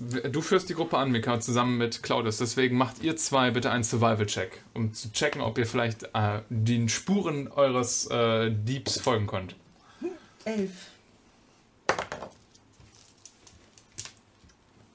Du 0.00 0.42
führst 0.42 0.68
die 0.68 0.74
Gruppe 0.74 0.96
an, 0.96 1.10
Mika, 1.10 1.40
zusammen 1.40 1.76
mit 1.76 2.04
Claudius. 2.04 2.38
Deswegen 2.38 2.76
macht 2.76 3.02
ihr 3.02 3.16
zwei 3.16 3.50
bitte 3.50 3.70
einen 3.70 3.82
Survival-Check, 3.82 4.62
um 4.74 4.94
zu 4.94 5.10
checken, 5.12 5.40
ob 5.40 5.58
ihr 5.58 5.66
vielleicht 5.66 6.04
äh, 6.14 6.42
den 6.50 6.88
Spuren 6.88 7.48
eures 7.48 8.06
äh, 8.10 8.50
Diebs 8.50 9.00
folgen 9.00 9.26
könnt. 9.26 9.56
Elf. 10.44 10.70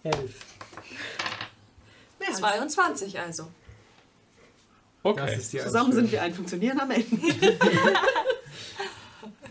Elf. 0.03 0.45
Mehr 2.19 2.29
als 2.29 2.37
22 2.37 3.19
also. 3.19 3.49
Okay. 5.03 5.25
Das 5.25 5.37
ist 5.37 5.51
die 5.51 5.59
Zusammen 5.59 5.91
sind 5.91 6.09
wir 6.11 6.21
ein 6.21 6.33
funktionierender 6.33 6.85
Mensch. 6.85 7.07
Habt 7.11 7.21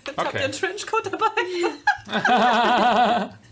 ihr 0.07 0.17
okay. 0.17 0.39
einen 0.39 0.53
Trenchcoat 0.53 1.13
dabei? 1.13 1.29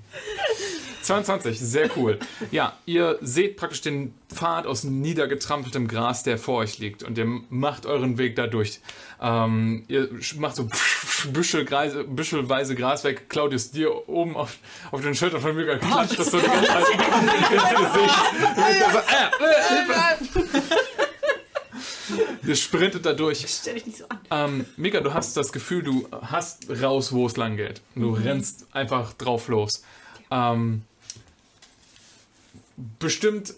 22, 1.03 1.59
sehr 1.59 1.91
cool. 1.97 2.19
Ja, 2.51 2.77
ihr 2.87 3.19
seht 3.21 3.57
praktisch 3.57 3.81
den 3.81 4.15
Pfad 4.33 4.67
aus 4.67 4.85
niedergetrampeltem 4.85 5.89
Gras, 5.89 6.23
der 6.23 6.39
vor 6.39 6.59
euch 6.59 6.79
liegt. 6.79 7.03
Und 7.03 7.19
ihr 7.19 7.27
macht 7.49 7.87
euren 7.87 8.19
Weg 8.19 8.37
da 8.37 8.47
durch. 8.47 8.81
Ähm, 9.21 9.85
ihr 9.89 10.09
macht 10.37 10.57
so 10.57 10.69
Büschel, 11.33 11.65
Greise, 11.65 12.05
büschelweise 12.05 12.75
Gras 12.75 13.03
weg. 13.05 13.29
Claudius, 13.29 13.71
dir 13.71 14.09
oben 14.09 14.37
auf, 14.37 14.59
auf 14.91 15.01
den 15.01 15.15
Schultern 15.15 15.41
von 15.41 15.57
mir 15.57 15.79
klatscht 15.79 16.19
das 16.19 16.31
so 16.31 16.39
die 16.39 16.47
ganze 16.47 16.67
Zeit 16.67 16.87
ins 16.89 17.71
Gesicht. 17.71 18.17
Also, 18.57 18.99
äh, 18.99 19.31
äh, 19.45 19.63
Hilfe. 19.69 20.81
Ihr 22.47 22.57
sprintet 22.57 23.07
da 23.07 23.13
durch. 23.13 23.45
Stell 23.49 23.75
dich 23.75 23.87
nicht 23.87 23.99
so 23.99 24.05
an. 24.09 24.19
Ähm, 24.31 24.67
Mika, 24.77 25.01
du 25.01 25.15
hast 25.15 25.37
das 25.37 25.53
Gefühl, 25.53 25.83
du 25.83 26.09
hast 26.23 26.69
raus, 26.83 27.13
wo 27.13 27.27
es 27.27 27.37
lang 27.37 27.57
geht. 27.57 27.81
Du 27.95 28.13
rennst 28.13 28.67
einfach 28.73 29.13
drauf 29.15 29.49
los. 29.49 29.83
Ähm, 30.31 30.83
bestimmt 32.99 33.55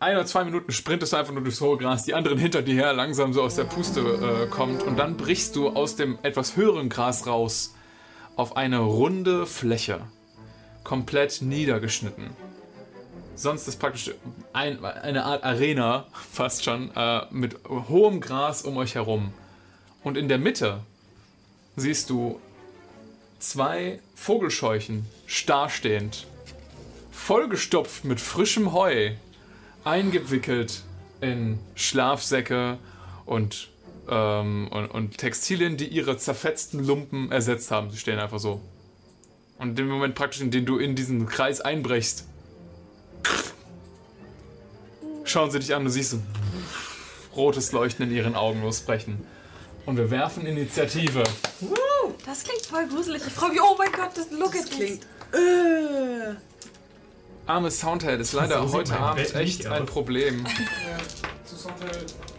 ein 0.00 0.16
oder 0.16 0.26
zwei 0.26 0.44
Minuten 0.44 0.72
sprintest 0.72 1.12
du 1.12 1.16
einfach 1.16 1.32
nur 1.32 1.42
durchs 1.42 1.60
hohe 1.60 1.78
Gras, 1.78 2.04
die 2.04 2.14
anderen 2.14 2.38
hinter 2.38 2.62
dir 2.62 2.74
her 2.74 2.92
langsam 2.92 3.32
so 3.32 3.42
aus 3.42 3.56
der 3.56 3.64
Puste 3.64 4.00
äh, 4.00 4.46
kommt 4.48 4.82
und 4.82 4.98
dann 4.98 5.16
brichst 5.16 5.56
du 5.56 5.70
aus 5.70 5.96
dem 5.96 6.18
etwas 6.22 6.56
höheren 6.56 6.88
Gras 6.88 7.26
raus 7.26 7.74
auf 8.36 8.56
eine 8.56 8.78
runde 8.78 9.46
Fläche. 9.46 10.00
Komplett 10.82 11.40
niedergeschnitten. 11.40 12.30
Sonst 13.36 13.66
ist 13.66 13.78
praktisch 13.78 14.12
ein, 14.52 14.84
eine 14.84 15.24
Art 15.24 15.44
Arena, 15.44 16.06
fast 16.32 16.64
schon, 16.64 16.90
äh, 16.94 17.22
mit 17.30 17.56
hohem 17.68 18.20
Gras 18.20 18.62
um 18.62 18.76
euch 18.76 18.94
herum. 18.94 19.32
Und 20.02 20.16
in 20.16 20.28
der 20.28 20.38
Mitte 20.38 20.80
siehst 21.76 22.10
du 22.10 22.40
zwei 23.38 24.00
Vogelscheuchen 24.14 25.06
starrstehend, 25.26 26.26
vollgestopft 27.12 28.04
mit 28.04 28.20
frischem 28.20 28.72
Heu, 28.72 29.12
eingewickelt 29.84 30.82
in 31.20 31.58
Schlafsäcke 31.74 32.78
und, 33.26 33.68
ähm, 34.08 34.68
und, 34.70 34.86
und 34.86 35.18
Textilien, 35.18 35.76
die 35.76 35.86
ihre 35.86 36.16
zerfetzten 36.16 36.84
Lumpen 36.84 37.30
ersetzt 37.32 37.70
haben. 37.70 37.90
Sie 37.90 37.98
stehen 37.98 38.18
einfach 38.18 38.38
so. 38.38 38.60
Und 39.58 39.70
in 39.70 39.76
dem 39.76 39.88
Moment 39.88 40.14
praktisch, 40.14 40.40
in 40.40 40.50
dem 40.50 40.66
du 40.66 40.78
in 40.78 40.94
diesen 40.94 41.26
Kreis 41.26 41.60
einbrechst, 41.60 42.26
schauen 45.24 45.50
sie 45.50 45.58
dich 45.58 45.74
an, 45.74 45.84
du 45.84 45.90
siehst 45.90 46.10
so 46.10 46.22
rotes 47.34 47.72
Leuchten 47.72 48.08
in 48.08 48.14
ihren 48.14 48.34
Augen 48.34 48.62
losbrechen. 48.62 49.24
Und 49.86 49.96
wir 49.96 50.10
werfen 50.10 50.46
Initiative. 50.46 51.24
Das 52.26 52.42
klingt 52.44 52.64
voll 52.66 52.86
gruselig. 52.86 53.22
Ich 53.26 53.32
freue 53.32 53.50
mich. 53.50 53.60
Oh 53.62 53.74
mein 53.78 53.92
Gott, 53.92 54.10
das 54.16 54.30
look 54.30 54.52
Das 54.52 54.62
at 54.64 54.70
klingt. 54.70 55.00
this. 55.32 55.40
Äh. 55.40 56.34
Armes 57.46 57.78
Soundhead 57.78 58.20
ist 58.20 58.32
leider 58.32 58.66
So 58.66 58.72
heute 58.74 58.96
Abend 58.98 59.16
Bett 59.26 59.34
echt 59.34 59.58
nicht 59.58 59.66
ein. 59.70 59.84
Problem. 59.86 60.44
Zu 61.44 61.56
Soundteil, 61.56 61.90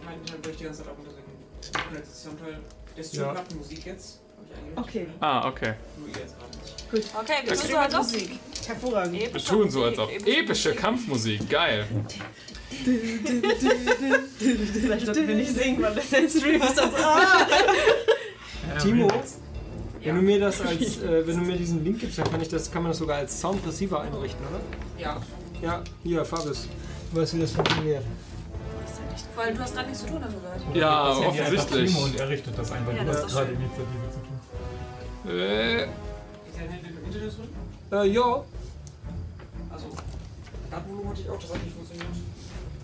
mein 0.04 0.18
Internet 0.18 0.42
bricht 0.42 0.60
die 0.60 0.64
ganze 0.64 0.80
Zeit 0.82 0.88
ab 0.90 0.96
und 0.98 1.06
deswegen. 1.06 2.12
Soundteil. 2.12 2.58
Der 2.96 3.02
Stream 3.04 3.22
Ja. 3.22 3.32
macht 3.34 3.54
Musik 3.54 3.86
jetzt. 3.86 4.20
Ich. 4.74 4.78
Okay, 4.78 5.06
Ah, 5.20 5.48
okay. 5.48 5.74
Gut. 6.90 7.02
Okay, 7.20 7.32
wir 7.44 7.50
Das 7.50 7.60
tun 7.60 7.70
so, 7.70 7.76
als 7.76 7.94
ob. 7.94 8.02
Musik. 8.02 8.30
Hervorragend. 8.66 9.12
Wir 9.14 9.26
Epische 9.28 9.46
tun 9.48 9.70
so, 9.70 9.84
als 9.84 9.98
ob. 9.98 10.10
Epische 10.10 10.68
Musik. 10.70 10.76
Kampfmusik, 10.80 11.48
geil. 11.50 11.86
Vielleicht 14.38 15.06
sollten 15.06 15.28
wir 15.28 15.34
nicht 15.34 15.54
singen, 15.54 15.82
weil 15.82 15.94
der 15.94 16.28
Stream 16.28 16.62
ist. 16.62 16.80
Ah! 16.80 17.46
Timo, 18.82 19.08
wenn 20.02 20.16
du 20.16 20.22
mir 20.22 20.40
das 20.40 20.60
als, 20.60 20.80
äh, 21.02 21.26
wenn 21.26 21.38
du 21.38 21.44
mir 21.44 21.56
diesen 21.56 21.84
Link 21.84 22.00
gibst, 22.00 22.18
dann 22.18 22.30
kann 22.30 22.40
ich 22.40 22.48
das, 22.48 22.70
kann 22.70 22.82
man 22.82 22.90
das 22.92 22.98
sogar 22.98 23.18
als 23.18 23.40
Sound-Receiver 23.40 24.00
einrichten, 24.00 24.44
oder? 24.46 24.60
Ja. 25.02 25.20
Ja, 25.62 25.82
hier, 26.02 26.24
Fabis. 26.24 26.68
Du 27.12 27.20
weißt, 27.20 27.34
wie 27.36 27.40
das 27.40 27.52
funktioniert. 27.52 28.02
Weil 29.34 29.54
du 29.54 29.60
hast 29.60 29.74
gerade 29.74 29.88
nichts 29.88 30.02
zu 30.04 30.10
tun, 30.10 30.20
wir 30.20 30.28
gehört. 30.28 30.76
Ja, 30.76 31.08
Das 31.08 31.18
offensichtlich. 31.18 31.92
Timo 31.94 32.04
und 32.04 32.18
er 32.20 32.28
richtet 32.28 32.58
das 32.58 32.72
ein, 32.72 32.86
weil 32.86 32.96
Ja, 32.96 33.04
du 33.04 33.10
hast 33.10 33.26
gerade. 33.28 33.52
Initiative 33.52 34.10
zu 34.12 34.18
tun. 34.20 35.30
Äh, 35.30 35.82
Ist 35.82 35.86
im 36.56 37.06
Internet 37.06 37.32
drin? 37.38 37.48
Äh, 37.92 38.06
ja. 38.08 38.42
Also, 39.70 39.86
Datenvolumen 40.70 41.10
hatte 41.10 41.20
ich 41.20 41.30
auch, 41.30 41.38
das 41.40 41.52
hat 41.52 41.64
nicht 41.64 41.74
funktioniert. 41.76 42.08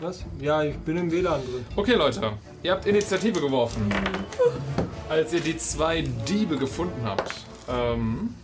Was? 0.02 0.24
Ja, 0.40 0.62
ich 0.64 0.76
bin 0.78 0.96
im 0.96 1.10
WLAN 1.10 1.40
drin. 1.42 1.64
okay, 1.76 1.94
Leute. 1.94 2.32
Ihr 2.64 2.72
habt 2.72 2.86
Initiative 2.86 3.40
geworfen. 3.40 3.88
Als 5.08 5.32
ihr 5.32 5.40
die 5.40 5.56
zwei 5.56 6.02
Diebe 6.02 6.56
gefunden 6.58 7.00
habt. 7.04 7.32
Ähm, 7.68 8.34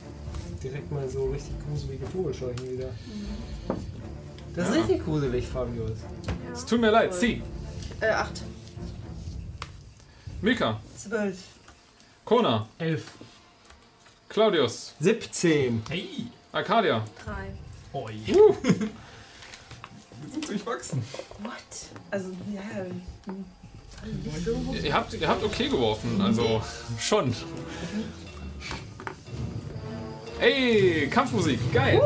Direkt 0.62 0.90
mal 0.92 1.08
so 1.08 1.26
richtig 1.30 1.52
gruselige 1.68 2.06
Vogelscheuchen 2.06 2.70
wieder. 2.70 2.90
Das 4.54 4.68
ist 4.68 4.74
Ja. 4.76 4.80
richtig 4.82 5.04
gruselig, 5.04 5.46
Fabius. 5.48 5.98
es 6.52 6.64
tut 6.64 6.80
mir 6.80 6.90
leid. 6.90 7.12
Sie, 7.14 7.42
Äh, 8.00 8.08
acht. 8.10 8.42
Mika, 10.40 10.80
Zwölf. 10.96 11.36
Kona, 12.24 12.68
Elf. 12.78 13.04
Claudius, 14.28 14.94
17. 15.00 15.82
Hey! 15.88 16.26
Arcadia. 16.52 17.02
Drei. 17.24 17.50
Oi. 17.98 18.14
Durchwachsen. 20.40 21.02
What? 21.42 21.52
Also, 22.10 22.30
ja. 22.54 22.62
Ihr 24.82 24.94
habt, 24.94 25.14
ihr 25.14 25.28
habt 25.28 25.44
okay 25.44 25.68
geworfen, 25.68 26.20
also 26.20 26.62
schon. 26.98 27.34
Ey, 30.40 31.08
Kampfmusik, 31.10 31.58
geil. 31.72 32.00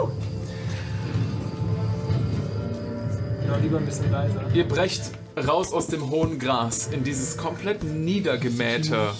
Ja, 3.46 3.56
lieber 3.56 3.78
ein 3.78 3.84
bisschen 3.84 4.10
leiser. 4.10 4.42
Ihr 4.54 4.66
brecht 4.66 5.10
raus 5.36 5.72
aus 5.72 5.86
dem 5.88 6.10
hohen 6.10 6.38
Gras 6.38 6.86
in 6.86 7.04
dieses 7.04 7.36
komplett 7.36 7.84
niedergemähte, 7.84 9.12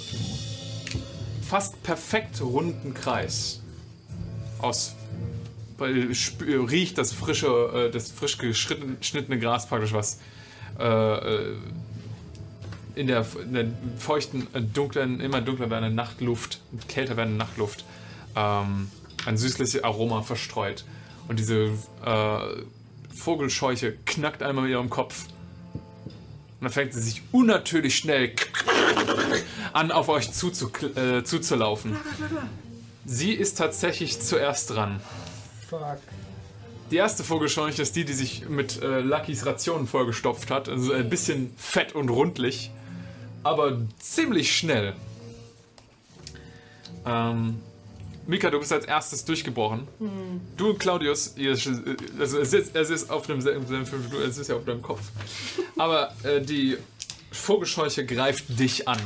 fast 1.46 1.82
perfekt 1.82 2.40
runden 2.40 2.94
Kreis. 2.94 3.60
Aus 4.58 4.94
riecht 5.84 6.98
das 6.98 7.12
frische, 7.12 7.88
äh, 7.88 7.90
das 7.90 8.10
frisch 8.10 8.38
geschnitten- 8.38 8.98
geschnittene 8.98 9.38
Gras 9.38 9.68
praktisch 9.68 9.92
was 9.92 10.20
äh, 10.78 10.84
äh, 10.84 11.56
in 12.94 13.06
der, 13.06 13.26
in 13.42 13.54
der 13.54 13.66
feuchten, 13.98 14.46
äh, 14.52 14.60
dunklen, 14.60 15.20
immer 15.20 15.40
dunkler 15.40 15.70
werdenden 15.70 15.94
Nachtluft, 15.94 16.60
kälter 16.88 17.16
werdenden 17.16 17.38
Nachtluft 17.38 17.84
ähm, 18.36 18.90
ein 19.24 19.36
süßliches 19.36 19.82
Aroma 19.84 20.22
verstreut. 20.22 20.84
Und 21.28 21.38
diese 21.38 21.70
äh, 22.04 22.38
Vogelscheuche 23.14 23.96
knackt 24.04 24.42
einmal 24.42 24.64
mit 24.64 24.72
ihrem 24.72 24.90
Kopf. 24.90 25.26
Und 25.74 26.66
dann 26.66 26.72
fängt 26.72 26.92
sie 26.92 27.00
sich 27.00 27.22
unnatürlich 27.32 27.96
schnell 27.96 28.34
an, 29.72 29.90
auf 29.90 30.08
euch 30.08 30.32
zuzu 30.32 30.70
äh, 30.96 31.22
zuzulaufen. 31.24 31.96
Sie 33.04 33.32
ist 33.32 33.58
tatsächlich 33.58 34.20
zuerst 34.20 34.70
dran. 34.70 35.00
Fuck. 35.72 35.98
Die 36.90 36.96
erste 36.96 37.24
Vogelscheuche 37.24 37.80
ist 37.80 37.96
die, 37.96 38.04
die 38.04 38.12
sich 38.12 38.46
mit 38.50 38.82
äh, 38.82 39.00
Luckys 39.00 39.46
Rationen 39.46 39.86
vollgestopft 39.86 40.50
hat. 40.50 40.68
Also 40.68 40.92
ein 40.92 41.08
bisschen 41.08 41.54
fett 41.56 41.94
und 41.94 42.10
rundlich, 42.10 42.70
aber 43.42 43.78
ziemlich 43.98 44.54
schnell. 44.54 44.92
Ähm, 47.06 47.60
Mika, 48.26 48.50
du 48.50 48.58
bist 48.58 48.70
als 48.72 48.84
erstes 48.84 49.24
durchgebrochen. 49.24 49.88
Du 50.58 50.70
und 50.70 50.78
Claudius, 50.78 51.34
ihr, 51.36 51.52
also 51.52 52.38
es 52.38 52.52
ist, 52.52 52.76
es 52.76 52.90
ist 52.90 53.10
auf 53.10 53.24
selben- 53.26 53.64
es 54.28 54.36
ist 54.38 54.48
ja 54.48 54.56
auf 54.56 54.64
deinem 54.66 54.82
Kopf. 54.82 55.00
Aber 55.78 56.12
äh, 56.22 56.42
die 56.42 56.76
Vogelscheuche 57.32 58.04
greift 58.04 58.58
dich 58.60 58.86
an. 58.86 59.00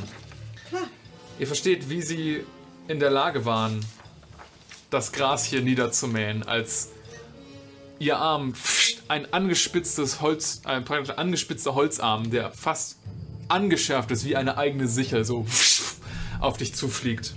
Ihr 1.39 1.47
versteht, 1.47 1.89
wie 1.89 2.01
sie 2.01 2.43
in 2.89 2.99
der 2.99 3.09
Lage 3.11 3.45
waren, 3.45 3.79
das 4.89 5.11
Gras 5.11 5.45
hier 5.45 5.61
niederzumähen, 5.61 6.43
als 6.43 6.89
ihr 7.99 8.17
Arm 8.17 8.53
ein 9.07 9.31
angespitztes 9.33 10.21
Holz, 10.21 10.61
ein 10.65 10.85
praktisch 10.85 11.15
angespitzter 11.17 11.75
Holzarm, 11.75 12.29
der 12.29 12.51
fast 12.51 12.97
angeschärft 13.47 14.11
ist 14.11 14.25
wie 14.25 14.35
eine 14.35 14.57
eigene 14.57 14.87
Sichel, 14.87 15.25
so 15.25 15.45
auf 16.39 16.57
dich 16.57 16.75
zufliegt. 16.75 17.35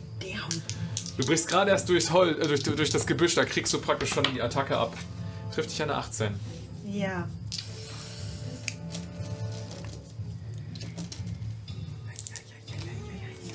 Du 1.16 1.26
brichst 1.26 1.48
gerade 1.48 1.70
erst 1.70 1.86
durchs 1.88 2.12
Hol 2.12 2.30
äh, 2.40 2.48
durch, 2.48 2.62
durch 2.62 2.88
das 2.88 3.06
Gebüsch, 3.06 3.34
da 3.34 3.44
kriegst 3.44 3.72
du 3.74 3.78
praktisch 3.78 4.10
schon 4.10 4.24
die 4.34 4.40
Attacke 4.40 4.78
ab. 4.78 4.96
Trifft 5.54 5.70
dich 5.70 5.82
eine 5.82 5.94
18. 5.94 6.34
Ja. 6.86 7.28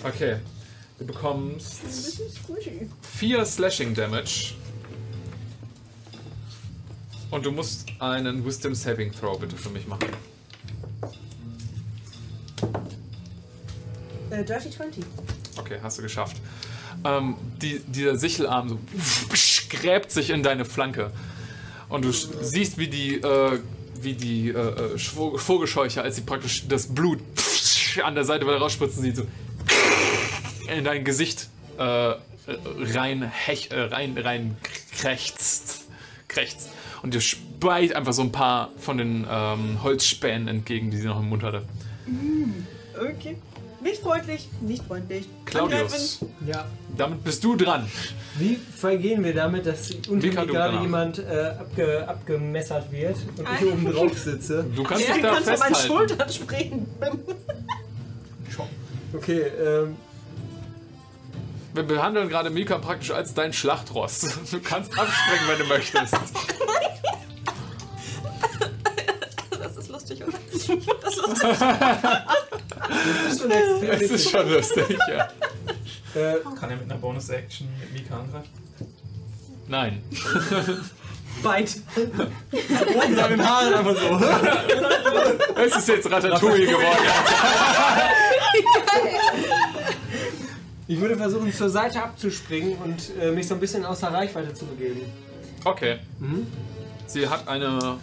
Okay. 0.04 0.38
Du 0.98 1.06
bekommst 1.06 1.82
4 3.18 3.46
Slashing 3.46 3.94
Damage. 3.94 4.54
Und 7.32 7.46
du 7.46 7.52
musst 7.52 7.86
einen 8.00 8.46
Wisdom 8.46 8.74
Saving 8.74 9.12
Throw 9.12 9.38
bitte 9.38 9.58
für 9.58 9.70
mich 9.70 9.88
machen. 9.88 10.08
Äh, 14.30 14.44
Dirty 14.46 14.70
20. 14.70 15.04
Okay, 15.58 15.80
hast 15.84 15.98
du 15.98 16.02
geschafft. 16.02 16.38
Ähm, 17.04 17.36
die, 17.62 17.80
dieser 17.80 18.18
Sichelarm 18.18 18.70
so 18.70 18.80
gräbt 19.70 20.12
sich 20.12 20.30
in 20.30 20.44
deine 20.44 20.64
Flanke. 20.64 21.12
Und 21.90 22.06
du 22.06 22.12
siehst, 22.12 22.78
wie 22.78 22.88
die, 22.88 23.16
äh, 23.16 23.60
wie 24.02 24.14
die 24.14 24.50
äh, 24.50 24.94
äh, 24.96 24.98
Vogelscheuche, 24.98 26.02
als 26.02 26.16
sie 26.16 26.22
praktisch 26.22 26.68
das 26.70 26.88
Blut 26.88 27.20
an 28.04 28.16
der 28.16 28.24
Seite 28.24 28.46
wieder 28.46 28.58
rausspritzen 28.58 29.04
sieht, 29.04 29.18
so 29.18 29.24
in 30.68 30.84
dein 30.84 31.03
Gesicht 31.03 31.50
äh, 31.77 32.14
rein, 32.48 33.24
hech, 33.24 33.72
äh, 33.72 33.80
rein, 33.82 34.18
rein 34.18 34.58
krächzt, 34.98 35.85
krächzt. 36.27 36.69
Und 37.02 37.14
dir 37.14 37.22
speit 37.22 37.94
einfach 37.95 38.14
so 38.14 38.22
ein 38.24 38.32
paar 38.32 38.69
von 38.77 38.98
den 38.98 39.27
ähm, 39.30 39.84
Holzspänen 39.84 40.48
entgegen, 40.48 40.90
die 40.92 40.98
sie 40.98 41.08
noch 41.08 41.19
im 41.19 41.30
Mund 41.30 41.44
hatte. 41.44 41.64
Okay. 43.00 43.38
Nicht 43.82 44.02
freundlich, 44.02 44.50
nicht 44.61 44.84
freundlich. 44.84 45.27
Claudius, 45.45 46.26
Ja. 46.48 46.66
damit 46.98 47.24
bist 47.24 47.44
du 47.44 47.56
dran. 47.56 47.85
Wie 48.40 48.56
vergehen 48.56 49.24
wir 49.24 49.35
damit, 49.35 49.68
dass 49.68 49.92
unter 50.10 50.26
Mika, 50.27 50.42
mir 50.42 50.48
gerade 50.48 50.69
danach. 50.72 50.82
jemand 50.82 51.19
äh, 51.19 51.53
abge, 51.60 52.08
abgemessert 52.10 52.92
wird 52.92 53.16
und 53.38 53.48
ich 53.61 53.72
oben 53.72 53.92
drauf 53.94 54.18
sitze? 54.18 54.66
Du 54.76 54.82
kannst 54.82 55.08
dich 55.08 55.22
da 55.22 55.34
kann 55.35 55.44
von 55.44 55.45
meinen 55.45 55.58
festhalten. 55.76 55.88
Schultern 55.88 56.30
springen. 56.32 56.88
Okay, 59.14 59.42
ähm, 59.64 59.95
Wir 61.76 61.84
behandeln 61.84 62.30
gerade 62.30 62.50
Mika 62.50 62.78
praktisch 62.78 63.12
als 63.12 63.34
dein 63.34 63.52
Schlachtross. 63.52 64.22
Du 64.52 64.62
kannst 64.62 64.98
abspringen, 64.98 65.48
wenn 65.48 65.58
du 65.60 65.66
möchtest. 65.66 66.14
Das 69.60 69.76
ist 69.78 69.90
lustig, 69.90 70.24
oder? 70.24 70.32
Das 70.52 70.56
ist 70.56 70.68
lustig. 70.70 71.50
bist 73.28 73.44
du 73.44 73.50
extrem 73.50 73.90
Es 73.92 74.12
ist 74.12 74.32
schon 74.32 74.50
lustig, 74.50 74.98
ja. 75.10 75.28
Äh, 76.16 76.38
Kann 76.58 76.70
er 76.70 76.78
mit 76.78 76.90
einer 76.90 77.00
Bonus-Action 77.00 77.68
mit 77.78 77.92
Mika 77.92 78.22
angreifen? 78.22 78.50
Nein. 79.68 80.02
Bite. 81.44 81.82
oben 82.95 83.20
an 83.20 83.30
den 83.32 83.45
Haaren 83.45 83.74
einfach 83.74 83.95
so. 83.98 84.18
Es 85.62 85.76
ist 85.76 85.88
jetzt 85.90 86.10
Ratatouille 86.10 86.68
geworden. 86.68 87.06
Ich 90.88 91.00
würde 91.00 91.18
versuchen, 91.18 91.52
zur 91.52 91.70
Seite 91.70 92.04
abzuspringen 92.04 92.78
und 92.78 93.12
äh, 93.20 93.32
mich 93.32 93.48
so 93.48 93.56
ein 93.56 93.60
bisschen 93.60 93.86
außer 93.86 94.08
Reichweite 94.08 94.54
zu 94.54 94.66
begeben. 94.66 95.02
Okay. 95.64 95.98
Sie 97.08 97.28
hat 97.28 97.48
eine 97.48 97.98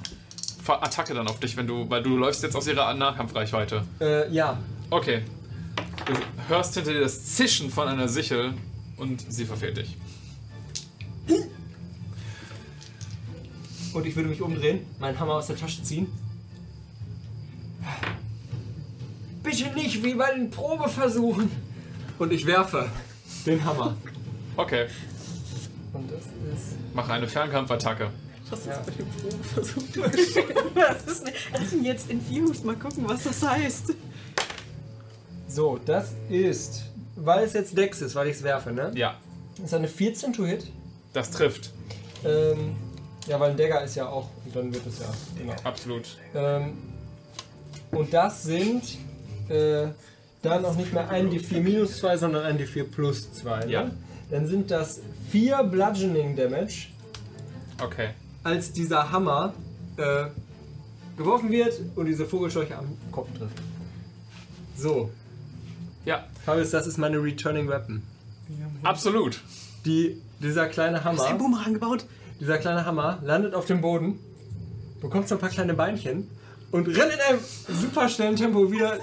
Attacke 0.66 1.14
dann 1.14 1.28
auf 1.28 1.38
dich, 1.38 1.56
wenn 1.56 1.66
du, 1.66 1.88
weil 1.88 2.02
du 2.02 2.16
läufst 2.16 2.42
jetzt 2.42 2.56
aus 2.56 2.66
ihrer 2.66 2.92
Nahkampfreichweite. 2.94 3.84
Äh, 4.00 4.32
ja. 4.32 4.58
Okay. 4.90 5.22
Du 6.06 6.14
hörst 6.48 6.74
hinter 6.74 6.92
dir 6.92 7.00
das 7.00 7.24
Zischen 7.36 7.70
von 7.70 7.86
einer 7.86 8.08
Sichel 8.08 8.54
und 8.96 9.24
sie 9.32 9.44
verfehlt 9.44 9.76
dich. 9.76 9.96
Und 13.92 14.06
ich 14.06 14.16
würde 14.16 14.28
mich 14.28 14.40
umdrehen, 14.40 14.86
meinen 14.98 15.18
Hammer 15.20 15.34
aus 15.34 15.46
der 15.46 15.56
Tasche 15.56 15.82
ziehen. 15.82 16.08
bitte 19.42 19.72
nicht 19.74 20.02
wie 20.02 20.14
bei 20.14 20.32
den 20.34 20.50
Probeversuchen. 20.50 21.50
Und 22.22 22.32
ich 22.32 22.46
werfe 22.46 22.88
den 23.44 23.64
Hammer. 23.64 23.96
Okay, 24.56 24.86
Und 25.92 26.08
das 26.08 26.20
ist. 26.20 26.76
mach 26.94 27.08
eine 27.08 27.26
Fernkampfattacke. 27.26 28.10
Was 28.48 28.60
ist 28.60 28.86
bei 28.86 28.92
dem 28.92 29.08
Probeversuch 29.10 29.82
Was 30.76 31.02
ist 31.62 31.72
denn 31.72 31.84
jetzt 31.84 32.08
infused? 32.08 32.64
Mal 32.64 32.76
gucken, 32.76 33.08
was 33.08 33.24
das 33.24 33.42
heißt. 33.42 33.94
So, 35.48 35.80
das 35.84 36.12
ist. 36.30 36.84
Weil 37.16 37.42
es 37.44 37.54
jetzt 37.54 37.76
Dex 37.76 38.00
ist, 38.00 38.14
weil 38.14 38.28
ich 38.28 38.36
es 38.36 38.44
werfe, 38.44 38.70
ne? 38.70 38.92
Ja, 38.94 39.16
Das 39.56 39.64
ist 39.66 39.74
eine 39.74 39.88
14 39.88 40.32
to 40.32 40.44
Hit. 40.46 40.70
das 41.14 41.28
trifft. 41.32 41.72
Ähm, 42.24 42.76
ja, 43.26 43.40
weil 43.40 43.50
ein 43.50 43.56
Dagger 43.56 43.82
ist 43.82 43.96
ja 43.96 44.06
auch. 44.08 44.28
Und 44.44 44.54
dann 44.54 44.72
wird 44.72 44.86
es 44.86 45.00
ja. 45.00 45.06
Genau. 45.36 45.56
Absolut. 45.64 46.16
Ähm, 46.36 46.74
und 47.90 48.14
das 48.14 48.44
sind 48.44 48.84
äh, 49.48 49.88
dann 50.42 50.64
auch 50.64 50.74
nicht 50.76 50.92
mehr 50.92 51.08
ein 51.08 51.30
D4 51.30 51.60
minus 51.60 51.98
2, 51.98 52.16
sondern 52.18 52.44
ein 52.44 52.58
D4 52.58 52.84
plus 52.84 53.32
2. 53.32 53.66
Ne? 53.66 53.72
Ja. 53.72 53.90
Dann 54.30 54.46
sind 54.46 54.70
das 54.70 55.00
4 55.30 55.62
Bludgeoning 55.64 56.36
Damage, 56.36 56.88
Okay. 57.82 58.10
als 58.44 58.72
dieser 58.72 59.10
Hammer 59.12 59.54
äh, 59.96 60.24
geworfen 61.16 61.50
wird 61.50 61.74
und 61.96 62.06
diese 62.06 62.26
Vogelscheuche 62.26 62.76
am 62.76 62.96
Kopf 63.10 63.28
trifft. 63.36 63.56
So, 64.76 65.10
Ja, 66.04 66.24
Fabius, 66.44 66.70
das 66.70 66.86
ist 66.86 66.98
meine 66.98 67.22
Returning 67.22 67.68
Weapon. 67.68 68.02
absolut. 68.82 69.40
Die, 69.84 70.20
dieser 70.40 70.66
kleine 70.68 70.98
Ist 70.98 71.06
ein 71.06 71.18
Hammer, 71.18 71.34
Boomerang 71.38 71.74
gebaut. 71.74 72.04
dieser 72.40 72.58
kleine 72.58 72.84
Hammer 72.86 73.18
landet 73.22 73.54
auf 73.54 73.66
dem 73.66 73.80
Boden, 73.80 74.18
bekommt 75.00 75.28
so 75.28 75.34
ein 75.36 75.40
paar 75.40 75.50
kleine 75.50 75.74
Beinchen 75.74 76.28
und 76.70 76.86
rennt 76.88 77.12
in 77.12 77.20
einem 77.20 77.40
super 77.68 78.08
schnellen 78.08 78.36
Tempo 78.36 78.70
wieder, 78.72 78.98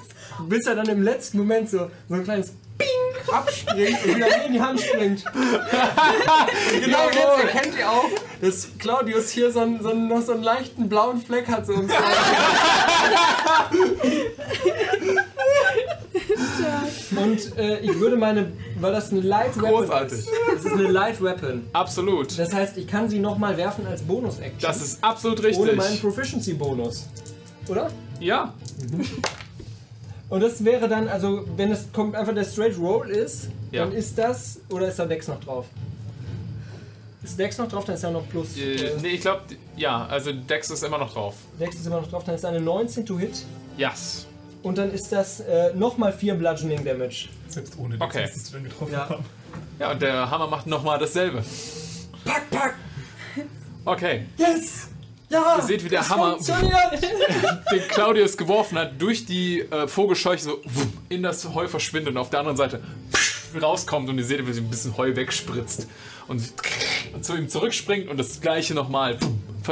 bis 0.47 0.65
er 0.65 0.75
dann 0.75 0.87
im 0.87 1.01
letzten 1.01 1.37
Moment 1.39 1.69
so, 1.69 1.89
so 2.07 2.15
ein 2.15 2.23
kleines 2.23 2.53
Ping 2.77 2.87
abspringt 3.33 4.05
und 4.05 4.15
wieder 4.15 4.45
in 4.45 4.53
die 4.53 4.61
Hand 4.61 4.79
springt. 4.79 5.25
genau 6.81 7.05
jetzt 7.07 7.43
erkennt 7.43 7.77
ihr 7.77 7.89
auch, 7.89 8.09
dass 8.41 8.69
Claudius 8.79 9.29
hier 9.29 9.51
so, 9.51 9.59
einen, 9.59 9.83
so 9.83 9.89
einen, 9.89 10.07
noch 10.07 10.21
so 10.21 10.31
einen 10.31 10.43
leichten 10.43 10.87
blauen 10.89 11.21
Fleck 11.21 11.47
hat. 11.47 11.65
So 11.65 11.73
im 11.73 11.89
und 17.17 17.57
äh, 17.57 17.79
ich 17.79 17.99
würde 17.99 18.15
meine, 18.15 18.51
weil 18.79 18.93
das 18.93 19.11
eine 19.11 19.21
Light 19.21 19.57
Weapon 19.57 19.85
Großartig. 19.85 20.19
ist. 20.19 20.29
Das 20.53 20.65
ist 20.65 20.71
eine 20.71 20.83
Light 20.83 21.21
Weapon. 21.21 21.67
Absolut. 21.73 22.37
Das 22.39 22.53
heißt, 22.53 22.77
ich 22.77 22.87
kann 22.87 23.09
sie 23.09 23.19
nochmal 23.19 23.57
werfen 23.57 23.85
als 23.87 24.01
Bonus-Action. 24.03 24.61
Das 24.61 24.81
ist 24.81 25.03
absolut 25.03 25.39
Ohne 25.39 25.73
meinen 25.73 25.79
richtig. 25.79 26.01
Proficiency-Bonus. 26.01 27.07
Oder? 27.67 27.91
Ja, 28.19 28.53
Und 30.29 30.41
das 30.41 30.63
wäre 30.63 30.87
dann, 30.87 31.07
also 31.07 31.43
wenn 31.55 31.71
es 31.71 31.91
kommt 31.91 32.15
einfach 32.15 32.33
der 32.35 32.43
Straight 32.45 32.77
Roll 32.77 33.09
ist, 33.09 33.49
Ja. 33.71 33.85
dann 33.85 33.93
ist 33.93 34.17
das, 34.17 34.59
oder 34.69 34.87
ist 34.87 34.99
da 34.99 35.05
Dex 35.05 35.27
noch 35.27 35.39
drauf? 35.39 35.65
Ist 37.23 37.37
Dex 37.37 37.57
noch 37.57 37.67
drauf, 37.67 37.85
dann 37.85 37.95
ist 37.95 38.03
ja 38.03 38.11
noch 38.11 38.27
plus. 38.29 38.55
äh, 38.57 38.75
Äh, 38.75 38.91
nee, 39.01 39.07
ich 39.09 39.21
glaube, 39.21 39.41
ja, 39.75 40.05
also 40.05 40.31
Dex 40.31 40.69
ist 40.69 40.83
immer 40.83 40.97
noch 40.99 41.11
drauf. 41.13 41.35
Dex 41.59 41.75
ist 41.75 41.85
immer 41.87 41.99
noch 42.01 42.07
drauf, 42.09 42.23
dann 42.23 42.35
ist 42.35 42.43
da 42.43 42.49
eine 42.49 42.61
19 42.61 43.05
to 43.05 43.17
Hit. 43.19 43.43
Yes. 43.77 44.25
Und 44.61 44.77
dann 44.77 44.91
ist 44.91 45.11
das 45.11 45.39
äh, 45.41 45.73
nochmal 45.73 46.11
4 46.13 46.35
Bludgeoning 46.35 46.83
Damage. 46.83 47.29
Selbst 47.47 47.73
ohne 47.79 47.97
das 47.97 48.07
Okay. 48.07 48.21
müsstest 48.23 48.49
du 48.49 48.53
dann 48.53 48.63
getroffen 48.65 48.91
Ja. 48.93 49.09
haben. 49.09 49.25
Ja, 49.79 49.91
und 49.91 50.01
der 50.01 50.29
Hammer 50.29 50.47
macht 50.47 50.67
nochmal 50.67 50.99
dasselbe. 50.99 51.43
Pack, 52.25 52.49
pack! 52.51 52.75
Okay, 53.85 54.25
Yes! 54.37 54.88
Ja! 55.29 55.57
Ihr 55.57 55.63
seht, 55.63 55.83
wie 55.83 55.89
der 55.89 56.07
Hammer- 56.09 56.37
den 57.71 57.87
Claudius 57.87 58.35
geworfen 58.37 58.77
hat, 58.79 58.99
durch 59.01 59.25
die 59.25 59.61
äh, 59.61 59.87
Vogelscheuche 59.87 60.41
so 60.41 60.59
in 61.09 61.21
das 61.23 61.53
Heu 61.53 61.67
verschwindet 61.67 62.11
und 62.13 62.17
auf 62.17 62.29
der 62.31 62.39
anderen 62.39 62.57
Seite 62.57 62.81
rauskommt 63.61 64.09
und 64.09 64.17
ihr 64.17 64.25
seht, 64.25 64.45
wie 64.47 64.53
sie 64.53 64.61
ein 64.61 64.69
bisschen 64.69 64.95
Heu 64.97 65.15
wegspritzt 65.15 65.87
und, 66.27 66.41
und 67.13 67.25
zu 67.25 67.35
ihm 67.35 67.47
zurückspringt 67.49 68.07
und 68.09 68.17
das 68.17 68.41
gleiche 68.41 68.73
nochmal 68.73 69.17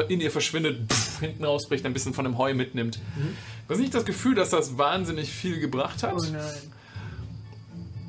in 0.10 0.22
ihr 0.22 0.30
verschwindet, 0.32 0.80
hinten 1.20 1.44
rausbricht, 1.46 1.86
ein 1.86 1.94
bisschen 1.94 2.14
von 2.14 2.26
dem 2.26 2.38
Heu 2.38 2.54
mitnimmt. 2.54 3.00
Du 3.68 3.74
hast 3.74 3.80
nicht 3.80 3.94
das 3.96 4.06
Gefühl, 4.06 4.36
dass 4.36 4.52
das 4.52 4.78
wahnsinnig 4.78 5.30
viel 5.32 5.60
gebracht 5.60 6.04
hat, 6.04 6.14
Oh 6.16 6.22
nein. 6.32 6.44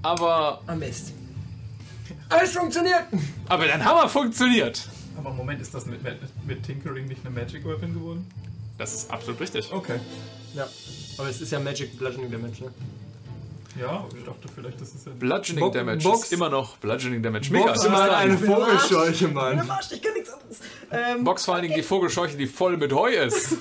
aber, 0.02 0.60
Am 0.66 0.78
Mist. 0.78 1.12
Alles 2.28 2.52
funktioniert! 2.52 3.04
aber 3.48 3.66
dein 3.66 3.82
Hammer 3.84 4.08
funktioniert. 4.08 4.86
Aber 5.18 5.30
Moment, 5.32 5.60
ist 5.60 5.74
das 5.74 5.84
mit, 5.86 6.02
mit, 6.02 6.16
mit 6.46 6.62
Tinkering 6.64 7.06
nicht 7.06 7.20
eine 7.26 7.34
Magic 7.34 7.64
Weapon 7.66 7.92
geworden? 7.94 8.26
Das 8.78 8.94
ist 8.94 9.10
absolut 9.10 9.40
richtig. 9.40 9.72
Okay. 9.72 9.98
Ja. 10.54 10.68
Aber 11.18 11.28
es 11.28 11.40
ist 11.40 11.50
ja 11.52 11.58
Magic 11.58 11.98
Bludgeoning 11.98 12.30
Damage, 12.30 12.64
ne? 12.64 12.70
Ja, 13.80 14.06
ich 14.16 14.24
dachte 14.24 14.48
vielleicht, 14.52 14.80
das 14.80 14.94
ist 14.94 15.06
ja. 15.06 15.12
Bludgeoning 15.18 15.60
Bo- 15.64 15.70
Damage 15.70 16.02
Box- 16.04 16.22
ist 16.24 16.32
immer 16.32 16.48
noch 16.48 16.76
Bludgeoning 16.78 17.22
Damage. 17.22 17.52
Mega, 17.52 17.66
Box 17.66 17.88
mal 17.88 18.10
eine 18.10 18.38
Vogelscheuche, 18.38 19.26
Ich 19.26 19.32
Mann. 19.32 19.58
am 19.60 19.70
Arsch, 19.70 19.92
ich 19.92 20.02
kann 20.02 20.12
nichts 20.14 20.30
anderes. 20.32 20.58
Ähm, 20.90 21.24
Box 21.24 21.44
vor 21.44 21.54
allen 21.54 21.62
Dingen 21.64 21.74
die 21.74 21.82
Vogelscheuche, 21.82 22.36
die 22.36 22.46
voll 22.46 22.76
mit 22.76 22.92
Heu 22.92 23.10
ist. 23.12 23.52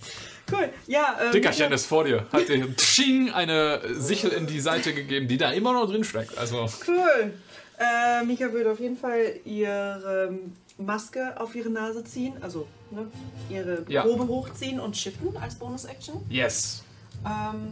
cool. 0.52 0.68
Ja, 0.86 1.16
ähm, 1.24 1.32
Dickerchen 1.32 1.72
ist 1.72 1.86
vor 1.86 2.04
dir. 2.04 2.26
Hat 2.32 2.48
dir 2.48 2.76
tsching, 2.76 3.30
eine 3.30 3.80
Sichel 3.94 4.30
in 4.32 4.46
die 4.46 4.60
Seite 4.60 4.92
gegeben, 4.94 5.26
die 5.28 5.38
da 5.38 5.50
immer 5.52 5.72
noch 5.72 5.86
drin 5.88 6.04
steckt. 6.04 6.36
Also, 6.38 6.68
Cool. 6.86 7.32
Äh, 7.78 8.24
Mika 8.24 8.52
würde 8.52 8.72
auf 8.72 8.80
jeden 8.80 8.96
Fall 8.96 9.34
ihre 9.44 10.38
Maske 10.78 11.40
auf 11.40 11.54
ihre 11.54 11.70
Nase 11.70 12.04
ziehen, 12.04 12.34
also 12.42 12.66
ne, 12.90 13.06
ihre 13.48 13.84
Ja. 13.88 14.02
Probe 14.02 14.26
hochziehen 14.28 14.78
und 14.80 14.96
shiften 14.96 15.36
als 15.38 15.54
Bonus-Action. 15.54 16.20
yes. 16.28 16.82
Ähm, 17.24 17.68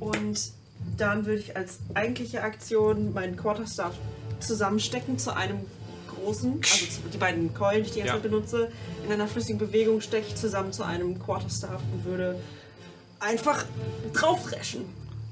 und 0.00 0.40
dann 0.96 1.24
würde 1.26 1.40
ich 1.40 1.56
als 1.56 1.78
eigentliche 1.94 2.42
Aktion 2.42 3.12
meinen 3.12 3.36
Quarterstaff 3.36 3.94
zusammenstecken 4.40 5.18
zu 5.18 5.34
einem 5.36 5.60
großen, 6.14 6.54
also 6.60 6.86
zu, 6.86 7.00
die 7.12 7.18
beiden 7.18 7.54
Keulen, 7.54 7.84
die 7.84 7.90
ich 7.90 7.96
ganze 7.96 8.14
Ja. 8.14 8.18
Benutze, 8.18 8.72
in 9.06 9.12
einer 9.12 9.28
flüssigen 9.28 9.58
Bewegung 9.58 10.00
stecke 10.00 10.26
ich 10.28 10.34
zusammen 10.34 10.72
zu 10.72 10.82
einem 10.84 11.18
Quarterstaff 11.20 11.80
und 11.92 12.04
würde 12.04 12.38
einfach 13.20 13.64
draufdreschen. 14.12 14.84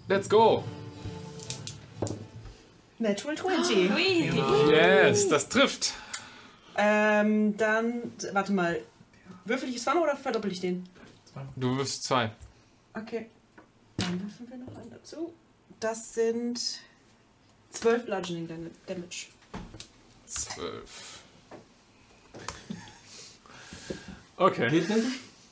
Let's 0.08 0.28
go. 0.28 0.62
Natural 2.98 3.36
20. 3.36 3.90
Yes, 4.70 5.28
das 5.28 5.48
trifft. 5.48 5.94
Ähm, 6.76 7.56
dann, 7.56 8.12
warte 8.32 8.52
mal. 8.52 8.80
Würfel 9.44 9.68
ich 9.70 9.76
es 9.76 9.84
zweimal 9.84 10.04
oder 10.04 10.16
verdoppel 10.16 10.52
ich 10.52 10.60
den? 10.60 10.88
Du 11.56 11.76
wirfst 11.76 12.04
zwei. 12.04 12.30
Okay. 12.94 13.26
Dann 13.96 14.20
würfeln 14.22 14.50
wir 14.50 14.56
noch 14.58 14.80
einen 14.80 14.90
dazu. 14.90 15.32
Das 15.80 16.14
sind 16.14 16.60
12 17.70 18.04
Bludgeoning 18.06 18.48
Dam- 18.48 18.70
Damage. 18.86 19.26
Zwölf. 20.26 21.18
Okay. 24.36 24.70
Geht 24.70 24.88
nicht? 24.88 25.06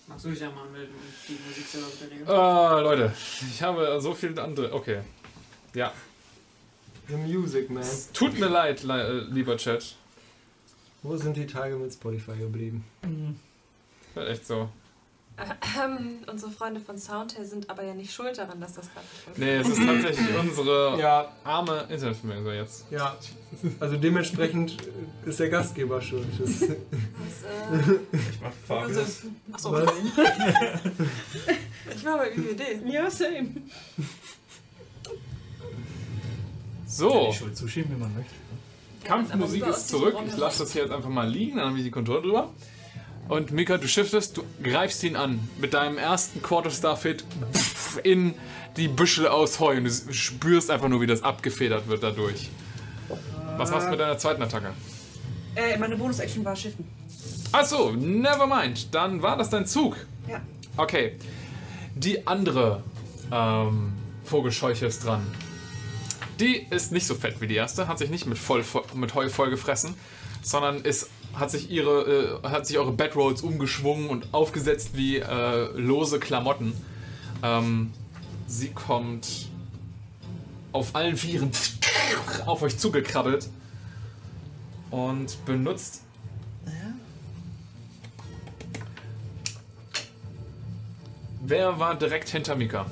Magst 0.06 0.24
du 0.24 0.30
dich 0.30 0.40
ja 0.40 0.50
mal 0.50 0.62
anmelden 0.62 0.94
und 0.94 1.28
die 1.28 1.38
Musik 1.46 1.66
selber 1.66 1.88
beteiligen? 1.88 2.26
Ah, 2.26 2.80
Leute, 2.80 3.12
ich 3.50 3.62
habe 3.62 4.00
so 4.00 4.14
viele 4.14 4.42
andere. 4.42 4.72
Okay. 4.72 5.02
Ja. 5.74 5.92
The 7.08 7.16
Music, 7.16 7.68
man. 7.68 7.84
Tut 8.14 8.38
mir 8.38 8.48
leid, 8.48 8.82
le 8.84 9.02
äh, 9.02 9.18
lieber 9.30 9.58
Chat. 9.58 9.94
Wo 11.02 11.16
sind 11.16 11.36
die 11.36 11.46
Tage 11.46 11.76
mit 11.76 11.92
Spotify 11.92 12.36
geblieben? 12.36 12.84
Halt 14.16 14.28
echt 14.28 14.46
so. 14.46 14.68
Ähm, 15.80 16.18
unsere 16.28 16.50
Freunde 16.50 16.80
von 16.80 16.98
Soundtail 16.98 17.44
sind 17.44 17.70
aber 17.70 17.84
ja 17.84 17.94
nicht 17.94 18.12
schuld 18.12 18.36
daran, 18.36 18.60
dass 18.60 18.72
das 18.74 18.86
gerade 18.92 19.06
nicht 19.06 19.38
Nee, 19.38 19.62
funktioniert. 19.62 20.04
es 20.04 20.08
ist 20.10 20.16
tatsächlich 20.16 20.38
unsere 20.60 20.98
Ja, 21.00 21.32
arme 21.44 21.86
Internetvermögen 21.88 22.54
jetzt. 22.54 22.86
ja. 22.90 23.16
Also 23.78 23.96
dementsprechend 23.96 24.76
ist 25.24 25.38
der 25.38 25.48
Gastgeber 25.48 26.02
schuld. 26.02 26.26
Das 26.40 26.58
Das, 26.58 26.68
äh, 26.68 26.74
Ich 28.32 28.40
mach 28.42 28.52
Fabius. 28.52 29.22
achso, 29.52 29.70
Was? 29.72 29.92
ich 31.96 32.04
war 32.04 32.18
bei 32.18 32.32
UWD. 32.32 32.84
Ja, 32.92 33.08
same. 33.08 33.48
So, 36.86 37.28
Die 37.30 37.36
Schuld 37.36 37.56
zuschieben, 37.56 37.94
wie 37.94 38.00
man 38.00 38.12
möchte. 38.14 38.34
Kampfmusik 39.08 39.66
ist 39.66 39.88
zurück. 39.88 40.14
Ich 40.26 40.36
lasse 40.36 40.64
das 40.64 40.72
hier 40.72 40.82
jetzt 40.82 40.92
einfach 40.92 41.08
mal 41.08 41.28
liegen, 41.28 41.56
dann 41.56 41.68
habe 41.68 41.78
ich 41.78 41.84
die 41.84 41.90
Kontrolle 41.90 42.22
drüber. 42.22 42.50
Und 43.28 43.52
Mika, 43.52 43.76
du 43.76 43.88
shiftest, 43.88 44.36
du 44.36 44.42
greifst 44.62 45.02
ihn 45.02 45.16
an 45.16 45.40
mit 45.58 45.74
deinem 45.74 45.98
ersten 45.98 46.42
Quarterstaff-Hit 46.42 47.24
in 48.02 48.34
die 48.76 48.88
Büschel 48.88 49.26
aus 49.26 49.60
Heu 49.60 49.76
und 49.76 49.84
du 49.84 50.12
spürst 50.12 50.70
einfach 50.70 50.88
nur, 50.88 51.00
wie 51.00 51.06
das 51.06 51.22
abgefedert 51.22 51.88
wird 51.88 52.02
dadurch. 52.02 52.50
Was 53.56 53.70
machst 53.70 53.86
du 53.86 53.90
mit 53.90 54.00
deiner 54.00 54.18
zweiten 54.18 54.42
Attacke? 54.42 54.72
Äh, 55.56 55.76
meine 55.78 55.96
Bonus-Action 55.96 56.44
war 56.44 56.54
Shiften. 56.54 56.86
Achso, 57.52 57.92
never 57.92 58.46
mind. 58.46 58.94
Dann 58.94 59.22
war 59.22 59.36
das 59.36 59.50
dein 59.50 59.66
Zug. 59.66 59.96
Ja. 60.28 60.40
Okay. 60.76 61.16
Die 61.94 62.26
andere 62.26 62.82
ähm, 63.32 63.92
Vogelscheuche 64.24 64.86
ist 64.86 65.04
dran. 65.04 65.26
Die 66.40 66.66
ist 66.70 66.92
nicht 66.92 67.06
so 67.06 67.14
fett 67.14 67.40
wie 67.40 67.48
die 67.48 67.56
erste, 67.56 67.88
hat 67.88 67.98
sich 67.98 68.10
nicht 68.10 68.26
mit, 68.26 68.38
voll, 68.38 68.64
mit 68.94 69.14
Heu 69.14 69.28
voll 69.28 69.50
gefressen, 69.50 69.94
sondern 70.42 70.82
ist, 70.82 71.10
hat, 71.34 71.50
sich 71.50 71.70
ihre, 71.70 72.40
äh, 72.44 72.48
hat 72.48 72.66
sich 72.66 72.78
eure 72.78 72.92
Bedrolls 72.92 73.42
umgeschwungen 73.42 74.08
und 74.08 74.32
aufgesetzt 74.32 74.90
wie 74.94 75.18
äh, 75.18 75.64
lose 75.74 76.20
Klamotten. 76.20 76.72
Ähm, 77.42 77.92
Sie 78.46 78.68
kommt 78.68 79.48
auf 80.72 80.94
allen 80.94 81.16
Vieren 81.16 81.50
auf 82.46 82.62
euch 82.62 82.78
zugekrabbelt 82.78 83.48
und 84.90 85.44
benutzt. 85.44 86.02
Wer 91.42 91.78
war 91.78 91.94
direkt 91.94 92.28
hinter 92.28 92.56
Mika? 92.56 92.86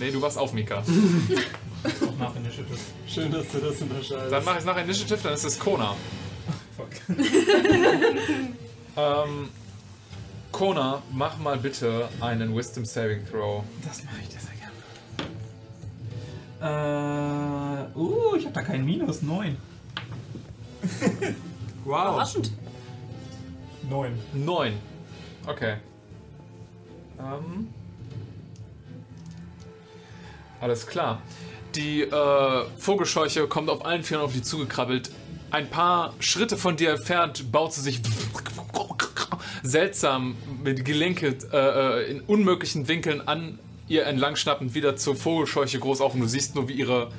Nee, 0.00 0.10
du 0.10 0.20
warst 0.20 0.38
auf 0.38 0.52
Mika. 0.52 0.82
Auch 1.86 2.18
nach 2.18 2.36
Initiative. 2.36 2.78
Schön, 3.06 3.32
dass 3.32 3.48
du 3.50 3.58
das 3.58 3.80
unterscheidest. 3.80 4.32
Dann 4.32 4.44
mache 4.44 4.58
ich 4.58 4.64
nach 4.64 4.76
Initiative, 4.76 5.18
dann 5.22 5.34
ist 5.34 5.44
es 5.44 5.58
Kona. 5.58 5.94
Fuck. 6.76 6.88
Ähm, 8.98 9.50
Kona, 10.52 11.02
mach 11.12 11.36
mal 11.36 11.58
bitte 11.58 12.08
einen 12.20 12.56
Wisdom 12.56 12.86
Saving 12.86 13.26
Throw. 13.30 13.62
Das 13.86 14.02
mache 14.04 14.16
ich 14.22 14.28
dir 14.28 14.38
sehr 14.40 14.54
gerne. 16.60 17.92
Äh, 17.94 17.98
uh, 17.98 18.34
ich 18.36 18.44
habe 18.46 18.54
da 18.54 18.62
kein 18.62 18.84
Minus. 18.84 19.22
9. 19.22 19.56
Wow. 21.84 22.14
Überraschend. 22.14 22.50
9. 23.88 24.18
9. 24.34 24.72
Okay. 25.46 25.76
Ähm. 27.20 27.68
Alles 30.60 30.84
klar. 30.84 31.22
Die 31.76 32.00
äh, 32.00 32.64
Vogelscheuche 32.78 33.46
kommt 33.48 33.68
auf 33.68 33.84
allen 33.84 34.02
Vieren 34.02 34.24
auf 34.24 34.32
dich 34.32 34.44
zugekrabbelt. 34.44 35.10
Ein 35.50 35.68
paar 35.68 36.14
Schritte 36.20 36.56
von 36.56 36.76
dir 36.76 36.92
entfernt 36.92 37.52
baut 37.52 37.74
sie 37.74 37.82
sich 37.82 38.00
seltsam 39.62 40.36
mit 40.64 40.86
Gelenke 40.86 41.36
äh, 41.52 41.56
äh, 41.56 42.10
in 42.10 42.20
unmöglichen 42.22 42.88
Winkeln 42.88 43.28
an 43.28 43.58
ihr 43.88 44.06
entlangschnappend 44.06 44.74
wieder 44.74 44.96
zur 44.96 45.16
Vogelscheuche 45.16 45.78
groß 45.78 46.00
auf 46.00 46.14
und 46.14 46.20
du 46.20 46.26
siehst 46.26 46.54
nur, 46.54 46.66
wie 46.68 46.72
ihre 46.72 47.10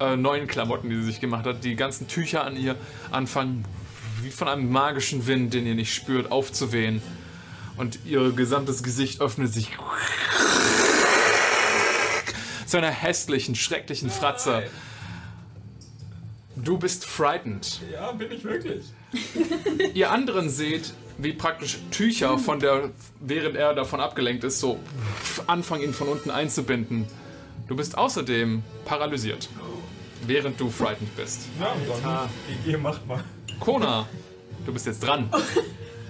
äh, 0.00 0.16
neuen 0.16 0.46
Klamotten, 0.46 0.88
die 0.88 0.96
sie 0.96 1.02
sich 1.04 1.20
gemacht 1.20 1.44
hat, 1.44 1.62
die 1.62 1.76
ganzen 1.76 2.08
Tücher 2.08 2.44
an 2.44 2.56
ihr 2.56 2.76
anfangen, 3.10 3.66
wie 4.22 4.30
von 4.30 4.48
einem 4.48 4.72
magischen 4.72 5.26
Wind, 5.26 5.52
den 5.52 5.66
ihr 5.66 5.74
nicht 5.74 5.94
spürt, 5.94 6.32
aufzuwehen. 6.32 7.02
Und 7.76 7.98
ihr 8.06 8.32
gesamtes 8.32 8.82
Gesicht 8.82 9.20
öffnet 9.20 9.52
sich 9.52 9.72
einer 12.78 12.90
hässlichen, 12.90 13.54
schrecklichen 13.54 14.10
Fratze. 14.10 14.64
Du 16.56 16.78
bist 16.78 17.04
frightened. 17.04 17.80
Ja, 17.92 18.12
bin 18.12 18.32
ich 18.32 18.42
wirklich. 18.44 18.86
Ihr 19.94 20.10
anderen 20.10 20.48
seht, 20.48 20.92
wie 21.18 21.32
praktisch 21.32 21.78
Tücher 21.90 22.38
von 22.38 22.60
der, 22.60 22.90
während 23.20 23.56
er 23.56 23.74
davon 23.74 24.00
abgelenkt 24.00 24.44
ist, 24.44 24.60
so 24.60 24.78
anfangen 25.46 25.82
ihn 25.82 25.92
von 25.92 26.08
unten 26.08 26.30
einzubinden. 26.30 27.06
Du 27.68 27.76
bist 27.76 27.98
außerdem 27.98 28.62
paralysiert, 28.84 29.48
während 30.26 30.60
du 30.60 30.70
frightened 30.70 31.14
bist. 31.16 31.42
Ja, 31.60 31.74
dann 32.02 32.28
GG 32.64 32.76
macht 32.78 33.06
mal. 33.06 33.22
Kona, 33.60 34.06
du 34.64 34.72
bist 34.72 34.86
jetzt 34.86 35.02
dran. 35.02 35.28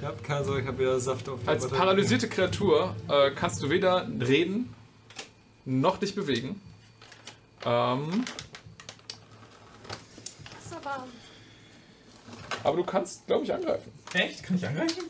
Ich 0.00 0.06
hab 0.06 0.22
keine 0.22 0.44
Sorge, 0.44 0.62
ich 0.62 0.68
hab 0.68 0.78
wieder 0.78 1.00
Saft 1.00 1.28
auf 1.28 1.40
Als 1.46 1.68
paralysierte 1.68 2.28
Kreatur 2.28 2.94
äh, 3.08 3.30
kannst 3.30 3.62
du 3.62 3.70
weder 3.70 4.06
reden 4.20 4.74
noch 5.66 5.98
dich 5.98 6.14
bewegen. 6.14 6.60
Ähm, 7.64 8.24
aber. 10.86 11.06
aber 12.62 12.76
du 12.76 12.84
kannst, 12.84 13.26
glaube 13.26 13.44
ich, 13.44 13.52
angreifen. 13.52 13.90
Echt? 14.14 14.42
Kann 14.44 14.56
ich 14.56 14.66
angreifen? 14.66 15.04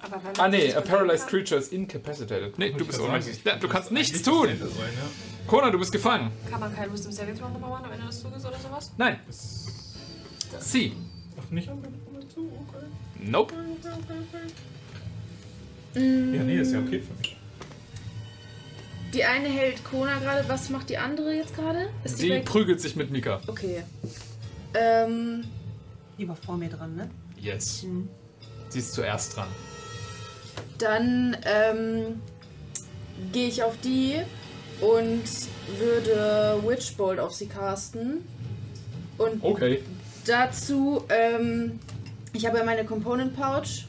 Aber 0.00 0.16
wenn 0.16 0.32
man 0.32 0.40
Ah 0.40 0.48
nee, 0.48 0.72
a 0.72 0.80
paralyzed 0.80 1.26
kann- 1.26 1.30
creature 1.30 1.60
is 1.60 1.68
incapacitated. 1.68 2.58
Nee, 2.58 2.70
du 2.70 2.80
Ich 2.80 2.86
bist 2.86 3.00
ohnmächtig. 3.00 3.40
Ja, 3.44 3.56
du 3.56 3.68
kannst 3.68 3.90
nichts 3.90 4.22
tun. 4.22 4.46
Sein, 4.46 4.58
ja. 4.60 5.46
Kona, 5.46 5.70
du 5.70 5.78
bist 5.78 5.92
gefangen. 5.92 6.30
Kann 6.50 6.60
man 6.60 6.74
kein 6.74 6.92
Wisdom 6.92 7.12
Saving 7.12 7.36
Throw 7.36 7.50
nochmal 7.50 7.70
machen 7.70 7.86
am 7.86 7.92
Ende 7.92 8.06
des 8.06 8.20
Zuges 8.20 8.44
oder 8.44 8.58
sowas? 8.58 8.92
Nein. 8.96 9.20
Sie. 9.28 10.96
Ach, 11.40 11.50
nicht 11.50 11.68
am 11.68 11.82
Ende 11.84 12.28
zu, 12.28 12.40
okay. 12.68 12.86
Nope. 13.20 13.54
Ja, 15.94 16.00
nee, 16.00 16.58
ist 16.60 16.72
ja 16.72 16.78
okay 16.80 17.00
für 17.00 17.14
mich. 17.14 17.37
Die 19.14 19.24
eine 19.24 19.48
hält 19.48 19.82
Kona 19.84 20.18
gerade. 20.18 20.48
Was 20.48 20.68
macht 20.70 20.90
die 20.90 20.98
andere 20.98 21.32
jetzt 21.34 21.54
gerade? 21.54 21.88
Ist 22.04 22.18
die 22.18 22.22
Sie 22.22 22.30
weg? 22.30 22.44
prügelt 22.44 22.80
sich 22.80 22.94
mit 22.96 23.10
Mika. 23.10 23.40
Okay. 23.46 23.82
Ähm, 24.74 25.44
Die 26.18 26.28
war 26.28 26.36
vor 26.36 26.56
mir 26.56 26.68
dran, 26.68 26.94
ne? 26.96 27.10
Yes. 27.40 27.86
Sie 28.68 28.78
ist 28.78 28.92
zuerst 28.92 29.36
dran. 29.36 29.48
dann 30.78 31.36
ähm, 31.44 32.20
gehe 33.32 33.48
ich 33.48 33.62
auf 33.62 33.74
die 33.82 34.16
und 34.80 35.24
würde 35.78 36.60
Witchbolt 36.66 37.18
auf 37.18 37.32
sie 37.34 37.46
casten. 37.46 38.24
Und 39.16 39.42
Okay. 39.42 39.82
dazu, 40.26 41.04
ähm, 41.08 41.80
ich 42.32 42.46
habe 42.46 42.58
ja 42.58 42.64
meine 42.64 42.84
Component 42.84 43.34
Pouch 43.34 43.86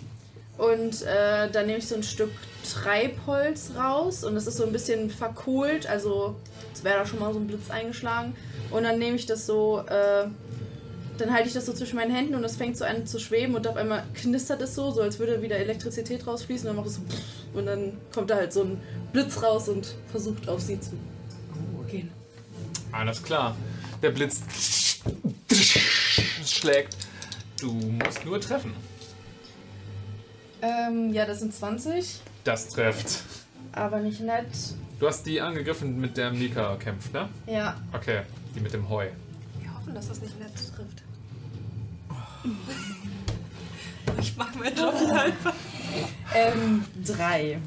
und 0.59 1.01
äh, 1.03 1.49
da 1.49 1.63
nehme 1.63 1.77
ich 1.77 1.87
so 1.87 1.95
ein 1.95 2.03
Stück 2.03 2.31
Treibholz 2.69 3.71
raus 3.77 4.23
und 4.23 4.35
das 4.35 4.45
ist 4.45 4.57
so 4.57 4.65
ein 4.65 4.73
bisschen 4.73 5.09
verkohlt, 5.09 5.87
also 5.87 6.35
es 6.73 6.83
wäre 6.83 6.99
da 6.99 7.05
schon 7.05 7.19
mal 7.19 7.33
so 7.33 7.39
ein 7.39 7.47
Blitz 7.47 7.69
eingeschlagen. 7.69 8.35
Und 8.69 8.83
dann 8.83 8.99
nehme 8.99 9.15
ich 9.15 9.25
das 9.25 9.45
so, 9.45 9.79
äh, 9.87 10.27
dann 11.17 11.33
halte 11.33 11.47
ich 11.47 11.53
das 11.53 11.65
so 11.65 11.73
zwischen 11.73 11.95
meinen 11.95 12.13
Händen 12.13 12.35
und 12.35 12.43
es 12.43 12.57
fängt 12.57 12.77
so 12.77 12.85
an 12.85 13.07
zu 13.07 13.19
schweben 13.19 13.55
und 13.55 13.67
auf 13.67 13.77
einmal 13.77 14.03
knistert 14.13 14.61
es 14.61 14.75
so, 14.75 14.91
so 14.91 15.01
als 15.01 15.17
würde 15.17 15.41
wieder 15.41 15.55
Elektrizität 15.57 16.27
rausfließen 16.27 16.69
und 16.69 16.75
dann 16.75 16.83
macht 16.83 16.87
es 16.87 16.95
so 16.95 17.01
und 17.57 17.65
dann 17.65 17.97
kommt 18.13 18.29
da 18.29 18.35
halt 18.35 18.53
so 18.53 18.63
ein 18.63 18.81
Blitz 19.13 19.41
raus 19.41 19.69
und 19.69 19.95
versucht 20.11 20.47
auf 20.47 20.61
sie 20.61 20.79
zu 20.79 20.91
gehen. 21.89 22.11
Alles 22.91 23.23
klar. 23.23 23.55
Der 24.01 24.11
Blitz 24.11 24.41
schlägt. 26.45 26.95
Du 27.59 27.71
musst 27.71 28.25
nur 28.25 28.39
treffen. 28.39 28.73
Ähm, 30.61 31.13
ja, 31.13 31.25
das 31.25 31.39
sind 31.39 31.53
20, 31.53 32.19
Das 32.43 32.69
trifft. 32.69 33.23
aber 33.71 33.99
nicht 33.99 34.19
nett. 34.21 34.47
Du 34.99 35.07
hast 35.07 35.25
die 35.25 35.39
angegriffen, 35.39 35.99
mit 35.99 36.17
der 36.17 36.31
Mika 36.31 36.75
kämpft, 36.75 37.13
ne? 37.13 37.29
Ja, 37.47 37.77
Okay. 37.93 38.21
Die 38.55 38.59
mit 38.59 38.73
dem 38.73 38.89
Heu. 38.89 39.07
Wir 39.61 39.73
hoffen, 39.75 39.93
dass 39.93 40.07
das 40.09 40.21
nicht 40.21 40.37
nett 40.39 40.51
trifft. 40.55 41.03
Ich 44.19 44.35
mag 44.35 44.53
meinen 44.57 44.75
Job 44.75 44.93
nicht 44.99 45.11
einfach. 45.13 45.53
ähm, 46.35 46.83
drei. 47.05 47.59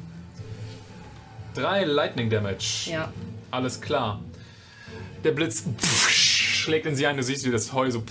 Drei 1.55 1.83
Lightning 1.85 2.29
Damage. 2.29 2.89
Ja. 2.91 3.11
Alles 3.49 3.79
klar. 3.81 4.19
Der 5.23 5.31
Blitz 5.31 5.63
schlägt 6.09 6.85
in 6.85 6.95
sie 6.95 7.07
ein. 7.07 7.15
Du 7.17 7.23
siehst, 7.23 7.45
wie 7.45 7.51
das 7.51 7.71
Heu 7.73 7.89
so 7.89 8.03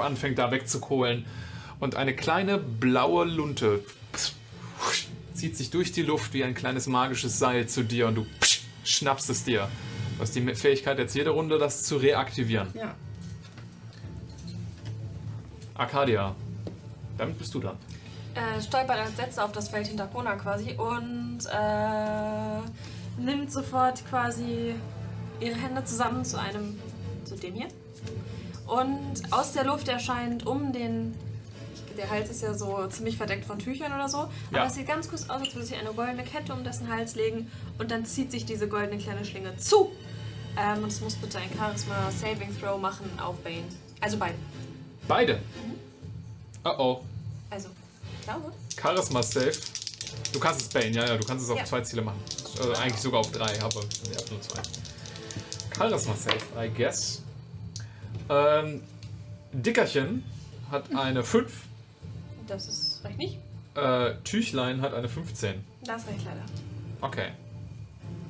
anfängt 0.00 0.38
da 0.38 0.50
wegzukohlen. 0.50 1.26
Und 1.80 1.96
eine 1.96 2.14
kleine 2.14 2.58
blaue 2.58 3.24
Lunte 3.26 3.82
zieht 5.34 5.56
sich 5.56 5.70
durch 5.70 5.92
die 5.92 6.02
Luft 6.02 6.32
wie 6.32 6.44
ein 6.44 6.54
kleines 6.54 6.86
magisches 6.86 7.38
Seil 7.38 7.68
zu 7.68 7.82
dir 7.82 8.08
und 8.08 8.16
du 8.16 8.26
schnappst 8.84 9.30
es 9.30 9.44
dir. 9.44 9.68
Du 10.16 10.22
hast 10.22 10.34
die 10.34 10.54
Fähigkeit 10.54 10.98
jetzt 10.98 11.14
jede 11.14 11.30
Runde, 11.30 11.58
das 11.58 11.84
zu 11.84 11.96
reaktivieren. 11.96 12.68
Ja. 12.74 12.94
Arcadia, 15.74 16.34
damit 17.16 17.38
bist 17.38 17.54
du 17.54 17.60
dran. 17.60 17.76
Äh, 18.34 18.60
stolpert 18.60 18.98
als 18.98 19.16
letzter 19.16 19.44
auf 19.44 19.52
das 19.52 19.68
Feld 19.68 19.86
hinter 19.86 20.06
Kona 20.06 20.34
quasi 20.36 20.74
und 20.74 21.40
äh, 21.46 23.20
nimmt 23.20 23.50
sofort 23.50 24.04
quasi 24.08 24.74
ihre 25.40 25.54
Hände 25.54 25.84
zusammen 25.84 26.24
zu 26.24 26.38
einem, 26.38 26.78
zu 27.24 27.36
dem 27.36 27.54
hier. 27.54 27.68
Und 28.66 29.32
aus 29.32 29.52
der 29.52 29.64
Luft 29.64 29.88
erscheint 29.88 30.46
um 30.46 30.72
den, 30.72 31.14
der 31.98 32.08
Hals 32.08 32.30
ist 32.30 32.40
ja 32.42 32.54
so 32.54 32.86
ziemlich 32.86 33.16
verdeckt 33.16 33.44
von 33.44 33.58
Tüchern 33.58 33.92
oder 33.92 34.08
so, 34.08 34.18
Ja. 34.50 34.60
aber 34.60 34.66
es 34.68 34.74
sieht 34.74 34.86
ganz 34.86 35.08
kurz 35.08 35.24
aus, 35.24 35.40
als 35.42 35.54
würde 35.54 35.66
sich 35.66 35.76
eine 35.76 35.92
goldene 35.92 36.22
Kette 36.24 36.52
um 36.54 36.64
dessen 36.64 36.88
Hals 36.88 37.14
legen 37.16 37.50
und 37.78 37.90
dann 37.90 38.06
zieht 38.06 38.30
sich 38.30 38.46
diese 38.46 38.68
goldene 38.68 38.98
kleine 38.98 39.24
Schlinge 39.24 39.56
zu. 39.58 39.90
Ähm, 40.56 40.82
und 40.82 40.88
es 40.88 41.00
muss 41.00 41.14
bitte 41.14 41.38
ein 41.38 41.50
Charisma 41.56 42.10
Saving 42.10 42.56
Throw 42.58 42.80
machen 42.80 43.10
auf 43.20 43.36
Bane. 43.44 43.64
Also 44.00 44.16
beide. 44.16 44.34
Beide. 45.06 45.40
Oh 46.64 46.70
oh. 46.78 47.00
Also, 47.50 47.68
ich 48.18 48.24
glaube. 48.26 48.52
Charisma 48.80 49.22
Save. 49.22 49.52
Du 50.32 50.38
kannst 50.40 50.60
es 50.62 50.68
Bane, 50.68 50.90
ja, 50.90 51.04
ja, 51.06 51.16
du 51.16 51.26
kannst 51.26 51.44
es 51.44 51.50
auf 51.50 51.58
Ja. 51.58 51.64
zwei 51.64 51.80
Ziele 51.82 52.02
machen. 52.02 52.20
Also 52.58 52.72
eigentlich 52.74 53.00
sogar 53.00 53.20
auf 53.20 53.30
drei, 53.30 53.60
aber 53.62 53.80
habt 53.80 54.30
nur 54.30 54.40
zwei. 54.40 54.60
Charisma 55.76 56.14
Save, 56.14 56.38
I 56.66 56.70
guess. 56.76 57.22
Ähm, 58.28 58.82
Dickerchen 59.52 60.24
hat 60.70 60.84
eine 60.94 61.22
5. 61.22 61.50
Das 62.48 62.66
ist 62.66 63.04
reicht 63.04 63.18
nicht. 63.18 63.38
Äh, 63.74 64.14
Tüchlein 64.24 64.80
hat 64.80 64.94
eine 64.94 65.08
15. 65.08 65.64
Das 65.84 66.06
reicht 66.06 66.24
leider. 66.24 66.42
Okay. 67.00 67.28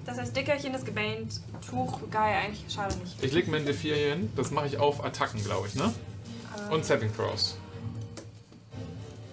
Das 0.04 0.18
heißt, 0.18 0.34
Dickerchen 0.36 0.74
ist 0.74 0.84
gebannt, 0.86 1.40
Tuch, 1.68 2.00
geil, 2.10 2.34
eigentlich 2.44 2.64
schade 2.72 2.96
nicht. 2.96 3.22
Ich 3.22 3.32
leg 3.32 3.46
mir 3.48 3.58
ein 3.58 3.66
D4 3.66 3.74
hier 3.80 3.96
hin. 4.14 4.32
Das 4.36 4.50
mache 4.50 4.66
ich 4.66 4.78
auf 4.78 5.04
Attacken, 5.04 5.42
glaube 5.44 5.68
ich, 5.68 5.74
ne? 5.74 5.92
Ähm, 6.66 6.72
Und 6.72 6.84
Saving 6.84 7.14
Throws. 7.14 7.56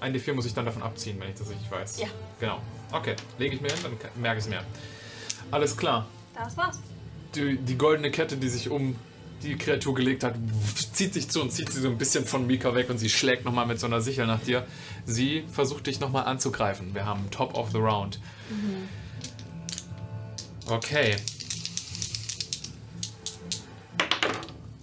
Ein 0.02 0.14
D4 0.14 0.34
muss 0.34 0.46
ich 0.46 0.54
dann 0.54 0.66
davon 0.66 0.84
abziehen, 0.84 1.20
wenn 1.20 1.30
ich 1.30 1.36
das 1.36 1.50
richtig 1.50 1.72
weiß. 1.72 2.00
Ja. 2.00 2.08
Genau. 2.40 2.60
Okay, 2.92 3.16
lege 3.40 3.56
ich 3.56 3.62
mir 3.62 3.70
hin, 3.70 3.80
dann 3.84 3.98
ke- 3.98 4.10
merke 4.20 4.40
ich 4.40 4.46
es 4.46 4.50
mir. 4.50 4.62
Alles 5.52 5.76
klar. 5.78 6.06
Das 6.36 6.56
war's. 6.58 6.80
Die, 7.34 7.58
die 7.58 7.78
goldene 7.78 8.12
Kette, 8.12 8.38
die 8.38 8.50
sich 8.50 8.70
um 8.70 8.96
die 9.44 9.56
Kreatur 9.58 9.94
gelegt 9.96 10.24
hat, 10.24 10.36
zieht 10.94 11.14
sich 11.14 11.30
zu 11.30 11.42
und 11.42 11.52
zieht 11.52 11.72
sie 11.72 11.82
so 11.82 11.90
ein 11.90 11.98
bisschen 11.98 12.26
von 12.26 12.48
Mika 12.48 12.74
weg 12.76 12.90
und 12.90 12.98
sie 12.98 13.10
schlägt 13.10 13.46
nochmal 13.46 13.66
mit 13.66 13.80
so 13.80 13.88
einer 13.88 14.02
Sichel 14.02 14.28
nach 14.28 14.42
dir. 14.42 14.66
Sie 15.06 15.44
versucht 15.52 15.88
dich 15.88 16.00
nochmal 16.00 16.26
anzugreifen. 16.26 16.94
Wir 16.94 17.06
haben 17.06 17.30
Top 17.32 17.56
of 17.56 17.72
the 17.72 17.78
Round. 17.78 18.20
Okay. 20.68 21.16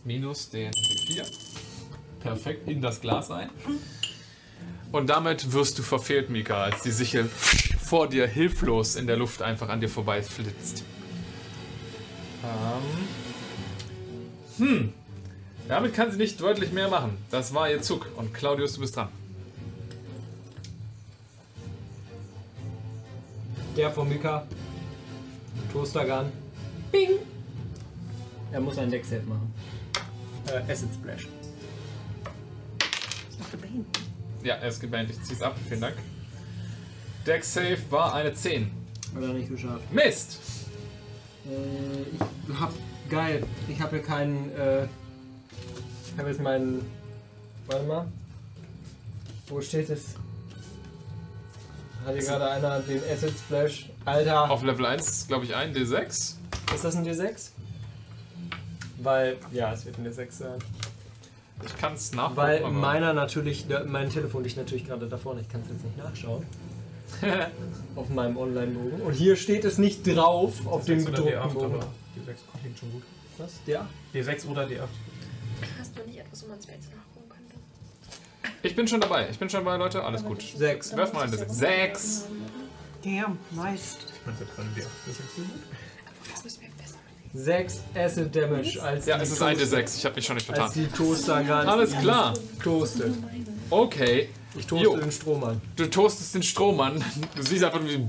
Minus 0.05 0.51
den 0.51 0.73
4. 1.07 1.25
Perfekt 2.21 2.69
in 2.69 2.81
das 2.81 3.01
Glas 3.01 3.31
ein. 3.31 3.51
Und 4.93 5.09
damit 5.09 5.53
wirst 5.53 5.79
du 5.79 5.83
verfehlt, 5.83 6.29
Mika, 6.29 6.65
als 6.65 6.83
die 6.83 6.91
Sichel 6.91 7.29
vor 7.29 8.09
dir 8.09 8.27
hilflos 8.27 8.97
in 8.97 9.07
der 9.07 9.17
Luft 9.17 9.43
einfach 9.43 9.69
an 9.69 9.81
dir 9.81 9.89
vorbei 9.89 10.23
flitzt. 10.23 10.85
Ähm. 12.45 13.22
Hm. 14.63 14.93
Damit 15.67 15.93
kann 15.93 16.13
sie 16.13 16.19
nicht 16.19 16.41
deutlich 16.41 16.71
mehr 16.71 16.89
machen. 16.89 17.17
Das 17.33 17.53
war 17.53 17.69
ihr 17.69 17.83
Zug. 17.83 18.07
Und 18.17 18.33
Claudius, 18.33 18.75
du 18.75 18.81
bist 18.81 18.95
dran. 18.95 19.09
Der 23.77 23.91
von 23.91 24.09
Mika. 24.09 24.47
Toastergun. 25.73 26.31
Bing! 26.93 27.11
Er 28.53 28.61
muss 28.61 28.79
ein 28.79 28.89
Deck-Save 28.89 29.23
machen. 29.23 29.53
Äh, 30.47 30.71
Acid 30.71 30.91
Splash. 30.95 31.27
Ja, 34.45 34.55
er 34.57 34.69
ist 34.69 34.81
gebannt. 34.81 35.11
Ich 35.11 35.21
zieh's 35.23 35.43
ab. 35.43 35.57
Vielen 35.69 35.81
Dank. 35.81 35.97
Deck 37.27 37.43
Save 37.43 37.79
war 37.91 38.15
eine 38.15 38.33
10. 38.33 38.71
Hat 39.15 39.23
er 39.23 39.29
nicht 39.29 39.51
geschafft. 39.51 39.93
Mist! 39.93 40.39
Äh, 41.47 42.17
ich 42.49 42.61
hab. 42.61 42.73
Geil. 43.13 43.43
Ich 43.69 43.79
habe 43.79 43.97
hier 43.97 44.05
keinen. 44.07 44.51
Äh, 44.57 44.85
ich 44.85 46.19
habe 46.19 46.31
jetzt 46.31 46.41
meinen. 46.41 46.81
Warte 47.67 47.85
mal. 47.85 48.07
Wo 49.49 49.61
steht 49.61 49.91
es? 49.91 50.15
Hat 52.07 52.15
hier 52.15 52.23
gerade 52.23 52.51
einer 52.51 52.81
den 52.81 53.03
Acid 53.05 53.35
Splash? 53.39 53.91
Alter. 54.07 54.51
Auf 54.51 54.63
Level 54.63 54.87
1 54.87 55.29
glaube 55.29 55.45
ich 55.45 55.55
ein 55.55 55.75
D6. 55.75 56.07
Ist 56.09 56.37
das 56.83 56.97
ein 56.97 57.07
D6? 57.07 57.51
Weil. 59.03 59.37
Ja, 59.53 59.75
es 59.75 59.85
wird 59.85 59.99
ein 59.99 60.07
D6 60.07 60.31
sein. 60.31 60.59
Ich 61.67 61.77
kann 61.77 61.93
es 61.93 62.15
nachgucken. 62.15 62.37
Weil 62.39 62.71
meiner 62.71 63.13
natürlich. 63.13 63.67
Mein 63.85 64.09
Telefon 64.09 64.43
liegt 64.43 64.57
natürlich 64.57 64.87
gerade 64.87 65.07
da 65.07 65.19
vorne. 65.19 65.43
Ich 65.43 65.51
kann 65.51 65.61
es 65.61 65.69
jetzt 65.69 65.85
nicht 65.85 65.99
nachschauen. 65.99 66.47
auf 67.95 68.09
meinem 68.09 68.39
Online-Bogen. 68.39 69.03
Und 69.03 69.13
hier 69.13 69.37
steht 69.37 69.67
es 69.67 69.77
nicht 69.77 70.07
drauf 70.07 70.67
auf 70.67 70.87
dem 70.87 71.01
D6 71.01 71.09
oder 71.09 71.17
gedruckten 71.19 71.51
D8, 71.51 71.53
Bogen. 71.53 72.02
Aber 72.17 72.33
D6 72.33 72.37
klingt 72.61 72.79
schon 72.79 72.93
gut. 72.93 73.03
Was? 73.39 73.53
Der? 73.67 73.87
D6 74.15 74.47
oder 74.49 74.63
D8. 74.67 74.81
Hast 75.79 75.97
du 75.99 76.03
nicht 76.05 76.19
etwas, 76.19 76.43
wo 76.45 76.49
man 76.49 76.61
Spells 76.63 76.85
nachgucken 76.87 77.29
könnte? 77.31 78.53
Ich 78.63 78.75
bin 78.77 78.87
schon 78.89 79.01
dabei. 79.01 79.29
Ich 79.31 79.39
bin 79.39 79.49
schon 79.49 79.65
dabei, 79.65 79.77
Leute. 79.77 80.03
Alles 80.03 80.25
gut. 80.25 80.43
Sechs. 80.43 80.95
Werf 80.97 81.13
mal 81.13 81.25
ein 81.25 81.33
D6. 81.33 81.49
Sechs! 81.49 82.25
Damn, 83.05 83.39
nice. 83.51 83.99
Ich 84.07 84.27
meine, 84.27 84.39
das 84.39 84.57
kann 84.57 84.67
D8. 84.77 84.87
Das 85.07 85.19
ist 85.19 85.37
so 85.37 85.43
gut. 85.43 85.51
Das 86.33 86.45
müssen 86.45 86.61
wir 86.63 86.69
besser. 86.79 86.99
6 87.35 87.81
Acid 87.95 88.37
Damage 88.37 88.83
als 88.83 89.07
Ja, 89.07 89.17
es 89.21 89.33
ist 89.33 89.43
ein 89.43 89.57
Toaster- 89.57 89.77
D6. 89.79 89.97
Ich 89.99 90.05
habe 90.05 90.15
mich 90.17 90.27
schon 90.27 90.37
nicht 90.37 90.51
Als 90.51 90.59
vertan. 90.59 90.73
die 90.75 90.87
Toaster 90.97 91.45
gar 91.45 91.67
Alles 91.67 91.93
klar. 91.99 92.35
toastet. 92.63 93.15
Okay. 93.71 94.29
Ich 94.57 94.67
toaste 94.67 94.85
Jo. 94.85 94.97
den 94.99 95.11
Strom 95.13 95.43
an. 95.45 95.61
Du 95.77 95.87
toastest 95.87 96.35
den 96.35 96.43
Strom 96.43 96.79
an. 96.81 97.03
Du 97.35 97.43
siehst 97.43 97.65
einfach, 97.65 97.81
wie 97.85 98.07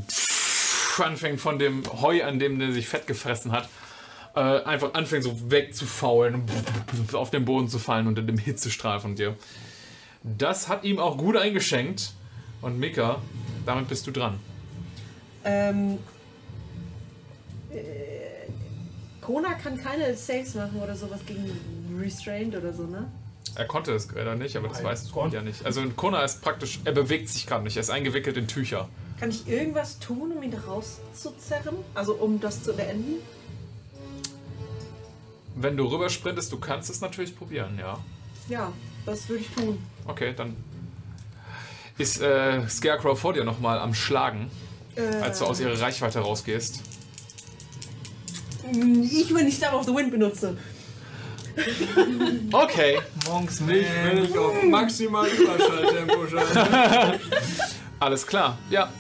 anfängt 1.02 1.40
von 1.40 1.58
dem 1.58 1.84
Heu, 2.02 2.22
an 2.24 2.38
dem 2.38 2.60
der 2.60 2.72
sich 2.74 2.88
fett 2.88 3.08
gefressen 3.08 3.52
hat, 3.52 3.70
äh, 4.36 4.40
einfach 4.40 4.94
anfängt 4.94 5.24
so 5.24 5.52
wegzufaulen, 5.52 6.44
auf 7.14 7.30
den 7.30 7.46
Boden 7.46 7.68
zu 7.68 7.80
fallen 7.80 8.08
unter 8.08 8.22
dem 8.22 8.38
Hitzestrahl 8.38 9.00
von 9.00 9.16
dir. 9.16 9.36
Das 10.24 10.70
hat 10.70 10.84
ihm 10.84 11.00
auch 11.00 11.18
gut 11.18 11.38
eingeschenkt. 11.38 12.14
Und 12.62 12.80
Mika, 12.80 13.22
damit 13.66 13.90
bist 13.90 14.08
du 14.08 14.12
dran. 14.12 14.40
Ähm. 15.44 15.98
Äh, 17.70 18.04
Kona 19.20 19.54
kann 19.54 19.78
keine 19.78 20.16
Saves 20.16 20.56
machen 20.56 20.82
oder 20.82 20.96
sowas 20.96 21.20
gegen 21.26 21.50
Restrained 22.00 22.56
oder 22.56 22.74
so, 22.74 22.84
ne? 22.84 23.10
Er 23.56 23.66
konnte 23.66 23.94
es 23.94 24.08
gerade 24.08 24.36
nicht, 24.36 24.56
aber 24.56 24.68
das 24.68 24.78
Nein, 24.78 24.88
weißt 24.88 25.12
du 25.14 25.28
ja 25.28 25.42
nicht. 25.42 25.66
Also 25.66 25.82
Kona 25.96 26.24
ist 26.24 26.42
praktisch, 26.42 26.80
er 26.86 26.92
bewegt 26.92 27.30
sich 27.30 27.46
gerade 27.46 27.64
nicht, 27.64 27.76
er 27.78 27.82
ist 27.82 27.90
eingewickelt 27.90 28.36
in 28.38 28.48
Tücher. 28.48 28.90
Kann 29.20 29.30
ich 29.30 29.48
irgendwas 29.48 30.00
tun, 30.00 30.32
um 30.36 30.42
ihn 30.44 30.54
rauszuzerren? 30.54 31.76
Also 31.94 32.16
um 32.16 32.40
das 32.40 32.64
zu 32.64 32.74
beenden? 32.74 33.22
Wenn 35.56 35.78
du 35.78 35.86
rübersprintest, 35.86 36.52
du 36.52 36.60
kannst 36.60 36.90
es 36.90 37.02
natürlich 37.02 37.36
probieren, 37.36 37.78
ja. 37.80 37.98
Ja, 38.50 38.72
das 39.06 39.30
würde 39.30 39.44
ich 39.44 39.50
tun. 39.50 39.78
Okay, 40.08 40.34
dann 40.36 40.56
ist 41.98 42.20
äh, 42.22 42.68
Scarecrow 42.68 43.18
vor 43.20 43.34
dir 43.34 43.44
nochmal 43.44 43.80
am 43.80 43.94
Schlagen, 43.94 44.50
Äh, 44.96 45.02
als 45.22 45.40
du 45.40 45.46
aus 45.46 45.60
ihrer 45.60 45.80
Reichweite 45.80 46.20
rausgehst. 46.20 46.82
ich 48.72 49.34
will 49.34 49.44
nicht 49.44 49.58
Stab 49.58 49.74
of 49.74 49.86
the 49.86 49.94
Wind 49.94 50.12
benutze. 50.12 50.58
Okay, 52.52 53.00
Monks, 53.30 53.60
Nicht, 53.60 53.86
wenn 54.04 54.24
ich 54.24 54.36
auf 54.38 54.64
maximal 54.64 55.28
Überschalltempo 55.28 56.28
schalte. 56.32 57.20
alles 58.00 58.26
klar. 58.26 58.58
Ja, 58.72 58.92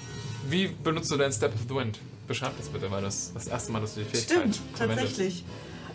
wie 0.49 0.67
benutzt 0.67 1.09
du 1.11 1.17
deinen 1.17 1.31
Step 1.33 1.53
of 1.55 1.61
the 1.67 1.73
Wind? 1.75 1.97
Beschreib 2.27 2.55
das 2.57 2.67
bitte, 2.69 2.89
weil 2.91 3.01
das 3.01 3.31
das 3.33 3.47
erste 3.47 3.71
Mal, 3.71 3.81
dass 3.81 3.95
du 3.95 4.01
die 4.01 4.05
Fähigkeit 4.05 4.37
Stimmt, 4.39 4.59
verwendest. 4.75 5.07
tatsächlich. 5.09 5.43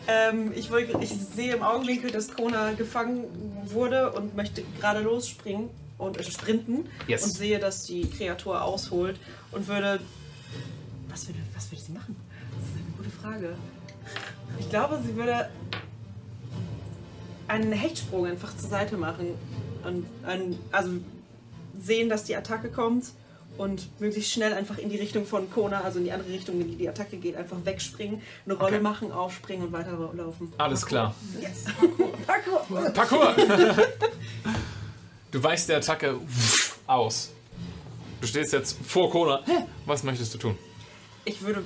Ähm, 0.08 0.52
ich, 0.54 0.70
wollte- 0.70 0.98
ich 1.02 1.10
sehe 1.14 1.54
im 1.54 1.62
Augenwinkel, 1.62 2.10
dass 2.10 2.28
Kona 2.34 2.72
gefangen 2.72 3.24
wurde 3.66 4.12
und 4.12 4.34
möchte 4.34 4.62
gerade 4.80 5.00
losspringen 5.00 5.68
und 5.98 6.16
äh, 6.16 6.22
sprinten 6.24 6.88
Yes. 7.06 7.24
und 7.24 7.30
sehe, 7.32 7.58
dass 7.58 7.84
die 7.84 8.08
Kreatur 8.08 8.62
ausholt 8.64 9.20
und 9.52 9.68
würde. 9.68 10.00
Was 11.10 11.26
würde, 11.28 11.40
was 11.54 11.70
würde 11.70 11.82
sie 11.84 11.92
machen? 11.92 12.16
Das 12.58 12.68
ist 12.68 12.76
eine 12.76 12.96
gute 12.96 13.10
Frage. 13.10 13.56
Ich 14.58 14.70
glaube, 14.70 14.98
sie 15.04 15.14
würde 15.14 15.50
einen 17.48 17.72
Hechtsprung 17.72 18.26
einfach 18.26 18.56
zur 18.56 18.68
Seite 18.70 18.96
machen 18.96 19.28
und 19.84 20.06
einen, 20.26 20.58
also 20.72 20.90
sehen, 21.78 22.08
dass 22.08 22.24
die 22.24 22.34
Attacke 22.36 22.70
kommt 22.70 23.06
und 23.58 24.00
möglichst 24.00 24.32
schnell 24.32 24.52
einfach 24.54 24.78
in 24.78 24.88
die 24.88 24.96
Richtung 24.96 25.26
von 25.26 25.50
Kona, 25.50 25.82
also 25.82 25.98
in 25.98 26.04
die 26.04 26.12
andere 26.12 26.30
Richtung, 26.30 26.60
in 26.60 26.68
die 26.70 26.76
die 26.76 26.88
Attacke 26.88 27.16
geht, 27.18 27.36
einfach 27.36 27.56
wegspringen, 27.64 28.22
eine 28.46 28.54
Rolle 28.54 28.76
Okay. 28.76 28.82
machen, 28.82 29.12
aufspringen 29.12 29.66
und 29.66 29.72
weiterlaufen. 29.72 30.52
Alles 30.58 30.86
klar. 30.86 31.14
Yes. 31.40 31.64
Parkour. 32.26 32.90
Parkour! 32.92 33.34
du 35.32 35.42
weichst 35.42 35.68
der 35.68 35.78
Attacke 35.78 36.18
aus. 36.86 37.30
Du 38.20 38.26
stehst 38.26 38.52
jetzt 38.52 38.76
vor 38.86 39.10
Kona. 39.10 39.42
Was 39.86 40.02
möchtest 40.02 40.34
du 40.34 40.38
tun? 40.38 40.58
Ich 41.24 41.42
würde 41.42 41.62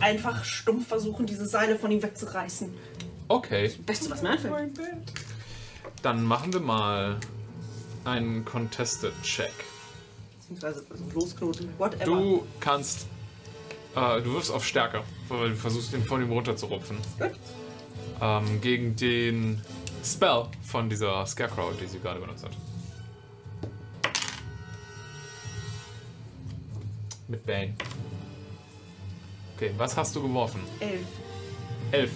einfach 0.00 0.44
stumpf 0.44 0.88
versuchen, 0.88 1.26
diese 1.26 1.46
Seile 1.46 1.76
von 1.78 1.90
ihm 1.90 2.02
wegzureißen. 2.02 2.72
Okay, 3.28 3.70
Beste, 3.86 4.10
was 4.10 4.22
mir 4.22 4.30
einfällt. 4.30 4.72
dann 6.02 6.22
machen 6.24 6.52
wir 6.52 6.60
mal 6.60 7.18
einen 8.04 8.44
Contested 8.44 9.12
Check. 9.22 9.52
Beziehungsweise 10.50 10.84
also 10.90 11.04
losknoten. 11.14 11.68
Whatever. 11.78 12.04
Du 12.04 12.46
kannst. 12.58 13.06
Äh, 13.94 14.20
du 14.20 14.34
wirfst 14.34 14.50
auf 14.50 14.64
Stärke, 14.64 15.04
weil 15.28 15.50
du 15.50 15.56
versuchst, 15.56 15.92
ihn 15.94 16.04
von 16.04 16.20
ihm 16.20 16.32
runterzurupfen. 16.32 16.98
Gut. 17.18 17.30
Ähm, 18.20 18.60
gegen 18.60 18.96
den 18.96 19.62
Spell 20.04 20.46
von 20.62 20.90
dieser 20.90 21.24
Scarecrow, 21.24 21.72
die 21.80 21.86
sie 21.86 22.00
gerade 22.00 22.18
benutzt 22.20 22.44
hat. 22.44 22.52
Mit 27.28 27.46
Bane. 27.46 27.74
Okay, 29.56 29.72
was 29.76 29.96
hast 29.96 30.16
du 30.16 30.22
geworfen? 30.22 30.60
Elf. 30.80 31.06
Elf. 31.92 32.12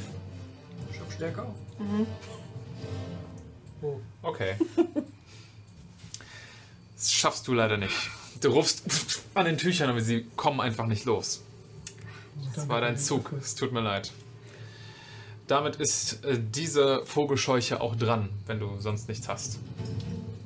Ich 0.90 0.98
hab 0.98 1.12
stärker 1.12 1.42
auf. 1.42 1.54
Oh. 3.80 4.00
Okay. 4.22 4.56
Das 6.96 7.12
schaffst 7.12 7.46
du 7.48 7.52
leider 7.52 7.76
nicht. 7.76 7.94
Du 8.44 8.50
rufst 8.50 8.82
an 9.34 9.46
den 9.46 9.56
Tüchern, 9.56 9.88
aber 9.88 10.02
sie 10.02 10.26
kommen 10.36 10.60
einfach 10.60 10.86
nicht 10.86 11.06
los. 11.06 11.42
Das 12.54 12.68
war 12.68 12.82
dein 12.82 12.98
Zug. 12.98 13.32
Es 13.40 13.54
tut 13.54 13.72
mir 13.72 13.80
leid. 13.80 14.12
Damit 15.46 15.76
ist 15.76 16.22
äh, 16.24 16.38
diese 16.38 17.06
Vogelscheuche 17.06 17.80
auch 17.80 17.96
dran, 17.96 18.28
wenn 18.46 18.60
du 18.60 18.78
sonst 18.80 19.08
nichts 19.08 19.28
hast. 19.28 19.58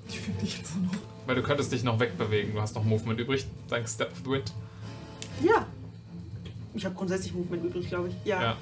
Ich 0.08 0.20
finde 0.20 0.40
dich 0.42 0.58
jetzt 0.58 0.76
noch. 0.76 0.92
Weil 1.26 1.34
du 1.34 1.42
könntest 1.42 1.72
dich 1.72 1.82
noch 1.82 1.98
wegbewegen. 1.98 2.54
Du 2.54 2.60
hast 2.60 2.76
noch 2.76 2.84
Movement 2.84 3.18
übrig, 3.18 3.46
dank 3.68 3.88
Step 3.88 4.12
of 4.12 4.18
the 4.24 4.30
Wind. 4.30 4.52
Ja. 5.42 5.66
Ich 6.74 6.84
habe 6.84 6.94
grundsätzlich 6.94 7.34
Movement 7.34 7.64
übrig, 7.64 7.88
glaube 7.88 8.10
ich. 8.10 8.14
Ja. 8.24 8.42
Ja. 8.42 8.56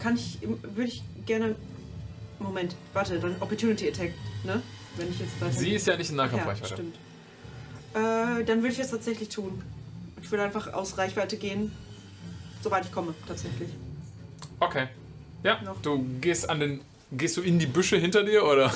Kann 0.00 0.16
ich, 0.16 0.40
würde 0.42 0.90
ich 0.90 1.04
gerne. 1.26 1.54
Moment, 2.40 2.74
warte, 2.92 3.20
dann 3.20 3.36
Opportunity 3.38 3.88
Attack, 3.88 4.14
ne? 4.42 4.62
Wenn 4.96 5.10
ich 5.10 5.20
jetzt. 5.20 5.58
Sie 5.58 5.70
ist 5.70 5.86
ja 5.86 5.96
nicht 5.96 6.10
in 6.10 6.16
ja, 6.16 6.24
Nahkampfreichweite. 6.24 6.74
stimmt. 6.74 6.96
Äh, 7.94 8.44
dann 8.44 8.62
würde 8.62 8.68
ich 8.68 8.78
es 8.78 8.90
tatsächlich 8.90 9.28
tun. 9.28 9.62
Ich 10.22 10.30
würde 10.30 10.44
einfach 10.44 10.72
aus 10.72 10.98
Reichweite 10.98 11.36
gehen 11.36 11.72
soweit 12.62 12.84
ich 12.84 12.92
komme, 12.92 13.14
tatsächlich. 13.26 13.70
Okay. 14.58 14.88
Ja, 15.42 15.60
Noch. 15.62 15.80
du 15.82 16.04
gehst 16.20 16.48
an 16.48 16.60
den. 16.60 16.80
Gehst 17.12 17.36
du 17.36 17.40
in 17.40 17.58
die 17.58 17.66
Büsche 17.66 17.96
hinter 17.96 18.22
dir 18.22 18.44
oder 18.44 18.72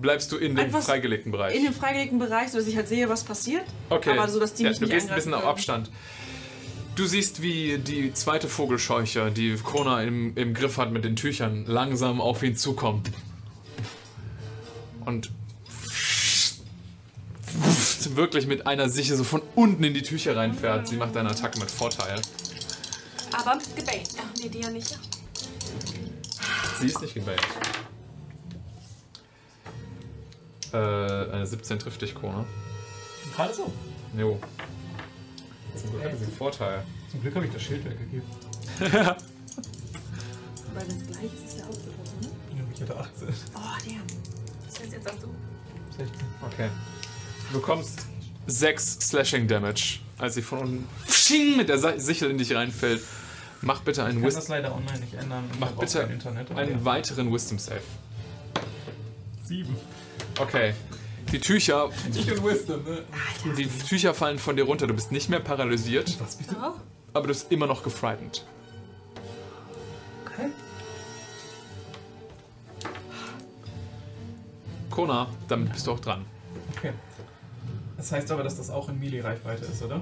bleibst 0.00 0.30
du 0.32 0.36
in 0.36 0.54
dem 0.54 0.66
Einfach 0.66 0.82
freigelegten 0.82 1.32
Bereich? 1.32 1.56
In 1.56 1.64
dem 1.64 1.72
freigelegten 1.72 2.18
Bereich, 2.18 2.50
sodass 2.50 2.66
ich 2.66 2.76
halt 2.76 2.88
sehe, 2.88 3.08
was 3.08 3.24
passiert. 3.24 3.64
Okay. 3.88 4.10
Aber 4.10 4.28
so, 4.28 4.38
dass 4.38 4.52
die 4.52 4.64
ja, 4.64 4.68
mich 4.68 4.80
du 4.80 4.84
nicht 4.84 4.94
gehst 4.94 5.08
ein 5.08 5.14
bisschen 5.14 5.32
auf 5.32 5.40
angreifen 5.40 5.58
Abstand. 5.58 5.90
Du 6.94 7.06
siehst, 7.06 7.40
wie 7.40 7.78
die 7.78 8.12
zweite 8.12 8.48
Vogelscheuche, 8.48 9.30
die 9.30 9.54
Kona 9.56 10.02
im, 10.02 10.36
im 10.36 10.52
Griff 10.52 10.76
hat 10.76 10.92
mit 10.92 11.06
den 11.06 11.16
Tüchern, 11.16 11.64
langsam 11.66 12.20
auf 12.20 12.42
ihn 12.42 12.54
zukommt. 12.54 13.10
Und 15.06 15.30
wirklich 18.16 18.46
mit 18.46 18.66
einer 18.66 18.88
Siche 18.88 19.16
so 19.16 19.24
von 19.24 19.42
unten 19.54 19.82
in 19.84 19.94
die 19.94 20.02
Tücher 20.02 20.36
reinfährt. 20.36 20.88
Sie 20.88 20.96
macht 20.96 21.16
eine 21.16 21.30
Attacke 21.30 21.58
mit 21.58 21.70
Vorteil. 21.70 22.20
Aber 23.32 23.58
gebait. 23.74 24.08
Ach 24.18 24.24
nee, 24.40 24.48
die 24.48 24.60
ja 24.60 24.70
nicht. 24.70 24.98
Sie 26.80 26.86
ist 26.86 27.00
nicht 27.00 27.14
gebait. 27.14 27.40
Äh, 30.72 30.76
eine 30.76 31.46
17 31.46 31.78
trifft 31.78 32.02
dich, 32.02 32.14
Kona. 32.14 32.44
Gerade 33.34 33.54
so. 33.54 33.72
Jo. 34.16 34.38
Zum 35.76 35.90
Glück 35.90 36.04
hatte 36.04 36.16
sie 36.16 36.26
Vorteil. 36.26 36.82
Zum 37.10 37.20
Glück 37.20 37.34
habe 37.34 37.46
ich 37.46 37.52
das 37.52 37.62
Schild 37.62 37.84
weggegeben. 37.84 38.26
Weil 38.80 39.16
das 40.86 41.06
gleich 41.06 41.24
ist, 41.24 41.44
ist 41.46 41.58
der 41.58 41.66
Outfit, 41.66 42.22
ne? 42.22 42.28
Ich 42.74 42.80
hatte 42.80 42.96
18. 42.96 43.28
Oh, 43.54 43.58
damn. 43.84 44.02
Das 44.66 44.80
heißt, 44.80 44.92
jetzt 44.92 45.06
hast 45.06 45.22
du. 45.22 45.28
16. 45.96 46.08
Okay. 46.42 46.70
Du 47.52 47.60
bekommst 47.60 48.06
6 48.46 48.98
Slashing 49.00 49.46
Damage, 49.46 49.98
als 50.18 50.34
sie 50.34 50.42
von 50.42 50.60
unten 50.60 51.56
mit 51.56 51.68
der 51.68 52.00
Sichel 52.00 52.30
in 52.30 52.38
dich 52.38 52.54
reinfällt. 52.54 53.02
Mach 53.60 53.80
bitte 53.82 54.00
Ich 54.00 54.06
einen, 54.06 54.18
kann 54.20 54.28
Wis 54.28 54.34
das 54.34 54.48
leider 54.48 54.74
online 54.74 55.00
nicht 55.00 55.14
ändern. 55.14 55.44
Mach 55.60 55.72
bitte 55.72 56.00
Internet. 56.00 56.50
einen 56.56 56.78
ja. 56.78 56.84
weiteren 56.84 57.32
Wisdom 57.32 57.58
Save. 57.58 57.80
7. 59.44 59.76
Okay. 60.40 60.74
Die 61.30 61.38
Tücher, 61.38 61.90
Ich 62.12 62.32
und 62.32 62.44
Wisdom, 62.44 62.82
ne? 62.84 63.02
die 63.56 63.68
Tücher 63.68 64.14
fallen 64.14 64.38
von 64.38 64.56
dir 64.56 64.64
runter. 64.64 64.86
Du 64.86 64.94
bist 64.94 65.12
nicht 65.12 65.28
mehr 65.28 65.38
paralysiert, 65.40 66.18
Was 66.20 66.36
bitte? 66.36 66.56
Oh. 66.60 66.72
aber 67.12 67.22
du 67.22 67.28
bist 67.28 67.52
immer 67.52 67.66
noch 67.66 67.84
gefrightened. 67.84 68.44
Okay. 70.26 70.48
Kona, 74.90 75.28
damit 75.48 75.72
bist 75.72 75.86
du 75.86 75.92
auch 75.92 76.00
dran. 76.00 76.24
Das 78.02 78.10
heißt 78.10 78.32
aber, 78.32 78.42
dass 78.42 78.56
das 78.56 78.68
auch 78.68 78.88
in 78.88 78.98
Melee-Reichweite 78.98 79.64
ist, 79.64 79.80
oder? 79.80 80.00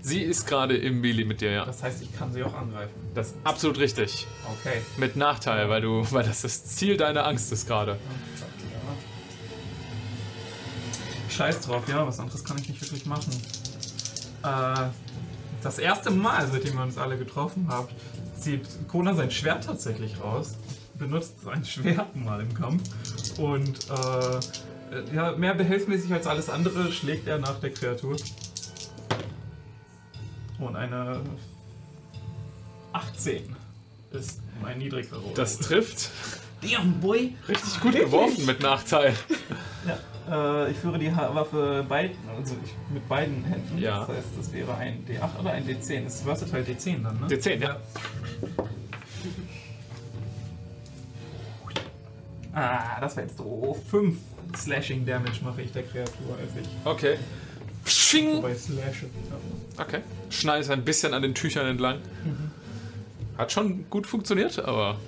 Sie 0.00 0.22
ist 0.22 0.46
gerade 0.46 0.76
im 0.76 1.00
Melee 1.00 1.24
mit 1.24 1.40
dir, 1.40 1.50
ja. 1.50 1.64
Das 1.64 1.82
heißt, 1.82 2.00
ich 2.00 2.16
kann 2.16 2.32
sie 2.32 2.44
auch 2.44 2.54
angreifen. 2.54 2.94
Das 3.12 3.30
ist 3.30 3.36
absolut 3.42 3.80
richtig. 3.80 4.28
Okay. 4.60 4.80
Mit 4.98 5.16
Nachteil, 5.16 5.68
weil 5.68 5.80
du, 5.80 6.06
weil 6.12 6.22
das 6.22 6.42
das 6.42 6.64
Ziel 6.64 6.96
deiner 6.96 7.26
Angst 7.26 7.50
ist 7.50 7.66
gerade. 7.66 7.98
Scheiß 11.28 11.62
drauf, 11.62 11.88
ja, 11.88 12.06
was 12.06 12.20
anderes 12.20 12.44
kann 12.44 12.56
ich 12.56 12.68
nicht 12.68 12.80
wirklich 12.82 13.04
machen. 13.06 13.32
Äh, 14.44 14.90
das 15.60 15.80
erste 15.80 16.12
Mal, 16.12 16.46
seitdem 16.46 16.74
wir 16.74 16.84
uns 16.84 16.98
alle 16.98 17.18
getroffen 17.18 17.66
haben, 17.66 17.88
zieht 18.38 18.62
Kona 18.86 19.12
sein 19.14 19.32
Schwert 19.32 19.64
tatsächlich 19.64 20.22
raus, 20.22 20.56
benutzt 20.94 21.40
sein 21.40 21.64
Schwert 21.64 22.14
mal 22.14 22.40
im 22.40 22.54
Kampf 22.54 22.84
und 23.40 23.90
äh, 23.90 24.40
ja, 25.14 25.32
mehr 25.32 25.54
behelfsmäßig 25.54 26.12
als 26.12 26.26
alles 26.26 26.48
andere 26.50 26.90
schlägt 26.92 27.26
er 27.28 27.38
nach 27.38 27.60
der 27.60 27.70
Kreatur. 27.70 28.16
Und 30.58 30.76
eine 30.76 31.20
18 32.92 33.56
ist 34.12 34.40
mein 34.62 34.78
niedriger 34.78 35.16
Roll. 35.16 35.32
Das 35.34 35.58
trifft. 35.58 36.10
Damn, 36.60 37.00
boy! 37.00 37.34
Richtig 37.48 37.80
gut 37.80 37.92
geworfen 37.94 38.44
mit 38.44 38.60
Nachteil. 38.60 39.14
Ja, 40.28 40.64
äh, 40.66 40.70
ich 40.70 40.76
führe 40.76 40.98
die 40.98 41.10
Ha- 41.14 41.34
Waffe 41.34 41.86
beid, 41.88 42.10
also 42.36 42.54
ich, 42.62 42.74
mit 42.92 43.08
beiden 43.08 43.42
Händen. 43.44 43.78
Ja. 43.78 44.00
Das 44.00 44.08
heißt, 44.18 44.26
das 44.38 44.52
wäre 44.52 44.74
ein 44.74 45.06
D8 45.08 45.40
oder 45.40 45.52
ein 45.52 45.66
D10. 45.66 46.04
Das 46.04 46.16
ist 46.16 46.22
versatile 46.24 46.62
D10 46.64 47.02
dann, 47.02 47.18
ne? 47.20 47.26
D10, 47.28 47.62
ja. 47.62 47.76
Ah, 52.52 53.00
das 53.00 53.16
war 53.16 53.22
jetzt 53.22 53.38
doof. 53.38 53.78
5 53.88 54.16
Slashing 54.56 55.04
Damage 55.06 55.42
mache 55.44 55.62
ich 55.62 55.72
der 55.72 55.82
Kreatur, 55.84 56.36
als 56.40 56.50
ich 56.60 56.68
Okay. 56.84 57.16
Sching. 57.86 58.42
bei 58.42 58.54
Slashe. 58.54 59.06
Ja. 59.76 59.82
Okay. 59.84 60.00
Schneidest 60.28 60.70
ein 60.70 60.84
bisschen 60.84 61.14
an 61.14 61.22
den 61.22 61.34
Tüchern 61.34 61.66
entlang. 61.66 61.98
Hat 63.38 63.50
schon 63.52 63.88
gut 63.88 64.06
funktioniert, 64.06 64.58
aber 64.58 64.98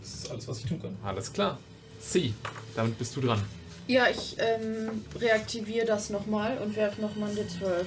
Das 0.00 0.14
ist 0.14 0.30
alles, 0.30 0.48
was 0.48 0.58
ich 0.60 0.66
tun 0.66 0.80
kann. 0.80 0.96
alles 1.04 1.32
klar. 1.32 1.58
Sie, 2.00 2.32
damit 2.76 2.98
bist 2.98 3.14
du 3.16 3.20
dran. 3.20 3.42
Ja, 3.86 4.08
ich 4.08 4.36
ähm, 4.38 5.04
reaktiviere 5.20 5.84
das 5.84 6.08
nochmal 6.10 6.56
und 6.58 6.76
werfe 6.76 7.00
nochmal 7.02 7.30
ein 7.30 7.36
D12. 7.36 7.84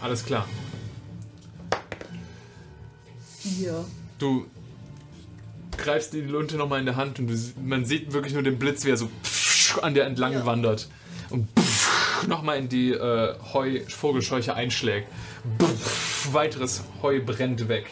Alles 0.00 0.24
klar. 0.24 0.48
Hier. 3.40 3.84
Du 4.18 4.46
greifst 5.76 6.12
die 6.12 6.20
Lunte 6.20 6.56
nochmal 6.56 6.80
in 6.80 6.86
der 6.86 6.96
Hand 6.96 7.18
und 7.18 7.26
du, 7.28 7.36
man 7.62 7.84
sieht 7.84 8.12
wirklich 8.12 8.34
nur 8.34 8.42
den 8.42 8.58
Blitz, 8.58 8.84
wie 8.84 8.90
er 8.90 8.96
so 8.96 9.08
an 9.80 9.94
dir 9.94 10.04
entlang 10.04 10.32
Ja. 10.32 10.46
wandert 10.46 10.88
und 11.30 11.48
nochmal 12.28 12.58
in 12.58 12.68
die 12.68 12.92
äh, 12.92 13.34
Heu-Vogelscheuche 13.52 14.54
einschlägt. 14.54 15.08
Weiteres 16.32 16.82
Heu 17.02 17.20
brennt 17.20 17.68
weg. 17.68 17.86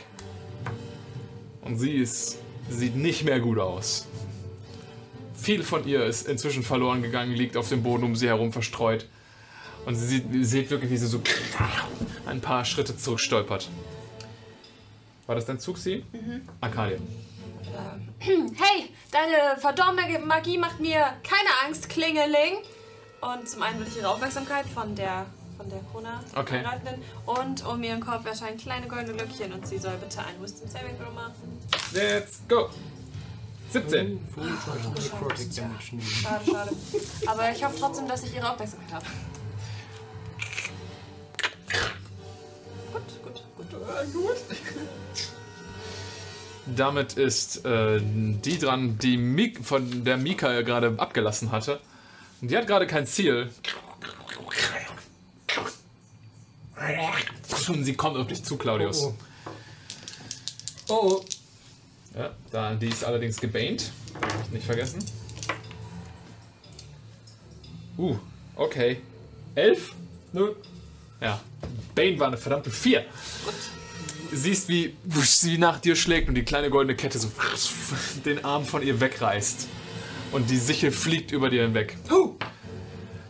Und 1.62 1.78
sie 1.78 1.92
ist, 1.92 2.38
sieht 2.68 2.96
nicht 2.96 3.24
mehr 3.24 3.40
gut 3.40 3.58
aus. 3.58 4.06
Viel 5.34 5.62
von 5.62 5.86
ihr 5.86 6.04
ist 6.04 6.28
inzwischen 6.28 6.62
verloren 6.62 7.02
gegangen, 7.02 7.32
liegt 7.32 7.56
auf 7.56 7.68
dem 7.68 7.82
Boden 7.82 8.04
um 8.04 8.14
sie 8.16 8.28
herum 8.28 8.52
verstreut. 8.52 9.06
Und 9.86 9.94
sie 9.94 10.06
sieht, 10.06 10.24
seht 10.46 10.70
wirklich, 10.70 10.90
wie 10.90 10.96
sie 10.98 11.06
so 11.06 11.20
ein 12.26 12.40
paar 12.40 12.64
Schritte 12.64 12.96
zurückstolpert. 12.96 13.70
War 15.26 15.34
das 15.36 15.46
dein 15.46 15.58
Zug, 15.58 15.78
sie? 15.78 16.04
Mhm. 16.12 16.42
Arcadia. 16.60 16.98
Hey, 18.18 18.94
deine 19.10 19.58
verdorbene 19.60 20.18
Magie 20.18 20.58
macht 20.58 20.80
mir 20.80 21.00
keine 21.22 21.50
Angst, 21.66 21.88
Klingeling. 21.88 22.58
Und 23.20 23.48
zum 23.48 23.62
einen 23.62 23.80
will 23.80 23.86
ich 23.86 23.96
ihre 23.96 24.08
Aufmerksamkeit 24.08 24.66
von 24.66 24.94
der 24.94 25.26
von 25.60 25.68
der 25.68 25.80
Kona 25.92 26.20
Okay. 26.34 26.58
Angreifenden. 26.58 27.02
Und 27.26 27.66
um 27.66 27.82
ihren 27.82 28.00
Kopf 28.00 28.24
erscheinen 28.24 28.56
kleine 28.56 28.88
goldene 28.88 29.12
Glöckchen 29.14 29.52
und 29.52 29.66
sie 29.66 29.78
soll 29.78 29.96
bitte 29.98 30.20
ein 30.20 30.40
Wisdom 30.40 30.68
Saving 30.68 30.98
Throw 30.98 31.12
machen. 31.12 31.60
Let's 31.92 32.40
go! 32.48 32.70
17. 33.70 34.26
Vogelscheuche 34.34 34.88
Necrotic 34.88 35.54
Damage 35.54 35.96
nehmen. 35.96 36.02
Schade, 36.02 36.44
schade. 36.44 36.70
Aber 37.26 37.50
ich 37.50 37.64
hoffe 37.64 37.76
trotzdem, 37.78 38.08
dass 38.08 38.22
ich 38.24 38.34
ihre 38.34 38.50
Aufmerksamkeit 38.50 38.94
habe. 38.94 39.06
Gut, 42.92 43.22
gut, 43.22 44.12
gut. 44.12 44.36
Damit 46.66 47.14
ist 47.14 47.64
äh, 47.64 48.00
die 48.02 48.58
dran, 48.58 48.98
die 48.98 49.16
Mik 49.16 49.64
von 49.64 50.04
der 50.04 50.16
Mika 50.16 50.60
gerade 50.62 50.94
abgelassen 50.98 51.52
hatte. 51.52 51.80
Und 52.40 52.50
die 52.50 52.56
hat 52.56 52.66
gerade 52.66 52.86
kein 52.86 53.06
Ziel. 53.06 53.50
Und 57.68 57.84
sie 57.84 57.94
kommt 57.94 58.16
auf 58.16 58.26
dich 58.26 58.42
zu, 58.42 58.56
Claudius. 58.56 59.02
Oh, 59.02 59.14
Oh, 60.90 61.22
oh. 61.22 61.24
Ja, 62.18 62.30
da, 62.50 62.74
die 62.74 62.88
ist 62.88 63.04
allerdings 63.04 63.36
gebaint. 63.40 63.92
Nicht 64.50 64.66
vergessen. 64.66 64.98
Uh, 67.96 68.16
okay. 68.56 69.00
Elf? 69.54 69.94
Nö. 70.32 70.54
Ja. 71.20 71.40
Bane 71.94 72.18
war 72.18 72.26
eine 72.26 72.36
verdammte 72.36 72.70
Vier. 72.70 73.04
Siehst, 74.32 74.68
wie 74.68 74.94
sie 75.22 75.58
nach 75.58 75.80
dir 75.80 75.96
schlägt 75.96 76.28
und 76.28 76.34
die 76.34 76.44
kleine 76.44 76.70
goldene 76.70 76.96
Kette 76.96 77.18
so 77.18 77.28
den 78.24 78.44
Arm 78.44 78.64
von 78.64 78.82
ihr 78.82 79.00
wegreißt. 79.00 79.68
Und 80.32 80.50
die 80.50 80.56
Sichel 80.58 80.92
fliegt 80.92 81.32
über 81.32 81.50
dir 81.50 81.62
hinweg. 81.62 81.96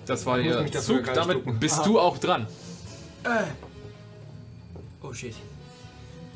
Das 0.06 0.26
war 0.26 0.38
ihr 0.38 0.66
Zug. 0.72 1.04
Damit 1.14 1.38
ducken. 1.38 1.58
bist 1.58 1.78
Aha. 1.78 1.84
du 1.84 2.00
auch 2.00 2.18
dran. 2.18 2.46
Äh. 3.24 3.44
Oh 5.02 5.12
shit. 5.12 5.34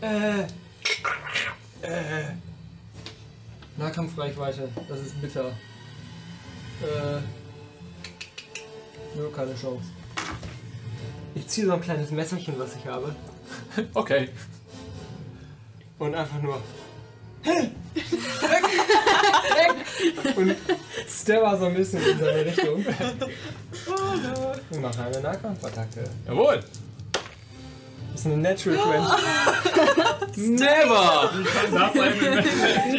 Äh. 0.01 0.43
Äh. 1.83 2.33
Nahkampfreichweite, 3.77 4.69
das 4.89 5.01
ist 5.01 5.21
bitter. 5.21 5.49
Äh. 6.81 7.21
Nur 9.17 9.33
keine 9.33 9.55
Chance. 9.55 9.85
Ich 11.35 11.47
ziehe 11.49 11.67
so 11.67 11.73
ein 11.73 11.81
kleines 11.81 12.11
Messerchen, 12.11 12.55
was 12.59 12.77
ich 12.77 12.87
habe. 12.87 13.15
Okay. 13.93 14.29
Und 16.05 16.15
einfach 16.15 16.43
nur. 16.43 16.61
Weg! 17.45 17.71
Weg! 19.55 20.37
Und 20.37 20.55
stabber 21.09 21.57
so 21.57 21.65
ein 21.65 21.75
bisschen 21.75 22.07
in 22.07 22.19
seine 22.19 22.45
Richtung. 22.45 22.85
Und 24.71 24.83
mache 24.83 25.03
eine 25.03 25.21
Nahkampfattacke. 25.21 26.05
Jawohl. 26.27 26.63
Das 28.13 28.21
ist 28.21 28.27
eine 28.27 28.37
Natural 28.37 29.09
20. 30.35 30.49
Never! 30.51 31.33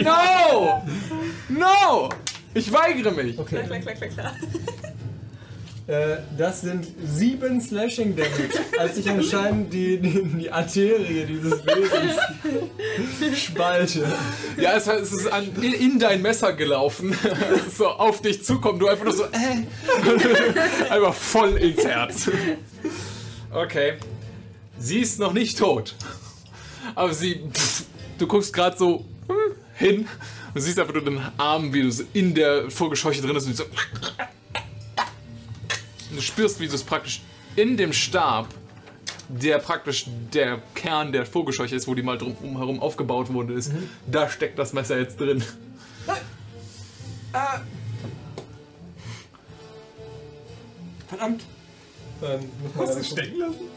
No! 0.01 0.84
No! 1.50 2.09
Ich 2.56 2.74
weigere 2.74 3.11
mich. 3.11 3.38
Okay. 3.38 3.64
Klar, 3.66 3.80
klar, 3.82 3.93
klar, 3.93 4.09
klar. 4.09 4.34
Äh, 5.88 6.17
das 6.35 6.61
sind 6.61 6.88
sieben 7.05 7.61
Slashing 7.61 8.15
Damage, 8.15 8.59
als 8.80 8.97
ich 8.97 9.07
anscheinend 9.07 9.72
die, 9.72 9.99
die, 9.99 10.23
die 10.23 10.51
Arterie 10.51 11.25
dieses 11.27 11.64
Wesens 11.64 13.39
spalte. 13.39 14.07
Ja, 14.57 14.73
es, 14.73 14.88
es 14.88 15.14
ist 15.14 15.31
an, 15.31 15.47
in, 15.61 15.73
in 15.73 15.99
dein 15.99 16.23
Messer 16.23 16.53
gelaufen. 16.53 17.11
Ist 17.11 17.77
so 17.77 17.88
auf 17.88 18.19
dich 18.22 18.43
zukommen, 18.43 18.80
du 18.80 18.88
einfach 18.88 19.05
nur 19.05 19.14
so, 19.14 19.25
äh. 19.25 20.89
einfach 20.89 21.14
voll 21.14 21.55
ins 21.57 21.85
Herz. 21.85 22.31
Okay. 23.51 23.93
Sie 24.80 24.99
ist 24.99 25.19
noch 25.19 25.33
nicht 25.33 25.59
tot. 25.59 25.93
Aber 26.95 27.14
sie, 27.14 27.41
pff, 27.53 27.83
du 28.17 28.25
guckst 28.25 28.51
gerade 28.53 28.75
so 28.75 29.05
hm, 29.27 29.35
hin 29.75 30.07
und 30.55 30.61
siehst 30.61 30.80
einfach 30.80 30.95
nur 30.95 31.03
den 31.03 31.22
Arm, 31.38 31.72
wie 31.73 31.83
du 31.83 31.91
so 31.91 32.03
in 32.14 32.33
der 32.33 32.72
Vogelscheuche 32.72 33.22
drin 33.22 33.35
bist 33.35 33.45
und 33.45 33.55
so. 33.55 33.65
Du 36.15 36.21
spürst, 36.21 36.61
wie 36.61 36.67
du 36.67 36.75
es 36.75 36.83
praktisch 36.83 37.21
in 37.57 37.75
dem 37.75 37.91
Stab, 37.91 38.47
der 39.27 39.59
praktisch 39.59 40.05
der 40.33 40.61
Kern 40.73 41.11
der 41.11 41.25
Vogelscheuche 41.25 41.75
ist, 41.75 41.87
wo 41.87 41.93
die 41.93 42.03
mal 42.03 42.17
drum 42.17 42.35
herum 42.57 42.81
aufgebaut 42.81 43.33
wurde, 43.33 43.53
ist, 43.53 43.71
da 44.07 44.29
steckt 44.29 44.57
das 44.57 44.71
Messer 44.71 44.97
jetzt 44.97 45.19
drin. 45.19 45.43
Verdammt! 51.07 51.43
Ähm, 52.23 52.49
muss 52.63 52.75
man 52.75 52.87
Hast 52.87 52.97
du 52.97 53.03
stecken 53.03 53.39
lassen? 53.39 53.74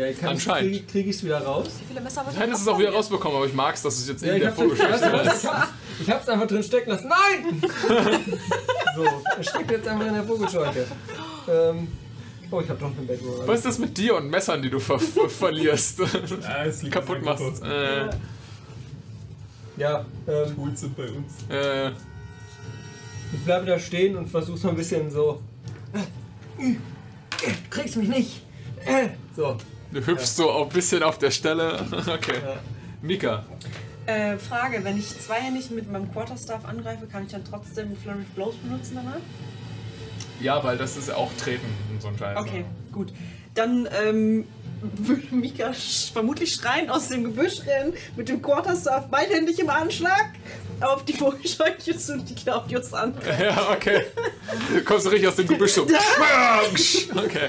Ja, 0.00 0.06
ich 0.06 0.18
kann 0.18 0.30
Anscheinend. 0.30 0.70
Kriege 0.72 0.86
krieg 0.86 1.06
ich 1.08 1.16
es 1.16 1.24
wieder 1.24 1.40
raus? 1.42 1.66
Wie 1.78 1.84
viele 1.88 2.00
Messer 2.00 2.24
Nein, 2.38 2.50
das 2.50 2.60
ist 2.62 2.68
auch 2.68 2.78
wieder 2.78 2.90
rausbekommen, 2.90 3.36
aber 3.36 3.46
ich 3.46 3.52
mag 3.52 3.74
es, 3.74 3.82
dass 3.82 3.98
es 3.98 4.08
jetzt 4.08 4.24
Ja, 4.24 4.32
in 4.32 4.40
der 4.40 4.56
was? 4.56 5.34
ist. 5.34 5.48
ich 6.00 6.10
hab's, 6.10 6.26
einfach 6.28 6.46
drin 6.46 6.62
stecken 6.62 6.88
lassen. 6.90 7.08
Nein! 7.08 7.60
so, 8.96 9.04
es 9.38 9.46
steckt 9.46 9.70
jetzt 9.70 9.86
einfach 9.86 10.06
in 10.06 10.14
der 10.14 10.24
Vogelscheuche. 10.24 10.86
Ähm, 11.50 11.88
oh, 12.50 12.60
ich 12.62 12.68
hab 12.70 12.78
doch 12.80 12.86
einen 12.86 13.06
Backroll. 13.06 13.42
Was 13.46 13.56
ist 13.58 13.66
das 13.66 13.78
mit 13.78 13.98
dir 13.98 14.16
und 14.16 14.30
Messern, 14.30 14.62
die 14.62 14.70
du 14.70 14.80
ver 14.80 14.98
ver 14.98 15.28
verlierst? 15.28 15.98
Ja, 16.42 16.64
es 16.64 16.82
liegt 16.82 16.94
kaputt 16.94 17.22
machst? 17.22 17.62
Äh, 17.62 18.08
Ja, 19.76 20.06
ähm, 20.26 20.54
Tools 20.56 20.80
sind 20.80 20.96
bei 20.96 21.08
uns. 21.08 21.32
äh, 21.50 21.90
ich 23.32 23.44
bleibe 23.44 23.66
da 23.66 23.78
stehen 23.78 24.16
und 24.16 24.28
versuche 24.28 24.56
so 24.56 24.70
ein 24.70 24.76
bisschen 24.76 25.10
so. 25.10 25.42
Du 26.58 26.76
kriegst 27.68 27.96
mich 27.98 28.08
nicht! 28.08 28.42
Äh, 28.86 29.08
So. 29.36 29.56
Du 29.92 30.06
hüpfst 30.06 30.36
so 30.36 30.62
ein 30.62 30.68
bisschen 30.68 31.02
auf 31.02 31.18
der 31.18 31.30
Stelle. 31.30 31.86
Okay. 32.06 32.34
Ja. 32.42 32.56
Mika. 33.02 33.44
Äh, 34.06 34.36
Frage, 34.36 34.82
wenn 34.82 34.98
ich 34.98 35.18
zweihändig 35.20 35.70
mit 35.70 35.90
meinem 35.90 36.10
Quarterstaff 36.12 36.64
angreife, 36.64 37.06
kann 37.06 37.24
ich 37.24 37.32
dann 37.32 37.44
trotzdem 37.48 37.96
Flurry 37.96 38.20
of 38.20 38.34
Blows 38.34 38.54
benutzen 38.56 38.92
danach? 38.96 39.20
Ja, 40.40 40.62
weil 40.64 40.76
das 40.78 40.96
ist 40.96 41.12
auch 41.12 41.30
Treten 41.34 41.66
und 41.90 42.02
so 42.02 42.08
ein 42.08 42.18
Scheiß. 42.18 42.36
Okay, 42.36 42.64
gut. 42.92 43.12
Dann 43.54 43.88
ähm, 44.04 44.46
würde 44.80 45.34
Mika 45.34 45.72
sch 45.72 46.10
vermutlich 46.12 46.54
schreien 46.54 46.90
aus 46.90 47.08
dem 47.08 47.24
Gebüsch 47.24 47.60
rennen, 47.66 47.92
mit 48.16 48.28
dem 48.28 48.42
Quarterstaff 48.42 49.08
beidhändig 49.08 49.58
im 49.58 49.70
Anschlag 49.70 50.30
auf 50.80 51.04
die 51.04 51.12
Vogelscheuche 51.12 51.96
zu 51.96 52.14
und 52.14 52.28
die 52.28 52.34
Claudius 52.34 52.92
an. 52.94 53.14
Ja, 53.38 53.70
okay. 53.70 54.02
Kommst 54.84 55.06
du 55.06 55.10
richtig 55.10 55.28
aus 55.28 55.36
dem 55.36 55.46
Gebüsch 55.46 55.72
so. 55.72 55.82
Okay. 55.82 57.48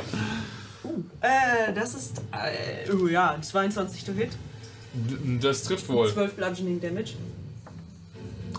Äh, 1.22 1.72
das 1.74 1.94
ist, 1.94 2.22
äh, 2.32 2.92
oh 2.92 3.08
ja, 3.08 3.38
22 3.40 4.04
to 4.04 4.12
hit, 4.12 4.30
Das 5.40 5.64
trifft 5.64 5.88
wohl. 5.88 6.12
12 6.12 6.34
Bludgeoning 6.34 6.82
Damage. 6.82 7.14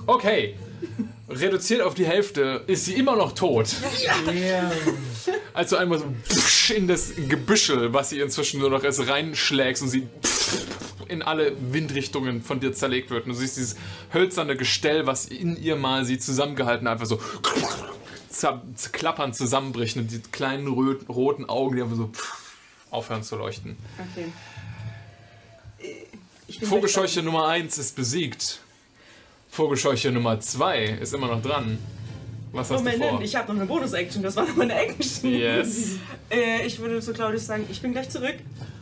Okay. 0.07 0.55
Reduziert 1.29 1.81
auf 1.83 1.95
die 1.95 2.05
Hälfte 2.07 2.63
ist 2.67 2.85
sie 2.85 2.95
immer 2.95 3.17
noch 3.17 3.33
tot. 3.33 3.69
Als 5.55 5.71
du 5.71 5.77
einmal 5.77 5.99
so 5.99 6.75
in 6.75 6.89
das 6.89 7.13
Gebüschel, 7.29 7.93
was 7.93 8.11
sie 8.11 8.21
inzwischen 8.21 8.61
nur 8.61 8.71
noch 8.71 8.83
ist, 8.85 9.07
reinschlägst 9.07 9.83
und 9.83 9.89
sie 9.89 10.09
in 11.09 11.23
alle 11.23 11.53
Windrichtungen 11.73 12.43
von 12.43 12.61
dir 12.61 12.73
zerlegt 12.73 13.11
wird. 13.11 13.27
Und 13.27 13.31
du 13.33 13.35
siehst 13.39 13.57
dieses 13.57 13.77
hölzerne 14.13 14.57
Gestell, 14.57 15.07
was 15.07 15.27
in 15.27 15.57
ihr 15.63 15.77
mal 15.77 16.05
sie 16.05 16.19
zusammengehalten 16.19 16.89
hat, 16.89 16.95
einfach 17.01 17.07
so 17.07 17.21
klappern, 18.93 19.33
zusammenbrechen 19.33 20.03
und 20.03 20.11
die 20.11 20.21
kleinen 20.21 20.67
roten 20.67 21.49
Augen, 21.49 21.77
die 21.77 21.83
einfach 21.83 21.97
so 21.97 22.11
aufhören 22.93 23.25
zu 23.25 23.35
leuchten. 23.37 23.77
Okay. 24.13 24.31
Vogelscheuche 26.65 27.23
Nummer 27.23 27.49
1 27.49 27.79
ist 27.79 27.97
besiegt. 27.97 28.61
Vogelscheuche 29.51 30.13
Nummer 30.13 30.39
2 30.39 30.85
ist 31.01 31.13
immer 31.13 31.27
noch 31.27 31.43
dran. 31.43 31.79
Was 32.53 32.71
hast 32.71 32.81
Moment, 32.81 33.03
du 33.03 33.09
vor? 33.09 33.23
ich 33.23 33.35
habe 33.35 33.49
noch 33.49 33.61
eine 33.61 33.67
Bonus-Action, 33.67 34.23
das 34.23 34.37
war 34.37 34.47
noch 34.47 34.55
meine 34.57 34.75
Action. 34.75 35.31
Yes. 35.31 35.97
Äh, 36.31 36.67
ich 36.67 36.79
würde 36.79 37.01
zu 37.03 37.13
Claudius 37.13 37.45
sagen, 37.45 37.67
ich 37.71 37.83
bin 37.83 37.93
gleich 37.93 38.09
zurück. 38.09 38.37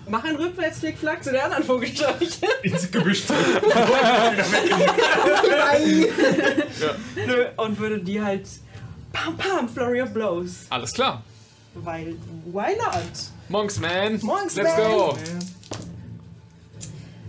Mach 0.08 0.22
einen 0.22 0.36
Rückwärts-Flick-Flack 0.36 1.24
zu 1.24 1.32
der 1.32 1.47
anderen 1.47 1.64
Vogelscheuche. 1.64 2.47
Ins 2.62 2.89
Gebüsch. 2.92 3.24
Nö, 7.26 7.47
und 7.56 7.76
würde 7.76 7.98
die 7.98 8.22
halt 8.22 8.47
pam 9.12 9.36
pam, 9.36 9.68
Flurry 9.68 10.00
of 10.00 10.14
Blows. 10.14 10.66
Alles 10.70 10.92
klar. 10.92 11.24
Weil, 11.74 12.14
why 12.44 12.76
not? 12.76 13.02
Monks, 13.50 13.80
man. 13.80 14.20
Monks, 14.22 14.54
Let's 14.54 14.76
man. 14.76 14.86
go. 14.86 15.18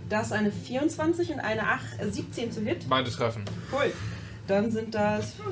Das 0.08 0.26
ist 0.26 0.32
eine 0.32 0.52
24 0.52 1.30
und 1.32 1.40
eine 1.40 1.66
8, 1.66 1.82
äh, 1.98 2.10
17 2.10 2.52
zu 2.52 2.60
Hit. 2.60 2.88
Beide 2.88 3.10
treffen. 3.10 3.44
Cool. 3.72 3.92
Dann 4.46 4.70
sind 4.70 4.94
das. 4.94 5.34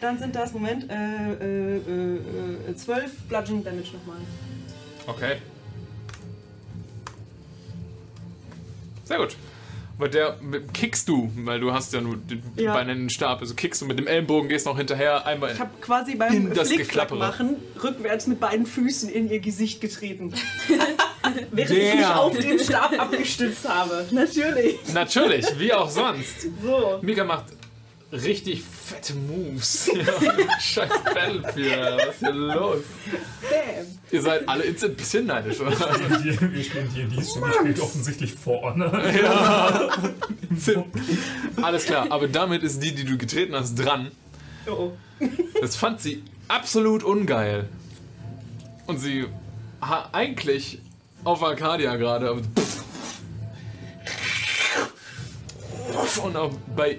Dann 0.00 0.18
sind 0.18 0.34
das, 0.34 0.52
Moment, 0.52 0.90
äh, 0.90 1.32
äh, 1.32 1.76
äh, 1.76 2.70
äh, 2.70 2.74
12 2.74 3.28
Bludgeoning 3.28 3.62
Damage 3.62 3.92
nochmal. 3.92 4.18
Okay. 5.06 5.36
Sehr 9.04 9.18
gut. 9.18 9.36
Bei 9.98 10.08
der 10.08 10.36
mit- 10.40 10.74
kickst 10.74 11.08
du, 11.08 11.30
weil 11.36 11.60
du 11.60 11.72
hast 11.72 11.92
ja 11.92 12.00
nur 12.00 12.16
den 12.16 12.42
Ja. 12.56 12.72
Bein 12.74 12.88
in 12.88 12.98
den 12.98 13.10
Stab. 13.10 13.40
Also 13.40 13.54
kickst 13.54 13.80
du 13.80 13.86
mit 13.86 13.98
dem 13.98 14.06
Ellenbogen, 14.08 14.48
gehst 14.48 14.66
noch 14.66 14.76
hinterher, 14.76 15.24
einmal. 15.26 15.52
Ich 15.52 15.60
habe 15.60 15.70
quasi 15.80 16.16
beim 16.16 16.32
In 16.34 16.54
das 16.54 16.68
Flickflack 16.68 17.08
Geklappere. 17.08 17.18
machen 17.18 17.56
rückwärts 17.82 18.26
mit 18.26 18.40
beiden 18.40 18.66
Füßen 18.66 19.08
in 19.08 19.30
ihr 19.30 19.38
Gesicht 19.40 19.80
getreten. 19.80 20.32
Während 21.52 21.70
ich 21.70 21.94
mich 21.94 22.06
auf 22.06 22.36
den 22.38 22.58
Stab 22.58 22.92
abgestützt 22.98 23.68
habe. 23.68 24.04
Natürlich. 24.10 24.76
Natürlich, 24.92 25.46
wie 25.58 25.72
auch 25.72 25.88
sonst. 25.88 26.48
So. 26.62 26.98
Mika 27.00 27.24
macht 27.24 27.46
richtig 28.22 28.62
fette 28.62 29.14
Moves. 29.14 29.90
Ja, 29.94 30.60
Scheiß 30.60 30.90
Battlefield, 31.04 31.96
was 31.96 32.14
ist 32.14 32.18
hier 32.20 32.32
los? 32.32 32.82
Damn. 33.42 33.86
Ihr 34.10 34.22
seid 34.22 34.48
alle 34.48 34.64
ein 34.64 34.94
bisschen 34.96 35.26
neidisch, 35.26 35.60
oder? 35.60 35.70
Wir 35.72 36.64
spielen 36.64 36.92
D&D, 36.94 37.22
Stimmy 37.22 37.52
spielt 37.52 37.80
offensichtlich 37.80 38.32
For 38.34 38.62
Honor. 38.62 38.92
Alles 41.62 41.84
klar, 41.84 42.06
aber 42.10 42.28
damit 42.28 42.62
ist 42.62 42.82
die, 42.82 42.94
die 42.94 43.04
du 43.04 43.18
getreten 43.18 43.54
hast, 43.54 43.74
dran. 43.74 44.10
Oh. 44.66 44.92
Das 45.60 45.76
fand 45.76 46.00
sie 46.00 46.22
absolut 46.48 47.02
ungeil. 47.02 47.68
Und 48.86 48.98
sie 48.98 49.26
ha 49.80 50.08
eigentlich 50.12 50.78
auf 51.24 51.42
Arcadia 51.42 51.96
gerade. 51.96 52.32
Und 56.22 56.36
auch 56.36 56.52
bei 56.76 56.98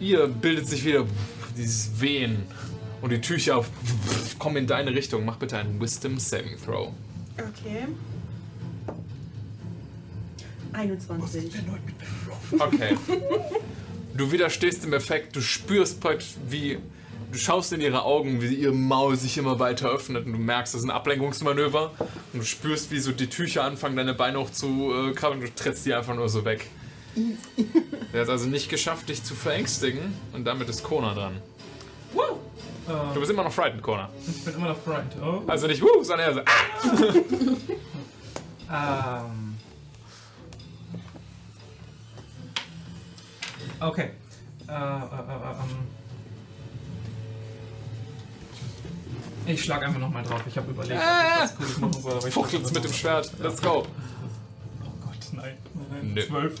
ihr 0.00 0.26
bildet 0.26 0.68
sich 0.68 0.84
wieder 0.84 1.06
dieses 1.56 2.00
Wehen. 2.00 2.44
Und 3.02 3.10
die 3.10 3.20
Tücher 3.20 3.64
kommen 4.38 4.56
in 4.56 4.66
deine 4.66 4.94
Richtung. 4.94 5.24
Mach 5.24 5.36
bitte 5.36 5.58
einen 5.58 5.80
Wisdom 5.80 6.18
Saving 6.18 6.56
Throw. 6.64 6.92
Okay. 7.38 7.86
21. 10.72 11.52
Okay. 12.58 12.96
Du 14.14 14.32
widerstehst 14.32 14.84
dem 14.84 14.94
Effekt, 14.94 15.36
du 15.36 15.40
spürst 15.40 16.00
praktisch, 16.00 16.34
wie. 16.48 16.78
Du 17.32 17.38
schaust 17.38 17.72
in 17.72 17.80
ihre 17.80 18.04
Augen, 18.04 18.40
wie 18.40 18.54
ihr 18.54 18.72
Maul 18.72 19.16
sich 19.16 19.36
immer 19.36 19.58
weiter 19.58 19.90
öffnet 19.90 20.26
und 20.26 20.32
du 20.32 20.38
merkst, 20.38 20.72
das 20.72 20.82
ist 20.82 20.86
ein 20.86 20.92
Ablenkungsmanöver. 20.92 21.90
Und 22.32 22.40
du 22.40 22.44
spürst, 22.44 22.90
wie 22.92 23.00
so 23.00 23.10
die 23.12 23.26
Tücher 23.26 23.64
anfangen, 23.64 23.96
deine 23.96 24.14
Beine 24.14 24.38
hoch 24.38 24.50
zu 24.50 24.92
äh, 24.92 25.12
krabbeln 25.12 25.42
und 25.42 25.48
du 25.48 25.54
trittst 25.54 25.84
die 25.84 25.92
einfach 25.92 26.14
nur 26.14 26.28
so 26.28 26.44
weg. 26.44 26.70
Er 28.12 28.20
hat 28.20 28.28
also 28.28 28.46
nicht 28.46 28.68
geschafft, 28.68 29.08
dich 29.08 29.22
zu 29.22 29.34
verängstigen 29.34 30.14
und 30.32 30.44
damit 30.44 30.68
ist 30.68 30.82
Kona 30.82 31.14
dran. 31.14 31.40
Du 33.14 33.18
bist 33.20 33.32
immer 33.32 33.42
noch 33.42 33.52
frightened, 33.52 33.82
Kona. 33.82 34.08
Ich 34.28 34.44
bin 34.44 34.54
immer 34.54 34.68
noch 34.68 34.78
frightened. 34.78 35.16
Oh. 35.20 35.42
Also 35.46 35.66
nicht 35.66 35.82
wuh, 35.82 36.02
sondern 36.02 36.28
eher 36.28 36.34
so. 36.34 36.40
Ah! 38.68 39.24
Ähm. 39.28 39.56
Okay. 43.78 44.10
Äh, 44.68 44.72
äh, 44.72 44.74
ähm. 44.74 45.86
Ich 49.46 49.62
schlag 49.62 49.84
einfach 49.84 50.00
nochmal 50.00 50.24
drauf. 50.24 50.42
Ich 50.48 50.56
habe 50.56 50.70
überlegt, 50.70 51.00
ob 51.00 51.06
ich 51.06 51.42
was 51.42 51.56
Cooles 51.56 51.78
machen 51.78 52.02
soll. 52.02 52.30
Fuchtelt's 52.32 52.72
mit 52.72 52.82
dem 52.82 52.92
Schwert. 52.92 53.30
Let's 53.38 53.62
go. 53.62 53.86
Oh 55.36 55.40
nein. 55.42 55.58
nein. 55.90 56.12
Nö. 56.14 56.22
Zwölf. 56.26 56.54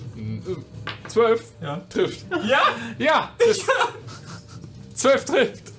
Zwölf 1.08 1.42
Ja. 1.62 1.80
trifft. 1.88 2.26
Ja! 2.44 2.60
Ja! 2.98 3.34
Das 3.38 3.58
Zwölf 4.94 5.24
trifft. 5.24 5.72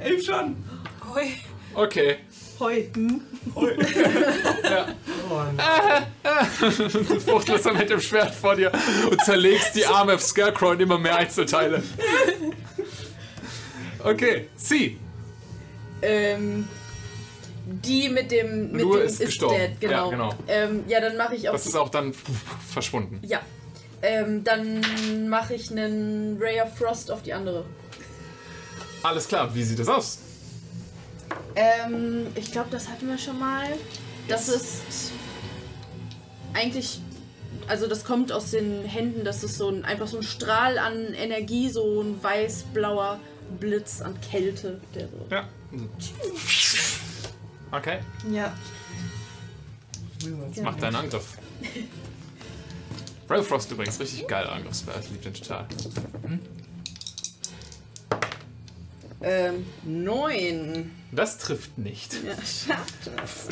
Elf 0.00 0.24
schon. 0.24 0.56
Ui. 1.14 1.34
Okay. 1.74 2.16
Heu. 2.60 2.82
Hm? 2.94 3.20
Du 6.58 7.20
fuchtelst 7.20 7.66
dann 7.66 7.76
mit 7.76 7.88
dem 7.90 8.00
Schwert 8.00 8.34
vor 8.34 8.54
dir 8.56 8.70
und 9.10 9.20
zerlegst 9.24 9.74
die 9.74 9.86
Arme 9.86 10.14
auf 10.14 10.22
Scarecrow 10.22 10.74
in 10.74 10.80
immer 10.80 10.98
mehr 10.98 11.16
Einzelteile. 11.16 11.82
Okay, 14.04 14.48
sie. 14.54 14.96
Ähm, 16.00 16.68
die 17.84 18.08
mit 18.08 18.30
dem. 18.30 18.72
Mit 18.72 18.82
Lur 18.82 18.98
dem 18.98 19.06
ist 19.06 19.20
gestorben. 19.20 19.56
dead, 19.56 19.80
genau. 19.80 20.04
Ja, 20.06 20.10
genau. 20.10 20.34
Ähm, 20.48 20.84
ja, 20.88 21.00
dann 21.00 21.16
mache 21.16 21.34
ich 21.36 21.48
auch. 21.48 21.52
Das 21.52 21.66
ist 21.66 21.76
auch 21.76 21.88
dann 21.88 22.12
verschwunden. 22.68 23.20
ja. 23.22 23.40
Ähm, 24.00 24.44
dann 24.44 25.28
mache 25.28 25.54
ich 25.54 25.72
einen 25.72 26.38
Ray 26.40 26.60
of 26.60 26.72
Frost 26.78 27.10
auf 27.10 27.22
die 27.22 27.32
andere. 27.32 27.64
Alles 29.02 29.26
klar, 29.26 29.52
wie 29.56 29.64
sieht 29.64 29.80
das 29.80 29.88
aus? 29.88 30.18
Ähm, 31.56 32.28
ich 32.36 32.52
glaube, 32.52 32.68
das 32.70 32.88
hatten 32.88 33.08
wir 33.08 33.18
schon 33.18 33.40
mal. 33.40 33.66
Das 34.28 34.48
ist 34.48 35.10
eigentlich, 36.54 37.00
also 37.66 37.88
das 37.88 38.04
kommt 38.04 38.30
aus 38.30 38.52
den 38.52 38.84
Händen, 38.84 39.24
das 39.24 39.42
ist 39.42 39.58
so 39.58 39.68
ein, 39.68 39.84
einfach 39.84 40.06
so 40.06 40.18
ein 40.18 40.22
Strahl 40.22 40.78
an 40.78 41.12
Energie, 41.14 41.68
so 41.68 42.00
ein 42.00 42.22
weiß-blauer 42.22 43.18
Blitz 43.58 44.00
an 44.00 44.16
Kälte, 44.20 44.80
der 44.94 45.08
so. 45.08 45.26
Ja. 45.30 45.48
Okay, 47.70 47.98
Ja. 48.30 48.52
jetzt 50.48 50.62
macht 50.62 50.82
deinen 50.82 50.96
Angriff. 50.96 51.36
Of 53.28 53.46
Frost 53.46 53.70
übrigens, 53.70 54.00
richtig 54.00 54.26
geiler 54.26 54.52
Angriffsspell. 54.52 54.94
Ich 55.02 55.10
liebe 55.10 55.22
den 55.24 55.34
total. 55.34 55.66
Ähm, 59.20 59.66
neun. 59.84 60.92
Das 61.12 61.38
trifft 61.38 61.76
nicht. 61.76 62.14
Ja, 62.14 62.34
schade. 62.44 62.82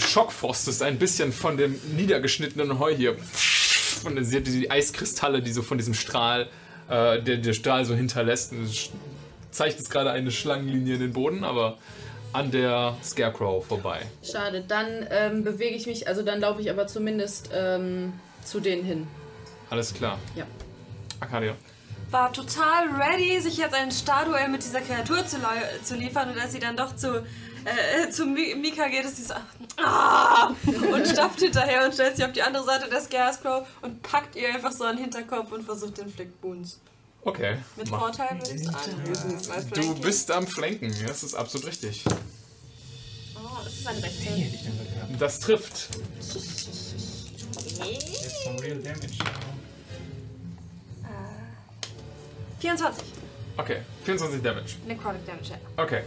Schockfrost 0.01 0.69
ist 0.69 0.83
ein 0.83 0.99
bisschen 0.99 1.33
von 1.33 1.57
dem 1.57 1.79
niedergeschnittenen 1.97 2.79
Heu 2.79 2.95
hier. 2.95 3.17
Von 3.19 4.15
der, 4.15 4.25
sie 4.25 4.37
hat 4.37 4.47
die 4.47 4.71
Eiskristalle, 4.71 5.43
die 5.43 5.53
so 5.53 5.63
von 5.63 5.77
diesem 5.77 5.95
Strahl, 5.95 6.49
äh, 6.89 7.21
der, 7.23 7.39
der 7.39 7.53
Strahl 7.53 7.85
so 7.85 7.95
hinterlässt. 7.95 8.53
Und 8.53 8.63
es 8.65 8.73
sch- 8.75 8.91
zeichnet 9.51 9.91
gerade 9.91 10.11
eine 10.13 10.31
Schlangenlinie 10.31 10.95
in 10.95 11.01
den 11.01 11.13
Boden, 11.13 11.43
aber 11.45 11.79
an 12.37 12.51
der 12.51 12.97
Scarecrow 13.03 13.65
vorbei. 13.67 14.03
Schade. 14.23 14.63
Dann 14.67 15.07
ähm, 15.11 15.43
bewege 15.45 15.75
ich 15.75 15.87
mich, 15.87 16.07
also 16.07 16.23
dann 16.23 16.41
laufe 16.41 16.61
ich 16.61 16.71
aber 16.71 16.87
zumindest 16.87 17.51
ähm, 17.53 18.13
zu 18.45 18.61
denen 18.61 18.85
hin. 18.85 19.07
Alles 19.71 19.93
klar. 19.95 20.19
Ja. 20.35 20.45
Arcadia. 21.21 21.55
War 22.11 22.33
total 22.33 22.89
ready, 22.91 23.41
sich 23.41 23.57
jetzt 23.57 23.75
ein 23.75 23.91
Starduell 23.91 24.49
mit 24.49 24.63
dieser 24.63 24.81
Kreatur 24.81 25.27
zu, 25.27 25.39
zu 25.83 25.97
liefern 25.97 26.31
und 26.31 26.39
als 26.39 26.53
sie 26.53 26.61
dann 26.61 26.77
doch 26.77 26.95
zu, 26.95 27.17
äh, 27.65 28.11
zu 28.11 28.25
Mi- 28.27 28.55
Mika 28.55 28.87
geht, 28.87 29.05
ist 29.05 29.17
sie 29.17 29.25
so 29.25 29.35
ah, 29.83 30.53
und 30.93 31.07
stapft 31.09 31.41
hinterher 31.41 31.85
und 31.85 31.95
stellt 31.95 32.15
sich 32.17 32.25
auf 32.25 32.33
die 32.33 32.43
andere 32.43 32.65
Seite 32.65 32.89
der 32.89 33.01
Scarecrow 33.01 33.67
und 33.83 34.03
packt 34.03 34.37
ihr 34.37 34.49
einfach 34.55 34.71
so 34.71 34.85
an 34.85 34.95
den 34.97 35.05
Hinterkopf 35.05 35.51
und 35.51 35.65
versucht 35.65 35.99
den 35.99 36.09
Flickboons. 36.09 36.81
Okay. 37.27 37.57
Mit 37.77 37.91
Mach. 37.91 37.99
Vorteil 37.99 38.39
würde 38.39 38.55
ich 38.55 38.65
sagen. 38.65 39.71
Du 39.75 39.95
bist 40.01 40.31
am 40.31 40.47
Flanken, 40.47 40.95
das 41.07 41.25
ist 41.25 41.35
absolut 41.35 41.67
richtig. 41.67 42.05
Oh, 43.35 43.41
das 43.65 43.73
ist 43.75 43.87
eine 43.87 44.01
16. 44.01 44.35
Hätte 44.35 44.55
ich 44.55 44.63
denn 44.63 44.79
gehabt. 44.95 45.21
Das 45.21 45.41
trifft. 45.41 45.89
Jetzt 46.21 46.37
vom 48.45 48.57
Real 48.61 48.79
Damage. 48.79 49.19
24. 52.61 53.05
Okay, 53.57 53.79
24 54.05 54.43
Damage. 54.43 54.75
Necrotic 54.87 55.27
Damage, 55.27 55.51
ja. 55.51 55.57
Okay. 55.83 56.03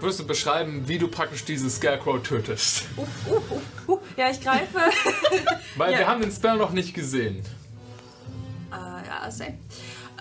Würdest 0.00 0.20
du 0.20 0.26
beschreiben, 0.26 0.86
wie 0.86 0.98
du 0.98 1.08
praktisch 1.08 1.44
diese 1.44 1.68
Scarecrow 1.70 2.22
tötest? 2.22 2.84
Uh, 3.88 3.98
ja, 4.16 4.30
ich 4.30 4.40
greife. 4.40 4.78
Weil 5.76 5.92
Ja. 5.94 5.98
wir 5.98 6.06
haben 6.06 6.20
den 6.20 6.30
Spell 6.32 6.56
noch 6.56 6.70
nicht 6.70 6.94
gesehen. 6.94 7.42
Äh, 8.72 8.74
ja, 8.74 9.30
same. 9.30 9.58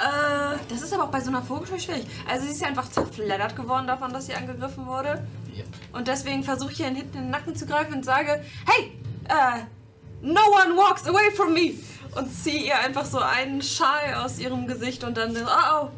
Äh, 0.02 0.58
das 0.68 0.82
ist 0.82 0.94
aber 0.94 1.04
auch 1.04 1.12
bei 1.12 1.22
so 1.22 1.30
einer 1.30 1.44
Vogelscheu 1.44 1.78
schwierig. 1.78 2.06
Also 2.28 2.46
sie 2.46 2.54
ist 2.54 2.62
ja 2.62 2.68
einfach 2.68 2.90
zerfleddert 2.90 3.56
geworden 3.56 3.86
davon, 3.86 4.12
dass 4.12 4.26
sie 4.26 4.34
angegriffen 4.34 4.88
wurde. 4.88 5.24
Yep. 5.56 5.66
Und 5.94 6.08
deswegen 6.08 6.44
versuche 6.44 6.72
ich 6.72 6.80
ihr 6.80 6.88
hinten 6.88 7.18
in 7.18 7.24
den 7.26 7.30
Nacken 7.30 7.56
zu 7.56 7.68
greifen 7.68 7.94
und 7.94 8.06
sage, 8.06 8.44
hey, 8.66 8.92
äh, 9.30 9.62
no 10.22 10.42
one 10.42 10.76
walks 10.76 11.06
away 11.08 11.30
from 11.36 11.54
me. 11.54 11.76
Und 12.16 12.34
ziehe 12.34 12.66
ihr 12.66 12.80
einfach 12.80 13.06
so 13.06 13.20
einen 13.20 13.62
Schal 13.62 14.16
aus 14.16 14.40
ihrem 14.40 14.66
Gesicht 14.68 15.04
und 15.04 15.16
dann, 15.16 15.38
oh, 15.38 15.90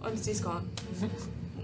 oh. 0.00 0.06
Und 0.06 0.24
sie 0.24 0.30
ist 0.30 0.42
gone. 0.42 0.64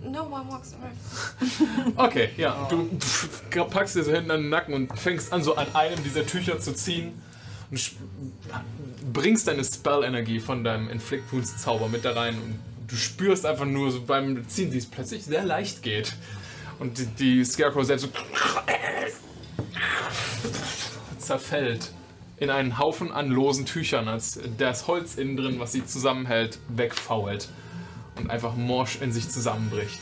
No 0.02 0.25
one 0.25 0.44
walks 0.49 0.75
away. 0.75 1.91
Okay, 1.97 2.31
ja. 2.36 2.69
Du 2.69 3.65
packst 3.65 3.97
dir 3.97 4.05
so 4.05 4.12
hinten 4.12 4.31
an 4.31 4.43
den 4.43 4.51
Nacken 4.51 4.75
und 4.75 4.99
fängst 4.99 5.33
an, 5.33 5.43
so 5.43 5.57
an 5.57 5.75
einem 5.75 6.02
dieser 6.05 6.27
Tücher 6.27 6.60
zu 6.60 6.75
ziehen 6.75 7.20
und 7.70 9.12
bringst 9.12 9.47
deine 9.47 9.65
Spell-Energie 9.65 10.40
von 10.40 10.65
deinem 10.65 10.89
Inflict 10.89 11.32
Wounds 11.32 11.58
Zauber 11.58 11.89
mit 11.89 12.05
da 12.05 12.12
rein 12.12 12.34
und 12.34 12.58
du 12.89 12.97
spürst 12.97 13.47
einfach 13.47 13.66
nur 13.66 13.92
so 13.92 14.02
beim 14.02 14.49
Ziehen, 14.49 14.73
wie 14.73 14.78
es 14.78 14.86
plötzlich 14.86 15.24
sehr 15.24 15.44
leicht 15.44 15.82
geht. 15.82 16.15
Und 16.81 16.99
die, 16.99 17.07
die 17.07 17.44
Scarecrow 17.44 17.84
selbst 17.84 18.02
so 18.02 18.08
zerfällt 21.18 21.92
in 22.39 22.50
einen 22.50 22.78
Haufen 22.78 23.12
an 23.12 23.28
losen 23.28 23.66
Tüchern, 23.66 24.08
als 24.08 24.40
das 24.57 24.86
Holz 24.86 25.16
innen 25.16 25.36
drin, 25.36 25.60
was 25.60 25.73
sie 25.73 25.84
zusammenhält, 25.84 26.58
wegfault 26.68 27.49
und 28.16 28.31
einfach 28.31 28.57
morsch 28.57 28.99
in 29.00 29.12
sich 29.12 29.28
zusammenbricht. 29.28 30.00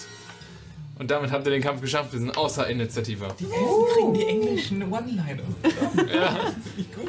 Und 0.99 1.11
damit 1.11 1.31
habt 1.31 1.47
ihr 1.47 1.53
den 1.53 1.63
Kampf 1.63 1.81
geschafft. 1.81 2.13
Wir 2.13 2.19
sind 2.19 2.37
außer 2.37 2.67
Initiative. 2.69 3.29
Die 3.39 3.45
Elfen 3.45 3.85
kriegen 3.95 4.15
die 4.15 4.27
englischen 4.27 4.83
One-Liner. 4.93 5.43
Ja, 6.13 6.53
Nicht 6.77 6.95
gut. 6.95 7.09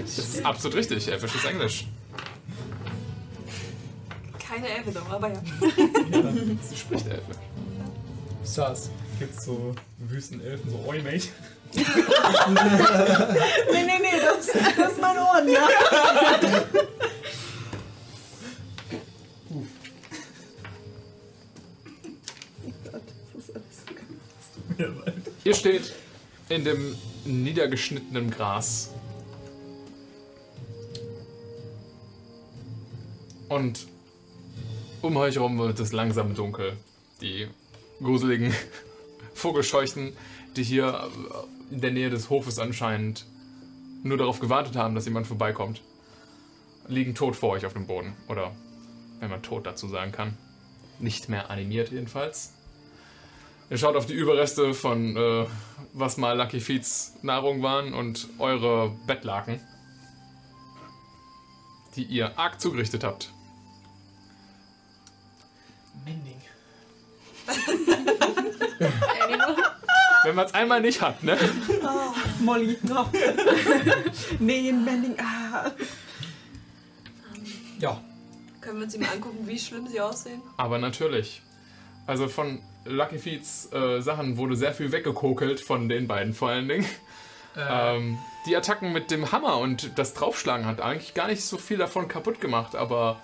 das 0.00 0.18
ist 0.18 0.44
absolut 0.44 0.76
richtig. 0.76 1.06
Elfisches 1.08 1.44
Englisch. 1.44 1.86
Keine 4.38 4.68
Elfe 4.68 4.90
doch, 4.92 5.08
aber 5.10 5.28
ja. 5.28 5.40
Sie 6.62 6.76
spricht 6.76 7.06
Elfisch. 7.06 7.36
Sass. 8.42 8.90
Gibt's 9.18 9.44
so 9.44 9.74
Wüstenelfen, 9.98 10.70
so 10.70 10.78
Mate. 10.78 11.28
Nee, 13.72 13.82
nee, 13.82 13.98
nee, 14.00 14.20
das, 14.20 14.46
das 14.76 14.92
ist 14.92 15.00
mein 15.00 15.18
Ohren, 15.18 15.48
ja. 15.48 15.66
Ihr 25.44 25.54
steht 25.54 25.92
in 26.48 26.64
dem 26.64 26.96
niedergeschnittenen 27.24 28.30
Gras. 28.30 28.90
Und 33.48 33.86
um 35.02 35.16
euch 35.16 35.36
herum 35.36 35.58
wird 35.58 35.78
es 35.80 35.92
langsam 35.92 36.34
dunkel. 36.34 36.76
Die 37.20 37.46
gruseligen 38.00 38.54
Vogelscheuchen, 39.34 40.12
die 40.56 40.64
hier 40.64 41.08
in 41.70 41.80
der 41.80 41.90
Nähe 41.90 42.10
des 42.10 42.30
Hofes 42.30 42.58
anscheinend 42.58 43.26
nur 44.02 44.18
darauf 44.18 44.40
gewartet 44.40 44.76
haben, 44.76 44.94
dass 44.94 45.04
jemand 45.04 45.26
vorbeikommt, 45.26 45.82
liegen 46.88 47.14
tot 47.14 47.36
vor 47.36 47.50
euch 47.50 47.66
auf 47.66 47.72
dem 47.72 47.86
Boden. 47.86 48.14
Oder, 48.28 48.54
wenn 49.20 49.30
man 49.30 49.42
tot 49.42 49.66
dazu 49.66 49.88
sagen 49.88 50.12
kann, 50.12 50.36
nicht 50.98 51.28
mehr 51.28 51.50
animiert 51.50 51.90
jedenfalls. 51.90 52.53
Ihr 53.70 53.78
schaut 53.78 53.96
auf 53.96 54.06
die 54.06 54.12
Überreste 54.12 54.74
von, 54.74 55.16
äh, 55.16 55.46
was 55.92 56.16
mal 56.16 56.36
Lucky 56.36 56.60
Feets 56.60 57.14
Nahrung 57.22 57.62
waren 57.62 57.94
und 57.94 58.28
eure 58.38 58.90
Bettlaken, 59.06 59.60
die 61.96 62.04
ihr 62.04 62.38
arg 62.38 62.60
zugerichtet 62.60 63.04
habt. 63.04 63.32
Mending. 66.04 66.40
Wenn 70.24 70.34
man 70.34 70.46
es 70.46 70.54
einmal 70.54 70.80
nicht 70.80 71.00
hat, 71.00 71.22
ne? 71.22 71.38
Molly, 72.40 72.78
noch. 72.82 73.10
nee, 74.38 74.68
ein 74.68 74.84
Bending. 74.84 75.16
Ah. 75.18 75.70
Ja. 77.78 78.00
Können 78.60 78.78
wir 78.78 78.84
uns 78.84 78.96
mal 78.98 79.10
angucken, 79.10 79.46
wie 79.46 79.58
schlimm 79.58 79.86
sie 79.86 80.00
aussehen? 80.00 80.40
Aber 80.56 80.78
natürlich. 80.78 81.42
Also 82.06 82.28
von 82.28 82.60
Lucky 82.84 83.18
Feets 83.18 83.72
äh, 83.72 84.00
Sachen 84.00 84.36
wurde 84.36 84.56
sehr 84.56 84.74
viel 84.74 84.92
weggekokelt, 84.92 85.60
von 85.60 85.88
den 85.88 86.06
beiden 86.06 86.34
vor 86.34 86.50
allen 86.50 86.68
Dingen. 86.68 86.84
Äh, 87.56 87.96
Ähm, 87.96 88.18
die 88.46 88.56
Attacken 88.56 88.92
mit 88.92 89.12
dem 89.12 89.30
Hammer 89.30 89.58
und 89.58 89.96
das 89.96 90.12
Draufschlagen 90.14 90.66
hat 90.66 90.80
eigentlich 90.80 91.14
gar 91.14 91.28
nicht 91.28 91.44
so 91.44 91.56
viel 91.56 91.78
davon 91.78 92.08
kaputt 92.08 92.40
gemacht, 92.40 92.74
aber 92.74 93.20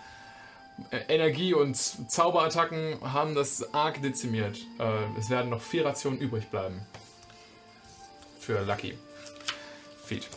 äh, 0.92 0.99
Energie- 1.12 1.52
und 1.52 1.76
Zauberattacken 1.76 2.99
haben 3.02 3.34
das 3.34 3.75
arg 3.75 4.00
dezimiert. 4.02 4.57
Äh, 4.78 5.18
es 5.18 5.31
werden 5.31 5.50
noch 5.50 5.60
vier 5.60 5.84
Rationen 5.84 6.20
übrig 6.20 6.47
bleiben. 6.47 6.81
Für 8.39 8.62
Lucky. 8.62 8.97
Feed. 10.07 10.28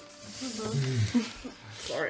Sorry. 1.87 2.09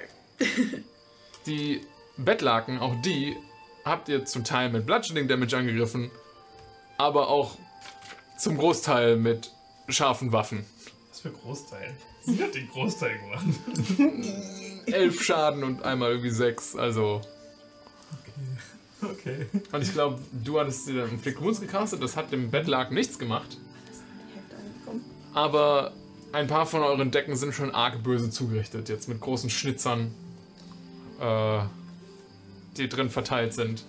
Die 1.46 1.82
Bettlaken, 2.18 2.80
auch 2.80 2.96
die, 3.02 3.36
habt 3.84 4.08
ihr 4.10 4.26
zum 4.26 4.44
Teil 4.44 4.70
mit 4.70 4.86
Bludgeoning 4.86 5.28
Damage 5.28 5.58
angegriffen, 5.58 6.12
aber 6.98 7.30
auch 7.30 7.58
zum 8.38 8.58
Großteil 8.58 9.18
mit 9.18 9.52
scharfen 9.88 10.32
Waffen. 10.32 10.66
Was 11.10 11.22
für 11.22 11.32
Großteil? 11.32 11.94
Sie 12.26 12.42
hat 12.42 12.56
den 12.56 12.70
Großteil 12.70 13.20
gemacht. 13.20 13.46
Elf 14.86 15.24
Schaden 15.24 15.64
und 15.64 15.84
einmal 15.84 16.12
irgendwie 16.12 16.30
sechs, 16.30 16.76
also. 16.76 17.22
Okay. 19.02 19.48
Und 19.72 19.82
ich 19.82 19.92
glaube, 19.92 20.20
du 20.32 20.60
hattest 20.60 20.88
dir 20.88 21.06
dann 21.06 21.20
Flick 21.20 21.42
Wounds 21.42 21.60
gecastet, 21.60 22.02
das 22.02 22.16
hat 22.16 22.32
dem 22.32 22.52
Bettlaken 22.52 22.96
nichts 22.96 23.20
gemacht. 23.20 23.58
Aber 25.34 25.94
ein 26.32 26.48
paar 26.48 26.66
von 26.66 26.82
euren 26.82 27.12
Decken 27.12 27.36
sind 27.36 27.54
schon 27.54 27.72
arg 27.72 28.04
böse 28.04 28.30
zugerichtet, 28.30 28.90
jetzt 28.90 29.10
mit 29.10 29.20
großen 29.20 29.50
Schnitzern, 29.50 30.14
äh, 31.20 31.60
die 32.78 32.88
drin 32.88 33.10
verteilt 33.10 33.54
sind. 33.54 33.84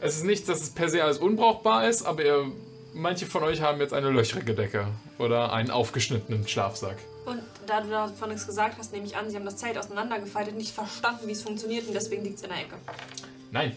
Es 0.00 0.16
ist 0.16 0.24
nicht, 0.24 0.48
dass 0.48 0.60
es 0.62 0.70
per 0.70 0.88
se 0.88 1.02
alles 1.02 1.18
unbrauchbar 1.18 1.88
ist, 1.88 2.02
aber 2.02 2.24
ihr, 2.24 2.52
manche 2.92 3.26
von 3.26 3.42
euch 3.42 3.62
haben 3.62 3.80
jetzt 3.80 3.94
eine 3.94 4.10
löchrige 4.10 4.54
Decke 4.54 4.88
oder 5.18 5.52
einen 5.52 5.70
aufgeschnittenen 5.70 6.46
Schlafsack. 6.46 6.98
Und 7.24 7.42
da 7.66 7.80
du 7.80 7.88
davon 7.88 8.28
nichts 8.28 8.46
gesagt 8.46 8.78
hast, 8.78 8.92
nehme 8.92 9.06
ich 9.06 9.16
an, 9.16 9.30
sie 9.30 9.36
haben 9.36 9.44
das 9.44 9.56
Zelt 9.56 9.78
auseinandergefaltet, 9.78 10.54
nicht 10.56 10.72
verstanden, 10.72 11.26
wie 11.26 11.32
es 11.32 11.42
funktioniert 11.42 11.88
und 11.88 11.94
deswegen 11.94 12.22
liegt 12.24 12.36
es 12.36 12.42
in 12.42 12.50
der 12.50 12.58
Ecke. 12.58 12.76
Nein, 13.50 13.74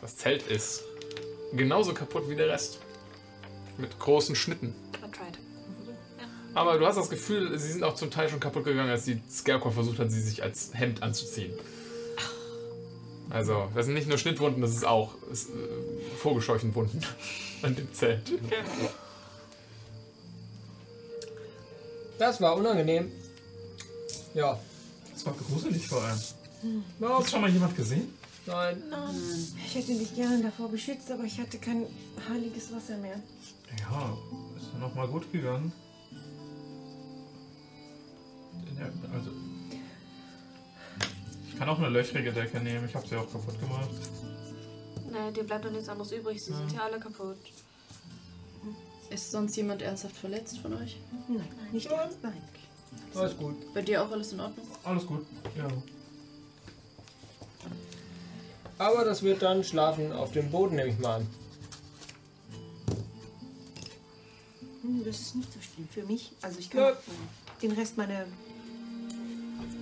das 0.00 0.16
Zelt 0.16 0.46
ist 0.46 0.84
genauso 1.52 1.92
kaputt 1.92 2.28
wie 2.28 2.36
der 2.36 2.48
Rest. 2.48 2.78
Mit 3.76 3.98
großen 3.98 4.34
Schnitten. 4.34 4.74
I 4.96 5.10
tried. 5.10 5.38
Aber 6.54 6.78
du 6.78 6.86
hast 6.86 6.96
das 6.96 7.10
Gefühl, 7.10 7.56
sie 7.58 7.72
sind 7.72 7.84
auch 7.84 7.94
zum 7.94 8.10
Teil 8.10 8.28
schon 8.28 8.40
kaputt 8.40 8.64
gegangen, 8.64 8.90
als 8.90 9.04
die 9.04 9.20
Scarecrow 9.30 9.72
versucht 9.72 9.98
hat, 9.98 10.10
sie 10.10 10.20
sich 10.20 10.42
als 10.42 10.70
Hemd 10.72 11.02
anzuziehen. 11.02 11.52
Also, 13.30 13.68
das 13.74 13.86
sind 13.86 13.94
nicht 13.94 14.08
nur 14.08 14.18
Schnittwunden, 14.18 14.62
das 14.62 14.72
ist 14.72 14.86
auch 14.86 15.14
ist, 15.30 15.50
äh, 15.50 15.52
Vogelscheuchenwunden 16.18 17.04
an 17.62 17.76
dem 17.76 17.92
Zelt. 17.92 18.32
Das 22.18 22.40
war 22.40 22.56
unangenehm. 22.56 23.12
Ja. 24.34 24.58
Das 25.12 25.26
war 25.26 25.34
gruselig 25.34 25.86
vor 25.86 26.02
allem. 26.02 26.18
Ja, 27.00 27.18
Hast 27.18 27.30
schon 27.30 27.40
mal 27.40 27.50
jemand 27.50 27.76
gesehen? 27.76 28.14
Nein. 28.46 28.82
Ich 29.64 29.74
hätte 29.74 29.94
dich 29.94 30.14
gerne 30.14 30.42
davor 30.42 30.68
beschützt, 30.70 31.10
aber 31.10 31.24
ich 31.24 31.38
hatte 31.38 31.58
kein 31.58 31.84
heiliges 32.28 32.72
Wasser 32.72 32.96
mehr. 32.96 33.20
Ja, 33.78 34.16
ist 34.56 34.72
ja 34.72 34.78
noch 34.78 34.94
mal 34.94 35.06
gut 35.06 35.30
gegangen. 35.32 35.70
Also. 39.12 39.30
Ich 41.58 41.60
kann 41.60 41.70
auch 41.70 41.78
eine 41.78 41.88
löchrige 41.88 42.30
Decke 42.30 42.60
nehmen, 42.60 42.86
ich 42.88 42.94
habe 42.94 43.04
sie 43.04 43.16
auch 43.16 43.28
kaputt 43.32 43.58
gemacht. 43.58 43.90
Nee, 45.10 45.32
dir 45.32 45.42
bleibt 45.42 45.64
doch 45.64 45.72
nichts 45.72 45.88
anderes 45.88 46.12
übrig, 46.12 46.40
sie 46.40 46.52
sind 46.52 46.70
ja 46.72 46.82
alle 46.84 47.00
kaputt. 47.00 47.36
Ist 49.10 49.32
sonst 49.32 49.56
jemand 49.56 49.82
ernsthaft 49.82 50.14
verletzt 50.16 50.58
von 50.58 50.74
euch? 50.74 50.98
Nein, 51.26 51.48
nicht 51.72 51.88
ganz, 51.90 52.14
nein. 52.22 52.40
Alles 53.12 53.36
gut. 53.36 53.74
Bei 53.74 53.82
dir 53.82 54.04
auch 54.04 54.12
alles 54.12 54.32
in 54.32 54.38
Ordnung? 54.38 54.68
Alles 54.84 55.04
gut. 55.04 55.26
Ja. 55.56 55.66
Aber 58.78 59.04
das 59.04 59.24
wird 59.24 59.42
dann 59.42 59.64
schlafen 59.64 60.12
auf 60.12 60.30
dem 60.30 60.52
Boden, 60.52 60.76
nehme 60.76 60.90
ich 60.90 60.98
mal 61.00 61.16
an. 61.16 61.26
Hm, 64.82 65.02
Das 65.04 65.18
ist 65.18 65.34
nicht 65.34 65.52
so 65.52 65.58
schlimm 65.60 65.88
für 65.90 66.04
mich. 66.04 66.30
Also 66.40 66.60
ich 66.60 66.70
kann 66.70 66.80
Ja. 66.82 66.92
den 67.62 67.72
Rest 67.72 67.96
meiner 67.96 68.26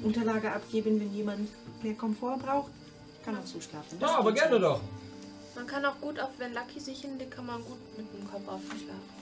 Unterlage 0.03 0.51
abgeben, 0.53 0.99
wenn 1.01 1.13
jemand 1.15 1.51
mehr 1.83 1.95
Komfort 1.95 2.39
braucht. 2.39 2.71
Kann 3.25 3.37
auch 3.37 3.47
so 3.47 3.61
schlafen. 3.61 3.99
Das 3.99 4.11
Ja, 4.11 4.19
aber 4.19 4.33
gerne 4.33 4.53
schon. 4.53 4.63
doch. 4.63 4.81
Man 5.55 5.67
kann 5.67 5.85
auch 5.85 5.99
gut, 6.01 6.21
auch 6.21 6.31
wenn 6.39 6.53
Lucky 6.53 6.79
sich 6.81 7.01
hinlegt, 7.01 7.31
kann 7.31 7.47
man 7.47 7.63
gut 7.65 7.79
mit 7.97 8.07
dem 8.13 8.31
Kopf 8.31 8.47
auf 8.47 8.61
ihn 8.65 8.79
schlafen. 8.79 9.17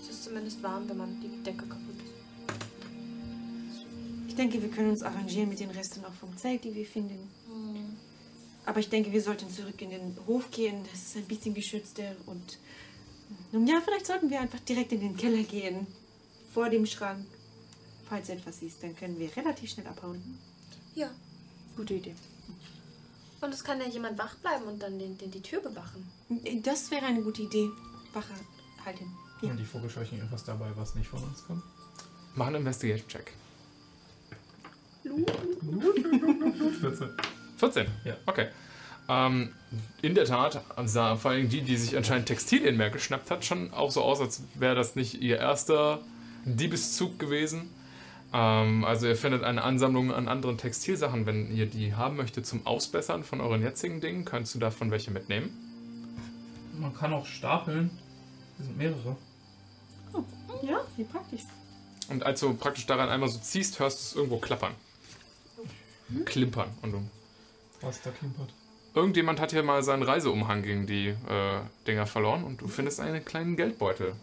Es 0.00 0.08
ist 0.08 0.24
zumindest 0.24 0.62
warm, 0.62 0.88
wenn 0.88 0.96
man 0.96 1.20
die 1.20 1.28
Decke 1.42 1.66
kaputt 1.66 1.96
ist. 1.98 2.12
Ich 4.28 4.34
denke, 4.34 4.62
wir 4.62 4.70
können 4.70 4.90
uns 4.90 5.02
arrangieren 5.02 5.50
mit 5.50 5.60
den 5.60 5.70
Resten 5.70 6.04
auch 6.04 6.14
vom 6.14 6.34
Zelt, 6.38 6.64
die 6.64 6.74
wir 6.74 6.86
finden. 6.86 7.28
Aber 8.64 8.80
ich 8.80 8.88
denke, 8.88 9.12
wir 9.12 9.20
sollten 9.20 9.50
zurück 9.50 9.80
in 9.82 9.90
den 9.90 10.16
Hof 10.26 10.50
gehen. 10.50 10.82
Das 10.90 11.00
ist 11.02 11.16
ein 11.16 11.24
bisschen 11.24 11.52
geschützter. 11.52 12.16
Und 12.26 12.58
nun 13.50 13.66
ja, 13.66 13.80
vielleicht 13.84 14.06
sollten 14.06 14.30
wir 14.30 14.40
einfach 14.40 14.60
direkt 14.60 14.92
in 14.92 15.00
den 15.00 15.16
Keller 15.16 15.42
gehen. 15.42 15.86
Vor 16.54 16.70
dem 16.70 16.86
Schrank. 16.86 17.26
Falls 18.08 18.28
etwas 18.30 18.62
ist, 18.62 18.82
dann 18.82 18.96
können 18.96 19.18
wir 19.18 19.34
relativ 19.36 19.70
schnell 19.70 19.86
abhauen. 19.86 20.38
Ja. 20.94 21.10
Gute 21.76 21.94
Idee. 21.94 22.14
Und 23.40 23.52
es 23.52 23.64
kann 23.64 23.80
ja 23.80 23.86
jemand 23.86 24.18
wach 24.18 24.36
bleiben 24.36 24.64
und 24.66 24.82
dann 24.82 24.98
den, 24.98 25.18
den 25.18 25.30
die 25.30 25.40
Tür 25.40 25.60
bewachen. 25.60 26.06
Das 26.62 26.90
wäre 26.90 27.06
eine 27.06 27.22
gute 27.22 27.42
Idee. 27.42 27.70
Wache 28.12 28.34
halten. 28.84 29.10
Ja. 29.40 29.48
Haben 29.48 29.58
die 29.58 29.64
Vogelscheuchen 29.64 30.18
irgendwas 30.18 30.44
dabei, 30.44 30.70
was 30.76 30.94
nicht 30.94 31.08
von 31.08 31.22
uns 31.22 31.44
kommt? 31.44 31.62
Mach 32.34 32.46
einen 32.46 32.56
Investigation-Check. 32.56 33.32
14. 36.80 37.10
14? 37.56 37.86
Ja. 38.04 38.16
Okay. 38.26 38.48
Ähm, 39.08 39.52
in 40.00 40.14
der 40.14 40.24
Tat 40.24 40.62
sah 40.84 41.16
vor 41.16 41.32
allem 41.32 41.48
die, 41.48 41.62
die 41.62 41.76
sich 41.76 41.96
anscheinend 41.96 42.26
Textilien 42.26 42.76
mehr 42.76 42.90
geschnappt 42.90 43.30
hat, 43.30 43.44
schon 43.44 43.72
auch 43.72 43.90
so 43.90 44.02
aus, 44.02 44.20
als 44.20 44.42
wäre 44.54 44.74
das 44.74 44.94
nicht 44.94 45.20
ihr 45.20 45.38
erster 45.38 46.00
Diebeszug 46.44 47.18
gewesen. 47.18 47.68
Ähm, 48.32 48.84
also 48.84 49.06
ihr 49.06 49.16
findet 49.16 49.44
eine 49.44 49.62
Ansammlung 49.62 50.12
an 50.12 50.28
anderen 50.28 50.58
Textilsachen. 50.58 51.26
Wenn 51.26 51.54
ihr 51.54 51.66
die 51.66 51.94
haben 51.94 52.16
möchtet 52.16 52.46
zum 52.46 52.66
Ausbessern 52.66 53.24
von 53.24 53.40
euren 53.40 53.62
jetzigen 53.62 54.00
Dingen, 54.00 54.24
könntest 54.24 54.54
du 54.54 54.58
davon 54.58 54.90
welche 54.90 55.10
mitnehmen. 55.10 55.50
Man 56.78 56.94
kann 56.94 57.12
auch 57.12 57.26
stapeln. 57.26 57.90
Wir 58.58 58.66
sind 58.66 58.78
mehrere. 58.78 59.16
Ja, 60.62 60.80
wie 60.96 61.04
praktisch. 61.04 61.42
Und 62.08 62.24
als 62.24 62.40
du 62.40 62.54
praktisch 62.54 62.86
daran 62.86 63.08
einmal 63.08 63.28
so 63.28 63.38
ziehst, 63.38 63.78
hörst 63.78 63.98
du 63.98 64.02
es 64.02 64.14
irgendwo 64.16 64.38
klappern. 64.38 64.74
Klimpern. 66.24 66.68
Und 66.82 66.92
du 66.92 67.02
Was 67.80 68.02
da 68.02 68.10
klimpert. 68.10 68.52
Irgendjemand 68.94 69.40
hat 69.40 69.52
hier 69.52 69.62
mal 69.62 69.82
seinen 69.82 70.02
Reiseumhang 70.02 70.62
gegen 70.62 70.86
die 70.86 71.08
äh, 71.08 71.60
Dinger 71.86 72.06
verloren 72.06 72.44
und 72.44 72.60
du 72.60 72.68
findest 72.68 73.00
einen 73.00 73.24
kleinen 73.24 73.56
Geldbeutel. 73.56 74.14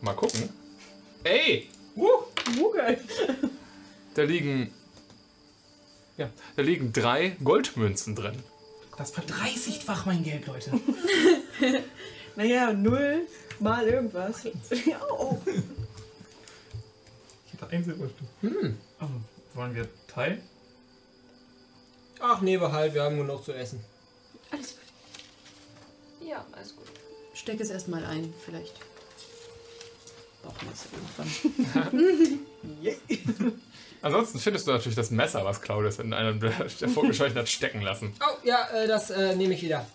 Mal 0.00 0.14
gucken. 0.14 0.48
Ey! 1.22 1.68
Da 4.14 4.22
liegen. 4.22 4.72
Ja, 6.16 6.30
da 6.56 6.62
liegen 6.62 6.92
drei 6.92 7.36
Goldmünzen 7.44 8.16
drin. 8.16 8.42
Das 8.96 9.12
verdreißigfach 9.12 10.06
mein 10.06 10.24
Geld, 10.24 10.46
Leute. 10.46 10.72
Naja, 12.38 12.72
null 12.72 13.26
mal 13.58 13.84
irgendwas. 13.88 14.44
ja, 14.44 15.00
oh. 15.10 15.38
Ich 17.46 17.52
hatte 17.52 17.68
ein 17.74 17.82
Silberstück. 17.82 18.28
Hm. 18.42 18.78
wollen 19.54 19.74
wir 19.74 19.88
teilen? 20.06 20.40
Ach 22.20 22.40
nee, 22.40 22.56
behalt, 22.56 22.94
wir 22.94 23.02
haben 23.02 23.16
nur 23.16 23.24
noch 23.24 23.42
zu 23.42 23.52
essen. 23.52 23.80
Alles 24.52 24.76
gut. 24.76 26.28
Ja, 26.28 26.46
alles 26.52 26.76
gut. 26.76 26.86
Steck 27.34 27.60
es 27.60 27.70
erstmal 27.70 28.04
ein, 28.04 28.32
vielleicht. 28.44 28.74
Brauchen 30.48 30.68
wir 30.68 30.72
es 30.72 30.86
irgendwann. 31.92 33.60
Ansonsten 34.00 34.38
findest 34.38 34.66
du 34.66 34.72
natürlich 34.72 34.96
das 34.96 35.10
Messer, 35.10 35.44
was 35.44 35.60
Claudius 35.60 35.98
in 35.98 36.14
einem 36.14 36.40
der 36.40 36.52
Vorgescheuchten 36.88 37.38
hat 37.38 37.48
stecken 37.48 37.82
lassen. 37.82 38.14
Oh, 38.20 38.46
ja, 38.46 38.66
äh, 38.68 38.86
das 38.86 39.10
äh, 39.10 39.36
nehme 39.36 39.54
ich 39.54 39.62
wieder. 39.62 39.86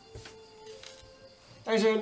Dankeschön. 1.65 2.01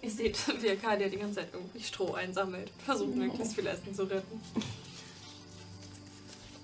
Ihr 0.00 0.10
seht, 0.10 0.38
wie 0.62 0.70
Arcadia 0.70 1.08
die 1.08 1.18
ganze 1.18 1.40
Zeit 1.40 1.48
irgendwie 1.52 1.82
Stroh 1.82 2.14
einsammelt 2.14 2.70
versucht, 2.84 3.14
möglichst 3.14 3.54
viel 3.54 3.66
Essen 3.66 3.94
zu 3.94 4.04
retten. 4.04 4.40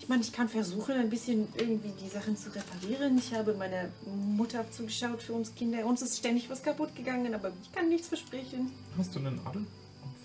Ich 0.00 0.08
meine, 0.08 0.22
ich 0.22 0.32
kann 0.32 0.48
versuchen, 0.48 0.94
ein 0.94 1.10
bisschen 1.10 1.48
irgendwie 1.56 1.92
die 2.00 2.08
Sachen 2.08 2.36
zu 2.36 2.48
reparieren. 2.54 3.18
Ich 3.18 3.34
habe 3.34 3.52
meiner 3.54 3.90
Mutter 4.06 4.64
zugeschaut 4.70 5.20
für 5.20 5.32
uns 5.32 5.54
Kinder. 5.54 5.84
Uns 5.84 6.00
ist 6.00 6.16
ständig 6.16 6.48
was 6.48 6.62
kaputt 6.62 6.94
gegangen, 6.94 7.34
aber 7.34 7.52
ich 7.60 7.72
kann 7.72 7.88
nichts 7.88 8.08
versprechen. 8.08 8.70
Hast 8.96 9.14
du 9.14 9.18
einen 9.18 9.40
Adel? 9.44 9.66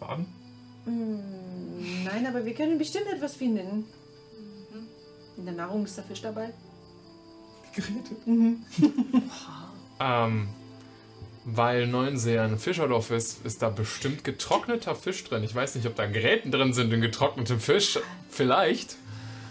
Faden? 0.02 0.26
Hm, 0.86 2.04
nein, 2.04 2.26
aber 2.26 2.44
wir 2.44 2.56
können 2.56 2.78
bestimmt 2.78 3.08
etwas 3.08 3.36
finden. 3.36 3.86
In 5.38 5.46
der 5.46 5.54
Nahrung 5.54 5.86
ist 5.86 5.96
der 5.96 6.04
Fisch 6.04 6.22
dabei. 6.22 6.50
Geräte. 7.74 8.16
Ähm, 10.04 10.50
weil 11.46 11.86
Neuensee 11.86 12.40
ein 12.40 12.58
Fischerdorf 12.58 13.12
ist, 13.12 13.46
ist 13.46 13.62
da 13.62 13.70
bestimmt 13.70 14.24
getrockneter 14.24 14.96
Fisch 14.96 15.24
drin. 15.24 15.44
Ich 15.44 15.54
weiß 15.54 15.76
nicht, 15.76 15.86
ob 15.86 15.96
da 15.96 16.08
Gräten 16.08 16.52
drin 16.52 16.74
sind 16.74 16.92
in 16.92 17.02
getrocknetem 17.02 17.60
Fisch. 17.60 18.00
Vielleicht. 18.32 18.96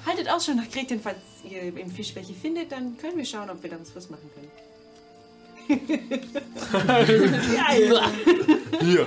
haltet 0.04 0.28
Ausschau 0.28 0.54
nach 0.54 0.68
Gretchen, 0.68 1.00
falls 1.00 1.18
ihr 1.48 1.78
im 1.78 1.88
Fisch 1.88 2.16
welche 2.16 2.34
findet, 2.34 2.72
dann 2.72 2.98
können 2.98 3.16
wir 3.16 3.24
schauen, 3.24 3.48
ob 3.48 3.62
wir 3.62 3.70
daraus 3.70 3.94
was 3.94 4.10
machen 4.10 4.28
können. 4.34 4.50
Hier. 8.80 9.06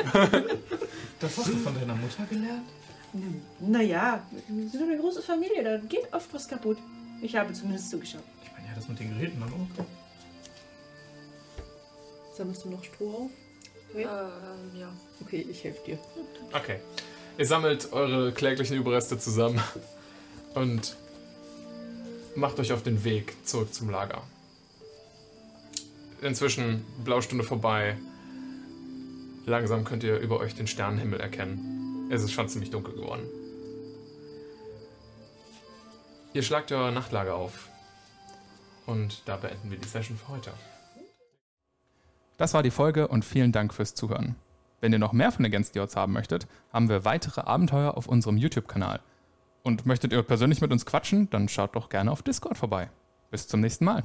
Das 1.24 1.38
hast 1.38 1.48
du 1.48 1.56
von 1.56 1.74
deiner 1.74 1.96
Mutter 1.96 2.26
gelernt? 2.30 2.68
Naja, 3.62 4.22
wir 4.50 4.70
sind 4.70 4.84
eine 4.84 4.98
große 4.98 5.22
Familie, 5.22 5.64
da 5.64 5.78
geht 5.78 6.12
oft 6.14 6.34
was 6.34 6.50
kaputt. 6.50 6.78
Ich 7.22 7.34
habe 7.38 7.54
zumindest 7.54 7.92
zugeschaut. 7.92 8.24
Ich 8.44 8.52
meine, 8.52 8.68
ja, 8.68 8.74
das 8.76 8.90
mit 8.90 9.00
den 9.00 9.18
Geräten 9.18 9.40
dann 9.40 9.54
auch. 9.54 9.86
Sammelst 12.36 12.66
du 12.66 12.72
noch 12.72 12.84
Stroh 12.84 13.14
auf? 13.14 13.32
Ähm, 13.96 14.06
ja. 14.78 14.92
Okay, 15.22 15.48
ich 15.50 15.64
helfe 15.64 15.80
dir. 15.86 16.00
Okay. 16.52 16.80
Ihr 17.38 17.46
sammelt 17.46 17.94
eure 17.94 18.34
kläglichen 18.34 18.76
Überreste 18.76 19.18
zusammen 19.18 19.62
und 20.56 20.98
macht 22.36 22.60
euch 22.60 22.74
auf 22.74 22.84
den 22.84 23.06
Weg 23.06 23.34
zurück 23.46 23.74
zum 23.74 23.90
Lager. 23.90 24.24
Inzwischen 26.22 26.84
Blaustunde 27.06 27.46
vorbei. 27.46 27.96
Langsam 29.46 29.84
könnt 29.84 30.04
ihr 30.04 30.20
über 30.20 30.40
euch 30.40 30.56
den 30.56 30.68
Sternenhimmel 30.68 31.20
erkennen. 31.20 32.08
Es 32.10 32.24
ist 32.24 32.32
schon 32.32 32.48
ziemlich 32.48 32.72
dunkel 32.72 32.96
geworden. 32.96 33.28
Ihr 36.34 36.44
schlagt 36.44 36.72
euer 36.72 36.92
Nachtlager 36.92 37.36
auf. 37.36 37.70
Und 38.86 39.22
da 39.26 39.38
beenden 39.38 39.70
wir 39.70 39.78
die 39.78 39.88
Session 39.88 40.18
für 40.18 40.30
heute. 40.30 40.52
Das 42.38 42.54
war 42.54 42.64
die 42.64 42.72
Folge 42.72 43.08
und 43.08 43.24
vielen 43.24 43.52
Dank 43.52 43.74
fürs 43.74 43.96
Zuhören. 43.96 44.36
Wenn 44.82 44.92
ihr 44.92 45.00
noch 45.00 45.14
mehr 45.14 45.32
von 45.32 45.46
Against 45.46 45.74
the 45.74 45.80
Odds 45.80 45.96
haben 45.96 46.14
möchtet, 46.14 46.48
haben 46.72 46.90
wir 46.90 47.06
weitere 47.06 47.42
Abenteuer 47.42 47.96
auf 47.96 48.08
unserem 48.08 48.38
YouTube-Kanal. 48.38 49.00
Und 49.62 49.86
möchtet 49.86 50.12
ihr 50.12 50.24
persönlich 50.24 50.60
mit 50.60 50.72
uns 50.72 50.86
quatschen, 50.86 51.30
dann 51.30 51.48
schaut 51.48 51.76
doch 51.76 51.90
gerne 51.90 52.12
auf 52.12 52.22
Discord 52.22 52.58
vorbei. 52.58 52.90
Bis 53.32 53.48
zum 53.48 53.62
nächsten 53.62 53.86
Mal. 53.86 54.04